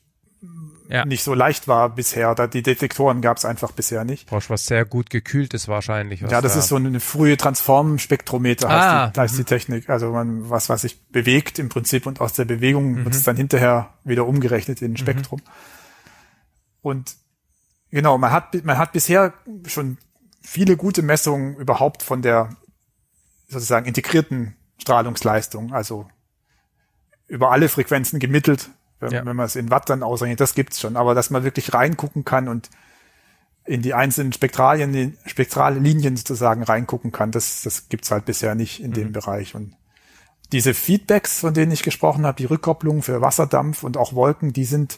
Ja. 0.90 1.03
nicht 1.03 1.22
so 1.24 1.34
leicht 1.34 1.68
war 1.68 1.90
bisher. 1.94 2.34
Da 2.34 2.48
die 2.48 2.64
Detektoren 2.64 3.19
gab's 3.22 3.44
einfach 3.44 3.72
bisher 3.74 4.06
nicht. 4.06 4.27
Brauchst 4.30 4.50
was 4.50 4.68
sehr 4.68 4.86
gut 4.86 5.10
gekühltes 5.10 5.68
wahrscheinlich. 5.68 6.24
was 6.24 6.32
Ja, 6.32 6.40
das 6.40 6.53
da- 6.53 6.60
ist 6.60 6.69
so 6.69 6.77
eine 6.77 7.00
frühe 7.02 7.36
Transformspektrometer, 7.36 8.69
heißt, 8.69 8.88
Ah, 8.88 9.08
die, 9.10 9.19
heißt 9.19 9.38
die 9.38 9.44
Technik. 9.44 9.90
Also 9.90 10.11
man, 10.14 10.50
was, 10.50 10.69
was 10.69 10.82
sich 10.84 11.03
bewegt 11.10 11.60
im 11.60 11.68
Prinzip 11.68 12.06
und 12.06 12.22
aus 12.22 12.32
der 12.34 12.45
Bewegung 12.45 13.03
wird 13.03 13.14
es 13.16 13.24
dann 13.24 13.36
hinterher 13.36 13.90
wieder 14.06 14.26
umgerechnet 14.27 14.82
in 14.82 14.94
ein 14.94 14.98
Spektrum. 14.98 15.42
Und 16.82 17.16
genau, 17.91 18.17
man 18.17 18.32
hat, 18.32 18.64
man 18.64 18.77
hat 18.77 18.91
bisher 18.91 19.33
schon 19.66 19.98
viele 20.41 20.77
gute 20.77 21.01
Messungen 21.01 21.56
überhaupt 21.57 22.03
von 22.03 22.22
der 22.22 22.49
sozusagen 23.48 23.85
integrierten 23.85 24.56
Strahlungsleistung, 24.77 25.74
also 25.74 26.07
über 27.27 27.51
alle 27.51 27.69
Frequenzen 27.69 28.19
gemittelt 28.19 28.69
wenn, 28.99 29.11
Ja. 29.11 29.25
wenn 29.25 29.35
man 29.35 29.45
es 29.45 29.56
in 29.56 29.69
Watt 29.69 29.90
dann 29.90 30.03
ausrechnet, 30.03 30.40
das 30.40 30.56
gibt's 30.56 30.80
schon. 30.80 30.95
Aber 30.98 31.14
dass 31.14 31.30
man 31.30 31.43
wirklich 31.43 31.74
reingucken 31.74 32.25
kann 32.25 32.48
und 32.48 32.69
in 33.66 33.82
die 33.82 33.93
einzelnen 33.93 34.33
Spektralien, 34.33 35.17
spektrale 35.25 35.80
Linien 35.80 36.16
sozusagen 36.16 36.64
reingucken 36.64 37.11
kann, 37.11 37.32
das, 37.32 37.61
das 37.61 37.90
gibt's 37.90 38.11
halt 38.11 38.25
bisher 38.25 38.56
nicht 38.56 38.82
in 38.82 38.93
dem 38.93 39.11
Bereich. 39.11 39.56
Und 39.56 39.75
diese 40.53 40.74
Feedbacks, 40.74 41.40
von 41.41 41.53
denen 41.53 41.72
ich 41.72 41.83
gesprochen 41.83 42.25
habe, 42.25 42.38
die 42.38 42.45
Rückkopplung 42.45 43.03
für 43.03 43.22
Wasserdampf 43.22 43.83
und 43.83 43.98
auch 43.98 44.14
Wolken, 44.14 44.53
die 44.53 44.64
sind 44.64 44.98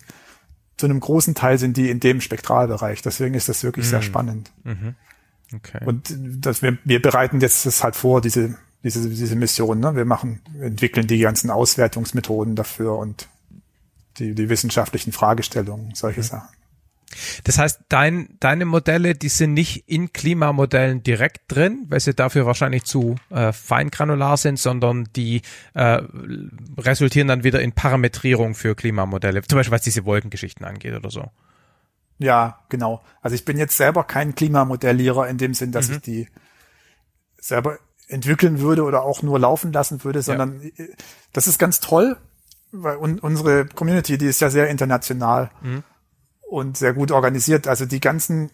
zu 0.79 0.85
einem 0.85 1.01
großen 1.01 1.35
Teil 1.35 1.57
sind 1.57 1.75
die 1.75 1.89
in 1.89 1.99
dem 1.99 2.21
Spektralbereich. 2.21 3.01
Deswegen 3.01 3.35
ist 3.35 3.49
das 3.49 3.63
wirklich 3.63 3.85
sehr 3.85 4.01
spannend. 4.01 4.49
Okay. 5.53 5.83
Und 5.85 6.15
das, 6.17 6.61
wir, 6.61 6.77
wir 6.85 7.01
bereiten 7.01 7.41
jetzt 7.41 7.65
das 7.65 7.83
halt 7.83 7.97
vor, 7.97 8.21
diese, 8.21 8.55
diese, 8.81 9.09
diese 9.09 9.35
Mission. 9.35 9.81
Ne? 9.81 9.97
Wir 9.97 10.05
machen, 10.05 10.41
entwickeln 10.61 11.05
die 11.05 11.19
ganzen 11.19 11.49
Auswertungsmethoden 11.49 12.55
dafür 12.55 12.97
und 12.97 13.27
die, 14.19 14.33
die 14.33 14.47
wissenschaftlichen 14.47 15.11
Fragestellungen, 15.11 15.95
solche 15.95 16.23
Sachen. 16.23 16.47
Das 17.43 17.57
heißt, 17.57 17.81
dein, 17.89 18.29
deine 18.39 18.65
Modelle, 18.65 19.15
die 19.15 19.29
sind 19.29 19.53
nicht 19.53 19.89
in 19.89 20.13
Klimamodellen 20.13 21.03
direkt 21.03 21.41
drin, 21.47 21.85
weil 21.89 21.99
sie 21.99 22.13
dafür 22.13 22.45
wahrscheinlich 22.45 22.83
zu 22.83 23.15
äh, 23.29 23.51
feingranular 23.51 24.37
sind, 24.37 24.59
sondern 24.59 25.09
die 25.15 25.41
äh, 25.73 26.01
resultieren 26.77 27.27
dann 27.27 27.43
wieder 27.43 27.61
in 27.61 27.71
Parametrierung 27.71 28.55
für 28.55 28.75
Klimamodelle, 28.75 29.41
zum 29.43 29.57
Beispiel 29.57 29.73
was 29.73 29.81
diese 29.81 30.05
Wolkengeschichten 30.05 30.65
angeht 30.65 30.93
oder 30.93 31.09
so. 31.09 31.31
Ja, 32.19 32.59
genau. 32.69 33.01
Also 33.21 33.35
ich 33.35 33.45
bin 33.45 33.57
jetzt 33.57 33.77
selber 33.77 34.03
kein 34.03 34.35
Klimamodellierer 34.35 35.27
in 35.29 35.37
dem 35.37 35.53
Sinn, 35.53 35.71
dass 35.71 35.89
ich 35.89 36.01
die 36.01 36.27
selber 37.37 37.79
entwickeln 38.07 38.59
würde 38.59 38.83
oder 38.83 39.03
auch 39.03 39.21
nur 39.21 39.39
laufen 39.39 39.71
lassen 39.71 40.03
würde, 40.03 40.21
sondern 40.21 40.61
äh, 40.61 40.89
das 41.31 41.47
ist 41.47 41.57
ganz 41.57 41.79
toll, 41.79 42.17
weil 42.71 42.97
un 42.97 43.19
unsere 43.19 43.65
Community, 43.65 44.17
die 44.17 44.25
ist 44.25 44.41
ja 44.41 44.49
sehr 44.49 44.67
international 44.69 45.49
und 46.49 46.77
sehr 46.77 46.93
gut 46.93 47.11
organisiert. 47.11 47.67
Also 47.67 47.85
die 47.85 47.99
ganzen, 47.99 48.49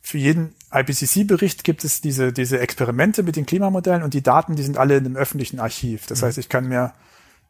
für 0.00 0.18
jeden 0.18 0.54
IPCC-Bericht 0.72 1.64
gibt 1.64 1.84
es 1.84 2.00
diese, 2.00 2.32
diese 2.32 2.60
Experimente 2.60 3.22
mit 3.22 3.36
den 3.36 3.46
Klimamodellen 3.46 4.02
und 4.02 4.14
die 4.14 4.22
Daten, 4.22 4.56
die 4.56 4.62
sind 4.62 4.78
alle 4.78 4.96
in 4.96 5.06
einem 5.06 5.16
öffentlichen 5.16 5.58
Archiv. 5.58 6.06
Das 6.06 6.22
heißt, 6.22 6.38
ich 6.38 6.48
kann 6.48 6.68
mir, 6.68 6.92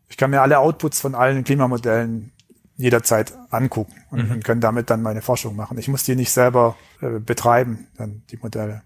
ich 0.08 0.16
kann 0.16 0.30
mir 0.30 0.40
alle 0.40 0.58
Outputs 0.58 1.00
von 1.00 1.14
allen 1.14 1.44
Klimamodellen 1.44 2.32
jederzeit 2.78 3.32
angucken 3.50 3.94
und, 4.10 4.30
und 4.30 4.44
kann 4.44 4.60
damit 4.60 4.90
dann 4.90 5.02
meine 5.02 5.22
Forschung 5.22 5.56
machen. 5.56 5.78
Ich 5.78 5.88
muss 5.88 6.04
die 6.04 6.16
nicht 6.16 6.30
selber 6.30 6.76
äh, 7.00 7.20
betreiben, 7.20 7.86
dann 7.96 8.22
die 8.30 8.36
Modelle. 8.36 8.82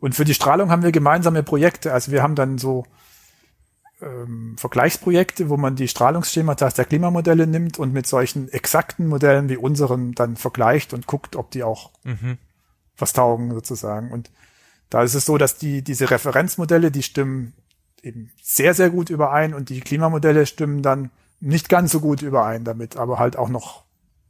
Und 0.00 0.14
für 0.14 0.24
die 0.24 0.34
Strahlung 0.34 0.70
haben 0.70 0.82
wir 0.82 0.92
gemeinsame 0.92 1.42
Projekte. 1.42 1.92
Also 1.92 2.12
wir 2.12 2.22
haben 2.22 2.34
dann 2.34 2.58
so 2.58 2.86
ähm, 4.02 4.56
Vergleichsprojekte, 4.58 5.48
wo 5.48 5.56
man 5.56 5.76
die 5.76 5.88
Strahlungsschemata 5.88 6.68
der 6.70 6.84
Klimamodelle 6.84 7.46
nimmt 7.46 7.78
und 7.78 7.92
mit 7.92 8.06
solchen 8.06 8.48
exakten 8.50 9.06
Modellen 9.06 9.48
wie 9.48 9.56
unseren 9.56 10.12
dann 10.12 10.36
vergleicht 10.36 10.92
und 10.92 11.06
guckt, 11.06 11.36
ob 11.36 11.50
die 11.50 11.62
auch 11.62 11.90
was 12.98 13.12
taugen 13.12 13.52
sozusagen. 13.52 14.10
Und 14.10 14.30
da 14.90 15.02
ist 15.02 15.14
es 15.14 15.24
so, 15.24 15.38
dass 15.38 15.56
die 15.56 15.82
diese 15.82 16.10
Referenzmodelle, 16.10 16.90
die 16.90 17.02
stimmen 17.02 17.54
eben 18.02 18.30
sehr, 18.42 18.74
sehr 18.74 18.90
gut 18.90 19.10
überein 19.10 19.54
und 19.54 19.68
die 19.68 19.80
Klimamodelle 19.80 20.46
stimmen 20.46 20.82
dann 20.82 21.10
nicht 21.40 21.68
ganz 21.68 21.92
so 21.92 22.00
gut 22.00 22.22
überein 22.22 22.64
damit, 22.64 22.96
aber 22.96 23.18
halt 23.18 23.36
auch 23.36 23.48
noch 23.48 23.84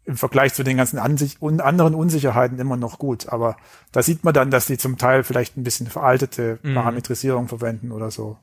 im 0.05 0.17
Vergleich 0.17 0.52
zu 0.55 0.65
den 0.65 0.76
ganzen 0.78 0.99
Ansich 0.99 1.36
und 1.41 1.60
anderen 1.60 1.94
Unsicherheiten 1.94 2.59
immer 2.59 2.76
noch 2.76 2.99
gut. 2.99 3.28
Aber 3.28 3.57
da 3.92 4.02
sieht 4.02 4.25
man 4.25 4.34
dann, 4.34 4.51
dass 4.51 4.67
die 4.67 4.78
zum 4.78 4.99
Teil 4.99 5.23
vielleicht 5.23 5.57
ein 5.57 5.62
bisschen 5.62 5.86
veraltete 5.86 6.59
Parametrisierung 6.75 7.49
verwenden 7.49 7.92
oder 7.92 8.10
so. 8.10 8.39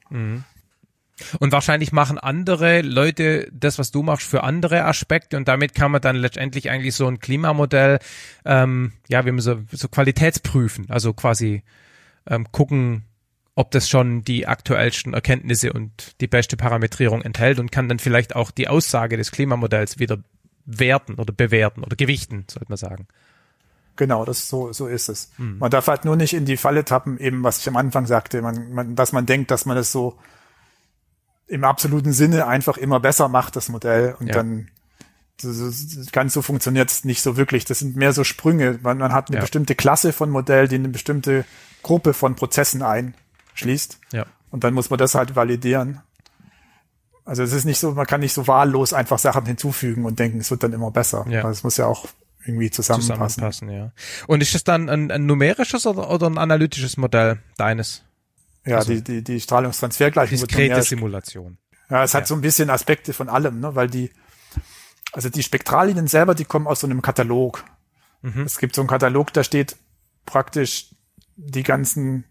Und 1.40 1.52
wahrscheinlich 1.52 1.92
machen 1.92 2.18
andere 2.18 2.82
Leute 2.82 3.48
das, 3.52 3.80
was 3.80 3.92
du 3.92 4.04
machst, 4.04 4.28
für 4.28 4.44
andere 4.44 4.86
Aspekte 4.86 5.38
und 5.38 5.48
damit 5.48 5.74
kann 5.74 5.92
man 5.92 6.02
dann 6.02 6.16
letztendlich 6.16 6.70
eigentlich 6.70 6.96
so 6.96 7.08
ein 7.08 7.20
Klimamodell, 7.20 8.00
ähm, 8.46 8.94
ja, 9.08 9.26
wie 9.26 9.32
man 9.32 9.42
so, 9.42 9.60
so 9.72 9.88
qualitätsprüfen, 9.88 10.90
also 10.90 11.14
quasi 11.14 11.64
ähm, 12.28 12.52
gucken, 12.52 13.06
ob 13.56 13.72
das 13.72 13.90
schon 13.90 14.24
die 14.24 14.48
aktuellsten 14.48 15.14
Erkenntnisse 15.14 15.74
und 15.74 16.16
die 16.22 16.28
beste 16.28 16.56
Parametrierung 16.56 17.22
enthält 17.22 17.60
und 17.60 17.72
kann 17.72 17.90
dann 17.90 18.00
vielleicht 18.00 18.36
auch 18.36 18.52
die 18.52 18.70
Aussage 18.70 19.18
des 19.18 19.32
Klimamodells 19.32 20.00
wieder 20.00 20.20
werten 20.66 21.16
oder 21.16 21.34
bewerten 21.34 21.84
oder 21.84 21.96
gewichten, 21.96 22.46
sollte 22.50 22.70
man 22.70 22.78
sagen. 22.78 23.08
Genau, 23.98 24.24
das 24.24 24.48
so 24.48 24.72
so 24.72 24.88
ist 24.88 25.10
es. 25.10 25.32
Man 25.38 25.70
darf 25.72 25.88
halt 25.88 26.06
nur 26.06 26.16
nicht 26.16 26.34
in 26.34 26.46
die 26.46 26.56
Falle 26.56 26.86
tappen, 26.86 27.18
eben 27.18 27.44
was 27.44 27.58
ich 27.60 27.68
am 27.68 27.76
Anfang 27.76 28.06
sagte, 28.06 28.42
man, 28.42 28.72
man, 28.72 28.96
dass 28.96 29.12
man 29.12 29.26
denkt, 29.26 29.52
dass 29.52 29.66
man 29.66 29.76
es 29.76 29.92
so 29.92 30.18
im 31.50 31.64
absoluten 31.64 32.14
Sinne 32.14 32.48
einfach 32.48 32.78
immer 32.78 33.00
besser 33.00 33.28
macht, 33.28 33.56
das 33.56 33.70
Modell, 33.70 34.16
und 34.20 34.28
Ja. 34.28 34.36
dann 34.36 34.70
ganz 36.12 36.34
so 36.34 36.42
funktioniert 36.42 36.90
es 36.92 37.06
nicht 37.06 37.22
so 37.22 37.38
wirklich. 37.38 37.64
Das 37.66 37.80
sind 37.80 37.96
mehr 37.96 38.12
so 38.14 38.24
Sprünge. 38.24 38.78
Man, 38.82 38.98
man 38.98 39.14
hat 39.14 39.30
eine 39.30 39.38
Ja. 39.38 39.42
bestimmte 39.42 39.74
Klasse 39.74 40.12
von 40.14 40.30
Modell, 40.30 40.68
die 40.68 40.76
eine 40.76 40.90
bestimmte 40.90 41.46
Gruppe 41.82 42.14
von 42.14 42.36
Prozessen 42.36 42.82
einschließt. 42.84 44.00
Ja. 44.12 44.26
Und 44.52 44.64
dann 44.64 44.74
muss 44.74 44.90
man 44.90 45.00
das 45.00 45.16
halt 45.16 45.36
validieren. 45.38 46.02
Also 47.24 47.44
es 47.44 47.54
ist 47.54 47.64
nicht 47.66 47.80
so, 47.80 47.92
man 47.92 48.06
kann 48.08 48.20
nicht 48.20 48.34
so 48.34 48.48
wahllos 48.48 48.92
einfach 48.92 49.20
Sachen 49.20 49.46
hinzufügen 49.46 50.04
und 50.06 50.20
denken, 50.20 50.40
es 50.40 50.52
wird 50.52 50.64
dann 50.64 50.74
immer 50.74 50.92
besser. 50.92 51.26
Ja. 51.30 51.40
Also 51.40 51.52
es 51.52 51.64
muss 51.64 51.78
ja 51.78 51.86
auch 51.86 52.08
irgendwie 52.46 52.70
zusammenpassen. 52.72 53.44
Zusammenpassen, 53.44 53.70
ja. 53.70 53.92
Und 54.28 54.42
ist 54.42 54.56
das 54.56 54.64
dann 54.64 54.90
ein, 54.90 55.10
ein 55.12 55.26
numerisches 55.26 55.86
oder, 55.86 56.10
oder 56.10 56.28
ein 56.28 56.38
analytisches 56.38 56.98
Modell 56.98 57.40
deines? 57.58 58.04
Ja, 58.70 58.78
Also 58.78 58.94
die, 58.94 59.04
die, 59.04 59.24
die 59.24 59.40
Strahlungstransfergleichung 59.42 60.40
wird 60.40 60.50
Diskrete 60.52 60.70
numerisch 60.70 60.90
Simulation. 60.90 61.58
Ja, 61.90 62.04
es 62.04 62.14
hat 62.14 62.22
Ja. 62.24 62.28
so 62.28 62.36
ein 62.36 62.42
bisschen 62.42 62.70
Aspekte 62.70 63.14
von 63.14 63.30
allem, 63.30 63.60
ne? 63.60 63.76
weil 63.76 63.90
die, 63.90 64.12
also 65.12 65.30
die 65.30 65.44
Spektrallinien 65.44 66.08
selber, 66.08 66.36
die 66.36 66.46
kommen 66.46 66.68
aus 66.68 66.82
so 66.82 66.88
einem 66.88 67.02
Katalog. 67.02 67.64
Mhm. 68.22 68.42
Es 68.42 68.58
gibt 68.60 68.76
so 68.76 68.82
einen 68.82 68.88
Katalog, 68.88 69.34
da 69.34 69.44
steht 69.44 69.76
praktisch 70.26 70.94
die 71.36 71.64
ganzen 71.64 72.26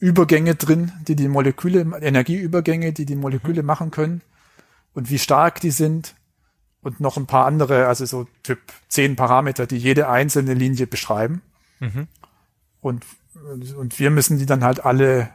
Übergänge 0.00 0.54
drin, 0.54 0.92
die 1.06 1.16
die 1.16 1.28
Moleküle, 1.28 1.80
Energieübergänge, 2.00 2.92
die 2.92 3.06
die 3.06 3.14
Mhm. 3.14 3.22
Moleküle 3.22 3.62
machen 3.62 3.90
können 3.90 4.20
und 4.92 5.10
wie 5.10 5.18
stark 5.18 5.60
die 5.60 5.70
sind 5.70 6.14
und 6.82 7.00
noch 7.00 7.16
ein 7.16 7.26
paar 7.26 7.46
andere, 7.46 7.86
also 7.86 8.04
so 8.06 8.26
Typ 8.42 8.60
10 8.88 9.16
Parameter, 9.16 9.66
die 9.66 9.78
jede 9.78 10.08
einzelne 10.08 10.54
Linie 10.54 10.86
beschreiben. 10.86 11.42
Mhm. 11.80 12.06
Und, 12.80 13.04
und 13.76 13.98
wir 13.98 14.10
müssen 14.10 14.38
die 14.38 14.46
dann 14.46 14.62
halt 14.62 14.84
alle 14.84 15.30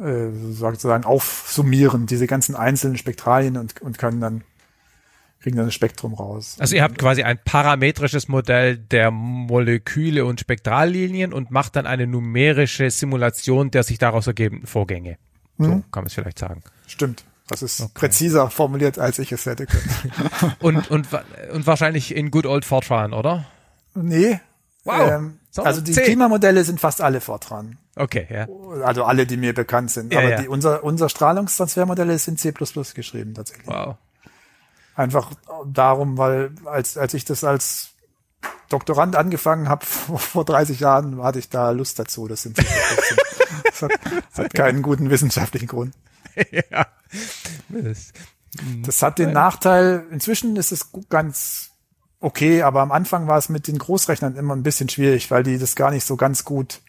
äh, 0.00 0.30
sozusagen 0.52 1.04
aufsummieren, 1.04 2.06
diese 2.06 2.26
ganzen 2.26 2.54
einzelnen 2.54 2.96
Spektralien 2.96 3.56
und, 3.56 3.80
und 3.82 3.98
können 3.98 4.20
dann 4.20 4.42
kriegen 5.42 5.56
dann 5.56 5.66
ein 5.66 5.72
Spektrum 5.72 6.12
raus. 6.12 6.56
Also 6.58 6.76
ihr 6.76 6.82
habt 6.82 6.98
quasi 6.98 7.22
ein 7.22 7.38
parametrisches 7.42 8.28
Modell 8.28 8.76
der 8.76 9.10
Moleküle 9.10 10.26
und 10.26 10.38
Spektrallinien 10.38 11.32
und 11.32 11.50
macht 11.50 11.76
dann 11.76 11.86
eine 11.86 12.06
numerische 12.06 12.90
Simulation 12.90 13.70
der 13.70 13.82
sich 13.82 13.98
daraus 13.98 14.26
ergebenden 14.26 14.66
Vorgänge. 14.66 15.16
So 15.58 15.64
Mhm. 15.68 15.84
kann 15.90 16.02
man 16.02 16.06
es 16.06 16.14
vielleicht 16.14 16.38
sagen. 16.38 16.62
Stimmt. 16.86 17.24
Das 17.48 17.62
ist 17.62 17.94
präziser 17.94 18.48
formuliert, 18.50 18.98
als 18.98 19.18
ich 19.18 19.32
es 19.32 19.44
hätte 19.46 19.66
können. 19.66 20.54
Und, 20.60 20.88
und, 20.90 21.08
und 21.52 21.66
wahrscheinlich 21.66 22.14
in 22.14 22.30
Good 22.30 22.46
Old 22.46 22.64
Fortran, 22.64 23.12
oder? 23.12 23.46
nee. 23.94 24.38
Wow. 24.84 25.10
Ähm, 25.10 25.38
So, 25.50 25.62
also 25.62 25.80
die 25.80 25.92
zehn. 25.92 26.04
Klimamodelle 26.04 26.64
sind 26.64 26.80
fast 26.80 27.00
alle 27.00 27.20
Fortran. 27.20 27.76
Okay, 27.96 28.26
ja. 28.30 28.46
Also 28.84 29.04
alle, 29.04 29.26
die 29.26 29.36
mir 29.36 29.52
bekannt 29.52 29.90
sind. 29.90 30.12
Ja, 30.12 30.20
Aber 30.20 30.30
ja. 30.30 30.40
Die, 30.40 30.48
unser, 30.48 30.84
unser 30.84 31.08
Strahlungstransfermodelle 31.08 32.16
sind 32.18 32.38
C++ 32.38 32.52
geschrieben 32.52 33.34
tatsächlich. 33.34 33.66
Wow. 33.66 33.96
Einfach 34.94 35.32
darum, 35.66 36.18
weil 36.18 36.52
als, 36.64 36.96
als 36.96 37.14
ich 37.14 37.24
das 37.24 37.42
als 37.44 37.90
Doktorand 38.68 39.16
angefangen 39.16 39.68
habe 39.68 39.84
vor, 39.86 40.18
vor 40.18 40.44
30 40.44 40.80
Jahren, 40.80 41.22
hatte 41.22 41.38
ich 41.40 41.48
da 41.48 41.70
Lust 41.70 41.98
dazu. 41.98 42.28
Das 42.28 42.42
sind 42.42 42.58
das 42.58 43.82
hat, 43.82 43.90
das 44.30 44.38
hat 44.44 44.54
keinen 44.54 44.82
guten 44.82 45.10
wissenschaftlichen 45.10 45.66
Grund. 45.66 45.94
ja. 46.52 46.86
Das, 47.68 48.12
Das 48.86 49.02
hat 49.02 49.18
den 49.18 49.32
Nachteil, 49.32 50.06
inzwischen 50.10 50.56
ist 50.56 50.70
es 50.72 50.90
ganz 51.08 51.69
okay, 52.20 52.62
aber 52.62 52.80
am 52.82 52.92
Anfang 52.92 53.26
war 53.26 53.38
es 53.38 53.48
mit 53.48 53.66
den 53.66 53.78
Großrechnern 53.78 54.36
immer 54.36 54.54
ein 54.54 54.62
bisschen 54.62 54.88
schwierig, 54.88 55.30
weil 55.30 55.42
die 55.42 55.58
das 55.58 55.74
gar 55.74 55.90
nicht 55.90 56.06
so 56.06 56.16
ganz 56.16 56.44
gut 56.44 56.80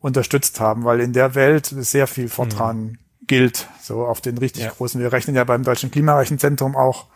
unterstützt 0.00 0.60
haben, 0.60 0.84
weil 0.84 1.00
in 1.00 1.12
der 1.12 1.34
Welt 1.34 1.66
sehr 1.66 2.06
viel 2.06 2.28
Fortran 2.28 2.98
gilt, 3.26 3.68
so 3.80 4.04
auf 4.06 4.20
den 4.20 4.36
richtig 4.38 4.64
Ja. 4.64 4.70
großen. 4.70 5.00
Wir 5.00 5.12
rechnen 5.12 5.34
ja 5.36 5.44
beim 5.44 5.62
Deutschen 5.64 5.90
Klimarechenzentrum 5.90 6.76
auch. 6.76 7.06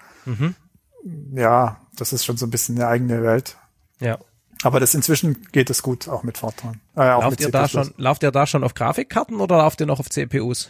Ja, 1.34 1.80
das 1.96 2.12
ist 2.12 2.24
schon 2.24 2.36
so 2.36 2.46
ein 2.46 2.50
bisschen 2.50 2.76
eine 2.76 2.88
eigene 2.88 3.22
Welt. 3.22 3.56
ja. 4.00 4.18
Aber 4.64 4.80
das 4.80 4.92
inzwischen 4.92 5.46
geht 5.52 5.70
es 5.70 5.84
gut, 5.84 6.08
auch 6.08 6.24
mit 6.24 6.36
Fortran. 6.38 6.80
Äh, 6.96 7.02
auch 7.10 7.22
Lauft 7.22 7.30
mit 7.30 7.40
ihr 7.42 7.52
da 7.52 7.68
schon, 7.68 7.94
lauft 7.96 8.24
ihr 8.24 8.32
da 8.32 8.44
schon 8.44 8.64
auf 8.64 8.74
Grafikkarten 8.74 9.40
oder 9.40 9.58
lauft 9.58 9.78
ihr 9.80 9.86
noch 9.86 10.00
auf 10.00 10.10
CPUs? 10.10 10.68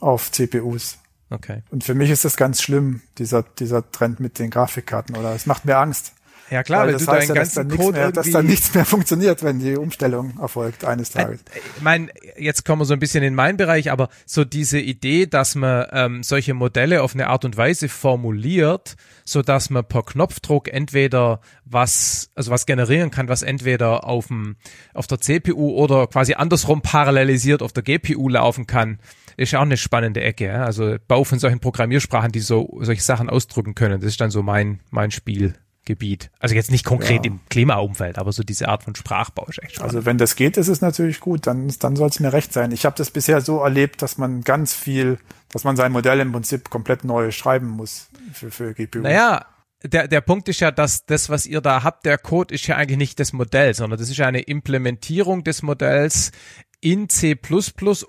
auf 0.00 0.32
CPUs. 0.32 0.96
Okay. 1.30 1.62
Und 1.70 1.84
für 1.84 1.94
mich 1.94 2.10
ist 2.10 2.24
das 2.24 2.36
ganz 2.36 2.62
schlimm, 2.62 3.02
dieser, 3.18 3.42
dieser 3.42 3.90
Trend 3.90 4.20
mit 4.20 4.38
den 4.38 4.50
Grafikkarten, 4.50 5.16
oder 5.16 5.34
es 5.34 5.46
macht 5.46 5.64
mir 5.64 5.76
Angst. 5.76 6.12
Ja 6.50 6.62
klar, 6.62 6.82
weil 6.82 6.86
weil 6.86 6.92
das 6.94 7.04
du 7.04 7.12
heißt 7.12 7.30
deinen 7.30 7.36
ja, 7.36 7.42
dass 7.42 7.54
ganzen 7.54 7.56
dann, 7.56 7.66
nichts 7.66 7.84
Code 7.84 7.98
mehr, 7.98 8.12
dass 8.12 8.30
dann 8.30 8.46
nichts 8.46 8.74
mehr 8.74 8.84
funktioniert, 8.84 9.42
wenn 9.42 9.58
die 9.58 9.76
Umstellung 9.76 10.38
erfolgt 10.40 10.84
eines 10.84 11.10
Tages. 11.10 11.40
Ich 11.76 11.82
meine, 11.82 12.08
jetzt 12.36 12.64
kommen 12.64 12.82
wir 12.82 12.84
so 12.84 12.92
ein 12.92 13.00
bisschen 13.00 13.24
in 13.24 13.34
meinen 13.34 13.56
Bereich, 13.56 13.90
aber 13.90 14.08
so 14.26 14.44
diese 14.44 14.78
Idee, 14.78 15.26
dass 15.26 15.56
man 15.56 15.86
ähm, 15.90 16.22
solche 16.22 16.54
Modelle 16.54 17.02
auf 17.02 17.14
eine 17.14 17.26
Art 17.28 17.44
und 17.44 17.56
Weise 17.56 17.88
formuliert, 17.88 18.96
so 19.24 19.42
dass 19.42 19.70
man 19.70 19.84
per 19.84 20.04
Knopfdruck 20.04 20.68
entweder 20.68 21.40
was, 21.64 22.30
also 22.36 22.52
was 22.52 22.64
generieren 22.64 23.10
kann, 23.10 23.28
was 23.28 23.42
entweder 23.42 24.04
auf 24.04 24.28
dem, 24.28 24.54
auf 24.94 25.08
der 25.08 25.20
CPU 25.20 25.70
oder 25.70 26.06
quasi 26.06 26.34
andersrum 26.34 26.80
parallelisiert 26.80 27.60
auf 27.60 27.72
der 27.72 27.82
GPU 27.82 28.28
laufen 28.28 28.68
kann, 28.68 29.00
ist 29.36 29.54
auch 29.54 29.62
eine 29.62 29.76
spannende 29.76 30.20
Ecke. 30.22 30.46
Ja? 30.46 30.64
Also 30.64 30.96
Bau 31.08 31.24
von 31.24 31.38
solchen 31.38 31.60
Programmiersprachen, 31.60 32.32
die 32.32 32.40
so 32.40 32.78
solche 32.80 33.02
Sachen 33.02 33.28
ausdrücken 33.30 33.74
können, 33.74 34.00
das 34.00 34.10
ist 34.10 34.20
dann 34.20 34.30
so 34.30 34.42
mein 34.42 34.80
mein 34.90 35.10
Spielgebiet. 35.10 36.30
Also 36.38 36.54
jetzt 36.54 36.70
nicht 36.70 36.84
konkret 36.84 37.24
Ja. 37.24 37.30
im 37.32 37.40
Klimaumfeld, 37.48 38.18
aber 38.18 38.32
so 38.32 38.42
diese 38.42 38.68
Art 38.68 38.82
von 38.82 38.94
Sprachbau 38.94 39.46
ist 39.48 39.62
echt 39.62 39.76
spannend. 39.76 39.94
Also 39.94 40.06
wenn 40.06 40.18
das 40.18 40.36
geht, 40.36 40.56
ist 40.56 40.68
es 40.68 40.80
natürlich 40.80 41.20
gut, 41.20 41.46
dann, 41.46 41.72
dann 41.80 41.96
soll 41.96 42.08
es 42.08 42.20
mir 42.20 42.32
recht 42.32 42.52
sein. 42.52 42.72
Ich 42.72 42.84
habe 42.84 42.96
das 42.96 43.10
bisher 43.10 43.40
so 43.40 43.60
erlebt, 43.60 44.02
dass 44.02 44.18
man 44.18 44.42
ganz 44.42 44.74
viel, 44.74 45.18
dass 45.50 45.64
man 45.64 45.76
sein 45.76 45.92
Modell 45.92 46.20
im 46.20 46.32
Prinzip 46.32 46.70
komplett 46.70 47.04
neu 47.04 47.30
schreiben 47.30 47.68
muss 47.68 48.08
für, 48.32 48.50
für 48.50 48.74
GPU. 48.74 48.98
Naja, 49.00 49.46
der, 49.84 50.08
der 50.08 50.20
Punkt 50.22 50.48
ist 50.48 50.60
ja, 50.60 50.70
dass 50.70 51.04
das, 51.04 51.28
was 51.28 51.46
ihr 51.46 51.60
da 51.60 51.84
habt, 51.84 52.06
der 52.06 52.18
Code 52.18 52.52
ist 52.52 52.66
ja 52.66 52.76
eigentlich 52.76 52.98
nicht 52.98 53.20
das 53.20 53.32
Modell, 53.32 53.74
sondern 53.74 53.98
das 54.00 54.08
ist 54.10 54.16
ja 54.16 54.26
eine 54.26 54.40
Implementierung 54.40 55.44
des 55.44 55.62
Modells 55.62 56.32
in 56.80 57.08
C++ 57.08 57.38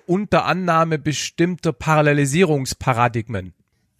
unter 0.05 0.45
Annahme 0.45 0.99
bestimmter 0.99 1.73
Parallelisierungsparadigmen. 1.73 3.53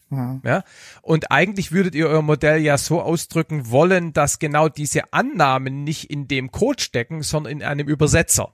Ja? 0.10 0.64
Und 1.02 1.32
eigentlich 1.32 1.72
würdet 1.72 1.96
ihr 1.96 2.08
euer 2.08 2.22
Modell 2.22 2.62
ja 2.62 2.78
so 2.78 3.02
ausdrücken 3.02 3.70
wollen, 3.70 4.14
dass 4.14 4.40
genau 4.40 4.70
diese 4.70 5.12
Annahmen 5.14 5.84
nicht 5.84 6.10
in 6.10 6.28
dem 6.28 6.52
Code 6.52 6.82
stecken, 6.82 7.24
sondern 7.24 7.52
in 7.52 7.64
einem 7.64 7.88
Übersetzer. 7.88 8.54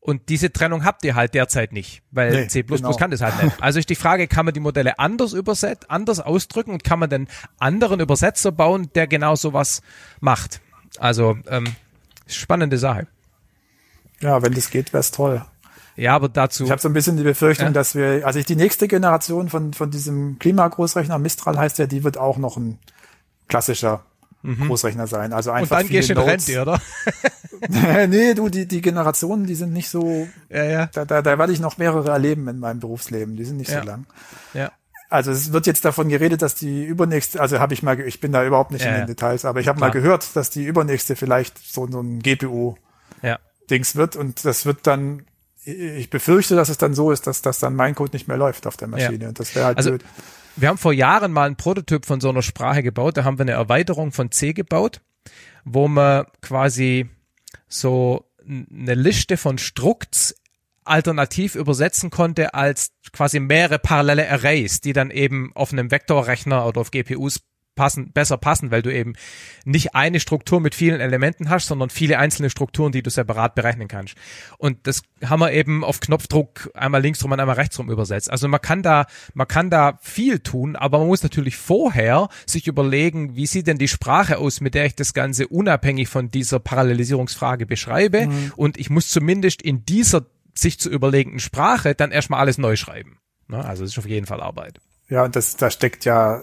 Und 0.00 0.28
diese 0.28 0.52
Trennung 0.52 0.84
habt 0.84 1.04
ihr 1.04 1.14
halt 1.14 1.34
derzeit 1.34 1.72
nicht, 1.72 2.02
weil 2.10 2.30
Nee, 2.30 2.48
C++ 2.48 2.62
genau. 2.62 2.94
kann 2.96 3.10
das 3.10 3.20
halt 3.20 3.42
nicht. 3.42 3.56
Also 3.60 3.78
ist 3.78 3.90
die 3.90 3.94
Frage, 3.94 4.26
kann 4.26 4.44
man 4.46 4.54
die 4.54 4.60
Modelle 4.60 4.98
anders 4.98 5.32
überset, 5.32 5.90
anders 5.90 6.20
ausdrücken 6.20 6.72
und 6.72 6.84
kann 6.84 6.98
man 6.98 7.10
den 7.10 7.28
anderen 7.58 8.00
Übersetzer 8.00 8.52
bauen, 8.52 8.90
der 8.94 9.06
genau 9.06 9.34
sowas 9.34 9.82
macht? 10.20 10.60
Also 10.98 11.36
ähm, 11.48 11.64
spannende 12.26 12.78
Sache. 12.78 13.06
Ja, 14.20 14.42
wenn 14.42 14.52
das 14.54 14.70
geht, 14.70 14.92
wäre 14.92 15.00
es 15.00 15.10
toll. 15.10 15.44
Ja, 15.96 16.14
aber 16.14 16.28
dazu. 16.28 16.64
Ich 16.64 16.70
habe 16.70 16.80
so 16.80 16.88
ein 16.88 16.92
bisschen 16.92 17.16
die 17.16 17.22
Befürchtung, 17.24 17.66
Ja. 17.68 17.72
dass 17.72 17.94
wir, 17.94 18.24
also 18.26 18.38
ich 18.38 18.46
die 18.46 18.56
nächste 18.56 18.86
Generation 18.88 19.48
von, 19.48 19.72
von 19.74 19.90
diesem 19.90 20.38
Klimagroßrechner, 20.38 21.18
Mistral 21.18 21.58
heißt 21.58 21.78
der, 21.78 21.86
die 21.88 22.04
wird 22.04 22.18
auch 22.18 22.36
noch 22.38 22.56
ein 22.56 22.78
klassischer 23.48 24.04
Großrechner 24.44 25.06
sein. 25.08 25.32
Also 25.32 25.50
Mhm. 25.50 25.56
und 25.56 25.62
einfach 25.62 25.78
dann 25.78 25.88
gehst 25.88 26.08
du 26.08 26.12
in 26.14 26.18
viele 26.20 26.30
Rente, 26.32 26.62
oder? 26.62 26.80
Nee, 28.08 28.34
du, 28.34 28.48
die, 28.48 28.66
die 28.68 28.80
Generationen, 28.80 29.46
die 29.46 29.56
sind 29.56 29.72
nicht 29.72 29.88
so, 29.90 30.28
Ja, 30.48 30.62
ja, 30.62 30.86
da, 30.86 31.04
da, 31.04 31.22
da 31.22 31.38
werde 31.38 31.52
ich 31.52 31.58
noch 31.58 31.76
mehrere 31.76 32.08
erleben 32.10 32.46
in 32.46 32.60
meinem 32.60 32.78
Berufsleben. 32.78 33.34
Die 33.36 33.44
sind 33.44 33.56
nicht 33.56 33.70
Ja. 33.70 33.80
so 33.80 33.86
lang. 33.88 34.06
ja. 34.54 34.70
Also 35.10 35.32
es 35.32 35.52
wird 35.52 35.66
jetzt 35.66 35.84
davon 35.86 36.08
geredet, 36.10 36.42
dass 36.42 36.54
die 36.54 36.84
übernächste, 36.84 37.40
also 37.40 37.58
habe 37.60 37.72
ich 37.74 37.82
mal, 37.82 37.98
ich 37.98 38.20
bin 38.20 38.30
da 38.30 38.44
überhaupt 38.44 38.70
nicht 38.72 38.82
Ja, 38.84 38.90
in 38.90 38.94
ja. 38.94 39.00
den 39.00 39.06
Details, 39.08 39.44
aber 39.46 39.58
ich 39.58 39.66
habe 39.66 39.80
mal 39.80 39.90
gehört, 39.90 40.36
dass 40.36 40.50
die 40.50 40.64
übernächste 40.64 41.16
vielleicht 41.16 41.58
so, 41.58 41.88
so 41.90 42.00
ein 42.00 42.20
GPU-Dings 42.20 42.78
Ja. 43.22 43.38
Wird 43.70 44.16
und 44.16 44.44
das 44.44 44.66
wird 44.66 44.86
dann, 44.86 45.24
ich 45.64 46.10
befürchte, 46.10 46.56
dass 46.56 46.68
es 46.68 46.78
dann 46.78 46.94
so 46.94 47.10
ist, 47.10 47.26
dass, 47.26 47.42
dass 47.42 47.58
dann 47.58 47.74
mein 47.76 47.94
Code 47.94 48.12
nicht 48.12 48.28
mehr 48.28 48.36
läuft 48.36 48.66
auf 48.66 48.76
der 48.76 48.88
Maschine 48.88 49.28
und 49.28 49.38
das 49.38 49.54
wäre 49.54 49.66
halt 49.66 49.78
Also- 49.78 49.90
blöd. 49.90 50.04
Wir 50.56 50.68
haben 50.70 50.78
vor 50.78 50.92
Jahren 50.92 51.30
mal 51.30 51.44
einen 51.46 51.54
Prototyp 51.54 52.04
von 52.04 52.20
so 52.20 52.30
einer 52.30 52.42
Sprache 52.42 52.82
gebaut. 52.82 53.16
Da 53.16 53.22
haben 53.22 53.38
wir 53.38 53.42
eine 53.44 53.52
Erweiterung 53.52 54.10
von 54.10 54.32
C 54.32 54.54
gebaut, 54.54 55.00
wo 55.64 55.86
man 55.86 56.26
quasi 56.42 57.08
so 57.68 58.24
eine 58.44 58.94
Liste 58.94 59.36
von 59.36 59.58
Strukts 59.58 60.34
alternativ 60.82 61.54
übersetzen 61.54 62.10
konnte 62.10 62.54
als 62.54 62.90
quasi 63.12 63.38
mehrere 63.38 63.78
parallele 63.78 64.28
Arrays, 64.28 64.80
die 64.80 64.92
dann 64.92 65.12
eben 65.12 65.52
auf 65.54 65.72
einem 65.72 65.92
Vektorrechner 65.92 66.66
oder 66.66 66.80
auf 66.80 66.90
GPUs 66.90 67.40
passen, 67.78 68.10
besser 68.12 68.36
passen, 68.36 68.72
weil 68.72 68.82
du 68.82 68.92
eben 68.92 69.14
nicht 69.64 69.94
eine 69.94 70.18
Struktur 70.18 70.60
mit 70.60 70.74
vielen 70.74 71.00
Elementen 71.00 71.48
hast, 71.48 71.68
sondern 71.68 71.90
viele 71.90 72.18
einzelne 72.18 72.50
Strukturen, 72.50 72.90
die 72.90 73.02
du 73.02 73.08
separat 73.08 73.54
berechnen 73.54 73.86
kannst. 73.86 74.16
Und 74.58 74.86
das 74.88 75.02
haben 75.24 75.38
wir 75.38 75.52
eben 75.52 75.84
auf 75.84 76.00
Knopfdruck 76.00 76.70
einmal 76.74 77.00
links 77.00 77.22
rum 77.22 77.30
und 77.30 77.38
einmal 77.38 77.54
rechts 77.54 77.78
rum 77.78 77.88
übersetzt. 77.88 78.30
Also 78.30 78.48
man 78.48 78.60
kann 78.60 78.82
da, 78.82 79.06
man 79.32 79.46
kann 79.46 79.70
da 79.70 79.98
viel 80.02 80.40
tun, 80.40 80.74
aber 80.74 80.98
man 80.98 81.06
muss 81.06 81.22
natürlich 81.22 81.56
vorher 81.56 82.28
sich 82.46 82.66
überlegen, 82.66 83.36
wie 83.36 83.46
sieht 83.46 83.68
denn 83.68 83.78
die 83.78 83.86
Sprache 83.86 84.38
aus, 84.38 84.60
mit 84.60 84.74
der 84.74 84.84
ich 84.86 84.96
das 84.96 85.14
Ganze 85.14 85.46
unabhängig 85.46 86.08
von 86.08 86.32
dieser 86.32 86.58
Parallelisierungsfrage 86.58 87.64
beschreibe. 87.64 88.28
Und 88.56 88.76
ich 88.76 88.90
muss 88.90 89.08
zumindest 89.08 89.62
in 89.62 89.84
dieser 89.84 90.26
sich 90.52 90.80
zu 90.80 90.90
überlegenden 90.90 91.38
Sprache 91.38 91.94
dann 91.94 92.10
erstmal 92.10 92.40
alles 92.40 92.58
neu 92.58 92.74
schreiben. 92.74 93.18
Ne? 93.46 93.64
Also 93.64 93.84
das 93.84 93.92
ist 93.92 93.98
auf 93.98 94.06
jeden 94.06 94.26
Fall 94.26 94.40
Arbeit. 94.40 94.80
Ja, 95.08 95.24
und 95.24 95.36
das, 95.36 95.56
da 95.56 95.70
steckt 95.70 96.04
ja 96.04 96.42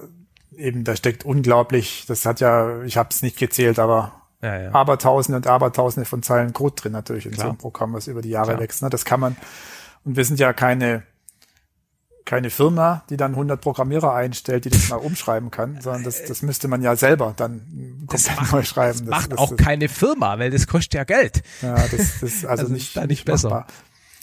eben, 0.58 0.84
da 0.84 0.96
steckt 0.96 1.26
unglaublich, 1.26 2.06
das 2.08 2.26
hat 2.26 2.40
ja, 2.40 2.82
ich 2.84 2.98
habe 2.98 3.10
es 3.12 3.22
nicht 3.22 3.38
gezählt, 3.38 3.80
aber 3.80 4.22
Ja, 4.42 4.60
ja. 4.62 4.72
Abertausende 4.74 5.38
und 5.38 5.48
Abertausende 5.48 6.06
von 6.08 6.22
Zeilen 6.24 6.54
Code 6.54 6.76
drin 6.76 6.92
natürlich 6.92 7.26
in 7.26 7.32
Klar. 7.34 7.46
so 7.46 7.50
einem 7.50 7.58
Programm, 7.58 7.94
was 7.94 8.08
über 8.08 8.22
die 8.22 8.30
Jahre 8.30 8.50
Klar. 8.52 8.60
wächst. 8.62 8.82
Ne? 8.82 8.90
Das 8.90 9.06
kann 9.06 9.20
man, 9.20 9.36
und 10.04 10.16
wir 10.18 10.26
sind 10.26 10.40
ja 10.40 10.54
keine, 10.54 11.04
keine 12.26 12.50
Firma, 12.50 13.04
die 13.10 13.18
dann 13.18 13.32
100 13.34 13.62
Programmierer 13.62 14.14
einstellt, 14.14 14.66
die 14.66 14.70
das 14.72 14.90
mal 14.90 14.96
umschreiben 14.98 15.52
kann, 15.52 15.80
sondern 15.82 16.04
das, 16.04 16.26
das 16.26 16.42
müsste 16.42 16.68
man 16.68 16.82
ja 16.82 16.96
selber 16.96 17.34
dann 17.36 18.06
Das 18.10 18.24
komplett 18.24 18.42
macht- 18.42 18.52
neu 18.54 18.64
schreiben. 18.64 19.00
Das 19.00 19.08
macht 19.08 19.32
das, 19.32 19.38
auch 19.40 19.56
das, 19.56 19.58
keine 19.66 19.90
Firma, 19.90 20.40
weil 20.40 20.50
das 20.50 20.66
kostet 20.68 20.96
ja 20.96 21.04
Geld. 21.04 21.44
Ja, 21.62 21.76
das, 21.76 21.92
das 22.22 22.24
also, 22.24 22.48
Also 22.48 22.74
nicht, 22.74 22.88
ist 22.88 22.98
da 22.98 23.06
nicht 23.06 23.26
besser. 23.26 23.50
machbar. 23.50 23.68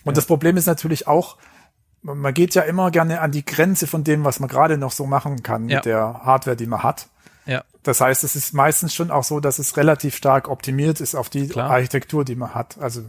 Und 0.05 0.17
das 0.17 0.27
Problem 0.27 0.57
ist 0.57 0.67
natürlich 0.67 1.07
auch, 1.07 1.37
man 2.03 2.35
geht 2.35 2.55
ja 2.55 2.63
immer 2.63 2.91
gerne 2.91 3.21
an 3.21 3.31
die 3.31 3.45
Grenze 3.45 3.87
von 3.87 4.03
dem, 4.05 4.25
was 4.25 4.41
man 4.41 4.49
gerade 4.49 4.77
noch 4.79 4.93
so 4.93 5.07
machen 5.07 5.43
kann 5.43 5.69
Ja. 5.69 5.77
mit 5.77 5.85
der 5.85 6.21
Hardware, 6.25 6.57
die 6.57 6.67
man 6.67 6.83
hat. 6.83 7.09
Ja. 7.47 7.65
Das 7.83 8.01
heißt, 8.01 8.23
es 8.25 8.37
ist 8.37 8.55
meistens 8.55 8.95
schon 8.95 9.11
auch 9.11 9.25
so, 9.25 9.41
dass 9.41 9.59
es 9.59 9.77
relativ 9.77 10.15
stark 10.17 10.49
optimiert 10.49 11.01
ist 11.01 11.15
auf 11.15 11.29
die 11.31 11.49
Klar. 11.49 11.71
Architektur, 11.71 12.25
die 12.25 12.37
man 12.37 12.55
hat. 12.55 12.79
Also 12.79 13.03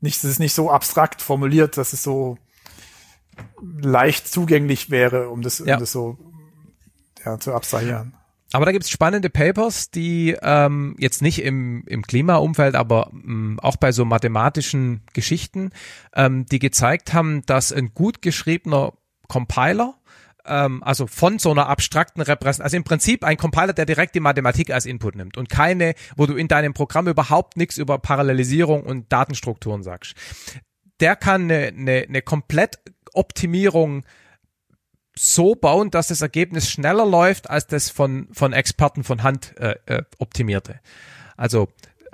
nicht, 0.00 0.16
es 0.16 0.24
ist 0.24 0.38
nicht 0.40 0.54
so 0.54 0.70
abstrakt 0.70 1.20
formuliert, 1.22 1.76
dass 1.76 1.92
es 1.92 2.02
so 2.02 2.38
leicht 3.80 4.28
zugänglich 4.28 4.90
wäre, 4.90 5.28
um 5.30 5.42
das, 5.42 5.58
Ja. 5.60 5.74
um 5.74 5.80
das 5.80 5.92
so 5.92 6.18
ja, 7.24 7.38
zu 7.38 7.54
abstrahieren. 7.54 8.14
Aber 8.52 8.64
da 8.64 8.72
gibt's 8.72 8.90
spannende 8.90 9.30
Papers, 9.30 9.90
die 9.90 10.36
ähm, 10.42 10.96
jetzt 10.98 11.22
nicht 11.22 11.42
im, 11.42 11.84
im 11.86 12.02
Klimaumfeld, 12.02 12.74
aber 12.74 13.10
ähm, 13.12 13.60
auch 13.62 13.76
bei 13.76 13.92
so 13.92 14.04
mathematischen 14.04 15.02
Geschichten, 15.12 15.70
ähm, 16.14 16.46
die 16.46 16.58
gezeigt 16.58 17.12
haben, 17.12 17.42
dass 17.46 17.72
ein 17.72 17.94
gut 17.94 18.22
geschriebener 18.22 18.92
Compiler, 19.28 19.94
ähm, 20.44 20.82
also 20.82 21.06
von 21.06 21.38
so 21.38 21.52
einer 21.52 21.68
abstrakten 21.68 22.22
Repräsentation, 22.22 22.64
also 22.64 22.76
im 22.76 22.84
Prinzip 22.84 23.24
ein 23.24 23.36
Compiler, 23.36 23.72
der 23.72 23.86
direkt 23.86 24.16
die 24.16 24.20
Mathematik 24.20 24.70
als 24.70 24.84
Input 24.84 25.14
nimmt 25.14 25.36
und 25.36 25.48
keine, 25.48 25.94
wo 26.16 26.26
du 26.26 26.34
in 26.34 26.48
deinem 26.48 26.74
Programm 26.74 27.06
überhaupt 27.06 27.56
nichts 27.56 27.78
über 27.78 27.98
Parallelisierung 27.98 28.82
und 28.82 29.12
Datenstrukturen 29.12 29.84
sagst. 29.84 30.14
Der 30.98 31.14
kann 31.14 31.42
eine, 31.42 31.68
eine, 31.68 32.04
eine 32.08 32.22
Komplettoptimierung 32.22 34.04
so 35.16 35.54
bauen, 35.54 35.90
dass 35.90 36.08
das 36.08 36.20
Ergebnis 36.20 36.70
schneller 36.70 37.06
läuft 37.06 37.50
als 37.50 37.66
das 37.66 37.90
von, 37.90 38.28
von 38.32 38.52
Experten 38.52 39.04
von 39.04 39.22
Hand 39.22 39.56
äh, 39.58 39.76
äh, 39.86 40.02
optimierte. 40.18 40.80
Also 41.36 41.68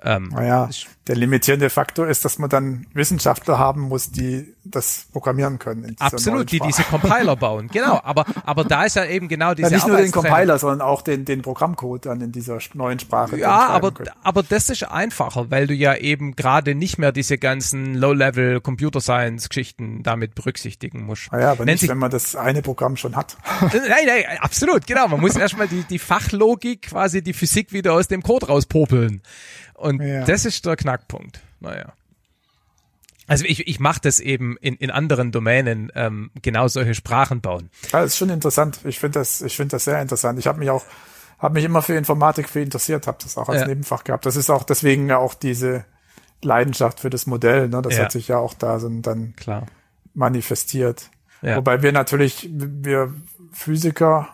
ähm, 0.06 0.28
Naja, 0.32 0.70
der 1.08 1.16
limitierende 1.16 1.68
Faktor 1.68 2.06
ist, 2.06 2.24
dass 2.24 2.38
man 2.38 2.48
dann 2.48 2.86
Wissenschaftler 2.94 3.58
haben 3.58 3.82
muss, 3.82 4.10
die 4.10 4.54
das 4.64 5.06
programmieren 5.12 5.58
können. 5.58 5.96
absolut, 5.98 6.50
die 6.50 6.60
diese 6.60 6.82
Compiler 6.84 7.36
bauen. 7.36 7.68
Genau, 7.72 8.00
aber 8.02 8.24
aber 8.44 8.64
da 8.64 8.84
ist 8.84 8.96
ja 8.96 9.04
eben 9.04 9.28
genau 9.28 9.54
diese 9.54 9.70
Ja, 9.70 9.76
nicht 9.76 9.86
nur 9.86 9.96
den. 9.96 10.12
Compiler, 10.12 10.58
sondern 10.58 10.80
auch 10.80 11.02
den, 11.02 11.24
den 11.24 11.42
Programmcode 11.42 12.06
dann 12.06 12.20
in 12.20 12.32
dieser 12.32 12.58
neuen 12.74 12.98
Sprache. 12.98 13.36
Ja, 13.36 13.66
aber, 13.68 13.92
können. 13.92 14.10
aber 14.22 14.42
das 14.42 14.70
ist 14.70 14.84
einfacher, 14.84 15.50
weil 15.50 15.66
du 15.66 15.74
ja 15.74 15.94
eben 15.96 16.36
gerade 16.36 16.74
nicht 16.74 16.98
mehr 16.98 17.12
diese 17.12 17.38
ganzen 17.38 17.94
Low-Level 17.94 18.60
Computer 18.60 19.00
Science 19.00 19.48
Geschichten 19.48 20.02
damit 20.02 20.34
berücksichtigen 20.34 21.04
musst. 21.04 21.32
Naja, 21.32 21.52
aber 21.52 21.64
Nennt 21.64 21.82
nicht, 21.82 21.90
wenn 21.90 21.98
man 21.98 22.10
das 22.10 22.36
eine 22.36 22.62
Programm 22.62 22.96
schon 22.96 23.16
hat. 23.16 23.36
Nein, 23.60 24.06
nein, 24.06 24.24
absolut, 24.40 24.86
genau. 24.86 25.08
Man 25.08 25.20
muss 25.20 25.36
erstmal 25.36 25.68
die, 25.68 25.82
die 25.84 25.98
Fachlogik, 25.98 26.82
quasi 26.82 27.22
die 27.22 27.32
Physik 27.32 27.72
wieder 27.72 27.92
aus 27.92 28.08
dem 28.08 28.22
Code 28.22 28.46
rauspopeln. 28.46 29.22
Und 29.76 30.00
Ja. 30.00 30.24
das 30.24 30.44
ist 30.44 30.64
der 30.66 30.76
Knackpunkt. 30.76 31.40
Naja. 31.60 31.92
Also 33.28 33.44
ich, 33.44 33.66
ich 33.66 33.80
mache 33.80 34.00
das 34.02 34.20
eben 34.20 34.56
in, 34.58 34.76
in 34.76 34.90
anderen 34.90 35.32
Domänen, 35.32 35.90
ähm, 35.96 36.30
genau 36.42 36.68
solche 36.68 36.94
Sprachen 36.94 37.40
bauen. 37.40 37.70
Ja, 37.92 38.00
das 38.00 38.12
ist 38.12 38.18
schon 38.18 38.30
interessant. 38.30 38.80
Ich 38.84 39.00
finde 39.00 39.18
das, 39.18 39.40
ich 39.42 39.56
finde 39.56 39.72
das 39.72 39.84
sehr 39.84 40.00
interessant. 40.00 40.38
Ich 40.38 40.46
habe 40.46 40.58
mich 40.60 40.70
auch, 40.70 40.84
habe 41.38 41.54
mich 41.54 41.64
immer 41.64 41.82
für 41.82 41.94
Informatik 41.94 42.48
für 42.48 42.60
interessiert, 42.60 43.06
habe 43.08 43.18
das 43.20 43.36
auch 43.36 43.48
als 43.48 43.62
Ja. 43.62 43.66
Nebenfach 43.66 44.04
gehabt. 44.04 44.26
Das 44.26 44.36
ist 44.36 44.48
auch 44.48 44.62
deswegen 44.62 45.08
ja 45.08 45.18
auch 45.18 45.34
diese 45.34 45.84
Leidenschaft 46.42 47.00
für 47.00 47.10
das 47.10 47.26
Modell. 47.26 47.68
Ne? 47.68 47.82
Das 47.82 47.96
Ja. 47.96 48.04
hat 48.04 48.12
sich 48.12 48.28
ja 48.28 48.38
auch 48.38 48.54
da 48.54 48.78
so 48.78 48.88
dann 48.88 49.34
Klar. 49.34 49.66
manifestiert. 50.14 51.10
Ja. 51.42 51.56
Wobei 51.56 51.82
wir 51.82 51.90
natürlich, 51.92 52.48
wir 52.52 53.12
Physiker 53.52 54.28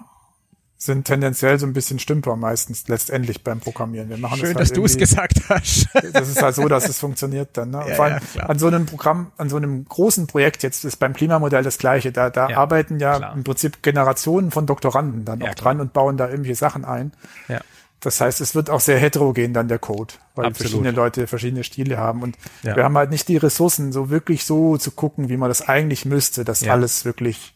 sind 0.85 1.05
tendenziell 1.05 1.61
so 1.61 1.67
ein 1.67 1.73
bisschen 1.73 2.01
Stümper 2.01 2.35
meistens 2.35 2.89
letztendlich 2.89 3.45
beim 3.45 3.61
Programmieren. 3.61 4.09
Wir 4.09 4.19
machen 4.19 4.39
Schön, 4.39 4.49
das 4.49 4.57
halt 4.57 4.61
dass 4.63 4.73
du 4.73 4.85
es 4.85 4.97
gesagt 4.97 5.41
hast. 5.49 5.87
Das 6.13 6.29
ist 6.29 6.43
halt 6.43 6.57
so, 6.57 6.67
dass 6.67 6.89
es 6.89 6.99
funktioniert 6.99 7.51
dann. 7.57 7.71
Ne? 7.71 7.85
Ja, 7.93 7.95
Vor 7.95 8.05
allem 8.07 8.21
ja, 8.35 8.43
an 8.45 8.59
so 8.59 8.67
einem 8.67 8.87
Programm, 8.87 9.31
an 9.37 9.49
so 9.49 9.57
einem 9.57 9.85
großen 9.85 10.27
Projekt, 10.27 10.63
jetzt 10.63 10.85
ist 10.85 10.97
beim 10.97 11.13
Klimamodell 11.13 11.63
das 11.63 11.79
gleiche, 11.79 12.11
da, 12.11 12.31
da 12.31 12.49
Ja, 12.49 12.57
arbeiten 12.57 12.99
ja 12.99 13.17
klar. 13.17 13.35
im 13.35 13.45
Prinzip 13.45 13.83
Generationen 13.83 14.51
von 14.51 14.67
Doktoranden 14.67 15.25
dann 15.25 15.39
klar. 15.41 15.55
dran 15.55 15.81
und 15.81 15.93
bauen 15.93 16.17
da 16.17 16.29
irgendwelche 16.29 16.57
Sachen 16.57 16.85
ein. 16.85 17.13
Ja. 17.49 17.61
Das 18.01 18.21
heißt, 18.21 18.41
es 18.41 18.57
wird 18.57 18.69
auch 18.71 18.81
sehr 18.81 18.99
heterogen 18.99 19.55
dann 19.55 19.69
der 19.69 19.79
Code, 19.79 20.15
weil 20.35 20.47
Absolut. 20.47 20.71
verschiedene 20.71 20.91
Leute 20.91 21.27
verschiedene 21.29 21.63
Stile 21.63 21.99
haben. 21.99 22.23
Und 22.23 22.37
wir 22.63 22.83
haben 22.83 22.97
halt 22.97 23.11
nicht 23.11 23.29
die 23.29 23.37
Ressourcen, 23.37 23.93
so 23.93 24.11
wirklich 24.11 24.45
so 24.45 24.77
zu 24.77 24.91
gucken, 24.91 25.29
wie 25.29 25.37
man 25.37 25.49
das 25.49 25.69
eigentlich 25.69 26.05
müsste, 26.05 26.45
dass 26.45 26.67
alles 26.67 27.05
wirklich 27.05 27.55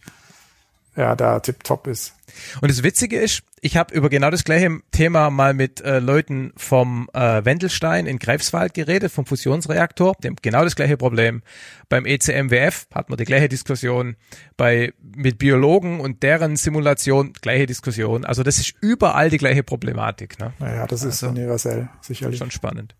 ja 0.95 1.17
da 1.17 1.41
tipptopp 1.41 1.89
ist. 1.89 2.16
Und 2.61 2.71
das 2.71 2.83
Witzige 2.83 3.19
ist, 3.19 3.43
ich 3.61 3.77
habe 3.77 3.95
über 3.95 4.09
genau 4.09 4.31
das 4.31 4.45
gleiche 4.45 4.81
Thema 4.91 5.31
mal 5.31 5.55
mit 5.55 5.81
äh, 5.81 5.99
Leuten 5.99 6.53
vom 6.57 7.09
äh, 7.15 7.45
Wendelstein 7.45 8.07
in 8.07 8.19
Greifswald 8.19 8.75
geredet, 8.75 9.11
vom 9.13 9.27
Fusionsreaktor. 9.27 10.15
Haben 10.25 10.37
genau 10.43 10.65
das 10.65 10.77
gleiche 10.77 10.97
Problem. 10.97 11.43
Beim 11.89 12.05
ECMWF 12.07 12.87
hat 12.95 13.09
man 13.09 13.17
die 13.17 13.25
gleiche 13.25 13.49
Diskussion. 13.49 14.17
Bei 14.57 14.93
mit 15.01 15.39
Biologen 15.39 16.01
und 16.01 16.23
deren 16.23 16.57
Simulation 16.57 17.33
gleiche 17.41 17.67
Diskussion. 17.67 18.25
Also 18.25 18.43
das 18.43 18.59
ist 18.59 18.75
überall 18.81 19.31
die 19.31 19.39
gleiche 19.39 19.63
Problematik. 19.63 20.39
Ne? 20.39 20.53
Naja, 20.59 20.87
das 20.87 21.03
ist 21.03 21.23
Also- 21.23 21.29
universell, 21.29 21.89
sicherlich. 22.01 22.39
Schon 22.39 22.51
spannend. 22.51 22.95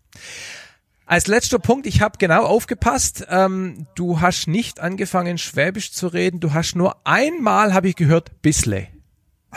Als 1.05 1.27
letzter 1.27 1.57
Punkt, 1.59 1.87
ich 1.87 2.01
habe 2.01 2.17
genau 2.17 2.43
aufgepasst, 2.43 3.25
ähm, 3.29 3.87
du 3.95 4.19
hast 4.19 4.47
nicht 4.47 4.81
angefangen, 4.81 5.37
Schwäbisch 5.37 5.93
zu 5.93 6.07
reden, 6.07 6.41
du 6.41 6.53
hast 6.53 6.75
nur 6.75 6.97
einmal, 7.05 7.73
habe 7.73 7.87
ich 7.87 7.95
gehört, 7.95 8.41
bissle. 8.41 8.87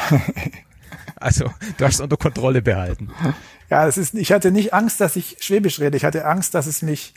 also, 1.17 1.51
du 1.79 1.85
hast 1.85 1.95
es 1.95 2.01
unter 2.01 2.17
Kontrolle 2.17 2.63
behalten. 2.63 3.11
Ja, 3.69 3.87
es 3.87 3.99
ist, 3.99 4.15
ich 4.15 4.33
hatte 4.33 4.51
nicht 4.51 4.75
Angst, 4.75 5.01
dass 5.01 5.17
ich 5.17 5.37
Schwäbisch 5.41 5.81
rede. 5.81 5.97
Ich 5.97 6.05
hatte 6.05 6.25
Angst, 6.27 6.55
dass 6.55 6.67
es 6.67 6.83
mich 6.83 7.15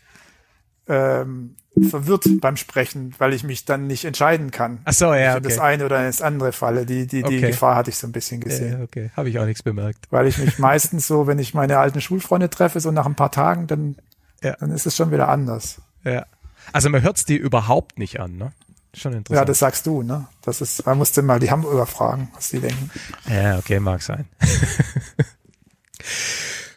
ähm, 0.88 1.56
verwirrt 1.90 2.26
beim 2.42 2.58
Sprechen, 2.58 3.16
weil 3.18 3.34
ich 3.34 3.44
mich 3.44 3.66
dann 3.66 3.88
nicht 3.88 4.06
entscheiden 4.06 4.52
kann. 4.52 4.80
Ach 4.86 4.94
so, 4.94 5.14
ja, 5.14 5.38
in 5.38 5.44
das 5.44 5.58
okay. 5.58 5.66
eine 5.68 5.86
oder 5.86 6.06
ins 6.06 6.22
andere 6.22 6.52
falle. 6.52 6.86
Die, 6.86 7.08
die, 7.08 7.24
die 7.24 7.38
Okay. 7.38 7.48
Gefahr 7.48 7.76
hatte 7.76 7.90
ich 7.90 7.98
so 7.98 8.06
ein 8.06 8.12
bisschen 8.12 8.42
gesehen. 8.42 8.80
Ja, 8.80 8.84
okay, 8.84 9.12
habe 9.16 9.30
ich 9.30 9.40
auch 9.40 9.46
nichts 9.46 9.64
bemerkt. 9.64 10.06
Weil 10.12 10.28
ich 10.28 10.38
mich 10.38 10.60
meistens 10.60 11.08
so, 11.08 11.26
wenn 11.26 11.40
ich 11.40 11.54
meine 11.54 11.80
alten 11.80 12.02
Schulfreunde 12.02 12.50
treffe, 12.50 12.80
so 12.80 12.92
nach 12.92 13.06
ein 13.06 13.16
paar 13.16 13.32
Tagen, 13.32 13.68
dann, 13.68 13.96
Ja. 14.42 14.56
dann 14.60 14.72
ist 14.72 14.86
es 14.86 14.96
schon 14.96 15.12
wieder 15.12 15.30
anders. 15.30 15.82
Ja. 16.04 16.26
Also 16.72 16.90
man 16.90 17.02
hört's 17.02 17.26
dir 17.26 17.40
überhaupt 17.40 17.98
nicht 17.98 18.20
an, 18.20 18.38
ne? 18.38 18.54
Schon 18.96 19.14
Ja, 19.14 19.18
interessant. 19.20 19.50
das 19.50 19.60
sagst 19.60 19.88
du, 19.88 20.04
ne? 20.04 20.28
Das 20.44 20.62
ist, 20.62 20.86
man 20.86 21.00
musste 21.00 21.24
mal 21.24 21.40
die 21.40 21.50
Hamburger 21.50 21.88
fragen, 21.88 22.30
was 22.36 22.50
die 22.50 22.60
denken. 22.60 22.92
Ja, 23.28 23.58
okay, 23.58 23.80
mag 23.80 24.04
sein. 24.04 24.28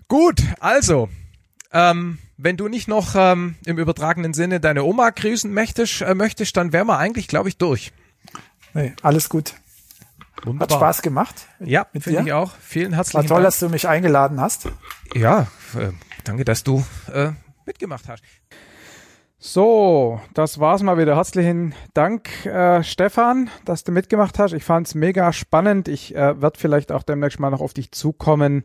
Gut, 0.08 0.40
also, 0.60 1.08
ähm, 1.72 2.18
wenn 2.36 2.56
du 2.56 2.68
nicht 2.68 2.86
noch 2.88 3.14
ähm, 3.16 3.56
im 3.64 3.78
übertragenen 3.78 4.34
Sinne 4.34 4.60
deine 4.60 4.84
Oma 4.84 5.10
grüßen 5.10 5.52
möchtest, 5.52 6.00
äh, 6.02 6.14
möchtest 6.14 6.56
dann 6.56 6.72
wären 6.72 6.86
wir 6.86 6.98
eigentlich, 6.98 7.28
glaube 7.28 7.48
ich, 7.48 7.58
durch. 7.58 7.92
Nee, 8.72 8.94
alles 9.02 9.28
gut. 9.28 9.54
Hat 10.36 10.46
Wunderbar. 10.46 10.78
Spaß 10.78 11.02
gemacht. 11.02 11.34
Ja, 11.60 11.86
mit 11.92 12.04
finde 12.04 12.22
ich 12.22 12.32
auch. 12.32 12.52
Vielen 12.60 12.92
War 12.92 12.98
herzlichen 12.98 13.26
toll, 13.26 13.42
Dank. 13.42 13.46
dass 13.46 13.58
du 13.58 13.68
mich 13.68 13.88
eingeladen 13.88 14.40
hast. 14.40 14.68
Ja, 15.14 15.48
äh, 15.76 15.90
danke, 16.24 16.44
dass 16.44 16.62
du 16.62 16.84
äh, 17.12 17.30
mitgemacht 17.64 18.04
hast. 18.08 18.22
So, 19.48 20.20
das 20.34 20.58
war's 20.58 20.82
mal 20.82 20.98
wieder. 20.98 21.14
Herzlichen 21.14 21.72
Dank, 21.94 22.44
äh, 22.46 22.82
Stefan, 22.82 23.48
dass 23.64 23.84
du 23.84 23.92
mitgemacht 23.92 24.40
hast. 24.40 24.52
Ich 24.54 24.64
fand's 24.64 24.96
mega 24.96 25.32
spannend. 25.32 25.86
Ich 25.86 26.16
äh, 26.16 26.42
werde 26.42 26.58
vielleicht 26.58 26.90
auch 26.90 27.04
demnächst 27.04 27.38
mal 27.38 27.50
noch 27.50 27.60
auf 27.60 27.72
dich 27.72 27.92
zukommen. 27.92 28.64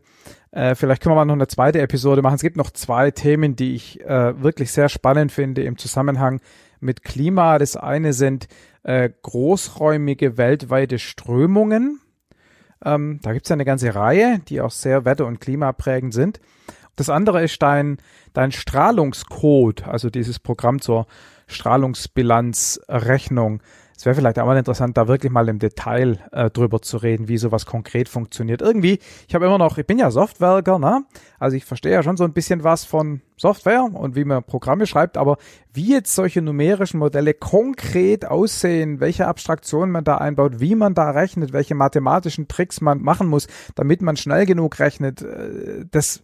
Äh, 0.50 0.74
vielleicht 0.74 1.00
können 1.00 1.12
wir 1.12 1.20
mal 1.20 1.24
noch 1.24 1.34
eine 1.34 1.46
zweite 1.46 1.80
Episode 1.80 2.20
machen. 2.20 2.34
Es 2.34 2.42
gibt 2.42 2.56
noch 2.56 2.72
zwei 2.72 3.12
Themen, 3.12 3.54
die 3.54 3.76
ich 3.76 4.00
äh, 4.00 4.42
wirklich 4.42 4.72
sehr 4.72 4.88
spannend 4.88 5.30
finde 5.30 5.62
im 5.62 5.78
Zusammenhang 5.78 6.40
mit 6.80 7.04
Klima. 7.04 7.60
Das 7.60 7.76
eine 7.76 8.12
sind 8.12 8.48
äh, 8.82 9.08
großräumige 9.22 10.36
weltweite 10.36 10.98
Strömungen. 10.98 12.00
Ähm, 12.84 13.20
da 13.22 13.32
gibt's 13.32 13.50
ja 13.50 13.54
eine 13.54 13.64
ganze 13.64 13.94
Reihe, 13.94 14.40
die 14.48 14.60
auch 14.60 14.72
sehr 14.72 15.04
wetter- 15.04 15.26
und 15.26 15.40
klimaprägend 15.40 16.12
sind. 16.12 16.40
Das 16.96 17.08
andere 17.08 17.42
ist 17.42 17.62
dein, 17.62 17.96
dein 18.32 18.52
Strahlungscode, 18.52 19.86
also 19.86 20.10
dieses 20.10 20.38
Programm 20.38 20.80
zur 20.80 21.06
Strahlungsbilanzrechnung. 21.46 23.62
Es 23.96 24.06
wäre 24.06 24.14
vielleicht 24.16 24.38
auch 24.40 24.46
mal 24.46 24.58
interessant, 24.58 24.96
da 24.96 25.06
wirklich 25.06 25.30
mal 25.30 25.48
im 25.48 25.60
Detail 25.60 26.18
äh, 26.32 26.50
drüber 26.50 26.82
zu 26.82 26.96
reden, 26.96 27.28
wie 27.28 27.38
sowas 27.38 27.66
konkret 27.66 28.08
funktioniert. 28.08 28.60
Irgendwie, 28.60 28.98
ich 29.28 29.34
habe 29.36 29.46
immer 29.46 29.58
noch, 29.58 29.78
ich 29.78 29.86
bin 29.86 29.96
ja 29.96 30.10
Softwerker, 30.10 30.80
ne? 30.80 31.04
Also 31.38 31.56
ich 31.56 31.64
verstehe 31.64 31.92
ja 31.92 32.02
schon 32.02 32.16
so 32.16 32.24
ein 32.24 32.32
bisschen 32.32 32.64
was 32.64 32.84
von 32.84 33.20
Software 33.36 33.84
und 33.84 34.16
wie 34.16 34.24
man 34.24 34.42
Programme 34.42 34.88
schreibt, 34.88 35.16
aber 35.16 35.36
wie 35.72 35.90
jetzt 35.90 36.16
solche 36.16 36.42
numerischen 36.42 36.98
Modelle 36.98 37.32
konkret 37.32 38.24
aussehen, 38.24 38.98
welche 38.98 39.28
Abstraktionen 39.28 39.92
man 39.92 40.02
da 40.02 40.16
einbaut, 40.16 40.58
wie 40.58 40.74
man 40.74 40.94
da 40.94 41.10
rechnet, 41.10 41.52
welche 41.52 41.76
mathematischen 41.76 42.48
Tricks 42.48 42.80
man 42.80 43.02
machen 43.02 43.28
muss, 43.28 43.46
damit 43.76 44.02
man 44.02 44.16
schnell 44.16 44.46
genug 44.46 44.80
rechnet, 44.80 45.22
äh, 45.22 45.84
das 45.88 46.22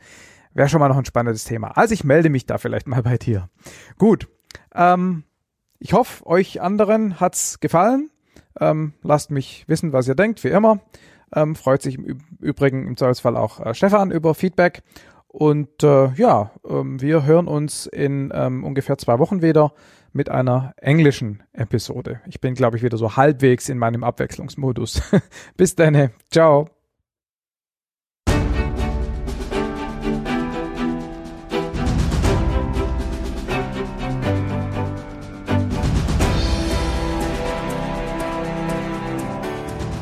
wäre 0.58 0.68
schon 0.68 0.80
mal 0.80 0.88
noch 0.88 0.98
ein 0.98 1.04
spannendes 1.04 1.44
Thema. 1.44 1.76
Also 1.76 1.94
ich 1.94 2.04
melde 2.04 2.28
mich 2.28 2.44
da 2.44 2.58
vielleicht 2.58 2.86
mal 2.86 3.02
bei 3.02 3.16
dir. 3.16 3.48
Gut. 3.96 4.28
Ähm, 4.74 5.24
ich 5.78 5.92
hoffe, 5.92 6.26
euch 6.26 6.60
anderen 6.60 7.20
hat's 7.20 7.60
gefallen. 7.60 8.10
Ähm, 8.60 8.92
lasst 9.02 9.30
mich 9.30 9.64
wissen, 9.68 9.92
was 9.92 10.08
ihr 10.08 10.14
denkt, 10.14 10.42
wie 10.44 10.48
immer. 10.48 10.80
Ähm, 11.34 11.54
freut 11.54 11.82
sich 11.82 11.94
im 11.94 12.20
Übrigen 12.40 12.86
im 12.86 12.96
Zweifelsfall 12.96 13.36
auch 13.36 13.64
äh, 13.64 13.74
Stefan 13.74 14.10
über 14.10 14.34
Feedback. 14.34 14.82
Und 15.28 15.82
äh, 15.82 16.12
ja, 16.14 16.50
ähm, 16.68 17.00
wir 17.00 17.24
hören 17.24 17.46
uns 17.46 17.86
in 17.86 18.32
ähm, 18.34 18.64
ungefähr 18.64 18.98
zwei 18.98 19.18
Wochen 19.18 19.42
wieder 19.42 19.72
mit 20.12 20.30
einer 20.30 20.72
englischen 20.78 21.42
Episode. 21.52 22.20
Ich 22.26 22.40
bin, 22.40 22.54
glaube 22.54 22.78
ich, 22.78 22.82
wieder 22.82 22.96
so 22.96 23.16
halbwegs 23.16 23.68
in 23.68 23.78
meinem 23.78 24.02
Abwechslungsmodus. 24.02 25.02
Bis 25.56 25.76
dann. 25.76 26.10
Ciao. 26.30 26.77